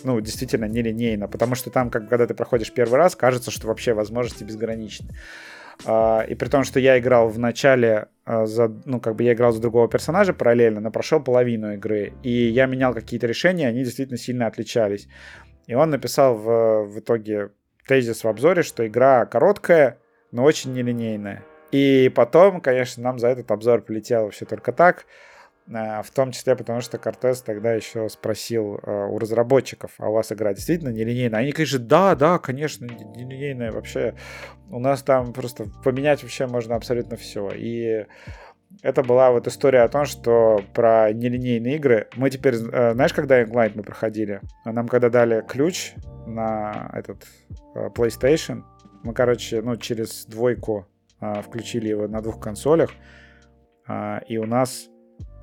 ну, 0.04 0.20
действительно 0.22 0.66
нелинейна, 0.66 1.28
потому 1.28 1.56
что 1.56 1.70
там, 1.70 1.90
как, 1.90 2.10
когда 2.10 2.28
ты 2.28 2.34
проходишь 2.34 2.72
первый 2.72 2.96
раз, 2.96 3.16
кажется, 3.16 3.52
что 3.52 3.68
вообще 3.68 3.94
возможности 3.94 4.44
безграничны. 4.44 5.10
Uh, 5.84 6.28
и 6.28 6.36
при 6.36 6.48
том, 6.48 6.64
что 6.64 6.80
я 6.80 7.00
играл 7.00 7.28
в 7.28 7.40
начале 7.40 8.10
uh, 8.28 8.46
за, 8.46 8.68
ну, 8.86 9.00
как 9.00 9.16
бы 9.16 9.24
я 9.24 9.34
играл 9.34 9.52
за 9.52 9.62
другого 9.62 9.88
персонажа 9.90 10.32
параллельно, 10.32 10.80
но 10.80 10.92
прошел 10.92 11.20
половину 11.20 11.74
игры, 11.74 12.14
и 12.22 12.30
я 12.30 12.68
менял 12.68 12.94
какие-то 12.94 13.26
решения, 13.26 13.68
они 13.68 13.84
действительно 13.84 14.20
сильно 14.20 14.46
отличались. 14.46 15.08
И 15.66 15.74
он 15.74 15.90
написал 15.90 16.36
в, 16.36 16.84
в 16.86 17.00
итоге 17.00 17.50
тезис 17.88 18.24
в 18.24 18.28
обзоре, 18.28 18.62
что 18.62 18.86
игра 18.86 19.26
короткая, 19.26 19.98
но 20.32 20.44
очень 20.44 20.74
нелинейная. 20.74 21.44
И 21.72 22.12
потом, 22.14 22.62
конечно, 22.62 23.02
нам 23.02 23.18
за 23.18 23.30
этот 23.30 23.50
обзор 23.52 23.82
полетело 23.82 24.30
все 24.30 24.46
только 24.46 24.74
так. 24.74 25.06
Э, 25.68 26.02
в 26.02 26.12
том 26.12 26.32
числе 26.32 26.56
потому, 26.56 26.82
что 26.82 26.98
Кортес 26.98 27.42
тогда 27.42 27.74
еще 27.74 28.10
спросил 28.10 28.80
э, 28.82 29.08
у 29.08 29.18
разработчиков, 29.20 29.92
а 29.98 30.10
у 30.10 30.14
вас 30.14 30.32
игра 30.32 30.54
действительно 30.54 30.90
нелинейная? 30.90 31.40
Они, 31.40 31.52
конечно, 31.52 31.80
да, 31.80 32.16
да, 32.16 32.40
конечно, 32.40 32.86
нелинейная. 32.86 33.72
Вообще 33.72 34.16
у 34.70 34.80
нас 34.80 35.04
там 35.04 35.34
просто 35.34 35.66
поменять 35.84 36.24
вообще 36.24 36.48
можно 36.48 36.76
абсолютно 36.76 37.18
все. 37.18 37.50
И 37.54 38.06
это 38.82 39.04
была 39.04 39.32
вот 39.32 39.48
история 39.48 39.82
о 39.82 39.90
том, 39.90 40.06
что 40.06 40.62
про 40.74 41.12
нелинейные 41.12 41.76
игры. 41.76 42.08
Мы 42.16 42.30
теперь, 42.30 42.56
э, 42.56 42.94
знаешь, 42.94 43.14
когда 43.14 43.42
Light 43.44 43.74
мы 43.76 43.84
проходили? 43.84 44.42
Нам 44.66 44.88
когда 44.88 45.10
дали 45.10 45.44
ключ 45.48 45.94
на 46.26 46.90
этот 46.94 47.26
PlayStation, 47.74 48.64
мы, 49.04 49.14
короче, 49.14 49.62
ну, 49.62 49.76
через 49.78 50.26
двойку 50.26 50.88
включили 51.20 51.90
его 51.90 52.08
на 52.08 52.22
двух 52.22 52.40
консолях, 52.40 52.92
и 54.28 54.38
у 54.38 54.46
нас 54.46 54.91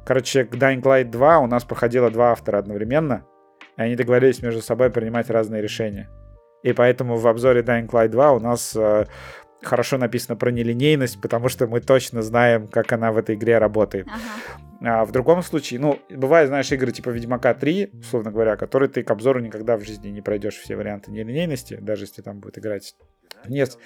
Короче, 0.09 0.47
к 0.47 0.55
Dying 0.55 0.81
Light 0.81 1.11
2 1.11 1.39
у 1.41 1.47
нас 1.47 1.65
проходило 1.65 2.11
два 2.11 2.33
автора 2.33 2.57
одновременно, 2.57 3.27
и 3.77 3.83
они 3.83 3.95
договорились 3.95 4.41
между 4.41 4.63
собой 4.63 4.89
принимать 4.89 5.29
разные 5.29 5.61
решения. 5.61 6.09
И 6.63 6.73
поэтому 6.73 7.19
в 7.19 7.29
обзоре 7.29 7.61
Dying 7.61 7.91
Light 7.91 8.09
2 8.09 8.33
у 8.33 8.41
нас 8.41 8.75
э, 8.75 9.05
хорошо 9.63 9.99
написано 9.99 10.35
про 10.35 10.51
нелинейность, 10.51 11.21
потому 11.21 11.51
что 11.51 11.67
мы 11.67 11.81
точно 11.81 12.23
знаем, 12.23 12.69
как 12.69 12.91
она 12.93 13.13
в 13.13 13.19
этой 13.19 13.35
игре 13.35 13.59
работает. 13.59 14.07
Ага. 14.81 15.01
А 15.01 15.05
в 15.05 15.13
другом 15.13 15.43
случае, 15.43 15.79
ну, 15.79 15.99
бывает, 16.09 16.49
знаешь, 16.49 16.73
игры 16.73 16.91
типа 16.91 17.11
Ведьмака 17.11 17.53
3, 17.53 17.91
условно 18.01 18.31
говоря, 18.31 18.57
которые 18.57 18.89
ты 18.89 19.03
к 19.03 19.11
обзору 19.11 19.41
никогда 19.41 19.77
в 19.77 19.85
жизни 19.85 20.09
не 20.09 20.23
пройдешь 20.23 20.57
все 20.57 20.77
варианты 20.77 21.11
нелинейности, 21.11 21.75
даже 21.75 22.05
если 22.05 22.23
там 22.23 22.41
будет 22.41 22.57
играть 22.57 22.97
нет 23.47 23.77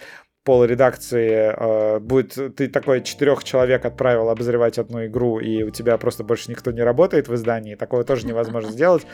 пол 0.45 0.65
редакции 0.65 1.55
э, 1.57 1.99
будет 2.01 2.57
ты 2.57 2.69
такой 2.69 3.03
четырех 3.03 3.45
человек 3.45 3.85
отправил 3.85 4.29
обозревать 4.29 4.79
одну 4.79 5.07
игру 5.07 5.39
и 5.39 5.63
у 5.63 5.71
тебя 5.71 5.97
просто 5.99 6.25
больше 6.25 6.51
никто 6.51 6.73
не 6.73 6.83
работает 6.83 7.29
в 7.29 7.35
издании 7.35 7.75
такое 7.75 8.05
тоже 8.05 8.27
невозможно 8.27 8.71
сделать. 8.71 9.07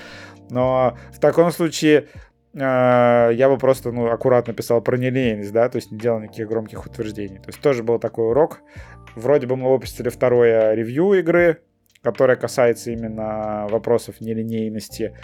Но 0.51 0.97
в 1.13 1.21
таком 1.21 1.51
случае 1.51 2.09
э, 2.55 2.59
я 2.59 3.49
бы 3.49 3.59
просто 3.59 3.93
ну 3.93 4.07
аккуратно 4.09 4.55
писал 4.55 4.81
про 4.81 4.97
нелинейность 4.97 5.53
да 5.53 5.69
то 5.69 5.77
есть 5.77 5.91
не 5.93 5.99
делал 5.99 6.21
никаких 6.21 6.49
громких 6.49 6.87
утверждений. 6.87 7.39
То 7.39 7.49
есть 7.49 7.61
тоже 7.61 7.83
был 7.83 7.99
такой 7.99 8.29
урок. 8.29 8.61
Вроде 9.15 9.47
бы 9.47 9.57
мы 9.57 9.71
выпустили 9.71 10.09
второе 10.09 10.75
ревью 10.75 11.13
игры 11.13 11.61
которая 12.03 12.37
касается 12.37 12.91
именно 12.91 13.67
вопросов 13.69 14.21
нелинейности. 14.21 15.17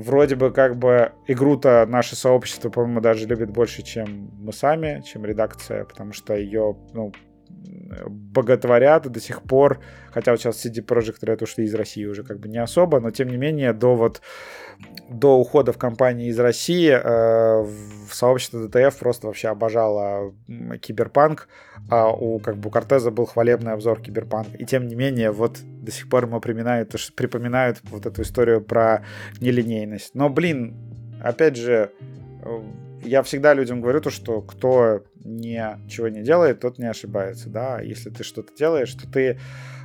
Вроде 0.00 0.36
бы 0.36 0.50
как 0.50 0.76
бы 0.76 1.12
игру-то 1.26 1.86
наше 1.86 2.16
сообщество, 2.16 2.70
по-моему, 2.70 3.00
даже 3.00 3.26
любит 3.26 3.50
больше, 3.50 3.82
чем 3.82 4.30
мы 4.38 4.52
сами, 4.52 5.02
чем 5.06 5.24
редакция, 5.24 5.84
потому 5.84 6.12
что 6.12 6.34
ее, 6.34 6.76
ну, 6.92 7.12
боготворят 8.06 9.10
до 9.10 9.20
сих 9.20 9.42
пор, 9.42 9.80
хотя 10.12 10.30
вот 10.32 10.40
сейчас 10.40 10.64
CD 10.64 10.84
Projekt 10.84 11.22
Red 11.22 11.42
ушли 11.42 11.64
из 11.64 11.74
России 11.74 12.04
уже 12.04 12.22
как 12.22 12.38
бы 12.38 12.48
не 12.48 12.58
особо, 12.58 13.00
но 13.00 13.10
тем 13.10 13.28
не 13.28 13.36
менее 13.36 13.72
до 13.72 13.96
вот 13.96 14.20
до 15.08 15.38
ухода 15.38 15.72
в 15.72 15.78
компании 15.78 16.28
из 16.28 16.38
России 16.38 16.90
э, 16.90 17.62
в 17.62 18.14
сообщество 18.14 18.66
ДТФ 18.66 18.96
просто 18.98 19.26
вообще 19.26 19.48
обожало 19.48 20.32
киберпанк, 20.80 21.48
а 21.90 22.10
у 22.10 22.38
как 22.38 22.56
бы 22.56 22.68
у 22.68 22.70
Кортеза 22.70 23.10
был 23.10 23.26
хвалебный 23.26 23.72
обзор 23.72 24.00
киберпанк. 24.00 24.48
И 24.58 24.64
тем 24.64 24.86
не 24.86 24.94
менее, 24.94 25.32
вот 25.32 25.58
до 25.62 25.90
сих 25.90 26.08
пор 26.08 26.24
ему 26.24 26.40
припоминают, 26.40 26.94
припоминают 27.14 27.80
вот 27.84 28.06
эту 28.06 28.22
историю 28.22 28.62
про 28.62 29.04
нелинейность. 29.40 30.14
Но, 30.14 30.30
блин, 30.30 30.76
опять 31.22 31.56
же, 31.56 31.90
э, 32.44 32.60
я 33.02 33.22
всегда 33.22 33.52
людям 33.52 33.80
говорю 33.80 34.00
то, 34.00 34.10
что 34.10 34.40
кто 34.40 35.02
ничего 35.24 36.08
не 36.08 36.22
делает, 36.22 36.60
тот 36.60 36.78
не 36.78 36.86
ошибается, 36.86 37.48
да. 37.48 37.80
Если 37.80 38.10
ты 38.10 38.24
что-то 38.24 38.54
делаешь, 38.54 38.92
то 38.94 39.10
ты 39.10 39.38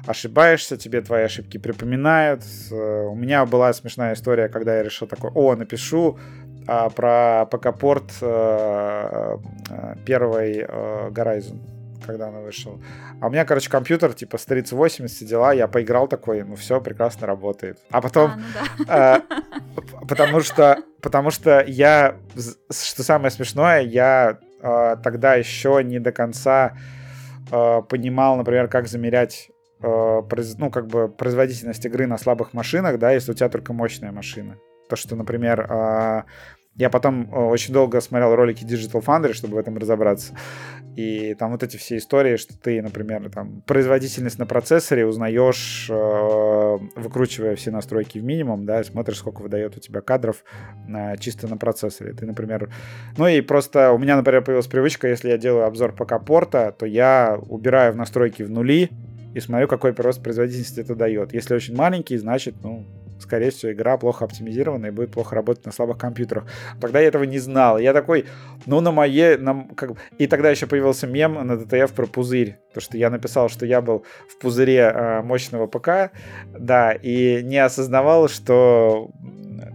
ошибаешься, 0.05 0.77
тебе 0.77 1.01
твои 1.01 1.23
ошибки 1.23 1.57
припоминают. 1.57 2.43
Э, 2.71 3.05
у 3.05 3.15
меня 3.15 3.45
была 3.45 3.73
смешная 3.73 4.13
история, 4.13 4.49
когда 4.49 4.77
я 4.77 4.83
решил 4.83 5.07
такой, 5.07 5.31
о, 5.33 5.55
напишу 5.55 6.19
а, 6.67 6.89
про 6.89 7.45
ПК-порт 7.51 8.11
а, 8.21 9.39
первой 10.05 10.65
а, 10.67 11.09
Horizon 11.09 11.59
когда 12.05 12.27
она 12.27 12.39
вышел. 12.39 12.79
А 13.19 13.27
у 13.27 13.29
меня, 13.29 13.45
короче, 13.45 13.69
компьютер, 13.69 14.13
типа, 14.13 14.37
с 14.37 14.45
3080 14.45 15.27
дела, 15.27 15.53
я 15.53 15.67
поиграл 15.67 16.07
такой, 16.07 16.43
ну 16.43 16.55
все, 16.55 16.79
прекрасно 16.79 17.25
работает. 17.27 17.79
А 17.89 18.01
потом, 18.01 18.31
а, 18.31 18.35
ну 18.77 18.85
да. 18.85 19.17
э, 19.17 20.05
потому 20.07 20.41
что, 20.41 20.77
потому 21.01 21.31
что 21.31 21.63
я, 21.65 22.15
что 22.69 23.03
самое 23.03 23.31
смешное, 23.31 23.81
я 23.81 24.37
э, 24.54 24.54
тогда 25.03 25.35
еще 25.35 25.81
не 25.83 25.99
до 25.99 26.11
конца 26.11 26.73
э, 27.51 27.81
понимал, 27.87 28.37
например, 28.37 28.67
как 28.67 28.87
замерять 28.87 29.51
э, 29.81 30.21
ну, 30.57 30.71
как 30.71 30.87
бы 30.87 31.09
производительность 31.09 31.85
игры 31.85 32.07
на 32.07 32.17
слабых 32.17 32.53
машинах, 32.53 32.97
да, 32.97 33.11
если 33.11 33.31
у 33.31 33.35
тебя 33.35 33.49
только 33.49 33.73
мощная 33.73 34.11
машина. 34.11 34.57
То, 34.89 34.95
что, 34.95 35.15
например, 35.15 35.67
э, 35.69 36.23
я 36.75 36.89
потом 36.89 37.33
э, 37.33 37.37
очень 37.37 37.73
долго 37.73 38.01
смотрел 38.01 38.35
ролики 38.35 38.63
Digital 38.63 39.03
Foundry, 39.03 39.33
чтобы 39.33 39.55
в 39.55 39.57
этом 39.57 39.77
разобраться. 39.77 40.33
И 40.95 41.33
там 41.35 41.51
вот 41.51 41.63
эти 41.63 41.77
все 41.77 41.97
истории, 41.97 42.37
что 42.37 42.57
ты, 42.57 42.81
например, 42.81 43.29
там 43.29 43.61
производительность 43.61 44.39
на 44.39 44.45
процессоре 44.45 45.05
узнаешь, 45.05 45.87
э, 45.89 46.77
выкручивая 46.95 47.55
все 47.55 47.71
настройки 47.71 48.19
в 48.19 48.23
минимум, 48.23 48.65
да, 48.65 48.81
и 48.81 48.83
смотришь, 48.83 49.17
сколько 49.17 49.41
выдает 49.41 49.77
у 49.77 49.79
тебя 49.79 50.01
кадров 50.01 50.43
на, 50.87 51.15
чисто 51.17 51.47
на 51.47 51.57
процессоре. 51.57 52.13
Ты, 52.13 52.25
например... 52.25 52.69
Ну 53.17 53.27
и 53.27 53.41
просто 53.41 53.91
у 53.91 53.97
меня, 53.97 54.17
например, 54.17 54.43
появилась 54.43 54.67
привычка, 54.67 55.07
если 55.07 55.29
я 55.29 55.37
делаю 55.37 55.65
обзор 55.65 55.93
ПК-порта, 55.93 56.73
то 56.77 56.85
я 56.85 57.39
убираю 57.47 57.93
в 57.93 57.95
настройки 57.95 58.43
в 58.43 58.49
нули 58.49 58.89
и 59.35 59.41
смотрю, 59.41 59.67
какой 59.67 59.93
прирост 59.93 60.23
производительности 60.23 60.79
это 60.79 60.95
дает. 60.95 61.33
Если 61.33 61.53
очень 61.53 61.75
маленький, 61.75 62.17
значит, 62.17 62.55
ну, 62.63 62.85
скорее 63.19 63.49
всего, 63.49 63.73
игра 63.73 63.97
плохо 63.97 64.23
оптимизирована 64.23 64.87
и 64.87 64.91
будет 64.91 65.11
плохо 65.11 65.35
работать 65.35 65.65
на 65.65 65.73
слабых 65.73 65.97
компьютерах. 65.97 66.45
Тогда 66.79 67.01
я 67.01 67.09
этого 67.09 67.23
не 67.23 67.39
знал. 67.39 67.77
Я 67.77 67.91
такой, 67.91 68.25
ну, 68.65 68.79
на 68.79 68.91
моей... 68.91 69.37
На, 69.37 69.67
как... 69.75 69.91
И 70.17 70.27
тогда 70.27 70.49
еще 70.49 70.67
появился 70.67 71.05
мем 71.05 71.33
на 71.33 71.53
DTF 71.53 71.93
про 71.93 72.05
пузырь. 72.05 72.57
То, 72.73 72.79
что 72.79 72.97
я 72.97 73.09
написал, 73.09 73.49
что 73.49 73.65
я 73.65 73.81
был 73.81 74.05
в 74.29 74.39
пузыре 74.39 74.91
э, 74.93 75.21
мощного 75.21 75.67
ПК, 75.67 76.11
да, 76.57 76.93
и 76.93 77.41
не 77.43 77.57
осознавал, 77.57 78.29
что 78.29 79.11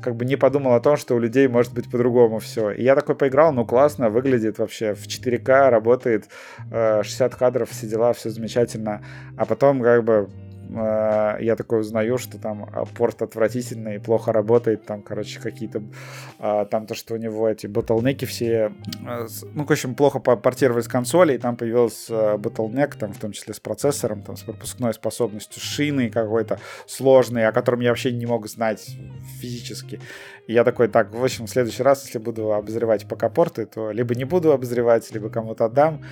как 0.02 0.16
бы 0.16 0.24
не 0.24 0.36
подумал 0.36 0.74
о 0.74 0.80
том, 0.80 0.96
что 0.96 1.14
у 1.14 1.18
людей 1.18 1.48
может 1.48 1.72
быть 1.72 1.90
по-другому 1.90 2.38
все. 2.38 2.70
И 2.70 2.82
я 2.82 2.94
такой 2.94 3.14
поиграл, 3.14 3.52
ну 3.52 3.64
классно, 3.64 4.10
выглядит 4.10 4.58
вообще 4.58 4.94
в 4.94 5.06
4К, 5.06 5.70
работает, 5.70 6.28
60 6.70 7.32
э, 7.32 7.36
кадров, 7.36 7.70
все 7.70 7.86
дела, 7.86 8.12
все 8.12 8.30
замечательно. 8.30 9.02
А 9.36 9.46
потом 9.46 9.82
как 9.82 10.04
бы 10.04 10.28
Э, 10.74 11.36
я 11.40 11.56
такой 11.56 11.80
узнаю, 11.80 12.18
что 12.18 12.38
там 12.38 12.68
а, 12.72 12.84
порт 12.84 13.22
отвратительный, 13.22 14.00
плохо 14.00 14.32
работает, 14.32 14.84
там, 14.84 15.02
короче, 15.02 15.40
какие-то, 15.40 15.82
а, 16.38 16.64
там 16.64 16.86
то, 16.86 16.94
что 16.94 17.14
у 17.14 17.16
него 17.16 17.48
эти 17.48 17.66
ботлнеки 17.66 18.24
все, 18.24 18.72
э, 19.06 19.26
ну, 19.54 19.64
в 19.64 19.70
общем, 19.70 19.94
плохо 19.94 20.20
портировали 20.20 20.82
с 20.82 20.88
консоли, 20.88 21.34
и 21.34 21.38
там 21.38 21.56
появился 21.56 22.36
ботлнек, 22.36 22.94
там, 22.96 23.12
в 23.12 23.18
том 23.18 23.32
числе 23.32 23.54
с 23.54 23.60
процессором, 23.60 24.22
там, 24.22 24.36
с 24.36 24.42
пропускной 24.42 24.94
способностью, 24.94 25.60
шины 25.60 26.10
какой-то 26.10 26.60
сложный, 26.86 27.46
о 27.46 27.52
котором 27.52 27.80
я 27.80 27.90
вообще 27.90 28.12
не 28.12 28.26
мог 28.26 28.46
знать 28.48 28.96
физически. 29.40 30.00
И 30.46 30.52
я 30.52 30.64
такой, 30.64 30.88
так, 30.88 31.12
в 31.14 31.22
общем, 31.22 31.46
в 31.46 31.50
следующий 31.50 31.82
раз, 31.82 32.04
если 32.04 32.18
буду 32.18 32.52
обозревать 32.52 33.06
ПК-порты, 33.06 33.66
то 33.66 33.90
либо 33.90 34.14
не 34.14 34.24
буду 34.24 34.52
обозревать, 34.52 35.10
либо 35.12 35.30
кому-то 35.30 35.66
отдам, 35.66 36.02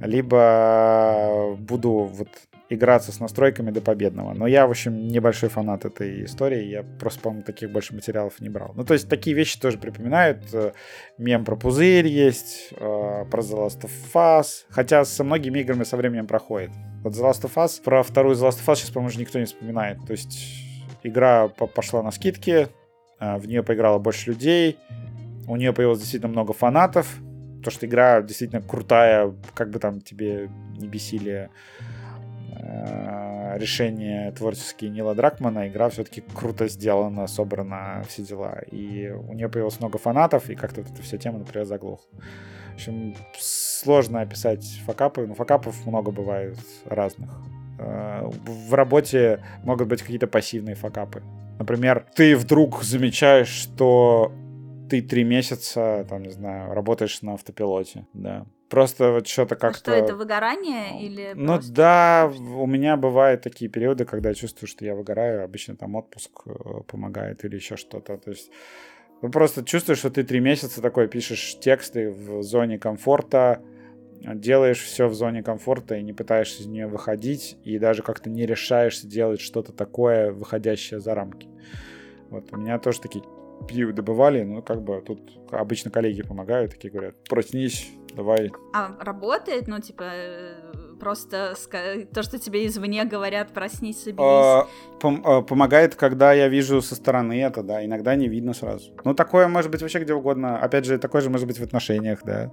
либо 0.00 1.56
буду 1.58 2.10
вот 2.12 2.28
играться 2.68 3.12
с 3.12 3.20
настройками 3.20 3.70
до 3.70 3.80
победного. 3.80 4.32
Но 4.34 4.46
я, 4.46 4.66
в 4.66 4.70
общем, 4.70 5.08
небольшой 5.08 5.48
фанат 5.48 5.84
этой 5.84 6.24
истории. 6.24 6.64
Я 6.64 6.82
просто, 6.82 7.20
по-моему, 7.20 7.44
таких 7.44 7.70
больше 7.70 7.94
материалов 7.94 8.40
не 8.40 8.48
брал. 8.48 8.72
Ну, 8.74 8.84
то 8.84 8.94
есть 8.94 9.08
такие 9.08 9.36
вещи 9.36 9.58
тоже 9.58 9.78
припоминают. 9.78 10.42
Э, 10.52 10.72
мем 11.18 11.44
про 11.44 11.56
пузырь 11.56 12.06
есть, 12.06 12.70
э, 12.72 12.76
про 12.76 13.42
The 13.42 13.66
Last 13.66 13.82
of 13.82 13.90
Us. 14.14 14.64
Хотя 14.68 15.04
со 15.04 15.22
многими 15.22 15.60
играми 15.60 15.84
со 15.84 15.96
временем 15.96 16.26
проходит. 16.26 16.70
Вот 17.02 17.14
The 17.14 17.22
Last 17.22 17.42
of 17.42 17.54
Us, 17.54 17.80
про 17.82 18.02
вторую 18.02 18.34
The 18.34 18.48
Last 18.48 18.64
of 18.64 18.66
Us 18.66 18.76
сейчас, 18.76 18.90
по-моему, 18.90 19.08
уже 19.08 19.20
никто 19.20 19.38
не 19.38 19.44
вспоминает. 19.44 19.98
То 20.06 20.12
есть 20.12 20.66
игра 21.04 21.48
пошла 21.48 22.02
на 22.02 22.10
скидки, 22.10 22.68
э, 23.20 23.36
в 23.36 23.46
нее 23.46 23.62
поиграло 23.62 23.98
больше 23.98 24.30
людей, 24.30 24.76
у 25.46 25.54
нее 25.54 25.72
появилось 25.72 26.00
действительно 26.00 26.32
много 26.32 26.52
фанатов, 26.52 27.06
то, 27.62 27.70
что 27.70 27.86
игра 27.86 28.22
действительно 28.22 28.60
крутая, 28.60 29.32
как 29.54 29.70
бы 29.70 29.78
там 29.78 30.00
тебе 30.00 30.50
не 30.76 30.88
бесили 30.88 31.50
э, 32.58 33.58
решения 33.58 34.32
творческие 34.32 34.90
Нила 34.90 35.14
Дракмана, 35.14 35.68
игра 35.68 35.88
все-таки 35.88 36.22
круто 36.34 36.68
сделана, 36.68 37.26
собрана, 37.26 38.02
все 38.08 38.22
дела. 38.22 38.60
И 38.70 39.08
у 39.08 39.32
нее 39.32 39.48
появилось 39.48 39.80
много 39.80 39.98
фанатов, 39.98 40.50
и 40.50 40.54
как-то 40.54 40.82
вот 40.82 40.92
эта 40.92 41.02
вся 41.02 41.18
тема, 41.18 41.38
например, 41.38 41.66
заглохла. 41.66 42.08
В 42.72 42.74
общем, 42.74 43.14
сложно 43.38 44.20
описать 44.20 44.64
факапы, 44.84 45.26
но 45.26 45.34
факапов 45.34 45.86
много 45.86 46.10
бывает 46.10 46.58
разных. 46.84 47.30
Э, 47.78 48.28
в 48.28 48.74
работе 48.74 49.42
могут 49.64 49.88
быть 49.88 50.02
какие-то 50.02 50.26
пассивные 50.26 50.74
факапы. 50.74 51.22
Например, 51.58 52.06
ты 52.14 52.36
вдруг 52.36 52.82
замечаешь, 52.82 53.48
что 53.48 54.32
ты 54.88 55.02
три 55.02 55.24
месяца, 55.24 56.06
там, 56.08 56.22
не 56.22 56.30
знаю, 56.30 56.74
работаешь 56.74 57.22
на 57.22 57.34
автопилоте, 57.34 58.06
да. 58.12 58.46
Просто 58.68 59.12
вот 59.12 59.28
что-то 59.28 59.54
а 59.54 59.58
как-то... 59.58 59.78
что, 59.78 59.92
это 59.92 60.16
выгорание 60.16 61.00
или 61.00 61.32
Ну 61.34 61.54
просто... 61.54 61.72
да, 61.72 62.32
у 62.34 62.66
меня 62.66 62.96
бывают 62.96 63.42
такие 63.42 63.70
периоды, 63.70 64.04
когда 64.04 64.30
я 64.30 64.34
чувствую, 64.34 64.68
что 64.68 64.84
я 64.84 64.94
выгораю. 64.94 65.44
Обычно 65.44 65.76
там 65.76 65.94
отпуск 65.94 66.42
э, 66.46 66.50
помогает 66.88 67.44
или 67.44 67.54
еще 67.54 67.76
что-то. 67.76 68.16
То 68.16 68.30
есть 68.30 68.50
ну, 69.22 69.30
просто 69.30 69.64
чувствуешь, 69.64 69.98
что 69.98 70.10
ты 70.10 70.24
три 70.24 70.40
месяца 70.40 70.82
такой 70.82 71.06
пишешь 71.06 71.58
тексты 71.60 72.10
в 72.10 72.42
зоне 72.42 72.78
комфорта, 72.78 73.62
делаешь 74.20 74.82
все 74.82 75.06
в 75.06 75.14
зоне 75.14 75.42
комфорта 75.42 75.94
и 75.94 76.02
не 76.02 76.12
пытаешься 76.12 76.62
из 76.62 76.66
нее 76.66 76.86
выходить, 76.86 77.56
и 77.64 77.78
даже 77.78 78.02
как-то 78.02 78.28
не 78.28 78.46
решаешься 78.46 79.06
делать 79.06 79.40
что-то 79.40 79.72
такое, 79.72 80.32
выходящее 80.32 81.00
за 81.00 81.14
рамки. 81.14 81.48
Вот 82.30 82.52
у 82.52 82.56
меня 82.56 82.78
тоже 82.78 83.00
такие 83.00 83.24
периоды 83.68 84.02
бывали, 84.02 84.42
но 84.42 84.62
как 84.62 84.82
бы 84.82 85.02
тут 85.04 85.20
обычно 85.50 85.90
коллеги 85.90 86.22
помогают, 86.22 86.72
такие 86.72 86.92
говорят, 86.92 87.14
проснись, 87.28 87.90
давай. 88.14 88.50
А 88.72 88.96
работает, 89.00 89.68
ну, 89.68 89.80
типа, 89.80 90.04
э, 90.04 90.54
просто 91.00 91.54
то, 92.12 92.22
что 92.22 92.38
тебе 92.38 92.66
извне 92.66 93.04
говорят, 93.04 93.52
проснись, 93.52 94.02
соберись? 94.02 94.20
А, 94.20 94.66
пом- 95.00 95.22
а, 95.24 95.42
помогает, 95.42 95.94
когда 95.94 96.32
я 96.32 96.48
вижу 96.48 96.80
со 96.82 96.94
стороны 96.94 97.40
это, 97.40 97.62
да, 97.62 97.84
иногда 97.84 98.14
не 98.14 98.28
видно 98.28 98.54
сразу. 98.54 98.92
Ну, 99.04 99.14
такое 99.14 99.48
может 99.48 99.70
быть 99.70 99.82
вообще 99.82 100.00
где 100.00 100.14
угодно. 100.14 100.58
Опять 100.58 100.84
же, 100.84 100.98
такое 100.98 101.22
же 101.22 101.30
может 101.30 101.46
быть 101.46 101.58
в 101.58 101.62
отношениях, 101.62 102.20
да. 102.24 102.52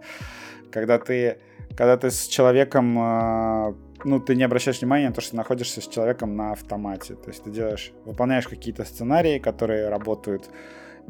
Когда 0.71 0.97
ты 0.97 1.37
когда 1.75 1.97
ты 1.97 2.11
с 2.11 2.27
человеком, 2.27 2.95
а, 2.99 3.75
ну, 4.03 4.19
ты 4.19 4.35
не 4.35 4.43
обращаешь 4.43 4.79
внимания 4.79 5.07
на 5.07 5.13
то, 5.13 5.21
что 5.21 5.31
ты 5.31 5.37
находишься 5.37 5.81
с 5.81 5.87
человеком 5.87 6.35
на 6.35 6.51
автомате. 6.51 7.15
То 7.15 7.29
есть 7.29 7.43
ты 7.43 7.51
делаешь, 7.51 7.93
выполняешь 8.05 8.47
какие-то 8.47 8.85
сценарии, 8.85 9.39
которые 9.39 9.89
работают, 9.89 10.49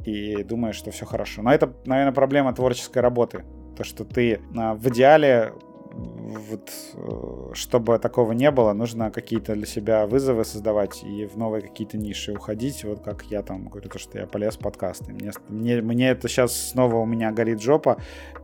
и 0.05 0.43
думаешь, 0.43 0.75
что 0.75 0.91
все 0.91 1.05
хорошо. 1.05 1.41
Но 1.41 1.53
это, 1.53 1.73
наверное, 1.85 2.13
проблема 2.13 2.53
творческой 2.53 2.99
работы. 2.99 3.43
То, 3.77 3.83
что 3.83 4.05
ты 4.05 4.41
а, 4.55 4.75
в 4.75 4.87
идеале 4.89 5.53
вот, 5.93 6.71
э, 6.95 7.53
чтобы 7.53 7.99
такого 7.99 8.31
не 8.31 8.49
было, 8.49 8.73
нужно 8.73 9.11
какие-то 9.11 9.53
для 9.53 9.65
себя 9.67 10.07
вызовы 10.07 10.43
создавать 10.43 11.03
и 11.03 11.25
в 11.25 11.37
новые 11.37 11.61
какие-то 11.61 11.97
ниши 11.97 12.33
уходить. 12.33 12.83
Вот 12.83 13.01
как 13.01 13.23
я 13.25 13.43
там 13.43 13.67
говорю, 13.67 13.89
то, 13.89 13.99
что 13.99 14.17
я 14.17 14.25
полез 14.25 14.55
в 14.55 14.59
подкасты. 14.59 15.13
Мне, 15.13 15.31
мне, 15.49 15.81
мне 15.81 16.09
это 16.09 16.27
сейчас 16.27 16.69
снова 16.69 16.95
у 16.95 17.05
меня 17.05 17.31
горит 17.31 17.61
жопа, 17.61 17.97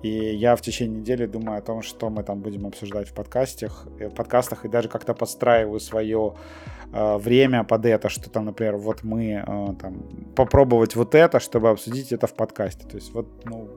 и 0.04 0.10
я 0.10 0.56
в 0.56 0.62
течение 0.62 1.00
недели 1.00 1.26
думаю 1.26 1.58
о 1.58 1.62
том, 1.62 1.82
что 1.82 2.10
мы 2.10 2.24
там 2.24 2.40
будем 2.42 2.68
обсуждать 2.68 3.10
в 3.10 3.14
подкастах, 3.14 3.88
э, 4.00 4.10
в 4.10 4.14
подкастах 4.14 4.66
и 4.66 4.70
даже 4.70 4.88
как-то 4.88 5.16
подстраиваю 5.16 5.80
свое 5.80 6.36
э, 6.94 7.18
время 7.18 7.64
под 7.64 7.86
это, 7.86 8.10
что 8.10 8.30
там, 8.30 8.46
например, 8.46 8.78
вот 8.78 9.04
мы 9.04 9.44
э, 9.46 9.76
там 9.80 10.34
попробовать 10.36 10.96
вот 10.96 11.16
это, 11.16 11.40
чтобы 11.40 11.70
обсудить 11.70 12.12
это 12.12 12.28
в 12.28 12.34
подкасте. 12.34 12.88
То 12.88 12.96
есть 12.96 13.14
вот, 13.14 13.46
ну, 13.46 13.70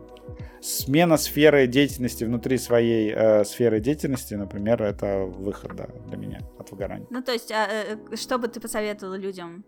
смена 0.61 1.17
сферы 1.17 1.67
деятельности 1.67 2.25
внутри 2.25 2.59
своей 2.59 3.13
э, 3.13 3.45
сферы 3.45 3.81
деятельности, 3.81 4.35
например, 4.35 4.83
это 4.83 5.25
выход 5.25 5.75
да, 5.77 5.87
для 6.07 6.17
меня 6.17 6.41
от 6.59 6.71
выгорания. 6.71 7.07
Ну, 7.11 7.23
то 7.23 7.33
есть, 7.33 7.51
а, 7.51 7.67
э, 7.69 8.17
что 8.17 8.39
бы 8.39 8.49
ты 8.49 8.61
посоветовал 8.61 9.15
людям, 9.15 9.65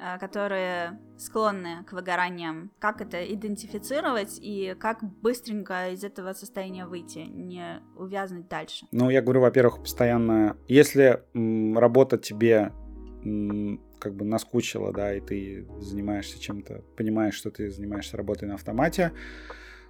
э, 0.00 0.18
которые 0.18 0.98
склонны 1.16 1.84
к 1.84 1.92
выгораниям, 1.92 2.72
как 2.80 3.00
это 3.00 3.24
идентифицировать 3.32 4.38
и 4.40 4.74
как 4.78 5.02
быстренько 5.22 5.90
из 5.90 6.02
этого 6.02 6.32
состояния 6.32 6.86
выйти, 6.86 7.20
не 7.20 7.80
увязнуть 7.96 8.48
дальше? 8.48 8.86
Ну, 8.90 9.10
я 9.10 9.22
говорю, 9.22 9.42
во-первых, 9.42 9.78
постоянно, 9.80 10.56
если 10.66 11.22
м, 11.34 11.78
работа 11.78 12.18
тебе 12.18 12.72
как 13.98 14.14
бы 14.14 14.24
наскучила, 14.24 14.92
да, 14.92 15.14
и 15.14 15.20
ты 15.20 15.66
занимаешься 15.80 16.40
чем-то, 16.40 16.82
понимаешь, 16.96 17.34
что 17.34 17.50
ты 17.50 17.70
занимаешься 17.70 18.16
работой 18.16 18.48
на 18.48 18.54
автомате, 18.54 19.12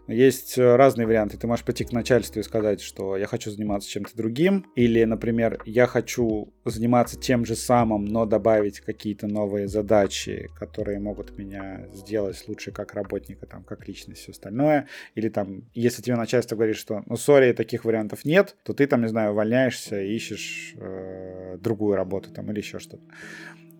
есть 0.08 0.58
э, 0.58 0.76
разные 0.76 1.06
варианты. 1.06 1.38
Ты 1.38 1.46
можешь 1.46 1.64
пойти 1.64 1.84
к 1.84 1.92
начальству 1.92 2.40
и 2.40 2.42
сказать, 2.42 2.80
что 2.80 3.16
я 3.16 3.26
хочу 3.26 3.50
заниматься 3.50 3.88
чем-то 3.88 4.16
другим. 4.16 4.66
Или, 4.74 5.04
например, 5.04 5.60
я 5.64 5.86
хочу 5.86 6.52
заниматься 6.64 7.18
тем 7.18 7.44
же 7.44 7.54
самым, 7.54 8.04
но 8.04 8.26
добавить 8.26 8.80
какие-то 8.80 9.26
новые 9.26 9.68
задачи, 9.68 10.50
которые 10.58 10.98
могут 10.98 11.36
меня 11.38 11.86
сделать 11.92 12.42
лучше 12.48 12.72
как 12.72 12.94
работника, 12.94 13.46
там, 13.46 13.62
как 13.64 13.86
личность, 13.86 14.22
все 14.22 14.32
остальное. 14.32 14.88
Или 15.14 15.28
там, 15.28 15.64
если 15.74 16.02
тебе 16.02 16.16
начальство 16.16 16.56
говорит, 16.56 16.76
что, 16.76 17.02
ну, 17.06 17.16
сори, 17.16 17.52
таких 17.52 17.84
вариантов 17.84 18.24
нет, 18.24 18.56
то 18.64 18.72
ты 18.72 18.86
там, 18.86 19.02
не 19.02 19.08
знаю, 19.08 19.32
увольняешься 19.32 20.00
и 20.00 20.14
ищешь 20.14 20.74
э, 20.76 21.58
другую 21.60 21.96
работу 21.96 22.30
там 22.30 22.50
или 22.50 22.58
еще 22.58 22.78
что-то. 22.78 23.02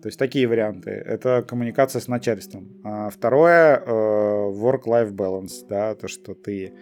То 0.03 0.07
есть 0.07 0.19
такие 0.19 0.47
варианты. 0.47 0.91
Это 0.91 1.45
коммуникация 1.47 2.01
с 2.01 2.09
начальством. 2.09 2.67
А 2.83 3.09
второе 3.09 3.77
э, 3.77 3.89
work-life 3.89 5.13
balance, 5.13 5.65
да, 5.69 5.95
то, 5.95 6.09
что 6.09 6.33
ты 6.33 6.65
э, 6.65 6.73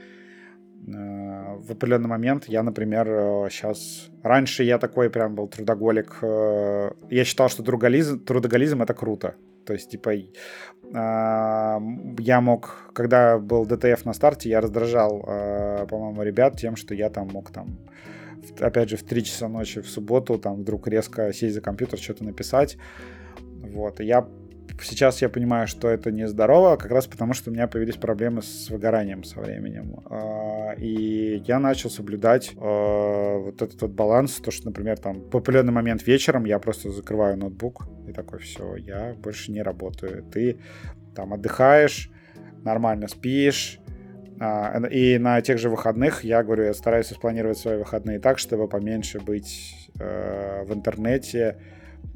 в 0.87 1.71
определенный 1.71 2.09
момент, 2.09 2.45
я, 2.47 2.63
например, 2.63 3.05
сейчас... 3.51 4.09
Э, 4.23 4.27
раньше 4.27 4.63
я 4.63 4.79
такой 4.79 5.11
прям 5.11 5.35
был 5.35 5.47
трудоголик. 5.47 6.17
Я 7.11 7.23
считал, 7.23 7.49
что 7.49 7.61
трудоголизм, 7.61 8.25
трудоголизм 8.25 8.81
это 8.81 8.95
круто. 8.95 9.35
То 9.67 9.73
есть, 9.73 9.91
типа, 9.91 10.13
я 10.91 12.41
мог, 12.41 12.91
когда 12.93 13.37
был 13.37 13.67
ДТФ 13.67 14.03
на 14.03 14.13
старте, 14.13 14.49
я 14.49 14.61
раздражал, 14.61 15.21
по-моему, 15.87 16.23
ребят 16.23 16.57
тем, 16.57 16.75
что 16.75 16.95
я 16.95 17.11
там 17.11 17.27
мог 17.27 17.51
там 17.51 17.77
опять 18.59 18.89
же, 18.89 18.97
в 18.97 19.03
3 19.03 19.23
часа 19.23 19.47
ночи 19.47 19.81
в 19.81 19.89
субботу, 19.89 20.37
там, 20.37 20.61
вдруг 20.61 20.87
резко 20.87 21.31
сесть 21.33 21.55
за 21.55 21.61
компьютер, 21.61 21.99
что-то 21.99 22.23
написать. 22.23 22.77
Вот, 23.61 23.99
и 24.01 24.05
я 24.05 24.27
сейчас 24.83 25.21
я 25.21 25.29
понимаю, 25.29 25.67
что 25.67 25.87
это 25.87 26.11
нездорово, 26.11 26.75
как 26.75 26.91
раз 26.91 27.07
потому, 27.07 27.33
что 27.33 27.49
у 27.49 27.53
меня 27.53 27.67
появились 27.67 27.95
проблемы 27.95 28.41
с 28.41 28.69
выгоранием 28.69 29.23
со 29.23 29.39
временем. 29.39 30.01
А, 30.09 30.73
и 30.77 31.43
я 31.45 31.59
начал 31.59 31.89
соблюдать 31.89 32.51
а, 32.57 33.37
вот 33.37 33.61
этот 33.61 33.81
вот 33.81 33.91
баланс, 33.91 34.35
то, 34.35 34.51
что, 34.51 34.67
например, 34.67 34.97
там, 34.97 35.29
в 35.29 35.35
определенный 35.35 35.73
момент 35.73 36.05
вечером 36.05 36.45
я 36.45 36.59
просто 36.59 36.91
закрываю 36.91 37.37
ноутбук 37.37 37.87
и 38.07 38.13
такой, 38.13 38.39
все, 38.39 38.75
я 38.75 39.15
больше 39.21 39.51
не 39.51 39.61
работаю. 39.61 40.23
Ты 40.23 40.59
там 41.15 41.33
отдыхаешь, 41.33 42.09
нормально 42.63 43.07
спишь, 43.07 43.80
и 44.41 45.19
на 45.19 45.39
тех 45.41 45.59
же 45.59 45.69
выходных 45.69 46.23
я 46.23 46.43
говорю, 46.43 46.63
я 46.63 46.73
стараюсь 46.73 47.07
спланировать 47.07 47.59
свои 47.59 47.77
выходные 47.77 48.19
так, 48.19 48.39
чтобы 48.39 48.67
поменьше 48.67 49.19
быть 49.19 49.89
э, 49.99 50.63
в 50.63 50.73
интернете, 50.73 51.57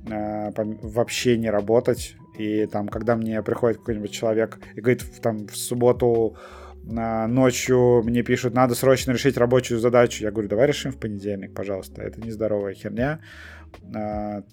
э, 0.10 0.52
вообще 0.56 1.38
не 1.38 1.50
работать. 1.52 2.16
И 2.40 2.66
там, 2.66 2.88
когда 2.88 3.16
мне 3.16 3.44
приходит 3.44 3.78
какой-нибудь 3.78 4.12
человек 4.12 4.60
и 4.76 4.82
говорит, 4.82 5.04
там 5.22 5.46
в 5.46 5.56
субботу 5.56 6.36
э, 6.84 7.28
ночью 7.28 8.02
мне 8.04 8.24
пишут, 8.24 8.56
надо 8.56 8.74
срочно 8.74 9.12
решить 9.12 9.38
рабочую 9.38 9.80
задачу, 9.80 10.24
я 10.24 10.32
говорю, 10.32 10.50
давай 10.50 10.66
решим 10.66 10.92
в 10.92 10.98
понедельник, 11.00 11.54
пожалуйста. 11.54 12.02
Это 12.02 12.20
нездоровая 12.22 12.74
херня. 12.74 13.20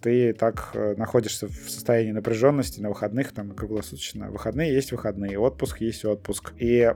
Ты 0.01 0.33
так 0.33 0.75
находишься 0.97 1.47
в 1.47 1.71
состоянии 1.71 2.11
напряженности 2.11 2.81
на 2.81 2.89
выходных, 2.89 3.33
там 3.33 3.53
круглосуточно. 3.53 4.31
Выходные 4.31 4.75
есть 4.75 4.91
выходные, 4.91 5.39
отпуск 5.39 5.81
есть 5.81 6.05
отпуск. 6.05 6.53
И 6.59 6.93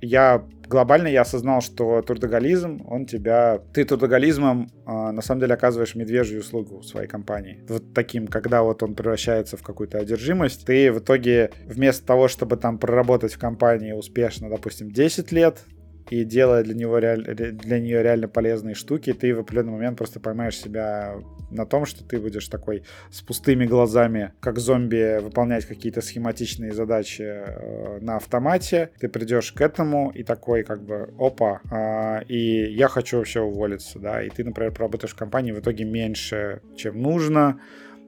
я 0.00 0.44
глобально 0.68 1.08
я 1.08 1.22
осознал, 1.22 1.60
что 1.60 2.02
трудоголизм, 2.02 2.82
он 2.86 3.06
тебя... 3.06 3.60
Ты 3.72 3.84
трудоголизмом 3.84 4.70
э, 4.86 5.10
на 5.10 5.22
самом 5.22 5.40
деле 5.40 5.54
оказываешь 5.54 5.94
медвежью 5.94 6.40
услугу 6.40 6.82
своей 6.82 7.08
компании. 7.08 7.64
Вот 7.68 7.94
таким, 7.94 8.26
когда 8.26 8.62
вот 8.62 8.82
он 8.82 8.94
превращается 8.94 9.56
в 9.56 9.62
какую-то 9.62 9.98
одержимость, 9.98 10.66
ты 10.66 10.92
в 10.92 10.98
итоге 10.98 11.50
вместо 11.66 12.06
того, 12.06 12.28
чтобы 12.28 12.56
там 12.56 12.78
проработать 12.78 13.32
в 13.32 13.38
компании 13.38 13.92
успешно, 13.92 14.50
допустим, 14.50 14.90
10 14.90 15.32
лет, 15.32 15.64
и 16.10 16.24
делая 16.24 16.62
для, 16.62 16.74
него 16.74 16.98
реаль... 16.98 17.22
для 17.24 17.80
нее 17.80 18.02
реально 18.02 18.28
полезные 18.28 18.74
штуки, 18.74 19.12
ты 19.12 19.34
в 19.34 19.40
определенный 19.40 19.72
момент 19.72 19.98
просто 19.98 20.20
поймаешь 20.20 20.56
себя 20.56 21.16
на 21.50 21.66
том, 21.66 21.86
что 21.86 22.04
ты 22.04 22.18
будешь 22.18 22.48
такой 22.48 22.84
с 23.10 23.22
пустыми 23.22 23.66
глазами, 23.66 24.32
как 24.40 24.58
зомби, 24.58 25.20
выполнять 25.20 25.66
какие-то 25.66 26.00
схематичные 26.00 26.72
задачи 26.72 27.22
э, 27.22 27.98
на 28.00 28.16
автомате. 28.16 28.90
Ты 29.00 29.08
придешь 29.08 29.52
к 29.52 29.60
этому 29.60 30.10
и 30.10 30.22
такой 30.22 30.62
как 30.62 30.82
бы, 30.82 31.14
опа, 31.18 31.60
э, 31.70 32.24
и 32.24 32.72
я 32.72 32.88
хочу 32.88 33.18
вообще 33.18 33.40
уволиться, 33.40 33.98
да, 33.98 34.22
и 34.22 34.30
ты, 34.30 34.44
например, 34.44 34.72
поработаешь 34.72 35.12
в 35.12 35.16
компании 35.16 35.52
в 35.52 35.60
итоге 35.60 35.84
меньше, 35.84 36.62
чем 36.76 37.00
нужно, 37.00 37.60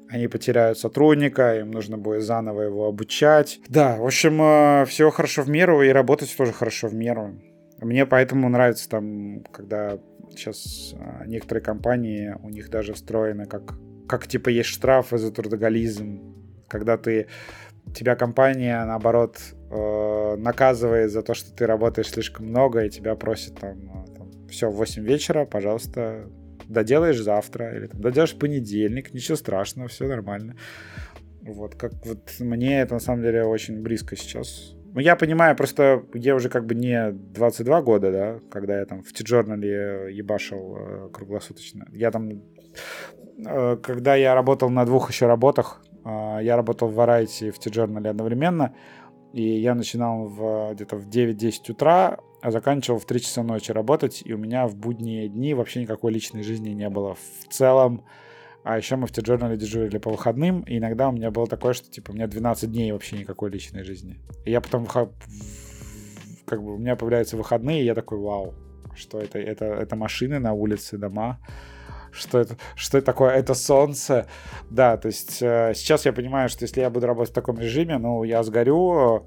они 0.09 0.27
потеряют 0.29 0.79
сотрудника, 0.79 1.59
им 1.59 1.71
нужно 1.71 1.97
будет 1.97 2.23
заново 2.23 2.63
его 2.63 2.87
обучать. 2.87 3.61
Да, 3.69 3.97
в 3.97 4.05
общем, 4.05 4.41
э, 4.43 4.85
все 4.87 5.11
хорошо 5.11 5.43
в 5.43 5.49
меру, 5.49 5.83
и 5.83 5.89
работать 5.89 6.35
тоже 6.37 6.53
хорошо 6.53 6.89
в 6.89 6.95
меру. 6.95 7.41
Мне 7.81 8.05
поэтому 8.05 8.49
нравится 8.49 8.89
там, 8.89 9.43
когда 9.53 9.99
сейчас 10.31 10.95
э, 10.95 11.27
некоторые 11.27 11.65
компании, 11.65 12.37
у 12.43 12.51
них 12.51 12.69
даже 12.69 12.93
встроены 12.93 13.47
как, 13.47 13.75
как 14.07 14.27
типа 14.27 14.51
есть 14.51 14.69
штрафы 14.69 15.19
за 15.19 15.33
трудоголизм, 15.33 16.35
когда 16.69 16.99
ты 16.99 17.27
тебя 17.95 18.17
компания, 18.17 18.85
наоборот, 18.85 19.39
э, 19.71 20.37
наказывает 20.37 21.11
за 21.11 21.23
то, 21.23 21.35
что 21.35 21.55
ты 21.55 21.67
работаешь 21.67 22.11
слишком 22.11 22.47
много, 22.47 22.85
и 22.85 22.91
тебя 22.91 23.15
просит 23.17 23.59
там, 23.59 24.05
там 24.15 24.31
все, 24.49 24.71
в 24.71 24.77
8 24.77 25.03
вечера, 25.03 25.47
пожалуйста, 25.47 26.29
доделаешь 26.69 27.21
завтра, 27.21 27.77
или 27.77 27.87
там, 27.87 28.01
доделаешь 28.01 28.37
понедельник, 28.37 29.13
ничего 29.15 29.37
страшного, 29.37 29.89
все 29.89 30.07
нормально. 30.07 30.57
Вот, 31.43 31.75
как 31.75 31.93
вот 32.05 32.35
мне 32.39 32.81
это 32.81 32.95
на 32.95 33.01
самом 33.01 33.23
деле 33.23 33.45
очень 33.45 33.81
близко 33.83 34.17
сейчас. 34.17 34.75
Ну, 34.93 35.01
я 35.01 35.15
понимаю, 35.15 35.57
просто 35.57 36.05
я 36.15 36.35
уже 36.35 36.49
как 36.49 36.67
бы 36.67 36.75
не 36.75 37.13
22 37.13 37.83
года, 37.83 38.11
да, 38.11 38.41
когда 38.51 38.79
я 38.79 38.85
там 38.87 39.03
в 39.03 39.13
T-Journal 39.13 40.11
ебашил 40.11 40.77
э, 40.77 41.09
круглосуточно. 41.13 41.87
Я 41.93 42.11
там, 42.11 42.43
э, 43.47 43.77
когда 43.77 44.17
я 44.17 44.35
работал 44.35 44.69
на 44.69 44.85
двух 44.85 45.11
еще 45.11 45.27
работах, 45.27 45.83
э, 46.05 46.39
я 46.43 46.57
работал 46.57 46.89
в 46.89 46.99
Variety 46.99 47.53
в 47.53 47.59
T-Journal 47.61 48.09
одновременно, 48.09 48.75
и 49.33 49.43
я 49.43 49.77
начинал 49.77 50.27
в, 50.27 50.75
где-то 50.75 50.97
в 50.97 51.09
9-10 51.09 51.71
утра, 51.71 52.19
а 52.43 52.51
заканчивал 52.51 52.99
в 52.99 53.05
3 53.05 53.21
часа 53.21 53.45
ночи 53.45 53.71
работать, 53.71 54.23
и 54.25 54.33
у 54.33 54.39
меня 54.39 54.67
в 54.67 54.75
будние 54.75 55.29
дни 55.29 55.55
вообще 55.55 55.83
никакой 55.83 56.13
личной 56.13 56.43
жизни 56.43 56.71
не 56.71 56.89
было. 56.89 57.15
В 57.15 57.49
целом, 57.49 58.03
а 58.65 58.77
еще 58.77 58.97
мы 58.97 59.07
в 59.07 59.13
T-Journal 59.13 59.57
дежурили 59.57 59.99
по 59.99 60.11
выходным, 60.11 60.63
и 60.63 60.79
иногда 60.79 61.09
у 61.09 61.13
меня 61.13 61.31
было 61.31 61.47
такое, 61.47 61.73
что 61.73 61.91
типа 61.91 62.11
у 62.11 62.15
меня 62.15 62.27
12 62.27 62.71
дней 62.71 62.93
вообще 62.93 63.19
никакой 63.19 63.51
личной 63.51 63.85
жизни. 63.85 64.21
И 64.45 64.51
я 64.51 64.61
потом 64.61 64.87
как 64.87 66.63
бы 66.63 66.75
у 66.75 66.79
меня 66.79 66.97
появляются 66.97 67.37
выходные, 67.37 67.83
и 67.83 67.85
я 67.85 67.95
такой, 67.95 68.19
вау, 68.19 68.55
что 68.95 69.19
это? 69.19 69.39
Это, 69.39 69.65
это 69.65 69.97
машины 69.97 70.39
на 70.39 70.53
улице, 70.53 70.99
дома. 70.99 71.39
Что 72.13 72.41
это, 72.41 72.57
что 72.75 72.99
это 72.99 73.07
такое? 73.07 73.31
Это 73.31 73.55
солнце. 73.55 74.27
Да, 74.69 74.97
то 74.97 75.07
есть 75.07 75.41
э, 75.43 75.73
сейчас 75.75 76.07
я 76.07 76.13
понимаю, 76.13 76.49
что 76.49 76.65
если 76.65 76.81
я 76.81 76.91
буду 76.91 77.07
работать 77.07 77.31
в 77.31 77.35
таком 77.35 77.59
режиме, 77.59 77.99
ну, 77.99 78.25
я 78.25 78.43
сгорю, 78.43 79.27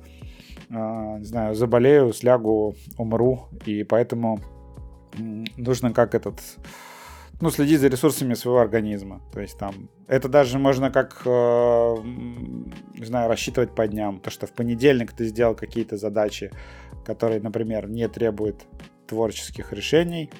а, 0.70 1.18
не 1.18 1.26
знаю, 1.26 1.56
заболею, 1.56 2.12
слягу, 2.14 2.76
умру, 2.98 3.48
и 3.66 3.84
поэтому 3.84 4.40
нужно 5.58 5.94
как 5.94 6.16
этот, 6.16 6.40
ну, 7.44 7.52
следить 7.52 7.82
за 7.82 7.90
ресурсами 7.90 8.36
своего 8.36 8.62
организма. 8.62 9.22
То 9.34 9.42
есть 9.42 9.58
там, 9.58 9.90
это 10.08 10.30
даже 10.30 10.60
можно 10.60 10.92
как, 10.92 11.24
э, 11.26 11.96
не 12.94 13.06
знаю, 13.06 13.28
рассчитывать 13.28 13.76
по 13.76 13.86
дням. 13.86 14.22
То, 14.22 14.30
что 14.30 14.48
в 14.48 14.54
понедельник 14.54 15.12
ты 15.12 15.26
сделал 15.26 15.54
какие-то 15.54 15.98
задачи, 15.98 16.52
которые, 17.06 17.42
например, 17.42 17.90
не 17.90 18.08
требуют 18.08 18.64
творческих 19.08 19.74
решений, 19.74 20.32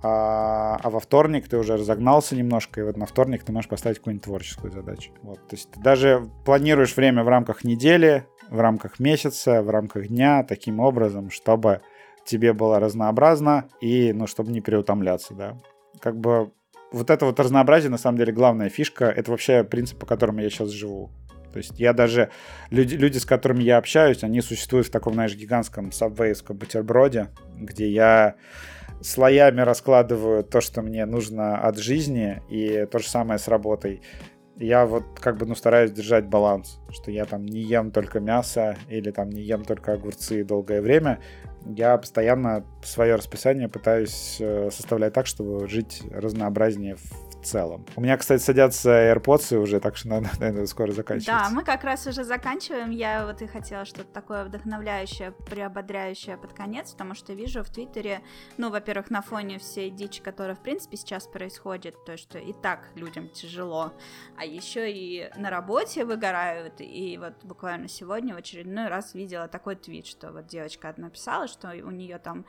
а, 0.00 0.76
а 0.76 0.90
во 0.90 1.00
вторник 1.00 1.48
ты 1.48 1.58
уже 1.58 1.76
разогнался 1.76 2.36
немножко, 2.36 2.82
и 2.82 2.84
вот 2.84 2.96
на 2.96 3.06
вторник 3.06 3.42
ты 3.42 3.50
можешь 3.50 3.68
поставить 3.68 3.98
какую-нибудь 3.98 4.24
творческую 4.24 4.72
задачу. 4.72 5.10
Вот, 5.22 5.38
то 5.48 5.56
есть 5.56 5.72
ты 5.72 5.80
даже 5.80 6.30
планируешь 6.44 6.96
время 6.96 7.24
в 7.24 7.28
рамках 7.28 7.64
недели, 7.64 8.28
в 8.48 8.60
рамках 8.60 9.00
месяца, 9.00 9.60
в 9.60 9.70
рамках 9.70 10.06
дня, 10.06 10.44
таким 10.44 10.78
образом, 10.78 11.30
чтобы 11.30 11.80
тебе 12.24 12.52
было 12.52 12.78
разнообразно 12.78 13.68
и, 13.80 14.12
ну, 14.12 14.28
чтобы 14.28 14.52
не 14.52 14.60
переутомляться, 14.60 15.34
да. 15.34 15.56
Как 16.00 16.18
бы 16.18 16.52
вот 16.92 17.10
это 17.10 17.26
вот 17.26 17.38
разнообразие, 17.38 17.90
на 17.90 17.98
самом 17.98 18.18
деле, 18.18 18.32
главная 18.32 18.68
фишка, 18.68 19.06
это 19.06 19.30
вообще 19.30 19.64
принцип, 19.64 19.98
по 19.98 20.06
которому 20.06 20.40
я 20.40 20.50
сейчас 20.50 20.70
живу. 20.70 21.10
То 21.52 21.58
есть 21.58 21.78
я 21.78 21.92
даже, 21.92 22.30
люди, 22.70 22.94
люди, 22.94 23.18
с 23.18 23.24
которыми 23.24 23.62
я 23.62 23.78
общаюсь, 23.78 24.22
они 24.22 24.40
существуют 24.40 24.86
в 24.86 24.90
таком, 24.90 25.14
знаешь, 25.14 25.34
гигантском 25.34 25.92
сабвейском 25.92 26.56
бутерброде, 26.56 27.28
где 27.56 27.88
я 27.88 28.34
слоями 29.00 29.60
раскладываю 29.60 30.44
то, 30.44 30.60
что 30.60 30.82
мне 30.82 31.06
нужно 31.06 31.58
от 31.58 31.78
жизни, 31.78 32.42
и 32.50 32.86
то 32.90 32.98
же 32.98 33.08
самое 33.08 33.38
с 33.38 33.48
работой 33.48 34.02
я 34.58 34.86
вот 34.86 35.04
как 35.20 35.36
бы, 35.36 35.46
ну, 35.46 35.54
стараюсь 35.54 35.92
держать 35.92 36.26
баланс, 36.26 36.80
что 36.90 37.10
я 37.10 37.24
там 37.24 37.46
не 37.46 37.60
ем 37.60 37.90
только 37.90 38.18
мясо 38.18 38.76
или 38.88 39.10
там 39.10 39.30
не 39.30 39.42
ем 39.42 39.64
только 39.64 39.92
огурцы 39.92 40.44
долгое 40.44 40.80
время. 40.80 41.20
Я 41.64 41.96
постоянно 41.96 42.64
свое 42.82 43.14
расписание 43.14 43.68
пытаюсь 43.68 44.38
э, 44.40 44.70
составлять 44.72 45.12
так, 45.12 45.26
чтобы 45.26 45.68
жить 45.68 46.02
разнообразнее 46.10 46.96
целом. 47.48 47.86
У 47.96 48.00
меня, 48.00 48.16
кстати, 48.16 48.42
садятся 48.42 48.90
AirPods 48.90 49.56
уже, 49.56 49.80
так 49.80 49.96
что 49.96 50.08
надо, 50.08 50.28
наверное, 50.38 50.66
скоро 50.66 50.92
заканчивать. 50.92 51.26
Да, 51.26 51.50
мы 51.50 51.64
как 51.64 51.84
раз 51.84 52.06
уже 52.06 52.24
заканчиваем. 52.24 52.90
Я 52.90 53.26
вот 53.26 53.42
и 53.42 53.46
хотела 53.46 53.84
что-то 53.84 54.12
такое 54.12 54.44
вдохновляющее, 54.44 55.32
приободряющее 55.32 56.36
под 56.36 56.52
конец, 56.52 56.92
потому 56.92 57.14
что 57.14 57.32
вижу 57.32 57.62
в 57.62 57.70
Твиттере, 57.70 58.20
ну, 58.56 58.70
во-первых, 58.70 59.10
на 59.10 59.22
фоне 59.22 59.58
всей 59.58 59.90
дичи, 59.90 60.22
которая, 60.22 60.54
в 60.54 60.60
принципе, 60.60 60.96
сейчас 60.96 61.26
происходит, 61.26 62.04
то, 62.04 62.16
что 62.16 62.38
и 62.38 62.52
так 62.52 62.80
людям 62.94 63.28
тяжело, 63.28 63.92
а 64.36 64.44
еще 64.44 64.90
и 64.90 65.30
на 65.36 65.50
работе 65.50 66.04
выгорают, 66.04 66.74
и 66.80 67.18
вот 67.18 67.44
буквально 67.44 67.88
сегодня 67.88 68.34
в 68.34 68.38
очередной 68.38 68.88
раз 68.88 69.14
видела 69.14 69.48
такой 69.48 69.76
твит, 69.76 70.06
что 70.06 70.32
вот 70.32 70.46
девочка 70.46 70.88
одна 70.88 71.10
писала, 71.10 71.48
что 71.48 71.68
у 71.70 71.90
нее 71.90 72.18
там 72.18 72.44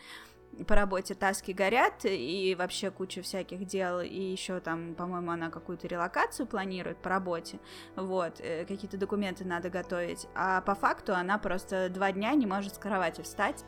по 0.68 0.76
работе 0.76 1.16
таски 1.16 1.52
горят, 1.52 2.04
и 2.04 2.56
вообще 2.58 2.92
куча 2.92 3.22
всяких 3.22 3.66
дел, 3.66 4.02
и 4.02 4.20
еще 4.20 4.60
там, 4.60 4.96
по-моему, 4.96 5.32
она 5.32 5.50
какую-то 5.50 5.88
релокацию 5.88 6.48
планирует 6.48 6.98
по 6.98 7.10
работе, 7.10 7.60
вот, 7.96 8.40
э, 8.40 8.66
какие-то 8.66 8.98
документы 8.98 9.46
надо 9.46 9.70
готовить, 9.70 10.28
а 10.36 10.62
по 10.62 10.76
факту 10.76 11.14
она 11.14 11.38
просто 11.38 11.90
два 11.90 12.12
дня 12.12 12.34
не 12.34 12.46
может 12.46 12.76
с 12.76 12.78
кровати 12.78 13.22
встать, 13.22 13.64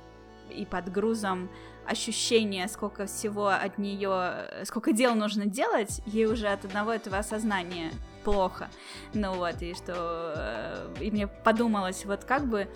и 0.50 0.66
под 0.66 0.92
грузом 0.92 1.50
ощущения, 1.86 2.68
сколько 2.68 3.06
всего 3.06 3.48
от 3.48 3.78
нее, 3.78 4.66
сколько 4.66 4.92
дел 4.92 5.16
нужно 5.16 5.46
делать, 5.46 6.02
ей 6.06 6.26
уже 6.26 6.48
от 6.48 6.66
одного 6.66 6.94
этого 6.94 7.18
осознания 7.18 7.92
плохо. 8.24 8.70
Ну 9.14 9.34
вот, 9.34 9.62
и 9.62 9.74
что... 9.74 10.34
Э, 10.36 10.94
и 11.00 11.10
мне 11.12 11.28
подумалось, 11.28 12.06
вот 12.06 12.26
как 12.26 12.46
бы 12.48 12.68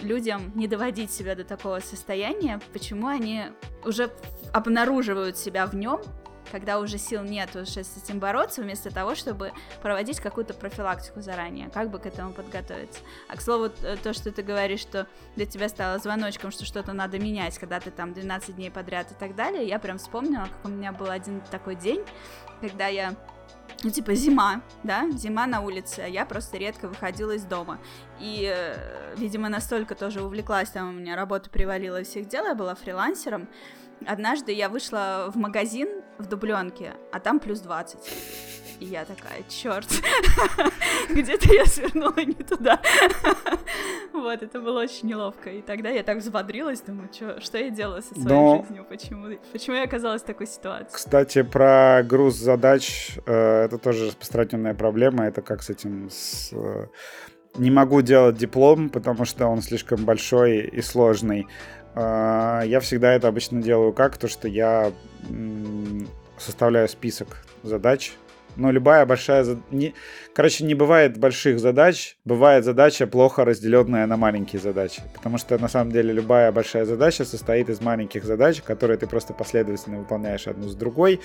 людям 0.00 0.52
не 0.54 0.66
доводить 0.66 1.10
себя 1.10 1.34
до 1.34 1.44
такого 1.44 1.80
состояния, 1.80 2.60
почему 2.72 3.06
они 3.06 3.44
уже 3.84 4.10
обнаруживают 4.52 5.36
себя 5.36 5.66
в 5.66 5.74
нем, 5.74 6.00
когда 6.50 6.80
уже 6.80 6.98
сил 6.98 7.22
нет 7.22 7.54
уже 7.54 7.84
с 7.84 7.96
этим 7.96 8.18
бороться, 8.18 8.62
вместо 8.62 8.92
того, 8.92 9.14
чтобы 9.14 9.52
проводить 9.82 10.20
какую-то 10.20 10.52
профилактику 10.54 11.20
заранее, 11.20 11.70
как 11.70 11.90
бы 11.90 11.98
к 11.98 12.06
этому 12.06 12.32
подготовиться. 12.32 13.00
А 13.28 13.36
к 13.36 13.40
слову, 13.40 13.70
то, 14.02 14.12
что 14.12 14.32
ты 14.32 14.42
говоришь, 14.42 14.80
что 14.80 15.06
для 15.36 15.46
тебя 15.46 15.68
стало 15.68 15.98
звоночком, 15.98 16.50
что 16.50 16.64
что-то 16.64 16.92
надо 16.92 17.18
менять, 17.18 17.58
когда 17.58 17.80
ты 17.80 17.90
там 17.90 18.12
12 18.12 18.56
дней 18.56 18.70
подряд 18.70 19.12
и 19.12 19.14
так 19.14 19.34
далее, 19.36 19.66
я 19.66 19.78
прям 19.78 19.98
вспомнила, 19.98 20.44
как 20.44 20.64
у 20.64 20.68
меня 20.68 20.92
был 20.92 21.10
один 21.10 21.40
такой 21.50 21.76
день, 21.76 22.02
когда 22.60 22.88
я 22.88 23.14
ну, 23.82 23.90
типа, 23.90 24.14
зима, 24.14 24.62
да, 24.82 25.08
зима 25.10 25.46
на 25.46 25.60
улице, 25.62 26.00
а 26.00 26.06
я 26.06 26.26
просто 26.26 26.58
редко 26.58 26.88
выходила 26.88 27.32
из 27.32 27.44
дома. 27.44 27.78
И, 28.20 28.52
э, 28.54 29.14
видимо, 29.16 29.48
настолько 29.48 29.94
тоже 29.94 30.22
увлеклась, 30.22 30.70
там 30.70 30.90
у 30.90 30.92
меня 30.92 31.16
работа 31.16 31.48
привалила 31.48 32.02
всех 32.02 32.28
дел, 32.28 32.44
я 32.44 32.54
была 32.54 32.74
фрилансером. 32.74 33.48
Однажды 34.06 34.52
я 34.52 34.68
вышла 34.68 35.30
в 35.32 35.36
магазин 35.36 35.88
в 36.18 36.26
дубленке, 36.26 36.94
а 37.12 37.20
там 37.20 37.40
плюс 37.40 37.60
20. 37.60 37.98
И 38.80 38.86
я 38.86 39.04
такая, 39.04 39.42
черт, 39.48 39.86
где-то 41.10 41.52
я 41.52 41.66
свернула 41.66 42.18
не 42.24 42.32
туда. 42.32 42.80
вот, 44.12 44.42
это 44.42 44.58
было 44.58 44.80
очень 44.80 45.08
неловко. 45.08 45.50
И 45.50 45.60
тогда 45.60 45.90
я 45.90 46.02
так 46.02 46.18
взбодрилась, 46.18 46.80
думаю, 46.80 47.10
что, 47.12 47.40
что 47.42 47.58
я 47.58 47.68
делала 47.68 48.00
со 48.00 48.14
своей 48.14 48.28
Но... 48.28 48.64
жизнью, 48.64 48.86
почему, 48.88 49.38
почему 49.52 49.76
я 49.76 49.84
оказалась 49.84 50.22
в 50.22 50.24
такой 50.24 50.46
ситуации. 50.46 50.94
Кстати, 50.94 51.42
про 51.42 52.02
груз 52.02 52.36
задач, 52.36 53.18
э, 53.26 53.64
это 53.64 53.76
тоже 53.76 54.06
распространенная 54.06 54.74
проблема, 54.74 55.26
это 55.26 55.42
как 55.42 55.62
с 55.62 55.68
этим, 55.68 56.08
с, 56.08 56.50
э, 56.54 56.86
не 57.58 57.70
могу 57.70 58.00
делать 58.00 58.36
диплом, 58.36 58.88
потому 58.88 59.26
что 59.26 59.46
он 59.46 59.60
слишком 59.60 60.04
большой 60.04 60.60
и 60.60 60.80
сложный. 60.80 61.46
Э, 61.94 62.62
я 62.64 62.80
всегда 62.80 63.12
это 63.12 63.28
обычно 63.28 63.62
делаю 63.62 63.92
как? 63.92 64.16
То, 64.16 64.28
что 64.28 64.48
я 64.48 64.92
составляю 66.38 66.88
список 66.88 67.44
задач, 67.62 68.12
но 68.56 68.70
любая 68.70 69.06
большая... 69.06 69.44
Не... 69.70 69.94
Короче, 70.34 70.64
не 70.64 70.74
бывает 70.74 71.18
больших 71.18 71.58
задач, 71.58 72.16
бывает 72.24 72.64
задача, 72.64 73.06
плохо 73.06 73.44
разделенная 73.44 74.06
на 74.06 74.16
маленькие 74.16 74.60
задачи. 74.60 75.02
Потому 75.14 75.38
что, 75.38 75.58
на 75.58 75.68
самом 75.68 75.92
деле, 75.92 76.12
любая 76.12 76.52
большая 76.52 76.84
задача 76.84 77.24
состоит 77.24 77.68
из 77.68 77.80
маленьких 77.80 78.24
задач, 78.24 78.62
которые 78.62 78.96
ты 78.98 79.06
просто 79.06 79.34
последовательно 79.34 79.98
выполняешь 79.98 80.46
одну 80.46 80.68
с 80.68 80.74
другой, 80.74 81.20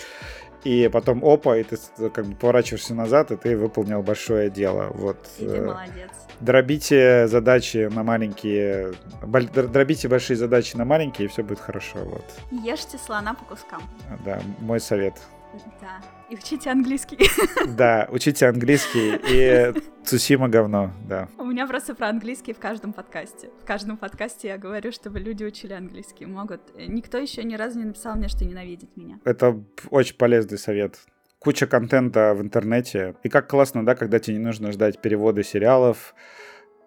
и 0.64 0.90
потом 0.92 1.24
опа, 1.24 1.58
и 1.58 1.64
ты 1.64 1.78
как 2.10 2.26
бы 2.26 2.36
поворачиваешься 2.36 2.95
назад, 2.95 3.32
и 3.32 3.38
ты 3.38 3.56
выполнил 3.56 4.02
большое 4.02 4.50
дело. 4.50 4.90
Вот. 4.94 5.18
И 5.38 5.45
ты 5.45 5.58
э, 5.58 5.66
молодец. 5.66 6.10
Дробите 6.40 7.28
задачи 7.28 7.90
на 7.92 8.04
маленькие... 8.04 8.94
Дробите 9.24 10.08
большие 10.08 10.38
задачи 10.38 10.76
на 10.76 10.84
маленькие, 10.84 11.28
и 11.28 11.30
все 11.30 11.44
будет 11.44 11.60
хорошо. 11.60 12.00
Вот. 12.00 12.26
Ешьте 12.52 12.98
слона 12.98 13.34
по 13.36 13.45
кускам. 13.45 13.84
Да, 14.26 14.42
мой 14.60 14.80
совет. 14.80 15.14
Да, 15.80 16.02
и 16.30 16.36
учите 16.36 16.70
английский. 16.70 17.18
Да, 17.76 18.08
учите 18.12 18.48
английский 18.48 19.20
и 19.28 19.74
Цусима 20.04 20.48
говно, 20.48 20.92
да. 21.08 21.28
У 21.38 21.45
меня 21.45 21.68
просто 21.68 21.95
про 21.95 22.10
английский 22.10 22.54
в 22.54 22.60
каждом 22.60 22.94
подкасте. 22.94 23.50
В 23.62 23.66
каждом 23.66 23.98
подкасте 23.98 24.50
я 24.50 24.58
говорю, 24.58 24.92
чтобы 24.92 25.20
люди 25.20 25.44
учили 25.44 25.74
английский. 25.74 26.26
Могут. 26.26 26.62
Никто 26.78 27.18
еще 27.18 27.44
ни 27.44 27.56
разу 27.56 27.80
не 27.80 27.86
написал 27.86 28.16
мне, 28.16 28.28
что 28.28 28.45
ненавидит 28.45 28.95
меня. 28.95 29.20
Это 29.26 29.62
очень 29.90 30.16
полезный 30.16 30.58
совет 30.58 31.00
куча 31.40 31.68
контента 31.68 32.34
в 32.34 32.42
интернете. 32.42 33.16
И 33.24 33.30
как 33.30 33.48
классно, 33.48 33.86
да, 33.86 33.94
когда 33.94 34.18
тебе 34.18 34.38
не 34.38 34.44
нужно 34.44 34.72
ждать 34.72 35.00
переводы 35.00 35.44
сериалов, 35.44 36.16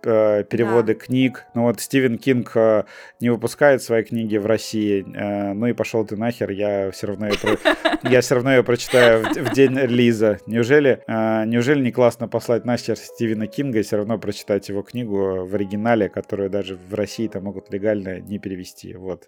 э, 0.03 0.45
переводы 0.45 0.95
да. 0.95 1.01
книг. 1.01 1.45
Ну 1.55 1.63
вот 1.63 1.81
Стивен 1.81 2.19
Кинг 2.19 2.53
э, 2.55 2.85
не 3.21 3.31
выпускает 3.31 3.83
свои 3.83 4.03
книги 4.03 4.37
в 4.37 4.47
России. 4.47 5.05
Э, 5.15 5.53
ну 5.53 5.67
и 5.67 5.73
пошел 5.73 6.05
ты 6.05 6.17
нахер, 6.17 6.51
я 6.51 6.91
все 6.91 7.09
равно 7.09 7.29
ее, 7.29 7.39
про... 7.39 7.57
я 8.09 8.21
все 8.21 8.37
равно 8.37 8.55
ее 8.55 8.63
прочитаю 8.63 9.25
в, 9.25 9.37
в 9.37 9.53
день 9.53 9.77
релиза. 9.77 10.39
Неужели, 10.47 11.03
э, 11.07 11.45
неужели 11.47 11.83
не 11.83 11.93
классно 11.93 12.29
послать 12.29 12.65
нахер 12.65 12.97
Стивена 12.97 13.47
Кинга 13.47 13.81
и 13.81 13.83
все 13.83 13.97
равно 13.97 14.19
прочитать 14.19 14.69
его 14.69 14.83
книгу 14.83 15.45
в 15.45 15.55
оригинале, 15.55 16.09
которую 16.09 16.51
даже 16.51 16.77
в 16.77 16.95
России-то 16.95 17.41
могут 17.41 17.73
легально 17.73 18.21
не 18.21 18.39
перевести? 18.39 18.95
Вот. 18.95 19.25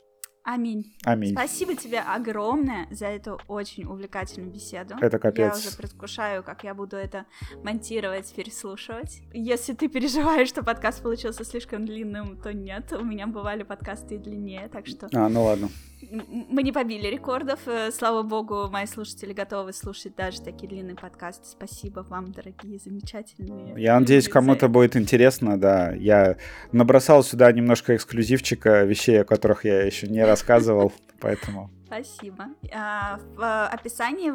Аминь. 0.53 0.93
Аминь. 1.05 1.31
Спасибо 1.31 1.77
тебе 1.77 2.01
огромное 2.01 2.89
за 2.91 3.07
эту 3.07 3.41
очень 3.47 3.85
увлекательную 3.85 4.51
беседу. 4.53 4.97
Это 5.01 5.21
капец. 5.21 5.55
Я 5.55 5.69
уже 5.69 5.77
предвкушаю, 5.77 6.43
как 6.43 6.65
я 6.65 6.75
буду 6.75 6.97
это 6.97 7.27
монтировать, 7.63 8.35
переслушивать. 8.35 9.23
Если 9.33 9.75
ты 9.75 9.87
переживаешь, 9.87 10.49
что 10.49 10.65
подкаст 10.65 11.05
получился 11.05 11.45
слишком 11.45 11.87
длинным, 11.87 12.37
то 12.37 12.53
нет. 12.53 12.93
У 12.93 13.05
меня 13.05 13.29
бывали 13.29 13.63
подкасты 13.63 14.17
и 14.17 14.19
длиннее, 14.19 14.69
так 14.69 14.89
что... 14.89 15.09
А, 15.13 15.29
ну 15.29 15.45
ладно 15.45 15.69
мы 16.11 16.63
не 16.63 16.73
побили 16.73 17.07
рекордов. 17.07 17.61
Э, 17.67 17.91
слава 17.93 18.23
богу, 18.23 18.69
мои 18.71 18.87
слушатели 18.87 19.33
готовы 19.33 19.73
слушать 19.73 20.15
даже 20.17 20.41
такие 20.41 20.69
длинные 20.69 20.97
подкасты. 20.97 21.47
Спасибо 21.47 22.05
вам, 22.09 22.33
дорогие, 22.33 22.79
замечательные. 22.79 23.75
Я 23.77 23.99
надеюсь, 23.99 24.29
кому-то 24.29 24.69
будет 24.69 24.97
интересно, 24.97 25.59
да. 25.61 25.93
Я 25.93 26.37
набросал 26.73 27.23
сюда 27.23 27.53
немножко 27.53 27.97
эксклюзивчика, 27.97 28.85
вещей, 28.85 29.21
о 29.21 29.25
которых 29.25 29.65
я 29.65 29.83
еще 29.83 30.09
не 30.09 30.25
рассказывал, 30.41 30.93
поэтому... 31.21 31.71
Спасибо. 31.87 32.47
А, 32.73 33.19
в 33.37 33.67
описании 33.69 34.33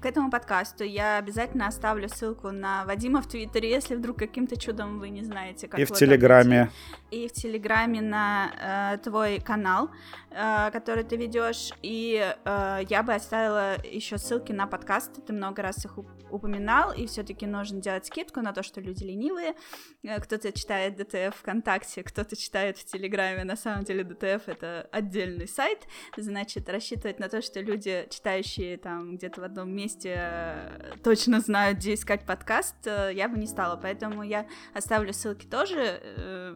к 0.00 0.06
этому 0.06 0.30
подкасту 0.30 0.84
я 0.84 1.18
обязательно 1.18 1.66
оставлю 1.66 2.08
ссылку 2.08 2.50
на 2.50 2.84
Вадима 2.84 3.22
в 3.22 3.26
Твиттере, 3.26 3.70
если 3.70 3.94
вдруг 3.94 4.18
каким-то 4.18 4.56
чудом 4.58 4.98
вы 4.98 5.08
не 5.08 5.22
знаете, 5.22 5.68
как 5.68 5.80
И 5.80 5.84
в 5.84 5.92
Телеграме. 5.92 6.70
И 7.10 7.28
в 7.28 7.32
Телеграме 7.32 8.02
на 8.02 8.94
э, 8.94 8.98
твой 8.98 9.40
канал, 9.40 9.90
который 10.34 11.04
ты 11.04 11.16
ведешь. 11.16 11.70
И 11.82 12.34
э, 12.44 12.80
я 12.88 13.02
бы 13.02 13.14
оставила 13.14 13.76
еще 13.84 14.18
ссылки 14.18 14.52
на 14.52 14.66
подкасты. 14.66 15.20
Ты 15.20 15.32
много 15.32 15.62
раз 15.62 15.84
их 15.84 15.98
упоминал, 16.34 16.92
и 16.92 17.06
все-таки 17.06 17.46
нужно 17.46 17.80
делать 17.80 18.06
скидку 18.06 18.40
на 18.40 18.52
то, 18.52 18.62
что 18.62 18.80
люди 18.80 19.04
ленивые. 19.04 19.54
Э, 20.02 20.20
кто-то 20.20 20.52
читает 20.52 20.96
ДТФ 20.96 21.36
ВКонтакте, 21.36 22.02
кто-то 22.02 22.36
читает 22.36 22.76
в 22.76 22.84
Телеграме. 22.84 23.44
На 23.44 23.56
самом 23.56 23.84
деле 23.84 24.04
ДТФ 24.04 24.48
это 24.48 24.88
отдельный 24.90 25.48
сайт. 25.48 25.86
Значит, 26.16 26.68
рассчитывать 26.68 27.20
на 27.20 27.28
то, 27.28 27.40
что 27.40 27.60
люди, 27.60 28.06
читающие 28.10 28.76
там 28.76 29.16
где-то 29.16 29.40
в 29.40 29.44
одном 29.44 29.70
месте, 29.70 30.14
э, 30.16 30.92
точно 31.02 31.40
знают, 31.40 31.78
где 31.78 31.94
искать 31.94 32.26
подкаст, 32.26 32.86
э, 32.86 33.10
я 33.14 33.28
бы 33.28 33.38
не 33.38 33.46
стала. 33.46 33.76
Поэтому 33.76 34.22
я 34.22 34.46
оставлю 34.74 35.12
ссылки 35.12 35.46
тоже. 35.46 36.00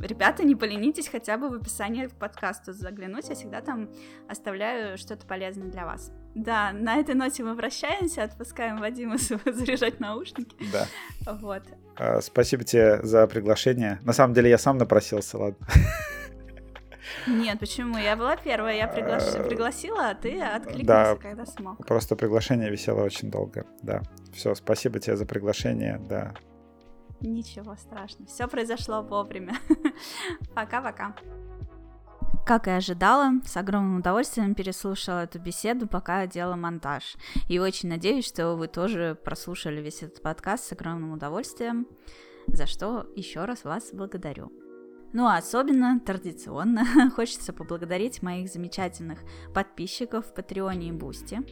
Ребята, 0.00 0.44
не 0.44 0.56
поленитесь 0.56 1.08
хотя 1.08 1.36
бы 1.36 1.48
в 1.48 1.54
описании 1.54 2.06
к 2.06 2.14
подкасту 2.14 2.72
заглянуть. 2.72 3.28
Я 3.28 3.34
всегда 3.34 3.60
там 3.68 3.90
оставляю 4.28 4.96
что-то 4.96 5.26
полезное 5.26 5.68
для 5.68 5.84
вас. 5.84 6.10
Да, 6.34 6.72
на 6.72 6.96
этой 6.96 7.14
ноте 7.14 7.44
мы 7.44 7.54
прощаемся, 7.54 8.24
отпускаем 8.24 8.78
Вадима 8.78 9.18
заряжать 9.44 10.00
наушники. 10.00 10.56
Да. 10.72 10.86
Вот. 11.40 11.62
А, 11.96 12.20
спасибо 12.22 12.64
тебе 12.64 13.00
за 13.02 13.26
приглашение. 13.26 13.98
На 14.04 14.12
самом 14.14 14.32
деле 14.34 14.48
я 14.48 14.56
сам 14.56 14.78
напросился, 14.78 15.36
ладно. 15.36 15.66
Нет, 17.26 17.58
почему? 17.58 17.98
Я 17.98 18.16
была 18.16 18.36
первая, 18.36 18.76
я 18.76 18.88
приглаш... 18.88 19.22
Э, 19.34 19.44
пригласила, 19.46 20.10
а 20.10 20.14
ты 20.14 20.40
откликнулся, 20.40 20.86
да, 20.86 21.16
когда 21.16 21.44
смог. 21.44 21.86
Просто 21.86 22.16
приглашение 22.16 22.70
висело 22.70 23.02
очень 23.02 23.30
долго, 23.30 23.66
да. 23.82 24.02
Все, 24.32 24.54
спасибо 24.54 24.98
тебе 24.98 25.16
за 25.16 25.26
приглашение, 25.26 26.00
да. 26.08 26.34
Ничего 27.20 27.76
страшного, 27.76 28.26
все 28.26 28.46
произошло 28.46 29.02
вовремя. 29.02 29.54
Пока-пока. 30.54 31.14
Как 32.48 32.66
и 32.66 32.70
ожидала, 32.70 33.42
с 33.44 33.58
огромным 33.58 33.98
удовольствием 33.98 34.54
переслушала 34.54 35.24
эту 35.24 35.38
беседу, 35.38 35.86
пока 35.86 36.26
делала 36.26 36.56
монтаж. 36.56 37.16
И 37.46 37.58
очень 37.58 37.90
надеюсь, 37.90 38.26
что 38.26 38.54
вы 38.54 38.68
тоже 38.68 39.18
прослушали 39.22 39.82
весь 39.82 40.02
этот 40.02 40.22
подкаст 40.22 40.64
с 40.64 40.72
огромным 40.72 41.12
удовольствием, 41.12 41.86
за 42.46 42.64
что 42.64 43.06
еще 43.14 43.44
раз 43.44 43.64
вас 43.64 43.90
благодарю. 43.92 44.50
Ну 45.12 45.26
а 45.26 45.36
особенно, 45.36 46.00
традиционно, 46.00 47.10
хочется 47.14 47.52
поблагодарить 47.52 48.22
моих 48.22 48.48
замечательных 48.48 49.18
подписчиков 49.52 50.24
в 50.24 50.32
Патреоне 50.32 50.88
и 50.88 50.92
Бусти. 50.92 51.42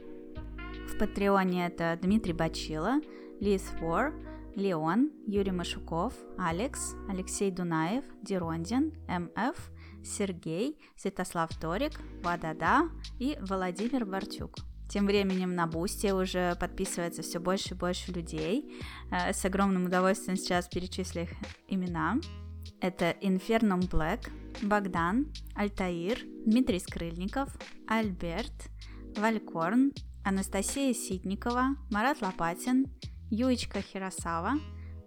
В 0.88 0.98
Патреоне 0.98 1.66
это 1.66 1.98
Дмитрий 2.00 2.32
Бачила, 2.32 3.02
Лиз 3.38 3.64
Фор, 3.80 4.14
Леон, 4.54 5.10
Юрий 5.26 5.52
Машуков, 5.52 6.14
Алекс, 6.38 6.96
Алексей 7.10 7.50
Дунаев, 7.50 8.04
Дерондин, 8.22 8.94
МФ, 9.06 9.70
Сергей, 10.06 10.78
Святослав 10.96 11.50
Торик, 11.60 12.00
Вадада 12.22 12.88
и 13.18 13.36
Владимир 13.40 14.06
Бартюк. 14.06 14.56
Тем 14.88 15.06
временем 15.06 15.54
на 15.54 15.66
Бусте 15.66 16.14
уже 16.14 16.54
подписывается 16.60 17.22
все 17.22 17.40
больше 17.40 17.74
и 17.74 17.76
больше 17.76 18.12
людей. 18.12 18.72
Э, 19.10 19.32
с 19.32 19.44
огромным 19.44 19.86
удовольствием 19.86 20.36
сейчас 20.36 20.68
перечислю 20.68 21.22
их 21.22 21.30
имена. 21.68 22.18
Это 22.80 23.10
Инферном 23.20 23.80
Блэк, 23.80 24.30
Богдан, 24.62 25.32
Альтаир, 25.54 26.18
Дмитрий 26.46 26.78
Скрыльников, 26.78 27.48
Альберт, 27.88 28.70
Валькорн, 29.16 29.92
Анастасия 30.24 30.92
Ситникова, 30.92 31.76
Марат 31.90 32.20
Лопатин, 32.22 32.86
Юечка 33.30 33.80
Хиросава, 33.80 34.54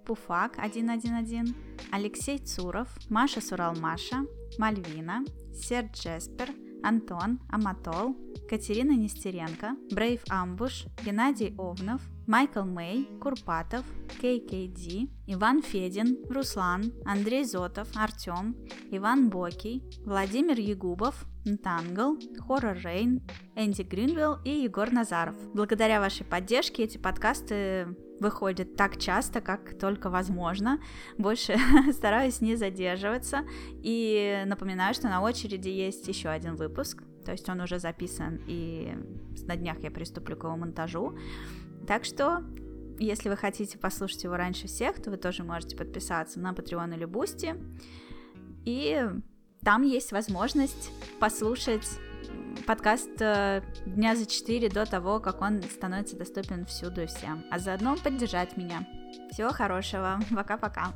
Пуфак 0.05 0.53
111, 0.55 1.55
Алексей 1.91 2.39
Цуров, 2.39 2.87
Маша 3.09 3.41
Суралмаша, 3.41 4.25
Мальвина, 4.57 5.23
Серж 5.53 5.91
Джеспер, 5.93 6.49
Антон 6.83 7.39
Аматол, 7.49 8.15
Катерина 8.49 8.93
Нестеренко, 8.93 9.75
Брейв 9.91 10.23
Амбуш, 10.29 10.85
Геннадий 11.03 11.53
Овнов, 11.57 12.01
Майкл 12.29 12.61
Мэй, 12.61 13.09
Курпатов, 13.19 13.83
ККД, 14.21 15.09
Иван 15.25 15.63
Федин, 15.63 16.15
Руслан, 16.29 16.93
Андрей 17.03 17.43
Зотов, 17.43 17.87
Артем, 17.95 18.55
Иван 18.91 19.31
Бокий, 19.31 19.81
Владимир 20.05 20.59
Ягубов, 20.59 21.25
Нтангл, 21.43 22.19
Хоррор 22.37 22.77
Рейн, 22.83 23.23
Энди 23.55 23.81
Гринвилл 23.81 24.37
и 24.45 24.61
Егор 24.61 24.91
Назаров. 24.91 25.33
Благодаря 25.55 25.99
вашей 25.99 26.23
поддержке 26.23 26.83
эти 26.83 26.99
подкасты 26.99 27.97
выходят 28.19 28.75
так 28.75 28.97
часто, 28.97 29.41
как 29.41 29.79
только 29.79 30.11
возможно. 30.11 30.79
Больше 31.17 31.57
стараюсь 31.93 32.41
не 32.41 32.55
задерживаться. 32.55 33.39
И 33.81 34.43
напоминаю, 34.45 34.93
что 34.93 35.09
на 35.09 35.23
очереди 35.23 35.69
есть 35.69 36.07
еще 36.07 36.29
один 36.29 36.57
выпуск. 36.57 37.03
То 37.25 37.31
есть 37.31 37.49
он 37.49 37.61
уже 37.61 37.79
записан, 37.79 38.39
и 38.47 38.93
на 39.47 39.55
днях 39.55 39.79
я 39.79 39.91
приступлю 39.91 40.37
к 40.37 40.43
его 40.43 40.55
монтажу. 40.55 41.17
Так 41.89 42.05
что, 42.05 42.43
если 42.99 43.29
вы 43.29 43.35
хотите 43.35 43.79
послушать 43.79 44.23
его 44.23 44.37
раньше 44.37 44.67
всех, 44.67 45.01
то 45.01 45.09
вы 45.09 45.17
тоже 45.17 45.43
можете 45.43 45.75
подписаться 45.75 46.39
на 46.39 46.51
Patreon 46.51 46.95
или 46.95 47.07
Boosty. 47.07 47.59
И 48.63 49.09
там 49.63 49.81
есть 49.81 50.11
возможность 50.11 50.91
послушать 51.19 51.87
подкаст 52.67 53.09
э, 53.21 53.63
дня 53.87 54.15
за 54.15 54.27
4 54.27 54.69
до 54.69 54.85
того, 54.85 55.19
как 55.19 55.41
он 55.41 55.63
становится 55.63 56.15
доступен 56.15 56.67
всюду 56.67 57.01
и 57.01 57.05
всем. 57.07 57.43
А 57.49 57.57
заодно 57.57 57.95
поддержать 57.95 58.55
меня. 58.55 58.87
Всего 59.31 59.49
хорошего. 59.49 60.19
Пока-пока. 60.29 60.93